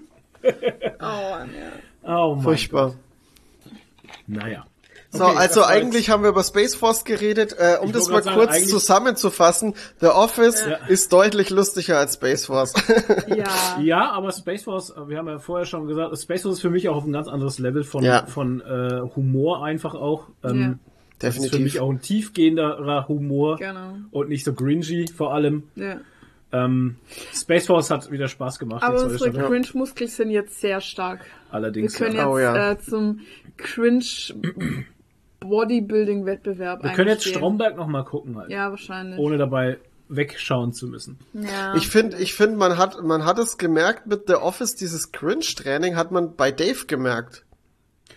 Oh, 1.00 1.30
Mann, 1.30 1.48
ja. 1.54 1.72
Oh 2.02 2.34
Mann. 2.34 2.42
Furchtbar. 2.44 2.94
Naja. 4.26 4.66
So, 5.16 5.24
Okay, 5.26 5.36
also 5.36 5.64
eigentlich 5.64 6.10
haben 6.10 6.22
wir 6.24 6.30
über 6.30 6.42
Space 6.42 6.74
Force 6.74 7.04
geredet. 7.04 7.54
Äh, 7.58 7.76
um 7.80 7.86
Ich 7.86 7.92
das 7.92 8.08
mal 8.08 8.22
sagen, 8.22 8.36
kurz 8.36 8.66
zusammenzufassen, 8.68 9.74
The 10.00 10.08
Office 10.08 10.66
Ja. 10.68 10.76
ist 10.88 11.12
deutlich 11.12 11.50
lustiger 11.50 11.98
als 11.98 12.14
Space 12.14 12.46
Force. 12.46 12.72
Ja. 13.28 13.44
Ja, 13.80 14.10
aber 14.12 14.32
Space 14.32 14.64
Force, 14.64 14.92
wir 15.06 15.18
haben 15.18 15.28
ja 15.28 15.38
vorher 15.38 15.66
schon 15.66 15.86
gesagt, 15.86 16.18
Space 16.18 16.42
Force 16.42 16.56
ist 16.56 16.60
für 16.62 16.70
mich 16.70 16.88
auch 16.88 16.96
auf 16.96 17.04
ein 17.04 17.12
ganz 17.12 17.28
anderes 17.28 17.58
Level 17.58 17.84
von, 17.84 18.02
Ja. 18.04 18.26
von 18.26 18.60
äh, 18.60 19.00
Humor 19.14 19.64
einfach 19.64 19.94
auch. 19.94 20.28
Ähm, 20.42 20.78
Das 21.20 21.36
ist 21.36 21.44
für 21.44 21.50
Definitiv. 21.50 21.74
mich 21.74 21.80
auch 21.80 21.90
ein 21.90 22.00
tiefgehenderer 22.00 23.06
Humor 23.08 23.56
Genau. 23.58 23.94
und 24.10 24.28
nicht 24.28 24.44
so 24.44 24.52
cringy 24.52 25.06
vor 25.16 25.32
allem. 25.32 25.64
ja. 25.76 25.96
Ähm, 26.52 26.96
Space 27.34 27.66
Force 27.66 27.90
hat 27.90 28.12
wieder 28.12 28.28
Spaß 28.28 28.60
gemacht. 28.60 28.84
Aber 28.84 29.02
unsere. 29.02 29.32
Cringe-Muskeln 29.32 30.08
sind 30.08 30.30
jetzt 30.30 30.60
sehr 30.60 30.80
stark. 30.80 31.20
Wir 31.48 31.54
Allerdings. 31.54 31.94
können 31.96 32.14
ja. 32.14 32.22
jetzt 32.22 32.28
Oh, 32.32 32.38
ja. 32.38 32.70
äh, 32.72 32.78
zum 32.78 33.20
Cringe 33.56 34.04
Bodybuilding-Wettbewerb 35.44 36.82
Wir 36.82 36.90
können 36.90 37.08
jetzt. 37.10 37.24
Stromberg 37.26 37.76
noch 37.76 37.86
mal 37.86 38.04
gucken 38.04 38.36
halt, 38.38 38.50
Ja, 38.50 38.70
wahrscheinlich. 38.70 39.18
ohne 39.18 39.38
dabei 39.38 39.78
wegschauen 40.08 40.72
zu 40.72 40.86
müssen. 40.86 41.18
ja. 41.32 41.74
Ich 41.76 41.88
finde, 41.88 42.18
ich 42.18 42.34
finde, 42.34 42.56
man 42.56 42.76
hat, 42.76 43.02
man 43.02 43.24
hat 43.24 43.38
es 43.38 43.56
gemerkt 43.58 44.06
mit 44.06 44.24
The 44.26 44.34
Office, 44.34 44.74
dieses 44.74 45.12
Cringe-Training 45.12 45.96
hat 45.96 46.10
man 46.10 46.36
bei 46.36 46.50
Dave 46.52 46.86
gemerkt. 46.86 47.44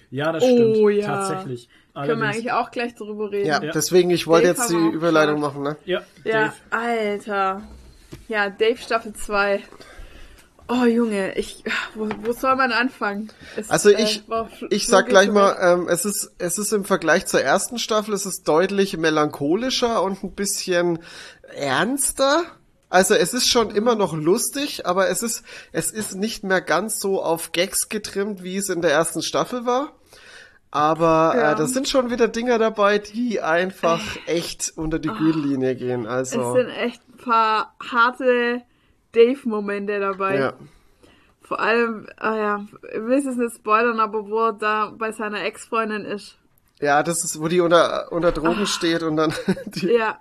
Ja, 0.10 0.32
das 0.32 0.44
Oh, 0.44 0.48
stimmt. 0.88 0.96
ja. 1.04 1.06
Tatsächlich. 1.08 1.70
können 1.94 2.08
wir 2.08 2.14
Allerdings. 2.14 2.36
eigentlich 2.36 2.52
auch 2.52 2.72
gleich 2.72 2.94
drüber 2.96 3.32
reden. 3.32 3.48
Ja, 3.48 3.64
Ja. 3.64 3.72
deswegen, 3.72 4.10
ich 4.12 4.28
wollte 4.28 4.48
Dave 4.48 4.58
jetzt 4.60 4.70
die 4.70 4.76
Überleitung 4.96 5.40
machen, 5.40 5.64
ne? 5.64 5.78
Ja, 5.86 6.02
Ja, 6.24 6.32
Dave. 6.34 6.54
Alter. 6.70 7.62
Ja, 8.28 8.50
Dave 8.50 8.78
Staffel 8.78 9.14
2. 9.14 9.62
Oh 10.70 10.84
Junge, 10.86 11.38
ich, 11.38 11.64
wo, 11.96 12.10
wo 12.24 12.34
soll 12.34 12.56
man 12.58 12.72
anfangen? 12.72 13.32
Es, 13.56 13.70
Also 13.70 13.90
äh, 13.90 14.02
ich, 14.04 14.24
fl- 14.28 14.68
ich 14.70 14.88
sag 14.88 15.08
gleich 15.08 15.32
mal, 15.32 15.56
ähm, 15.62 15.88
es 15.88 16.04
ist, 16.04 16.32
es 16.40 16.58
ist 16.58 16.74
im 16.74 16.84
Vergleich 16.84 17.26
zur 17.26 17.42
ersten 17.42 17.80
Staffel, 17.80 18.14
es 18.14 18.26
ist 18.26 18.48
deutlich 18.48 18.98
melancholischer 18.98 20.02
und 20.04 20.24
ein 20.24 20.32
bisschen 20.34 21.00
ernster. 21.56 22.44
Also 22.90 23.14
es 23.16 23.34
ist 23.34 23.50
schon 23.50 23.70
immer 23.72 23.96
noch 23.96 24.14
lustig, 24.14 24.86
aber 24.86 25.10
es 25.10 25.22
ist, 25.24 25.44
es 25.72 25.92
ist 25.92 26.16
nicht 26.16 26.44
mehr 26.44 26.62
ganz 26.62 27.00
so 27.00 27.22
auf 27.22 27.52
Gags 27.52 27.90
getrimmt, 27.90 28.44
wie 28.44 28.58
es 28.58 28.70
in 28.70 28.82
der 28.82 28.92
ersten 28.92 29.22
Staffel 29.22 29.66
war. 29.66 29.94
Aber 30.72 31.34
Ja. 31.36 31.52
äh, 31.54 31.56
da 31.56 31.66
sind 31.68 31.88
schon 31.88 32.10
wieder 32.12 32.28
Dinger 32.28 32.60
dabei, 32.60 33.00
die 33.00 33.42
einfach 33.42 34.02
echt 34.26 34.74
unter 34.76 35.00
die 35.00 35.08
Gürtellinie 35.10 35.76
gehen. 35.76 36.06
Es 36.06 36.34
Also 36.34 36.54
sind 36.56 36.70
echt 36.70 37.02
ein 37.10 37.18
paar 37.18 37.76
harte 37.92 38.62
Dave-Momente 39.14 40.00
dabei. 40.00 40.40
ja. 40.40 40.54
Vor 41.42 41.62
allem, 41.62 42.08
ah 42.18 42.36
ja, 42.36 42.66
ich 42.94 43.02
will 43.02 43.20
es 43.20 43.26
nicht 43.38 43.56
spoilern, 43.56 44.02
aber 44.02 44.28
wo 44.28 44.48
er 44.48 44.54
da 44.54 44.92
bei 44.98 45.14
seiner 45.14 45.44
Ex-Freundin 45.46 46.04
ist. 46.04 46.38
ja, 46.82 47.02
das 47.04 47.24
ist, 47.24 47.40
wo 47.40 47.48
die 47.48 47.62
unter, 47.62 48.12
unter 48.12 48.34
Drogen 48.34 48.64
Ah. 48.64 48.66
steht 48.66 49.02
und 49.02 49.16
dann 49.16 49.34
die, 49.66 49.88
Ja. 49.94 50.20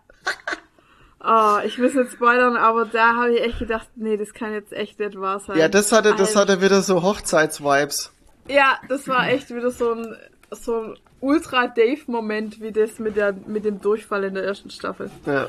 Oh, 1.28 1.58
ich 1.64 1.78
will 1.78 1.86
es 1.88 1.94
nicht 1.94 2.12
spoilern, 2.12 2.56
aber 2.56 2.84
da 2.84 3.16
habe 3.16 3.34
ich 3.34 3.42
echt 3.42 3.58
gedacht, 3.58 3.88
nee, 3.96 4.16
das 4.16 4.32
kann 4.32 4.52
jetzt 4.52 4.72
echt 4.72 5.00
nicht 5.00 5.18
wahr 5.20 5.40
sein. 5.40 5.58
Ja, 5.58 5.66
das 5.68 5.90
hatte, 5.90 6.14
das 6.14 6.36
hatte 6.36 6.60
wieder 6.60 6.80
so 6.82 7.02
Hochzeits-Vibes. 7.02 8.12
Ja, 8.48 8.78
das 8.88 9.08
war 9.08 9.28
echt 9.28 9.50
wieder 9.52 9.72
so 9.72 9.92
ein, 9.94 10.16
so 10.52 10.80
ein 10.82 10.98
Ultra-Dave-Moment, 11.20 12.60
wie 12.60 12.70
das 12.70 13.00
mit, 13.00 13.16
der, 13.16 13.32
mit 13.46 13.64
dem 13.64 13.80
Durchfall 13.80 14.22
in 14.24 14.34
der 14.34 14.44
ersten 14.44 14.70
Staffel. 14.70 15.10
Ja, 15.24 15.48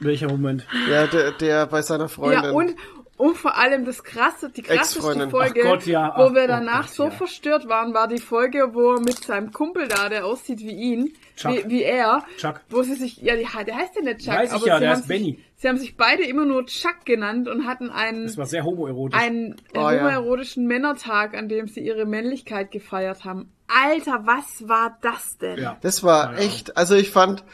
Welcher 0.00 0.28
Moment? 0.28 0.66
ja 0.90 1.06
der, 1.06 1.32
der 1.32 1.66
bei 1.66 1.82
seiner 1.82 2.08
Freundin. 2.08 2.44
Ja, 2.44 2.50
und, 2.50 2.74
und 3.16 3.36
vor 3.36 3.56
allem 3.56 3.84
das 3.84 4.02
krasse, 4.02 4.50
die 4.50 4.62
krasseste. 4.62 5.30
Folge, 5.30 5.62
Gott, 5.62 5.86
ja. 5.86 6.12
wo 6.16 6.22
Ach, 6.24 6.34
wir 6.34 6.44
oh 6.44 6.46
danach 6.48 6.86
Gott, 6.86 6.94
so 6.94 7.04
ja. 7.04 7.10
verstört 7.10 7.68
waren, 7.68 7.94
war 7.94 8.08
die 8.08 8.18
Folge, 8.18 8.70
wo 8.74 8.94
er 8.94 9.00
mit 9.00 9.22
seinem 9.24 9.52
Kumpel 9.52 9.86
da, 9.88 10.08
der 10.08 10.26
aussieht 10.26 10.58
wie 10.60 10.72
ihn, 10.72 11.12
Chuck. 11.36 11.52
wie, 11.52 11.70
wie 11.70 11.82
er, 11.84 12.24
Chuck. 12.38 12.60
wo 12.70 12.82
sie 12.82 12.94
sich, 12.94 13.18
ja, 13.18 13.36
die, 13.36 13.46
der 13.66 13.76
heißt 13.76 13.94
ja 13.96 14.02
nicht 14.02 14.20
Chuck, 14.20 14.34
Weiß 14.34 14.50
ich 14.50 14.54
aber 14.56 14.66
ja, 14.66 14.78
sie, 14.78 14.84
haben 14.84 14.90
heißt 14.90 15.02
sich, 15.02 15.08
Benny. 15.08 15.38
sie 15.56 15.68
haben 15.68 15.78
sich 15.78 15.96
beide 15.96 16.24
immer 16.24 16.44
nur 16.44 16.66
Chuck 16.66 17.04
genannt 17.04 17.48
und 17.48 17.66
hatten 17.66 17.90
einen, 17.90 18.26
Das 18.26 18.36
war 18.36 18.46
sehr 18.46 18.64
homoerotisch. 18.64 19.18
einen 19.20 19.56
Oh, 19.76 19.78
ja. 19.90 19.90
homoerotischen 20.16 20.66
Männertag, 20.66 21.36
an 21.36 21.48
dem 21.48 21.68
sie 21.68 21.80
ihre 21.80 22.06
Männlichkeit 22.06 22.72
gefeiert 22.72 23.24
haben. 23.24 23.48
Alter, 23.68 24.22
was 24.26 24.68
war 24.68 24.98
das 25.02 25.38
denn? 25.38 25.58
ja. 25.60 25.76
Das 25.82 26.02
war 26.02 26.32
Ja, 26.32 26.38
ja. 26.40 26.44
echt, 26.46 26.76
also 26.76 26.96
ich 26.96 27.10
fand, 27.10 27.44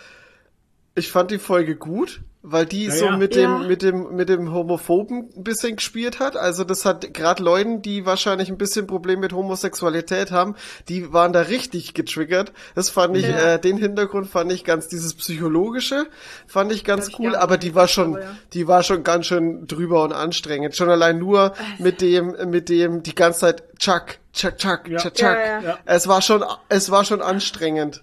ich 0.95 1.13
fand 1.13 1.31
die 1.31 1.39
Folge 1.39 1.77
gut, 1.77 2.23
weil 2.43 2.65
die 2.65 2.85
Ja, 2.87 2.91
so 2.93 3.05
ja. 3.07 3.17
mit 3.17 3.35
Ja. 3.37 3.59
dem, 3.59 3.69
mit 3.69 3.83
dem, 3.83 4.17
mit 4.17 4.29
dem 4.29 4.53
Homophoben 4.53 5.29
ein 5.37 5.45
bisschen 5.45 5.77
gespielt 5.77 6.21
hat. 6.21 6.37
Also 6.37 6.65
das 6.65 6.85
hat 6.87 7.13
gerade 7.13 7.43
Leuten, 7.43 7.83
die 7.83 8.07
wahrscheinlich 8.07 8.49
ein 8.49 8.57
bisschen 8.57 8.87
Problem 8.87 9.21
mit 9.21 9.33
Homosexualität 9.33 10.31
haben, 10.31 10.55
die 10.89 11.13
waren 11.13 11.33
da 11.33 11.43
richtig 11.43 11.93
getriggert. 11.95 12.53
Das 12.75 12.89
fand 12.89 13.17
ich, 13.17 13.29
Ja. 13.29 13.55
äh, 13.55 13.61
den 13.61 13.77
Hintergrund 13.77 14.29
fand 14.29 14.51
ich 14.53 14.65
ganz, 14.65 14.89
dieses 14.89 15.15
psychologische 15.15 16.07
fand 16.47 16.73
ich 16.73 16.85
ganz 16.85 17.09
ich 17.09 17.19
cool, 17.19 17.37
aber 17.37 17.59
die 17.59 17.75
war 17.75 17.89
schon, 17.89 18.15
aber 18.17 18.25
ja. 18.25 18.37
die 18.55 18.67
war 18.69 18.83
schon 18.83 19.03
ganz 19.05 19.27
schön 19.27 19.67
drüber 19.67 20.03
und 20.05 20.13
anstrengend. 20.13 20.77
Schon 20.77 20.89
allein 20.89 21.19
nur 21.19 21.53
mit 21.79 22.01
dem, 22.01 22.35
mit 22.51 22.69
dem 22.69 23.03
die 23.03 23.15
ganze 23.15 23.41
Zeit 23.41 23.63
Chuck, 23.79 24.19
Chuck, 24.33 24.57
Chuck, 24.59 24.89
Ja. 24.89 24.99
Chuck, 24.99 25.15
Chuck. 25.15 25.29
Ja, 25.29 25.41
ja. 25.45 25.61
Ja. 25.63 25.79
Es 25.85 26.09
war 26.09 26.23
schon, 26.23 26.45
es 26.69 26.91
war 26.91 27.05
schon 27.05 27.21
anstrengend. 27.21 28.03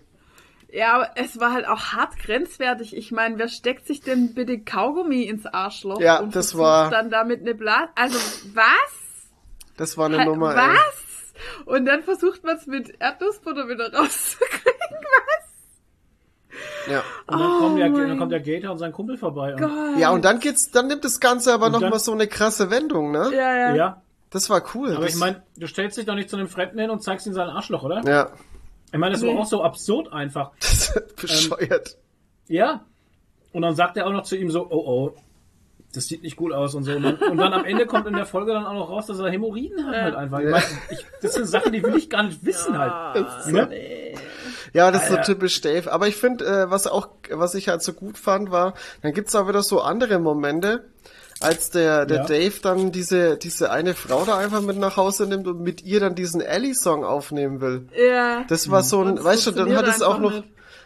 Ja, 0.77 0.93
aber 0.93 1.09
es 1.15 1.39
war 1.39 1.53
halt 1.53 1.67
auch 1.67 1.93
hart 1.93 2.17
grenzwertig. 2.19 2.95
Ich 2.95 3.11
meine, 3.11 3.39
wer 3.39 3.47
steckt 3.47 3.87
sich 3.87 4.01
denn 4.01 4.35
bitte 4.35 4.59
Kaugummi 4.59 5.23
ins 5.23 5.45
Arschloch? 5.47 5.99
Ja, 5.99 6.19
und 6.19 6.35
das 6.35 6.51
versucht 6.51 6.61
war- 6.61 6.89
dann 6.91 7.09
damit 7.09 7.41
eine 7.41 7.55
Blase. 7.55 7.89
Also 7.95 8.17
was? 8.53 9.25
Das 9.77 9.97
war 9.97 10.05
eine 10.05 10.19
Halt, 10.19 10.27
Nummer, 10.27 10.51
ey. 10.51 10.57
was? 10.57 11.65
Und 11.65 11.85
dann 11.85 12.03
versucht 12.03 12.43
man 12.43 12.57
es 12.57 12.67
mit 12.67 12.93
Erdnussbutter 12.99 13.67
wieder 13.69 13.91
rauszukriegen. 13.93 14.71
Was? 16.49 16.91
Ja. 16.91 17.03
Und 17.27 17.39
dann, 17.39 17.59
kommt 17.59 17.79
der, 17.79 17.91
Oh 17.91 17.97
dann 18.07 18.17
kommt 18.17 18.31
der 18.31 18.39
Gator 18.39 18.71
und 18.71 18.77
sein 18.79 18.91
Kumpel 18.91 19.17
vorbei. 19.17 19.53
Und. 19.55 19.99
Ja, 19.99 20.09
und 20.11 20.25
dann 20.25 20.39
geht's, 20.39 20.71
dann 20.71 20.87
nimmt 20.87 21.03
das 21.05 21.19
Ganze 21.19 21.53
aber 21.53 21.67
Und 21.67 21.73
noch 21.73 21.81
dann- 21.81 21.89
mal 21.91 21.99
so 21.99 22.11
eine 22.13 22.27
krasse 22.27 22.69
Wendung, 22.71 23.11
ne? 23.11 23.29
Ja, 23.33 23.55
ja. 23.55 23.75
ja. 23.75 24.01
Das 24.31 24.49
war 24.49 24.63
cool. 24.73 24.93
Aber 24.95 25.05
das, 25.05 25.13
ich 25.13 25.19
meine, 25.19 25.43
du 25.57 25.67
stellst 25.67 25.97
dich 25.97 26.05
doch 26.05 26.15
nicht 26.15 26.29
zu 26.29 26.37
einem 26.37 26.47
Fremden 26.49 26.79
hin 26.79 26.89
und 26.89 27.01
zeigst 27.03 27.27
ihm 27.27 27.33
sein 27.33 27.49
Arschloch, 27.49 27.83
oder? 27.83 28.01
ja, 28.05 28.31
Ich 28.91 28.99
meine, 28.99 29.14
das 29.14 29.26
war 29.26 29.38
auch 29.38 29.45
so 29.45 29.64
absurd 29.64 30.11
einfach. 30.14 30.51
das 30.59 30.89
ist 30.89 31.15
bescheuert. 31.15 31.97
Ja. 32.47 32.85
Und 33.53 33.61
dann 33.61 33.76
sagt 33.76 33.97
er 33.97 34.07
auch 34.07 34.11
noch 34.11 34.23
zu 34.23 34.35
ihm 34.35 34.51
so, 34.51 34.68
oh 34.69 34.84
oh, 34.85 35.15
das 35.93 36.07
sieht 36.07 36.22
nicht 36.22 36.35
gut 36.35 36.53
aus 36.53 36.76
und 36.76 36.84
so. 36.84 36.91
Und 36.93 37.03
dann, 37.03 37.15
und 37.15 37.38
dann 37.38 37.53
am 37.53 37.65
Ende 37.65 37.85
kommt 37.85 38.07
in 38.07 38.14
der 38.14 38.26
Folge 38.26 38.53
dann 38.53 38.65
auch 38.65 38.73
noch 38.73 38.89
raus, 38.89 39.07
dass 39.07 39.19
er 39.19 39.30
Hämorrhoiden 39.30 39.85
hat 39.88 39.95
halt 39.95 40.15
einfach. 40.15 40.39
Ich 40.39 40.49
meine, 40.49 40.65
ich, 40.89 41.05
das 41.22 41.34
sind 41.34 41.45
Sachen, 41.45 41.72
die 41.72 41.81
will 41.81 41.95
ich 41.95 42.09
gar 42.09 42.23
nicht 42.23 42.45
wissen 42.45 42.77
halt. 42.77 43.47
Ne? 43.47 44.14
Ja, 44.73 44.91
das 44.91 45.03
ist 45.03 45.09
so 45.09 45.18
typisch 45.34 45.59
Dave. 45.61 45.91
Aber 45.91 46.07
ich 46.07 46.15
finde, 46.15 46.45
äh, 46.45 46.69
was 46.69 46.88
auch, 46.88 47.09
was 47.31 47.55
ich 47.55 47.69
halt 47.69 47.81
so 47.81 47.93
gut 47.93 48.18
fand, 48.18 48.51
war, 48.51 48.73
dann 49.01 49.14
gibt's 49.14 49.35
auch 49.35 49.47
wieder 49.47 49.64
so 49.64 49.81
andere 49.81 50.19
Momente, 50.19 50.85
als 51.39 51.69
der, 51.69 52.05
der 52.05 52.18
Ja. 52.18 52.26
Dave 52.26 52.53
dann 52.61 52.91
diese, 52.91 53.38
diese 53.38 53.72
eine 53.72 53.93
Frau 53.93 54.26
da 54.26 54.38
einfach 54.38 54.61
mit 54.61 54.77
nach 54.77 54.97
Hause 54.97 55.27
nimmt 55.27 55.47
und 55.47 55.61
mit 55.61 55.84
ihr 55.84 55.99
dann 55.99 56.15
diesen 56.15 56.41
Ellie-Song 56.41 57.03
aufnehmen 57.03 57.61
will. 57.61 57.88
Ja. 57.95 58.43
Das 58.47 58.69
war 58.72 58.84
so 58.84 59.01
ein, 59.01 59.18
Und 59.18 59.23
weißt 59.23 59.47
du, 59.47 59.51
dann 59.51 59.76
hat 59.76 59.88
es 59.88 60.01
auch 60.01 60.19
noch, 60.19 60.31
nicht. 60.31 60.43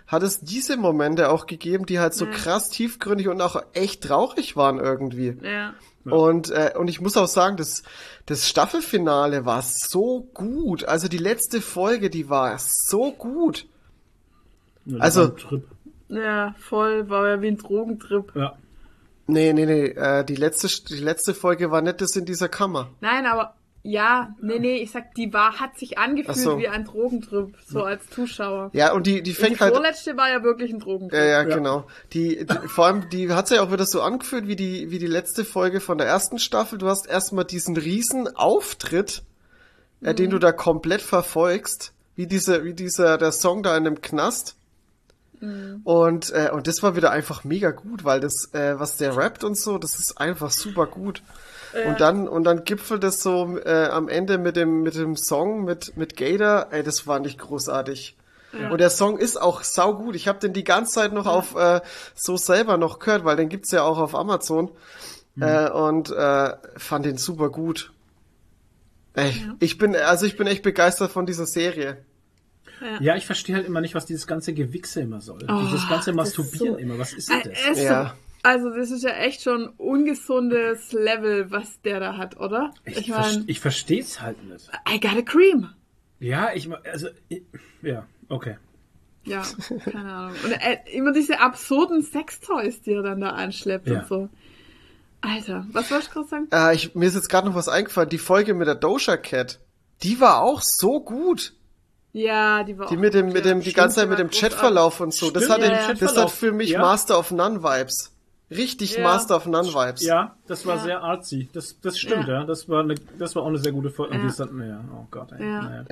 hat 0.07 0.23
es 0.23 0.41
diese 0.41 0.77
Momente 0.77 1.29
auch 1.29 1.45
gegeben, 1.45 1.85
die 1.85 1.99
halt 1.99 2.13
so 2.13 2.25
krass 2.25 2.69
tiefgründig 2.69 3.27
und 3.29 3.41
auch 3.41 3.61
echt 3.73 4.03
traurig 4.03 4.55
waren 4.57 4.79
irgendwie. 4.79 5.37
Ja. 5.41 5.73
Und, 6.03 6.49
äh, 6.49 6.73
und 6.77 6.87
ich 6.89 6.99
muss 6.99 7.15
auch 7.15 7.27
sagen, 7.27 7.57
das, 7.57 7.83
das 8.25 8.47
Staffelfinale 8.49 9.45
war 9.45 9.61
so 9.61 10.27
gut. 10.33 10.83
Also 10.85 11.07
die 11.07 11.19
letzte 11.19 11.61
Folge, 11.61 12.09
die 12.09 12.27
war 12.27 12.57
so 12.57 13.11
gut. 13.11 13.67
Ja, 14.85 14.97
Also-. 14.99 15.33
Ja, 16.09 16.55
voll, 16.59 17.07
war 17.09 17.29
ja 17.29 17.41
wie 17.41 17.47
ein 17.49 17.57
Drogentrip. 17.57 18.33
Ja. 18.35 18.57
Nee, 19.31 19.53
nee, 19.53 19.65
nee, 19.65 19.85
äh, 19.87 20.23
die 20.25 20.35
letzte, 20.35 20.67
die 20.93 20.99
letzte 21.01 21.33
Folge 21.33 21.71
war 21.71 21.81
nicht 21.81 22.01
das 22.01 22.15
in 22.15 22.25
dieser 22.25 22.49
Kammer. 22.49 22.89
Nein, 23.01 23.25
aber 23.25 23.55
ja, 23.83 24.35
nee, 24.39 24.59
nee, 24.59 24.75
ich 24.77 24.91
sag, 24.91 25.15
die 25.15 25.33
war, 25.33 25.59
hat 25.59 25.79
sich 25.79 25.97
angefühlt 25.97 26.37
so. 26.37 26.59
wie 26.59 26.67
ein 26.67 26.85
Drogentrip, 26.85 27.55
so 27.67 27.83
als 27.83 28.07
Zuschauer. 28.11 28.69
Ja, 28.73 28.93
und 28.93 29.07
die, 29.07 29.23
die 29.23 29.23
Die 29.23 29.33
fängt 29.33 29.59
halt, 29.59 29.73
vorletzte 29.73 30.15
war 30.17 30.29
ja 30.29 30.43
wirklich 30.43 30.71
ein 30.71 30.79
Drogentrip. 30.79 31.17
ja, 31.19 31.25
ja, 31.25 31.41
Ja. 31.49 31.55
genau. 31.55 31.87
Die, 32.13 32.45
die, 32.45 32.67
vor 32.67 32.85
allem, 32.85 33.09
die 33.09 33.31
hat 33.31 33.47
sich 33.47 33.57
ja 33.57 33.63
auch 33.63 33.71
wieder 33.71 33.87
so 33.87 34.01
angefühlt 34.03 34.47
wie 34.47 34.55
die, 34.55 34.91
wie 34.91 34.99
die 34.99 35.07
letzte 35.07 35.43
Folge 35.45 35.79
von 35.79 35.97
der 35.97 36.05
ersten 36.05 36.37
Staffel. 36.37 36.77
Du 36.77 36.87
hast 36.87 37.07
erstmal 37.07 37.45
diesen 37.45 37.75
riesen 37.75 38.27
Auftritt, 38.35 39.23
äh, 40.03 40.13
den 40.13 40.29
du 40.29 40.37
da 40.37 40.51
komplett 40.51 41.01
verfolgst. 41.01 41.93
Wie 42.15 42.27
diese, 42.27 42.63
wie 42.65 42.73
dieser, 42.75 43.17
der 43.17 43.31
Song 43.31 43.63
da 43.63 43.75
in 43.77 43.85
dem 43.85 43.99
Knast. 44.01 44.57
Und, 45.83 46.31
äh, 46.31 46.49
und 46.51 46.67
das 46.67 46.83
war 46.83 46.95
wieder 46.95 47.11
einfach 47.11 47.43
mega 47.43 47.71
gut, 47.71 48.03
weil 48.03 48.19
das, 48.19 48.53
äh, 48.53 48.79
was 48.79 48.97
der 48.97 49.17
rappt 49.17 49.43
und 49.43 49.57
so, 49.57 49.77
das 49.77 49.97
ist 49.97 50.19
einfach 50.19 50.51
super 50.51 50.85
gut. 50.85 51.23
Und 51.87 52.01
dann, 52.01 52.27
und 52.27 52.43
dann 52.43 52.63
gipfelt 52.65 53.03
es 53.03 53.23
so 53.23 53.57
äh, 53.57 53.87
am 53.87 54.09
Ende 54.09 54.37
mit 54.37 54.55
dem, 54.55 54.81
mit 54.81 54.95
dem 54.95 55.15
Song 55.15 55.63
mit, 55.63 55.95
mit 55.95 56.17
Gator, 56.17 56.67
ey, 56.71 56.83
das 56.83 57.07
war 57.07 57.19
nicht 57.19 57.39
großartig. 57.39 58.17
Und 58.69 58.81
der 58.81 58.89
Song 58.89 59.17
ist 59.17 59.41
auch 59.41 59.63
saugut. 59.63 60.15
Ich 60.15 60.27
habe 60.27 60.39
den 60.39 60.51
die 60.51 60.65
ganze 60.65 60.95
Zeit 60.95 61.13
noch 61.13 61.25
auf 61.25 61.55
äh, 61.55 61.79
so 62.13 62.35
selber 62.35 62.75
noch 62.75 62.99
gehört, 62.99 63.23
weil 63.23 63.37
den 63.37 63.47
gibt's 63.47 63.71
ja 63.71 63.83
auch 63.83 63.97
auf 63.97 64.13
Amazon. 64.13 64.71
Äh, 65.39 65.69
und 65.69 66.11
äh, 66.11 66.55
fand 66.75 67.05
den 67.05 67.17
super 67.17 67.49
gut. 67.49 67.93
Ey, 69.13 69.33
ich 69.59 69.77
bin, 69.77 69.95
also 69.95 70.25
ich 70.25 70.35
bin 70.35 70.47
echt 70.47 70.63
begeistert 70.63 71.11
von 71.11 71.25
dieser 71.25 71.45
Serie. 71.45 72.03
Ja, 72.99 73.15
ich 73.15 73.25
verstehe 73.25 73.55
halt 73.55 73.65
immer 73.67 73.81
nicht, 73.81 73.95
was 73.95 74.05
dieses 74.05 74.25
ganze 74.27 74.53
Gewichse 74.53 75.01
immer 75.01 75.21
soll. 75.21 75.39
dieses 75.65 75.87
ganze 75.87 76.13
Masturbieren 76.13 76.73
so- 76.73 76.77
immer. 76.77 76.97
Was 76.97 77.13
ist 77.13 77.29
denn 77.29 77.41
das? 77.43 77.81
Ja. 77.81 78.05
so- 78.05 78.11
Also 78.49 78.69
das 78.71 78.89
ist 78.91 79.03
ja 79.03 79.11
echt 79.11 79.43
schon 79.43 79.65
ein 79.65 79.69
ungesundes 79.77 80.91
Level, 80.93 81.51
was 81.51 81.79
der 81.81 81.99
da 81.99 82.17
hat, 82.17 82.37
oder? 82.39 82.73
Ich, 82.85 82.97
Ich 82.97 83.05
ver 83.11 83.19
meine, 83.19 83.43
ich 83.47 83.59
verstehe 83.59 84.01
es 84.01 84.19
halt 84.21 84.43
nicht. 84.43 84.69
I 84.89 84.99
got 84.99 85.15
a 85.17 85.21
cream. 85.21 85.69
Ja, 86.19 86.49
ich 86.53 86.67
also 86.91 87.09
ich, 87.29 87.43
ja, 87.83 88.05
okay. 88.29 88.57
Ja, 89.25 89.43
keine 89.91 90.11
Ahnung. 90.11 90.35
Und 90.43 90.51
äh, 90.53 90.77
immer 90.93 91.13
diese 91.13 91.39
absurden 91.39 92.01
Sextoys, 92.01 92.81
die 92.81 92.93
er 92.93 93.03
dann 93.03 93.21
da 93.21 93.29
anschleppt 93.29 93.87
Ja. 93.87 93.99
und 93.99 94.07
so. 94.07 94.29
Alter, 95.21 95.67
was 95.71 95.91
wolltest 95.91 96.09
du 96.09 96.13
gerade 96.13 96.27
sagen? 96.27 96.47
Äh, 96.51 96.75
ich, 96.75 96.95
mir 96.95 97.05
ist 97.07 97.13
jetzt 97.13 97.29
gerade 97.29 97.47
noch 97.47 97.53
was 97.55 97.69
eingefallen. 97.69 98.09
Die 98.09 98.17
Folge 98.17 98.55
mit 98.55 98.67
der 98.67 98.73
Doja 98.75 99.17
Cat, 99.17 99.59
die 100.01 100.19
war 100.19 100.41
auch 100.41 100.61
so 100.63 100.99
gut. 100.99 101.53
Ja, 102.13 102.63
die 102.63 102.77
war 102.77 102.87
Die 102.87 102.95
auch 102.95 102.99
mit 102.99 103.13
dem, 103.13 103.27
gut, 103.27 103.33
mit 103.35 103.45
ja. 103.45 103.51
dem, 103.51 103.59
die 103.59 103.69
Stimmt, 103.69 103.77
ganze 103.77 103.95
Zeit 103.95 104.05
die 104.05 104.09
mit 104.09 104.19
dem. 104.19 104.29
Chatverlauf 104.29 104.99
und 104.99 105.13
so. 105.13 105.31
Das 105.31 105.43
Stimmt, 105.45 105.59
hat, 105.59 105.63
ja, 105.69 105.77
den- 105.87 105.87
ja. 105.99 106.05
das 106.07 106.17
hat 106.17 106.31
für 106.31 106.51
mich 106.51 106.71
Ja. 106.71 106.81
Master 106.81 107.17
of 107.17 107.31
None 107.31 107.63
Vibes. 107.63 108.11
Richtig 108.49 108.97
Ja. 108.97 109.03
Master 109.03 109.37
of 109.37 109.45
None 109.45 109.69
Vibes. 109.69 110.03
Ja, 110.03 110.35
das 110.45 110.65
war 110.65 110.75
Ja. 110.75 110.81
sehr 110.83 111.01
artsy. 111.01 111.47
Das, 111.53 111.79
das 111.79 111.97
stimmt, 111.97 112.27
ja. 112.27 112.41
Ja. 112.41 112.43
Das 112.43 112.67
war 112.67 112.81
eine, 112.83 112.95
das 113.17 113.33
war 113.35 113.43
auch 113.43 113.47
eine 113.47 113.59
sehr 113.59 113.71
gute 113.71 113.89
Folge. 113.89 114.11
Und 114.13 114.17
Ja. 114.19 114.23
die 114.25 114.29
ist 114.29 114.39
dann, 114.41 114.59
ja, 114.67 114.81
oh 114.93 115.07
Gott, 115.09 115.31
ey. 115.31 115.41
Ja. 115.41 115.61
Naja. 115.61 115.83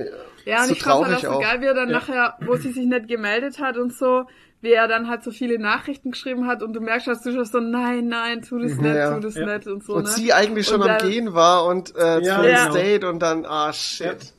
Ja, 0.44 0.60
und 0.60 0.66
So 0.66 0.72
ich 0.74 0.82
fand 0.82 1.06
halt 1.06 1.26
auch 1.26 1.34
so 1.34 1.40
geil, 1.40 1.60
wie 1.62 1.66
er 1.66 1.74
dann 1.74 1.88
Ja. 1.88 1.98
nachher, 1.98 2.34
wo 2.44 2.56
sie 2.56 2.72
sich 2.72 2.84
nicht 2.84 3.08
gemeldet 3.08 3.58
hat 3.60 3.78
und 3.78 3.94
so, 3.94 4.24
wie 4.60 4.72
er 4.72 4.88
dann 4.88 5.08
halt 5.08 5.24
so 5.24 5.30
viele 5.30 5.58
Nachrichten 5.58 6.10
geschrieben 6.10 6.46
hat 6.46 6.62
und 6.62 6.74
du 6.74 6.80
merkst, 6.82 7.06
dass 7.06 7.22
du 7.22 7.32
schon 7.32 7.46
so, 7.46 7.60
nein, 7.60 8.08
nein, 8.08 8.42
tu 8.42 8.58
das 8.58 8.72
nicht, 8.76 8.94
Ja. 8.94 9.14
tu 9.14 9.20
das 9.20 9.36
Ja. 9.36 9.46
nicht 9.46 9.66
und 9.66 9.82
so, 9.82 9.94
Und 9.94 10.02
ne? 10.02 10.10
sie 10.10 10.34
eigentlich 10.34 10.66
schon 10.66 10.82
Und 10.82 10.90
am 10.90 10.98
dann- 10.98 11.08
Gehen 11.08 11.32
war 11.32 11.64
und 11.64 11.96
äh, 11.96 12.20
Ja, 12.20 12.36
zu 12.36 12.42
dem 12.42 12.54
genau. 12.56 12.70
State 12.72 13.08
und 13.08 13.18
dann, 13.20 13.46
ah 13.46 13.72
shit. 13.72 14.34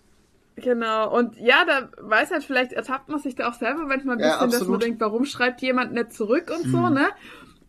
Genau, 0.56 1.15
und 1.18 1.38
ja, 1.38 1.64
da 1.65 1.90
weiß 2.02 2.32
halt, 2.32 2.44
vielleicht 2.44 2.73
ertappt 2.73 3.10
man 3.10 3.19
sich 3.19 3.36
da 3.36 3.49
auch 3.49 3.53
selber 3.53 3.86
manchmal 3.86 4.18
ein 4.18 4.19
Ja, 4.22 4.44
bisschen, 4.44 4.60
dass 4.60 4.68
man 4.68 4.80
denkt, 4.80 4.99
warum 5.02 5.26
schreibt 5.26 5.61
jemand 5.61 5.94
nicht 5.94 6.14
zurück 6.14 6.52
und 6.56 6.69
so, 6.69 6.90
ne? 6.90 7.07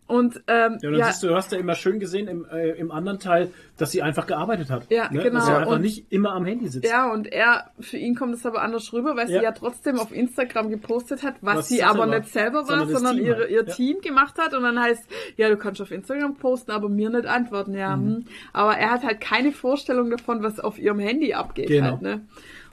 Und 0.09 0.43
ähm, 0.49 0.53
Ja, 0.53 0.67
und 0.67 0.83
dann 0.83 0.95
ja, 0.97 1.07
siehst 1.07 1.23
du, 1.23 1.29
du 1.29 1.37
hast 1.37 1.53
ja 1.53 1.59
immer 1.59 1.75
schön 1.75 1.99
gesehen 1.99 2.29
im, 2.29 2.45
äh, 2.45 2.71
im 2.73 2.91
anderen 2.91 3.19
Teil, 3.19 3.51
dass 3.79 3.93
sie 3.93 4.03
einfach 4.03 4.27
gearbeitet 4.27 4.69
hat. 4.69 4.91
Ja, 4.91 5.09
ne? 5.11 5.23
genau. 5.23 5.37
Dass 5.37 5.47
sie 5.47 5.53
einfach 5.55 5.73
Und- 5.77 5.81
nicht 5.81 6.13
immer 6.13 6.33
am 6.33 6.45
Handy 6.45 6.69
sitzt. 6.69 6.87
Ja, 6.91 7.11
und 7.11 7.33
er, 7.33 7.71
für 7.81 7.97
ihn 7.97 8.15
kommt 8.15 8.35
es 8.35 8.45
aber 8.45 8.61
anders 8.61 8.93
rüber, 8.93 9.17
weil 9.17 9.29
sie 9.29 9.35
Ja. 9.35 9.43
ja 9.43 9.53
trotzdem 9.53 9.99
auf 9.99 10.13
Instagram 10.13 10.69
gepostet 10.69 11.23
hat, 11.23 11.37
was, 11.41 11.57
Was 11.59 11.69
sie 11.69 11.83
aber 11.83 12.01
selber- 12.01 12.19
nicht 12.19 12.33
selber 12.33 12.59
war, 12.59 12.65
sondern 12.67 12.89
sondern 12.91 13.17
Team 13.17 13.25
ihre, 13.27 13.37
halt. 13.39 13.51
ihr 13.53 13.65
Ja. 13.65 13.73
Team 13.75 14.01
gemacht 14.03 14.37
hat. 14.39 14.53
Und 14.53 14.65
dann 14.65 14.79
heißt, 14.79 15.05
ja, 15.39 15.49
du 15.49 15.57
kannst 15.57 15.81
auf 15.81 15.91
Instagram 15.91 16.35
posten, 16.35 16.73
aber 16.73 16.91
mir 16.91 17.09
nicht 17.09 17.25
antworten. 17.27 17.73
Ja, 17.73 17.95
hm. 17.95 18.27
aber 18.53 18.77
er 18.77 18.91
hat 18.91 19.05
halt 19.05 19.21
keine 19.23 19.53
Vorstellung 19.53 20.11
davon, 20.11 20.43
was 20.43 20.61
auf 20.61 20.79
ihrem 20.79 20.99
Handy 20.99 21.33
abgeht. 21.33 21.69
Genau. 21.69 21.93
Halt, 21.93 22.03
ne? 22.03 22.21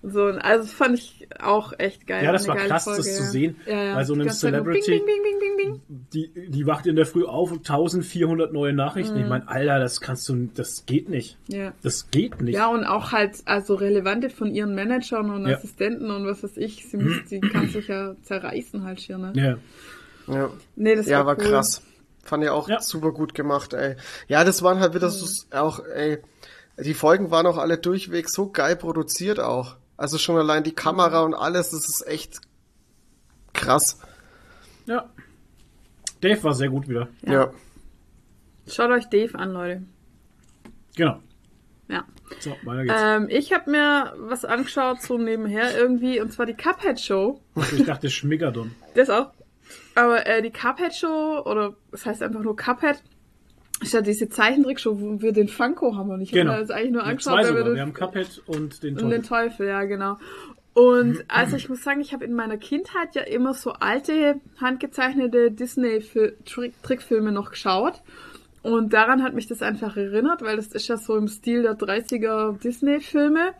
Und 0.02 0.12
so, 0.12 0.24
also 0.26 0.64
das 0.64 0.72
fand 0.74 0.98
ich 0.98 1.28
auch 1.42 1.74
echt 1.78 2.08
geil. 2.08 2.24
Ja, 2.24 2.32
das 2.32 2.48
war 2.48 2.56
krass, 2.56 2.86
Folge, 2.86 3.00
das 3.04 3.18
zu 3.18 3.24
sehen. 3.24 3.58
Ja, 3.66 3.84
ja. 3.84 3.96
Bei 3.96 4.04
so 4.06 4.14
einem 4.14 4.30
Celebrity. 4.30 4.92
Bing, 4.92 5.06
bing, 5.06 5.22
bing, 5.24 5.40
bing, 5.40 5.58
bing, 5.58 5.82
bing. 5.88 6.08
Die, 6.14 6.50
die 6.50 6.66
wacht 6.66 6.86
in 6.88 6.96
der 6.96 7.06
Früh 7.06 7.26
auf 7.26 7.52
und 7.52 7.60
1400 7.70 8.54
neue 8.54 8.72
Nachrichten. 8.74 9.16
Mhm. 9.16 9.24
Ich 9.24 9.28
meine, 9.30 9.48
Alter, 9.50 9.80
das 9.80 10.00
kannst 10.00 10.28
du, 10.30 10.50
das 10.56 10.86
geht 10.86 11.10
nicht. 11.10 11.38
Ja. 11.48 11.74
Das 11.84 12.10
geht 12.12 12.42
nicht. 12.42 12.56
Ja, 12.56 12.68
und 12.68 12.86
auch 12.86 13.12
halt, 13.12 13.36
also 13.46 13.76
relevante 13.76 14.30
von 14.30 14.54
ihren 14.54 14.74
Managern 14.76 15.30
und 15.32 15.48
Ja. 15.48 15.58
Assistenten 15.58 16.10
und 16.12 16.26
was 16.26 16.44
weiß 16.44 16.58
ich, 16.58 16.88
sie, 16.88 16.98
muss, 16.98 17.18
sie 17.28 17.42
kann 17.42 17.68
sich 17.68 17.88
ja 17.88 18.16
zerreißen 18.24 18.84
halt 18.84 19.00
hier, 19.00 19.18
ne? 19.18 19.34
Ja. 19.36 19.58
Ja, 20.34 20.52
Nee, 20.76 20.96
das 20.96 21.08
ja 21.08 21.26
war 21.26 21.38
cool. 21.40 21.44
krass. 21.46 21.82
Fand 22.24 22.44
ich 22.44 22.50
auch 22.50 22.70
Ja. 22.70 22.80
super 22.82 23.12
gut 23.12 23.34
gemacht, 23.34 23.74
ey. 23.74 23.96
Ja, 24.28 24.44
das 24.44 24.62
waren 24.62 24.80
halt 24.80 24.94
wieder 24.94 25.10
so, 25.10 25.26
auch, 25.52 25.80
ey, 25.86 26.20
die 26.78 26.94
Folgen 26.94 27.32
waren 27.32 27.46
auch 27.48 27.58
alle 27.58 27.78
durchweg 27.78 28.30
so 28.30 28.50
geil 28.52 28.76
produziert 28.76 29.40
auch. 29.40 29.76
Also 30.00 30.18
schon 30.18 30.38
allein 30.38 30.64
die 30.64 30.72
Kamera 30.72 31.24
und 31.24 31.34
alles, 31.34 31.72
das 31.72 31.90
ist 31.90 32.08
echt 32.08 32.40
krass. 33.54 34.00
ja. 34.86 35.10
Dave 36.22 36.42
war 36.44 36.54
sehr 36.54 36.70
gut 36.70 36.88
wieder. 36.88 37.10
Ja. 37.22 37.34
Ja. 37.34 37.52
Schaut 38.68 38.92
euch 38.92 39.10
Dave 39.10 39.38
an, 39.38 39.52
Leute. 39.52 39.84
Genau. 40.96 41.20
Ja. 41.90 42.06
So, 42.40 42.56
weiter 42.64 42.84
geht's. 42.84 43.02
Ähm, 43.02 43.28
ich 43.30 43.52
habe 43.52 43.72
mir 43.72 44.14
was 44.18 44.46
angeschaut, 44.46 45.02
so 45.02 45.18
nebenher 45.18 45.78
irgendwie, 45.78 46.22
und 46.22 46.32
zwar 46.32 46.46
die 46.46 46.56
Cuphead 46.56 47.00
Show. 47.00 47.42
Ich 47.74 47.84
dachte 47.86 48.10
Schmigadon. 48.10 48.74
Das 48.96 49.10
auch. 49.10 49.32
Aber 49.96 50.26
äh, 50.26 50.42
die 50.42 50.52
Cuphead 50.52 50.96
Show, 50.96 51.42
oder 51.46 51.76
es 51.92 52.06
heißt 52.06 52.22
einfach 52.24 52.42
nur 52.42 52.56
Cuphead, 52.56 53.04
ist 53.82 53.94
ja 53.94 54.02
diese 54.02 54.30
Zeichentrickshow, 54.30 55.00
wo 55.00 55.22
wir 55.22 55.32
den 55.32 55.48
Funko 55.48 55.96
haben 55.96 56.12
und 56.12 56.22
ich 56.22 56.32
Genau. 56.32 56.52
habe 56.52 56.62
mir 56.62 56.68
das 56.68 56.76
eigentlich 56.76 56.92
nur 56.92 57.04
angeschaut, 57.04 57.42
zwei 57.44 57.54
weil 57.54 57.66
wir 57.66 57.74
Wir 57.76 57.82
haben 57.82 57.94
Cuphead 57.94 58.42
und 58.46 58.84
den 58.84 59.00
Und 59.00 59.10
den 59.10 59.24
Teufel. 59.24 59.50
Teufel, 59.50 59.68
ja, 59.68 59.84
genau. 59.84 60.18
Und 60.74 61.24
also 61.28 61.56
ich 61.56 61.70
muss 61.70 61.84
sagen, 61.84 62.02
ich 62.02 62.14
habe 62.14 62.26
in 62.26 62.34
meiner 62.34 62.58
Kindheit 62.58 63.16
ja 63.16 63.22
immer 63.24 63.54
so 63.54 63.72
alte, 63.72 64.40
handgezeichnete 64.60 65.52
Disney-Trickfilme 65.52 67.32
noch 67.32 67.52
geschaut. 67.52 68.02
Und 68.62 68.94
daran 68.94 69.24
hat 69.24 69.34
mich 69.34 69.48
das 69.48 69.62
einfach 69.62 69.96
erinnert, 69.96 70.42
weil 70.42 70.58
das 70.58 70.68
ist 70.68 70.88
ja 70.90 70.98
so 70.98 71.16
im 71.16 71.28
Stil 71.28 71.62
der 71.64 71.78
30er 71.78 72.60
Disney-Filme. 72.60 73.54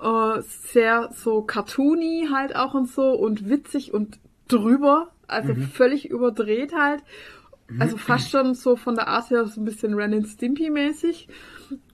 Äh, 0.00 0.42
sehr 0.42 1.10
so 1.14 1.42
cartoony 1.42 2.28
halt 2.32 2.54
auch 2.54 2.74
und 2.74 2.88
so 2.88 3.10
und 3.12 3.48
witzig 3.48 3.92
und 3.92 4.18
drüber. 4.46 5.08
Also 5.26 5.54
völlig 5.72 6.08
überdreht 6.08 6.72
halt. 6.72 7.02
Also 7.78 7.96
fast 7.96 8.30
schon 8.30 8.54
so 8.54 8.76
von 8.76 8.94
der 8.94 9.08
Art 9.08 9.30
her 9.30 9.46
so 9.46 9.60
ein 9.60 9.64
bisschen 9.64 9.94
Ren 9.94 10.14
and 10.14 10.28
Stimpy 10.28 10.70
mäßig. 10.70 11.28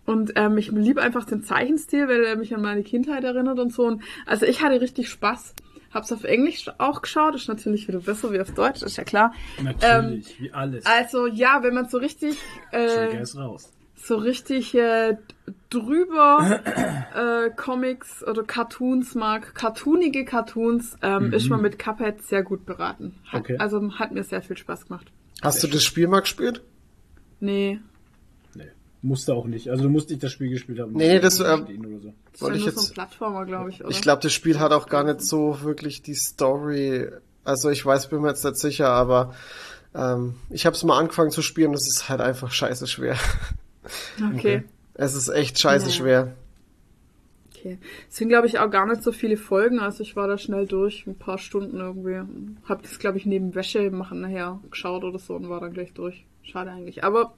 Und 0.05 0.33
ähm, 0.37 0.59
ich 0.59 0.71
liebe 0.71 1.01
einfach 1.01 1.25
den 1.25 1.45
Zeichenstil, 1.45 2.09
weil 2.09 2.25
er 2.25 2.37
mich 2.37 2.55
an 2.55 2.61
meine 2.61 2.83
Kindheit 2.83 3.25
erinnert 3.25 3.59
und 3.59 3.73
so. 3.73 3.85
Und 3.87 4.03
also 4.27 4.47
ich 4.47 4.61
hatte 4.63 4.81
richtig 4.81 5.09
Spaß. 5.09 5.55
Hab's 5.93 6.11
auf 6.11 6.25
Englisch 6.25 6.71
auch 6.79 7.03
geschaut, 7.03 7.35
ist 7.35 7.49
natürlich 7.49 7.87
wieder 7.87 8.01
besser 8.01 8.33
wie 8.33 8.41
auf 8.41 8.51
Deutsch, 8.53 8.83
ist 8.83 8.97
ja 8.97 9.05
klar. 9.05 9.35
Natürlich, 9.63 10.41
wie 10.41 10.53
alles. 10.53 10.87
Also 10.87 11.27
ja, 11.27 11.63
wenn 11.63 11.75
man 11.75 11.89
so 11.89 11.99
richtig, 11.99 12.39
äh, 12.71 13.25
so 13.95 14.17
richtig 14.17 14.75
äh, 14.75 15.19
drüber 15.69 16.61
äh, 17.15 17.51
Comics 17.51 18.27
oder 18.27 18.43
Cartoons 18.43 19.15
mag, 19.15 19.55
cartoonige 19.55 20.25
Cartoons, 20.25 20.97
ähm, 21.03 21.33
ist 21.33 21.51
man 21.51 21.61
mit 21.61 21.79
Cuphead 21.79 22.23
sehr 22.23 22.43
gut 22.43 22.65
beraten. 22.65 23.15
Hat, 23.31 23.43
Okay. 23.43 23.57
Also 23.59 23.99
hat 23.99 24.13
mir 24.13 24.25
sehr 24.25 24.41
viel 24.41 24.57
Spaß 24.57 24.87
gemacht. 24.87 25.13
Hast 25.41 25.63
du 25.63 25.67
das 25.69 25.83
Spiel 25.85 26.07
mal 26.09 26.21
gespielt? 26.21 26.63
Nee, 27.41 27.81
Nee. 28.55 28.67
Musste 29.01 29.35
auch 29.35 29.47
nicht. 29.47 29.69
Also 29.71 29.83
du 29.85 29.89
musst 29.89 30.11
nicht 30.11 30.23
das 30.23 30.31
Spiel 30.33 30.51
gespielt 30.51 30.79
haben. 30.79 30.93
Nee, 30.93 31.19
das, 31.19 31.41
ähm, 31.41 31.67
so. 31.67 32.13
das 32.13 32.35
ist 32.35 32.43
Wollte 32.43 32.59
ich 32.59 32.65
nur 32.65 32.73
so 32.75 32.81
jetzt- 32.81 32.91
ein 32.91 32.95
Plattformer, 32.95 33.45
glaube 33.47 33.71
ich, 33.71 33.81
oder? 33.81 33.91
Ich 33.91 34.01
glaube, 34.01 34.23
das 34.23 34.33
Spiel 34.33 34.61
hat 34.61 34.73
auch 34.73 34.87
gar 34.89 35.03
nicht 35.05 35.23
so 35.23 35.63
wirklich 35.63 36.03
die 36.03 36.15
Story. 36.15 37.09
Also 37.45 37.71
ich 37.71 37.85
weiß, 37.85 38.09
bin 38.11 38.21
mir 38.21 38.29
jetzt 38.29 38.45
nicht 38.45 38.57
sicher, 38.57 38.91
aber 38.91 39.35
ähm, 39.95 40.37
ich 40.51 40.67
habe 40.67 40.77
es 40.77 40.85
mal 40.85 40.99
angefangen 40.99 41.33
zu 41.33 41.43
spielen 41.43 41.71
und 41.71 41.75
es 41.77 41.89
ist 41.89 42.09
halt 42.09 42.21
einfach 42.21 42.53
scheiße 42.53 42.87
schwer. 42.87 43.17
okay. 44.35 44.63
Es 44.95 45.15
ist 45.15 45.31
echt 45.31 45.59
scheiße 45.59 45.87
Ja. 45.87 45.93
schwer. 45.93 46.33
Okay. 47.63 47.79
Es 48.11 48.17
sind, 48.17 48.29
glaube 48.29 48.49
ich, 48.49 48.59
auch 48.59 48.71
gar 48.71 48.87
nicht 48.87 49.05
so 49.05 49.13
viele 49.13 49.37
Folgen, 49.37 49.79
also 49.79 50.03
ich 50.03 50.17
war 50.17 50.27
da 50.27 50.37
schnell 50.37 50.67
durch, 50.67 51.07
ein 51.07 51.17
paar 51.17 51.39
Stunden 51.39 51.79
irgendwie. 51.79 52.21
Hab 52.69 52.83
das, 52.83 52.99
glaube 52.99 53.19
ich, 53.19 53.27
neben 53.27 53.55
Wäsche 53.55 53.89
machen 53.93 54.21
nachher 54.21 54.59
geschaut 54.69 55.05
oder 55.05 55.21
so 55.21 55.37
und 55.37 55.49
war 55.49 55.61
dann 55.61 55.73
gleich 55.73 55.93
durch. 55.93 56.27
Schade 56.43 56.73
eigentlich. 56.73 57.05
Aber 57.05 57.35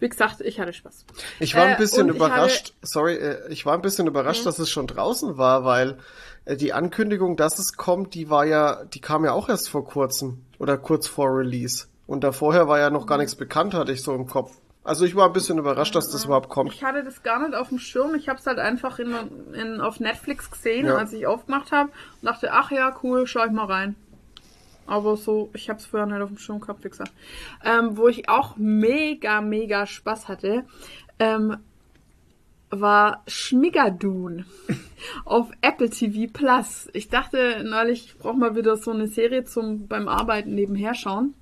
wie 0.00 0.08
gesagt, 0.08 0.40
ich 0.40 0.58
hatte 0.60 0.72
Spaß. 0.72 1.04
Ich 1.40 1.54
war 1.54 1.66
Äh, 1.66 1.72
ein 1.72 1.76
bisschen 1.76 2.04
und 2.04 2.10
ich 2.10 2.16
überrascht, 2.16 2.72
sorry, 2.80 3.16
äh, 3.16 3.52
ich 3.52 3.66
war 3.66 3.74
ein 3.74 3.82
bisschen 3.82 4.06
überrascht, 4.06 4.46
dass 4.46 4.58
es 4.58 4.70
schon 4.70 4.86
draußen 4.86 5.36
war, 5.36 5.64
weil 5.64 5.98
äh, 6.46 6.56
die 6.56 6.72
Ankündigung, 6.72 7.36
dass 7.36 7.58
es 7.58 7.74
kommt, 7.76 8.14
die 8.14 8.30
war 8.30 8.46
ja, 8.46 8.82
die 8.86 9.00
kam 9.02 9.26
ja 9.26 9.32
auch 9.32 9.50
erst 9.50 9.68
vor 9.68 9.84
kurzem 9.84 10.38
oder 10.58 10.78
kurz 10.78 11.06
vor 11.06 11.36
Release. 11.36 11.86
Und 12.06 12.24
da 12.24 12.32
vorher 12.32 12.66
war 12.66 12.78
ja 12.78 12.88
noch 12.88 13.06
gar 13.06 13.18
nichts 13.18 13.34
bekannt, 13.34 13.74
hatte 13.74 13.92
ich 13.92 14.02
so 14.02 14.14
im 14.14 14.26
Kopf. 14.26 14.52
Also 14.86 15.04
ich 15.04 15.16
war 15.16 15.26
ein 15.26 15.32
bisschen 15.32 15.58
überrascht, 15.58 15.94
dass 15.96 16.10
das 16.10 16.24
überhaupt 16.24 16.48
kommt. 16.48 16.72
Ich 16.72 16.84
hatte 16.84 17.02
das 17.02 17.22
gar 17.24 17.40
nicht 17.40 17.56
auf 17.56 17.70
dem 17.70 17.78
Schirm. 17.78 18.14
Ich 18.14 18.28
habe 18.28 18.38
es 18.38 18.46
halt 18.46 18.58
einfach 18.60 18.98
in, 19.00 19.12
in, 19.52 19.80
auf 19.80 19.98
Netflix 19.98 20.50
gesehen, 20.50 20.86
Ja. 20.86 20.96
als 20.96 21.12
ich 21.12 21.26
aufgemacht 21.26 21.72
habe 21.72 21.90
und 22.20 22.26
dachte, 22.26 22.52
ach 22.52 22.70
ja, 22.70 22.94
cool, 23.02 23.26
schau 23.26 23.44
ich 23.44 23.50
mal 23.52 23.66
rein. 23.66 23.96
Aber 24.86 25.16
so, 25.16 25.50
ich 25.54 25.68
habe 25.68 25.80
es 25.80 25.86
vorher 25.86 26.06
nicht 26.06 26.22
auf 26.22 26.28
dem 26.28 26.38
Schirm 26.38 26.60
gehabt, 26.60 26.84
wie 26.84 26.88
gesagt. 26.88 27.12
Ähm, 27.64 27.96
wo 27.96 28.06
ich 28.06 28.28
auch 28.28 28.56
mega, 28.56 29.40
mega 29.40 29.86
Spaß 29.86 30.28
hatte, 30.28 30.64
ähm, 31.18 31.56
war 32.70 33.22
Schmigadoon 33.26 34.44
auf 35.24 35.50
Apple 35.62 35.90
TV 35.90 36.30
Plus. 36.32 36.88
Ich 36.92 37.08
dachte 37.08 37.64
neulich, 37.64 38.06
ich 38.06 38.18
brauche 38.18 38.36
mal 38.36 38.54
wieder 38.54 38.76
so 38.76 38.92
eine 38.92 39.08
Serie 39.08 39.44
zum 39.44 39.88
beim 39.88 40.06
Arbeiten 40.06 40.54
nebenher 40.54 40.94
schauen. 40.94 41.34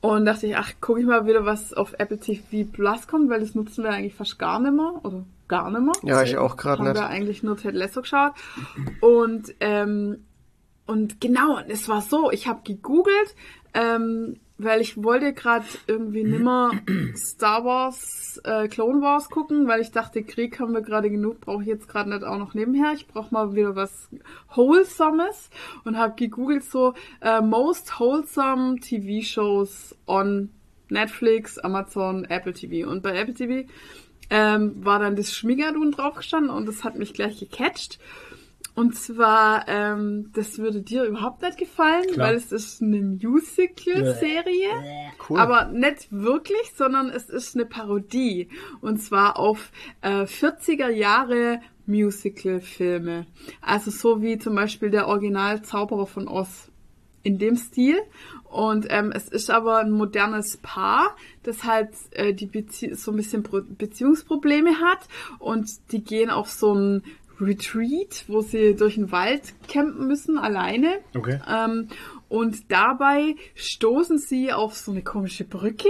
Und 0.00 0.26
dachte 0.26 0.46
ich, 0.46 0.56
ach, 0.56 0.72
gucke 0.80 1.00
ich 1.00 1.06
mal 1.06 1.26
wieder, 1.26 1.44
was 1.44 1.72
auf 1.72 1.94
Apple 1.98 2.18
TV 2.18 2.68
Plus 2.70 3.08
kommt, 3.08 3.30
weil 3.30 3.40
das 3.40 3.54
nutzen 3.54 3.82
wir 3.82 3.90
eigentlich 3.90 4.14
fast 4.14 4.38
gar 4.38 4.60
nicht 4.60 4.74
mehr. 4.74 5.00
Oder 5.02 5.24
gar 5.48 5.70
nicht 5.70 5.82
mehr. 5.82 5.94
Ja, 6.04 6.22
ich 6.22 6.36
auch 6.36 6.56
gerade 6.56 6.78
Haben 6.78 6.88
nicht. 6.92 7.00
wir 7.00 7.08
eigentlich 7.08 7.42
nur 7.42 7.56
Ted 7.56 7.74
Lasso 7.74 8.02
geschaut. 8.02 8.32
Und, 9.00 9.54
ähm, 9.60 10.24
und 10.86 11.20
genau, 11.20 11.58
es 11.68 11.88
war 11.88 12.02
so, 12.02 12.30
ich 12.30 12.46
habe 12.46 12.60
gegoogelt, 12.64 13.34
ähm, 13.74 14.38
weil 14.58 14.80
ich 14.80 15.02
wollte 15.02 15.32
gerade 15.32 15.64
irgendwie 15.86 16.24
nimmer 16.24 16.72
Star 17.16 17.64
Wars, 17.64 18.40
äh, 18.44 18.68
Clone 18.68 19.00
Wars 19.00 19.30
gucken, 19.30 19.68
weil 19.68 19.80
ich 19.80 19.92
dachte, 19.92 20.24
Krieg 20.24 20.58
haben 20.58 20.74
wir 20.74 20.82
gerade 20.82 21.10
genug, 21.10 21.40
brauche 21.40 21.62
ich 21.62 21.68
jetzt 21.68 21.88
gerade 21.88 22.10
nicht 22.10 22.24
auch 22.24 22.38
noch 22.38 22.54
nebenher. 22.54 22.92
Ich 22.94 23.06
brauche 23.06 23.32
mal 23.32 23.54
wieder 23.54 23.76
was 23.76 24.08
Wholesomes 24.54 25.50
und 25.84 25.96
habe 25.96 26.14
gegoogelt 26.16 26.64
so 26.64 26.94
äh, 27.20 27.40
Most 27.40 27.98
Wholesome 28.00 28.80
TV 28.80 29.24
Shows 29.24 29.96
on 30.06 30.50
Netflix, 30.90 31.58
Amazon, 31.58 32.24
Apple 32.24 32.52
TV. 32.52 32.88
Und 32.88 33.02
bei 33.02 33.16
Apple 33.16 33.34
TV 33.34 33.68
ähm, 34.30 34.84
war 34.84 34.98
dann 34.98 35.16
das 35.16 35.34
Schmigadun 35.34 35.92
draufgestanden 35.92 36.50
und 36.50 36.66
das 36.66 36.84
hat 36.84 36.96
mich 36.96 37.14
gleich 37.14 37.38
gecatcht. 37.38 37.98
Und 38.78 38.94
zwar, 38.94 39.66
ähm, 39.66 40.30
das 40.34 40.58
würde 40.58 40.82
dir 40.82 41.02
überhaupt 41.02 41.42
nicht 41.42 41.58
gefallen, 41.58 42.12
Klar. 42.12 42.28
weil 42.28 42.36
es 42.36 42.52
ist 42.52 42.80
eine 42.80 43.00
Musical-Serie. 43.00 44.68
Cool. 45.28 45.40
Aber 45.40 45.64
nicht 45.64 46.12
wirklich, 46.12 46.74
sondern 46.76 47.10
es 47.10 47.28
ist 47.28 47.56
eine 47.56 47.66
Parodie. 47.66 48.48
Und 48.80 49.02
zwar 49.02 49.36
auf 49.36 49.72
äh, 50.00 50.22
40er 50.22 50.90
Jahre 50.90 51.60
Musical-Filme. 51.86 53.26
Also 53.62 53.90
so 53.90 54.22
wie 54.22 54.38
zum 54.38 54.54
Beispiel 54.54 54.90
der 54.90 55.08
Original 55.08 55.60
Zauberer 55.62 56.06
von 56.06 56.28
Oz. 56.28 56.70
In 57.24 57.38
dem 57.38 57.56
Stil. 57.56 57.96
Und 58.44 58.86
ähm, 58.90 59.10
es 59.12 59.28
ist 59.28 59.50
aber 59.50 59.78
ein 59.78 59.90
modernes 59.90 60.56
Paar, 60.58 61.16
das 61.42 61.64
halt 61.64 61.90
äh, 62.12 62.32
die 62.32 62.46
Bezie 62.46 62.94
so 62.94 63.10
ein 63.10 63.16
bisschen 63.16 63.42
Pro 63.42 63.60
Beziehungsprobleme 63.60 64.76
hat. 64.80 65.00
Und 65.40 65.68
die 65.90 66.04
gehen 66.04 66.30
auf 66.30 66.48
so 66.48 66.72
ein 66.74 67.02
Retreat, 67.40 68.24
wo 68.28 68.40
sie 68.40 68.74
durch 68.74 68.94
den 68.94 69.12
Wald 69.12 69.54
campen 69.68 70.06
müssen, 70.06 70.38
alleine. 70.38 70.98
Okay. 71.16 71.40
Ähm, 71.48 71.88
und 72.28 72.70
dabei 72.70 73.36
stoßen 73.54 74.18
sie 74.18 74.52
auf 74.52 74.76
so 74.76 74.92
eine 74.92 75.02
komische 75.02 75.44
Brücke 75.44 75.88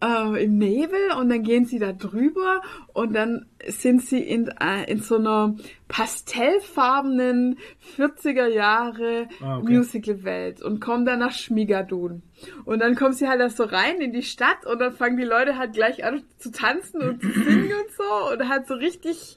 äh, 0.00 0.44
im 0.44 0.58
Nebel 0.58 1.12
und 1.18 1.28
dann 1.28 1.42
gehen 1.42 1.64
sie 1.64 1.78
da 1.78 1.92
drüber 1.92 2.62
und 2.92 3.12
dann 3.14 3.46
sind 3.66 4.02
sie 4.02 4.20
in, 4.20 4.48
äh, 4.60 4.84
in 4.88 5.00
so 5.00 5.16
einer 5.16 5.56
pastellfarbenen 5.88 7.58
40er 7.96 8.46
Jahre 8.46 9.28
Ah, 9.42 9.58
okay. 9.58 9.72
Musical-Welt 9.72 10.62
und 10.62 10.80
kommen 10.80 11.04
dann 11.04 11.18
nach 11.18 11.32
Schmigadun. 11.32 12.22
Und 12.64 12.78
dann 12.80 12.94
kommen 12.94 13.14
sie 13.14 13.28
halt 13.28 13.40
da 13.40 13.48
so 13.50 13.64
rein 13.64 14.00
in 14.00 14.12
die 14.12 14.22
Stadt 14.22 14.64
und 14.66 14.78
dann 14.78 14.92
fangen 14.92 15.16
die 15.16 15.24
Leute 15.24 15.58
halt 15.58 15.72
gleich 15.72 16.04
an 16.04 16.22
zu 16.38 16.52
tanzen 16.52 17.02
und 17.02 17.20
zu 17.20 17.32
singen 17.32 17.72
und 17.72 17.90
so 17.96 18.32
und 18.32 18.48
halt 18.48 18.68
so 18.68 18.74
richtig 18.74 19.36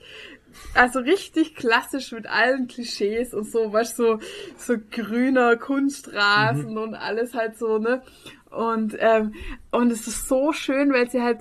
also 0.73 0.99
richtig 0.99 1.55
klassisch 1.55 2.11
mit 2.11 2.27
allen 2.27 2.67
Klischees 2.67 3.33
und 3.33 3.49
so, 3.49 3.71
weißt 3.71 3.99
du, 3.99 4.03
so, 4.03 4.19
so 4.57 4.75
grüner 4.91 5.57
Kunstrasen 5.57 6.77
und 6.77 6.95
alles 6.95 7.33
halt 7.33 7.57
so, 7.57 7.77
ne? 7.77 8.01
Und, 8.49 8.95
ähm, 8.99 9.33
und 9.71 9.91
es 9.91 10.07
ist 10.07 10.27
so 10.27 10.51
schön, 10.51 10.91
weil 10.91 11.09
sie 11.09 11.21
halt 11.21 11.39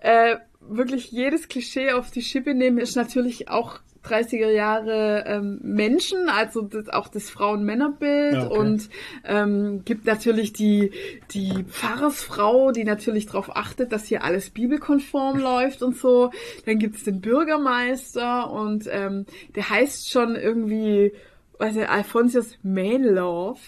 äh, 0.00 0.36
wirklich 0.60 1.10
jedes 1.10 1.48
Klischee 1.48 1.92
auf 1.92 2.10
die 2.10 2.22
Schippe 2.22 2.54
nehmen, 2.54 2.78
ist 2.78 2.96
natürlich 2.96 3.48
auch 3.48 3.80
30er 4.04 4.50
Jahre 4.50 5.24
ähm, 5.26 5.60
Menschen, 5.62 6.28
also 6.28 6.62
das, 6.62 6.88
auch 6.88 7.08
das 7.08 7.28
Frauen-Männer-Bild 7.28 8.34
Ja, 8.34 8.46
okay. 8.46 8.58
und 8.58 8.90
ähm, 9.24 9.82
gibt 9.84 10.06
natürlich 10.06 10.52
die, 10.52 10.92
die 11.32 11.64
Pfarrersfrau, 11.64 12.72
die 12.72 12.84
natürlich 12.84 13.26
darauf 13.26 13.54
achtet, 13.54 13.92
dass 13.92 14.06
hier 14.06 14.24
alles 14.24 14.50
bibelkonform 14.50 15.38
läuft 15.40 15.82
und 15.82 15.96
so. 15.96 16.30
Dann 16.64 16.78
gibt's 16.78 17.04
den 17.04 17.20
Bürgermeister 17.20 18.50
und 18.50 18.88
ähm, 18.90 19.26
der 19.54 19.68
heißt 19.68 20.10
schon 20.10 20.34
irgendwie, 20.34 21.12
weiß 21.58 21.76
ich, 21.76 21.88
Alphonsius 21.88 22.58
Mainlove. 22.62 23.60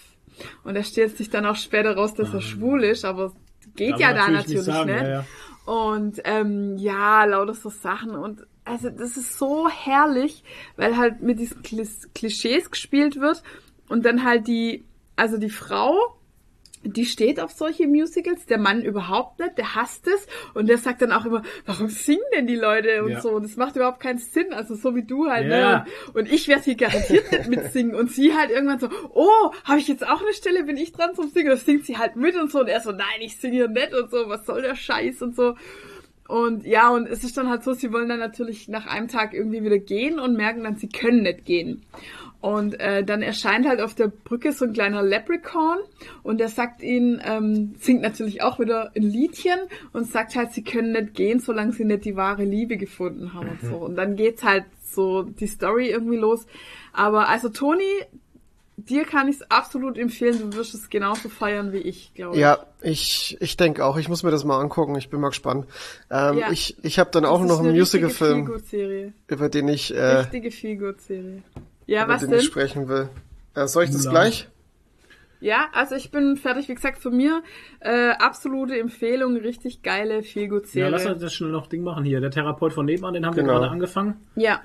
Und 0.63 0.73
da 0.75 0.83
stellt 0.83 1.15
sich 1.15 1.29
dann 1.29 1.45
auch 1.45 1.55
später 1.55 1.95
raus, 1.95 2.15
dass 2.15 2.33
er 2.33 2.41
schwul 2.41 2.83
ist, 2.83 3.05
aber 3.05 3.33
geht 3.75 3.91
Darf 3.91 3.99
ja 3.99 4.07
man 4.07 4.15
da 4.15 4.27
natürlich 4.29 4.47
nicht 4.47 4.67
natürlich, 4.67 4.87
sagen, 4.87 5.03
ne? 5.03 5.09
ja, 5.09 5.13
ja. 5.13 5.25
Und 5.65 6.21
ähm, 6.25 6.77
ja, 6.77 7.23
lauter 7.25 7.53
so 7.53 7.69
Sachen 7.69 8.11
und 8.11 8.45
also 8.65 8.89
das 8.89 9.17
ist 9.17 9.37
so 9.37 9.67
herrlich, 9.69 10.43
weil 10.77 10.97
halt 10.97 11.21
mit 11.21 11.39
diesen 11.39 11.61
Klis 11.63 12.09
Klischees 12.15 12.71
gespielt 12.71 13.19
wird 13.19 13.43
und 13.89 14.05
dann 14.05 14.23
halt 14.23 14.47
die, 14.47 14.83
also 15.15 15.37
die 15.37 15.49
Frau, 15.49 15.95
die 16.85 17.05
steht 17.05 17.39
auf 17.39 17.51
solche 17.51 17.87
Musicals, 17.87 18.45
der 18.45 18.57
Mann 18.57 18.81
überhaupt 18.81 19.39
nicht, 19.39 19.57
der 19.57 19.75
hasst 19.75 20.05
es 20.07 20.27
und 20.53 20.67
der 20.67 20.77
sagt 20.77 21.01
dann 21.01 21.13
auch 21.13 21.25
immer, 21.25 21.41
warum 21.65 21.87
singen 21.87 22.19
denn 22.35 22.45
die 22.45 22.55
Leute 22.57 23.03
und 23.03 23.11
Ja. 23.11 23.21
so 23.21 23.29
und 23.31 23.43
das 23.43 23.55
macht 23.55 23.75
überhaupt 23.77 24.01
keinen 24.01 24.17
Sinn, 24.17 24.51
also 24.53 24.75
so 24.75 24.93
wie 24.93 25.03
du 25.03 25.29
halt, 25.29 25.47
Ja. 25.49 25.85
ne? 25.85 25.85
Und, 26.07 26.15
und 26.21 26.31
ich 26.33 26.47
werde 26.49 26.63
hier 26.63 26.75
garantiert 26.75 27.31
nicht 27.31 27.47
mitsingen 27.47 27.95
und 27.95 28.11
sie 28.11 28.33
halt 28.35 28.49
irgendwann 28.51 28.79
so, 28.79 28.89
oh, 29.13 29.51
habe 29.63 29.79
ich 29.79 29.87
jetzt 29.87 30.05
auch 30.05 30.21
eine 30.21 30.33
Stelle, 30.33 30.63
bin 30.65 30.75
ich 30.77 30.91
dran 30.91 31.15
zum 31.15 31.29
Singen, 31.29 31.49
das 31.51 31.65
singt 31.65 31.85
sie 31.85 31.97
halt 31.97 32.17
mit 32.17 32.35
und 32.35 32.51
so 32.51 32.59
und 32.61 32.67
er 32.67 32.81
so, 32.81 32.91
nein, 32.91 33.21
ich 33.21 33.37
singe 33.37 33.53
hier 33.55 33.67
nicht 33.69 33.93
und 33.93 34.11
so, 34.11 34.27
was 34.27 34.45
soll 34.45 34.61
der 34.61 34.75
Scheiß 34.75 35.21
und 35.21 35.35
so. 35.37 35.55
Und 36.27 36.65
ja, 36.65 36.89
und 36.89 37.07
es 37.07 37.23
ist 37.23 37.37
dann 37.37 37.49
halt 37.49 37.63
so, 37.63 37.73
sie 37.73 37.91
wollen 37.91 38.09
dann 38.09 38.19
natürlich 38.19 38.67
nach 38.67 38.85
einem 38.85 39.07
Tag 39.07 39.33
irgendwie 39.33 39.63
wieder 39.63 39.79
gehen 39.79 40.19
und 40.19 40.35
merken 40.35 40.63
dann, 40.63 40.77
sie 40.77 40.89
können 40.89 41.23
nicht 41.23 41.45
gehen. 41.45 41.83
Und 42.39 42.77
äh, 42.79 43.05
dann 43.05 43.21
erscheint 43.21 43.65
halt 43.65 43.79
auf 43.79 43.93
der 43.93 44.07
Brücke 44.07 44.51
so 44.51 44.65
ein 44.65 44.73
kleiner 44.73 45.01
Leprechaun 45.01 45.77
und 46.23 46.39
der 46.39 46.49
sagt 46.49 46.83
ihnen, 46.83 47.21
ähm, 47.23 47.73
singt 47.79 48.01
natürlich 48.01 48.41
auch 48.41 48.59
wieder 48.59 48.91
ein 48.97 49.03
Liedchen 49.03 49.57
und 49.93 50.11
sagt 50.11 50.35
halt, 50.35 50.51
sie 50.51 50.63
können 50.63 50.91
nicht 50.91 51.13
gehen, 51.13 51.39
solange 51.39 51.71
sie 51.71 51.85
nicht 51.85 52.03
die 52.03 52.17
wahre 52.17 52.43
Liebe 52.43 52.75
gefunden 52.75 53.33
haben 53.33 53.47
und 53.47 53.61
so. 53.61 53.77
Und 53.77 53.95
dann 53.95 54.17
geht's 54.17 54.43
halt 54.43 54.65
so 54.83 55.23
die 55.23 55.47
Story 55.47 55.87
irgendwie 55.89 56.17
los. 56.17 56.45
Aber 56.91 57.29
also 57.29 57.47
Toni, 57.47 57.83
dir 58.77 59.05
kann 59.05 59.27
ich 59.27 59.35
es 59.37 59.51
absolut 59.51 59.97
empfehlen, 59.97 60.51
du 60.51 60.57
wirst 60.57 60.73
es 60.73 60.89
genauso 60.89 61.29
feiern 61.29 61.71
wie 61.73 61.77
ich, 61.77 62.13
glaube 62.13 62.35
ich. 62.35 62.41
Ja, 62.41 62.65
ich, 62.81 63.37
ich 63.39 63.55
denke 63.57 63.85
auch, 63.85 63.97
ich 63.97 64.09
muss 64.09 64.23
mir 64.23 64.31
das 64.31 64.43
mal 64.43 64.59
angucken, 64.59 64.95
ich 64.95 65.09
bin 65.09 65.19
mal 65.21 65.29
gespannt. 65.29 65.65
Ähm, 66.09 66.37
Ja. 66.37 66.51
Ich, 66.51 66.77
ich 66.83 66.99
habe 66.99 67.11
dann 67.11 67.25
auch 67.25 67.41
noch 67.41 67.59
einen 67.59 67.71
Musical-Film, 67.75 68.51
über 69.27 69.49
den 69.49 69.67
ich, 69.67 69.93
äh, 69.95 70.01
Richtige 70.17 70.51
Feelgood-Serie. 70.51 71.43
Ja, 71.85 72.05
über 72.05 72.13
was 72.13 72.21
den 72.21 72.31
denn? 72.31 72.39
ich 72.39 72.45
sprechen 72.45 72.87
will. 72.87 73.09
Äh, 73.55 73.67
soll 73.67 73.83
ich 73.83 73.91
das 73.91 74.05
Mulan. 74.05 74.13
gleich? 74.23 74.49
Ja, 75.39 75.67
also 75.73 75.95
ich 75.95 76.09
bin 76.09 76.37
fertig, 76.37 76.69
wie 76.69 76.75
gesagt, 76.75 76.99
von 76.99 77.17
mir 77.17 77.43
äh, 77.81 78.11
absolute 78.11 78.79
Empfehlung, 78.79 79.35
richtig 79.35 79.81
geile 79.83 80.15
Ja, 80.15 80.21
Feelgood-Serie. 80.21 80.89
lass 80.89 81.05
uns 81.05 81.21
das 81.21 81.33
schnell 81.33 81.51
noch 81.51 81.67
Ding 81.67 81.83
machen 81.83 82.05
hier. 82.05 82.21
Der 82.21 82.31
Therapeut 82.31 82.71
von 82.71 82.85
nebenan, 82.85 83.13
den 83.13 83.25
haben 83.25 83.35
Genau. 83.35 83.53
wir 83.55 83.59
gerade 83.59 83.71
angefangen. 83.71 84.15
ja, 84.35 84.61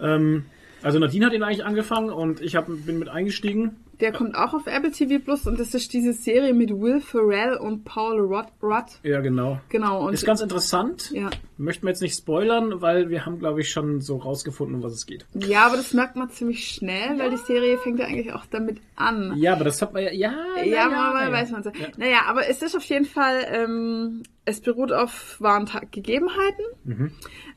Ähm, 0.00 0.44
also 0.86 0.98
Nadine 0.98 1.26
hat 1.26 1.32
ihn 1.32 1.42
eigentlich 1.42 1.64
angefangen 1.64 2.10
und 2.10 2.40
ich 2.40 2.56
hab, 2.56 2.66
bin 2.66 2.98
mit 2.98 3.08
eingestiegen. 3.08 3.76
der 4.00 4.12
kommt 4.12 4.34
auch 4.36 4.54
auf 4.54 4.66
Apple 4.66 4.90
TV 4.92 5.18
Plus 5.22 5.46
und 5.46 5.58
das 5.58 5.74
ist 5.74 5.92
diese 5.92 6.12
Serie 6.12 6.54
mit 6.54 6.70
Will 6.70 7.00
Ferrell 7.00 7.56
und 7.56 7.84
Paul 7.84 8.20
Rudd. 8.20 8.46
Rudd. 8.62 8.84
Ja, 9.02 9.20
genau. 9.20 9.58
Genau. 9.68 10.06
Und 10.06 10.14
Ist 10.14 10.24
ganz 10.24 10.40
interessant. 10.40 11.10
ja. 11.12 11.30
Möchten 11.58 11.86
wir 11.86 11.90
jetzt 11.90 12.02
nicht 12.02 12.14
spoilern, 12.14 12.82
weil 12.82 13.08
wir 13.08 13.24
haben, 13.24 13.38
glaube 13.38 13.62
ich, 13.62 13.70
schon 13.70 14.02
so 14.02 14.18
rausgefunden, 14.18 14.76
um 14.76 14.82
was 14.82 14.92
es 14.92 15.06
geht. 15.06 15.24
ja, 15.34 15.66
aber 15.66 15.76
das 15.78 15.94
merkt 15.94 16.14
man 16.14 16.28
ziemlich 16.28 16.68
schnell, 16.68 17.18
weil 17.18 17.30
die 17.30 17.38
Serie 17.38 17.78
fängt 17.78 17.98
ja 17.98 18.04
eigentlich 18.06 18.32
auch 18.34 18.44
damit 18.46 18.78
an. 18.94 19.32
Ja, 19.36 19.54
aber 19.54 19.64
das 19.64 19.80
hat 19.80 19.94
man 19.94 20.02
ja. 20.02 20.12
Ja, 20.12 20.32
Ja, 20.64 20.84
aber 20.86 21.24
na 21.24 21.32
weiß 21.32 21.50
man 21.52 21.62
so. 21.62 21.70
Ja. 21.70 21.88
Naja, 21.96 22.18
aber 22.28 22.46
es 22.48 22.60
ist 22.62 22.76
auf 22.76 22.84
jeden 22.84 23.06
Fall, 23.06 23.46
ähm, 23.50 24.22
es 24.44 24.60
beruht 24.60 24.92
auf 24.92 25.36
wahren 25.40 25.66
Gegebenheiten. 25.90 26.64
Mhm. 26.84 27.10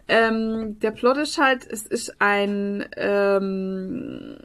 Ähm, 0.10 0.80
der 0.80 0.92
Plot 0.92 1.18
ist 1.18 1.38
halt, 1.38 1.66
es 1.70 1.86
ist 1.86 2.20
ein 2.20 2.84
ähm, 2.98 4.38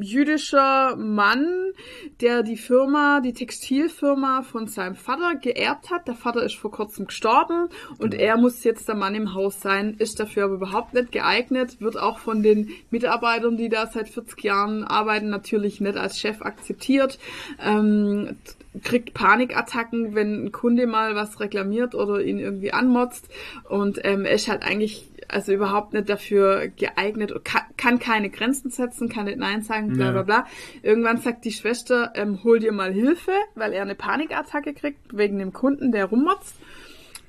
jüdischer 0.00 0.96
Mann, 0.96 1.72
der 2.20 2.42
die 2.42 2.56
Firma, 2.56 3.20
die 3.20 3.34
Textilfirma 3.34 4.42
von 4.42 4.66
seinem 4.66 4.94
Vater 4.94 5.34
geerbt 5.34 5.90
hat. 5.90 6.08
Der 6.08 6.14
Vater 6.14 6.42
ist 6.42 6.56
vor 6.56 6.70
kurzem 6.70 7.06
gestorben 7.06 7.68
und 7.98 8.12
Genau. 8.12 8.22
er 8.22 8.36
muss 8.38 8.64
jetzt 8.64 8.88
der 8.88 8.94
Mann 8.94 9.14
im 9.14 9.34
Haus 9.34 9.60
sein, 9.60 9.94
ist 9.98 10.18
dafür 10.20 10.44
aber 10.44 10.54
überhaupt 10.54 10.94
nicht 10.94 11.12
geeignet, 11.12 11.80
wird 11.80 11.98
auch 11.98 12.18
von 12.18 12.42
den 12.42 12.70
Mitarbeitern, 12.90 13.56
die 13.56 13.68
da 13.68 13.86
seit 13.86 14.08
40 14.08 14.42
Jahren 14.42 14.84
arbeiten, 14.84 15.28
natürlich 15.28 15.80
nicht 15.80 15.96
als 15.98 16.18
Chef 16.18 16.42
akzeptiert. 16.42 17.18
Ähm, 17.62 18.38
kriegt 18.82 19.14
Panikattacken, 19.14 20.14
wenn 20.14 20.46
ein 20.46 20.52
Kunde 20.52 20.86
mal 20.86 21.14
was 21.14 21.40
reklamiert 21.40 21.94
oder 21.94 22.20
ihn 22.20 22.38
irgendwie 22.38 22.72
anmotzt 22.72 23.28
und 23.68 24.00
ähm, 24.02 24.24
er 24.24 24.32
ist 24.32 24.48
halt 24.48 24.64
eigentlich 24.64 25.10
also 25.28 25.52
überhaupt 25.52 25.92
nicht 25.92 26.08
dafür 26.08 26.68
geeignet, 26.68 27.32
kann, 27.44 27.62
kann 27.76 27.98
keine 27.98 28.30
Grenzen 28.30 28.70
setzen, 28.70 29.08
kann 29.08 29.24
nicht 29.24 29.38
Nein 29.38 29.62
sagen, 29.62 29.94
bla 29.94 30.10
bla 30.12 30.22
bla. 30.22 30.46
Irgendwann 30.82 31.18
sagt 31.18 31.44
die 31.44 31.52
Schwester, 31.52 32.12
ähm, 32.14 32.44
hol 32.44 32.58
dir 32.58 32.72
mal 32.72 32.92
Hilfe, 32.92 33.32
weil 33.54 33.72
er 33.72 33.82
eine 33.82 33.94
Panikattacke 33.94 34.74
kriegt 34.74 35.16
wegen 35.16 35.38
dem 35.38 35.52
Kunden, 35.52 35.92
der 35.92 36.06
rummotzt. 36.06 36.56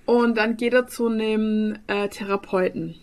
Und 0.05 0.37
dann 0.37 0.57
geht 0.57 0.73
er 0.73 0.87
zu 0.87 1.07
einem 1.07 1.77
äh, 1.87 2.09
Therapeuten. 2.09 2.95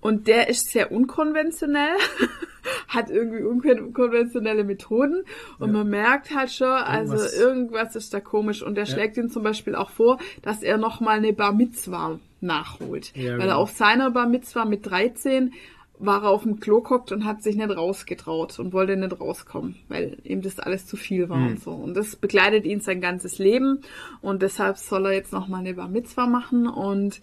Und 0.00 0.28
der 0.28 0.48
ist 0.48 0.70
sehr 0.70 0.92
unkonventionell, 0.92 1.96
hat 2.88 3.10
irgendwie 3.10 3.42
unkonventionelle 3.42 4.64
Methoden 4.64 5.22
und 5.58 5.68
Ja. 5.68 5.72
man 5.78 5.88
merkt 5.88 6.34
halt 6.34 6.50
schon, 6.50 6.66
also 6.68 7.14
Irgendwas- 7.14 7.38
irgendwas 7.38 7.96
ist 7.96 8.14
da 8.14 8.20
komisch 8.20 8.62
und 8.62 8.76
er 8.78 8.84
Ja. 8.84 8.92
schlägt 8.94 9.16
ihm 9.16 9.30
zum 9.30 9.42
Beispiel 9.42 9.74
auch 9.74 9.90
vor, 9.90 10.18
dass 10.42 10.62
er 10.62 10.78
nochmal 10.78 11.18
eine 11.18 11.32
Bar 11.32 11.52
Mitzwa 11.52 12.18
nachholt. 12.40 13.14
Ja, 13.16 13.32
weil 13.32 13.38
genau. 13.40 13.50
er 13.52 13.58
auf 13.58 13.70
seiner 13.72 14.10
Bar 14.10 14.28
Mitzwa 14.28 14.64
mit 14.64 14.86
13 14.86 15.52
war 16.00 16.22
er 16.22 16.28
auf 16.30 16.44
dem 16.44 16.60
Klo 16.60 16.80
gehockt 16.80 17.10
und 17.10 17.24
hat 17.24 17.42
sich 17.42 17.56
nicht 17.56 17.76
rausgetraut 17.76 18.60
und 18.60 18.72
wollte 18.72 18.96
nicht 18.96 19.20
rauskommen, 19.20 19.74
weil 19.88 20.18
ihm 20.22 20.42
das 20.42 20.60
alles 20.60 20.86
zu 20.86 20.96
viel 20.96 21.28
war 21.28 21.38
Hm. 21.38 21.46
und 21.48 21.60
so. 21.60 21.72
Und 21.72 21.94
das 21.94 22.14
begleitet 22.14 22.64
ihn 22.66 22.80
sein 22.80 23.00
ganzes 23.00 23.38
Leben 23.38 23.80
und 24.20 24.42
deshalb 24.42 24.76
soll 24.76 25.06
er 25.06 25.12
jetzt 25.12 25.32
nochmal 25.32 25.60
eine 25.60 25.74
Bar 25.74 25.88
Mitzwa 25.88 26.26
machen 26.26 26.68
und 26.68 27.20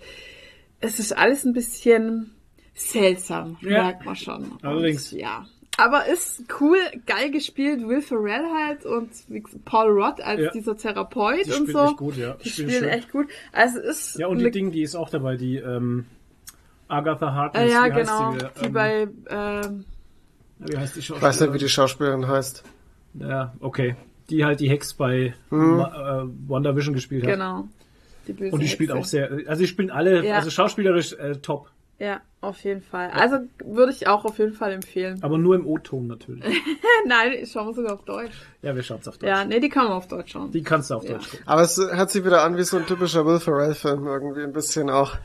es 0.82 1.00
ist 1.00 1.18
alles 1.18 1.46
ein 1.46 1.54
bisschen 1.54 2.35
seltsam, 2.76 3.58
Ja. 3.62 3.84
merkt 3.84 4.06
man 4.06 4.16
schon. 4.16 4.52
Allerdings. 4.62 5.12
Und, 5.12 5.20
ja. 5.20 5.46
Aber 5.78 6.06
ist 6.06 6.44
cool, 6.62 6.78
geil 7.06 7.32
gespielt, 7.32 7.86
Will 7.86 8.02
Ferrell 8.02 8.46
halt 8.54 8.86
und 8.86 9.10
Paul 9.66 9.90
Rudd 9.92 10.22
als 10.22 10.40
Ja. 10.42 10.52
dieser 10.52 10.78
Therapeut 10.78 11.46
Die 11.46 11.52
und 11.52 11.56
spielen 11.70 11.72
so. 11.74 11.84
echt 11.86 11.98
gut, 11.98 12.16
ja. 12.18 12.34
Die 12.44 12.50
Spielen 12.50 12.70
spielen 12.70 12.84
schön. 12.84 12.94
echt 12.94 13.12
gut. 13.12 13.28
Also 13.52 13.80
es 13.80 14.10
ist 14.12 14.20
Ja, 14.20 14.28
und 14.28 14.38
die 14.40 14.52
Ding, 14.52 14.72
die 14.72 14.84
ist 14.84 14.96
auch 14.96 15.10
dabei, 15.10 15.36
die 15.36 15.58
ähm, 15.58 16.06
Agatha 16.88 17.28
äh, 17.28 17.32
Harkness. 17.32 17.72
ja, 17.74 17.86
wie 17.88 17.92
heißt 17.94 18.10
genau, 18.10 18.32
Die, 18.34 18.60
die 18.60 18.66
ähm, 18.68 18.74
bei 18.74 19.08
ähm, 19.30 19.86
Wie 20.60 20.78
heißt 20.78 20.96
die 20.96 21.00
Ich 21.00 21.22
weiß 21.22 21.42
nicht, 21.42 21.54
wie 21.54 21.58
die 21.58 21.68
Schauspielerin 21.70 22.28
heißt. 22.28 22.64
Ja, 23.16 23.54
okay. 23.60 23.96
Die 24.30 24.46
halt 24.46 24.60
die 24.62 24.70
Hex 24.70 24.94
bei. 24.94 25.34
Ma- 25.50 26.24
äh, 26.24 26.28
WandaVision 26.48 26.94
gespielt 26.94 27.24
hat. 27.24 27.32
genau. 27.34 27.68
Die 28.28 28.34
böse 28.34 28.54
Und 28.54 28.62
die 28.62 28.68
spielt 28.70 28.90
Hexe. 28.92 29.00
auch 29.02 29.06
sehr, 29.06 29.30
also 29.48 29.62
die 29.62 29.68
spielen 29.68 29.92
alle, 29.92 30.26
Ja. 30.26 30.36
also 30.38 30.50
schauspielerisch 30.50 31.14
äh, 31.14 31.36
top. 31.36 31.70
Ja, 31.98 32.20
auf 32.42 32.60
jeden 32.64 32.82
Fall. 32.82 33.10
Also 33.12 33.38
würde 33.64 33.92
ich 33.94 34.08
auch 34.08 34.26
auf 34.26 34.38
jeden 34.38 34.54
Fall 34.54 34.74
empfehlen. 34.74 35.18
Aber 35.24 35.38
nur 35.38 35.56
im 35.56 35.66
O-Ton 35.66 36.08
natürlich. 36.08 36.44
Nein, 37.06 37.32
ich 37.42 37.52
schaue 37.52 37.74
sogar 37.74 37.94
auf 37.94 38.04
Deutsch. 38.04 38.34
ja, 38.62 38.76
wir 38.76 38.84
schaut's 38.84 39.08
auf 39.08 39.18
Deutsch. 39.18 39.30
Ja, 39.30 39.46
nee, 39.46 39.60
die 39.62 39.70
kann 39.70 39.86
man 39.86 39.94
auf 39.94 40.08
Deutsch 40.08 40.34
schauen. 40.34 40.52
Die 40.52 40.62
kannst 40.62 40.90
du 40.92 40.96
auf 40.96 41.04
Ja. 41.06 41.14
Deutsch 41.14 41.30
gucken. 41.32 41.48
Aber 41.48 41.62
es 41.62 41.78
hört 41.78 42.12
sich 42.12 42.26
wieder 42.26 42.44
an 42.44 42.58
wie 42.58 42.64
so 42.64 42.78
ein 42.78 42.86
typischer 42.86 43.26
Will 43.26 43.40
Ferrell-Film 43.40 44.06
irgendwie 44.08 44.44
ein 44.44 44.52
bisschen 44.52 44.90
auch. 44.90 45.16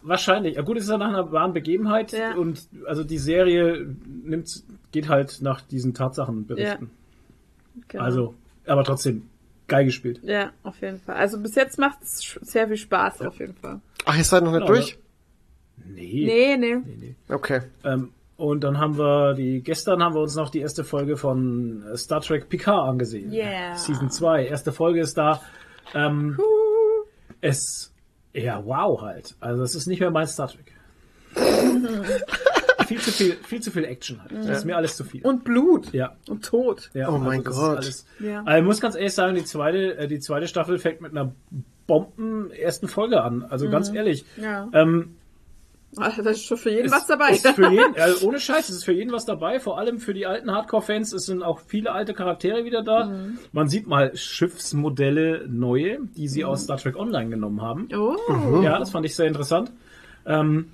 Wahrscheinlich. 0.00 0.56
Ja 0.56 0.62
gut, 0.62 0.78
es 0.78 0.84
ist 0.84 0.90
ja 0.90 0.98
nach 0.98 1.08
einer 1.08 1.30
wahren 1.30 1.52
Begebenheit 1.52 2.10
Ja. 2.12 2.34
und 2.34 2.66
also 2.86 3.04
die 3.04 3.18
Serie 3.18 3.86
nimmt, 4.24 4.62
geht 4.90 5.08
halt 5.08 5.40
nach 5.42 5.60
diesen 5.60 5.94
Tatsachen 5.94 6.46
berichten. 6.46 6.90
Genau. 7.88 8.02
Also, 8.02 8.34
aber 8.66 8.82
trotzdem 8.82 9.28
geil 9.68 9.84
gespielt. 9.84 10.20
Ja, 10.24 10.50
auf 10.64 10.80
jeden 10.80 10.98
Fall. 10.98 11.16
Also 11.16 11.38
bis 11.38 11.54
jetzt 11.54 11.78
macht 11.78 12.02
es 12.02 12.36
sehr 12.42 12.66
viel 12.66 12.76
Spaß, 12.78 13.20
auf 13.22 13.38
jeden 13.38 13.54
Fall. 13.54 13.80
Ach, 14.04 14.16
ihr 14.16 14.24
seid 14.24 14.42
noch 14.42 14.50
nicht 14.52 14.62
Ja, 14.62 14.66
durch? 14.66 14.98
Nee. 15.76 16.24
Nee, 16.26 16.56
nee. 16.56 16.76
nee, 16.76 16.96
nee. 17.00 17.14
Okay. 17.34 17.60
Ähm, 17.84 18.10
und 18.36 18.64
dann 18.64 18.78
haben 18.78 18.98
wir 18.98 19.34
die, 19.34 19.60
gestern 19.62 20.02
haben 20.02 20.14
wir 20.14 20.20
uns 20.22 20.34
noch 20.34 20.50
die 20.50 20.60
erste 20.60 20.84
Folge 20.84 21.16
von 21.16 21.84
äh, 21.92 21.96
Star 21.96 22.20
Trek 22.20 22.48
Picard 22.48 22.88
angesehen. 22.88 23.32
Yeah. 23.32 23.76
Season 23.76 24.10
2. 24.10 24.46
Erste 24.46 24.72
Folge 24.72 25.00
ist 25.00 25.16
da. 25.16 25.40
Ähm, 25.94 26.38
es, 27.40 27.92
ja, 28.32 28.64
wow 28.64 29.00
halt. 29.02 29.34
Also 29.40 29.62
es 29.62 29.74
ist 29.74 29.86
nicht 29.86 30.00
mehr 30.00 30.10
mein 30.10 30.26
Star 30.26 30.48
Trek. 30.48 30.72
viel 32.86 33.00
zu 33.00 33.10
viel, 33.12 33.32
viel 33.44 33.60
zu 33.60 33.70
viel 33.70 33.84
Action 33.84 34.20
halt. 34.20 34.32
Das 34.32 34.58
ist 34.58 34.64
mir 34.64 34.76
alles 34.76 34.96
zu 34.96 35.04
viel. 35.04 35.24
Und 35.24 35.44
Blut. 35.44 35.92
ja. 35.92 36.16
Und 36.28 36.44
Tod. 36.44 36.90
Ja, 36.94 37.08
Oh 37.10 37.18
mein 37.18 37.42
das 37.44 37.54
ist 37.54 37.60
Gott. 37.60 37.76
alles- 37.78 38.06
Ja. 38.20 38.42
Also 38.44 38.58
ich 38.58 38.64
muss 38.64 38.80
ganz 38.80 38.94
ehrlich 38.96 39.14
sagen, 39.14 39.34
die 39.34 39.44
zweite, 39.44 39.96
äh, 39.98 40.08
die 40.08 40.20
zweite 40.20 40.48
Staffel 40.48 40.78
fängt 40.78 41.00
mit 41.00 41.12
einer 41.12 41.32
Bomben 41.86 42.50
ersten 42.50 42.88
Folge 42.88 43.22
an. 43.22 43.44
Also 43.48 43.68
ganz 43.70 43.92
ehrlich. 43.92 44.24
Ja. 44.36 44.68
Ähm, 44.72 45.16
Also, 45.96 46.22
Da 46.22 46.30
ist 46.30 46.44
schon 46.44 46.56
für 46.56 46.70
jeden 46.70 46.86
es 46.86 46.92
was 46.92 47.06
dabei. 47.06 47.34
Für 47.34 47.70
jeden, 47.70 47.94
also 48.00 48.26
ohne 48.26 48.40
Scheiß, 48.40 48.68
es 48.68 48.76
ist 48.76 48.84
für 48.84 48.92
jeden 48.92 49.12
was 49.12 49.26
dabei. 49.26 49.60
Vor 49.60 49.78
allem 49.78 49.98
für 49.98 50.14
die 50.14 50.26
alten 50.26 50.50
Hardcore-Fans. 50.50 51.12
Es 51.12 51.26
sind 51.26 51.42
auch 51.42 51.60
viele 51.60 51.92
alte 51.92 52.14
Charaktere 52.14 52.64
wieder 52.64 52.82
da. 52.82 53.06
Mhm. 53.06 53.38
Man 53.52 53.68
sieht 53.68 53.86
mal 53.86 54.16
Schiffsmodelle 54.16 55.46
neue, 55.48 55.98
die 56.16 56.28
sie 56.28 56.44
aus 56.44 56.64
Star 56.64 56.78
Trek 56.78 56.96
Online 56.96 57.30
genommen 57.30 57.60
haben. 57.60 57.88
oh. 57.94 58.62
Ja, 58.62 58.78
das 58.78 58.90
fand 58.90 59.04
ich 59.04 59.14
sehr 59.14 59.26
interessant. 59.26 59.70
Ähm, 60.24 60.68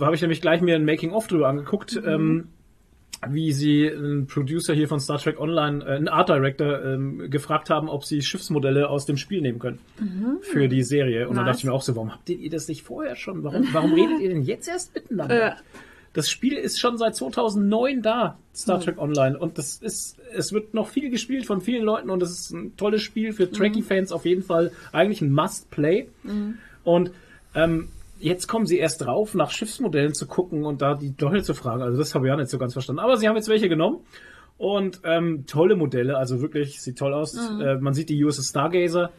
habe 0.00 0.14
ich 0.14 0.22
nämlich 0.22 0.40
gleich 0.40 0.60
mir 0.60 0.76
ein 0.76 0.84
Making-of 0.84 1.26
drüber 1.26 1.48
angeguckt, 1.48 2.00
ähm, 2.04 2.48
wie 3.30 3.52
sie 3.52 3.90
einen 3.90 4.26
Producer 4.26 4.74
hier 4.74 4.88
von 4.88 5.00
Star 5.00 5.18
Trek 5.18 5.40
Online, 5.40 5.84
äh, 5.84 5.96
einen 5.96 6.08
Art 6.08 6.28
Director, 6.28 6.84
ähm, 6.84 7.30
gefragt 7.30 7.70
haben, 7.70 7.88
ob 7.88 8.04
sie 8.04 8.22
Schiffsmodelle 8.22 8.88
aus 8.88 9.06
dem 9.06 9.16
Spiel 9.16 9.40
nehmen 9.40 9.58
können 9.58 9.78
für 10.42 10.68
die 10.68 10.82
Serie. 10.82 11.28
Und 11.28 11.36
dann 11.36 11.44
Nice. 11.44 11.56
dachte 11.56 11.58
ich 11.60 11.64
mir 11.64 11.72
auch 11.72 11.82
so, 11.82 11.94
warum 11.96 12.12
habt 12.12 12.28
ihr 12.28 12.50
das 12.50 12.68
nicht 12.68 12.82
vorher 12.82 13.16
schon? 13.16 13.42
Warum, 13.42 13.66
warum 13.72 13.92
redet 13.94 14.20
ihr 14.20 14.28
denn 14.28 14.42
jetzt 14.42 14.68
erst 14.68 14.94
miteinander? 14.94 15.36
Ja. 15.38 15.56
Das 16.12 16.30
Spiel 16.30 16.54
ist 16.54 16.78
schon 16.78 16.96
seit 16.96 17.16
2009 17.16 18.00
da, 18.00 18.38
Star 18.54 18.80
Trek 18.80 18.98
Online. 18.98 19.36
Und 19.36 19.58
das 19.58 19.78
ist, 19.78 20.16
es 20.32 20.52
wird 20.52 20.72
noch 20.72 20.88
viel 20.88 21.10
gespielt 21.10 21.44
von 21.44 21.60
vielen 21.60 21.82
Leuten 21.84 22.08
und 22.08 22.22
es 22.22 22.30
ist 22.30 22.50
ein 22.52 22.76
tolles 22.76 23.02
Spiel 23.02 23.32
für 23.32 23.50
Trekkie-Fans 23.50 24.12
auf 24.12 24.24
jeden 24.24 24.44
Fall. 24.44 24.70
Eigentlich 24.92 25.20
ein 25.22 25.32
Must-Play. 25.32 26.06
Und 26.84 27.10
ähm, 27.56 27.88
jetzt 28.24 28.46
kommen 28.48 28.66
sie 28.66 28.78
erst 28.78 29.04
drauf, 29.04 29.34
nach 29.34 29.50
Schiffsmodellen 29.50 30.14
zu 30.14 30.26
gucken 30.26 30.64
und 30.64 30.82
da 30.82 30.94
die 30.94 31.14
Leute 31.18 31.42
zu 31.42 31.54
fragen. 31.54 31.82
Also 31.82 31.98
das 31.98 32.14
habe 32.14 32.26
ich 32.26 32.32
auch 32.32 32.36
nicht 32.36 32.50
so 32.50 32.58
ganz 32.58 32.72
verstanden. 32.72 33.00
Aber 33.00 33.16
sie 33.16 33.28
haben 33.28 33.36
jetzt 33.36 33.48
welche 33.48 33.68
genommen. 33.68 33.98
Und 34.56 35.00
ähm, 35.04 35.46
tolle 35.46 35.74
Modelle, 35.76 36.16
also 36.16 36.40
wirklich, 36.40 36.80
sieht 36.80 36.98
toll 36.98 37.12
aus. 37.12 37.36
Äh, 37.36 37.76
man 37.76 37.92
sieht 37.92 38.08
die 38.08 38.24
USS 38.24 38.50
Stargazer. 38.50 39.10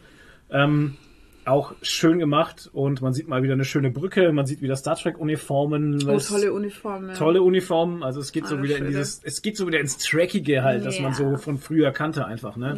Ähm, 0.50 0.96
auch 1.44 1.74
schön 1.82 2.18
gemacht 2.18 2.68
und 2.72 3.02
man 3.02 3.12
sieht 3.12 3.28
mal 3.28 3.42
wieder 3.44 3.52
eine 3.52 3.64
schöne 3.64 3.90
Brücke, 3.90 4.32
man 4.32 4.46
sieht 4.46 4.62
wieder 4.62 4.74
Star 4.74 4.96
Trek 4.96 5.16
Uniformen. 5.18 6.02
Oh, 6.08 6.18
tolle 6.18 6.52
Uniform. 6.52 7.08
Ja. 7.08 7.14
tolle 7.14 7.40
Uniformen, 7.42 8.02
also 8.02 8.18
es 8.20 8.32
geht 8.32 8.46
so 8.46 8.56
Alter 8.56 8.64
wieder 8.64 8.76
in 8.78 8.84
Schwede. 8.84 8.98
dieses, 8.98 9.20
es 9.22 9.42
geht 9.42 9.56
so 9.56 9.66
wieder 9.68 9.78
ins 9.78 9.96
Trackige 9.98 10.64
halt, 10.64 10.84
dass 10.84 10.98
man 10.98 11.12
Ja. 11.12 11.16
so 11.16 11.36
von 11.36 11.58
früher 11.58 11.92
kannte 11.92 12.24
einfach, 12.26 12.56
ne? 12.56 12.74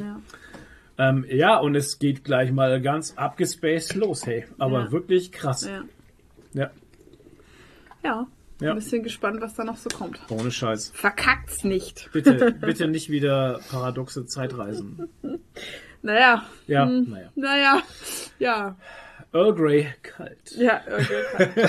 Ja. 0.99 1.09
Ähm, 1.11 1.25
ja, 1.31 1.59
und 1.59 1.77
es 1.77 1.99
geht 1.99 2.25
gleich 2.25 2.53
mal 2.53 2.83
ganz 2.83 3.15
abgespaced 3.17 3.95
los, 3.95 4.27
hey. 4.27 4.45
Aber 4.59 4.81
Ja. 4.87 4.93
wirklich 4.93 5.33
krass. 5.33 5.65
Ja. 5.67 5.83
Ja, 6.59 6.71
ja. 8.03 8.27
Ja. 8.61 8.71
Ein 8.71 8.75
bisschen 8.77 9.05
gespannt, 9.05 9.41
was 9.41 9.55
da 9.55 9.63
noch 9.63 9.77
so 9.77 9.89
kommt. 9.89 10.19
ohne 10.31 10.51
Scheiß. 10.51 10.91
Verkackt's 10.93 11.63
nicht. 11.63 12.11
Bitte, 12.13 12.51
bitte 12.61 12.89
nicht 12.89 13.09
wieder 13.09 13.61
paradoxe 13.71 14.27
Zeitreisen. 14.27 15.09
Naja. 16.03 16.45
Ja, 16.67 16.87
Hm. 16.87 17.09
naja. 17.09 17.31
Naja. 17.37 17.83
Ja. 18.41 18.77
Earl 19.33 19.55
Grey 19.55 19.87
kalt. 20.03 20.57
Ja, 20.57 20.81
okay. 20.89 21.65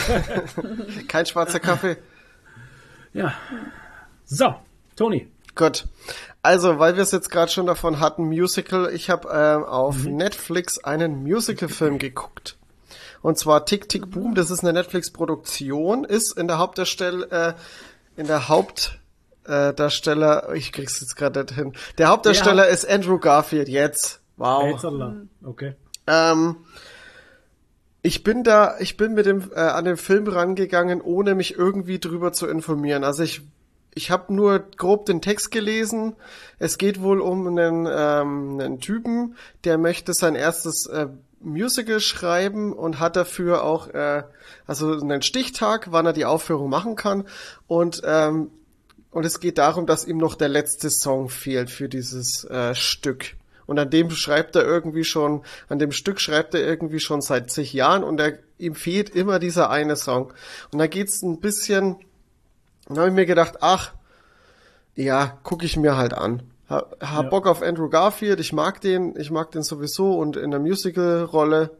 Kein 1.08 1.26
schwarzer 1.28 1.60
Kaffee. 1.60 1.98
Ja. 3.14 3.36
So, 4.26 4.56
Toni. 4.96 5.28
Gut. 5.56 5.86
Also, 6.42 6.80
weil 6.80 6.96
wir 6.96 7.04
es 7.04 7.12
jetzt 7.12 7.30
gerade 7.30 7.52
schon 7.52 7.66
davon 7.68 8.00
hatten, 8.00 8.24
Musical, 8.26 8.92
ich 8.94 9.10
habe 9.12 9.28
ähm, 9.32 9.64
auf 9.64 10.06
Netflix 10.06 10.80
einen 10.84 11.22
Musical-Film 11.24 12.00
geguckt. 12.00 12.58
Und 13.22 13.38
zwar 13.38 13.66
Tick 13.66 13.90
Tick 13.90 14.10
Boom, 14.10 14.36
das 14.36 14.52
ist 14.52 14.62
eine 14.62 14.74
Netflix-Produktion, 14.74 16.04
ist 16.06 16.38
in 16.38 16.48
der 16.48 16.58
Hauptdarsteller, 16.58 17.32
äh, 17.32 17.54
in 18.16 18.28
der 18.28 18.48
Hauptdarsteller, 18.48 19.00
äh, 19.46 19.74
Darsteller, 19.74 20.54
ich 20.54 20.72
krieg's 20.72 21.00
jetzt 21.02 21.16
gerade 21.16 21.42
nicht 21.42 21.56
hin. 21.56 21.74
Der 21.98 22.10
Hauptdarsteller 22.10 22.68
ist 22.68 22.88
Andrew 22.88 23.18
Garfield, 23.18 23.68
jetzt. 23.68 24.22
Wow. 24.38 24.66
Elzerla. 24.66 25.16
Okay. 25.44 25.76
Ähm, 26.08 26.58
ich 28.02 28.24
bin 28.24 28.44
da, 28.44 28.78
ich 28.80 28.96
bin 28.96 29.14
mit 29.14 29.26
dem 29.26 29.52
äh, 29.54 29.60
an 29.60 29.86
den 29.86 29.98
Film 29.98 30.28
rangegangen, 30.28 31.02
ohne 31.02 31.36
mich 31.36 31.56
irgendwie 31.56 32.00
drüber 32.00 32.32
zu 32.32 32.48
informieren. 32.48 33.04
Also 33.04 33.24
ich 33.24 33.42
ich 33.96 34.12
habe 34.12 34.34
nur 34.34 34.60
grob 34.60 35.06
den 35.08 35.22
Text 35.22 35.52
gelesen. 35.52 36.16
Es 36.58 36.78
geht 36.78 37.02
wohl 37.02 37.20
um 37.20 37.48
einen, 37.48 37.86
ähm, 37.86 38.60
einen 38.60 38.80
Typen, 38.80 39.36
der 39.64 39.78
möchte 39.78 40.14
sein 40.14 40.36
erstes 40.36 40.86
äh, 40.86 41.08
Musical 41.42 42.00
schreiben 42.00 42.74
und 42.74 43.00
hat 43.00 43.16
dafür 43.16 43.64
auch 43.64 43.88
äh, 43.88 44.24
also 44.68 45.00
einen 45.00 45.22
Stichtag, 45.22 45.92
wann 45.92 46.06
er 46.06 46.14
die 46.14 46.26
Aufführung 46.26 46.70
machen 46.70 46.96
kann. 46.96 47.26
Und 47.68 48.02
ähm, 48.06 48.52
und 49.12 49.26
es 49.26 49.40
geht 49.40 49.58
darum, 49.58 49.88
dass 49.88 50.06
ihm 50.06 50.18
noch 50.18 50.36
der 50.36 50.50
letzte 50.50 50.90
Song 50.90 51.30
fehlt 51.30 51.70
für 51.70 51.90
dieses 51.90 52.44
äh, 52.46 52.76
Stück. 52.76 53.36
Und 53.66 53.80
an 53.80 53.90
dem 53.90 54.10
schreibt 54.12 54.56
er 54.56 54.64
irgendwie 54.64 55.04
schon, 55.04 55.44
an 55.68 55.80
dem 55.80 55.92
Stück 55.92 56.20
schreibt 56.20 56.54
er 56.56 56.62
irgendwie 56.62 57.00
schon 57.00 57.22
seit 57.22 57.52
zig 57.52 57.74
Jahren 57.74 58.04
und 58.04 58.20
er, 58.20 58.40
ihm 58.58 58.76
fehlt 58.76 59.10
immer 59.10 59.40
dieser 59.40 59.70
eine 59.70 59.96
Song. 59.96 60.34
Und 60.72 60.80
da 60.80 60.88
geht's 60.88 61.22
ein 61.22 61.40
bisschen, 61.40 61.98
dann 62.88 62.98
habe 62.98 63.10
ich 63.10 63.14
mir 63.14 63.26
gedacht, 63.26 63.58
ach, 63.62 63.94
ja, 64.96 65.38
gucke 65.44 65.66
ich 65.66 65.78
mir 65.78 65.98
halt 65.98 66.14
an. 66.14 66.44
Ha, 66.70 66.86
hab 67.00 67.24
Ja. 67.24 67.30
Bock 67.30 67.48
auf 67.48 67.62
Andrew 67.62 67.90
Garfield, 67.90 68.40
ich 68.40 68.54
mag 68.54 68.80
den, 68.82 69.16
ich 69.20 69.32
mag 69.32 69.52
den 69.52 69.64
sowieso 69.64 70.14
und 70.20 70.38
in 70.38 70.52
der 70.52 70.60
Musical-Rolle, 70.60 71.72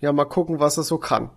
ja, 0.00 0.12
mal 0.12 0.24
gucken, 0.24 0.58
was 0.60 0.76
er 0.76 0.82
so 0.82 0.98
kann. 0.98 1.30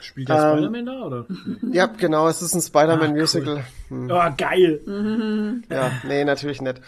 Spielt 0.00 0.28
der 0.28 0.36
Ähm, 0.36 0.58
Spider-Man 0.58 0.86
da, 0.86 1.02
oder? 1.04 1.26
Ja, 1.72 1.86
genau, 1.86 2.28
es 2.28 2.42
ist 2.42 2.54
ein 2.54 2.58
Ah, 2.58 2.62
Spider-Man-Musical. 2.62 3.64
Hm. 3.88 4.10
Oh, 4.10 4.30
geil. 4.36 5.62
Ja, 5.70 5.90
nee, 6.06 6.24
natürlich 6.24 6.60
nicht. 6.60 6.80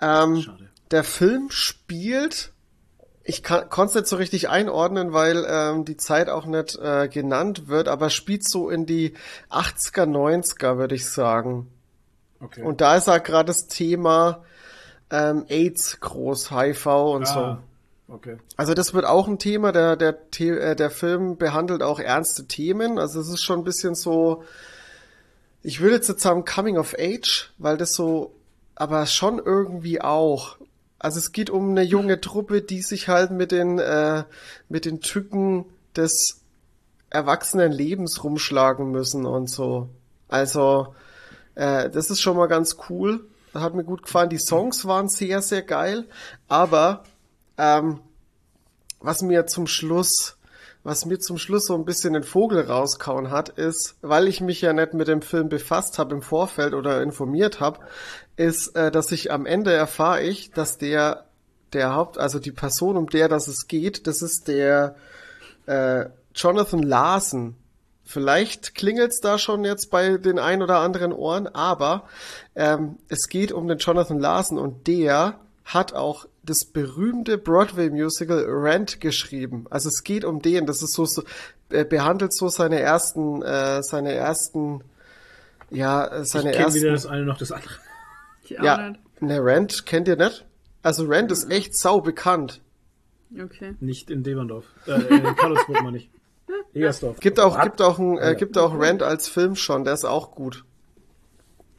Ähm, 0.00 0.40
Schade. 0.40 0.68
der 0.90 1.04
Film 1.04 1.50
spielt, 1.50 2.52
ich 3.22 3.42
konnte 3.42 3.84
es 3.86 3.94
nicht 3.94 4.06
so 4.06 4.16
richtig 4.16 4.48
einordnen, 4.48 5.12
weil 5.12 5.44
ähm, 5.48 5.84
die 5.84 5.96
Zeit 5.96 6.28
auch 6.28 6.46
nicht 6.46 6.76
äh, 6.78 7.08
genannt 7.08 7.68
wird, 7.68 7.88
aber 7.88 8.08
spielt 8.10 8.48
so 8.48 8.70
in 8.70 8.86
die 8.86 9.14
80er, 9.50 10.04
90er, 10.06 10.76
würde 10.78 10.94
ich 10.94 11.06
sagen. 11.10 11.68
Okay. 12.44 12.62
Und 12.62 12.80
da 12.80 12.96
ist 12.96 13.08
halt 13.08 13.24
gerade 13.24 13.46
das 13.46 13.66
Thema 13.66 14.42
ähm, 15.10 15.44
AIDS 15.48 16.00
groß, 16.00 16.50
HIV 16.50 16.86
und 16.86 17.26
so. 17.26 17.38
ah, 17.40 17.62
okay. 18.08 18.38
Also 18.56 18.74
das 18.74 18.94
wird 18.94 19.04
auch 19.04 19.28
ein 19.28 19.38
Thema, 19.38 19.72
der, 19.72 19.96
der, 19.96 20.18
The- 20.34 20.48
äh, 20.48 20.76
der 20.76 20.90
Film 20.90 21.36
behandelt 21.36 21.82
auch 21.82 22.00
ernste 22.00 22.46
Themen. 22.46 22.98
Also 22.98 23.20
es 23.20 23.28
ist 23.28 23.42
schon 23.42 23.60
ein 23.60 23.64
bisschen 23.64 23.94
so, 23.94 24.44
ich 25.62 25.80
würde 25.80 25.96
jetzt 25.96 26.08
jetzt 26.08 26.22
sagen 26.22 26.44
Coming 26.44 26.76
of 26.78 26.94
Age, 26.98 27.52
weil 27.58 27.76
das 27.76 27.92
so, 27.92 28.34
aber 28.74 29.06
schon 29.06 29.38
irgendwie 29.38 30.00
auch. 30.00 30.56
Also 30.98 31.18
es 31.18 31.32
geht 31.32 31.50
um 31.50 31.70
eine 31.70 31.82
junge 31.82 32.20
Truppe, 32.20 32.62
die 32.62 32.80
sich 32.82 33.08
halt 33.08 33.30
mit 33.30 33.52
den, 33.52 33.78
äh, 33.78 34.24
mit 34.68 34.84
den 34.86 35.00
Tücken 35.00 35.66
des 35.96 36.40
erwachsenen 37.10 37.70
Lebens 37.72 38.24
rumschlagen 38.24 38.90
müssen 38.90 39.26
und 39.26 39.48
so. 39.48 39.88
Also 40.28 40.94
äh, 41.54 41.90
das 41.90 42.10
ist 42.10 42.20
schon 42.20 42.36
mal 42.36 42.46
ganz 42.46 42.76
cool. 42.88 43.26
Hat 43.52 43.74
mir 43.74 43.84
gut 43.84 44.02
gefallen. 44.02 44.30
Die 44.30 44.38
Songs 44.38 44.84
waren 44.86 45.08
sehr, 45.08 45.40
sehr 45.40 45.62
geil. 45.62 46.06
Aber 46.48 47.04
ähm, 47.56 48.00
was 49.00 49.22
mir 49.22 49.46
zum 49.46 49.66
Schluss, 49.66 50.38
was 50.82 51.06
mir 51.06 51.20
zum 51.20 51.38
Schluss 51.38 51.66
so 51.66 51.74
ein 51.74 51.84
bisschen 51.84 52.14
den 52.14 52.24
Vogel 52.24 52.62
rauskauen 52.62 53.30
hat, 53.30 53.50
ist, 53.50 53.96
weil 54.02 54.26
ich 54.26 54.40
mich 54.40 54.60
ja 54.60 54.72
nicht 54.72 54.94
mit 54.94 55.08
dem 55.08 55.22
Film 55.22 55.48
befasst 55.48 55.98
habe 55.98 56.14
im 56.14 56.22
Vorfeld 56.22 56.74
oder 56.74 57.02
informiert 57.02 57.60
habe, 57.60 57.80
ist, 58.36 58.74
äh, 58.74 58.90
dass 58.90 59.12
ich 59.12 59.30
am 59.30 59.46
Ende 59.46 59.72
erfahre 59.72 60.22
ich, 60.22 60.50
dass 60.50 60.78
der 60.78 61.24
der 61.74 61.94
Haupt, 61.94 62.18
also 62.18 62.38
die 62.38 62.52
Person, 62.52 62.96
um 62.96 63.08
der 63.08 63.28
das 63.28 63.48
es 63.48 63.66
geht, 63.66 64.06
das 64.06 64.22
ist 64.22 64.48
der 64.48 64.94
äh, 65.66 66.06
Jonathan 66.34 66.82
Larson. 66.82 67.56
Vielleicht 68.04 68.74
klingelt's 68.74 69.20
da 69.20 69.38
schon 69.38 69.64
jetzt 69.64 69.90
bei 69.90 70.18
den 70.18 70.38
ein 70.38 70.62
oder 70.62 70.78
anderen 70.78 71.12
Ohren, 71.12 71.46
aber 71.46 72.06
ähm, 72.54 72.96
es 73.08 73.28
geht 73.28 73.50
um 73.50 73.66
den 73.66 73.78
Jonathan 73.78 74.20
Larson 74.20 74.58
und 74.58 74.86
der 74.86 75.40
hat 75.64 75.94
auch 75.94 76.26
das 76.42 76.66
berühmte 76.66 77.38
Broadway-Musical 77.38 78.44
Rent 78.46 79.00
geschrieben. 79.00 79.64
Also 79.70 79.88
es 79.88 80.04
geht 80.04 80.24
um 80.24 80.42
den, 80.42 80.66
das 80.66 80.82
ist 80.82 80.92
so, 80.92 81.06
so 81.06 81.24
äh, 81.70 81.84
behandelt 81.84 82.34
so 82.34 82.48
seine 82.48 82.78
ersten, 82.80 83.40
äh, 83.42 83.82
seine 83.82 84.12
ersten, 84.12 84.82
ja, 85.70 86.04
äh, 86.04 86.22
Ich 86.22 86.28
seine 86.28 86.50
kenne 86.52 86.74
weder 86.74 86.90
ersten, 86.90 86.92
das 86.92 87.06
eine 87.06 87.24
noch 87.24 87.38
das 87.38 87.52
andere. 87.52 87.74
Ich 88.42 88.50
ja, 88.50 88.90
nicht. 88.90 89.22
ne 89.22 89.42
Rent 89.42 89.86
kennt 89.86 90.08
ihr 90.08 90.16
nicht? 90.16 90.44
Also 90.82 91.06
Rent 91.06 91.32
ist 91.32 91.50
echt 91.50 91.76
sau 91.78 92.02
bekannt. 92.02 92.60
Okay. 93.42 93.74
Nicht 93.80 94.10
in 94.10 94.22
Deberndorf. 94.22 94.66
Äh, 94.86 95.00
in 95.00 95.36
Karlsburg 95.36 95.82
meine 95.82 95.96
ich. 95.96 96.10
Egersdorf. 96.74 97.20
Gibt 97.20 97.40
auch, 97.40 97.60
gibt 97.62 97.80
auch, 97.82 97.98
ein, 97.98 98.18
äh, 98.18 98.34
gibt 98.38 98.56
auch 98.58 98.78
Rent 98.78 99.02
als 99.02 99.28
Film 99.28 99.56
schon, 99.56 99.84
der 99.84 99.94
ist 99.94 100.04
auch 100.04 100.32
gut. 100.32 100.64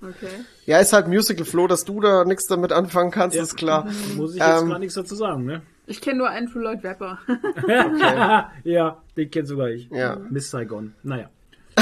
Okay. 0.01 0.27
Ja, 0.65 0.79
ist 0.79 0.93
halt 0.93 1.07
Musical 1.07 1.45
Flo, 1.45 1.67
dass 1.67 1.83
du 1.85 1.99
da 1.99 2.25
nichts 2.25 2.45
damit 2.47 2.71
anfangen 2.71 3.11
kannst, 3.11 3.35
Ja. 3.35 3.43
ist 3.43 3.55
klar. 3.55 3.87
Muss 4.15 4.35
ich 4.35 4.39
jetzt 4.39 4.61
Ähm, 4.61 4.69
gar 4.69 4.79
nichts 4.79 4.95
dazu 4.95 5.15
sagen, 5.15 5.45
ne? 5.45 5.61
Ich 5.87 6.01
kenne 6.01 6.17
nur 6.19 6.29
Andrew 6.29 6.59
Lloyd 6.59 6.83
Webber. 6.83 7.19
ja, 8.63 9.01
den 9.15 9.29
kennt 9.31 9.47
sogar 9.47 9.69
ich. 9.69 9.87
Ja. 9.91 10.17
Miss 10.29 10.49
Saigon. 10.49 10.95
Naja. 11.03 11.29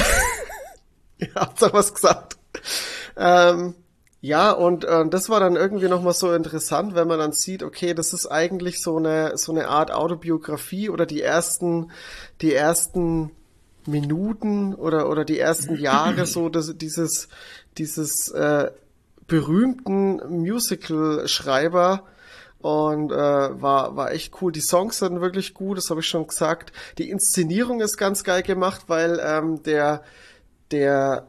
Ja, 1.20 1.28
habt 1.36 1.62
ihr 1.62 1.72
was 1.72 1.94
gesagt. 1.94 2.38
Ähm, 3.16 3.76
ja, 4.24 4.52
und 4.54 4.86
äh, 4.86 5.06
das 5.10 5.28
war 5.28 5.42
dann 5.42 5.58
irgendwie 5.58 5.90
nochmal 5.90 6.14
so 6.14 6.32
interessant, 6.32 6.96
wenn 6.96 7.10
man 7.10 7.20
dann 7.20 7.34
sieht, 7.34 7.62
okay, 7.62 7.94
das 7.94 8.14
ist 8.14 8.26
eigentlich 8.26 8.82
so 8.82 8.96
eine, 8.96 9.38
so 9.38 9.52
eine 9.52 9.68
Art 9.68 9.92
Autobiografie 9.92 10.90
oder 10.90 11.06
die 11.06 11.22
ersten, 11.22 11.92
die 12.40 12.54
ersten 12.54 13.32
Minuten 13.86 14.76
oder, 14.76 15.10
oder 15.10 15.26
die 15.26 15.40
ersten 15.40 15.76
Jahre 15.76 16.26
so 16.26 16.48
das, 16.48 16.78
dieses, 16.78 17.28
dieses 17.78 18.30
äh, 18.30 18.72
berühmten 19.28 20.22
Musical-Schreiber 20.30 22.04
und 22.60 23.12
äh, 23.12 23.16
war, 23.16 23.98
war 23.98 24.14
echt 24.14 24.42
cool. 24.42 24.54
Die 24.54 24.62
Songs 24.62 25.00
sind 25.00 25.20
wirklich 25.20 25.54
gut, 25.54 25.78
das 25.78 25.90
habe 25.90 26.00
ich 26.00 26.08
schon 26.08 26.28
gesagt. 26.28 26.72
Die 26.98 27.10
Inszenierung 27.10 27.82
ist 27.82 27.98
ganz 27.98 28.24
geil 28.24 28.44
gemacht, 28.44 28.84
weil 28.88 29.20
ähm, 29.22 29.64
der, 29.64 30.02
der 30.72 31.28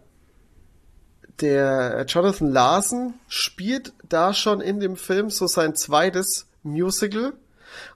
der 1.40 2.05
Jonathan 2.09 2.51
Larson 2.51 3.15
spielt 3.28 3.93
da 4.09 4.32
schon 4.32 4.61
in 4.61 4.81
dem 4.81 4.97
Film 4.97 5.31
so 5.31 5.47
sein 5.47 5.74
zweites 5.74 6.47
Musical 6.62 7.32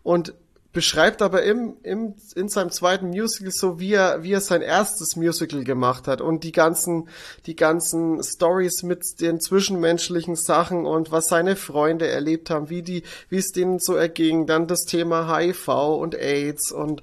und 0.03 0.35
beschreibt 0.73 1.23
aber 1.23 1.43
im, 1.43 1.77
im, 1.83 2.15
in 2.37 2.49
seinem 2.49 2.71
zweiten 2.71 3.09
Musical 3.09 3.51
so, 3.51 3.81
wie 3.81 3.95
er, 3.95 4.23
wie 4.23 4.33
er 4.33 4.41
sein 4.41 4.61
erstes 4.61 5.17
Musical 5.17 5.65
gemacht 5.65 6.07
hat 6.07 6.21
und 6.21 6.45
die 6.45 6.53
ganzen, 6.53 7.09
die 7.47 7.57
ganzen 7.57 8.23
Stories 8.23 8.83
mit 8.83 9.21
den 9.21 9.41
zwischenmenschlichen 9.41 10.37
Sachen 10.37 10.85
und 10.85 11.11
was 11.11 11.29
seine 11.29 11.57
Freunde 11.57 12.07
erlebt 12.07 12.51
haben, 12.51 12.69
wie 12.69 12.83
die, 12.83 13.03
wie 13.31 13.39
es 13.39 13.51
denen 13.51 13.79
so 13.79 13.95
erging, 13.95 14.47
dann 14.47 14.67
das 14.67 14.85
Thema 14.85 15.37
HIV 15.37 15.69
und 15.69 16.15
AIDS 16.15 16.71
und 16.71 17.03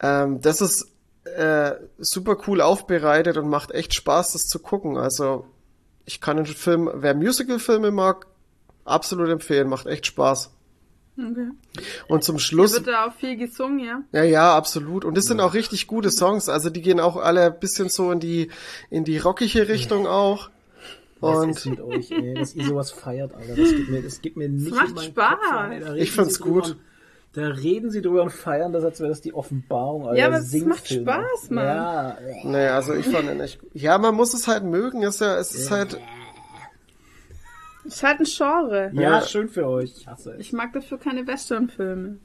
ähm, 0.00 0.40
das 0.40 0.60
ist 0.60 0.86
äh, 1.24 1.72
super 1.98 2.36
cool 2.46 2.60
aufbereitet 2.60 3.36
und 3.36 3.48
macht 3.48 3.72
echt 3.72 3.94
Spaß, 3.94 4.32
das 4.32 4.42
zu 4.42 4.58
gucken. 4.58 4.96
Also 4.96 5.46
ich 6.04 6.20
kann 6.20 6.36
den 6.36 6.46
Film, 6.46 6.90
wer 6.94 7.14
Musical-Filme 7.14 7.90
mag, 7.90 8.26
absolut 8.84 9.28
empfehlen, 9.28 9.68
macht 9.68 9.86
echt 9.86 10.06
Spaß. 10.06 10.50
Okay. 11.18 11.48
Und 12.08 12.24
zum 12.24 12.38
Schluss, 12.38 12.72
Wird 12.72 12.86
da 12.86 13.06
auch 13.06 13.14
viel 13.14 13.36
gesungen, 13.36 13.80
ja? 13.80 14.02
ja, 14.12 14.22
ja, 14.24 14.56
absolut. 14.56 15.04
Und 15.04 15.16
das 15.16 15.26
sind 15.26 15.40
auch 15.40 15.52
richtig 15.52 15.86
gute 15.86 16.10
Songs. 16.10 16.48
Also 16.48 16.70
die 16.70 16.80
gehen 16.80 17.00
auch 17.00 17.16
alle 17.16 17.42
ein 17.52 17.60
bisschen 17.60 17.90
so 17.90 18.10
in 18.10 18.18
die, 18.18 18.50
in 18.88 19.04
die 19.04 19.18
rockige 19.18 19.68
Richtung 19.68 20.06
auch. 20.06 20.48
Was 21.20 21.36
Und 21.38 21.50
ist 21.50 21.66
mit 21.66 21.80
euch, 21.80 22.10
ey, 22.10 22.34
dass 22.34 22.54
ihr 22.54 22.64
sowas 22.64 22.90
feiert, 22.90 23.32
Alter. 23.34 23.54
Das 23.54 23.68
gibt 23.70 23.90
mir, 23.90 24.02
das 24.02 24.20
gibt 24.22 24.36
mir 24.36 24.48
nicht 24.48 24.74
macht 24.74 24.88
in 24.88 24.94
meinen 24.94 25.10
Spaß. 25.12 25.38
Kopf. 25.38 25.80
Da 25.84 25.94
Ich 25.94 26.10
find's 26.12 26.38
drüber 26.38 26.54
gut. 26.62 26.64
und- 26.70 26.76
Da 27.34 27.46
reden 27.46 27.90
sie 27.90 28.02
drüber 28.02 28.22
und 28.22 28.30
feiern 28.30 28.72
das, 28.74 28.84
als 28.84 29.00
wäre 29.00 29.08
das 29.08 29.22
die 29.22 29.32
Offenbarung, 29.32 30.06
Alter. 30.06 30.18
Ja, 30.18 30.26
aber 30.26 30.36
es 30.36 30.52
macht. 30.64 30.86
Spaß, 30.86 31.48
Mann. 31.50 31.64
Ja, 31.64 32.18
nee, 32.44 32.66
also 32.66 32.92
ich 32.92 33.06
fand 33.06 33.26
den 33.28 33.40
echt 33.40 33.58
gut. 33.58 33.70
Ja, 33.72 33.96
man 33.96 34.14
muss 34.14 34.34
es 34.34 34.46
halt 34.48 34.64
mögen. 34.64 35.02
Ist 35.02 35.20
ja, 35.22 35.36
es 35.38 35.54
ist 35.54 35.70
halt, 35.70 35.98
Ist 37.84 38.02
halt 38.02 38.20
ein 38.20 38.26
Genre. 38.26 38.90
ja, 38.92 39.22
schön 39.22 39.48
für 39.48 39.66
euch. 39.66 39.94
Ich 39.96 40.06
hasse 40.06 40.32
es. 40.32 40.40
Ich 40.40 40.52
mag 40.52 40.74
dafür 40.74 40.98
keine 40.98 41.26
Western-Filme. 41.26 42.18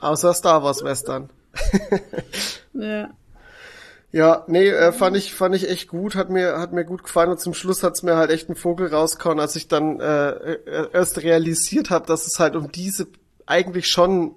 außer 0.00 0.32
Star 0.34 0.62
Wars 0.62 0.82
Western. 0.82 1.28
Ja. 2.72 3.10
Ja, 4.12 4.44
nee, 4.46 4.68
äh, 4.68 4.92
fand 4.92 5.16
ich 5.16 5.34
fand 5.34 5.54
ich 5.54 5.68
echt 5.68 5.88
gut, 5.88 6.14
hat 6.14 6.30
mir 6.30 6.58
hat 6.58 6.72
mir 6.72 6.84
gut 6.84 7.02
gefallen 7.02 7.30
und 7.30 7.40
zum 7.40 7.54
Schluss 7.54 7.82
hat's 7.82 8.02
mir 8.02 8.16
halt 8.16 8.30
echt 8.30 8.48
einen 8.48 8.56
Vogel 8.56 8.88
rausgehauen, 8.88 9.40
als 9.40 9.56
ich 9.56 9.68
dann 9.68 10.00
äh, 10.00 10.30
äh, 10.30 10.88
erst 10.92 11.22
realisiert 11.22 11.90
habe, 11.90 12.06
dass 12.06 12.26
es 12.26 12.38
halt 12.38 12.54
um 12.56 12.70
diese 12.70 13.08
eigentlich 13.46 13.88
schon 13.88 14.34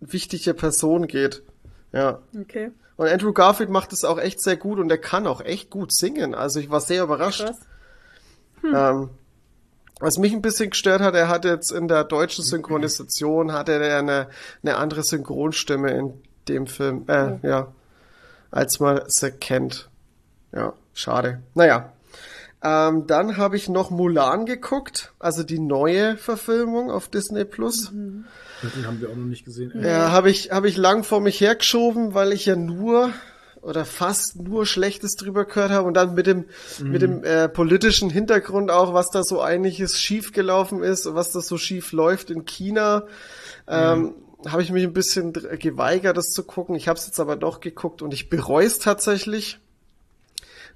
wichtige 0.00 0.54
Person 0.54 1.06
geht. 1.06 1.42
Ja. 1.92 2.20
Okay. 2.38 2.70
Und 2.96 3.08
Andrew 3.08 3.32
Garfield 3.32 3.70
macht 3.70 3.92
es 3.92 4.04
auch 4.04 4.18
echt 4.18 4.42
sehr 4.42 4.56
gut 4.56 4.78
und 4.78 4.90
er 4.90 4.98
kann 4.98 5.26
auch 5.26 5.40
echt 5.40 5.70
gut 5.70 5.92
singen. 5.92 6.34
Also 6.34 6.60
ich 6.60 6.68
war 6.68 6.80
sehr 6.80 7.04
überrascht. 7.04 7.44
Krass. 7.44 7.60
Ähm, 8.64 9.10
was 10.00 10.18
mich 10.18 10.32
ein 10.32 10.42
bisschen 10.42 10.70
gestört 10.70 11.00
hat, 11.00 11.14
er 11.14 11.28
hat 11.28 11.44
jetzt 11.44 11.72
in 11.72 11.88
der 11.88 12.04
deutschen 12.04 12.44
Synchronisation 12.44 13.52
hatte 13.52 13.72
er 13.72 13.98
eine, 13.98 14.28
eine 14.62 14.76
andere 14.76 15.02
Synchronstimme 15.02 15.90
in 15.90 16.22
dem 16.48 16.66
Film, 16.66 17.04
äh, 17.08 17.38
ja, 17.42 17.68
als 18.50 18.80
man 18.80 19.00
sie 19.08 19.32
kennt. 19.32 19.88
Ja, 20.52 20.72
schade. 20.94 21.42
Naja. 21.54 21.92
Ähm, 22.62 23.06
dann 23.06 23.36
habe 23.36 23.56
ich 23.56 23.68
noch 23.68 23.90
Mulan 23.90 24.44
geguckt, 24.44 25.12
also 25.20 25.44
die 25.44 25.60
neue 25.60 26.16
Verfilmung 26.16 26.90
auf 26.90 27.08
Disney 27.08 27.44
Plus. 27.44 27.92
Den 27.92 28.86
haben 28.86 29.00
wir 29.00 29.10
auch 29.10 29.16
noch 29.16 29.26
nicht 29.26 29.44
gesehen. 29.44 29.72
Ey. 29.74 29.86
Ja, 29.88 30.10
habe 30.10 30.30
ich, 30.30 30.50
hab 30.50 30.64
ich 30.64 30.76
lang 30.76 31.04
vor 31.04 31.20
mich 31.20 31.40
hergeschoben, 31.40 32.14
weil 32.14 32.32
ich 32.32 32.46
ja 32.46 32.56
nur 32.56 33.12
oder 33.62 33.84
fast 33.84 34.36
nur 34.36 34.66
Schlechtes 34.66 35.14
drüber 35.16 35.44
gehört 35.44 35.70
habe 35.70 35.86
und 35.86 35.94
dann 35.94 36.14
mit 36.14 36.26
dem, 36.26 36.46
mit 36.80 37.02
dem 37.02 37.24
äh, 37.24 37.48
politischen 37.48 38.08
Hintergrund 38.10 38.70
auch, 38.70 38.94
was 38.94 39.10
da 39.10 39.22
so 39.22 39.40
einiges 39.40 40.00
schief 40.00 40.32
gelaufen 40.32 40.82
ist 40.82 41.06
und 41.06 41.14
was 41.14 41.32
da 41.32 41.40
so 41.40 41.58
schief 41.58 41.92
läuft 41.92 42.30
in 42.30 42.44
China, 42.44 43.06
ähm, 43.66 44.14
habe 44.46 44.62
ich 44.62 44.70
mich 44.70 44.84
ein 44.84 44.92
bisschen 44.92 45.32
geweigert, 45.32 46.16
das 46.16 46.30
zu 46.30 46.44
gucken. 46.44 46.76
Ich 46.76 46.88
habe 46.88 46.98
es 46.98 47.06
jetzt 47.06 47.18
aber 47.18 47.36
doch 47.36 47.60
geguckt 47.60 48.02
und 48.02 48.14
ich 48.14 48.30
bereue 48.30 48.66
es 48.66 48.78
tatsächlich, 48.78 49.58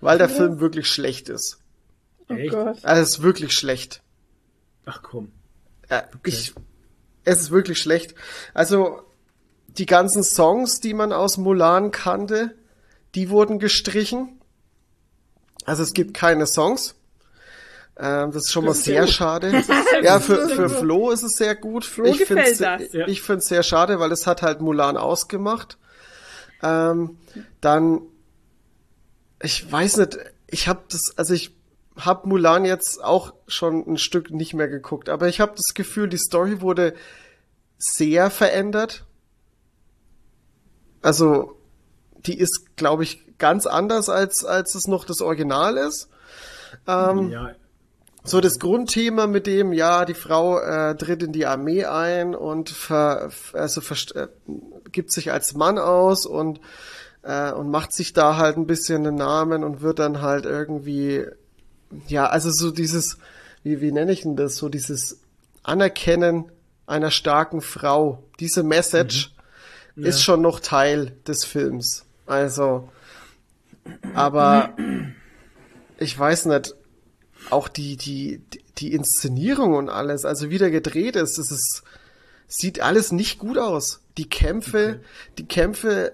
weil 0.00 0.18
der 0.18 0.28
Film 0.28 0.60
wirklich 0.60 0.88
schlecht 0.88 1.28
ist. 1.28 1.61
Oh 2.32 2.36
Echt? 2.36 2.52
Gott. 2.52 2.84
Also 2.84 3.02
es 3.02 3.08
ist 3.10 3.22
wirklich 3.22 3.52
schlecht. 3.52 4.02
Ach 4.84 5.02
komm. 5.02 5.32
Äh, 5.88 6.02
ich, 6.24 6.54
es 7.24 7.40
ist 7.40 7.50
wirklich 7.50 7.78
schlecht. 7.78 8.14
Also 8.54 9.02
die 9.68 9.86
ganzen 9.86 10.22
Songs, 10.22 10.80
die 10.80 10.94
man 10.94 11.12
aus 11.12 11.36
Mulan 11.38 11.90
kannte, 11.90 12.54
die 13.14 13.30
wurden 13.30 13.58
gestrichen. 13.58 14.40
Also 15.64 15.82
es 15.82 15.94
gibt 15.94 16.14
keine 16.14 16.46
Songs. 16.46 16.94
Ähm, 17.96 18.32
das 18.32 18.44
ist 18.44 18.52
schon 18.52 18.64
mal 18.64 18.74
sehr 18.74 19.06
schade. 19.06 19.62
Ja, 20.02 20.18
für, 20.18 20.48
für 20.48 20.68
Flo 20.68 21.10
ist 21.10 21.22
es 21.22 21.36
sehr 21.36 21.54
gut. 21.54 21.84
Flo 21.84 22.06
ich 22.06 22.24
find's, 22.24 22.58
das. 22.58 22.92
Ja. 22.92 23.06
Ich 23.06 23.22
finde 23.22 23.38
es 23.38 23.46
sehr 23.46 23.62
schade, 23.62 24.00
weil 24.00 24.10
es 24.10 24.26
hat 24.26 24.42
halt 24.42 24.60
Mulan 24.60 24.96
ausgemacht. 24.96 25.78
Ähm, 26.62 27.18
dann, 27.60 28.00
ich 29.40 29.70
weiß 29.70 29.98
nicht, 29.98 30.18
ich 30.48 30.66
habe 30.66 30.80
das, 30.90 31.16
also 31.16 31.34
ich 31.34 31.54
habe 31.96 32.28
Mulan 32.28 32.64
jetzt 32.64 33.02
auch 33.02 33.34
schon 33.46 33.84
ein 33.86 33.98
Stück 33.98 34.30
nicht 34.30 34.54
mehr 34.54 34.68
geguckt, 34.68 35.08
aber 35.08 35.28
ich 35.28 35.40
habe 35.40 35.52
das 35.56 35.74
Gefühl, 35.74 36.08
die 36.08 36.18
Story 36.18 36.60
wurde 36.60 36.94
sehr 37.78 38.30
verändert. 38.30 39.04
Also, 41.02 41.56
die 42.26 42.38
ist, 42.38 42.76
glaube 42.76 43.02
ich, 43.02 43.36
ganz 43.38 43.66
anders 43.66 44.08
als 44.08 44.44
als 44.44 44.74
es 44.74 44.86
noch 44.86 45.04
das 45.04 45.20
Original 45.20 45.76
ist. 45.76 46.08
Ähm, 46.86 47.30
Ja, 47.30 47.54
so 48.24 48.40
das 48.40 48.60
Grundthema 48.60 49.26
mit 49.26 49.48
dem, 49.48 49.72
ja, 49.72 50.04
die 50.04 50.14
Frau 50.14 50.60
äh, 50.60 50.96
tritt 50.96 51.24
in 51.24 51.32
die 51.32 51.44
Armee 51.46 51.86
ein 51.86 52.36
und 52.36 52.70
ver, 52.70 53.30
also 53.52 53.80
verst- 53.80 54.14
äh, 54.14 54.28
gibt 54.92 55.12
sich 55.12 55.32
als 55.32 55.54
Mann 55.54 55.76
aus 55.76 56.24
und 56.24 56.60
äh, 57.22 57.50
und 57.52 57.68
macht 57.70 57.92
sich 57.92 58.12
da 58.12 58.36
halt 58.36 58.56
ein 58.56 58.66
bisschen 58.68 59.06
einen 59.06 59.16
Namen 59.16 59.64
und 59.64 59.80
wird 59.80 59.98
dann 59.98 60.22
halt 60.22 60.44
irgendwie, 60.44 61.26
ja, 62.08 62.26
also 62.26 62.50
so 62.50 62.70
dieses, 62.70 63.18
wie, 63.62 63.80
wie 63.80 63.92
nenne 63.92 64.12
ich 64.12 64.22
denn 64.22 64.36
das, 64.36 64.56
so 64.56 64.68
dieses 64.68 65.20
Anerkennen 65.62 66.50
einer 66.86 67.10
starken 67.10 67.60
Frau, 67.60 68.22
diese 68.40 68.62
Message 68.62 69.34
ist 69.96 70.22
schon 70.22 70.40
noch 70.40 70.60
Teil 70.60 71.12
des 71.26 71.44
Films. 71.44 72.04
Also, 72.26 72.88
aber 74.14 74.74
ich 75.98 76.18
weiß 76.18 76.46
nicht, 76.46 76.74
auch 77.50 77.68
die, 77.68 77.96
die, 77.96 78.42
die 78.78 78.92
Inszenierung 78.92 79.74
und 79.74 79.88
alles, 79.88 80.24
also 80.24 80.50
wie 80.50 80.58
der 80.58 80.70
gedreht 80.70 81.16
ist, 81.16 81.38
es 81.38 81.50
ist, 81.50 81.82
sieht 82.48 82.80
alles 82.80 83.12
nicht 83.12 83.38
gut 83.38 83.58
aus. 83.58 84.00
Die 84.18 84.28
Kämpfe, 84.28 85.00
die 85.38 85.46
Kämpfe 85.46 86.12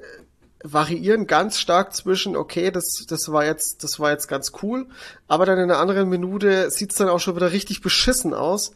variieren 0.62 1.26
ganz 1.26 1.58
stark 1.58 1.94
zwischen, 1.94 2.36
okay, 2.36 2.70
das, 2.70 3.06
das 3.08 3.30
war 3.30 3.44
jetzt, 3.44 3.84
das 3.84 4.00
war 4.00 4.10
jetzt 4.10 4.26
ganz 4.26 4.52
cool, 4.62 4.86
aber 5.28 5.46
dann 5.46 5.58
in 5.58 5.70
einer 5.70 5.78
anderen 5.78 6.08
Minute 6.08 6.70
sieht's 6.70 6.96
dann 6.96 7.08
auch 7.08 7.20
schon 7.20 7.36
wieder 7.36 7.52
richtig 7.52 7.80
beschissen 7.80 8.34
aus. 8.34 8.72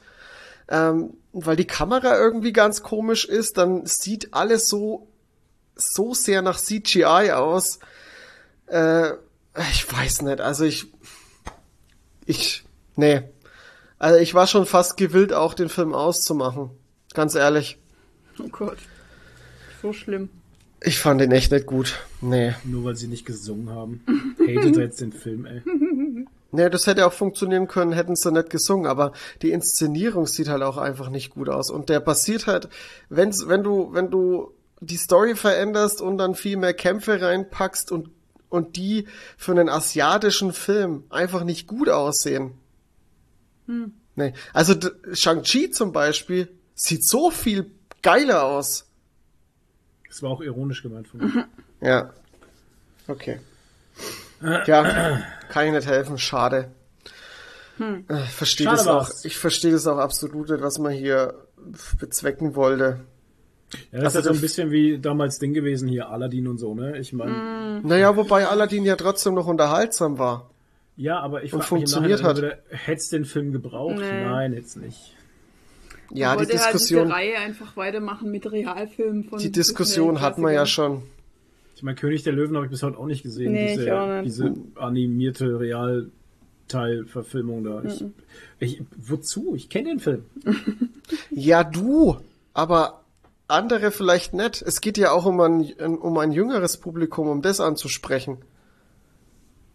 Ähm, 0.68 1.14
weil 1.32 1.56
die 1.56 1.66
Kamera 1.66 2.16
irgendwie 2.16 2.52
ganz 2.52 2.82
komisch 2.82 3.24
ist, 3.24 3.58
dann 3.58 3.84
sieht 3.84 4.32
alles 4.32 4.68
so, 4.68 5.08
so 5.74 6.14
sehr 6.14 6.40
nach 6.40 6.58
CGI 6.58 7.32
aus. 7.32 7.80
Äh, 8.66 9.12
ich 9.72 9.92
weiß 9.92 10.22
nicht, 10.22 10.40
also 10.40 10.64
ich, 10.64 10.86
ich, 12.26 12.64
nee. 12.96 13.22
Also 13.98 14.18
ich 14.18 14.34
war 14.34 14.46
schon 14.46 14.66
fast 14.66 14.96
gewillt, 14.96 15.32
auch 15.32 15.54
den 15.54 15.68
Film 15.68 15.94
auszumachen. 15.94 16.70
Ganz 17.12 17.34
ehrlich. 17.34 17.78
Oh 18.38 18.48
Gott. 18.48 18.78
So 19.80 19.92
schlimm. 19.92 20.30
Ich 20.84 20.98
fand 20.98 21.20
den 21.20 21.32
echt 21.32 21.52
nicht 21.52 21.66
gut. 21.66 22.00
Nee. 22.20 22.54
Nur 22.64 22.84
weil 22.84 22.96
sie 22.96 23.06
nicht 23.06 23.24
gesungen 23.24 23.70
haben. 23.70 24.04
Hatet 24.40 24.76
jetzt 24.76 25.00
den 25.00 25.12
Film, 25.12 25.46
ey. 25.46 25.62
Nee, 26.54 26.68
das 26.68 26.86
hätte 26.86 27.06
auch 27.06 27.12
funktionieren 27.12 27.66
können, 27.66 27.92
hätten 27.92 28.14
sie 28.14 28.30
nicht 28.30 28.50
gesungen, 28.50 28.86
aber 28.86 29.12
die 29.40 29.52
Inszenierung 29.52 30.26
sieht 30.26 30.48
halt 30.48 30.62
auch 30.62 30.76
einfach 30.76 31.08
nicht 31.08 31.30
gut 31.30 31.48
aus. 31.48 31.70
Und 31.70 31.88
der 31.88 32.00
passiert 32.00 32.46
halt, 32.46 32.68
wenn's, 33.08 33.48
wenn 33.48 33.62
du, 33.62 33.94
wenn 33.94 34.10
du 34.10 34.52
die 34.80 34.98
Story 34.98 35.34
veränderst 35.34 36.02
und 36.02 36.18
dann 36.18 36.34
viel 36.34 36.58
mehr 36.58 36.74
Kämpfe 36.74 37.22
reinpackst 37.22 37.90
und, 37.90 38.10
und 38.50 38.76
die 38.76 39.06
für 39.38 39.52
einen 39.52 39.70
asiatischen 39.70 40.52
Film 40.52 41.04
einfach 41.08 41.44
nicht 41.44 41.66
gut 41.66 41.88
aussehen. 41.88 42.52
Hm. 43.66 43.94
Nee. 44.16 44.34
Also 44.52 44.74
Shang-Chi 45.12 45.70
zum 45.70 45.92
Beispiel 45.92 46.48
sieht 46.74 47.06
so 47.06 47.30
viel 47.30 47.70
geiler 48.02 48.44
aus. 48.44 48.91
Das 50.12 50.22
war 50.22 50.28
auch 50.30 50.42
ironisch 50.42 50.82
gemeint 50.82 51.08
von 51.08 51.20
mir. 51.20 51.48
Ja. 51.80 52.10
Okay. 53.08 53.40
Ja, 54.66 55.22
kann 55.48 55.66
ich 55.68 55.72
nicht 55.72 55.86
helfen, 55.88 56.18
schade. 56.18 56.68
Äh, 57.80 58.24
Ich 58.24 58.30
verstehe 58.30 58.66
Schade 58.66 58.76
das 58.76 58.86
auch. 58.86 58.94
war's. 59.08 59.24
Ich 59.24 59.38
verstehe 59.38 59.72
das 59.72 59.86
auch 59.86 59.96
absolut 59.96 60.50
nicht, 60.50 60.62
was 60.62 60.78
man 60.78 60.92
hier 60.92 61.32
bezwecken 61.98 62.54
wollte. 62.56 63.00
Ja, 63.90 64.00
das 64.02 64.04
Also 64.16 64.18
ist 64.18 64.24
ja 64.26 64.32
so 64.32 64.38
ein 64.38 64.40
bisschen 64.42 64.70
wie 64.70 64.98
damals 64.98 65.38
Ding 65.38 65.54
gewesen 65.54 65.88
hier, 65.88 66.10
Aladdin 66.10 66.46
und 66.46 66.58
so, 66.58 66.74
ne? 66.74 66.98
Ich 66.98 67.14
meine, 67.14 67.80
Naja, 67.82 68.14
wobei 68.14 68.46
Aladdin 68.46 68.84
ja 68.84 68.96
trotzdem 68.96 69.32
noch 69.32 69.46
unterhaltsam 69.46 70.18
war. 70.18 70.50
ja, 70.96 71.20
aber 71.20 71.42
ich 71.42 71.54
Und 71.54 71.60
frage 71.64 71.80
mich 71.80 71.88
funktioniert 71.90 72.20
Nachhinein 72.22 72.44
immer 72.50 72.54
wieder, 72.54 72.62
hätt's 72.68 73.08
den 73.08 73.24
Film 73.24 73.50
gebraucht? 73.52 73.96
Nee. 73.96 74.24
Nein, 74.26 74.52
jetzt 74.52 74.76
nicht. 74.76 75.16
Ja, 76.14 76.34
die 76.34 76.40
halt 76.40 76.52
Diskussion, 76.52 77.08
der 77.08 77.16
Reihe 77.16 77.38
einfach 77.38 77.74
weitermachen 77.76 78.30
mit 78.30 78.50
Realfilmen 78.50 79.24
von 79.24 79.38
die 79.38 79.50
Diskussion 79.50 80.20
hatten 80.20 80.42
wir 80.42 80.52
ja 80.52 80.66
schon. 80.66 81.02
Ich 81.74 81.82
meine, 81.82 81.96
König 81.96 82.22
der 82.22 82.34
Löwen 82.34 82.54
habe 82.54 82.66
ich 82.66 82.70
bis 82.70 82.82
heute 82.82 82.98
auch 82.98 83.06
nicht 83.06 83.22
gesehen. 83.22 83.52
Nee, 83.52 83.74
diese, 83.74 83.86
ich 83.86 83.92
auch 83.92 84.06
nicht. 84.06 84.26
diese 84.26 84.54
animierte 84.76 85.58
Realteilverfilmung 85.58 87.64
da. 87.64 87.82
Ich, 87.82 88.04
ich, 88.60 88.82
wozu? 88.96 89.54
Ich 89.56 89.68
kenne 89.68 89.88
den 89.90 89.98
Film. 90.00 90.24
Ja, 91.30 91.62
du, 91.64 92.16
aber 92.54 93.02
andere 93.48 93.90
vielleicht 93.90 94.32
nicht. 94.32 94.62
Es 94.62 94.80
geht 94.80 94.96
ja 94.96 95.10
auch 95.12 95.26
um 95.26 95.38
ein, 95.40 95.72
um 95.72 96.16
ein 96.18 96.32
jüngeres 96.32 96.78
Publikum, 96.78 97.28
um 97.28 97.42
das 97.42 97.60
anzusprechen. 97.60 98.38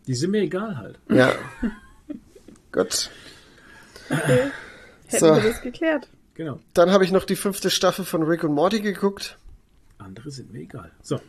Die 0.08 0.16
sind 0.16 0.32
mir 0.32 0.42
egal 0.42 0.78
halt. 0.78 0.98
Ja. 1.10 1.34
Gut. 2.72 3.12
Hätten 4.08 4.52
So. 5.10 5.36
wir 5.36 5.44
das 5.44 5.62
geklärt. 5.62 6.08
Genau. 6.38 6.60
Dann 6.76 6.92
habe 6.92 7.04
ich 7.04 7.12
noch 7.12 7.26
die 7.26 7.36
fünfte 7.36 7.72
Staffel 7.72 8.06
von 8.06 8.22
Rick 8.22 8.44
und 8.44 8.54
Morty 8.54 8.80
geguckt. 8.80 9.40
Andere 9.98 10.30
sind 10.30 10.54
mir 10.54 10.60
egal. 10.60 10.92
So. 11.02 11.20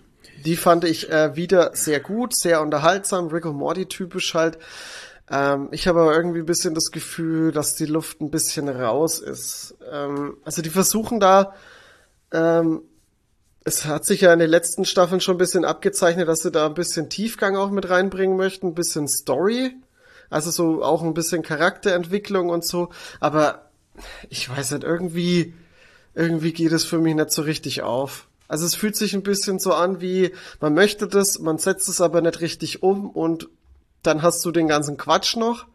Die 0.44 0.54
fand 0.54 0.84
ich 0.84 1.10
äh, 1.10 1.34
wieder 1.34 1.70
sehr 1.74 2.00
gut, 2.00 2.36
sehr 2.36 2.60
unterhaltsam, 2.60 3.28
Rick 3.28 3.46
und 3.46 3.56
Morty 3.56 3.86
typisch 3.86 4.34
halt. 4.34 4.58
Ähm, 5.30 5.68
ich 5.72 5.88
habe 5.88 6.02
aber 6.02 6.14
irgendwie 6.14 6.40
ein 6.40 6.46
bisschen 6.46 6.74
das 6.74 6.90
Gefühl, 6.90 7.52
dass 7.52 7.74
die 7.74 7.86
Luft 7.86 8.20
ein 8.20 8.30
bisschen 8.30 8.68
raus 8.68 9.18
ist. 9.18 9.76
Ähm, 9.90 10.36
also 10.44 10.60
die 10.60 10.68
versuchen 10.68 11.20
da, 11.20 11.54
ähm, 12.30 12.82
es 13.64 13.86
hat 13.86 14.04
sich 14.04 14.20
ja 14.20 14.32
in 14.34 14.40
den 14.40 14.50
letzten 14.50 14.84
Staffeln 14.84 15.22
schon 15.22 15.36
ein 15.36 15.38
bisschen 15.38 15.64
abgezeichnet, 15.64 16.28
dass 16.28 16.40
sie 16.40 16.50
da 16.50 16.66
ein 16.66 16.74
bisschen 16.74 17.08
Tiefgang 17.08 17.56
auch 17.56 17.70
mit 17.70 17.88
reinbringen 17.88 18.36
möchten, 18.36 18.68
ein 18.68 18.74
bisschen 18.74 19.08
Story, 19.08 19.74
also 20.28 20.50
so 20.50 20.84
auch 20.84 21.02
ein 21.02 21.14
bisschen 21.14 21.42
Charakterentwicklung 21.42 22.50
und 22.50 22.66
so. 22.66 22.90
Aber 23.20 23.67
ich 24.28 24.48
weiß 24.48 24.72
nicht, 24.72 24.84
irgendwie, 24.84 25.54
irgendwie 26.14 26.52
geht 26.52 26.72
es 26.72 26.84
für 26.84 26.98
mich 26.98 27.14
nicht 27.14 27.32
so 27.32 27.42
richtig 27.42 27.82
auf. 27.82 28.26
Also 28.48 28.64
es 28.64 28.74
fühlt 28.74 28.96
sich 28.96 29.14
ein 29.14 29.22
bisschen 29.22 29.58
so 29.58 29.74
an 29.74 30.00
wie, 30.00 30.32
man 30.60 30.74
möchte 30.74 31.06
das, 31.06 31.38
man 31.38 31.58
setzt 31.58 31.88
es 31.88 32.00
aber 32.00 32.22
nicht 32.22 32.40
richtig 32.40 32.82
um 32.82 33.10
und 33.10 33.48
dann 34.02 34.22
hast 34.22 34.44
du 34.44 34.50
den 34.50 34.68
ganzen 34.68 34.96
Quatsch 34.96 35.36
noch. 35.36 35.66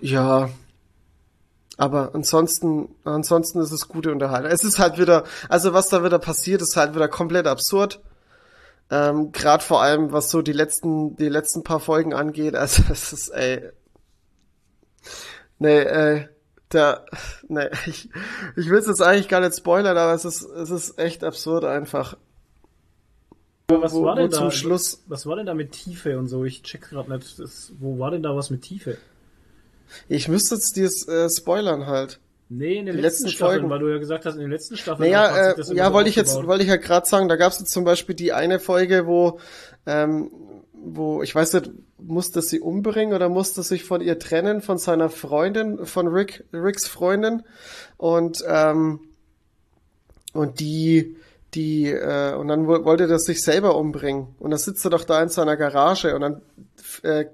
Ja. 0.00 0.50
Aber 1.78 2.14
ansonsten, 2.14 2.94
ansonsten 3.04 3.60
ist 3.60 3.72
es 3.72 3.88
gute 3.88 4.12
Unterhaltung. 4.12 4.50
Es 4.50 4.62
ist 4.62 4.78
halt 4.78 4.98
wieder, 4.98 5.24
also 5.48 5.72
was 5.72 5.88
da 5.88 6.04
wieder 6.04 6.18
passiert, 6.18 6.62
ist 6.62 6.76
halt 6.76 6.94
wieder 6.94 7.08
komplett 7.08 7.46
absurd. 7.46 8.00
Ähm, 8.90 9.32
Gerade 9.32 9.64
vor 9.64 9.82
allem, 9.82 10.12
was 10.12 10.30
so 10.30 10.42
die 10.42 10.52
letzten, 10.52 11.16
die 11.16 11.28
letzten 11.28 11.64
paar 11.64 11.80
Folgen 11.80 12.14
angeht. 12.14 12.54
Also 12.62 12.82
es 12.90 13.12
ist, 13.12 13.28
ey. 13.30 13.70
Nee, 15.62 15.78
äh, 15.80 16.28
der, 16.72 17.04
nee, 17.48 17.68
ich, 17.86 18.08
ich 18.56 18.68
will 18.68 18.78
es 18.78 18.86
jetzt 18.86 19.02
eigentlich 19.02 19.28
gar 19.28 19.40
nicht 19.40 19.56
spoilern, 19.56 19.96
aber 19.96 20.12
es 20.14 20.24
ist, 20.24 20.42
es 20.42 20.70
ist 20.70 20.98
echt 20.98 21.24
absurd 21.24 21.64
einfach. 21.64 22.16
Aber 23.68 23.82
was 23.82 23.92
wo- 23.92 24.04
war 24.04 24.16
denn 24.16 24.30
da? 24.30 24.50
Schluss- 24.50 25.02
Was 25.06 25.24
war 25.26 25.36
denn 25.36 25.46
da 25.46 25.54
mit 25.54 25.72
Tiefe 25.72 26.18
und 26.18 26.28
so? 26.28 26.44
Ich 26.44 26.62
check's 26.62 26.90
gerade 26.90 27.10
nicht. 27.12 27.38
Das, 27.38 27.72
wo 27.78 27.98
war 27.98 28.10
denn 28.10 28.22
da 28.22 28.34
was 28.36 28.50
mit 28.50 28.62
Tiefe? 28.62 28.98
Ich 30.08 30.28
müsste 30.28 30.54
jetzt 30.56 30.76
dir 30.76 30.88
äh, 31.12 31.28
spoilern 31.30 31.86
halt. 31.86 32.18
Nee, 32.48 32.78
in 32.78 32.86
den 32.86 32.96
letzten, 32.96 33.24
letzten 33.24 33.28
Staffeln, 33.30 33.60
Folgen. 33.60 33.70
weil 33.70 33.78
du 33.78 33.88
ja 33.92 33.98
gesagt 33.98 34.26
hast, 34.26 34.34
in 34.34 34.40
den 34.42 34.50
letzten 34.50 34.76
Staffeln. 34.76 35.10
Naja, 35.10 35.52
äh, 35.52 35.74
ja, 35.74 35.92
wollte 35.94 36.10
ich 36.10 36.16
jetzt, 36.16 36.34
wollte 36.46 36.64
ich 36.64 36.68
ja 36.68 36.76
gerade 36.76 37.06
sagen, 37.06 37.28
da 37.28 37.36
gab 37.36 37.52
es 37.52 37.64
zum 37.64 37.84
Beispiel 37.84 38.14
die 38.14 38.32
eine 38.34 38.58
Folge, 38.58 39.06
wo, 39.06 39.38
ähm, 39.86 40.30
wo, 40.74 41.22
ich 41.22 41.34
weiß 41.34 41.54
nicht, 41.54 41.70
musste 42.06 42.42
sie 42.42 42.60
umbringen 42.60 43.14
oder 43.14 43.28
musste 43.28 43.62
sich 43.62 43.84
von 43.84 44.00
ihr 44.00 44.18
trennen, 44.18 44.60
von 44.60 44.78
seiner 44.78 45.08
Freundin, 45.10 45.86
von 45.86 46.08
Rick, 46.08 46.44
Ricks 46.52 46.86
Freundin. 46.88 47.42
Und, 47.96 48.44
ähm, 48.46 49.00
und 50.32 50.60
die, 50.60 51.16
die, 51.54 51.90
äh, 51.90 52.34
und 52.34 52.48
dann 52.48 52.66
wo- 52.66 52.84
wollte 52.84 53.08
er 53.08 53.18
sich 53.18 53.42
selber 53.42 53.76
umbringen. 53.76 54.34
Und 54.38 54.50
dann 54.50 54.58
sitzt 54.58 54.84
er 54.84 54.90
doch 54.90 55.04
da 55.04 55.22
in 55.22 55.28
seiner 55.28 55.56
Garage 55.56 56.14
und 56.14 56.20
dann 56.22 56.42
äh, 57.02 57.26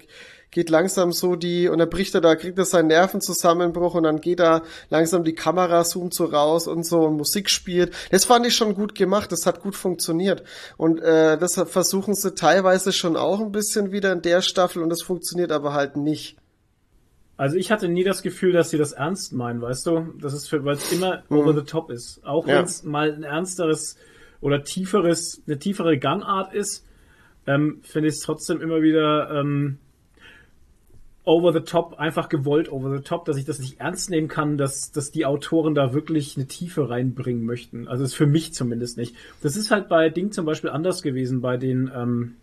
geht 0.51 0.69
langsam 0.69 1.11
so 1.11 1.35
die, 1.35 1.67
und 1.67 1.77
dann 1.77 1.89
bricht 1.89 2.15
er 2.15 2.21
da, 2.21 2.35
kriegt 2.35 2.57
er 2.57 2.65
seinen 2.65 2.87
Nervenzusammenbruch 2.87 3.93
und 3.95 4.03
dann 4.03 4.19
geht 4.21 4.39
da 4.39 4.63
langsam 4.89 5.23
die 5.23 5.35
Kamera, 5.35 5.83
zoomt 5.83 6.13
so 6.13 6.25
raus 6.25 6.67
und 6.67 6.85
so 6.85 7.01
und 7.01 7.17
Musik 7.17 7.49
spielt. 7.49 7.93
Das 8.11 8.25
fand 8.25 8.45
ich 8.47 8.55
schon 8.55 8.73
gut 8.73 8.95
gemacht, 8.95 9.31
das 9.31 9.45
hat 9.45 9.61
gut 9.61 9.75
funktioniert. 9.75 10.43
Und 10.77 10.99
äh, 10.99 11.37
das 11.37 11.55
versuchen 11.55 12.15
sie 12.15 12.33
teilweise 12.33 12.91
schon 12.91 13.15
auch 13.15 13.39
ein 13.39 13.51
bisschen 13.51 13.91
wieder 13.91 14.11
in 14.11 14.21
der 14.21 14.41
Staffel 14.41 14.81
und 14.81 14.89
das 14.89 15.01
funktioniert 15.01 15.51
aber 15.51 15.73
halt 15.73 15.97
nicht. 15.97 16.37
Also 17.37 17.55
ich 17.55 17.71
hatte 17.71 17.87
nie 17.87 18.03
das 18.03 18.21
Gefühl, 18.21 18.51
dass 18.51 18.69
sie 18.69 18.77
das 18.77 18.91
ernst 18.91 19.31
meinen, 19.31 19.61
weißt 19.61 19.85
du? 19.85 20.13
Das 20.19 20.33
ist 20.33 20.49
für, 20.49 20.65
weil 20.65 20.75
es 20.75 20.91
immer 20.91 21.23
over 21.29 21.53
the 21.53 21.61
top 21.63 21.89
ist. 21.89 22.19
Auch 22.25 22.45
Ja. 22.45 22.57
wenn 22.57 22.65
es 22.65 22.83
mal 22.83 23.13
ein 23.13 23.23
ernsteres 23.23 23.95
oder 24.41 24.63
tieferes, 24.63 25.41
eine 25.47 25.57
tiefere 25.57 25.97
Gunart 25.97 26.53
ist, 26.53 26.85
ähm, 27.47 27.79
finde 27.83 28.09
ich 28.09 28.15
es 28.15 28.21
trotzdem 28.21 28.61
immer 28.61 28.81
wieder 28.81 29.31
ähm, 29.31 29.77
over 31.29 31.53
the 31.53 31.59
top, 31.59 31.99
einfach 31.99 32.27
gewollt 32.27 32.71
over 32.71 32.97
the 32.97 33.03
top, 33.03 33.25
dass 33.25 33.37
ich 33.37 33.45
das 33.45 33.59
nicht 33.59 33.79
ernst 33.79 34.09
nehmen 34.09 34.27
kann, 34.27 34.57
dass, 34.57 34.91
dass 34.91 35.11
die 35.11 35.27
Autoren 35.27 35.75
da 35.75 35.93
wirklich 35.93 36.35
eine 36.37 36.47
Tiefe 36.47 36.89
reinbringen 36.89 37.45
möchten. 37.45 37.87
Also 37.87 38.03
ist 38.03 38.15
für 38.15 38.25
mich 38.25 38.51
zumindest 38.55 38.97
nicht. 38.97 39.15
Das 39.43 39.55
ist 39.55 39.69
halt 39.69 39.89
bei 39.89 40.09
Ding 40.09 40.31
zum 40.31 40.45
Beispiel 40.45 40.71
anders 40.71 41.03
gewesen, 41.03 41.39
bei 41.41 41.57
den 41.57 41.91
ähm, 41.95 42.35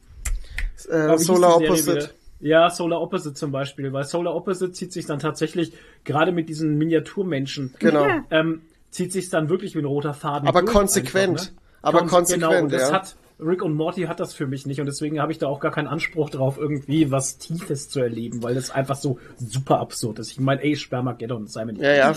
Äh, 0.88 1.18
Solar 1.18 1.56
Opposite. 1.56 2.10
Ja, 2.38 2.70
Solar 2.70 3.00
Opposite 3.00 3.34
zum 3.34 3.50
Beispiel, 3.50 3.92
weil 3.92 4.04
Solar 4.04 4.36
Opposite 4.36 4.70
zieht 4.72 4.92
sich 4.92 5.06
dann 5.06 5.18
tatsächlich, 5.18 5.72
gerade 6.04 6.30
mit 6.30 6.48
diesen 6.48 6.78
Miniaturmenschen, 6.78 7.74
Genau. 7.80 8.06
ähm, 8.30 8.60
zieht 8.90 9.12
sich 9.12 9.30
dann 9.30 9.48
wirklich 9.48 9.74
wie 9.74 9.80
ein 9.80 9.84
roter 9.84 10.14
Faden. 10.14 10.46
Aber 10.46 10.62
konsequent. 10.64 11.40
Einfach, 11.40 11.50
ne? 11.52 11.58
Aber 11.82 11.98
Konse- 12.02 12.08
konsequent, 12.10 12.50
genau, 12.50 12.62
und 12.62 12.72
das 12.72 12.88
ja. 12.90 12.94
hat 12.94 13.16
Rick 13.38 13.62
und 13.62 13.74
Morty 13.74 14.04
hat 14.04 14.18
das 14.18 14.32
für 14.32 14.46
mich 14.46 14.64
nicht 14.64 14.80
und 14.80 14.86
deswegen 14.86 15.20
habe 15.20 15.30
ich 15.30 15.36
da 15.36 15.46
auch 15.46 15.60
gar 15.60 15.70
keinen 15.70 15.88
Anspruch 15.88 16.30
drauf, 16.30 16.56
irgendwie 16.56 17.10
was 17.10 17.36
Tiefes 17.36 17.90
zu 17.90 18.00
erleben, 18.00 18.42
weil 18.42 18.54
das 18.54 18.70
einfach 18.70 18.96
so 18.96 19.18
super 19.36 19.78
absurd 19.78 20.18
ist. 20.20 20.30
Ich 20.30 20.40
meine, 20.40 20.62
ey, 20.62 20.74
Spermageddon, 20.74 21.46
sei 21.46 21.66
mir 21.66 21.74
nicht 21.74 21.82
Ja, 21.82 21.92
ja. 21.92 22.14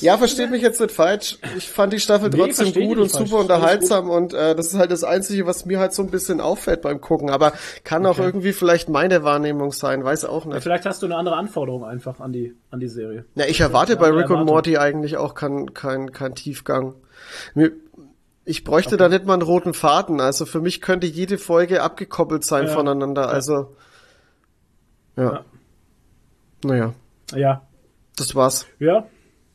Ja, 0.00 0.18
versteht 0.18 0.50
mich 0.50 0.60
jetzt 0.62 0.80
nicht 0.80 0.90
falsch. 0.92 1.38
Ich 1.56 1.68
fand 1.68 1.92
die 1.92 2.00
Staffel 2.00 2.30
Nee, 2.30 2.36
trotzdem 2.38 2.72
gut 2.72 2.98
und 2.98 3.10
falsch. 3.12 3.28
super 3.28 3.40
unterhaltsam 3.42 4.10
und 4.10 4.34
äh, 4.34 4.56
das 4.56 4.66
ist 4.68 4.74
halt 4.78 4.90
das 4.90 5.04
Einzige, 5.04 5.46
was 5.46 5.66
mir 5.66 5.78
halt 5.78 5.92
so 5.92 6.02
ein 6.02 6.10
bisschen 6.10 6.40
auffällt 6.40 6.82
beim 6.82 7.00
Gucken. 7.00 7.30
Aber 7.30 7.52
kann 7.84 8.04
auch 8.06 8.10
Okay. 8.18 8.24
irgendwie 8.24 8.52
vielleicht 8.52 8.88
meine 8.88 9.22
Wahrnehmung 9.22 9.70
sein, 9.70 10.02
weiß 10.02 10.24
auch 10.24 10.46
Ja, 10.46 10.54
nicht. 10.54 10.62
vielleicht 10.64 10.84
hast 10.84 11.00
du 11.02 11.06
eine 11.06 11.14
andere 11.16 11.36
Anforderung 11.36 11.84
einfach 11.84 12.18
an 12.18 12.32
die, 12.32 12.56
an 12.70 12.80
die 12.80 12.88
Serie. 12.88 13.24
Ja, 13.36 13.44
ich 13.46 13.60
erwarte 13.60 13.92
Ja, 13.92 13.98
bei 14.00 14.08
Rick 14.10 14.30
und. 14.30 14.46
Morty 14.46 14.78
eigentlich 14.78 15.16
auch 15.16 15.34
kein, 15.34 15.74
kein, 15.74 16.10
kein 16.10 16.34
Tiefgang. 16.34 16.94
Mir, 17.54 17.70
ich 18.50 18.64
bräuchte 18.64 18.96
da 18.96 19.08
nicht 19.08 19.24
mal 19.24 19.34
einen 19.34 19.42
roten 19.42 19.74
Faden. 19.74 20.20
Also 20.20 20.44
für 20.44 20.60
mich 20.60 20.80
könnte 20.80 21.06
jede 21.06 21.38
Folge 21.38 21.82
abgekoppelt 21.82 22.44
sein 22.44 22.66
Ja. 22.66 22.72
voneinander. 22.74 23.28
Also 23.28 23.74
ja. 25.16 25.22
Ja. 25.32 25.44
Naja, 26.64 26.94
Ja, 27.34 27.62
das 28.16 28.34
war's. 28.34 28.66
Ja, 28.78 29.06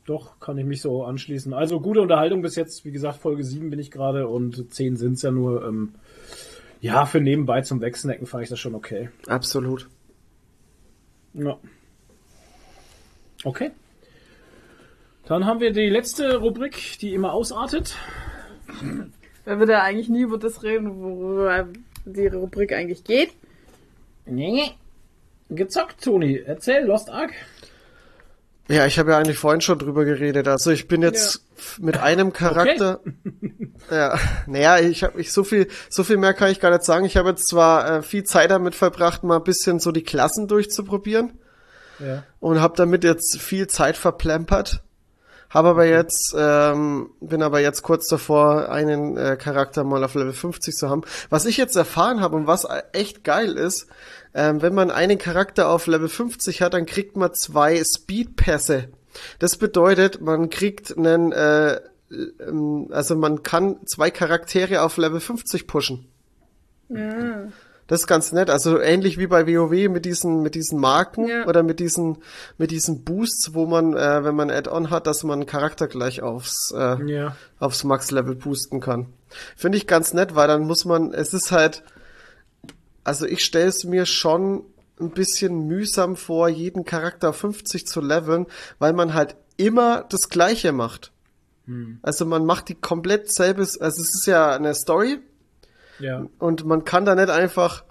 doch, 0.06 0.40
kann 0.40 0.58
ich 0.58 0.64
mich 0.64 0.80
so 0.80 1.04
anschließen. 1.04 1.52
Also 1.52 1.80
gute 1.80 2.00
Unterhaltung 2.00 2.42
bis 2.42 2.56
jetzt. 2.56 2.84
Wie 2.84 2.90
gesagt, 2.90 3.18
Folge 3.20 3.44
7 3.44 3.70
bin 3.70 3.78
ich 3.78 3.90
gerade 3.90 4.26
und 4.28 4.72
10 4.72 4.96
sind's 4.96 5.22
ja 5.22 5.30
nur. 5.30 5.64
Ähm, 5.64 5.94
ja, 6.80 7.06
für 7.06 7.20
nebenbei 7.20 7.62
zum 7.62 7.80
Wegsnacken 7.80 8.26
fand 8.26 8.44
ich 8.44 8.48
das 8.50 8.58
schon 8.58 8.74
okay. 8.74 9.10
Absolut. 9.26 9.88
Ja. 11.34 11.56
Okay. 13.44 13.70
Dann 15.26 15.44
haben 15.46 15.60
wir 15.60 15.72
die 15.72 15.88
letzte 15.88 16.36
Rubrik, 16.38 16.98
die 17.00 17.12
immer 17.14 17.32
ausartet. 17.32 17.96
Weil 19.44 19.58
wir 19.60 19.66
da 19.66 19.82
eigentlich 19.82 20.08
nie 20.08 20.22
über 20.22 20.38
das 20.38 20.62
reden, 20.62 21.00
worüber 21.00 21.68
die 22.04 22.26
Rubrik 22.26 22.72
eigentlich 22.72 23.04
geht. 23.04 23.30
Nee. 24.24 24.62
Gezockt, 25.50 26.02
Toni. 26.02 26.42
Erzähl, 26.44 26.84
Lost 26.84 27.08
Ark. 27.10 27.30
Ja, 28.68 28.84
ich 28.84 28.98
habe 28.98 29.12
ja 29.12 29.18
eigentlich 29.18 29.38
vorhin 29.38 29.60
schon 29.60 29.78
drüber 29.78 30.04
geredet. 30.04 30.48
Also 30.48 30.72
ich 30.72 30.88
bin 30.88 31.00
jetzt 31.02 31.44
f- 31.56 31.78
mit 31.78 31.98
einem 31.98 32.32
Charakter. 32.32 32.98
Ja, 33.92 34.18
naja, 34.48 34.80
ich 34.80 35.04
habe 35.04 35.20
ich 35.20 35.30
so 35.32 35.44
viel, 35.44 35.68
so 35.88 36.02
viel 36.02 36.16
mehr 36.16 36.34
kann 36.34 36.50
ich 36.50 36.58
gar 36.58 36.72
nicht 36.72 36.82
sagen. 36.82 37.04
Ich 37.04 37.16
habe 37.16 37.28
jetzt 37.28 37.46
zwar 37.46 37.98
äh, 37.98 38.02
viel 38.02 38.24
Zeit 38.24 38.50
damit 38.50 38.74
verbracht, 38.74 39.22
mal 39.22 39.36
ein 39.36 39.44
bisschen 39.44 39.78
so 39.78 39.92
die 39.92 40.02
Klassen 40.02 40.48
durchzuprobieren 40.48 41.34
Ja. 42.00 42.24
und 42.40 42.60
habe 42.60 42.74
damit 42.76 43.04
jetzt 43.04 43.40
viel 43.40 43.68
Zeit 43.68 43.96
verplempert. 43.96 44.82
Habe 45.50 45.68
aber 45.68 45.86
jetzt, 45.86 46.34
ähm, 46.36 47.10
bin 47.20 47.42
aber 47.42 47.60
jetzt 47.60 47.82
kurz 47.82 48.08
davor, 48.08 48.68
einen 48.68 49.16
äh, 49.16 49.36
Charakter 49.36 49.84
mal 49.84 50.02
auf 50.02 50.14
Level 50.14 50.32
50 50.32 50.74
zu 50.74 50.90
haben. 50.90 51.02
Was 51.30 51.46
ich 51.46 51.56
jetzt 51.56 51.76
erfahren 51.76 52.20
habe 52.20 52.36
und 52.36 52.46
was 52.46 52.66
echt 52.92 53.24
geil 53.24 53.52
ist, 53.52 53.86
ähm, 54.34 54.60
wenn 54.60 54.74
man 54.74 54.90
einen 54.90 55.18
Charakter 55.18 55.68
auf 55.68 55.86
Level 55.86 56.08
50 56.08 56.62
hat, 56.62 56.74
dann 56.74 56.84
kriegt 56.84 57.16
man 57.16 57.32
zwei 57.34 57.82
Speedpässe. 57.82 58.88
Das 59.38 59.56
bedeutet, 59.56 60.20
man 60.20 60.50
kriegt 60.50 60.96
einen, 60.96 61.32
äh, 61.32 61.80
ähm, 62.10 62.88
also 62.90 63.16
man 63.16 63.42
kann 63.42 63.78
zwei 63.86 64.10
Charaktere 64.10 64.82
auf 64.82 64.96
Level 64.96 65.20
50 65.20 65.66
pushen. 65.66 66.08
Das 67.88 68.00
ist 68.00 68.06
ganz 68.08 68.32
nett. 68.32 68.50
Also 68.50 68.80
ähnlich 68.80 69.16
wie 69.18 69.26
bei 69.28 69.46
WoW 69.46 69.88
mit 69.88 70.04
diesen 70.04 70.42
mit 70.42 70.54
diesen 70.54 70.80
Marken 70.80 71.28
Ja. 71.28 71.46
oder 71.46 71.62
mit 71.62 71.78
diesen 71.78 72.18
mit 72.58 72.70
diesen 72.72 73.04
Boosts, 73.04 73.54
wo 73.54 73.66
man, 73.66 73.94
äh, 73.96 74.24
wenn 74.24 74.34
man 74.34 74.50
Add-on 74.50 74.90
hat, 74.90 75.06
dass 75.06 75.22
man 75.22 75.40
einen 75.40 75.46
Charakter 75.46 75.86
gleich 75.86 76.20
aufs 76.22 76.72
äh, 76.76 76.96
Ja. 77.10 77.36
aufs 77.60 77.84
Max-Level 77.84 78.34
boosten 78.34 78.80
kann. 78.80 79.06
Finde 79.56 79.78
ich 79.78 79.86
ganz 79.86 80.12
nett, 80.14 80.34
weil 80.34 80.48
dann 80.48 80.62
muss 80.66 80.84
man, 80.84 81.12
es 81.14 81.32
ist 81.32 81.52
halt, 81.52 81.82
also 83.04 83.26
ich 83.26 83.44
stelle 83.44 83.68
es 83.68 83.84
mir 83.84 84.06
schon 84.06 84.64
ein 85.00 85.10
bisschen 85.10 85.66
mühsam 85.66 86.16
vor, 86.16 86.48
jeden 86.48 86.84
Charakter 86.84 87.30
auf 87.30 87.36
50 87.36 87.86
zu 87.86 88.00
leveln, 88.00 88.46
weil 88.78 88.92
man 88.94 89.14
halt 89.14 89.36
immer 89.56 90.04
das 90.08 90.28
Gleiche 90.28 90.72
macht. 90.72 91.12
Also 92.02 92.24
man 92.26 92.46
macht 92.46 92.68
die 92.68 92.76
komplett 92.76 93.32
selbes, 93.32 93.76
also 93.80 94.00
es 94.00 94.14
ist 94.14 94.26
ja 94.26 94.54
eine 94.54 94.72
Story, 94.74 95.18
Ja. 95.98 96.26
und 96.38 96.64
man 96.64 96.84
kann 96.84 97.04
da 97.04 97.14
nicht 97.14 97.30
einfach 97.30 97.84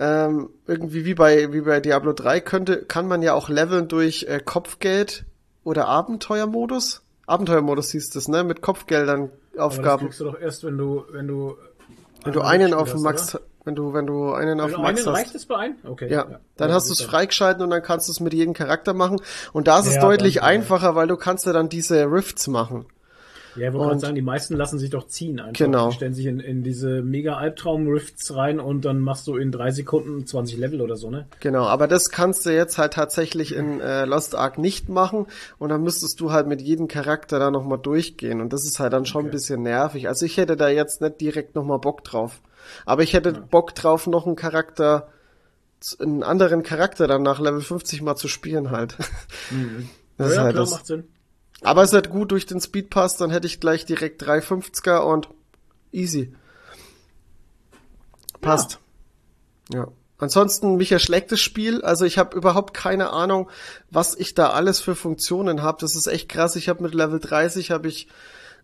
ähm, 0.00 0.50
irgendwie 0.66 1.04
wie 1.04 1.14
bei 1.14 1.52
wie 1.52 1.62
bei 1.62 1.80
Diablo 1.80 2.12
3 2.12 2.40
könnte 2.40 2.84
kann 2.84 3.08
man 3.08 3.22
ja 3.22 3.34
auch 3.34 3.48
leveln 3.48 3.88
durch 3.88 4.24
äh, 4.28 4.40
Kopfgeld 4.44 5.24
oder 5.64 5.88
Abenteuermodus. 5.88 7.02
Abenteuermodus 7.26 7.90
hieß 7.90 8.10
das, 8.10 8.28
ne, 8.28 8.44
mit 8.44 8.60
Kopfgeldern 8.62 9.22
Aber 9.22 9.30
das 9.54 9.60
Aufgaben. 9.60 10.06
kriegst 10.06 10.20
du 10.20 10.24
doch 10.24 10.40
erst, 10.40 10.64
wenn 10.64 10.78
du, 10.78 11.04
wenn 11.10 11.26
du. 11.26 11.56
Wenn 12.24 12.32
du 12.32 12.40
einen 12.42 12.74
auf 12.74 12.92
dem 12.92 13.02
Max 13.02 13.34
oder? 13.34 13.44
wenn 13.64 13.74
du 13.74 13.92
wenn 13.92 14.06
du 14.06 14.32
einen 14.32 14.60
auf 14.60 14.66
Wenn 14.72 14.74
dem 14.74 14.76
du 14.76 14.82
Max 14.82 14.98
einen 15.06 15.08
hast. 15.16 15.22
reicht 15.24 15.34
es 15.34 15.46
bei 15.46 15.56
einem? 15.56 15.76
Okay. 15.84 16.10
Ja, 16.10 16.40
dann 16.56 16.68
Ja, 16.70 16.74
hast 16.76 16.88
du 16.88 16.92
es 16.92 17.02
freigeschalten 17.02 17.62
und 17.62 17.70
dann 17.70 17.82
kannst 17.82 18.08
du 18.08 18.12
es 18.12 18.20
mit 18.20 18.32
jedem 18.34 18.54
Charakter 18.54 18.94
machen. 18.94 19.20
Und 19.52 19.68
da 19.68 19.78
ist 19.80 19.86
es 19.88 19.96
Ja, 19.96 20.00
deutlich 20.00 20.36
dann, 20.36 20.44
ja. 20.44 20.48
einfacher, 20.50 20.94
weil 20.94 21.06
du 21.08 21.16
kannst 21.16 21.44
ja 21.46 21.52
dann 21.52 21.68
diese 21.68 22.04
Rifts 22.10 22.46
machen. 22.48 22.86
Ja, 23.58 23.68
ich 23.68 23.74
wollte 23.74 23.88
gerade 23.88 24.00
sagen, 24.00 24.14
die 24.14 24.22
meisten 24.22 24.56
lassen 24.56 24.78
sich 24.78 24.90
doch 24.90 25.06
ziehen 25.06 25.40
einfach. 25.40 25.58
Genau. 25.58 25.88
Die 25.88 25.96
stellen 25.96 26.14
sich 26.14 26.26
in, 26.26 26.40
in 26.40 26.62
diese 26.62 27.02
mega 27.02 27.36
Albtraum-Rifts 27.36 28.34
rein 28.34 28.60
und 28.60 28.84
dann 28.84 29.00
machst 29.00 29.26
du 29.26 29.36
in 29.36 29.50
drei 29.50 29.70
Sekunden 29.70 30.26
20 30.26 30.58
Level 30.58 30.80
oder 30.80 30.96
so, 30.96 31.10
ne? 31.10 31.26
Genau, 31.40 31.64
aber 31.64 31.88
das 31.88 32.10
kannst 32.10 32.46
du 32.46 32.50
jetzt 32.50 32.78
halt 32.78 32.94
tatsächlich 32.94 33.54
in 33.54 33.80
äh, 33.80 34.04
Lost 34.04 34.34
Ark 34.34 34.58
nicht 34.58 34.88
machen 34.88 35.26
und 35.58 35.68
dann 35.70 35.82
müsstest 35.82 36.20
du 36.20 36.32
halt 36.32 36.46
mit 36.46 36.60
jedem 36.62 36.88
Charakter 36.88 37.38
da 37.38 37.50
nochmal 37.50 37.78
durchgehen 37.78 38.40
und 38.40 38.52
das 38.52 38.64
ist 38.64 38.80
halt 38.80 38.92
dann 38.92 39.06
schon 39.06 39.26
ein 39.26 39.30
bisschen 39.30 39.62
nervig. 39.62 40.08
Also 40.08 40.24
ich 40.24 40.36
hätte 40.36 40.56
da 40.56 40.68
jetzt 40.68 41.00
nicht 41.00 41.20
direkt 41.20 41.54
nochmal 41.54 41.78
Bock 41.78 42.04
drauf. 42.04 42.40
Aber 42.84 43.02
ich 43.02 43.14
hätte 43.14 43.32
Bock 43.32 43.74
drauf, 43.74 44.06
noch 44.06 44.26
einen 44.26 44.36
Charakter, 44.36 45.08
einen 46.00 46.22
anderen 46.22 46.62
Charakter 46.62 47.06
dann 47.06 47.22
nach 47.22 47.40
Level 47.40 47.60
50 47.60 48.02
mal 48.02 48.16
zu 48.16 48.28
spielen 48.28 48.70
halt. 48.70 48.96
Das 50.18 50.30
ist 50.30 50.36
ja, 50.36 50.42
halt 50.42 50.54
klar, 50.54 50.64
das. 50.64 50.70
macht 50.72 50.86
Sinn. 50.86 51.04
Aber 51.62 51.82
es 51.82 51.90
ist 51.90 51.94
halt 51.94 52.10
gut 52.10 52.30
durch 52.30 52.46
den 52.46 52.60
Speedpass, 52.60 53.16
dann 53.16 53.30
hätte 53.30 53.46
ich 53.46 53.60
gleich 53.60 53.84
direkt 53.84 54.22
350er 54.22 54.98
und 54.98 55.28
easy. 55.92 56.34
Passt. 58.40 58.78
Ja. 59.72 59.88
Ansonsten, 60.18 60.76
mich 60.76 60.90
erschlägt 60.90 61.30
das 61.30 61.40
Spiel. 61.40 61.82
Also 61.82 62.04
ich 62.04 62.18
habe 62.18 62.36
überhaupt 62.36 62.74
keine 62.74 63.10
Ahnung, 63.10 63.50
was 63.90 64.16
ich 64.16 64.34
da 64.34 64.50
alles 64.50 64.80
für 64.80 64.96
Funktionen 64.96 65.62
habe. 65.62 65.78
Das 65.80 65.94
ist 65.94 66.08
echt 66.08 66.28
krass. 66.28 66.56
Ich 66.56 66.68
habe 66.68 66.82
mit 66.82 66.94
Level 66.94 67.20
30 67.20 67.70
habe 67.70 67.88
ich 67.88 68.08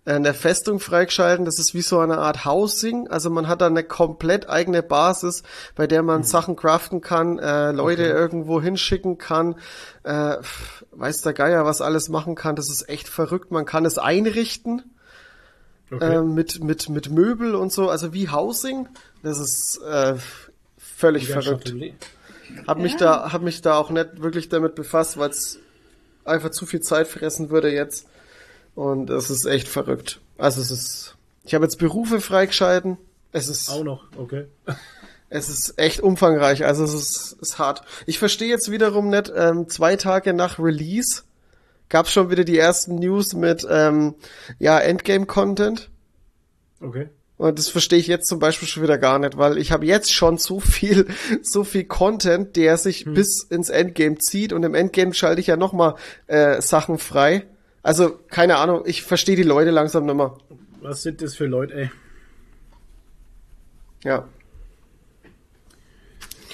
eine 0.06 0.34
Festung 0.34 0.80
freigeschalten. 0.80 1.44
Das 1.44 1.58
ist 1.58 1.74
wie 1.74 1.82
so 1.82 1.98
eine 1.98 2.18
Art 2.18 2.44
Housing. 2.44 3.08
Also 3.08 3.30
man 3.30 3.48
hat 3.48 3.60
da 3.60 3.66
eine 3.66 3.84
komplett 3.84 4.48
eigene 4.50 4.82
Basis, 4.82 5.42
bei 5.76 5.86
der 5.86 6.02
man 6.02 6.24
Sachen 6.24 6.56
craften 6.56 7.00
kann, 7.00 7.38
äh, 7.38 7.72
Leute 7.72 8.04
irgendwo 8.04 8.60
hinschicken 8.60 9.16
kann. 9.18 9.56
Äh, 10.02 10.36
weiß 10.90 11.22
der 11.22 11.32
Geier, 11.32 11.64
was 11.64 11.80
alles 11.80 12.08
machen 12.08 12.34
kann. 12.34 12.56
Das 12.56 12.70
ist 12.70 12.88
echt 12.88 13.08
verrückt. 13.08 13.50
Man 13.50 13.64
kann 13.64 13.84
es 13.84 13.98
einrichten 13.98 14.82
Okay. 15.90 16.16
äh, 16.16 16.22
mit, 16.22 16.62
mit, 16.62 16.88
mit 16.88 17.10
Möbel 17.10 17.54
und 17.54 17.72
so. 17.72 17.88
Also 17.88 18.12
wie 18.12 18.28
Housing. 18.28 18.88
Das 19.22 19.38
ist 19.38 19.80
äh, 19.82 20.14
völlig 20.78 21.28
verrückt. 21.28 21.74
Hab 22.66 22.78
mich 22.78 22.96
da, 22.96 23.32
hab 23.32 23.42
mich 23.42 23.62
da 23.62 23.76
auch 23.76 23.90
nicht 23.90 24.20
wirklich 24.22 24.48
damit 24.48 24.74
befasst, 24.74 25.18
weil 25.18 25.30
es 25.30 25.58
einfach 26.24 26.50
zu 26.50 26.66
viel 26.66 26.80
Zeit 26.80 27.08
fressen 27.08 27.50
würde 27.50 27.72
jetzt. 27.72 28.06
Und 28.74 29.10
es 29.10 29.30
ist 29.30 29.46
echt 29.46 29.68
verrückt. 29.68 30.20
Also 30.38 30.60
es 30.60 30.70
ist, 30.70 31.16
ich 31.44 31.54
habe 31.54 31.64
jetzt 31.64 31.78
Berufe 31.78 32.20
freigeschalten. 32.20 32.96
Es 33.32 33.48
ist, 33.48 33.68
Auch 33.70 33.84
noch, 33.84 34.04
okay. 34.16 34.46
es 35.28 35.48
ist 35.48 35.78
echt 35.78 36.00
umfangreich. 36.00 36.64
Also 36.64 36.84
es 36.84 36.94
ist, 36.94 37.36
ist 37.40 37.58
hart. 37.58 37.82
Ich 38.06 38.18
verstehe 38.18 38.48
jetzt 38.48 38.70
wiederum 38.70 39.10
nicht, 39.10 39.32
ähm, 39.34 39.68
zwei 39.68 39.96
Tage 39.96 40.32
nach 40.32 40.58
Release 40.58 41.22
gab 41.88 42.08
schon 42.08 42.30
wieder 42.30 42.44
die 42.44 42.58
ersten 42.58 42.96
News 42.96 43.34
mit, 43.34 43.66
ähm, 43.70 44.14
ja, 44.58 44.78
Endgame-Content. 44.78 45.90
Okay. 46.80 47.08
Und 47.36 47.58
das 47.58 47.68
verstehe 47.68 47.98
ich 47.98 48.06
jetzt 48.06 48.28
zum 48.28 48.38
Beispiel 48.38 48.68
schon 48.68 48.82
wieder 48.82 48.96
gar 48.96 49.18
nicht, 49.18 49.36
weil 49.36 49.58
ich 49.58 49.72
habe 49.72 49.86
jetzt 49.86 50.12
schon 50.12 50.38
so 50.38 50.60
viel, 50.60 51.06
so 51.42 51.64
viel 51.64 51.84
Content, 51.84 52.56
der 52.56 52.76
sich 52.76 53.04
bis 53.04 53.44
ins 53.50 53.70
Endgame 53.70 54.18
zieht 54.18 54.52
und 54.52 54.62
im 54.62 54.74
Endgame 54.74 55.14
schalte 55.14 55.40
ich 55.40 55.48
ja 55.48 55.56
nochmal 55.56 55.96
äh, 56.26 56.60
Sachen 56.62 56.98
frei. 56.98 57.46
Also, 57.84 58.18
keine 58.28 58.56
Ahnung, 58.56 58.82
ich 58.86 59.02
verstehe 59.02 59.36
die 59.36 59.42
Leute 59.42 59.70
langsam 59.70 60.06
nicht 60.06 60.16
mehr. 60.16 60.34
Was 60.80 61.02
sind 61.02 61.22
das 61.22 61.36
für 61.36 61.46
Leute, 61.46 61.74
ey? 61.74 61.90
Ja. 64.02 64.26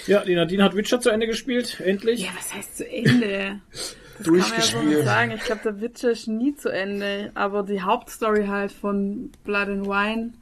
Ja, 0.07 0.25
die 0.25 0.35
Nadine 0.35 0.65
hat 0.65 0.75
Witcher 0.75 1.01
zu 1.01 1.09
Ende 1.09 1.27
gespielt, 1.27 1.81
endlich. 1.81 2.23
Ja, 2.23 2.31
was 2.37 2.53
heißt 2.53 2.77
zu 2.77 2.89
Ende? 2.89 3.61
Das 4.23 4.27
kann 4.27 4.35
man 4.35 4.43
ja 4.43 4.47
so 4.61 4.73
Durchgespielt. 4.73 5.05
sagen. 5.07 5.31
Ich 5.31 5.45
glaube, 5.45 5.63
der 5.65 5.81
Witcher 5.81 6.11
ist 6.11 6.29
nie 6.29 6.55
zu 6.55 6.69
Ende. 6.69 7.31
Aber 7.33 7.63
die 7.63 7.81
Hauptstory 7.81 8.49
halt 8.49 8.71
von 8.71 9.33
Blood 9.45 9.69
and 9.69 9.87
Wine 9.87 10.33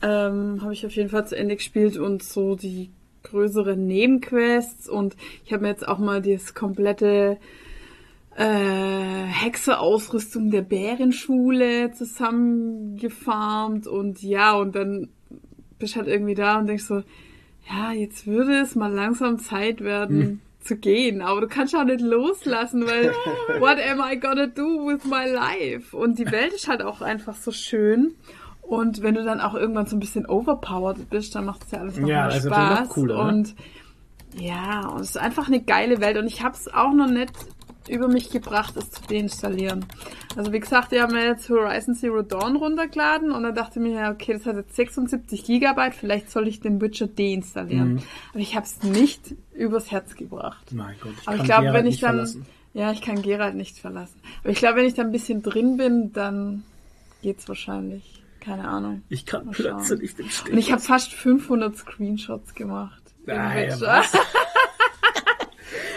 ähm, 0.00 0.62
habe 0.62 0.72
ich 0.72 0.86
auf 0.86 0.92
jeden 0.92 1.10
Fall 1.10 1.26
zu 1.26 1.36
Ende 1.36 1.56
gespielt 1.56 1.98
und 1.98 2.22
so 2.22 2.54
die 2.56 2.88
größeren 3.24 3.86
Nebenquests 3.86 4.88
und 4.88 5.14
ich 5.44 5.52
habe 5.52 5.64
mir 5.64 5.68
jetzt 5.68 5.86
auch 5.86 5.98
mal 5.98 6.22
das 6.22 6.54
komplette 6.54 7.36
äh, 8.38 9.24
Hexe-Ausrüstung 9.26 10.50
der 10.50 10.62
Bärenschule 10.62 11.90
zusammengefarmt 11.92 13.86
und 13.86 14.22
ja, 14.22 14.54
und 14.54 14.74
dann 14.76 15.08
bist 15.78 15.96
halt 15.96 16.06
irgendwie 16.06 16.34
da 16.34 16.58
und 16.58 16.66
denkst 16.68 16.84
so, 16.84 17.02
ja, 17.68 17.92
jetzt 17.92 18.26
würde 18.26 18.60
es 18.60 18.74
mal 18.76 18.92
langsam 18.92 19.38
Zeit 19.38 19.80
werden 19.82 20.40
zu 20.60 20.76
gehen, 20.76 21.20
aber 21.20 21.40
du 21.40 21.48
kannst 21.48 21.74
auch 21.74 21.84
nicht 21.84 22.00
loslassen, 22.00 22.86
weil 22.86 23.12
what 23.60 23.78
am 23.90 24.00
I 24.08 24.18
gonna 24.18 24.46
do 24.46 24.86
with 24.86 25.04
my 25.04 25.26
life? 25.28 25.96
Und 25.96 26.18
die 26.18 26.30
Welt 26.30 26.52
ist 26.52 26.68
halt 26.68 26.82
auch 26.82 27.00
einfach 27.00 27.34
so 27.36 27.50
schön. 27.50 28.14
Und 28.62 29.02
wenn 29.02 29.14
du 29.14 29.24
dann 29.24 29.40
auch 29.40 29.54
irgendwann 29.54 29.86
so 29.86 29.96
ein 29.96 30.00
bisschen 30.00 30.26
overpowered 30.26 31.08
bist, 31.10 31.34
dann 31.34 31.46
macht 31.46 31.64
es 31.64 31.70
ja 31.72 31.80
alles 31.80 31.96
noch 31.98 32.08
Ja, 32.08 32.26
natürlich 32.26 32.44
Spaß. 32.44 32.80
noch 32.80 32.88
cooler, 32.94 33.24
ne? 33.24 33.32
und 33.32 33.54
ja, 34.38 34.86
und 34.88 35.00
es 35.00 35.10
ist 35.10 35.18
einfach 35.18 35.48
eine 35.48 35.60
geile 35.62 36.00
Welt. 36.00 36.18
Und 36.18 36.26
ich 36.26 36.42
habe 36.42 36.54
es 36.54 36.72
auch 36.72 36.92
noch 36.92 37.08
nicht 37.08 37.32
über 37.88 38.08
mich 38.08 38.30
gebracht, 38.30 38.76
es 38.76 38.90
zu 38.90 39.02
deinstallieren. 39.02 39.84
Also 40.36 40.52
wie 40.52 40.60
gesagt, 40.60 40.90
wir 40.90 41.02
haben 41.02 41.14
ja 41.14 41.22
jetzt 41.24 41.48
Horizon 41.48 41.94
Zero 41.94 42.22
Dawn 42.22 42.56
runtergeladen 42.56 43.32
und 43.32 43.42
dann 43.42 43.54
dachte 43.54 43.78
ich 43.78 43.86
mir, 43.86 43.94
ja, 44.00 44.10
okay, 44.10 44.34
das 44.34 44.46
hat 44.46 44.56
jetzt 44.56 44.76
76 44.76 45.44
Gigabyte, 45.44 45.94
vielleicht 45.94 46.30
soll 46.30 46.48
ich 46.48 46.60
den 46.60 46.80
Witcher 46.80 47.06
deinstallieren. 47.06 47.94
Mhm. 47.94 48.02
Aber 48.30 48.40
ich 48.40 48.54
habe 48.56 48.66
es 48.66 48.82
nicht 48.82 49.34
übers 49.54 49.90
Herz 49.90 50.14
gebracht. 50.14 50.72
Mein 50.72 50.96
Gott, 51.00 51.12
ich 51.20 51.28
Aber 51.28 51.36
kann 51.36 51.44
ich 51.44 51.50
glaube, 51.50 51.72
wenn 51.72 51.86
ich 51.86 52.00
dann, 52.00 52.10
verlassen. 52.16 52.46
ja, 52.74 52.92
ich 52.92 53.02
kann 53.02 53.22
Geralt 53.22 53.54
nicht 53.54 53.78
verlassen. 53.78 54.20
Aber 54.42 54.50
ich 54.50 54.58
glaube, 54.58 54.76
wenn 54.76 54.86
ich 54.86 54.94
da 54.94 55.02
ein 55.02 55.12
bisschen 55.12 55.42
drin 55.42 55.76
bin, 55.76 56.12
dann 56.12 56.64
geht's 57.22 57.48
wahrscheinlich. 57.48 58.22
Keine 58.40 58.66
Ahnung. 58.68 59.02
Ich 59.08 59.26
kann 59.26 59.50
plötzlich 59.50 60.00
nicht 60.00 60.20
im 60.20 60.30
Stehen. 60.30 60.52
Und 60.52 60.58
ich 60.58 60.70
habe 60.72 60.80
fast 60.80 61.12
500 61.12 61.76
Screenshots 61.76 62.54
gemacht. 62.54 63.02
im 63.26 63.34
ja, 63.34 63.54
Witcher. 63.54 63.80
was? 63.80 64.12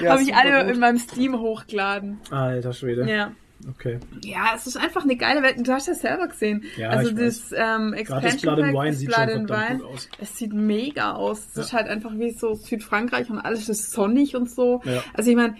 Ja, 0.02 0.12
Habe 0.12 0.22
ich 0.24 0.36
alle 0.36 0.66
gut. 0.66 0.74
in 0.74 0.80
meinem 0.80 0.98
Steam 0.98 1.40
hochgeladen. 1.40 2.20
Alter 2.30 2.74
Schwede. 2.74 3.10
Ja. 3.10 3.32
Okay. 3.70 4.00
Ja, 4.24 4.54
es 4.56 4.66
ist 4.66 4.76
einfach 4.78 5.04
eine 5.04 5.16
geile 5.16 5.44
Welt. 5.44 5.56
Du 5.60 5.72
hast 5.72 5.88
ja 5.88 5.94
selber 5.94 6.28
gesehen. 6.28 6.64
Ja, 6.78 6.90
also 6.90 7.12
ich 7.12 7.16
das 7.16 7.52
ähm, 7.52 7.92
Gerade 7.92 7.92
das 7.92 8.34
Expansion 8.34 8.56
Blood 8.56 8.66
Pack, 8.66 8.74
Wine 8.74 8.88
das 8.90 9.00
sieht 9.00 9.08
Blood 9.10 9.30
schon 9.32 9.50
Wine, 9.50 9.78
gut 9.78 9.88
aus. 9.88 10.10
es 10.20 10.38
sieht 10.38 10.54
mega 10.54 11.12
aus. 11.14 11.40
Es 11.50 11.56
Ja. 11.56 11.62
ist 11.62 11.74
halt 11.74 11.88
einfach 11.88 12.12
wie 12.16 12.32
so 12.32 12.56
Südfrankreich 12.56 13.30
und 13.30 13.38
alles 13.40 13.70
ist 13.70 13.92
sonnig 13.92 14.36
und 14.36 14.50
so. 14.50 14.82
Ja. 14.84 15.04
Also 15.14 15.30
ich 15.30 15.36
meine, 15.36 15.56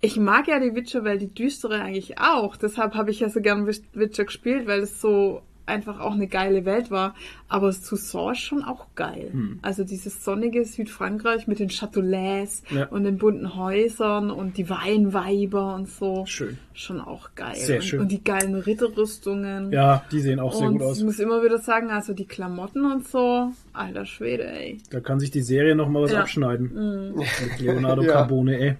ich 0.00 0.16
mag 0.16 0.48
ja 0.48 0.58
die 0.58 0.74
Witcher-Welt, 0.74 1.22
die 1.22 1.32
düstere 1.32 1.80
eigentlich 1.80 2.18
auch. 2.18 2.56
Deshalb 2.56 2.94
habe 2.94 3.12
ich 3.12 3.20
ja 3.20 3.28
so 3.28 3.40
gern 3.40 3.66
Witch- 3.68 3.84
Witcher 3.92 4.24
gespielt, 4.24 4.66
weil 4.66 4.80
es 4.80 5.00
so 5.00 5.40
einfach 5.66 6.00
auch 6.00 6.12
eine 6.12 6.26
geile 6.26 6.64
Welt 6.64 6.90
war. 6.90 7.14
Aber 7.48 7.72
Toussaint 7.72 8.36
ist 8.36 8.42
schon 8.42 8.62
auch 8.62 8.86
geil. 8.94 9.28
Hm. 9.32 9.58
Also 9.62 9.84
dieses 9.84 10.24
sonnige 10.24 10.64
Südfrankreich 10.64 11.46
mit 11.46 11.58
den 11.58 11.68
Châteaulais 11.70 12.62
Ja. 12.70 12.86
und 12.88 13.04
den 13.04 13.18
bunten 13.18 13.56
Häusern 13.56 14.30
und 14.30 14.56
die 14.58 14.68
Weinweiber 14.68 15.74
und 15.74 15.88
so. 15.88 16.24
Schön. 16.26 16.58
Schon 16.74 17.00
auch 17.00 17.30
geil. 17.34 17.54
Sehr 17.56 17.76
und, 17.76 17.82
schön. 17.84 18.00
und 18.00 18.08
die 18.12 18.22
geilen 18.22 18.54
Ritterrüstungen. 18.56 19.72
Ja, 19.72 20.04
die 20.12 20.20
sehen 20.20 20.40
auch 20.40 20.52
sehr 20.54 20.66
und 20.68 20.74
gut 20.78 20.82
aus. 20.82 20.98
ich 20.98 21.04
muss 21.04 21.18
immer 21.18 21.42
wieder 21.42 21.58
sagen, 21.58 21.90
also 21.90 22.12
die 22.12 22.26
Klamotten 22.26 22.84
und 22.84 23.06
so, 23.08 23.52
alter 23.72 24.04
Schwede, 24.06 24.44
ey. 24.46 24.78
Da 24.90 25.00
kann 25.00 25.20
sich 25.20 25.30
die 25.30 25.42
Serie 25.42 25.74
noch 25.74 25.88
mal 25.88 26.02
was 26.02 26.10
Ja. 26.10 26.18
Mhm. 26.18 26.22
abschneiden. 26.22 27.14
Mit 27.14 27.60
Leonardo 27.60 28.02
Ja. 28.04 28.12
Carbone, 28.12 28.58
ey. 28.58 28.74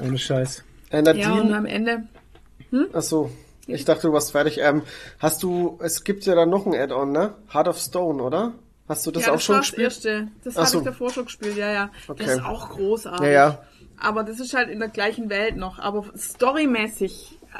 Ohne 0.00 0.18
Scheiß. 0.18 0.62
Äh, 0.90 1.02
Ja, 1.18 1.32
und 1.32 1.52
am 1.52 1.66
Ende, 1.66 2.04
ach 2.92 3.00
so. 3.02 3.30
Ich 3.66 3.84
dachte, 3.84 4.06
du 4.06 4.12
warst 4.12 4.32
fertig. 4.32 4.58
Ähm, 4.58 4.82
hast 5.18 5.42
du, 5.42 5.78
es 5.82 6.04
gibt 6.04 6.24
ja 6.24 6.34
dann 6.34 6.50
noch 6.50 6.66
ein 6.66 6.74
Add-on, 6.74 7.10
ne? 7.10 7.34
Heart 7.52 7.68
of 7.68 7.78
Stone, 7.78 8.22
oder? 8.22 8.54
Hast 8.88 9.04
du 9.06 9.10
das 9.10 9.24
ja, 9.26 9.30
auch 9.30 9.34
das 9.34 9.44
schon 9.44 9.54
war 9.54 9.60
das 9.62 9.70
gespielt? 9.70 9.86
erste. 9.86 10.28
Das 10.44 10.56
habe 10.56 10.66
so. 10.66 10.78
ich 10.78 10.84
davor 10.84 11.10
schon 11.10 11.24
gespielt, 11.24 11.56
ja, 11.56 11.72
ja. 11.72 11.90
Okay. 12.06 12.24
Das 12.24 12.36
ist 12.36 12.44
auch 12.44 12.70
großartig. 12.70 13.26
Ja, 13.26 13.32
ja. 13.32 13.62
Aber 13.98 14.22
das 14.22 14.38
ist 14.38 14.54
halt 14.54 14.68
in 14.68 14.78
der 14.78 14.88
gleichen 14.88 15.28
Welt 15.28 15.56
noch. 15.56 15.78
Aber 15.78 16.04
storymäßig 16.16 17.38
äh, 17.52 17.58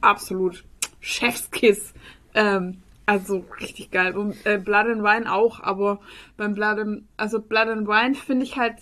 absolut 0.00 0.64
Chefskiss. 1.00 1.92
Ähm, 2.34 2.82
also 3.04 3.44
richtig 3.60 3.90
geil. 3.90 4.16
Und 4.16 4.46
äh, 4.46 4.56
Blood 4.56 4.86
and 4.86 5.02
Wine 5.02 5.30
auch, 5.30 5.60
aber 5.60 6.00
beim 6.38 6.54
Blood 6.54 6.78
and, 6.78 7.02
also 7.18 7.40
Blood 7.40 7.68
and 7.68 7.88
Wine 7.88 8.14
finde 8.14 8.44
ich 8.44 8.56
halt 8.56 8.76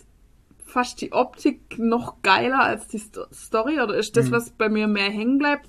fast 0.65 1.01
die 1.01 1.13
Optik 1.13 1.79
noch 1.79 2.23
geiler 2.23 2.61
als 2.61 2.87
die 2.87 3.01
Sto 3.01 3.25
Story 3.33 3.81
oder 3.81 3.97
ist 3.97 4.17
das, 4.17 4.31
was 4.31 4.51
bei 4.51 4.69
mir 4.69 4.87
mehr 4.87 5.11
hängen 5.11 5.39
bleibt. 5.39 5.69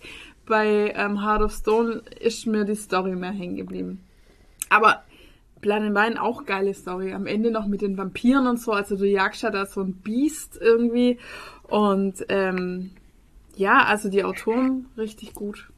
Bei 0.52 0.94
ähm, 0.98 1.24
Heart 1.24 1.44
of 1.44 1.54
Stone 1.54 2.02
ist 2.20 2.46
mir 2.46 2.66
die 2.66 2.76
Story 2.76 3.16
mehr 3.16 3.32
hängen 3.32 3.56
geblieben. 3.56 4.02
Aber 4.68 5.02
Blood 5.62 5.82
and 5.82 5.96
Wine 5.96 6.22
auch 6.22 6.46
geile 6.46 6.74
Story. 6.74 7.14
Am 7.14 7.26
Ende 7.26 7.52
noch 7.52 7.68
mit 7.68 7.82
den 7.82 7.98
Vampiren 7.98 8.48
und 8.48 8.60
so. 8.60 8.74
Also 8.74 8.98
du 8.98 9.08
jagst 9.08 9.44
ja 9.44 9.50
da 9.50 9.66
so 9.66 9.80
ein 9.80 9.94
Biest 9.94 10.58
irgendwie. 10.60 11.20
Und 11.64 12.26
ähm, 12.28 12.92
ja, 13.56 13.86
also 13.86 14.10
die 14.10 14.26
Autoren 14.26 14.88
richtig 14.98 15.34
gut. 15.34 15.72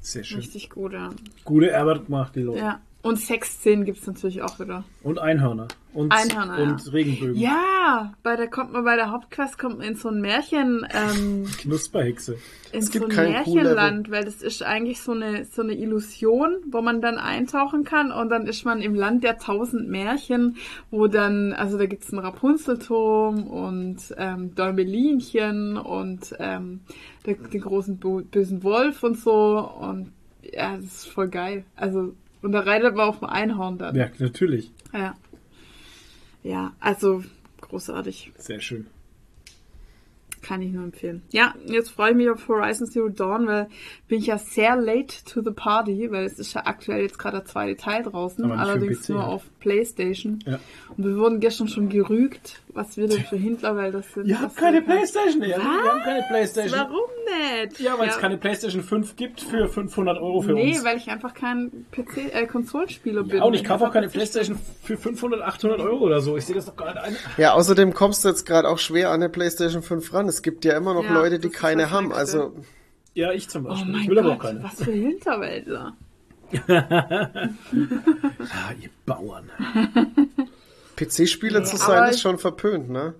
Sehr 0.00 0.24
schön. 0.24 0.38
Richtig 0.38 0.70
gut, 0.70 0.94
ja. 0.94 1.10
Gute 1.44 1.78
Arbeit 1.78 2.06
gemacht, 2.06 2.34
die 2.36 2.40
Leute. 2.40 2.60
ja. 2.60 2.80
Und 3.02 3.18
Sexszenen 3.18 3.86
gibt's 3.86 4.06
natürlich 4.06 4.42
auch 4.42 4.60
wieder. 4.60 4.84
Und 5.02 5.18
Einhörner. 5.18 5.68
Und, 5.94 6.12
Einhörner, 6.12 6.58
und 6.58 6.84
ja. 6.84 6.92
Regenbögen. 6.92 7.34
Ja, 7.34 8.12
bei 8.22 8.36
der 8.36 8.48
kommt 8.48 8.72
man 8.72 8.84
bei 8.84 8.94
der 8.94 9.10
Hauptquest 9.10 9.58
kommt 9.58 9.78
man 9.78 9.88
in 9.88 9.94
so 9.96 10.08
ein 10.08 10.20
Märchen, 10.20 10.86
ähm, 10.92 11.46
Knusperhexe. 11.58 12.36
in 12.72 12.78
Es 12.78 12.90
gibt 12.90 13.06
so 13.06 13.10
ein 13.10 13.16
kein 13.16 13.32
Märchenland, 13.32 14.10
weil 14.10 14.24
das 14.24 14.42
ist 14.42 14.62
eigentlich 14.62 15.00
so 15.00 15.12
eine 15.12 15.46
so 15.46 15.62
eine 15.62 15.74
Illusion, 15.74 16.58
wo 16.70 16.82
man 16.82 17.00
dann 17.00 17.16
eintauchen 17.16 17.84
kann 17.84 18.12
und 18.12 18.28
dann 18.28 18.46
ist 18.46 18.64
man 18.64 18.82
im 18.82 18.94
Land 18.94 19.24
der 19.24 19.38
tausend 19.38 19.88
Märchen, 19.88 20.58
wo 20.90 21.06
dann 21.08 21.54
also 21.54 21.78
da 21.78 21.86
gibt's 21.86 22.12
einen 22.12 22.20
Rapunzelturm 22.20 23.46
und 23.48 24.14
ähm, 24.18 24.54
Däumelinchen 24.54 25.76
und 25.76 26.36
ähm, 26.38 26.80
der, 27.26 27.34
den 27.34 27.62
großen 27.62 27.98
bösen 27.98 28.62
Wolf 28.62 29.02
und 29.02 29.18
so 29.18 29.58
und 29.58 30.12
ja, 30.42 30.76
das 30.76 30.84
ist 30.84 31.08
voll 31.08 31.28
geil. 31.28 31.64
Also 31.74 32.14
und 32.42 32.52
da 32.52 32.60
reitet 32.60 32.94
man 32.94 33.08
auf 33.08 33.18
dem 33.18 33.28
Einhorn 33.28 33.78
dann. 33.78 33.94
Ja, 33.94 34.08
natürlich. 34.18 34.72
Ja. 34.92 35.14
Ja, 36.42 36.72
also 36.80 37.22
großartig. 37.60 38.32
Sehr 38.38 38.60
schön. 38.60 38.86
Kann 40.42 40.62
ich 40.62 40.72
nur 40.72 40.84
empfehlen. 40.84 41.22
Ja, 41.32 41.54
jetzt 41.66 41.90
freue 41.90 42.12
ich 42.12 42.16
mich 42.16 42.30
auf 42.30 42.48
Horizon 42.48 42.86
Zero 42.86 43.10
Dawn, 43.10 43.46
weil 43.46 43.68
bin 44.08 44.20
ich 44.20 44.26
ja 44.26 44.38
sehr 44.38 44.74
late 44.74 45.22
to 45.26 45.42
the 45.42 45.50
party, 45.50 46.10
weil 46.10 46.24
es 46.24 46.38
ist 46.38 46.54
ja 46.54 46.64
aktuell 46.64 47.02
jetzt 47.02 47.18
gerade 47.18 47.38
der 47.38 47.46
zweite 47.46 47.76
Teil 47.76 48.02
draußen, 48.02 48.50
allerdings 48.50 49.02
PC, 49.02 49.08
nur 49.10 49.20
ja. 49.20 49.26
auf 49.26 49.44
Playstation. 49.60 50.38
Ja. 50.46 50.58
Und 50.96 51.04
wir 51.04 51.16
wurden 51.16 51.40
gestern 51.40 51.68
schon 51.68 51.90
gerügt, 51.90 52.62
was 52.74 52.96
wir 52.96 53.06
denn 53.08 53.22
für 53.24 53.36
das 53.92 54.12
sind. 54.14 54.26
Ihr 54.26 54.40
habt 54.40 54.56
keine 54.56 54.78
wir- 54.78 54.84
Playstation, 54.86 55.42
ja. 55.42 55.56
Wir 55.58 55.64
haben 55.64 56.02
keine 56.02 56.24
Playstation. 56.28 56.78
Warum 56.78 57.10
nicht? 57.64 57.80
Ja, 57.80 57.98
weil 57.98 58.08
es 58.08 58.18
keine 58.18 58.36
Playstation 58.38 58.82
5 58.82 59.16
gibt 59.16 59.40
für 59.40 59.68
500 59.68 60.18
Euro 60.18 60.40
für 60.42 60.52
Nee, 60.52 60.74
uns. 60.74 60.84
weil 60.84 60.96
ich 60.96 61.08
einfach 61.10 61.34
kein 61.34 61.86
PC, 61.92 62.32
äh, 62.32 62.46
Konsolenspieler 62.46 63.22
bin. 63.24 63.38
Ja, 63.38 63.44
und 63.44 63.54
ich 63.54 63.64
kaufe 63.64 63.86
auch 63.86 63.92
keine 63.92 64.08
Playstation 64.08 64.58
für 64.82 64.96
500, 64.96 65.40
800 65.42 65.80
Euro 65.80 66.04
oder 66.04 66.20
so. 66.20 66.36
Ich 66.36 66.46
sehe 66.46 66.54
das 66.56 66.66
doch 66.66 66.76
gar 66.76 66.86
nicht 66.94 66.98
ein. 67.04 67.16
Ja, 67.36 67.52
außerdem 67.54 67.94
kommst 67.94 68.24
du 68.24 68.28
jetzt 68.28 68.44
gerade 68.46 68.68
auch 68.68 68.78
schwer 68.78 69.08
an 69.10 69.14
eine 69.22 69.28
PlayStation 69.28 69.82
5 69.82 70.12
ran. 70.14 70.28
Es 70.28 70.42
gibt 70.42 70.64
ja 70.64 70.76
immer 70.76 70.94
noch 70.94 71.04
Ja, 71.04 71.12
Leute, 71.14 71.38
die 71.38 71.48
keine 71.50 71.90
haben. 71.90 72.06
Nächste. 72.08 72.18
Also, 72.20 72.52
Ja, 73.14 73.32
ich 73.32 73.48
zum 73.48 73.66
Oh 73.66 73.70
Beispiel. 73.70 73.92
mein 73.92 74.02
ich 74.02 74.08
will 74.08 74.18
aber 74.20 74.32
auch 74.32 74.38
Gott, 74.38 74.46
keine. 74.52 74.62
was 74.64 74.82
für 74.82 74.92
Hinterwäldler. 74.92 75.96
Ah, 77.72 78.72
ihr 78.80 78.90
Bauern. 79.06 79.48
PC-Spieler 81.06 81.64
zu 81.64 81.76
aber 81.76 81.84
sein, 81.84 82.10
ist 82.10 82.20
schon 82.20 82.38
verpönt, 82.38 82.90
ne? 82.90 83.14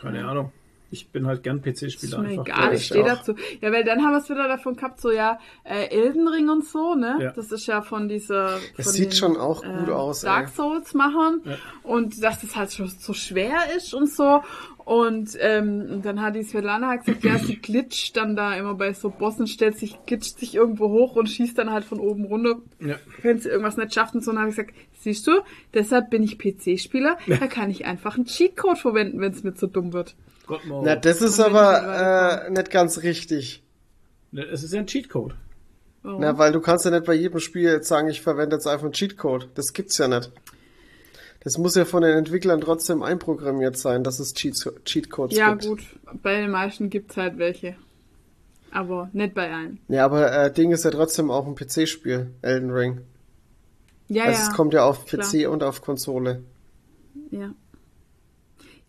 Keine 0.00 0.26
Ahnung. 0.28 0.52
Ich 0.90 1.08
bin 1.08 1.26
halt 1.26 1.42
gern 1.42 1.60
PC-Spieler 1.60 2.20
einfach. 2.20 2.46
egal, 2.46 2.72
ich 2.74 2.86
stehe 2.86 3.04
dazu. 3.04 3.34
Ja, 3.60 3.70
weil 3.72 3.84
dann 3.84 4.02
haben 4.02 4.12
wir 4.12 4.20
es 4.20 4.30
wieder 4.30 4.48
davon 4.48 4.74
gehabt, 4.74 5.02
so 5.02 5.10
ja, 5.10 5.38
äh, 5.64 5.88
Elden 5.90 6.26
Ring 6.28 6.48
und 6.48 6.64
so, 6.64 6.94
ne? 6.94 7.18
Ja. 7.20 7.32
Das 7.32 7.52
ist 7.52 7.66
ja 7.66 7.82
von 7.82 8.08
dieser. 8.08 8.52
Von 8.56 8.60
Es 8.78 8.92
sieht 8.94 9.12
den, 9.12 9.12
schon 9.12 9.36
auch 9.36 9.62
gut 9.62 9.90
aus, 9.90 10.22
Dark. 10.22 10.48
Souls 10.48 10.94
machen 10.94 11.42
Ja. 11.44 11.56
und 11.82 12.22
dass 12.22 12.40
das 12.40 12.56
halt 12.56 12.72
schon 12.72 12.88
so 12.88 13.12
schwer 13.12 13.56
ist 13.76 13.92
und 13.92 14.08
so. 14.10 14.42
Und, 14.86 15.36
ähm, 15.40 16.00
dann 16.00 16.22
hat 16.22 16.34
die 16.34 16.42
Svetlana 16.42 16.88
halt 16.88 17.04
gesagt, 17.04 17.22
ja, 17.22 17.36
sie 17.38 17.56
glitscht 17.56 18.16
dann 18.16 18.34
da 18.34 18.54
immer 18.56 18.72
bei 18.72 18.94
so 18.94 19.10
Bossen, 19.10 19.46
stellt 19.46 19.76
sich, 19.76 19.98
glitscht 20.06 20.38
sich 20.38 20.54
irgendwo 20.54 20.88
hoch 20.88 21.16
und 21.16 21.28
schießt 21.28 21.58
dann 21.58 21.70
halt 21.70 21.84
von 21.84 22.00
oben 22.00 22.24
runter, 22.24 22.56
Ja. 22.80 22.94
wenn 23.20 23.38
sie 23.38 23.50
irgendwas 23.50 23.76
nicht 23.76 23.92
schafft 23.92 24.14
und 24.14 24.24
so. 24.24 24.30
Und 24.30 24.36
dann 24.36 24.44
habe 24.44 24.50
ich 24.52 24.56
gesagt, 24.56 24.74
siehst 25.00 25.26
du, 25.26 25.40
deshalb 25.74 26.10
bin 26.10 26.22
ich 26.22 26.38
PC-Spieler, 26.38 27.18
da 27.26 27.46
kann 27.46 27.70
ich 27.70 27.84
einfach 27.84 28.16
einen 28.16 28.26
Cheatcode 28.26 28.78
verwenden, 28.78 29.20
wenn 29.20 29.32
es 29.32 29.42
mir 29.42 29.54
zu 29.54 29.66
dumm 29.66 29.92
wird. 29.92 30.14
Gott, 30.46 30.64
no. 30.66 30.82
Na, 30.84 30.96
das 30.96 31.20
ist 31.20 31.40
aber 31.40 32.46
äh, 32.46 32.50
nicht 32.50 32.70
ganz 32.70 33.02
richtig. 33.02 33.62
Es 34.32 34.62
ist 34.62 34.72
ja 34.72 34.80
ein 34.80 34.86
Cheatcode. 34.86 35.34
Warum? 36.02 36.20
Na, 36.20 36.38
weil 36.38 36.52
du 36.52 36.60
kannst 36.60 36.84
ja 36.84 36.90
nicht 36.90 37.04
bei 37.04 37.14
jedem 37.14 37.40
Spiel 37.40 37.64
jetzt 37.64 37.88
sagen, 37.88 38.08
ich 38.08 38.20
verwende 38.22 38.56
jetzt 38.56 38.66
einfach 38.66 38.84
einen 38.84 38.92
Cheatcode. 38.92 39.48
Das 39.54 39.72
gibt's 39.72 39.98
ja 39.98 40.08
nicht. 40.08 40.30
Das 41.40 41.56
muss 41.58 41.74
ja 41.76 41.84
von 41.84 42.02
den 42.02 42.16
Entwicklern 42.16 42.60
trotzdem 42.60 43.02
einprogrammiert 43.02 43.76
sein, 43.78 44.04
dass 44.04 44.18
es 44.18 44.34
Cheats, 44.34 44.68
Cheatcodes 44.84 45.36
Ja, 45.36 45.50
gibt. 45.54 45.66
gut. 45.66 45.82
Bei 46.22 46.40
den 46.40 46.50
meisten 46.50 46.90
gibt's 46.90 47.16
halt 47.16 47.38
welche. 47.38 47.76
Aber 48.70 49.08
nicht 49.12 49.34
bei 49.34 49.50
allen. 49.52 49.80
Ja, 49.88 50.04
aber 50.04 50.30
äh, 50.32 50.52
Ding 50.52 50.72
ist 50.72 50.84
ja 50.84 50.90
trotzdem 50.90 51.30
auch 51.30 51.46
ein 51.46 51.54
PC-Spiel, 51.54 52.30
Elden 52.42 52.70
Ring. 52.70 53.00
Ja, 54.08 54.24
also 54.24 54.40
ja. 54.40 54.48
es 54.48 54.54
kommt 54.54 54.72
ja 54.74 54.84
auf 54.84 55.06
klar. 55.06 55.26
PC 55.26 55.48
und 55.48 55.62
auf 55.62 55.82
Konsole. 55.82 56.42
Ja. 57.30 57.52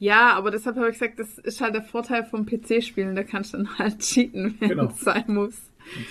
Ja, 0.02 0.34
aber 0.34 0.50
deshalb 0.50 0.78
habe 0.78 0.88
ich 0.90 0.94
gesagt, 0.94 1.20
das 1.20 1.38
ist 1.40 1.60
halt 1.60 1.76
der 1.76 1.84
Vorteil 1.84 2.24
vom 2.24 2.46
PC-Spielen. 2.46 3.16
Da 3.16 3.24
kannst 3.24 3.54
du 3.54 3.58
dann 3.58 3.78
halt 3.78 4.00
cheaten, 4.00 4.56
wenn 4.60 4.70
Genau. 4.70 4.86
es 4.86 5.02
sein 5.02 5.26
muss. 5.28 5.56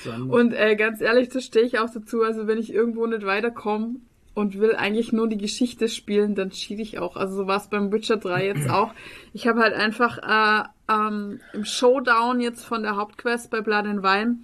Und 0.05 0.31
Und 0.31 0.53
äh, 0.53 0.77
ganz 0.77 1.01
ehrlich, 1.01 1.31
da 1.31 1.41
stehe 1.41 1.65
ich 1.65 1.79
auch 1.79 1.91
dazu. 1.91 2.23
Also 2.23 2.47
wenn 2.47 2.59
ich 2.59 2.73
irgendwo 2.73 3.07
nicht 3.07 3.25
weiterkomme 3.25 3.97
und 4.35 4.59
will 4.59 4.75
eigentlich 4.77 5.13
nur 5.13 5.27
die 5.29 5.39
Geschichte 5.39 5.89
spielen, 5.89 6.35
dann 6.35 6.51
cheat 6.51 6.81
ich 6.81 6.99
auch. 6.99 7.17
Also 7.17 7.35
so 7.35 7.47
war 7.47 7.57
es 7.57 7.69
beim 7.69 7.91
Witcher 7.91 8.19
3 8.19 8.45
jetzt 8.47 8.69
auch. 8.71 8.93
Ich 9.33 9.47
habe 9.47 9.61
halt 9.61 9.73
einfach 9.75 10.19
äh, 10.19 10.69
ähm, 10.93 11.41
im 11.55 11.65
Showdown 11.65 12.41
jetzt 12.41 12.65
von 12.67 12.83
der 12.83 12.97
Hauptquest 12.97 13.51
bei 13.51 13.63
Blood 13.63 13.87
and 13.87 14.03
Wine 14.03 14.39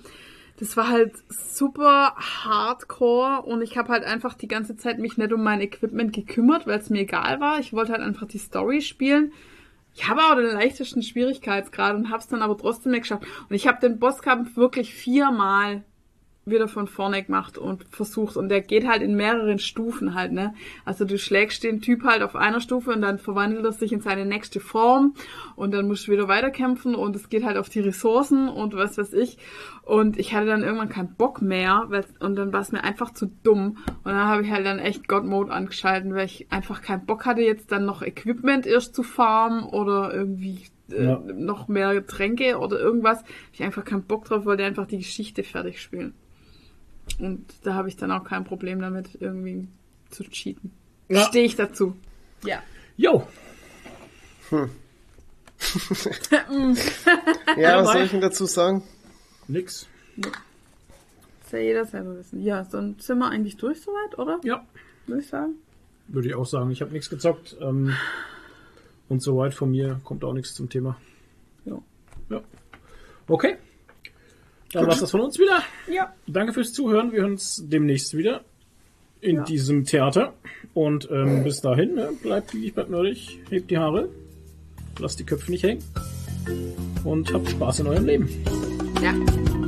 das 0.58 0.76
war 0.76 0.88
halt 0.88 1.12
super 1.28 2.14
hardcore 2.16 3.42
und 3.42 3.62
ich 3.62 3.76
habe 3.76 3.88
halt 3.88 4.04
einfach 4.04 4.34
die 4.34 4.48
ganze 4.48 4.76
Zeit 4.76 4.98
mich 4.98 5.16
nicht 5.16 5.32
um 5.32 5.42
mein 5.42 5.60
Equipment 5.60 6.12
gekümmert, 6.12 6.66
weil 6.66 6.78
es 6.78 6.90
mir 6.90 7.00
egal 7.00 7.40
war. 7.40 7.58
Ich 7.58 7.72
wollte 7.72 7.92
halt 7.92 8.02
einfach 8.02 8.26
die 8.26 8.38
Story 8.38 8.80
spielen. 8.80 9.32
Ich 9.94 10.08
habe 10.08 10.20
auch 10.22 10.34
den 10.36 10.46
leichtesten 10.46 11.02
Schwierigkeitsgrad 11.02 11.94
und 11.94 12.10
habe 12.10 12.18
es 12.18 12.28
dann 12.28 12.42
aber 12.42 12.56
trotzdem 12.56 12.92
nicht 12.92 13.02
geschafft. 13.02 13.26
Und 13.48 13.54
ich 13.54 13.66
habe 13.66 13.80
den 13.80 13.98
Bosskampf 13.98 14.56
wirklich 14.56 14.94
viermal 14.94 15.84
wieder 16.46 16.68
von 16.68 16.86
vorne 16.86 17.22
gemacht 17.22 17.58
und 17.58 17.84
versucht. 17.90 18.36
Und 18.36 18.48
der 18.48 18.60
geht 18.60 18.86
halt 18.86 19.02
in 19.02 19.14
mehreren 19.16 19.58
Stufen 19.58 20.14
halt, 20.14 20.32
ne? 20.32 20.54
Also 20.84 21.04
du 21.04 21.18
schlägst 21.18 21.64
den 21.64 21.80
Typ 21.80 22.04
halt 22.04 22.22
auf 22.22 22.36
einer 22.36 22.60
Stufe 22.60 22.92
und 22.92 23.02
dann 23.02 23.18
verwandelt 23.18 23.64
er 23.64 23.72
sich 23.72 23.92
in 23.92 24.00
seine 24.00 24.26
nächste 24.26 24.60
Form 24.60 25.14
und 25.56 25.72
dann 25.72 25.88
musst 25.88 26.06
du 26.06 26.12
wieder 26.12 26.28
weiterkämpfen 26.28 26.94
und 26.94 27.16
es 27.16 27.28
geht 27.28 27.44
halt 27.44 27.56
auf 27.56 27.68
die 27.68 27.80
Ressourcen 27.80 28.48
und 28.48 28.74
was 28.74 28.98
weiß 28.98 29.12
ich. 29.14 29.38
Und 29.82 30.18
ich 30.18 30.34
hatte 30.34 30.46
dann 30.46 30.62
irgendwann 30.62 30.88
keinen 30.88 31.14
Bock 31.14 31.42
mehr 31.42 31.84
weil, 31.88 32.04
und 32.20 32.36
dann 32.36 32.52
war 32.52 32.60
es 32.60 32.72
mir 32.72 32.84
einfach 32.84 33.12
zu 33.12 33.26
dumm. 33.42 33.78
Und 34.02 34.12
dann 34.12 34.26
habe 34.26 34.42
ich 34.42 34.50
halt 34.50 34.66
dann 34.66 34.78
echt 34.78 35.08
God 35.08 35.24
Mode 35.24 35.52
angeschalten, 35.52 36.14
weil 36.14 36.26
ich 36.26 36.46
einfach 36.50 36.82
keinen 36.82 37.06
Bock 37.06 37.26
hatte, 37.26 37.42
jetzt 37.42 37.70
dann 37.72 37.84
noch 37.84 38.02
Equipment 38.02 38.66
erst 38.66 38.94
zu 38.94 39.02
farmen 39.02 39.64
oder 39.64 40.12
irgendwie 40.12 40.62
äh, 40.90 41.04
Ja. 41.04 41.18
noch 41.18 41.68
mehr 41.68 41.94
Getränke 41.94 42.58
oder 42.58 42.78
irgendwas. 42.78 43.22
Ich 43.52 43.62
einfach 43.62 43.84
keinen 43.84 44.04
Bock 44.04 44.24
drauf, 44.26 44.44
wollte 44.44 44.64
einfach 44.64 44.86
die 44.86 44.98
Geschichte 44.98 45.42
fertig 45.42 45.80
spielen. 45.80 46.14
Und 47.18 47.44
da 47.62 47.74
habe 47.74 47.88
ich 47.88 47.96
dann 47.96 48.10
auch 48.10 48.24
kein 48.24 48.44
Problem 48.44 48.80
damit, 48.80 49.16
irgendwie 49.20 49.68
zu 50.10 50.24
cheaten. 50.24 50.70
Ja. 51.08 51.24
Stehe 51.24 51.44
ich 51.44 51.56
dazu. 51.56 51.96
Ja. 52.44 52.62
Jo, 52.96 53.26
Ja, 57.56 57.78
was 57.84 57.92
soll 57.92 58.02
ich 58.02 58.10
denn 58.10 58.20
dazu 58.20 58.46
sagen? 58.46 58.82
nix. 59.48 59.86
Muss 60.16 60.32
ja 61.52 61.58
jeder 61.58 61.84
selber 61.84 62.16
wissen. 62.16 62.40
Ja, 62.42 62.62
dann 62.64 62.96
sind 62.98 63.18
wir 63.18 63.28
eigentlich 63.30 63.56
durch 63.56 63.80
soweit, 63.80 64.18
oder? 64.18 64.40
Ja, 64.44 64.64
Würde 65.06 65.22
ich 65.22 65.28
sagen. 65.28 65.54
würde 66.08 66.28
ich 66.28 66.34
auch 66.34 66.46
sagen. 66.46 66.70
Ich 66.70 66.80
habe 66.80 66.92
nichts 66.92 67.10
gezockt. 67.10 67.56
Ähm, 67.60 67.94
und 69.08 69.22
soweit 69.22 69.54
von 69.54 69.70
mir 69.70 70.00
kommt 70.04 70.24
auch 70.24 70.32
nichts 70.32 70.54
zum 70.54 70.68
Thema. 70.68 70.96
Ja. 71.64 71.78
Ja. 72.30 72.40
Okay. 73.28 73.56
Dann 74.74 74.86
war's 74.86 75.00
das 75.00 75.10
von 75.10 75.20
uns 75.20 75.38
wieder. 75.38 75.62
Ja. 75.90 76.12
Danke 76.26 76.52
fürs 76.52 76.72
Zuhören. 76.72 77.12
Wir 77.12 77.22
hören 77.22 77.32
uns 77.32 77.62
demnächst 77.66 78.16
wieder 78.16 78.42
in 79.20 79.36
Ja. 79.36 79.44
diesem 79.44 79.84
Theater. 79.84 80.34
Und 80.74 81.08
ähm, 81.10 81.44
bis 81.44 81.60
dahin, 81.60 81.94
ne, 81.94 82.10
bleibt 82.22 82.52
lieb, 82.52 82.74
bleibt 82.74 82.90
nerdig, 82.90 83.38
hebt 83.50 83.70
die 83.70 83.78
Haare, 83.78 84.08
lasst 84.98 85.18
die 85.20 85.24
Köpfe 85.24 85.50
nicht 85.50 85.62
hängen 85.64 85.82
und 87.04 87.32
habt 87.32 87.48
Spaß 87.48 87.80
in 87.80 87.86
eurem 87.86 88.04
Leben. 88.06 88.28
Ja. 89.02 89.14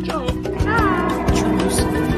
Ciao. 0.05 0.27
Ciao. 0.59 1.27
Tschüss. 1.33 2.16